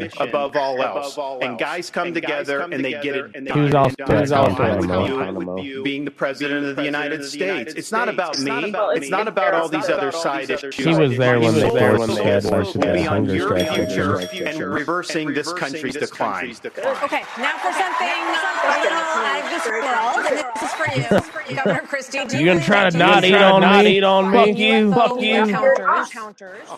mission 0.00 0.10
above 0.18 0.56
all 0.56 0.65
else. 0.74 1.18
And 1.42 1.58
guys 1.58 1.90
come 1.90 2.14
together 2.14 2.60
and 2.60 2.84
they 2.84 2.92
get 2.92 3.16
it 3.16 3.36
He 3.52 3.60
was 3.60 3.74
also 3.74 3.94
done. 3.96 4.16
at 4.16 4.22
It's 4.22 4.32
all 4.32 4.50
right 4.50 5.34
with 5.34 5.64
you 5.64 5.82
being 5.82 6.04
the 6.04 6.10
president 6.10 6.66
of 6.66 6.76
the 6.76 6.84
United 6.84 7.24
States. 7.24 7.74
It's 7.74 7.92
not 7.92 8.08
about 8.08 8.38
me. 8.38 8.74
It's 8.94 9.10
not 9.10 9.28
about 9.28 9.54
all 9.54 9.68
these 9.68 9.88
other 9.88 10.12
side 10.12 10.50
issues. 10.50 10.74
He 10.74 10.94
was 10.94 11.16
there 11.16 11.38
when 11.40 11.54
My 11.54 11.60
they 11.60 11.68
sole 11.68 11.78
forced 11.78 12.06
focus 12.16 12.44
that 12.44 12.50
bunch 12.50 12.68
of 12.68 12.74
will 12.76 12.92
be 12.92 12.98
that 13.02 13.08
hunger 13.08 13.34
your 13.34 14.22
strike 14.22 14.40
and 14.40 14.60
reversing 14.60 15.34
this 15.34 15.52
country's 15.52 15.94
decline. 15.94 16.54
Okay, 16.64 17.22
now 17.38 17.58
for 17.58 17.72
something 17.72 18.56
a 18.66 18.82
little 18.82 18.98
out 18.98 19.44
of 19.44 19.50
this 19.50 19.66
world. 19.66 20.26
And 20.26 20.38
this 20.96 21.12
is 21.12 21.28
for 21.28 21.42
you, 21.50 21.56
Governor 21.56 21.80
Christie. 21.82 22.24
Do 22.26 22.38
You 22.38 22.46
gonna 22.46 22.60
try 22.62 22.88
to 22.88 22.96
not 22.96 23.24
eat 23.24 23.34
on 23.34 23.62
UFO 23.62 23.82
me? 23.84 23.96
Eat 23.96 24.04
on 24.04 24.30
me? 24.30 24.36
Fuck 24.38 24.58
you, 24.58 24.92
fuck 24.92 25.20
you. 25.20 25.42
Encounters. 25.42 26.10
encounters. 26.10 26.68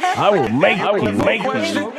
I 0.00 0.30
will 0.32 0.48
make 0.48 0.78
I 0.78 0.92
will 0.92 1.12
make 1.12 1.42
you. 1.42 1.92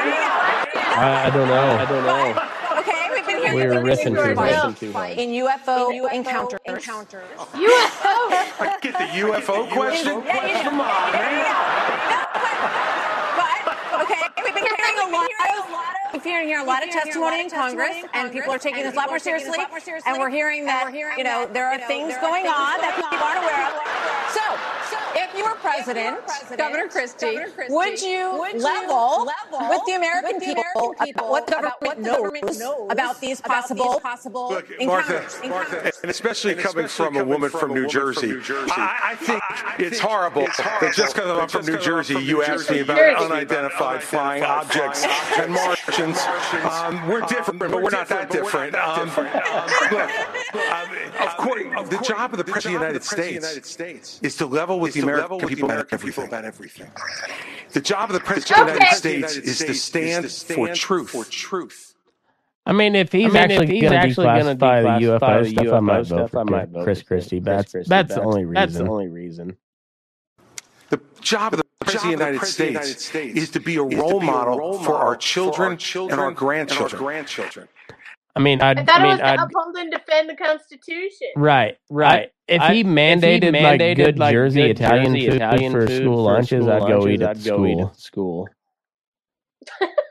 Yeah, 0.00 0.08
you 0.08 0.10
know. 0.10 0.36
There 0.40 0.58
you 0.60 0.72
go. 0.74 0.80
I, 1.00 1.26
I 1.26 1.30
don't 1.30 1.48
know. 1.48 1.68
I 1.78 1.84
don't 1.86 2.04
know. 2.04 2.42
Okay, 2.80 3.02
we've 3.12 3.26
been 3.26 3.38
hearing 3.38 3.56
We 3.56 3.66
were 3.66 3.72
about 3.72 3.84
riffing 3.84 4.14
too 4.14 4.34
hard. 4.34 4.36
Riffing 4.36 4.78
too 4.78 4.92
hard. 4.92 5.18
in 5.18 5.28
UFO 5.30 6.12
encounters. 6.12 6.60
encounters. 6.66 7.24
UFO. 7.38 8.14
I 8.60 8.78
get 8.80 8.92
the 8.94 9.08
UFO 9.26 9.68
question? 9.70 10.22
Yeah, 10.24 10.46
you 10.46 10.54
know. 10.54 10.62
Come 10.62 10.80
on, 10.80 11.12
There 11.12 11.30
you 11.30 11.36
man. 11.44 11.44
go. 11.50 12.20
But, 13.36 14.02
okay, 14.02 14.22
we've 14.44 14.54
been 14.54 14.64
hearing 14.64 14.98
a 15.04 15.10
lot 15.12 15.28
of, 15.28 16.12
we've 16.12 16.22
been 16.22 16.32
hearing 16.32 16.56
a 16.56 16.64
lot 16.64 16.82
of 16.82 16.90
testimony 16.90 17.40
in 17.40 17.50
Congress, 17.50 17.96
and 18.14 18.32
people 18.32 18.52
are 18.52 18.58
taking 18.58 18.82
this 18.84 18.94
a 18.94 18.96
lot 18.96 19.08
more 19.08 19.18
seriously, 19.18 19.58
and 20.06 20.18
we're 20.18 20.30
hearing 20.30 20.64
that, 20.64 20.92
you 21.16 21.24
know, 21.24 21.48
there 21.52 21.66
are 21.68 21.78
things 21.86 22.14
going 22.20 22.46
on 22.46 22.80
that 22.80 22.96
people 22.96 23.18
aren't 23.20 23.40
aware 23.44 23.66
of. 23.68 23.72
So, 24.32 24.44
if 25.20 25.36
you 25.36 25.44
were 25.44 25.54
president, 25.56 26.18
Governor 26.56 26.88
Christie, 26.88 27.38
would 27.68 28.00
you 28.00 28.46
level 28.58 29.26
with 29.68 29.80
the 29.86 29.94
American 29.96 30.40
people 30.40 30.94
about 31.00 31.30
what 31.30 31.46
the 31.46 32.02
government 32.02 32.58
knows 32.58 32.90
about 32.90 33.20
these 33.20 33.40
possible 33.40 34.00
Look, 34.50 34.68
Martha, 34.80 35.16
encounters? 35.16 35.40
encounters? 35.42 36.00
and 36.02 36.10
especially 36.10 36.54
coming 36.54 36.88
from 36.88 37.16
a 37.16 37.24
woman 37.24 37.50
from 37.50 37.74
New 37.74 37.86
Jersey, 37.86 38.34
I, 38.70 39.10
I 39.12 39.14
think 39.16 39.42
it's 39.78 39.98
horrible 40.00 40.46
that 40.46 40.92
just 40.94 41.14
because 41.14 41.38
I'm 41.38 41.48
from 41.48 41.66
New 41.66 41.78
Jersey, 41.78 42.20
you 42.20 42.42
ask 42.42 42.70
me 42.70 42.80
about 42.80 42.98
unidentified 42.98 44.02
flying 44.02 44.42
objects 44.42 45.04
and 45.38 45.52
Martians. 45.52 46.18
Um, 46.70 47.08
we're 47.08 47.20
different, 47.22 47.58
but 47.58 47.70
we're 47.70 47.90
not 47.90 48.08
that 48.08 48.30
different. 48.30 48.74
Um, 48.74 49.08
look, 49.08 50.10
um, 50.54 50.88
of 51.20 51.36
course, 51.36 51.88
the 51.88 51.98
job 52.04 52.32
of 52.32 52.38
the 52.38 52.44
President 52.44 52.76
of 52.76 53.06
the 53.08 53.32
United 53.32 53.64
States 53.66 54.20
is 54.22 54.36
to 54.36 54.46
level 54.46 54.78
with 54.80 54.94
the 54.94 55.02
American 55.18 55.98
people 55.98 56.24
about 56.24 56.44
everything. 56.44 56.90
The 57.72 57.80
job 57.80 58.10
of 58.10 58.14
the 58.14 58.20
President 58.20 58.60
of 58.60 58.66
the 58.66 58.72
United 58.74 58.96
States 58.96 59.36
is 59.36 59.58
to 59.58 59.74
stand 59.74 60.30
for 60.30 61.24
truth. 61.24 61.94
I 62.66 62.72
mean, 62.72 62.94
if 62.94 63.10
he's 63.12 63.34
I 63.34 63.46
mean, 63.46 63.50
if 63.50 63.50
actually 63.50 63.66
he's 63.68 63.82
going 63.82 63.92
to 63.92 63.98
actually 63.98 64.26
gonna 64.26 64.56
declassify 64.56 64.82
the 64.82 65.06
declassify 65.06 65.18
UFO 65.18 65.42
the 65.42 65.50
stuff, 65.50 65.72
I 65.72 65.80
might 65.80 66.02
UFO 66.02 66.08
vote 66.08 66.30
for 66.30 66.38
I 66.40 66.44
might 66.44 66.68
vote 66.68 66.84
Chris 66.84 67.00
for 67.00 67.06
Christie. 67.06 67.40
Chris 67.40 67.44
That's 67.44 67.72
Christie. 67.72 67.88
that's 67.88 68.14
the 68.14 68.22
only 68.22 68.44
reason. 68.44 68.54
that's 68.54 68.74
the 68.74 68.86
only 68.88 69.08
reason. 69.08 69.56
The 70.90 71.00
job 71.20 71.54
of 71.54 71.58
the 71.60 71.64
President 71.80 72.14
of 72.14 72.18
the 72.20 72.26
United 72.26 72.46
States 72.46 73.14
is 73.14 73.50
to 73.50 73.60
be 73.60 73.76
a 73.76 73.82
role 73.82 74.20
model 74.20 74.78
for 74.80 74.96
our 74.96 75.16
children 75.16 75.78
and 75.94 76.12
our 76.20 76.32
grandchildren. 76.32 77.68
I 78.36 78.40
mean, 78.40 78.60
I'd, 78.62 78.78
I 78.78 78.84
thought 78.84 78.96
I 78.96 79.00
it 79.00 79.02
mean, 79.02 79.10
was 79.10 79.18
to 79.20 79.26
I'd, 79.26 79.40
uphold 79.40 79.76
and 79.76 79.90
defend 79.90 80.28
the 80.28 80.36
Constitution. 80.36 81.28
right, 81.36 81.76
right. 81.88 82.30
If 82.50 82.60
I- 82.60 82.74
he 82.74 82.80
if 82.80 82.86
he 82.86 82.92
mandated, 82.94 83.52
like 83.62 83.96
good 83.96 84.18
like, 84.18 84.32
Jersey 84.32 84.62
good 84.62 84.70
Italian 84.72 85.14
Jersey 85.14 85.26
food 85.26 85.36
Italian 85.36 85.72
for 85.72 85.86
food 85.86 86.02
school 86.02 86.24
for 86.26 86.32
lunches, 86.34 86.48
school 86.48 86.70
I'd 86.70 86.86
go 86.86 86.98
lunches, 87.00 87.12
eat 87.14 87.22
at 87.22 87.36
I'd 87.36 87.44
go 87.44 87.66
eat 87.66 87.80
at 87.80 87.96
school. 87.96 88.48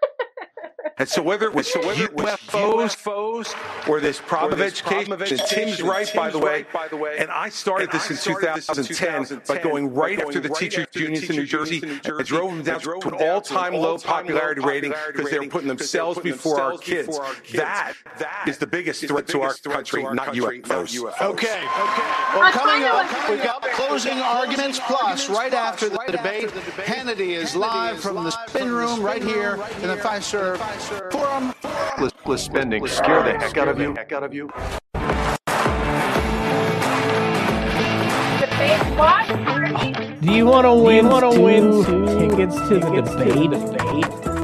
And 1.00 1.08
so 1.08 1.22
whether 1.22 1.45
it 1.45 1.53
was 1.53 1.72
so 1.72 1.80
whether 1.86 2.03
it 2.03 2.14
was 2.14 2.26
UFOs 2.26 3.88
or 3.88 4.02
this 4.02 4.19
problem 4.19 4.60
of 4.60 4.66
education, 4.66 5.14
and 5.14 5.40
Tim's 5.48 5.82
right, 5.82 6.11
by 6.14 6.30
the 6.30 6.38
way. 6.38 6.66
And 7.18 7.32
I 7.32 7.48
started 7.48 7.90
this 7.90 8.11
in 8.11 8.18
2010 8.18 9.42
by 9.48 9.60
going 9.60 9.94
right 9.94 10.19
after 10.19 10.42
the 10.42 10.50
teachers' 10.50 10.88
unions 10.94 11.30
in 11.30 11.38
New 11.38 11.45
Jersey, 11.45 11.82
and 11.82 12.02
I 12.19 12.24
drove 12.24 12.53
them 12.53 12.64
down 12.64 12.82
to 12.82 13.08
an 13.08 13.14
all-time 13.14 13.74
low 13.76 13.98
popularity 13.98 14.61
rating 14.61 14.94
because 15.08 15.32
they 15.32 15.40
were 15.40 15.48
putting 15.48 15.69
themselves 15.69 16.19
before 16.19 16.60
our 16.60 16.78
kids. 16.78 17.18
That, 17.53 17.94
That 18.18 18.45
is 18.48 18.58
the 18.58 18.68
biggest 18.68 19.06
threat 19.08 19.28
to 19.28 19.42
our 19.42 19.53
country, 19.53 20.03
not 20.03 20.36
UFOs. 20.36 21.22
Okay. 21.22 21.64
Well, 22.36 22.52
coming 22.52 22.84
up, 22.84 23.30
we've 23.30 23.42
got 23.42 23.61
closing 23.72 24.19
arguments 24.19 24.80
plus 24.86 25.30
right 25.30 25.53
after 25.53 25.88
the 25.88 26.00
debate. 26.08 26.50
Hannity 26.50 27.30
is 27.30 27.56
live 27.56 28.02
from 28.02 28.16
the 28.16 28.32
spin 28.48 28.69
room 28.69 29.02
right 29.02 29.24
here 29.24 29.53
in 29.82 29.88
the 29.88 29.95
Fiserv 29.95 30.60
Forum. 31.11 31.53
Reckless 32.00 32.43
spending 32.43 32.88
scare 32.88 33.24
the 33.24 33.38
heck 33.38 33.58
out 33.58 33.68
of 33.68 33.80
you. 33.80 33.93
Heck 33.93 34.11
out 34.11 34.24
of 34.24 34.34
you. 34.34 34.50
Do 40.22 40.34
you 40.34 40.45
want 40.45 40.66
to 40.66 40.74
win? 40.74 41.06
Do 41.06 41.09
you 41.09 41.14
wanna 41.14 41.32
two 41.32 41.42
win 41.42 42.30
tickets 42.30 42.56
to 42.56 42.80
the 42.80 43.01
debate? 43.01 44.39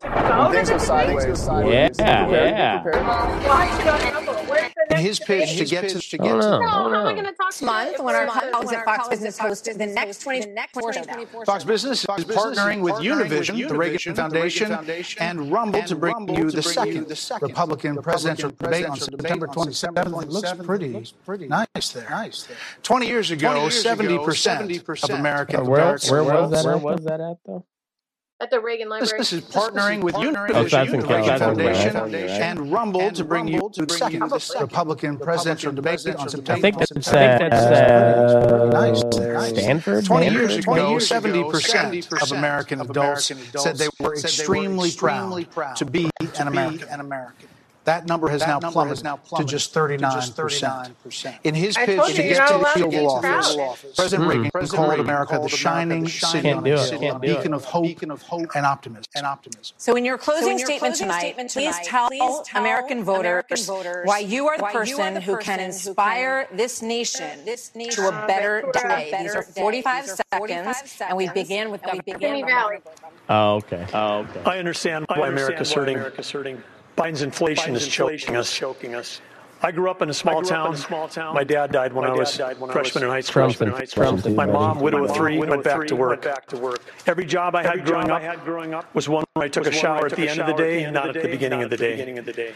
Things 0.00 0.70
are 0.70 0.78
sideways. 0.78 1.46
Yeah, 1.46 2.28
yeah. 2.30 2.82
Why 2.82 3.76
should 3.78 3.86
I 3.86 4.20
know? 4.20 4.32
Where's 4.48 4.72
His 5.00 5.18
debate? 5.18 5.48
pitch 5.48 5.58
to 5.58 5.64
get 5.66 5.88
to 5.90 6.00
to 6.00 6.18
get 6.18 6.28
don't 6.28 6.40
to 6.40 6.48
know. 6.50 6.58
No, 6.60 6.66
I 6.66 6.68
how 6.68 6.86
am 6.88 7.06
I 7.06 7.12
going 7.12 7.24
to 7.26 7.32
talk 7.32 7.46
Next 7.50 7.58
to 7.58 7.64
month, 7.66 7.98
when 8.00 8.14
our 8.14 8.26
if 8.26 8.32
colleagues 8.32 8.72
at 8.72 8.84
Fox 8.86 9.08
Business 9.08 9.38
host 9.38 9.64
the 9.66 9.86
next 9.86 10.22
20, 10.22 10.46
next 10.52 10.72
24. 10.74 11.44
Fox 11.44 11.64
Business 11.64 12.00
is 12.00 12.06
partnering 12.06 12.80
with 12.80 12.94
Univision, 12.94 13.68
the 13.68 13.76
Reagan 13.76 14.14
Foundation, 14.14 14.72
and 15.20 15.52
Rumble 15.52 15.82
to 15.82 15.94
bring 15.96 16.28
you 16.28 16.50
the 16.50 16.62
second 16.62 17.06
Republican 17.42 18.02
presidential 18.02 18.50
debate 18.50 18.86
on 18.86 18.96
September 18.96 19.46
27th. 19.48 20.22
It 20.22 20.28
looks 20.28 20.52
pretty, 20.64 21.12
pretty 21.26 21.46
nice 21.46 21.90
there. 21.92 22.08
Nice 22.08 22.44
there. 22.44 22.56
20 22.82 23.06
years 23.06 23.30
ago, 23.30 23.68
70% 23.68 25.04
of 25.04 25.10
American 25.10 25.60
Uh, 25.60 25.64
where, 25.64 25.80
adults 25.80 26.10
where 26.10 26.24
was 26.24 26.50
that? 26.52 26.64
were- 26.64 26.74
At? 26.76 26.82
Where 26.82 26.94
was 26.94 27.04
that 27.04 27.20
at 27.20 27.36
though? 27.44 27.64
At 28.40 28.48
the 28.48 28.58
Reagan 28.58 28.88
Library. 28.88 29.18
This 29.18 29.34
is 29.34 29.42
partnering 29.42 30.02
with 30.02 30.14
Oh, 30.14 30.20
Univision, 30.20 30.70
that's 30.70 30.92
in 30.92 31.00
the 31.00 31.06
Reagan 31.06 31.38
California, 31.38 31.90
Foundation, 31.92 32.40
and 32.40 32.72
Rumble 32.72 33.10
to 33.10 33.22
bring 33.22 33.48
you 33.48 33.70
to 33.74 33.84
the 33.84 33.94
second 33.94 34.32
Republican 34.60 35.18
presidential 35.18 35.72
debate 35.72 36.06
on 36.06 36.16
I 36.20 36.26
September. 36.26 36.60
think 36.62 36.78
that's, 36.78 37.08
I 37.08 37.38
think 37.38 37.52
that's 37.52 37.66
uh, 37.66 38.70
nice 38.72 39.48
Stanford. 39.50 40.06
20 40.06 40.30
years 40.30 40.56
ago, 40.56 40.96
70% 40.96 42.22
of 42.22 42.32
American 42.32 42.80
adults 42.80 43.30
said 43.58 43.76
they 43.76 43.88
were 44.00 44.14
extremely 44.14 44.90
proud 44.92 45.44
to 45.76 45.84
be 45.84 46.08
an 46.20 46.48
American. 46.48 46.88
That 47.84 48.06
number 48.06 48.28
has 48.28 48.42
now 48.42 48.60
plummeted 48.60 49.04
to 49.36 49.44
just 49.44 49.74
39%. 49.74 51.38
In 51.44 51.54
his 51.54 51.76
pitch 51.76 51.96
told 51.96 52.10
to 52.10 52.22
you, 52.22 52.28
you're 52.28 52.34
get 52.36 52.48
to 52.48 52.58
the 52.58 52.64
to 52.64 52.84
Oval 52.86 52.90
be 52.90 53.06
Office, 53.06 53.54
proud. 53.54 53.76
President 53.96 54.30
Hmm. 54.30 54.40
Reagan 54.58 54.68
called 54.68 55.00
America 55.00 55.38
the 55.42 55.48
shining 55.48 56.06
city, 56.06 56.42
Can't 56.42 56.64
do 56.64 56.74
it. 56.74 56.92
a 56.92 56.98
Can't 56.98 57.22
do 57.22 57.28
beacon 57.28 57.54
of 57.54 57.64
hope 57.64 58.54
and 58.54 58.66
optimism. 58.66 59.04
And 59.14 59.26
optimism. 59.26 59.74
So, 59.78 59.96
in 59.96 60.04
your 60.04 60.18
closing, 60.18 60.44
So 60.44 60.50
in 60.50 60.58
your 60.58 60.66
statement, 60.66 60.92
closing 60.96 61.06
tonight, 61.06 61.20
statement 61.20 61.52
please, 61.52 61.78
tell 61.82 62.08
please 62.08 62.40
tell 62.44 62.60
American, 62.60 63.02
voters 63.02 63.20
American 63.20 63.64
voters 63.64 64.06
why 64.06 64.18
you 64.18 64.46
are 64.48 64.58
the 64.58 64.62
why 64.62 64.70
you 64.72 64.76
are 64.76 64.80
person 64.80 65.16
who 65.22 65.36
can 65.38 65.58
person 65.58 65.60
who 65.60 65.64
inspire 65.66 66.44
can 66.44 66.56
this 66.58 66.82
nation, 66.82 67.44
this 67.46 67.70
to 67.70 67.78
nation 67.78 68.04
a 68.04 68.26
better 68.26 68.60
to 68.60 68.68
a 68.68 68.72
day. 68.72 69.10
better 69.10 69.22
These 69.24 69.34
are 69.36 69.42
day. 69.42 69.60
45 69.60 70.04
These 70.04 70.20
are 70.32 70.38
45 70.38 70.76
seconds, 70.76 71.02
and 71.08 71.16
we 71.16 71.28
begin 71.30 71.70
with 71.70 71.82
and 71.82 71.92
we 71.92 72.12
Governor 72.12 72.34
begin 72.34 72.46
Valley. 72.46 72.78
Oh, 73.28 73.54
okay. 73.56 73.86
Oh, 73.94 74.18
okay. 74.18 74.42
I 74.44 74.58
understand 74.58 75.06
why 75.08 75.28
America's 75.28 75.72
hurting. 75.72 76.62
Biden's 77.00 77.22
inflation 77.22 77.74
is 77.74 77.88
choking 77.88 78.36
us. 78.36 78.52
choking 78.54 78.94
us. 78.94 79.20
I 79.62 79.70
grew 79.72 79.90
up 79.90 80.00
in 80.02 80.08
a 80.10 80.14
small 80.14 80.38
I 80.38 80.40
grew 80.40 80.48
up 80.48 80.54
town. 80.54 80.66
in 80.68 80.72
a 80.74 80.76
small 80.76 81.08
town. 81.08 81.34
My 81.34 81.44
dad 81.44 81.70
died 81.72 81.92
when 81.92 82.06
My 82.06 82.14
I 82.14 82.18
was 82.18 82.36
died 82.36 82.58
when 82.60 82.70
I 82.70 82.72
freshman 82.72 83.04
in 83.04 83.10
high 83.10 83.20
school. 83.20 83.32
Trump's 83.50 83.60
in- 83.60 83.88
Trump's 83.88 84.26
My 84.28 84.46
mom, 84.46 84.74
buddy. 84.74 84.84
widow 84.84 85.04
of 85.04 85.14
three, 85.14 85.38
widow 85.38 85.50
went 85.50 85.60
of 85.60 85.64
back 85.64 85.76
three, 85.76 85.88
to 85.88 85.96
went 85.96 86.10
work. 86.10 86.22
back 86.22 86.46
to 86.48 86.56
work. 86.58 86.80
Every 87.06 87.26
job 87.26 87.54
I 87.54 87.62
had 87.62 87.72
Every 87.72 87.82
growing 87.84 88.06
job 88.06 88.16
up 88.16 88.22
I 88.22 88.24
had 88.24 88.44
growing 88.44 88.74
up 88.74 88.94
was 88.94 89.08
one 89.08 89.24
where 89.34 89.44
I 89.44 89.48
took 89.48 89.66
a 89.66 89.70
was 89.70 89.82
one 89.82 89.92
where 89.92 89.98
shower 90.00 90.04
I 90.04 90.10
at 90.10 90.16
the 90.16 90.28
end 90.28 90.40
of 90.40 90.46
the 90.46 90.52
day, 90.54 90.90
not 90.90 91.08
at 91.14 91.22
the 91.22 91.28
beginning 91.28 91.58
not 91.60 91.64
of 91.64 91.70
the 91.70 91.74
at 91.76 91.78
the 91.80 91.86
day. 91.86 91.90
beginning 91.92 92.18
of 92.18 92.24
the 92.26 92.32
day. 92.32 92.52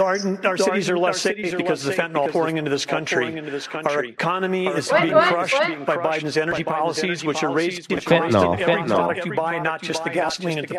Our, 0.00 0.46
our 0.46 0.56
cities 0.58 0.90
are 0.90 0.98
less 0.98 1.20
safe 1.20 1.36
cities 1.36 1.54
are 1.54 1.56
because 1.56 1.84
of 1.86 1.96
the 1.96 2.02
fentanyl 2.02 2.30
pouring 2.30 2.58
into 2.58 2.70
this 2.70 2.84
country. 2.86 3.34
into 3.36 3.50
this 3.50 3.66
Our 3.72 4.04
economy 4.04 4.66
Our 4.68 4.76
is 4.76 4.90
What, 4.90 5.02
being 5.02 5.14
what, 5.14 5.24
crushed 5.28 5.54
what? 5.54 5.86
by 5.86 5.96
Biden's 5.96 6.36
energy 6.36 6.62
by 6.62 6.72
Biden's 6.72 6.78
policies, 6.80 7.04
energy 7.04 7.26
which 7.26 7.42
are 7.42 7.50
raising 7.50 7.84
policies, 7.84 7.86
the 7.86 7.94
which 7.96 8.06
cost 8.06 8.34
of 8.36 8.50
raising 8.52 8.70
every 8.70 8.88
product 8.88 9.26
you 9.26 9.34
buy, 9.34 9.58
not 9.58 9.82
just 9.82 10.04
the 10.04 10.10
gasoline 10.10 10.58
at 10.58 10.68
the 10.68 10.74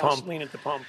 pump. 0.60 0.86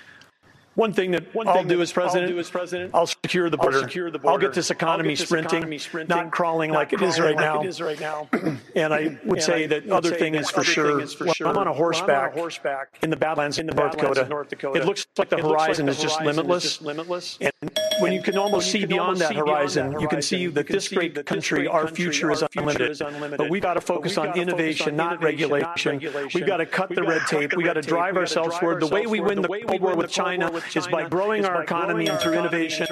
One 0.75 0.93
thing 0.95 1.11
that 1.11 1.35
One 1.35 1.47
I'll 1.47 1.55
thing 1.57 1.69
do 1.69 1.77
that 1.77 1.83
as 1.83 1.93
president, 1.93 2.31
I'll 2.31 2.35
do 2.37 2.41
as 2.41 2.51
president, 2.51 2.91
I'll 2.95 3.07
secure 3.07 3.51
the 3.51 3.59
I'll 3.59 3.65
border. 3.65 3.81
secure 3.81 4.11
the 4.11 4.19
I'll 4.27 4.39
get 4.39 4.55
this 4.55 4.71
economy, 4.71 5.11
get 5.11 5.19
this 5.19 5.29
sprinting, 5.29 5.59
economy 5.59 5.79
sprinting, 5.79 6.17
not 6.17 6.31
crawling 6.31 6.71
not 6.71 6.79
like 6.79 6.93
it 6.95 7.03
is 7.03 7.17
crawling 7.17 7.37
right 7.37 7.45
like 7.45 7.55
now. 7.55 7.63
it 7.63 7.67
is 7.67 7.81
right 7.81 8.01
now. 8.01 8.29
And 8.75 8.95
I 8.95 9.19
would 9.27 9.39
And 9.39 9.43
say 9.43 9.65
I 9.65 9.67
that 9.67 9.85
would 9.85 9.93
other 9.93 10.09
say 10.11 10.19
thing 10.19 10.33
that 10.33 10.41
is 10.41 10.53
other 10.55 10.65
sure. 10.65 10.87
thing 10.93 11.01
is 11.01 11.13
for 11.13 11.25
when 11.27 11.35
sure, 11.35 11.47
I'm 11.49 11.59
on 11.59 11.59
a 11.59 11.61
I'm 11.61 11.67
on 11.69 11.75
a 11.75 11.79
horseback, 11.79 12.33
horseback 12.33 12.89
in 13.03 13.11
the 13.11 13.17
Badlands 13.17 13.59
in 13.59 13.67
the 13.67 13.75
North 13.75 13.93
Badlands 13.93 14.17
Dakota, 14.19 14.31
North 14.31 14.49
Dakota, 14.49 14.81
it 14.81 14.87
looks 14.87 15.07
like 15.19 15.29
the 15.29 15.37
it 15.37 15.45
looks 15.45 15.67
like 15.67 15.67
horizon 15.67 15.87
the 15.87 15.93
is 15.93 16.01
just 16.01 16.15
horizon 16.19 16.31
is 16.31 16.37
limitless. 16.37 16.63
just 16.63 16.83
limitless. 16.83 17.39
And 17.43 17.53
when 18.01 18.13
you 18.15 18.23
can 18.23 18.39
almost 18.39 18.71
see 18.71 18.81
can 18.81 18.89
beyond 18.89 19.19
that 19.19 19.31
beyond 19.31 19.49
horizon, 19.49 19.91
that 19.93 20.01
you 20.01 20.09
can 20.09 20.23
see 20.23 20.45
horizon, 20.47 20.55
that 20.55 20.61
you 20.61 20.65
can 20.65 20.77
this 20.77 20.87
see 20.89 20.97
great 20.97 21.15
that 21.15 21.27
this 21.27 21.29
country, 21.29 21.59
great 21.61 21.69
our 21.71 21.85
country, 21.85 21.97
future 21.97 22.27
our 22.29 22.33
is 22.33 22.39
future 22.51 22.61
unlimited. 22.61 22.91
is 22.91 23.01
unlimited. 23.03 23.39
But 23.39 23.51
we 23.51 23.61
got 23.61 23.75
to 23.75 23.81
focus 23.81 24.17
on 24.17 24.27
gotta 24.27 24.41
focus 24.41 24.53
on 24.53 24.59
innovation, 24.59 24.97
not 24.97 25.23
regulation. 25.23 25.99
We've 26.35 26.47
got 26.47 26.57
to 26.59 26.67
cut 26.67 26.89
the 26.91 27.03
red 27.03 27.23
tape. 27.29 27.55
We've 27.57 27.67
got 27.67 27.75
to 27.75 27.83
drive 27.83 28.17
ourselves 28.17 28.57
forward. 28.59 28.81
The 28.81 28.87
way 28.87 29.07
we 29.07 29.21
win 29.21 29.37
The 29.37 29.43
the 29.43 29.49
way 29.49 29.59
we 29.59 29.65
Cold 29.67 29.83
War 29.83 29.97
with 29.97 30.11
China 30.11 30.51
is 30.75 30.87
by 30.89 31.09
growing 31.09 31.45
our 31.45 31.63
economy 31.63 32.07
and 32.07 32.19
through 32.21 32.35
innovation. 32.35 32.87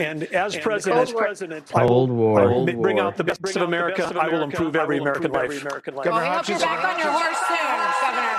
And 0.00 0.24
as 0.24 0.56
president, 0.56 1.02
as 1.02 1.12
president, 1.12 1.72
I 1.74 1.82
will 1.82 1.88
Cold 1.88 2.10
War. 2.10 2.40
I 2.40 2.44
will 2.44 2.52
Cold 2.66 2.74
ma- 2.74 2.82
bring 2.82 2.98
out 2.98 3.16
the 3.16 3.24
best 3.24 3.56
of 3.56 3.62
America. 3.62 4.12
I 4.18 4.28
will 4.28 4.42
improve 4.42 4.76
every 4.76 4.98
American 4.98 5.32
life. 5.32 5.44
every 5.44 5.58
American 5.58 5.94
life. 5.94 6.04
Governor 6.04 6.26
Well, 6.26 6.42
we 6.42 6.48
you're 6.48 6.58
Hutchinson. 6.58 6.68
back 6.68 6.94
on 6.94 7.00
your 7.00 7.12
horse 7.12 7.38
soon, 7.48 7.56
Governor. 8.02 8.38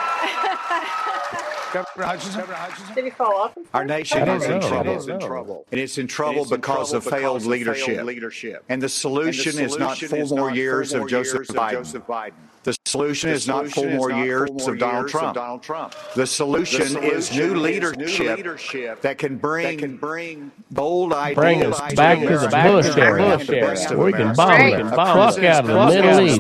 Governor 1.74 2.06
Hutchinson. 2.06 2.40
Governor 2.42 2.58
Hutchinson. 2.58 2.96
Did 2.96 3.04
he 3.06 3.10
fall 3.10 3.36
off? 3.36 3.58
Our 3.74 3.84
nation 3.86 4.28
is 4.30 4.46
in 4.46 4.62
trouble. 4.62 5.06
don't 5.06 5.20
know. 5.48 5.66
And 5.72 5.80
it's 5.80 5.98
in 5.98 6.08
trouble 6.08 6.46
because 6.46 6.94
of 6.94 7.04
failed 7.04 7.46
leadership. 7.46 8.64
And 8.70 8.82
the 8.82 8.90
solution 8.90 9.60
is 9.60 9.78
not 9.78 9.98
four 9.98 10.26
more 10.28 10.52
years 10.52 10.94
of 10.94 11.08
Joseph 11.08 11.48
Biden. 11.48 12.34
The 12.64 12.78
solution 12.86 13.30
is 13.32 13.48
not 13.48 13.68
four 13.70 13.90
more 13.90 14.12
years 14.12 14.50
of 14.68 14.78
Donald 14.78 15.10
Trump. 15.10 15.96
The 16.16 16.26
solution 16.26 16.98
is 17.04 17.36
new 17.36 17.56
leadership 17.56 19.02
that 19.02 19.18
can 19.18 19.38
bring 19.38 20.52
bold 20.72 21.14
ideas. 21.14 21.36
Bring 21.36 21.66
us 21.66 21.94
back 21.94 22.20
to 22.20 22.38
the 22.38 22.48
Bush 22.48 22.98
era. 22.98 23.38
The 23.38 23.46
best 23.60 23.92
of 23.92 24.00
We 24.00 24.12
can 24.14 24.22
America. 24.22 24.38
bomb 24.38 24.50
Right. 24.50 24.78
the 24.78 24.90
fuck 24.90 25.44
out 25.44 25.70
of 25.70 25.94
the 25.94 26.02
Middle 26.02 26.22
East. 26.22 26.40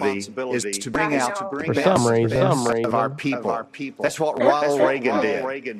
responsibility 0.00 0.56
Is 0.70 0.78
to 0.78 0.90
bring 0.90 1.14
out 1.16 1.38
the 1.38 1.44
For 1.64 1.74
best 1.74 1.84
some 1.84 2.06
reason. 2.06 2.38
best 2.38 2.64
Some 2.64 2.84
of 2.86 2.94
our 2.94 3.10
people. 3.10 4.02
That's 4.02 4.18
what 4.20 4.38
Ronald 4.42 4.80
Reagan 4.80 5.20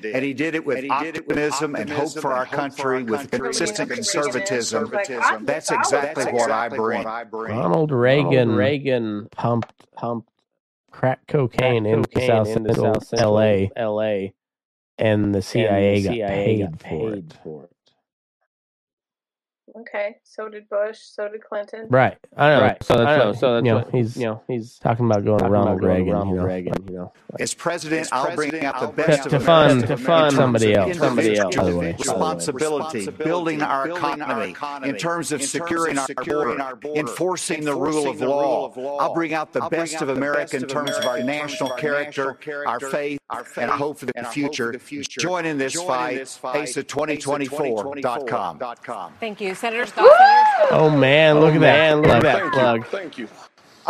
did. 0.01 0.15
And 0.15 0.25
he 0.25 0.35
did 0.35 0.55
it 0.55 0.65
with 0.67 0.85
optimism 0.91 1.75
and 1.75 1.89
hope 1.91 2.13
for 2.19 2.33
our 2.33 2.47
country 2.47 3.03
with 3.03 3.31
consistent 3.31 3.91
conservatism. 3.91 4.93
That's 5.43 5.71
exactly 5.71 6.27
what 6.33 6.51
I 6.51 6.69
bring. 6.69 7.05
Ronald 7.05 7.93
Reagan, 7.93 8.55
Reagan 8.55 9.29
pumped 9.95 9.97
pumped 9.97 10.31
crack 10.91 11.27
cocaine 11.27 11.87
into 11.87 12.09
cocaine 12.09 12.27
South 12.29 12.49
into 12.49 12.75
Central 12.75 12.95
South 12.95 13.07
Central 13.07 13.39
L.A. 13.39 13.71
L.A. 13.77 14.35
and 14.99 15.35
the 15.35 15.43
CIA, 15.43 16.03
got, 16.03 16.13
CIA 16.13 16.29
paid 16.29 16.61
got 16.61 16.81
for 16.81 17.13
it. 17.13 17.15
paid 17.15 17.39
for 17.43 17.65
it. 17.65 17.71
Okay, 19.77 20.17
so 20.25 20.49
did 20.49 20.69
Bush, 20.69 20.99
so 21.01 21.29
did 21.29 21.43
Clinton. 21.45 21.87
Right. 21.89 22.17
I 22.37 22.49
know. 22.51 22.61
Right. 22.61 22.83
So 22.83 22.95
that's 22.95 23.07
I 23.09 23.19
know. 23.19 23.27
what, 23.29 23.39
So 23.39 23.55
that's 23.55 23.65
you 23.65 23.71
know, 23.73 23.79
what- 23.79 23.91
he's 23.95 24.17
you 24.17 24.25
know, 24.25 24.43
he's 24.49 24.79
talking 24.79 25.07
about 25.07 25.25
going 25.25 25.39
to 25.39 25.45
talking 25.45 25.55
about 25.55 25.65
Ronald 25.65 25.81
going 25.81 25.93
Reagan. 25.99 26.13
Ronald 26.13 26.29
you 26.35 26.41
know, 26.41 26.47
Reagan, 26.47 26.75
you 26.89 26.95
know. 26.95 27.13
As 27.39 27.55
president, 27.55 28.09
I'll 28.13 28.35
bring 28.35 28.65
out 28.65 28.81
the 28.81 28.87
to, 28.87 28.93
best 28.93 29.27
of 29.27 29.33
to 29.33 29.41
fund 29.41 29.87
to 29.87 29.93
in 29.93 29.99
fund 29.99 30.31
terms 30.31 30.35
somebody 30.35 30.75
else. 30.75 30.99
Somebody 30.99 31.39
else. 31.39 31.55
By 31.57 31.65
the 31.65 31.77
way. 31.77 31.91
individual 31.91 32.17
responsibility, 32.17 33.11
building 33.11 33.63
our 33.63 33.89
economy, 33.91 34.55
in 34.89 34.97
terms 34.97 35.33
of 35.33 35.43
securing 35.43 35.99
our 35.99 36.77
border, 36.77 37.01
enforcing 37.01 37.65
the 37.65 37.75
rule 37.75 38.09
of 38.09 38.21
law. 38.21 38.73
I'll 38.99 39.15
bring 39.15 39.35
out 39.35 39.53
the 39.53 39.61
best 39.69 40.03
of 40.03 40.09
America 40.09 40.57
in 40.57 40.67
terms 40.67 40.91
of 40.91 41.05
our 41.05 41.23
national 41.23 41.71
character, 41.71 42.37
our 42.67 42.81
faith, 42.81 43.21
and 43.57 43.71
hope 43.71 43.99
for 43.99 44.07
the 44.07 44.25
future. 44.25 44.73
Join 45.19 45.45
in 45.47 45.59
this 45.59 45.75
fight. 45.81 46.19
ACE24.com. 47.31 48.59
Thank 49.21 49.41
you, 49.41 49.55
Senator 49.61 49.87
Scott. 49.87 50.11
Senator 50.19 50.67
Scott. 50.67 50.73
Oh 50.73 50.91
man, 50.91 51.39
look 51.41 51.53
Oh, 51.53 51.57
at 51.57 51.61
man, 51.61 52.03
that 52.03 52.09
look 52.09 52.17
at 52.17 52.23
that 52.23 52.53
plug. 52.53 52.87
Thank 52.87 53.19
you. 53.19 53.29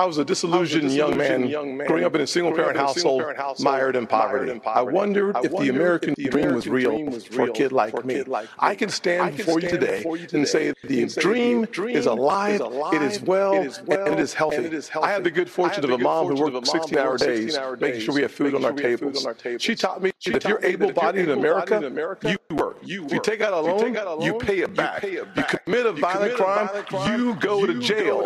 I 0.01 0.07
was 0.07 0.17
a 0.17 0.25
disillusioned 0.25 0.93
young 0.93 1.15
man 1.19 1.51
growing 1.87 2.05
up 2.05 2.15
in 2.15 2.23
a 2.23 2.27
single 2.27 2.55
parent 2.55 2.79
household, 2.79 3.23
mired 3.59 3.97
in 3.97 4.07
poverty. 4.07 4.59
I 4.65 4.81
wondered 4.81 5.37
if 5.45 5.55
the 5.55 5.69
American 5.69 6.15
dream 6.17 6.55
was 6.55 6.67
real 6.67 7.11
for 7.21 7.51
a 7.51 7.53
kid 7.53 7.71
like 7.71 8.03
me. 8.07 8.25
I 8.59 8.75
can 8.75 8.89
stand 8.89 9.37
before 9.37 9.61
you 9.61 9.69
today 9.69 10.03
and 10.33 10.49
say 10.49 10.73
the 10.85 11.05
dream 11.05 11.67
is 11.91 12.07
alive, 12.07 12.63
it 12.95 13.03
is 13.03 13.21
well, 13.21 13.53
and 13.53 14.15
it 14.15 14.21
is 14.21 14.33
healthy. 14.33 14.71
I 15.03 15.11
had 15.11 15.23
the 15.23 15.31
good 15.31 15.51
fortune 15.51 15.85
of 15.85 15.91
a 15.91 15.99
mom 15.99 16.29
who 16.29 16.51
worked 16.51 16.67
16 16.67 16.97
hour 16.97 17.19
days, 17.19 17.59
making 17.79 18.01
sure 18.01 18.15
we 18.15 18.23
have 18.23 18.33
food 18.33 18.55
on 18.55 18.65
our 18.65 18.73
tables. 18.73 19.27
She 19.59 19.75
taught 19.75 20.03
me 20.03 20.13
that 20.25 20.37
if 20.37 20.45
you're 20.45 20.65
able 20.65 20.93
bodied 20.93 21.29
in 21.29 21.39
America, 21.39 21.79
you 22.25 22.57
work. 22.57 22.79
If 22.83 23.13
you 23.13 23.21
take 23.21 23.43
out 23.43 23.53
a 23.53 23.61
loan, 23.61 24.23
you 24.23 24.39
pay 24.39 24.61
it 24.61 24.75
back. 24.75 25.03
You 25.03 25.27
commit 25.35 25.85
a 25.85 25.93
violent 25.93 26.37
crime, 26.37 27.13
you 27.13 27.35
go 27.35 27.67
to 27.67 27.79
jail. 27.81 28.25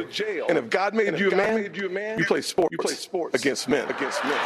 And 0.48 0.56
if 0.56 0.70
God 0.70 0.94
made 0.94 1.18
you 1.18 1.32
a 1.32 1.34
man, 1.34 1.63
you 1.72 2.24
play 2.26 2.42
sports. 2.42 2.72
You 2.72 2.78
play 2.78 2.94
sports 2.94 3.34
against 3.34 3.68
men. 3.68 3.88
Against 3.88 4.22
men. 4.24 4.34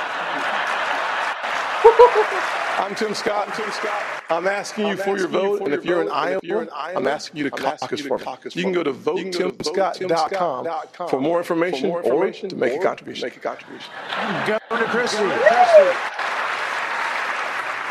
I'm 2.79 2.95
Tim 2.95 3.13
Scott. 3.13 3.49
I'm 3.49 3.57
Tim 3.57 3.71
Scott. 3.73 4.03
I'm 4.31 4.47
asking 4.47 4.87
you 4.87 4.97
for 4.97 5.19
your 5.19 5.29
vote, 5.29 5.63
and 5.63 5.75
if 5.75 5.85
you're 5.85 6.01
in 6.01 6.09
Iowa, 6.11 6.41
I'm 6.73 7.07
asking 7.07 7.39
you 7.39 7.45
to 7.45 7.51
caucus 7.51 8.01
for 8.03 8.19
me. 8.19 8.25
You 8.55 8.63
can 8.63 8.73
go 8.73 8.83
to 8.83 8.93
votetimscott.com 8.93 11.09
for 11.09 11.21
more 11.21 11.39
information 11.39 11.91
or 11.91 12.31
to 12.31 12.57
make 12.57 12.81
a 12.81 12.83
contribution. 12.83 13.27
Make 13.27 13.37
a 13.37 13.41
contribution. 13.41 13.91
Governor 14.47 14.87
Christie. 14.87 15.19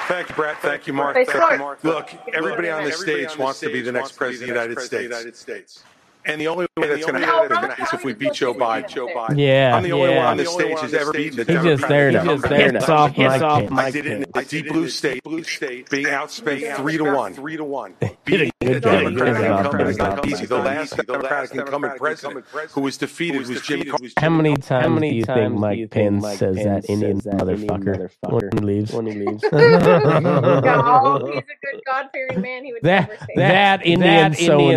Thank 0.07 0.29
you, 0.29 0.35
Bret. 0.35 0.57
Thank 0.59 0.87
you, 0.87 0.93
Mark. 0.93 1.15
Thank 1.15 1.33
you, 1.33 1.57
Mark. 1.57 1.83
Look, 1.83 2.09
everybody 2.33 2.69
on 2.69 2.85
this 2.85 3.01
stage 3.01 3.37
wants 3.37 3.59
to 3.59 3.69
be 3.71 3.81
the 3.81 3.91
next 3.91 4.13
president 4.13 4.57
of 4.57 4.89
the 4.89 5.03
United 5.03 5.35
States. 5.35 5.83
And 6.27 6.41
the 6.41 6.47
only 6.47 6.67
way 6.75 6.87
that's 6.87 7.05
going 7.05 7.21
to 7.21 7.25
happen 7.25 7.71
is 7.83 7.93
if 7.93 8.03
we 8.03 8.13
beat 8.13 8.33
Joe 8.33 8.53
Biden. 8.53 8.89
Joe 8.89 9.07
Biden. 9.07 9.37
Yeah, 9.39 9.75
I'm 9.75 9.83
the 9.83 9.93
only 9.93 10.09
yeah. 10.09 10.17
one 10.17 10.25
on 10.25 10.37
this 10.37 10.51
stage 10.53 10.77
who's 10.79 10.93
ever 10.93 11.13
beaten 11.13 11.37
the 11.37 11.43
He's 11.45 11.63
Democratic 11.63 11.79
just 11.79 11.89
there 11.89 12.11
to- 12.11 12.17
incumbent. 12.19 12.31
he's 12.31 12.41
just 12.41 12.49
there 12.49 12.71
to 12.71 12.79
Piss 12.79 12.89
off 12.89 13.13
piss 13.15 13.41
my 13.41 13.47
off 13.47 13.61
kid. 13.61 13.71
I 13.73 13.91
did 13.91 14.05
it 14.05 14.11
in 14.11 14.25
the 14.33 14.43
deep 14.43 14.67
blue 14.67 14.89
state, 14.89 15.23
blue 15.23 15.43
state, 15.43 15.89
being 15.89 16.05
outspaced 16.07 16.75
three 16.75 16.97
to 16.97 17.03
one. 17.05 17.33
Three 17.33 17.55
to 17.57 17.63
one. 17.63 17.93
Beating 18.25 18.51
the 18.59 18.65
good 18.65 18.83
job. 18.83 19.03
Good 19.03 19.15
Democratic 19.15 19.47
job. 19.47 19.59
incumbent 19.65 19.89
is 19.89 19.97
not 19.97 20.27
easy. 20.27 20.45
The 20.45 20.57
last 20.57 20.97
Democratic 20.97 21.55
incumbent 21.55 21.97
president 21.97 22.45
who 22.71 22.81
was 22.81 22.97
defeated 22.97 23.47
was 23.47 23.61
Jimmy 23.61 23.85
Carter. 23.85 24.07
How 24.19 24.29
many 24.29 24.55
times 24.57 24.83
How 24.83 24.89
many 24.89 25.11
do 25.11 25.15
you 25.15 25.23
think 25.23 25.53
Mike 25.53 25.89
Pence 25.91 26.27
says 26.37 26.55
that 26.57 26.89
Indian 26.89 27.21
says 27.21 27.35
that 27.37 27.47
Indian 27.49 27.69
motherfucker 27.69 28.09
motherfucker 28.25 28.53
when 28.53 28.57
he 28.57 28.59
leaves? 28.65 28.91
when 28.91 29.05
he 29.05 29.13
leaves? 29.13 29.43
he's 29.51 29.53
a 29.53 31.43
good 31.63 31.81
God-fearing 31.85 32.41
man. 32.41 32.65
He 32.65 32.73
would 32.73 32.83
never 32.83 33.15
say 33.17 33.25
that. 33.35 33.79
that 33.79 33.85
Indian 33.85 34.33
so 34.33 34.71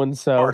and 0.00 0.16
so 0.16 0.52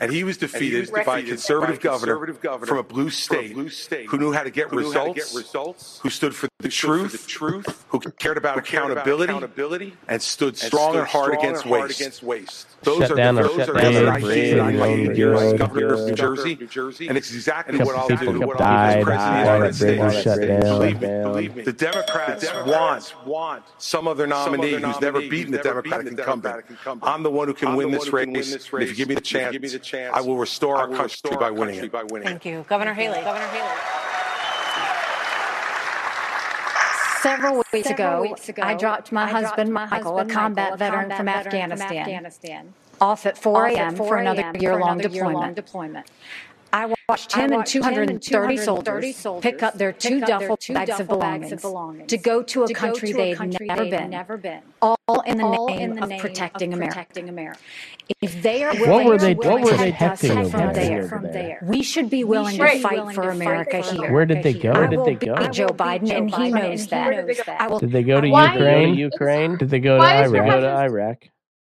and 0.00 0.10
so 0.10 0.12
and 0.12 0.12
so. 0.12 0.16
He 0.16 0.24
was 0.24 0.36
defeated 0.36 0.90
was 0.90 1.04
by 1.04 1.18
a 1.18 1.22
conservative 1.22 1.76
by 1.76 1.80
a 1.80 1.92
governor, 1.92 2.14
conservative 2.14 2.40
governor 2.40 2.66
from 2.66 2.78
a 2.78 2.82
blue 2.82 3.10
state, 3.10 3.52
who 3.52 4.18
knew 4.18 4.32
how 4.32 4.42
to 4.42 4.50
get, 4.50 4.68
who 4.68 4.80
knew 4.82 4.92
how 4.92 5.06
to 5.06 5.14
get 5.14 5.32
results, 5.34 6.00
who 6.02 6.10
stood 6.10 6.34
for 6.34 6.47
the 6.60 6.68
truth, 6.68 7.12
the 7.12 7.28
truth, 7.28 7.84
who 7.88 8.00
cared 8.00 8.36
about, 8.36 8.56
who 8.56 8.62
cared 8.62 8.90
about 8.90 8.98
accountability, 9.06 9.32
accountability, 9.32 9.96
and 10.08 10.20
stood 10.20 10.48
and 10.48 10.56
strong 10.58 10.90
stood 10.90 10.98
and 10.98 11.08
hard 11.08 11.26
strong 11.34 11.38
against 11.44 11.62
and 11.64 11.70
hard 11.72 11.82
waste. 11.86 12.00
against 12.00 12.22
waste. 12.24 12.66
Those 12.82 12.98
Shut 12.98 13.10
are 13.12 13.14
down 13.14 13.34
the, 13.36 13.40
a- 13.42 13.44
those 13.44 13.56
shut 13.58 13.68
are 13.70 13.72
down 13.80 13.92
the 13.94 14.10
ideas 14.10 14.54
that 14.56 14.60
I 14.60 14.70
in 14.70 14.76
made 14.78 14.98
New 15.06 15.10
as 15.12 15.16
Jersey. 15.40 15.56
governor 15.58 15.86
of 15.94 16.00
New 16.00 16.06
New 16.06 16.14
Jersey, 16.16 16.54
Jersey, 16.66 17.08
and 17.08 17.16
it's 17.16 17.32
exactly 17.32 17.78
what 17.78 17.94
I'll 17.94 18.08
do. 18.08 18.16
kept 18.16 18.38
What 18.44 18.60
I'll 18.60 18.92
do 18.92 18.98
as 18.98 19.04
president 19.04 19.70
of 19.70 19.78
the 19.78 19.86
United 19.92 19.98
that 19.98 19.98
bridge 19.98 20.00
was 20.00 20.34
States. 20.34 20.68
Believe 20.68 21.00
me, 21.00 21.08
believe 21.22 21.56
me. 21.56 21.62
The 21.62 21.72
Democrats, 21.72 22.52
want, 22.66 23.14
want 23.24 23.64
some 23.78 24.08
other 24.08 24.26
nominee 24.26 24.72
who's 24.80 25.00
never 25.00 25.20
beaten 25.20 25.52
the 25.52 25.58
Democratic 25.58 26.08
incumbent. 26.08 26.64
I'm 27.04 27.22
the 27.22 27.30
one 27.30 27.46
who 27.46 27.54
can 27.54 27.76
win 27.76 27.92
this 27.92 28.10
one 28.10 28.22
who 28.22 28.24
can 28.24 28.32
win 28.32 28.40
race, 28.42 28.72
and 28.72 28.82
if 28.82 28.88
you 28.90 28.96
give 28.96 29.08
me 29.08 29.14
the 29.14 29.20
chance, 29.20 29.52
give 29.52 29.62
me 29.62 29.68
the 29.68 29.78
chance, 29.78 30.12
I 30.12 30.22
will 30.22 30.36
restore 30.38 30.76
our 30.76 30.88
country 30.88 31.36
by 31.38 31.52
winning 31.52 31.88
by 31.88 32.02
winning 32.02 32.26
it. 32.26 32.30
Thank 32.30 32.44
you. 32.46 32.64
Governor 32.68 32.94
Haley. 32.94 33.20
Governor 33.20 33.46
Haley. 33.46 34.07
Several 37.22 37.56
weeks, 37.72 37.88
Several 37.88 38.22
ago, 38.22 38.22
weeks 38.22 38.48
ago, 38.48 38.62
I 38.62 38.74
dropped 38.74 39.12
my 39.12 39.24
I 39.24 39.30
dropped 39.30 39.46
husband, 39.46 39.72
my 39.72 39.86
Michael, 39.86 40.18
husband, 40.18 40.30
a 40.30 40.34
combat 40.34 40.64
Michael, 40.70 40.74
a 40.74 40.76
veteran 40.76 41.10
combat 41.10 41.16
from 41.16 41.26
veteran 41.26 41.70
from 41.70 41.82
Afghanistan, 41.82 41.98
Afghanistan, 41.98 42.74
off 43.00 43.26
at 43.26 43.38
4 43.38 43.66
off 43.66 43.72
at 43.76 43.76
a.m. 43.78 43.96
4 43.96 44.06
for 44.08 44.16
another 44.18 44.42
a.m. 44.42 44.54
for 44.54 44.60
year-long 44.60 45.00
another 45.00 45.08
year-long 45.14 45.54
deployment. 45.54 45.56
deployment. 45.56 46.06
I 46.72 46.94
watched 47.08 47.32
him 47.32 47.44
and 47.44 47.52
watched 47.54 47.74
and 47.74 47.84
230 47.84 48.56
230 48.58 49.12
soldiers 49.12 49.42
pick 49.42 49.62
up 49.62 49.74
their 49.74 49.92
two 49.92 50.16
up 50.16 50.26
their 50.26 50.38
duffel 50.38 50.56
two 50.56 50.74
bags 50.74 50.90
of 50.90 50.98
bags 50.98 51.08
belongings 51.08 51.52
of 51.52 51.62
belongings 51.62 52.08
to 52.10 52.18
go 52.18 52.42
to 52.42 52.64
a 52.64 52.66
to 52.66 52.74
go 52.74 52.78
country 52.80 53.12
to 53.12 53.14
a 53.14 53.24
they'd 53.30 53.34
country 53.36 53.66
never 53.66 53.84
they'd 53.84 53.90
been, 53.90 54.10
never 54.10 54.36
been, 54.36 54.60
all 54.82 54.98
in 55.26 55.38
the 55.38 55.44
all 55.44 55.66
name 55.68 55.90
in 55.92 55.96
the 55.96 56.02
of 56.02 56.08
name 56.10 56.20
protecting 56.20 56.72
of 56.72 56.78
America. 56.78 56.94
protecting 56.96 57.28
America. 57.28 57.60
If 58.20 58.42
they 58.42 58.64
are 58.64 58.74
What 58.74 58.80
willing 58.88 59.06
were 59.08 59.18
to 59.18 59.24
they- 59.26 59.34
what 59.34 59.60
were 59.62 59.70
they 59.76 59.92
protect 59.92 60.02
us 60.02 60.20
protecting 60.20 60.50
from 60.50 60.60
there? 60.60 60.72
there, 60.74 61.08
From 61.08 61.22
there. 61.24 61.58
we 61.62 61.82
should 61.82 62.10
be 62.10 62.24
willing 62.24 62.56
should 62.56 62.66
to 62.68 62.72
be 62.76 62.82
fight 62.82 62.92
willing 62.98 63.14
for 63.14 63.22
to 63.22 63.28
fight 63.28 63.36
America 63.36 63.82
for 63.82 63.94
here. 63.94 64.12
Where 64.12 64.26
did 64.26 64.42
they 64.42 64.52
go? 64.54 64.72
Where 64.72 64.86
did 64.88 65.04
they 65.04 65.14
go? 65.14 65.34
Joe 65.48 65.64
I 65.64 65.66
will 65.66 65.72
beat 65.74 65.78
Biden, 65.78 66.16
and 66.16 66.30
he 66.34 66.50
knows 66.50 66.86
that. 66.88 67.12
he 67.12 67.16
knows 67.22 67.36
that. 67.46 67.60
I 67.60 67.68
will. 67.68 67.78
Did 67.78 67.92
they 67.92 68.02
go 68.02 68.20
to 68.20 68.28
Ukraine? 68.28 68.94
Ukraine? 68.94 69.56
Did 69.56 69.70
they 69.70 69.80
go 69.80 69.94
to 69.96 69.98
Why 70.00 70.24
is 70.24 70.30
her 70.30 70.36
Iraq? 70.36 70.50
husband- 70.52 70.76
Iraq? 70.76 71.16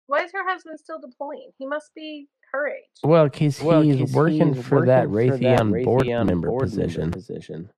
Why 0.08 0.24
is 0.24 0.32
her 0.34 0.48
husband 0.50 0.80
still 0.80 1.00
deploying? 1.00 1.52
He 1.58 1.66
must 1.68 1.94
be 1.94 2.28
her 2.58 2.68
age. 2.70 2.84
Well, 3.04 3.30
because 3.30 3.62
Well, 3.62 3.82
he's 3.82 3.98
'cause 4.00 4.14
working 4.14 4.54
he's 4.54 4.66
for 4.66 4.86
that 4.86 5.10
working 5.10 5.30
for 5.32 5.38
that 5.38 5.60
Raytheon 5.60 5.84
board 5.86 6.06
Raytheon 6.06 6.26
member 6.26 6.52
position. 6.60 7.12
position. 7.12 7.70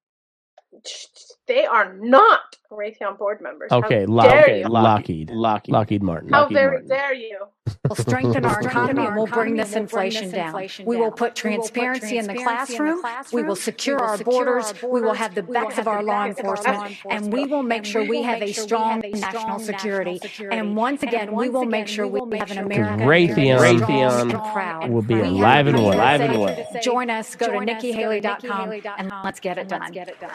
They 1.50 1.66
are 1.66 1.94
not 1.95 2.58
Raytheon 2.72 3.18
board 3.18 3.42
members. 3.42 3.72
Okay, 3.72 4.06
dare 4.06 4.08
Lock, 4.08 4.26
okay, 4.44 4.60
you? 4.61 4.68
Lockheed, 4.69 5.32
Lockheed, 5.32 5.74
Lockheed 5.74 6.03
Martin. 6.03 6.30
How 6.30 6.42
Lockheed 6.44 6.53
very 6.58 6.72
Martin. 6.74 6.88
dare 6.90 7.14
you? 7.16 7.40
We'll 7.88 7.95
strengthen 7.95 8.45
our 8.45 8.61
economy 8.61 9.06
and 9.08 9.16
we'll 9.16 9.26
bring 9.26 9.56
this 9.56 9.76
and 9.76 9.92
we'll 9.92 10.02
bring 10.02 10.14
inflation 10.14 10.30
down. 10.30 10.53
We 10.86 10.98
will 10.98 11.11
put 11.11 11.44
We 11.44 11.58
will 11.58 11.58
put 11.69 11.72
transparency 11.72 12.18
in 12.19 12.28
the 12.28 12.34
transparency 12.36 12.76
in 12.78 12.86
the 12.95 13.02
classroom. 13.02 13.34
We 13.34 13.42
will 13.44 13.56
secure 13.56 13.98
We 13.98 14.02
will 14.03 14.10
our 14.10 14.18
secure 14.18 14.45
borders. 14.45 14.74
We 14.84 14.90
will 14.90 15.02
borders. 15.02 15.18
have 15.18 15.36
the 15.36 15.42
We 15.42 15.48
will 15.48 15.53
backs 15.56 15.76
have 15.76 15.80
of 15.80 15.86
the 15.86 15.90
our 15.92 16.03
law 16.03 16.28
backs 16.28 16.40
of 16.40 16.45
our 16.45 16.56
law 16.56 16.86
enforcement, 16.86 16.98
and 17.10 17.34
we 17.34 17.45
will 17.45 17.64
make 17.64 17.86
sure 17.86 18.02
we 18.03 18.10
we 18.10 18.22
have 18.24 18.42
a 18.44 18.53
strong 18.53 19.02
national 19.02 19.58
security. 19.60 20.19
And 20.52 20.76
once 20.76 21.02
again, 21.02 21.32
we 21.36 21.50
will 21.50 21.66
make 21.66 21.88
sure 21.88 22.06
we 22.06 22.14
we 22.14 22.19
will 22.19 22.28
make 22.28 22.42
have 22.42 22.52
an 22.52 22.58
sure 22.58 22.68
we 22.68 22.76
America 22.76 23.03
Raytheon- 23.03 23.60
that 23.60 23.74
is 23.74 23.82
strong 23.82 23.90
Raytheon 23.90 24.22
and 24.22 24.53
proud. 24.53 24.90
will 24.92 25.02
be 25.02 25.19
alive 25.19 25.66
and 25.66 25.78
well. 25.78 25.94
Alive 25.95 26.22
and 26.22 26.40
well. 26.40 26.68
Join 26.84 27.10
us. 27.10 27.36
Go 27.36 27.48
to 27.48 27.53
Join 27.53 27.69
us, 27.69 27.76
go 27.80 27.92
to 27.92 27.98
NikkiHaley.com 27.98 28.69
NikkiHaley.com, 28.69 28.94
and 29.00 29.11
let's 29.24 29.40
get 29.40 29.58
it 29.58 29.68
done. 29.68 29.80
let's 29.82 29.92
get 29.92 30.10
it 30.10 30.19
done. 30.19 30.30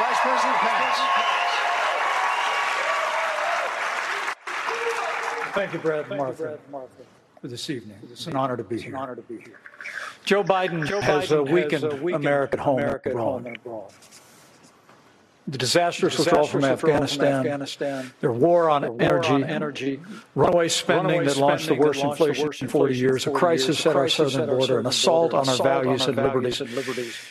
Vice 0.00 0.18
President 0.20 0.56
Pence. 0.56 0.98
Thank 5.52 5.72
you, 5.74 5.78
Brad 5.78 6.06
and 6.08 6.16
Martha, 6.16 6.58
for 7.42 7.48
this 7.48 7.68
evening. 7.68 7.98
It's 8.10 8.26
an 8.26 8.34
honor 8.34 8.56
to 8.56 8.64
be 8.64 8.80
here. 8.80 8.94
An 8.94 9.00
honor 9.00 9.16
to 9.16 9.22
be 9.22 9.36
here. 9.36 9.60
Joe 10.24 10.42
Biden 10.42 10.88
has 11.02 11.30
uh, 11.30 11.42
weakened 11.42 11.84
America 11.84 12.54
at 12.54 12.60
home 12.60 12.78
and 12.78 13.56
abroad. 13.56 13.92
The 15.48 15.58
disastrous 15.58 16.16
withdrawal 16.16 16.46
from 16.46 16.64
Afghanistan, 16.64 18.12
their 18.20 18.32
war 18.32 18.70
on 18.70 19.02
energy, 19.02 20.00
runaway 20.34 20.68
spending 20.68 21.24
that 21.24 21.36
launched 21.36 21.66
the 21.66 21.74
worst 21.74 22.02
inflation 22.02 22.48
in 22.58 22.68
40 22.68 22.96
years, 22.96 23.26
a 23.26 23.32
crisis 23.32 23.84
at 23.84 23.96
our 23.96 24.08
southern 24.08 24.48
border, 24.48 24.78
an 24.78 24.86
assault 24.86 25.34
on 25.34 25.46
our 25.46 25.58
values 25.58 26.06
and 26.06 26.16
liberties. 26.16 26.62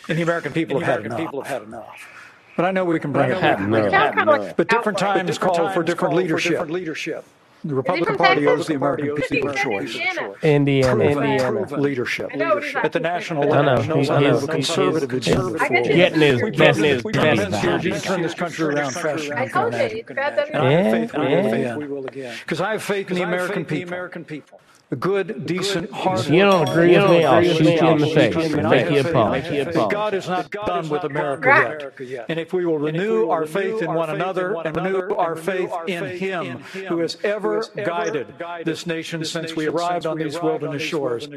And 0.07 0.19
the 0.19 0.21
American 0.21 0.53
people 0.53 0.79
have 0.81 1.03
had 1.47 1.63
enough. 1.63 2.18
But 2.59 2.65
I 2.65 2.71
know 2.71 2.83
we 2.83 2.99
can 2.99 3.13
bring 3.13 3.31
it 3.31 3.39
back. 3.39 3.57
enough. 3.61 3.89
Sounds 3.89 4.15
kind 4.15 4.29
of 4.29 4.37
like 4.41 4.57
But 4.57 4.67
different 4.67 5.01
outright. 5.01 5.25
times 5.25 5.37
call 5.37 5.69
for 5.69 5.81
different 5.81 6.13
leadership. 6.15 7.23
The 7.63 7.73
Republican 7.73 8.17
Party 8.17 8.45
owes 8.47 8.67
the 8.67 8.75
American 8.75 9.15
people 9.15 9.51
a 9.51 9.55
choice. 9.55 9.95
Indiana. 9.95 10.33
Indiana, 10.43 10.95
Proven, 11.05 11.23
Indiana. 11.23 11.51
proven 11.51 11.81
leadership 11.81 12.29
I 12.33 12.35
know, 12.35 12.55
but 12.55 12.63
he's 12.63 12.73
not 12.73 12.83
at 12.85 12.91
the 12.91 12.99
national 12.99 13.43
I 13.43 13.61
know. 13.61 13.75
level. 13.75 13.95
knows 13.95 14.09
how 14.09 14.19
to 14.19 14.25
He's- 14.25 14.43
a 14.43 14.47
conservative 14.47 15.09
he's- 15.11 15.27
agenda 15.27 15.57
I 15.63 15.69
got 15.69 15.85
you. 15.85 15.93
Getting 15.93 16.19
his 16.19 16.41
We 16.43 16.51
best, 16.51 16.79
his 16.81 17.03
we 17.05 17.13
put 17.13 17.21
best 17.21 17.41
Pence 17.41 17.61
here, 17.61 17.77
you 17.79 17.91
back. 17.91 18.01
turn 18.01 18.21
this 18.23 18.33
country 18.33 18.65
around 18.65 18.91
faster 18.91 19.29
than 19.29 19.37
I 19.37 19.47
told 19.47 19.71
you, 19.73 19.79
imagine. 19.79 19.97
it's 19.99 20.11
bad 20.11 20.35
that 20.37 20.49
And 20.53 20.57
I 20.57 20.71
have 20.73 20.91
faith 20.91 21.75
we 21.77 21.87
will 21.87 22.01
yeah. 22.03 22.07
again. 22.09 22.35
Because 22.43 22.59
I 22.59 22.71
have 22.73 22.83
faith 22.83 23.09
in 23.09 23.15
the 23.15 23.21
American 23.23 23.63
people. 23.63 24.59
The 24.89 24.95
good, 24.95 25.45
decent, 25.45 25.91
hard. 25.91 26.25
You 26.25 26.39
don't 26.39 26.67
agree 26.67 26.97
with 26.97 27.09
me, 27.11 27.23
I'll 27.23 27.43
shoot 27.43 27.79
you 27.79 27.87
in 27.89 27.97
the 27.99 28.07
face 28.07 28.35
And 28.35 28.55
and 28.55 28.69
make 28.71 28.89
you 28.89 29.03
faith 29.03 29.07
apologize. 29.07 29.75
God 29.75 30.13
is 30.15 30.27
not 30.27 30.49
done 30.49 30.89
with 30.89 31.03
America 31.03 31.93
yet. 32.03 32.25
And 32.27 32.39
if 32.39 32.53
we 32.53 32.65
will 32.65 32.79
renew 32.79 33.29
our 33.29 33.45
faith 33.45 33.83
in 33.83 33.93
one 33.93 34.09
another 34.09 34.55
and 34.65 34.75
renew 34.75 35.13
our 35.13 35.35
faith 35.35 35.71
in 35.87 36.17
Him, 36.17 36.59
who 36.87 36.99
has 36.99 37.17
ever 37.23 37.63
guided 37.75 38.33
this 38.65 38.87
nation 38.87 39.23
since 39.23 39.55
we 39.55 39.67
arrived 39.67 40.07
on 40.07 40.17
these 40.17 40.41
wilderness 40.41 40.81
shores, 40.81 41.27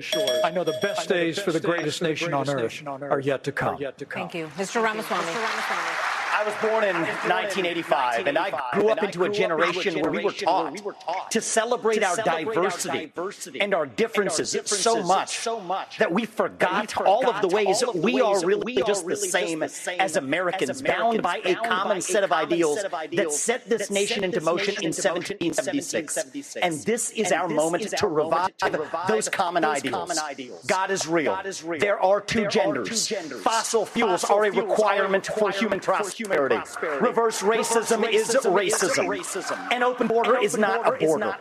I 0.43 0.51
know 0.51 0.65
the 0.65 0.79
best 0.81 1.11
days 1.11 1.39
for 1.39 1.53
the 1.53 1.61
greatest 1.61 2.01
nation 2.01 2.33
on 2.33 2.49
earth 2.49 2.83
are 2.87 3.21
yet 3.21 3.45
to 3.45 3.53
come. 3.53 3.77
Thank 3.77 4.35
you. 4.35 4.47
Mr. 4.57 4.83
Ramaswamy. 4.83 6.22
I 6.43 6.45
was 6.45 6.55
born 6.57 6.83
in 6.83 6.97
1985, 6.97 8.27
and 8.27 8.37
I 8.37 8.51
grew 8.73 8.89
up 8.89 9.01
into 9.05 9.23
a 9.23 9.31
generation 9.31 10.01
where 10.01 10.11
we 10.11 10.25
were 10.25 10.33
taught 10.33 11.31
to 11.31 11.41
celebrate 11.41 12.03
our 12.03 12.17
diversity 12.17 13.13
and 13.61 13.73
our 13.73 13.87
differences 13.87 14.57
so 14.65 15.05
much 15.05 15.45
that 15.99 16.11
we 16.11 16.25
forgot 16.27 17.01
all 17.01 17.31
of 17.31 17.43
the 17.43 17.49
ways 17.49 17.85
we 17.95 18.21
are 18.21 18.45
really 18.45 18.75
just 18.85 19.07
the 19.07 19.15
same 19.15 19.63
as 19.63 20.17
Americans, 20.17 20.83
bound 20.83 21.23
by 21.23 21.41
a 21.45 21.55
common 21.55 22.01
set 22.01 22.25
of 22.25 22.33
ideals 22.33 22.83
that 23.13 23.31
set 23.31 23.69
this 23.69 23.89
nation 23.89 24.25
into 24.25 24.41
motion 24.41 24.75
in 24.83 24.93
1776. 24.93 26.57
And 26.57 26.75
this 26.81 27.11
is 27.11 27.31
our 27.31 27.49
moment 27.49 27.89
to 27.99 28.09
revive 28.09 28.51
those 29.07 29.29
common 29.29 29.65
ideals. 29.65 30.21
God 30.67 30.91
is 30.91 31.07
real. 31.07 31.39
There 31.79 32.03
are 32.03 32.21
two 32.21 32.49
genders. 32.49 33.13
Fossil 33.43 33.87
fuels 33.87 34.25
are 34.25 34.45
a 34.47 34.51
requirement 34.51 35.27
for 35.27 35.53
human 35.53 35.79
prosperity. 36.33 37.05
Reverse 37.05 37.43
racism 37.43 38.09
is 38.11 38.29
racism. 38.29 39.73
An 39.73 39.83
open 39.83 40.07
border 40.07 40.39
is 40.39 40.57
not 40.57 40.87
a 40.87 40.99
border. 40.99 41.37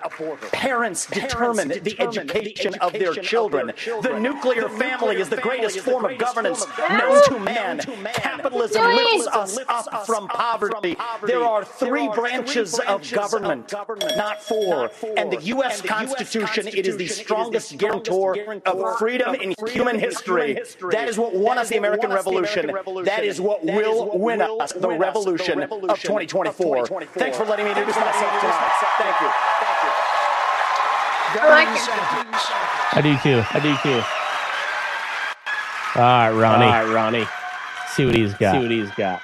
Parents 0.51 1.05
determine 1.05 1.69
the 1.69 1.95
education 1.99 2.75
of 2.75 2.93
their 2.93 3.13
children. 3.13 3.73
The 4.01 4.19
nuclear 4.19 4.69
family 4.69 5.17
is 5.17 5.29
the 5.29 5.37
greatest 5.37 5.79
form 5.79 6.05
of 6.05 6.17
governance 6.17 6.65
known 6.89 7.23
to 7.25 7.39
man. 7.39 7.79
Capitalism 8.13 8.83
lifts 8.83 9.27
us 9.27 9.57
up 9.67 10.05
from 10.05 10.27
poverty. 10.27 10.95
There 11.25 11.43
are 11.43 11.63
three 11.63 12.07
branches 12.09 12.79
of 12.79 13.09
government, 13.11 13.73
not 14.15 14.43
four. 14.43 14.91
And 15.17 15.31
the 15.31 15.41
U.S. 15.43 15.81
Constitution, 15.81 16.67
it 16.67 16.87
is 16.87 16.97
the 16.97 17.07
strongest 17.07 17.77
guarantor 17.77 18.37
of 18.65 18.97
freedom 18.97 19.35
in 19.35 19.55
human 19.67 19.99
history. 19.99 20.59
That 20.91 21.07
is 21.07 21.17
what 21.17 21.33
won 21.33 21.57
us 21.57 21.69
the 21.69 21.77
American 21.77 22.11
Revolution. 22.11 22.71
That 23.05 23.23
is 23.23 23.39
what 23.39 23.63
will 23.63 24.17
win 24.17 24.41
us 24.41 24.73
the 24.81 24.89
revolution 24.89 25.61
of 25.61 25.99
2024. 25.99 26.87
Thanks 27.15 27.37
for 27.37 27.45
letting 27.45 27.65
me 27.65 27.71
introduce 27.71 27.95
myself 27.95 28.39
tonight. 28.39 28.71
Thank 28.97 29.21
you. 29.21 29.29
I 31.33 31.47
like. 31.47 31.67
I 32.93 33.01
do 33.01 33.17
too. 33.23 33.41
I 33.51 33.59
do 33.59 33.77
too. 33.81 34.01
All 35.95 36.03
right, 36.03 36.31
Ronnie. 36.31 36.65
All 36.65 36.71
right, 36.71 36.93
Ronnie. 36.93 37.27
See 37.89 38.05
what 38.05 38.15
he's 38.15 38.33
got. 38.33 38.53
See 38.53 38.61
what 38.61 38.71
he's 38.71 38.91
got. 38.91 39.21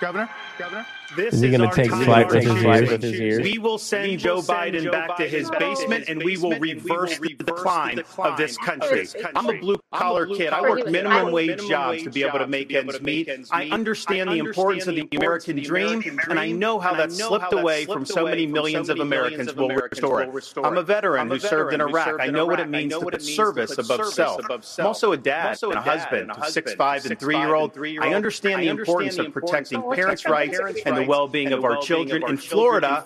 Governor, 0.00 0.28
Governor, 0.58 0.86
this 1.16 1.34
Is 1.34 1.40
he 1.40 1.50
gonna 1.50 1.72
take 1.72 1.90
flight 1.90 2.28
with 2.28 2.42
his 2.42 2.52
choose. 2.52 2.64
ears? 2.64 2.90
With 2.90 3.02
his 3.02 3.20
ears? 3.20 3.42
We 3.42 3.58
will 3.58 3.78
send 3.78 4.18
Joe 4.18 4.40
Biden 4.42 4.90
back 4.90 5.16
to 5.16 5.28
his 5.28 5.50
basement, 5.50 6.08
and 6.08 6.22
we 6.22 6.36
will 6.36 6.58
reverse 6.58 7.18
the 7.18 7.34
decline 7.34 8.02
of 8.18 8.36
this 8.36 8.56
country. 8.56 9.08
I'm 9.34 9.48
a 9.48 9.58
blue 9.58 9.76
collar 9.92 10.26
kid. 10.26 10.52
I 10.52 10.60
work 10.62 10.86
minimum 10.88 11.32
wage 11.32 11.66
jobs 11.68 12.02
to 12.04 12.10
be 12.10 12.22
able 12.22 12.38
to 12.38 12.46
make 12.46 12.72
ends 12.72 13.00
meet. 13.00 13.28
I 13.50 13.68
understand 13.70 14.30
the 14.30 14.38
importance 14.38 14.86
of 14.86 14.94
the 14.94 15.08
American 15.16 15.62
dream, 15.62 16.02
and 16.28 16.38
I 16.38 16.50
know 16.52 16.78
how 16.78 16.94
that 16.94 17.12
slipped 17.12 17.52
away 17.52 17.86
from 17.86 18.04
so 18.04 18.24
many 18.24 18.46
millions 18.46 18.88
of 18.88 19.00
Americans 19.00 19.54
We 19.54 19.66
will 19.66 19.76
restore 19.76 20.22
it. 20.22 20.30
I'm 20.62 20.78
a 20.78 20.82
veteran 20.82 21.28
who 21.28 21.38
served 21.38 21.74
in 21.74 21.80
Iraq. 21.80 22.20
I 22.20 22.28
know 22.28 22.46
what 22.46 22.60
it 22.60 22.68
means 22.68 22.94
to 22.94 23.00
put 23.00 23.20
service 23.22 23.76
above 23.78 24.06
self. 24.06 24.40
I'm 24.78 24.86
also 24.86 25.12
a 25.12 25.16
dad 25.16 25.58
and 25.62 25.74
a 25.74 25.80
husband 25.80 26.32
to 26.34 26.50
six, 26.50 26.74
five, 26.74 27.04
and 27.06 27.18
three 27.18 27.36
year 27.36 27.54
old. 27.54 27.76
I 28.00 28.14
understand 28.14 28.62
the 28.62 28.68
importance 28.68 29.18
of 29.18 29.32
protecting 29.32 29.82
parents' 29.92 30.26
rights 30.26 30.58
and 30.86 30.99
the 31.00 31.08
well 31.08 31.28
being 31.28 31.52
of 31.52 31.64
our 31.64 31.78
children. 31.78 32.22
In 32.28 32.36
Florida, 32.36 33.04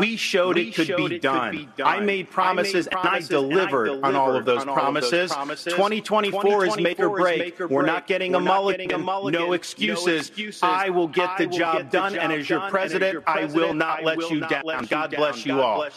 we 0.00 0.16
showed 0.16 0.58
it 0.58 0.74
could 0.74 0.96
be 0.96 1.18
done. 1.18 1.68
I 1.82 2.00
made 2.00 2.30
promises 2.30 2.86
and 2.86 2.98
I 3.00 3.20
delivered 3.20 4.04
on 4.04 4.16
all 4.16 4.34
of 4.34 4.44
those 4.44 4.64
promises. 4.64 5.30
2024 5.30 6.66
is 6.66 6.76
make 6.78 7.00
or 7.00 7.10
break. 7.10 7.58
We're 7.58 7.86
not 7.86 8.06
getting 8.06 8.34
a 8.34 8.40
mulligan. 8.40 9.04
No 9.30 9.52
excuses. 9.52 10.30
I 10.62 10.90
will 10.90 11.08
get 11.08 11.38
the 11.38 11.46
job 11.46 11.90
done, 11.90 12.16
and 12.16 12.32
as 12.32 12.48
your 12.48 12.60
president, 12.68 13.22
I 13.26 13.44
will 13.46 13.74
not 13.74 14.04
let 14.04 14.30
you 14.30 14.40
down. 14.40 14.86
God 14.86 15.14
bless 15.14 15.44
you 15.44 15.60
all. 15.60 15.78
Well, 15.78 15.90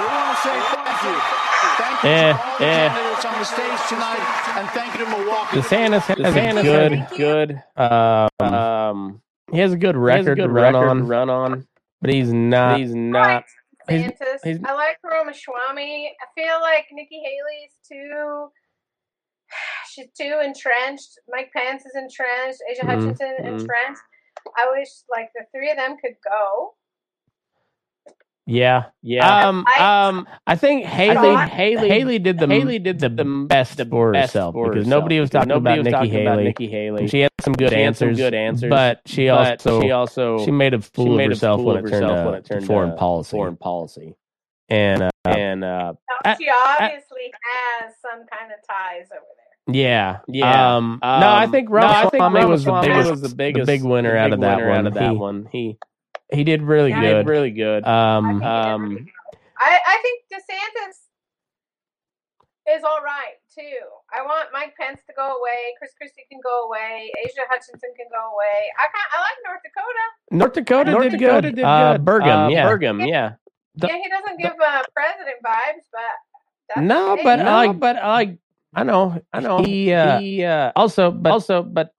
we 0.00 0.06
want 0.06 0.36
to 0.36 0.42
say 0.42 0.58
thank 0.72 1.02
you. 1.04 1.51
Thank 1.82 2.04
you 2.04 2.10
to 2.10 2.38
all 2.38 2.58
the 2.58 2.64
candidates 2.64 3.24
on 3.24 3.38
the 3.38 3.44
stage 3.44 3.88
tonight, 3.88 4.58
and 4.58 4.68
thank 4.70 4.94
you 4.94 5.04
to 5.04 5.10
Milwaukee. 5.10 5.56
DeSantis 5.58 6.02
has 6.02 6.56
a 6.56 6.62
good, 6.62 7.06
good. 7.16 7.62
Um, 7.76 8.54
um, 8.54 9.22
he 9.50 9.58
has 9.58 9.72
a 9.72 9.76
good 9.76 9.96
He 9.96 10.00
has 10.00 10.26
a 10.26 10.30
record 10.30 10.36
good 10.38 10.50
run 10.50 10.74
record 10.74 10.88
on. 10.88 11.06
Run 11.08 11.30
on, 11.30 11.66
but 12.00 12.12
he's 12.12 12.32
not. 12.32 12.78
He's 12.78 12.94
not. 12.94 13.44
He's, 13.88 14.02
DeSantis. 14.02 14.38
he's, 14.44 14.58
I 14.64 14.74
like 14.74 14.98
Ramaswamy. 15.02 16.12
I 16.20 16.40
feel 16.40 16.60
like 16.60 16.86
Nikki 16.92 17.20
Haley's 17.20 17.72
too. 17.86 18.48
She's 19.92 20.06
too 20.16 20.40
entrenched. 20.42 21.18
Mike 21.28 21.50
Pence 21.54 21.84
is 21.84 21.92
entrenched. 21.96 22.60
Asa 22.70 22.82
Mhm, 22.82 22.86
Hutchinson 22.86 23.34
mhm. 23.40 23.46
entrenched. 23.60 24.02
I 24.56 24.70
wish 24.70 24.88
like 25.10 25.30
the 25.34 25.44
three 25.52 25.70
of 25.70 25.76
them 25.76 25.96
could 26.00 26.14
go. 26.24 26.74
Yeah, 28.46 28.84
yeah. 29.02 29.48
Um, 29.48 29.64
I- 29.68 30.08
um, 30.08 30.26
I 30.46 30.56
think 30.56 30.84
Haley, 30.84 31.14
thought- 31.14 31.48
Haley, 31.48 31.88
Haley 31.88 32.18
did 32.18 32.38
the 32.38 32.46
Haley 32.46 32.78
did 32.78 32.98
the, 32.98 33.08
best 33.48 33.80
for 33.88 34.12
best 34.12 34.32
herself 34.32 34.54
for 34.54 34.68
because 34.70 34.86
herself, 34.86 35.00
nobody 35.00 35.20
was 35.20 35.30
talking 35.30 35.48
nobody 35.48 35.74
about 35.74 35.78
was 35.78 35.84
Nikki 35.86 35.96
talking 36.10 36.22
about 36.26 36.32
Haley. 36.38 36.44
Nikki 36.44 36.66
Haley. 36.68 37.08
She 37.08 37.20
had 37.20 37.30
some 37.40 37.52
good 37.54 37.70
She 37.72 37.80
had 37.80 37.96
some 37.96 38.08
answers. 38.08 38.18
good 38.18 38.34
answers, 38.34 38.70
but 38.70 39.00
she 39.06 39.28
but 39.28 39.50
also 39.66 39.80
she 39.80 39.90
also- 39.92 40.44
she 40.44 40.50
made 40.50 40.74
a 40.74 40.80
fool 40.80 41.18
she 41.18 41.24
of 41.24 41.30
herself 41.30 41.58
fool 41.58 41.66
when 41.66 41.76
of 41.78 41.84
it 41.86 41.88
turned 41.90 42.02
herself 42.04 42.18
to, 42.18 42.30
when 42.30 42.34
it 42.34 42.44
to 42.46 42.66
foreign 42.66 42.90
to 42.90 42.96
policy. 42.96 43.30
foreign 43.36 43.56
policy, 43.56 44.14
and 44.68 45.02
uh, 45.02 45.10
and 45.24 45.62
uh, 45.64 45.92
Now, 46.24 46.34
she 46.36 46.48
obviously 46.48 47.32
has 47.82 47.92
some 48.02 48.26
kind 48.26 48.50
of 48.52 48.58
ties 48.68 49.06
over 49.12 49.20
there. 49.20 49.74
Yeah, 49.74 50.18
Yeah. 50.26 50.76
Um, 50.76 50.98
no, 51.00 51.08
I 51.08 51.44
Um, 51.44 51.52
think 51.52 51.70
no, 51.70 51.76
I 51.78 52.08
think 52.10 52.14
Ramaswamy 52.20 52.44
was 52.46 52.64
the 52.64 52.80
biggest, 52.82 53.10
was 53.12 53.20
the 53.22 53.28
the 53.28 53.34
biggest- 53.36 53.66
big 53.66 53.84
winner 53.84 54.12
the 54.12 54.18
out 54.18 54.32
of 54.32 54.40
that 54.40 54.56
winner 54.56 54.68
one. 54.70 54.78
out 54.78 54.86
of 54.88 54.94
that 54.94 55.10
he, 55.10 55.16
one. 55.16 55.48
He 55.52 55.78
he 56.32 56.44
did 56.44 56.62
really 56.62 56.90
Yeah, 56.90 57.00
good. 57.00 57.08
he 57.08 57.14
did 57.14 57.26
really 57.26 57.50
good. 57.50 57.84
Um, 57.86 58.42
um, 58.42 59.06
I, 59.58 59.78
I 59.86 59.98
think 60.02 60.22
DeSantis 60.32 60.98
is 62.76 62.82
all 62.84 63.00
right 63.02 63.36
too. 63.54 63.78
I 64.14 64.22
want 64.22 64.48
Mike 64.52 64.74
Pence 64.80 65.00
to 65.08 65.12
go 65.16 65.26
away. 65.36 65.74
Chris 65.78 65.90
Christie 65.96 66.24
can 66.30 66.40
go 66.42 66.66
away. 66.68 67.10
Asa 67.24 67.42
Hutchinson 67.50 67.90
can 67.96 68.06
go 68.10 68.32
away. 68.34 68.70
I 68.78 68.84
kind 68.84 69.08
I 69.12 69.18
like 69.20 69.38
North 69.44 69.62
Dakota. 69.66 70.04
North 70.30 70.52
Dakota 70.54 70.90
North 70.92 71.10
did 71.10 71.18
Dakota 71.20 71.48
good. 71.48 71.56
did 71.56 71.64
Uh, 71.64 71.92
good. 71.92 72.04
Burgum, 72.04 72.46
Uh, 72.46 72.48
yeah, 72.48 72.66
Burgum, 72.68 73.08
yeah. 73.08 73.32
The- 73.74 73.86
yeah, 73.88 73.96
he 74.02 74.08
doesn't 74.08 74.38
give 74.38 74.52
uh, 74.62 74.82
president 74.94 75.36
vibes, 75.44 75.86
but 75.92 76.82
no, 76.82 77.18
but 77.24 77.40
I, 77.40 77.72
but 77.72 77.96
I, 77.96 78.38
I 78.74 78.82
know, 78.84 79.20
I 79.32 79.40
know. 79.40 79.58
He, 79.62 79.92
uh, 79.92 80.18
He, 80.20 80.44
uh, 80.44 80.72
also, 80.76 81.10
but 81.10 81.32
also, 81.32 81.62
but 81.62 81.92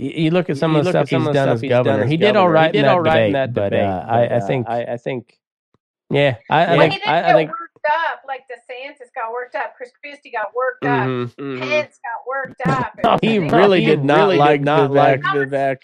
you 0.00 0.24
you 0.24 0.30
look 0.32 0.50
at 0.50 0.58
some 0.58 0.76
of 0.76 0.84
the 0.84 0.90
stuff 0.90 1.08
he's 1.10 1.28
done 1.34 1.34
stuff 1.34 1.48
as 1.48 1.60
he's 1.60 1.82
done 1.82 1.84
governor. 1.84 2.06
He 2.06 2.16
did 2.16 2.36
all 2.36 2.48
governor. 2.48 2.54
right 2.54 2.74
He 2.74 2.78
in 2.78 2.84
did 2.84 2.86
that 2.86 2.92
all 2.92 3.00
right 3.02 3.26
debate, 3.26 3.26
in 3.26 3.32
that 3.34 3.54
but 3.54 3.70
debate, 3.70 3.84
uh, 3.84 4.06
I, 4.08 4.26
but, 4.26 4.32
I 4.32 4.40
uh, 4.40 4.46
think, 4.46 4.68
I, 4.68 4.84
I 4.84 4.96
think, 4.98 5.38
yeah, 6.10 6.36
I, 6.50 6.66
I 6.66 6.76
Well, 6.76 6.78
think, 6.78 6.92
he 6.94 6.98
didn't 7.00 7.10
I, 7.10 7.30
I 7.30 7.32
think. 7.34 7.50
worked 7.50 7.86
up 8.12 8.22
like 8.26 8.42
DeSantis 8.48 9.08
got 9.14 9.32
worked 9.32 9.54
up. 9.56 9.74
Chris 9.76 9.90
Christie 10.02 10.30
got 10.30 10.54
worked 10.54 10.84
up. 10.84 11.06
Mhm, 11.08 11.34
mhm. 11.36 11.60
Pence 11.60 11.98
got 12.04 12.26
worked 12.28 12.60
up. 12.66 12.92
No, 13.04 13.18
he 13.22 13.38
really 13.38 13.84
did 13.84 14.04
not 14.04 14.18
really 14.20 14.36
like 14.38 14.60
did 14.60 14.64
not 14.66 14.90
Vivek. 14.90 14.94
like 14.94 15.20
Vivek. 15.22 15.78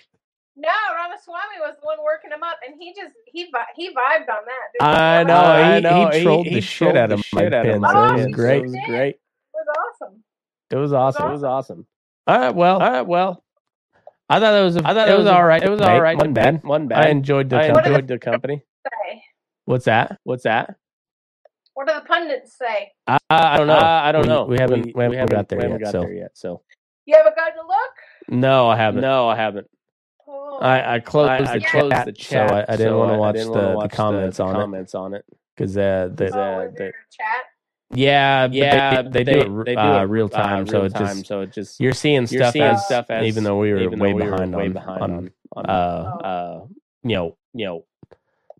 No, 0.57 0.69
Ramaswamy 0.95 1.61
was 1.61 1.77
the 1.81 1.87
one 1.87 1.99
working 2.05 2.31
him 2.33 2.43
up, 2.43 2.59
and 2.67 2.77
he 2.81 2.95
just 2.95 3.13
he 3.27 3.53
he 3.77 3.89
vibed 3.91 4.29
on 4.31 4.45
that. 4.47 4.67
Dude. 4.73 4.83
I 4.83 5.23
know, 5.25 5.35
I 5.37 5.75
he, 5.77 5.81
know, 5.83 6.11
he 6.11 6.19
he- 6.19 6.25
trolled 6.25 6.47
he 6.47 6.55
the 6.55 6.61
shit 6.63 6.79
trolled 6.79 6.97
out 6.97 7.13
of 7.13 7.21
shit 7.21 7.35
Mike 7.35 7.53
out 7.53 7.65
Pence. 7.67 7.81
Mike 7.83 7.95
It 7.95 8.13
was 8.13 8.27
great. 8.29 8.59
It 8.59 8.63
was 8.65 8.77
great. 8.87 9.15
It 9.17 9.21
was 9.55 9.67
awesome. 10.03 10.23
It 10.71 10.77
was 10.77 10.93
awesome. 10.93 11.29
It 11.29 11.33
was 11.33 11.45
awesome. 11.45 11.87
All 12.27 12.39
right, 12.39 12.55
well, 12.55 12.81
All 12.83 12.91
right, 12.91 13.07
well, 13.07 13.45
I 14.29 14.41
thought 14.41 14.55
it 14.61 14.65
was. 14.65 14.77
A, 14.77 14.81
I 14.87 14.95
thought 14.95 15.09
it 15.09 15.13
it 15.13 15.17
was 15.17 15.25
was 15.25 15.33
a- 15.33 15.35
all 15.37 15.45
right. 15.45 15.63
it 15.63 15.69
was 15.71 15.81
all 15.81 16.01
right 16.01 16.17
Wasn't 16.17 16.65
One 16.65 16.89
bad. 16.89 17.07
I 17.07 17.11
enjoyed 17.11 17.49
the 17.51 17.57
I 17.59 17.69
company. 17.69 17.89
enjoyed 17.95 18.09
the 18.09 18.19
company. 18.19 18.63
Say, 18.87 19.23
What's 19.65 19.85
that? 19.87 20.19
What's 20.25 20.45
that? 20.45 20.77
what 21.75 21.87
do 21.89 21.95
the 21.95 22.01
pundits 22.01 22.57
say? 22.59 22.93
I, 23.07 23.19
I 23.31 23.57
don't 23.59 23.67
know. 23.67 23.75
Uh, 23.75 24.01
I 24.05 24.13
don't 24.13 24.23
We- 24.23 24.29
know. 24.29 24.45
We 24.47 24.59
haven't. 24.59 24.97
We, 24.97 25.03
haven't, 25.05 25.31
got 25.31 25.49
there 25.49 25.59
we 25.59 25.63
haven't 25.65 25.81
yet. 25.81 25.85
got 25.87 25.93
so 25.93 26.01
there 26.01 26.13
yet. 26.15 26.31
So 26.35 26.63
You 27.05 27.17
haven't 27.17 27.37
gotten 27.37 27.59
a 27.59 27.63
look. 27.67 28.41
no, 28.41 28.69
I 28.69 28.77
haven't. 28.77 29.03
no, 29.03 29.29
I 29.29 29.37
haven't. 29.37 29.69
Oh. 30.29 30.59
I, 30.59 30.95
I 30.97 31.01
closed 31.01 31.31
I, 31.31 31.43
the 31.43 31.51
I 31.53 31.59
chat, 31.59 32.07
the 32.07 32.13
chat, 32.13 32.49
so 32.51 32.55
I, 32.57 32.63
I 32.69 32.77
didn't 32.77 32.93
so 32.93 32.99
want 32.99 33.13
to 33.13 33.19
watch 33.19 33.37
the, 33.37 33.51
wanna 33.51 33.89
the 33.89 33.95
comments 33.95 34.37
the 34.39 34.45
on 34.45 34.55
comments 34.55 34.95
on 34.95 35.15
it. 35.15 35.25
it 35.29 35.39
because 35.57 35.77
uh, 35.77 36.09
the, 36.15 36.31
oh, 36.37 36.41
uh, 36.41 36.65
was 36.65 36.75
the- 36.77 36.93
chat? 37.13 37.45
Yeah, 37.93 38.49
Yeah, 38.51 39.03
they, 39.03 39.09
they, 39.11 39.25
they- 39.25 39.33
do 39.35 39.41
it 39.61 39.65
they 39.65 39.75
do 39.75 39.81
uh, 39.81 40.03
it, 40.03 40.07
real 40.07 40.27
uh, 40.27 40.29
time, 40.29 40.67
so 40.67 40.79
real 40.79 40.85
it 40.87 40.93
time, 40.95 41.07
just 41.07 41.27
so 41.27 41.41
it 41.43 41.53
just 41.53 41.81
you're 41.81 41.93
seeing 41.93 42.27
you're 42.27 42.27
stuff 42.27 42.53
seeing 42.53 42.65
as 42.65 42.85
stuff 42.85 43.07
as 43.11 43.25
even 43.27 43.45
though 43.45 43.59
we 43.59 43.73
were 43.73 43.89
way 43.91 44.13
though 44.13 44.15
we 44.15 44.25
were 44.25 44.31
behind 44.31 44.55
way 44.57 44.67
on 44.67 44.73
behind 44.73 45.03
on, 45.03 45.31
on, 45.57 45.67
on 45.67 45.71
uh, 45.71 46.27
uh, 46.27 46.67
you 47.05 47.17
know 47.17 47.37
you 47.55 47.67
know 47.67 47.85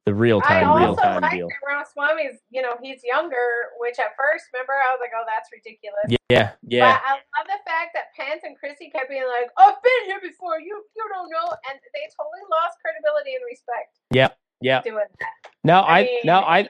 the 0.07 0.15
real 0.15 0.41
I 0.41 0.63
time 0.63 0.69
also 0.71 0.79
deal. 0.79 0.87
real 0.87 0.97
time 0.97 1.23
like 1.23 1.33
deal. 1.33 1.49
that 1.49 1.67
Ramaswamy's, 1.67 2.39
you 2.49 2.63
know, 2.63 2.79
he's 2.81 3.03
younger, 3.03 3.75
which 3.83 3.99
at 3.99 4.15
first, 4.15 4.47
remember, 4.55 4.73
I 4.79 4.95
was 4.95 5.03
like, 5.03 5.11
oh, 5.19 5.27
that's 5.27 5.51
ridiculous. 5.51 6.15
Yeah, 6.31 6.55
Yeah, 6.63 6.95
But 6.95 7.03
I 7.03 7.13
love 7.35 7.47
the 7.51 7.59
fact 7.67 7.91
that 7.99 8.15
Pence 8.15 8.47
and 8.47 8.55
Christie 8.57 8.89
kept 8.89 9.11
being 9.11 9.27
like, 9.27 9.51
I've 9.59 9.83
been 9.83 10.03
here 10.07 10.23
before, 10.23 10.63
you 10.63 10.79
you 10.95 11.05
don't 11.11 11.27
know. 11.27 11.51
And 11.67 11.75
they 11.91 12.07
totally 12.15 12.47
lost 12.47 12.79
credibility 12.79 13.35
and 13.35 13.43
respect 13.51 13.99
yeah, 14.15 14.31
yeah. 14.63 14.81
doing 14.87 15.11
that. 15.19 15.35
No, 15.67 15.83
I 15.83 15.99
I 15.99 16.03
mean, 16.07 16.21
no, 16.25 16.39
I 16.39 16.69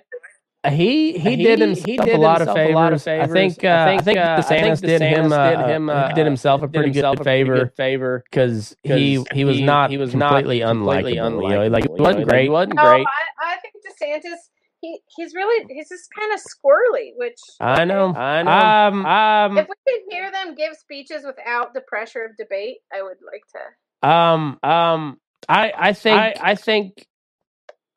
he 0.70 1.18
he 1.18 1.36
did 1.36 1.60
himself 1.60 2.12
a 2.12 2.18
lot 2.18 2.42
of 2.42 2.52
favors. 2.52 3.06
I 3.06 3.26
think 3.28 3.64
uh, 3.64 3.68
I 3.68 3.98
think 4.02 4.24
DeSantis 4.36 4.82
did 4.82 5.02
him 5.02 5.32
uh, 5.32 5.66
him 5.66 5.90
uh, 5.90 6.12
did 6.12 6.26
himself 6.26 6.62
a 6.62 6.68
pretty 6.68 6.90
good 6.90 7.10
favor 7.24 7.72
favor 7.76 8.24
because 8.30 8.76
he 8.82 9.24
he 9.32 9.44
was 9.44 9.60
not 9.60 9.90
he 9.90 9.98
was 9.98 10.10
completely 10.10 10.60
not 10.60 10.76
completely 10.76 11.16
unlikable. 11.16 11.42
You 11.48 11.56
know, 11.56 11.66
like 11.68 11.84
you 11.84 11.90
he 11.96 12.02
wasn't 12.02 12.26
like, 12.26 12.26
great. 12.26 12.44
he 12.44 12.48
wasn't 12.50 12.74
No, 12.76 12.82
great. 12.82 13.06
I, 13.06 13.54
I 13.54 13.56
think 13.60 13.74
DeSantis. 13.84 14.38
He 14.82 15.00
he's 15.16 15.34
really 15.34 15.66
he's 15.70 15.88
just 15.88 16.08
kind 16.18 16.32
of 16.34 16.40
squirrely, 16.40 17.12
which 17.16 17.38
I 17.60 17.84
know. 17.86 18.14
I 18.14 18.42
know. 18.42 18.50
Um, 18.50 19.06
um, 19.06 19.58
if 19.58 19.68
we 19.68 19.74
could 19.92 20.02
hear 20.10 20.30
them 20.30 20.54
give 20.54 20.76
speeches 20.76 21.24
without 21.26 21.74
the 21.74 21.80
pressure 21.82 22.24
of 22.24 22.36
debate, 22.36 22.78
I 22.92 23.02
would 23.02 23.16
like 23.24 23.44
to. 23.54 24.08
um, 24.08 24.58
um, 24.62 25.18
I 25.48 25.72
I 25.76 25.92
think 25.94 26.16
I, 26.18 26.34
I 26.42 26.54
think 26.56 27.06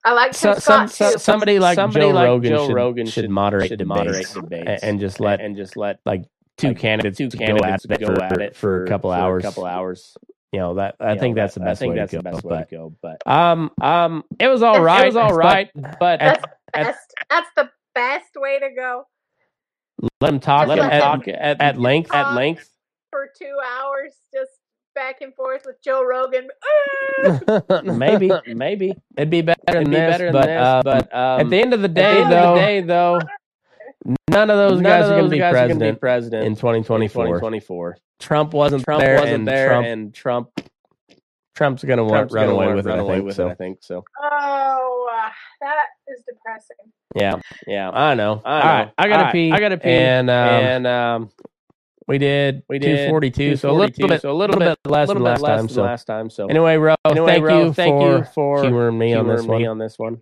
I 0.09 0.13
like 0.13 0.33
so, 0.33 0.53
Tim 0.55 0.61
some, 0.61 0.87
Scott 0.87 0.89
so, 0.89 1.17
somebody 1.17 1.59
like 1.59 1.75
somebody 1.75 2.07
Joe 2.07 2.11
like 2.11 2.25
Rogan 2.25 2.51
Joe 2.51 2.67
should, 2.67 2.75
Rogan 2.75 3.05
should 3.05 3.13
should 3.13 3.29
moderate 3.29 3.69
should 3.69 3.79
debates, 3.79 3.87
moderate 3.87 4.33
debates 4.33 4.75
and, 4.83 4.83
and 4.83 4.99
just 4.99 5.19
let 5.19 5.39
and 5.41 5.55
just 5.55 5.77
let 5.77 5.99
like 6.05 6.23
two 6.57 6.69
like, 6.69 6.79
candidates 6.79 7.17
two 7.17 7.29
go 7.29 7.37
candidates 7.37 7.85
at 7.85 7.91
it 7.91 7.99
go 7.99 8.15
for, 8.15 8.21
at 8.21 8.41
it 8.41 8.55
for 8.55 8.85
a 8.85 8.87
couple 8.87 9.11
for 9.11 9.17
a 9.17 9.21
hours. 9.21 9.43
couple 9.43 9.65
hours. 9.65 10.17
You 10.51 10.59
know 10.61 10.75
that 10.75 10.95
I 10.99 11.15
You 11.15 11.19
think 11.19 11.35
know, 11.35 11.43
that's 11.43 11.55
the 11.55 11.61
best 11.61 11.81
I 11.81 11.85
think 11.85 11.91
way 11.91 11.95
that's 11.95 12.11
to 12.11 12.17
the 12.17 12.23
go. 12.23 12.31
best 12.31 12.43
way 12.43 12.49
but 12.49 12.69
to 12.69 12.75
go. 12.75 12.95
But 13.01 13.21
um 13.27 13.71
um 13.81 14.23
it 14.39 14.47
was 14.47 14.63
all 14.63 14.81
right. 14.81 15.03
It 15.03 15.07
was 15.07 15.15
all 15.17 15.35
right, 15.35 15.69
but 15.99 16.21
That's 16.23 16.43
at, 16.73 16.83
best. 16.85 17.13
That's 17.29 17.49
the 17.55 17.69
best 17.95 18.29
way 18.35 18.59
to 18.59 18.69
go 18.75 19.05
let 20.21 20.33
him 20.33 20.39
talk, 20.39 20.67
Just 20.67 20.79
at, 20.79 20.79
let 20.79 20.99
talk 21.01 21.27
him 21.27 21.35
at, 21.39 21.61
at 21.61 21.77
length. 21.79 22.13
At 22.13 22.33
length. 22.33 22.69
for 23.11 23.29
two 23.37 23.55
hours, 23.65 24.13
just 24.33 24.51
back 24.95 25.21
and 25.21 25.33
forth 25.35 25.63
with 25.65 25.81
Joe 25.81 26.03
Rogan. 26.05 26.47
maybe, 27.97 28.31
maybe 28.47 28.93
it'd 29.17 29.29
be 29.29 29.41
better 29.41 29.59
It'd 29.67 29.85
than 29.85 29.91
be 29.91 29.95
this. 29.97 30.11
better 30.11 30.31
than 30.31 30.33
but 30.33 30.45
this, 30.45 30.65
um, 30.67 30.81
but, 30.83 31.15
um, 31.15 31.39
at 31.41 31.49
the 31.49 31.61
end 31.61 31.73
of 31.73 31.81
the 31.81 31.85
at 31.89 31.95
the 31.95 32.01
day, 32.01 32.21
end 32.21 32.31
the 32.31 32.35
though, 32.35 32.55
day, 32.55 32.81
though, 32.81 33.19
none 34.29 34.49
of 34.49 34.57
those 34.57 34.81
None 34.81 34.83
guys 34.83 35.05
of 35.05 35.11
are 35.11 35.15
going 35.15 35.23
those 35.23 35.29
to 35.31 35.35
be 35.35 35.41
are 35.41 35.51
gonna 35.53 35.67
be 35.67 35.69
president, 35.97 35.99
president 35.99 36.45
in 36.47 36.55
2024. 36.55 37.25
2024. 37.25 37.97
Trump 38.19 38.53
wasn't 38.53 38.83
Trump 38.83 39.01
there, 39.01 39.15
wasn't 39.15 39.33
and 39.35 39.47
there, 39.47 39.67
Trump, 39.69 39.87
and 39.87 40.13
Trump 40.13 40.49
Trump's 41.55 41.83
going 41.83 41.99
to 41.99 42.07
Trump's 42.07 42.33
run 42.33 42.45
gonna 42.45 42.55
away 42.55 42.65
want- 42.67 42.75
with 42.77 42.85
it. 42.87 42.89
run 42.89 42.99
I 42.99 43.01
away 43.01 43.15
think 43.15 43.25
with 43.25 43.35
so. 43.35 43.47
it, 43.47 43.51
I 43.51 43.55
think 43.55 43.77
so. 43.81 44.03
Oh, 44.21 45.09
uh, 45.13 45.29
that 45.61 45.85
is 46.07 46.23
depressing. 46.27 46.77
Yeah, 47.15 47.39
yeah, 47.67 47.89
I 47.89 48.13
know. 48.15 48.41
I 48.45 48.59
know. 48.59 48.65
right, 48.65 48.91
I 48.97 49.07
gotta 49.07 49.17
All 49.19 49.23
right, 49.25 49.33
pee. 49.33 49.51
I 49.51 49.59
gotta 49.59 49.77
pee. 49.77 49.89
and 49.89 50.29
um, 50.29 50.35
And, 50.35 50.87
um, 50.87 51.29
we 52.09 52.17
did 52.17 52.63
we 52.67 52.79
did 52.79 53.07
242, 53.07 53.55
so 53.55 53.69
a 53.69 53.71
little 53.71 54.07
bit, 54.07 54.21
so 54.21 54.31
a 54.31 54.33
little 54.33 54.57
little 54.59 54.75
bit 54.83 54.91
less 54.91 55.07
little 55.07 55.23
than 55.23 55.33
bit 55.35 55.41
last 55.41 55.41
less 55.41 55.49
time. 55.59 55.65
than 55.67 55.73
So 55.75 55.81
last 55.83 56.03
time, 56.05 56.29
so- 56.29 56.47
anyway, 56.47 56.75
Ro, 56.75 56.95
Anyway, 57.05 57.31
thank 57.31 57.45
Ro, 57.45 57.65
you 57.65 57.73
thank 57.73 57.93
for 58.01 58.17
you 58.17 58.23
for 58.35 58.63
humoring 58.63 58.97
me 58.97 59.13
on 59.13 59.27
this 59.27 59.43
me 59.43 59.47
one. 59.47 59.65
on 59.67 59.77
this 59.77 59.97
one. 59.97 60.17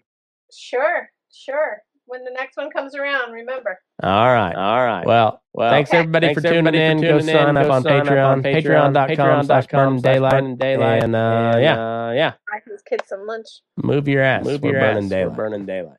Sure, 0.53 1.09
sure. 1.33 1.81
When 2.09 2.23
the 2.23 2.31
next 2.31 2.55
one 2.55 2.69
comes 2.71 2.95
around, 2.95 3.33
remember. 3.33 3.77
All 4.01 4.27
right, 4.31 4.55
all 4.55 4.85
right. 4.85 5.05
Well, 5.05 5.41
Well, 5.53 5.69
thanks 5.71 5.89
okay. 5.89 5.97
everybody 5.97 6.27
Thanks 6.27 6.41
for 6.41 6.47
tuning 6.47 6.67
everybody 6.67 6.77
for 6.77 6.83
in. 6.91 6.97
Go 7.01 7.07
tuning 7.19 7.27
in. 7.27 7.35
sign 7.35 7.57
up 7.57 7.65
Go 7.65 7.71
on 7.73 7.83
sign 7.83 7.99
up 7.99 8.07
Patreon, 8.07 8.25
on 8.31 8.43
Patreon, 8.43 8.93
Patreon.com 8.93 9.43
slash 9.45 9.67
Burning 9.67 10.01
Daylight. 10.01 10.31
burning 10.31 10.55
daylight. 10.55 11.03
And 11.03 11.15
uh, 11.17 11.19
And, 11.55 11.61
yeah, 11.63 11.73
uh, 12.07 12.11
yeah. 12.13 12.31
Buy 12.49 12.59
these 12.65 12.81
kids 12.87 13.03
some 13.07 13.25
lunch. 13.27 13.47
move 13.75 14.07
your 14.07 14.21
ass. 14.23 14.45
Move 14.45 14.61
We're 14.61 14.71
your 14.71 14.79
burning 14.79 15.03
ass. 15.03 15.09
daylight. 15.09 15.35
Burning 15.35 15.65
daylight. 15.65 15.97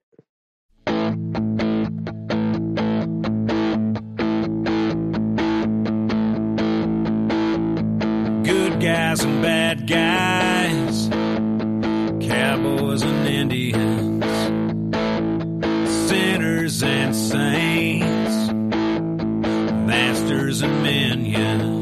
Guys 8.80 9.24
and 9.24 9.42
bad 9.42 9.88
guys, 9.88 11.08
cowboys 12.28 13.02
and 13.02 13.26
Indians, 13.26 14.24
sinners 16.08 16.82
and 16.84 17.16
saints, 17.16 18.52
masters 19.84 20.62
and 20.62 20.82
minions. 20.84 21.77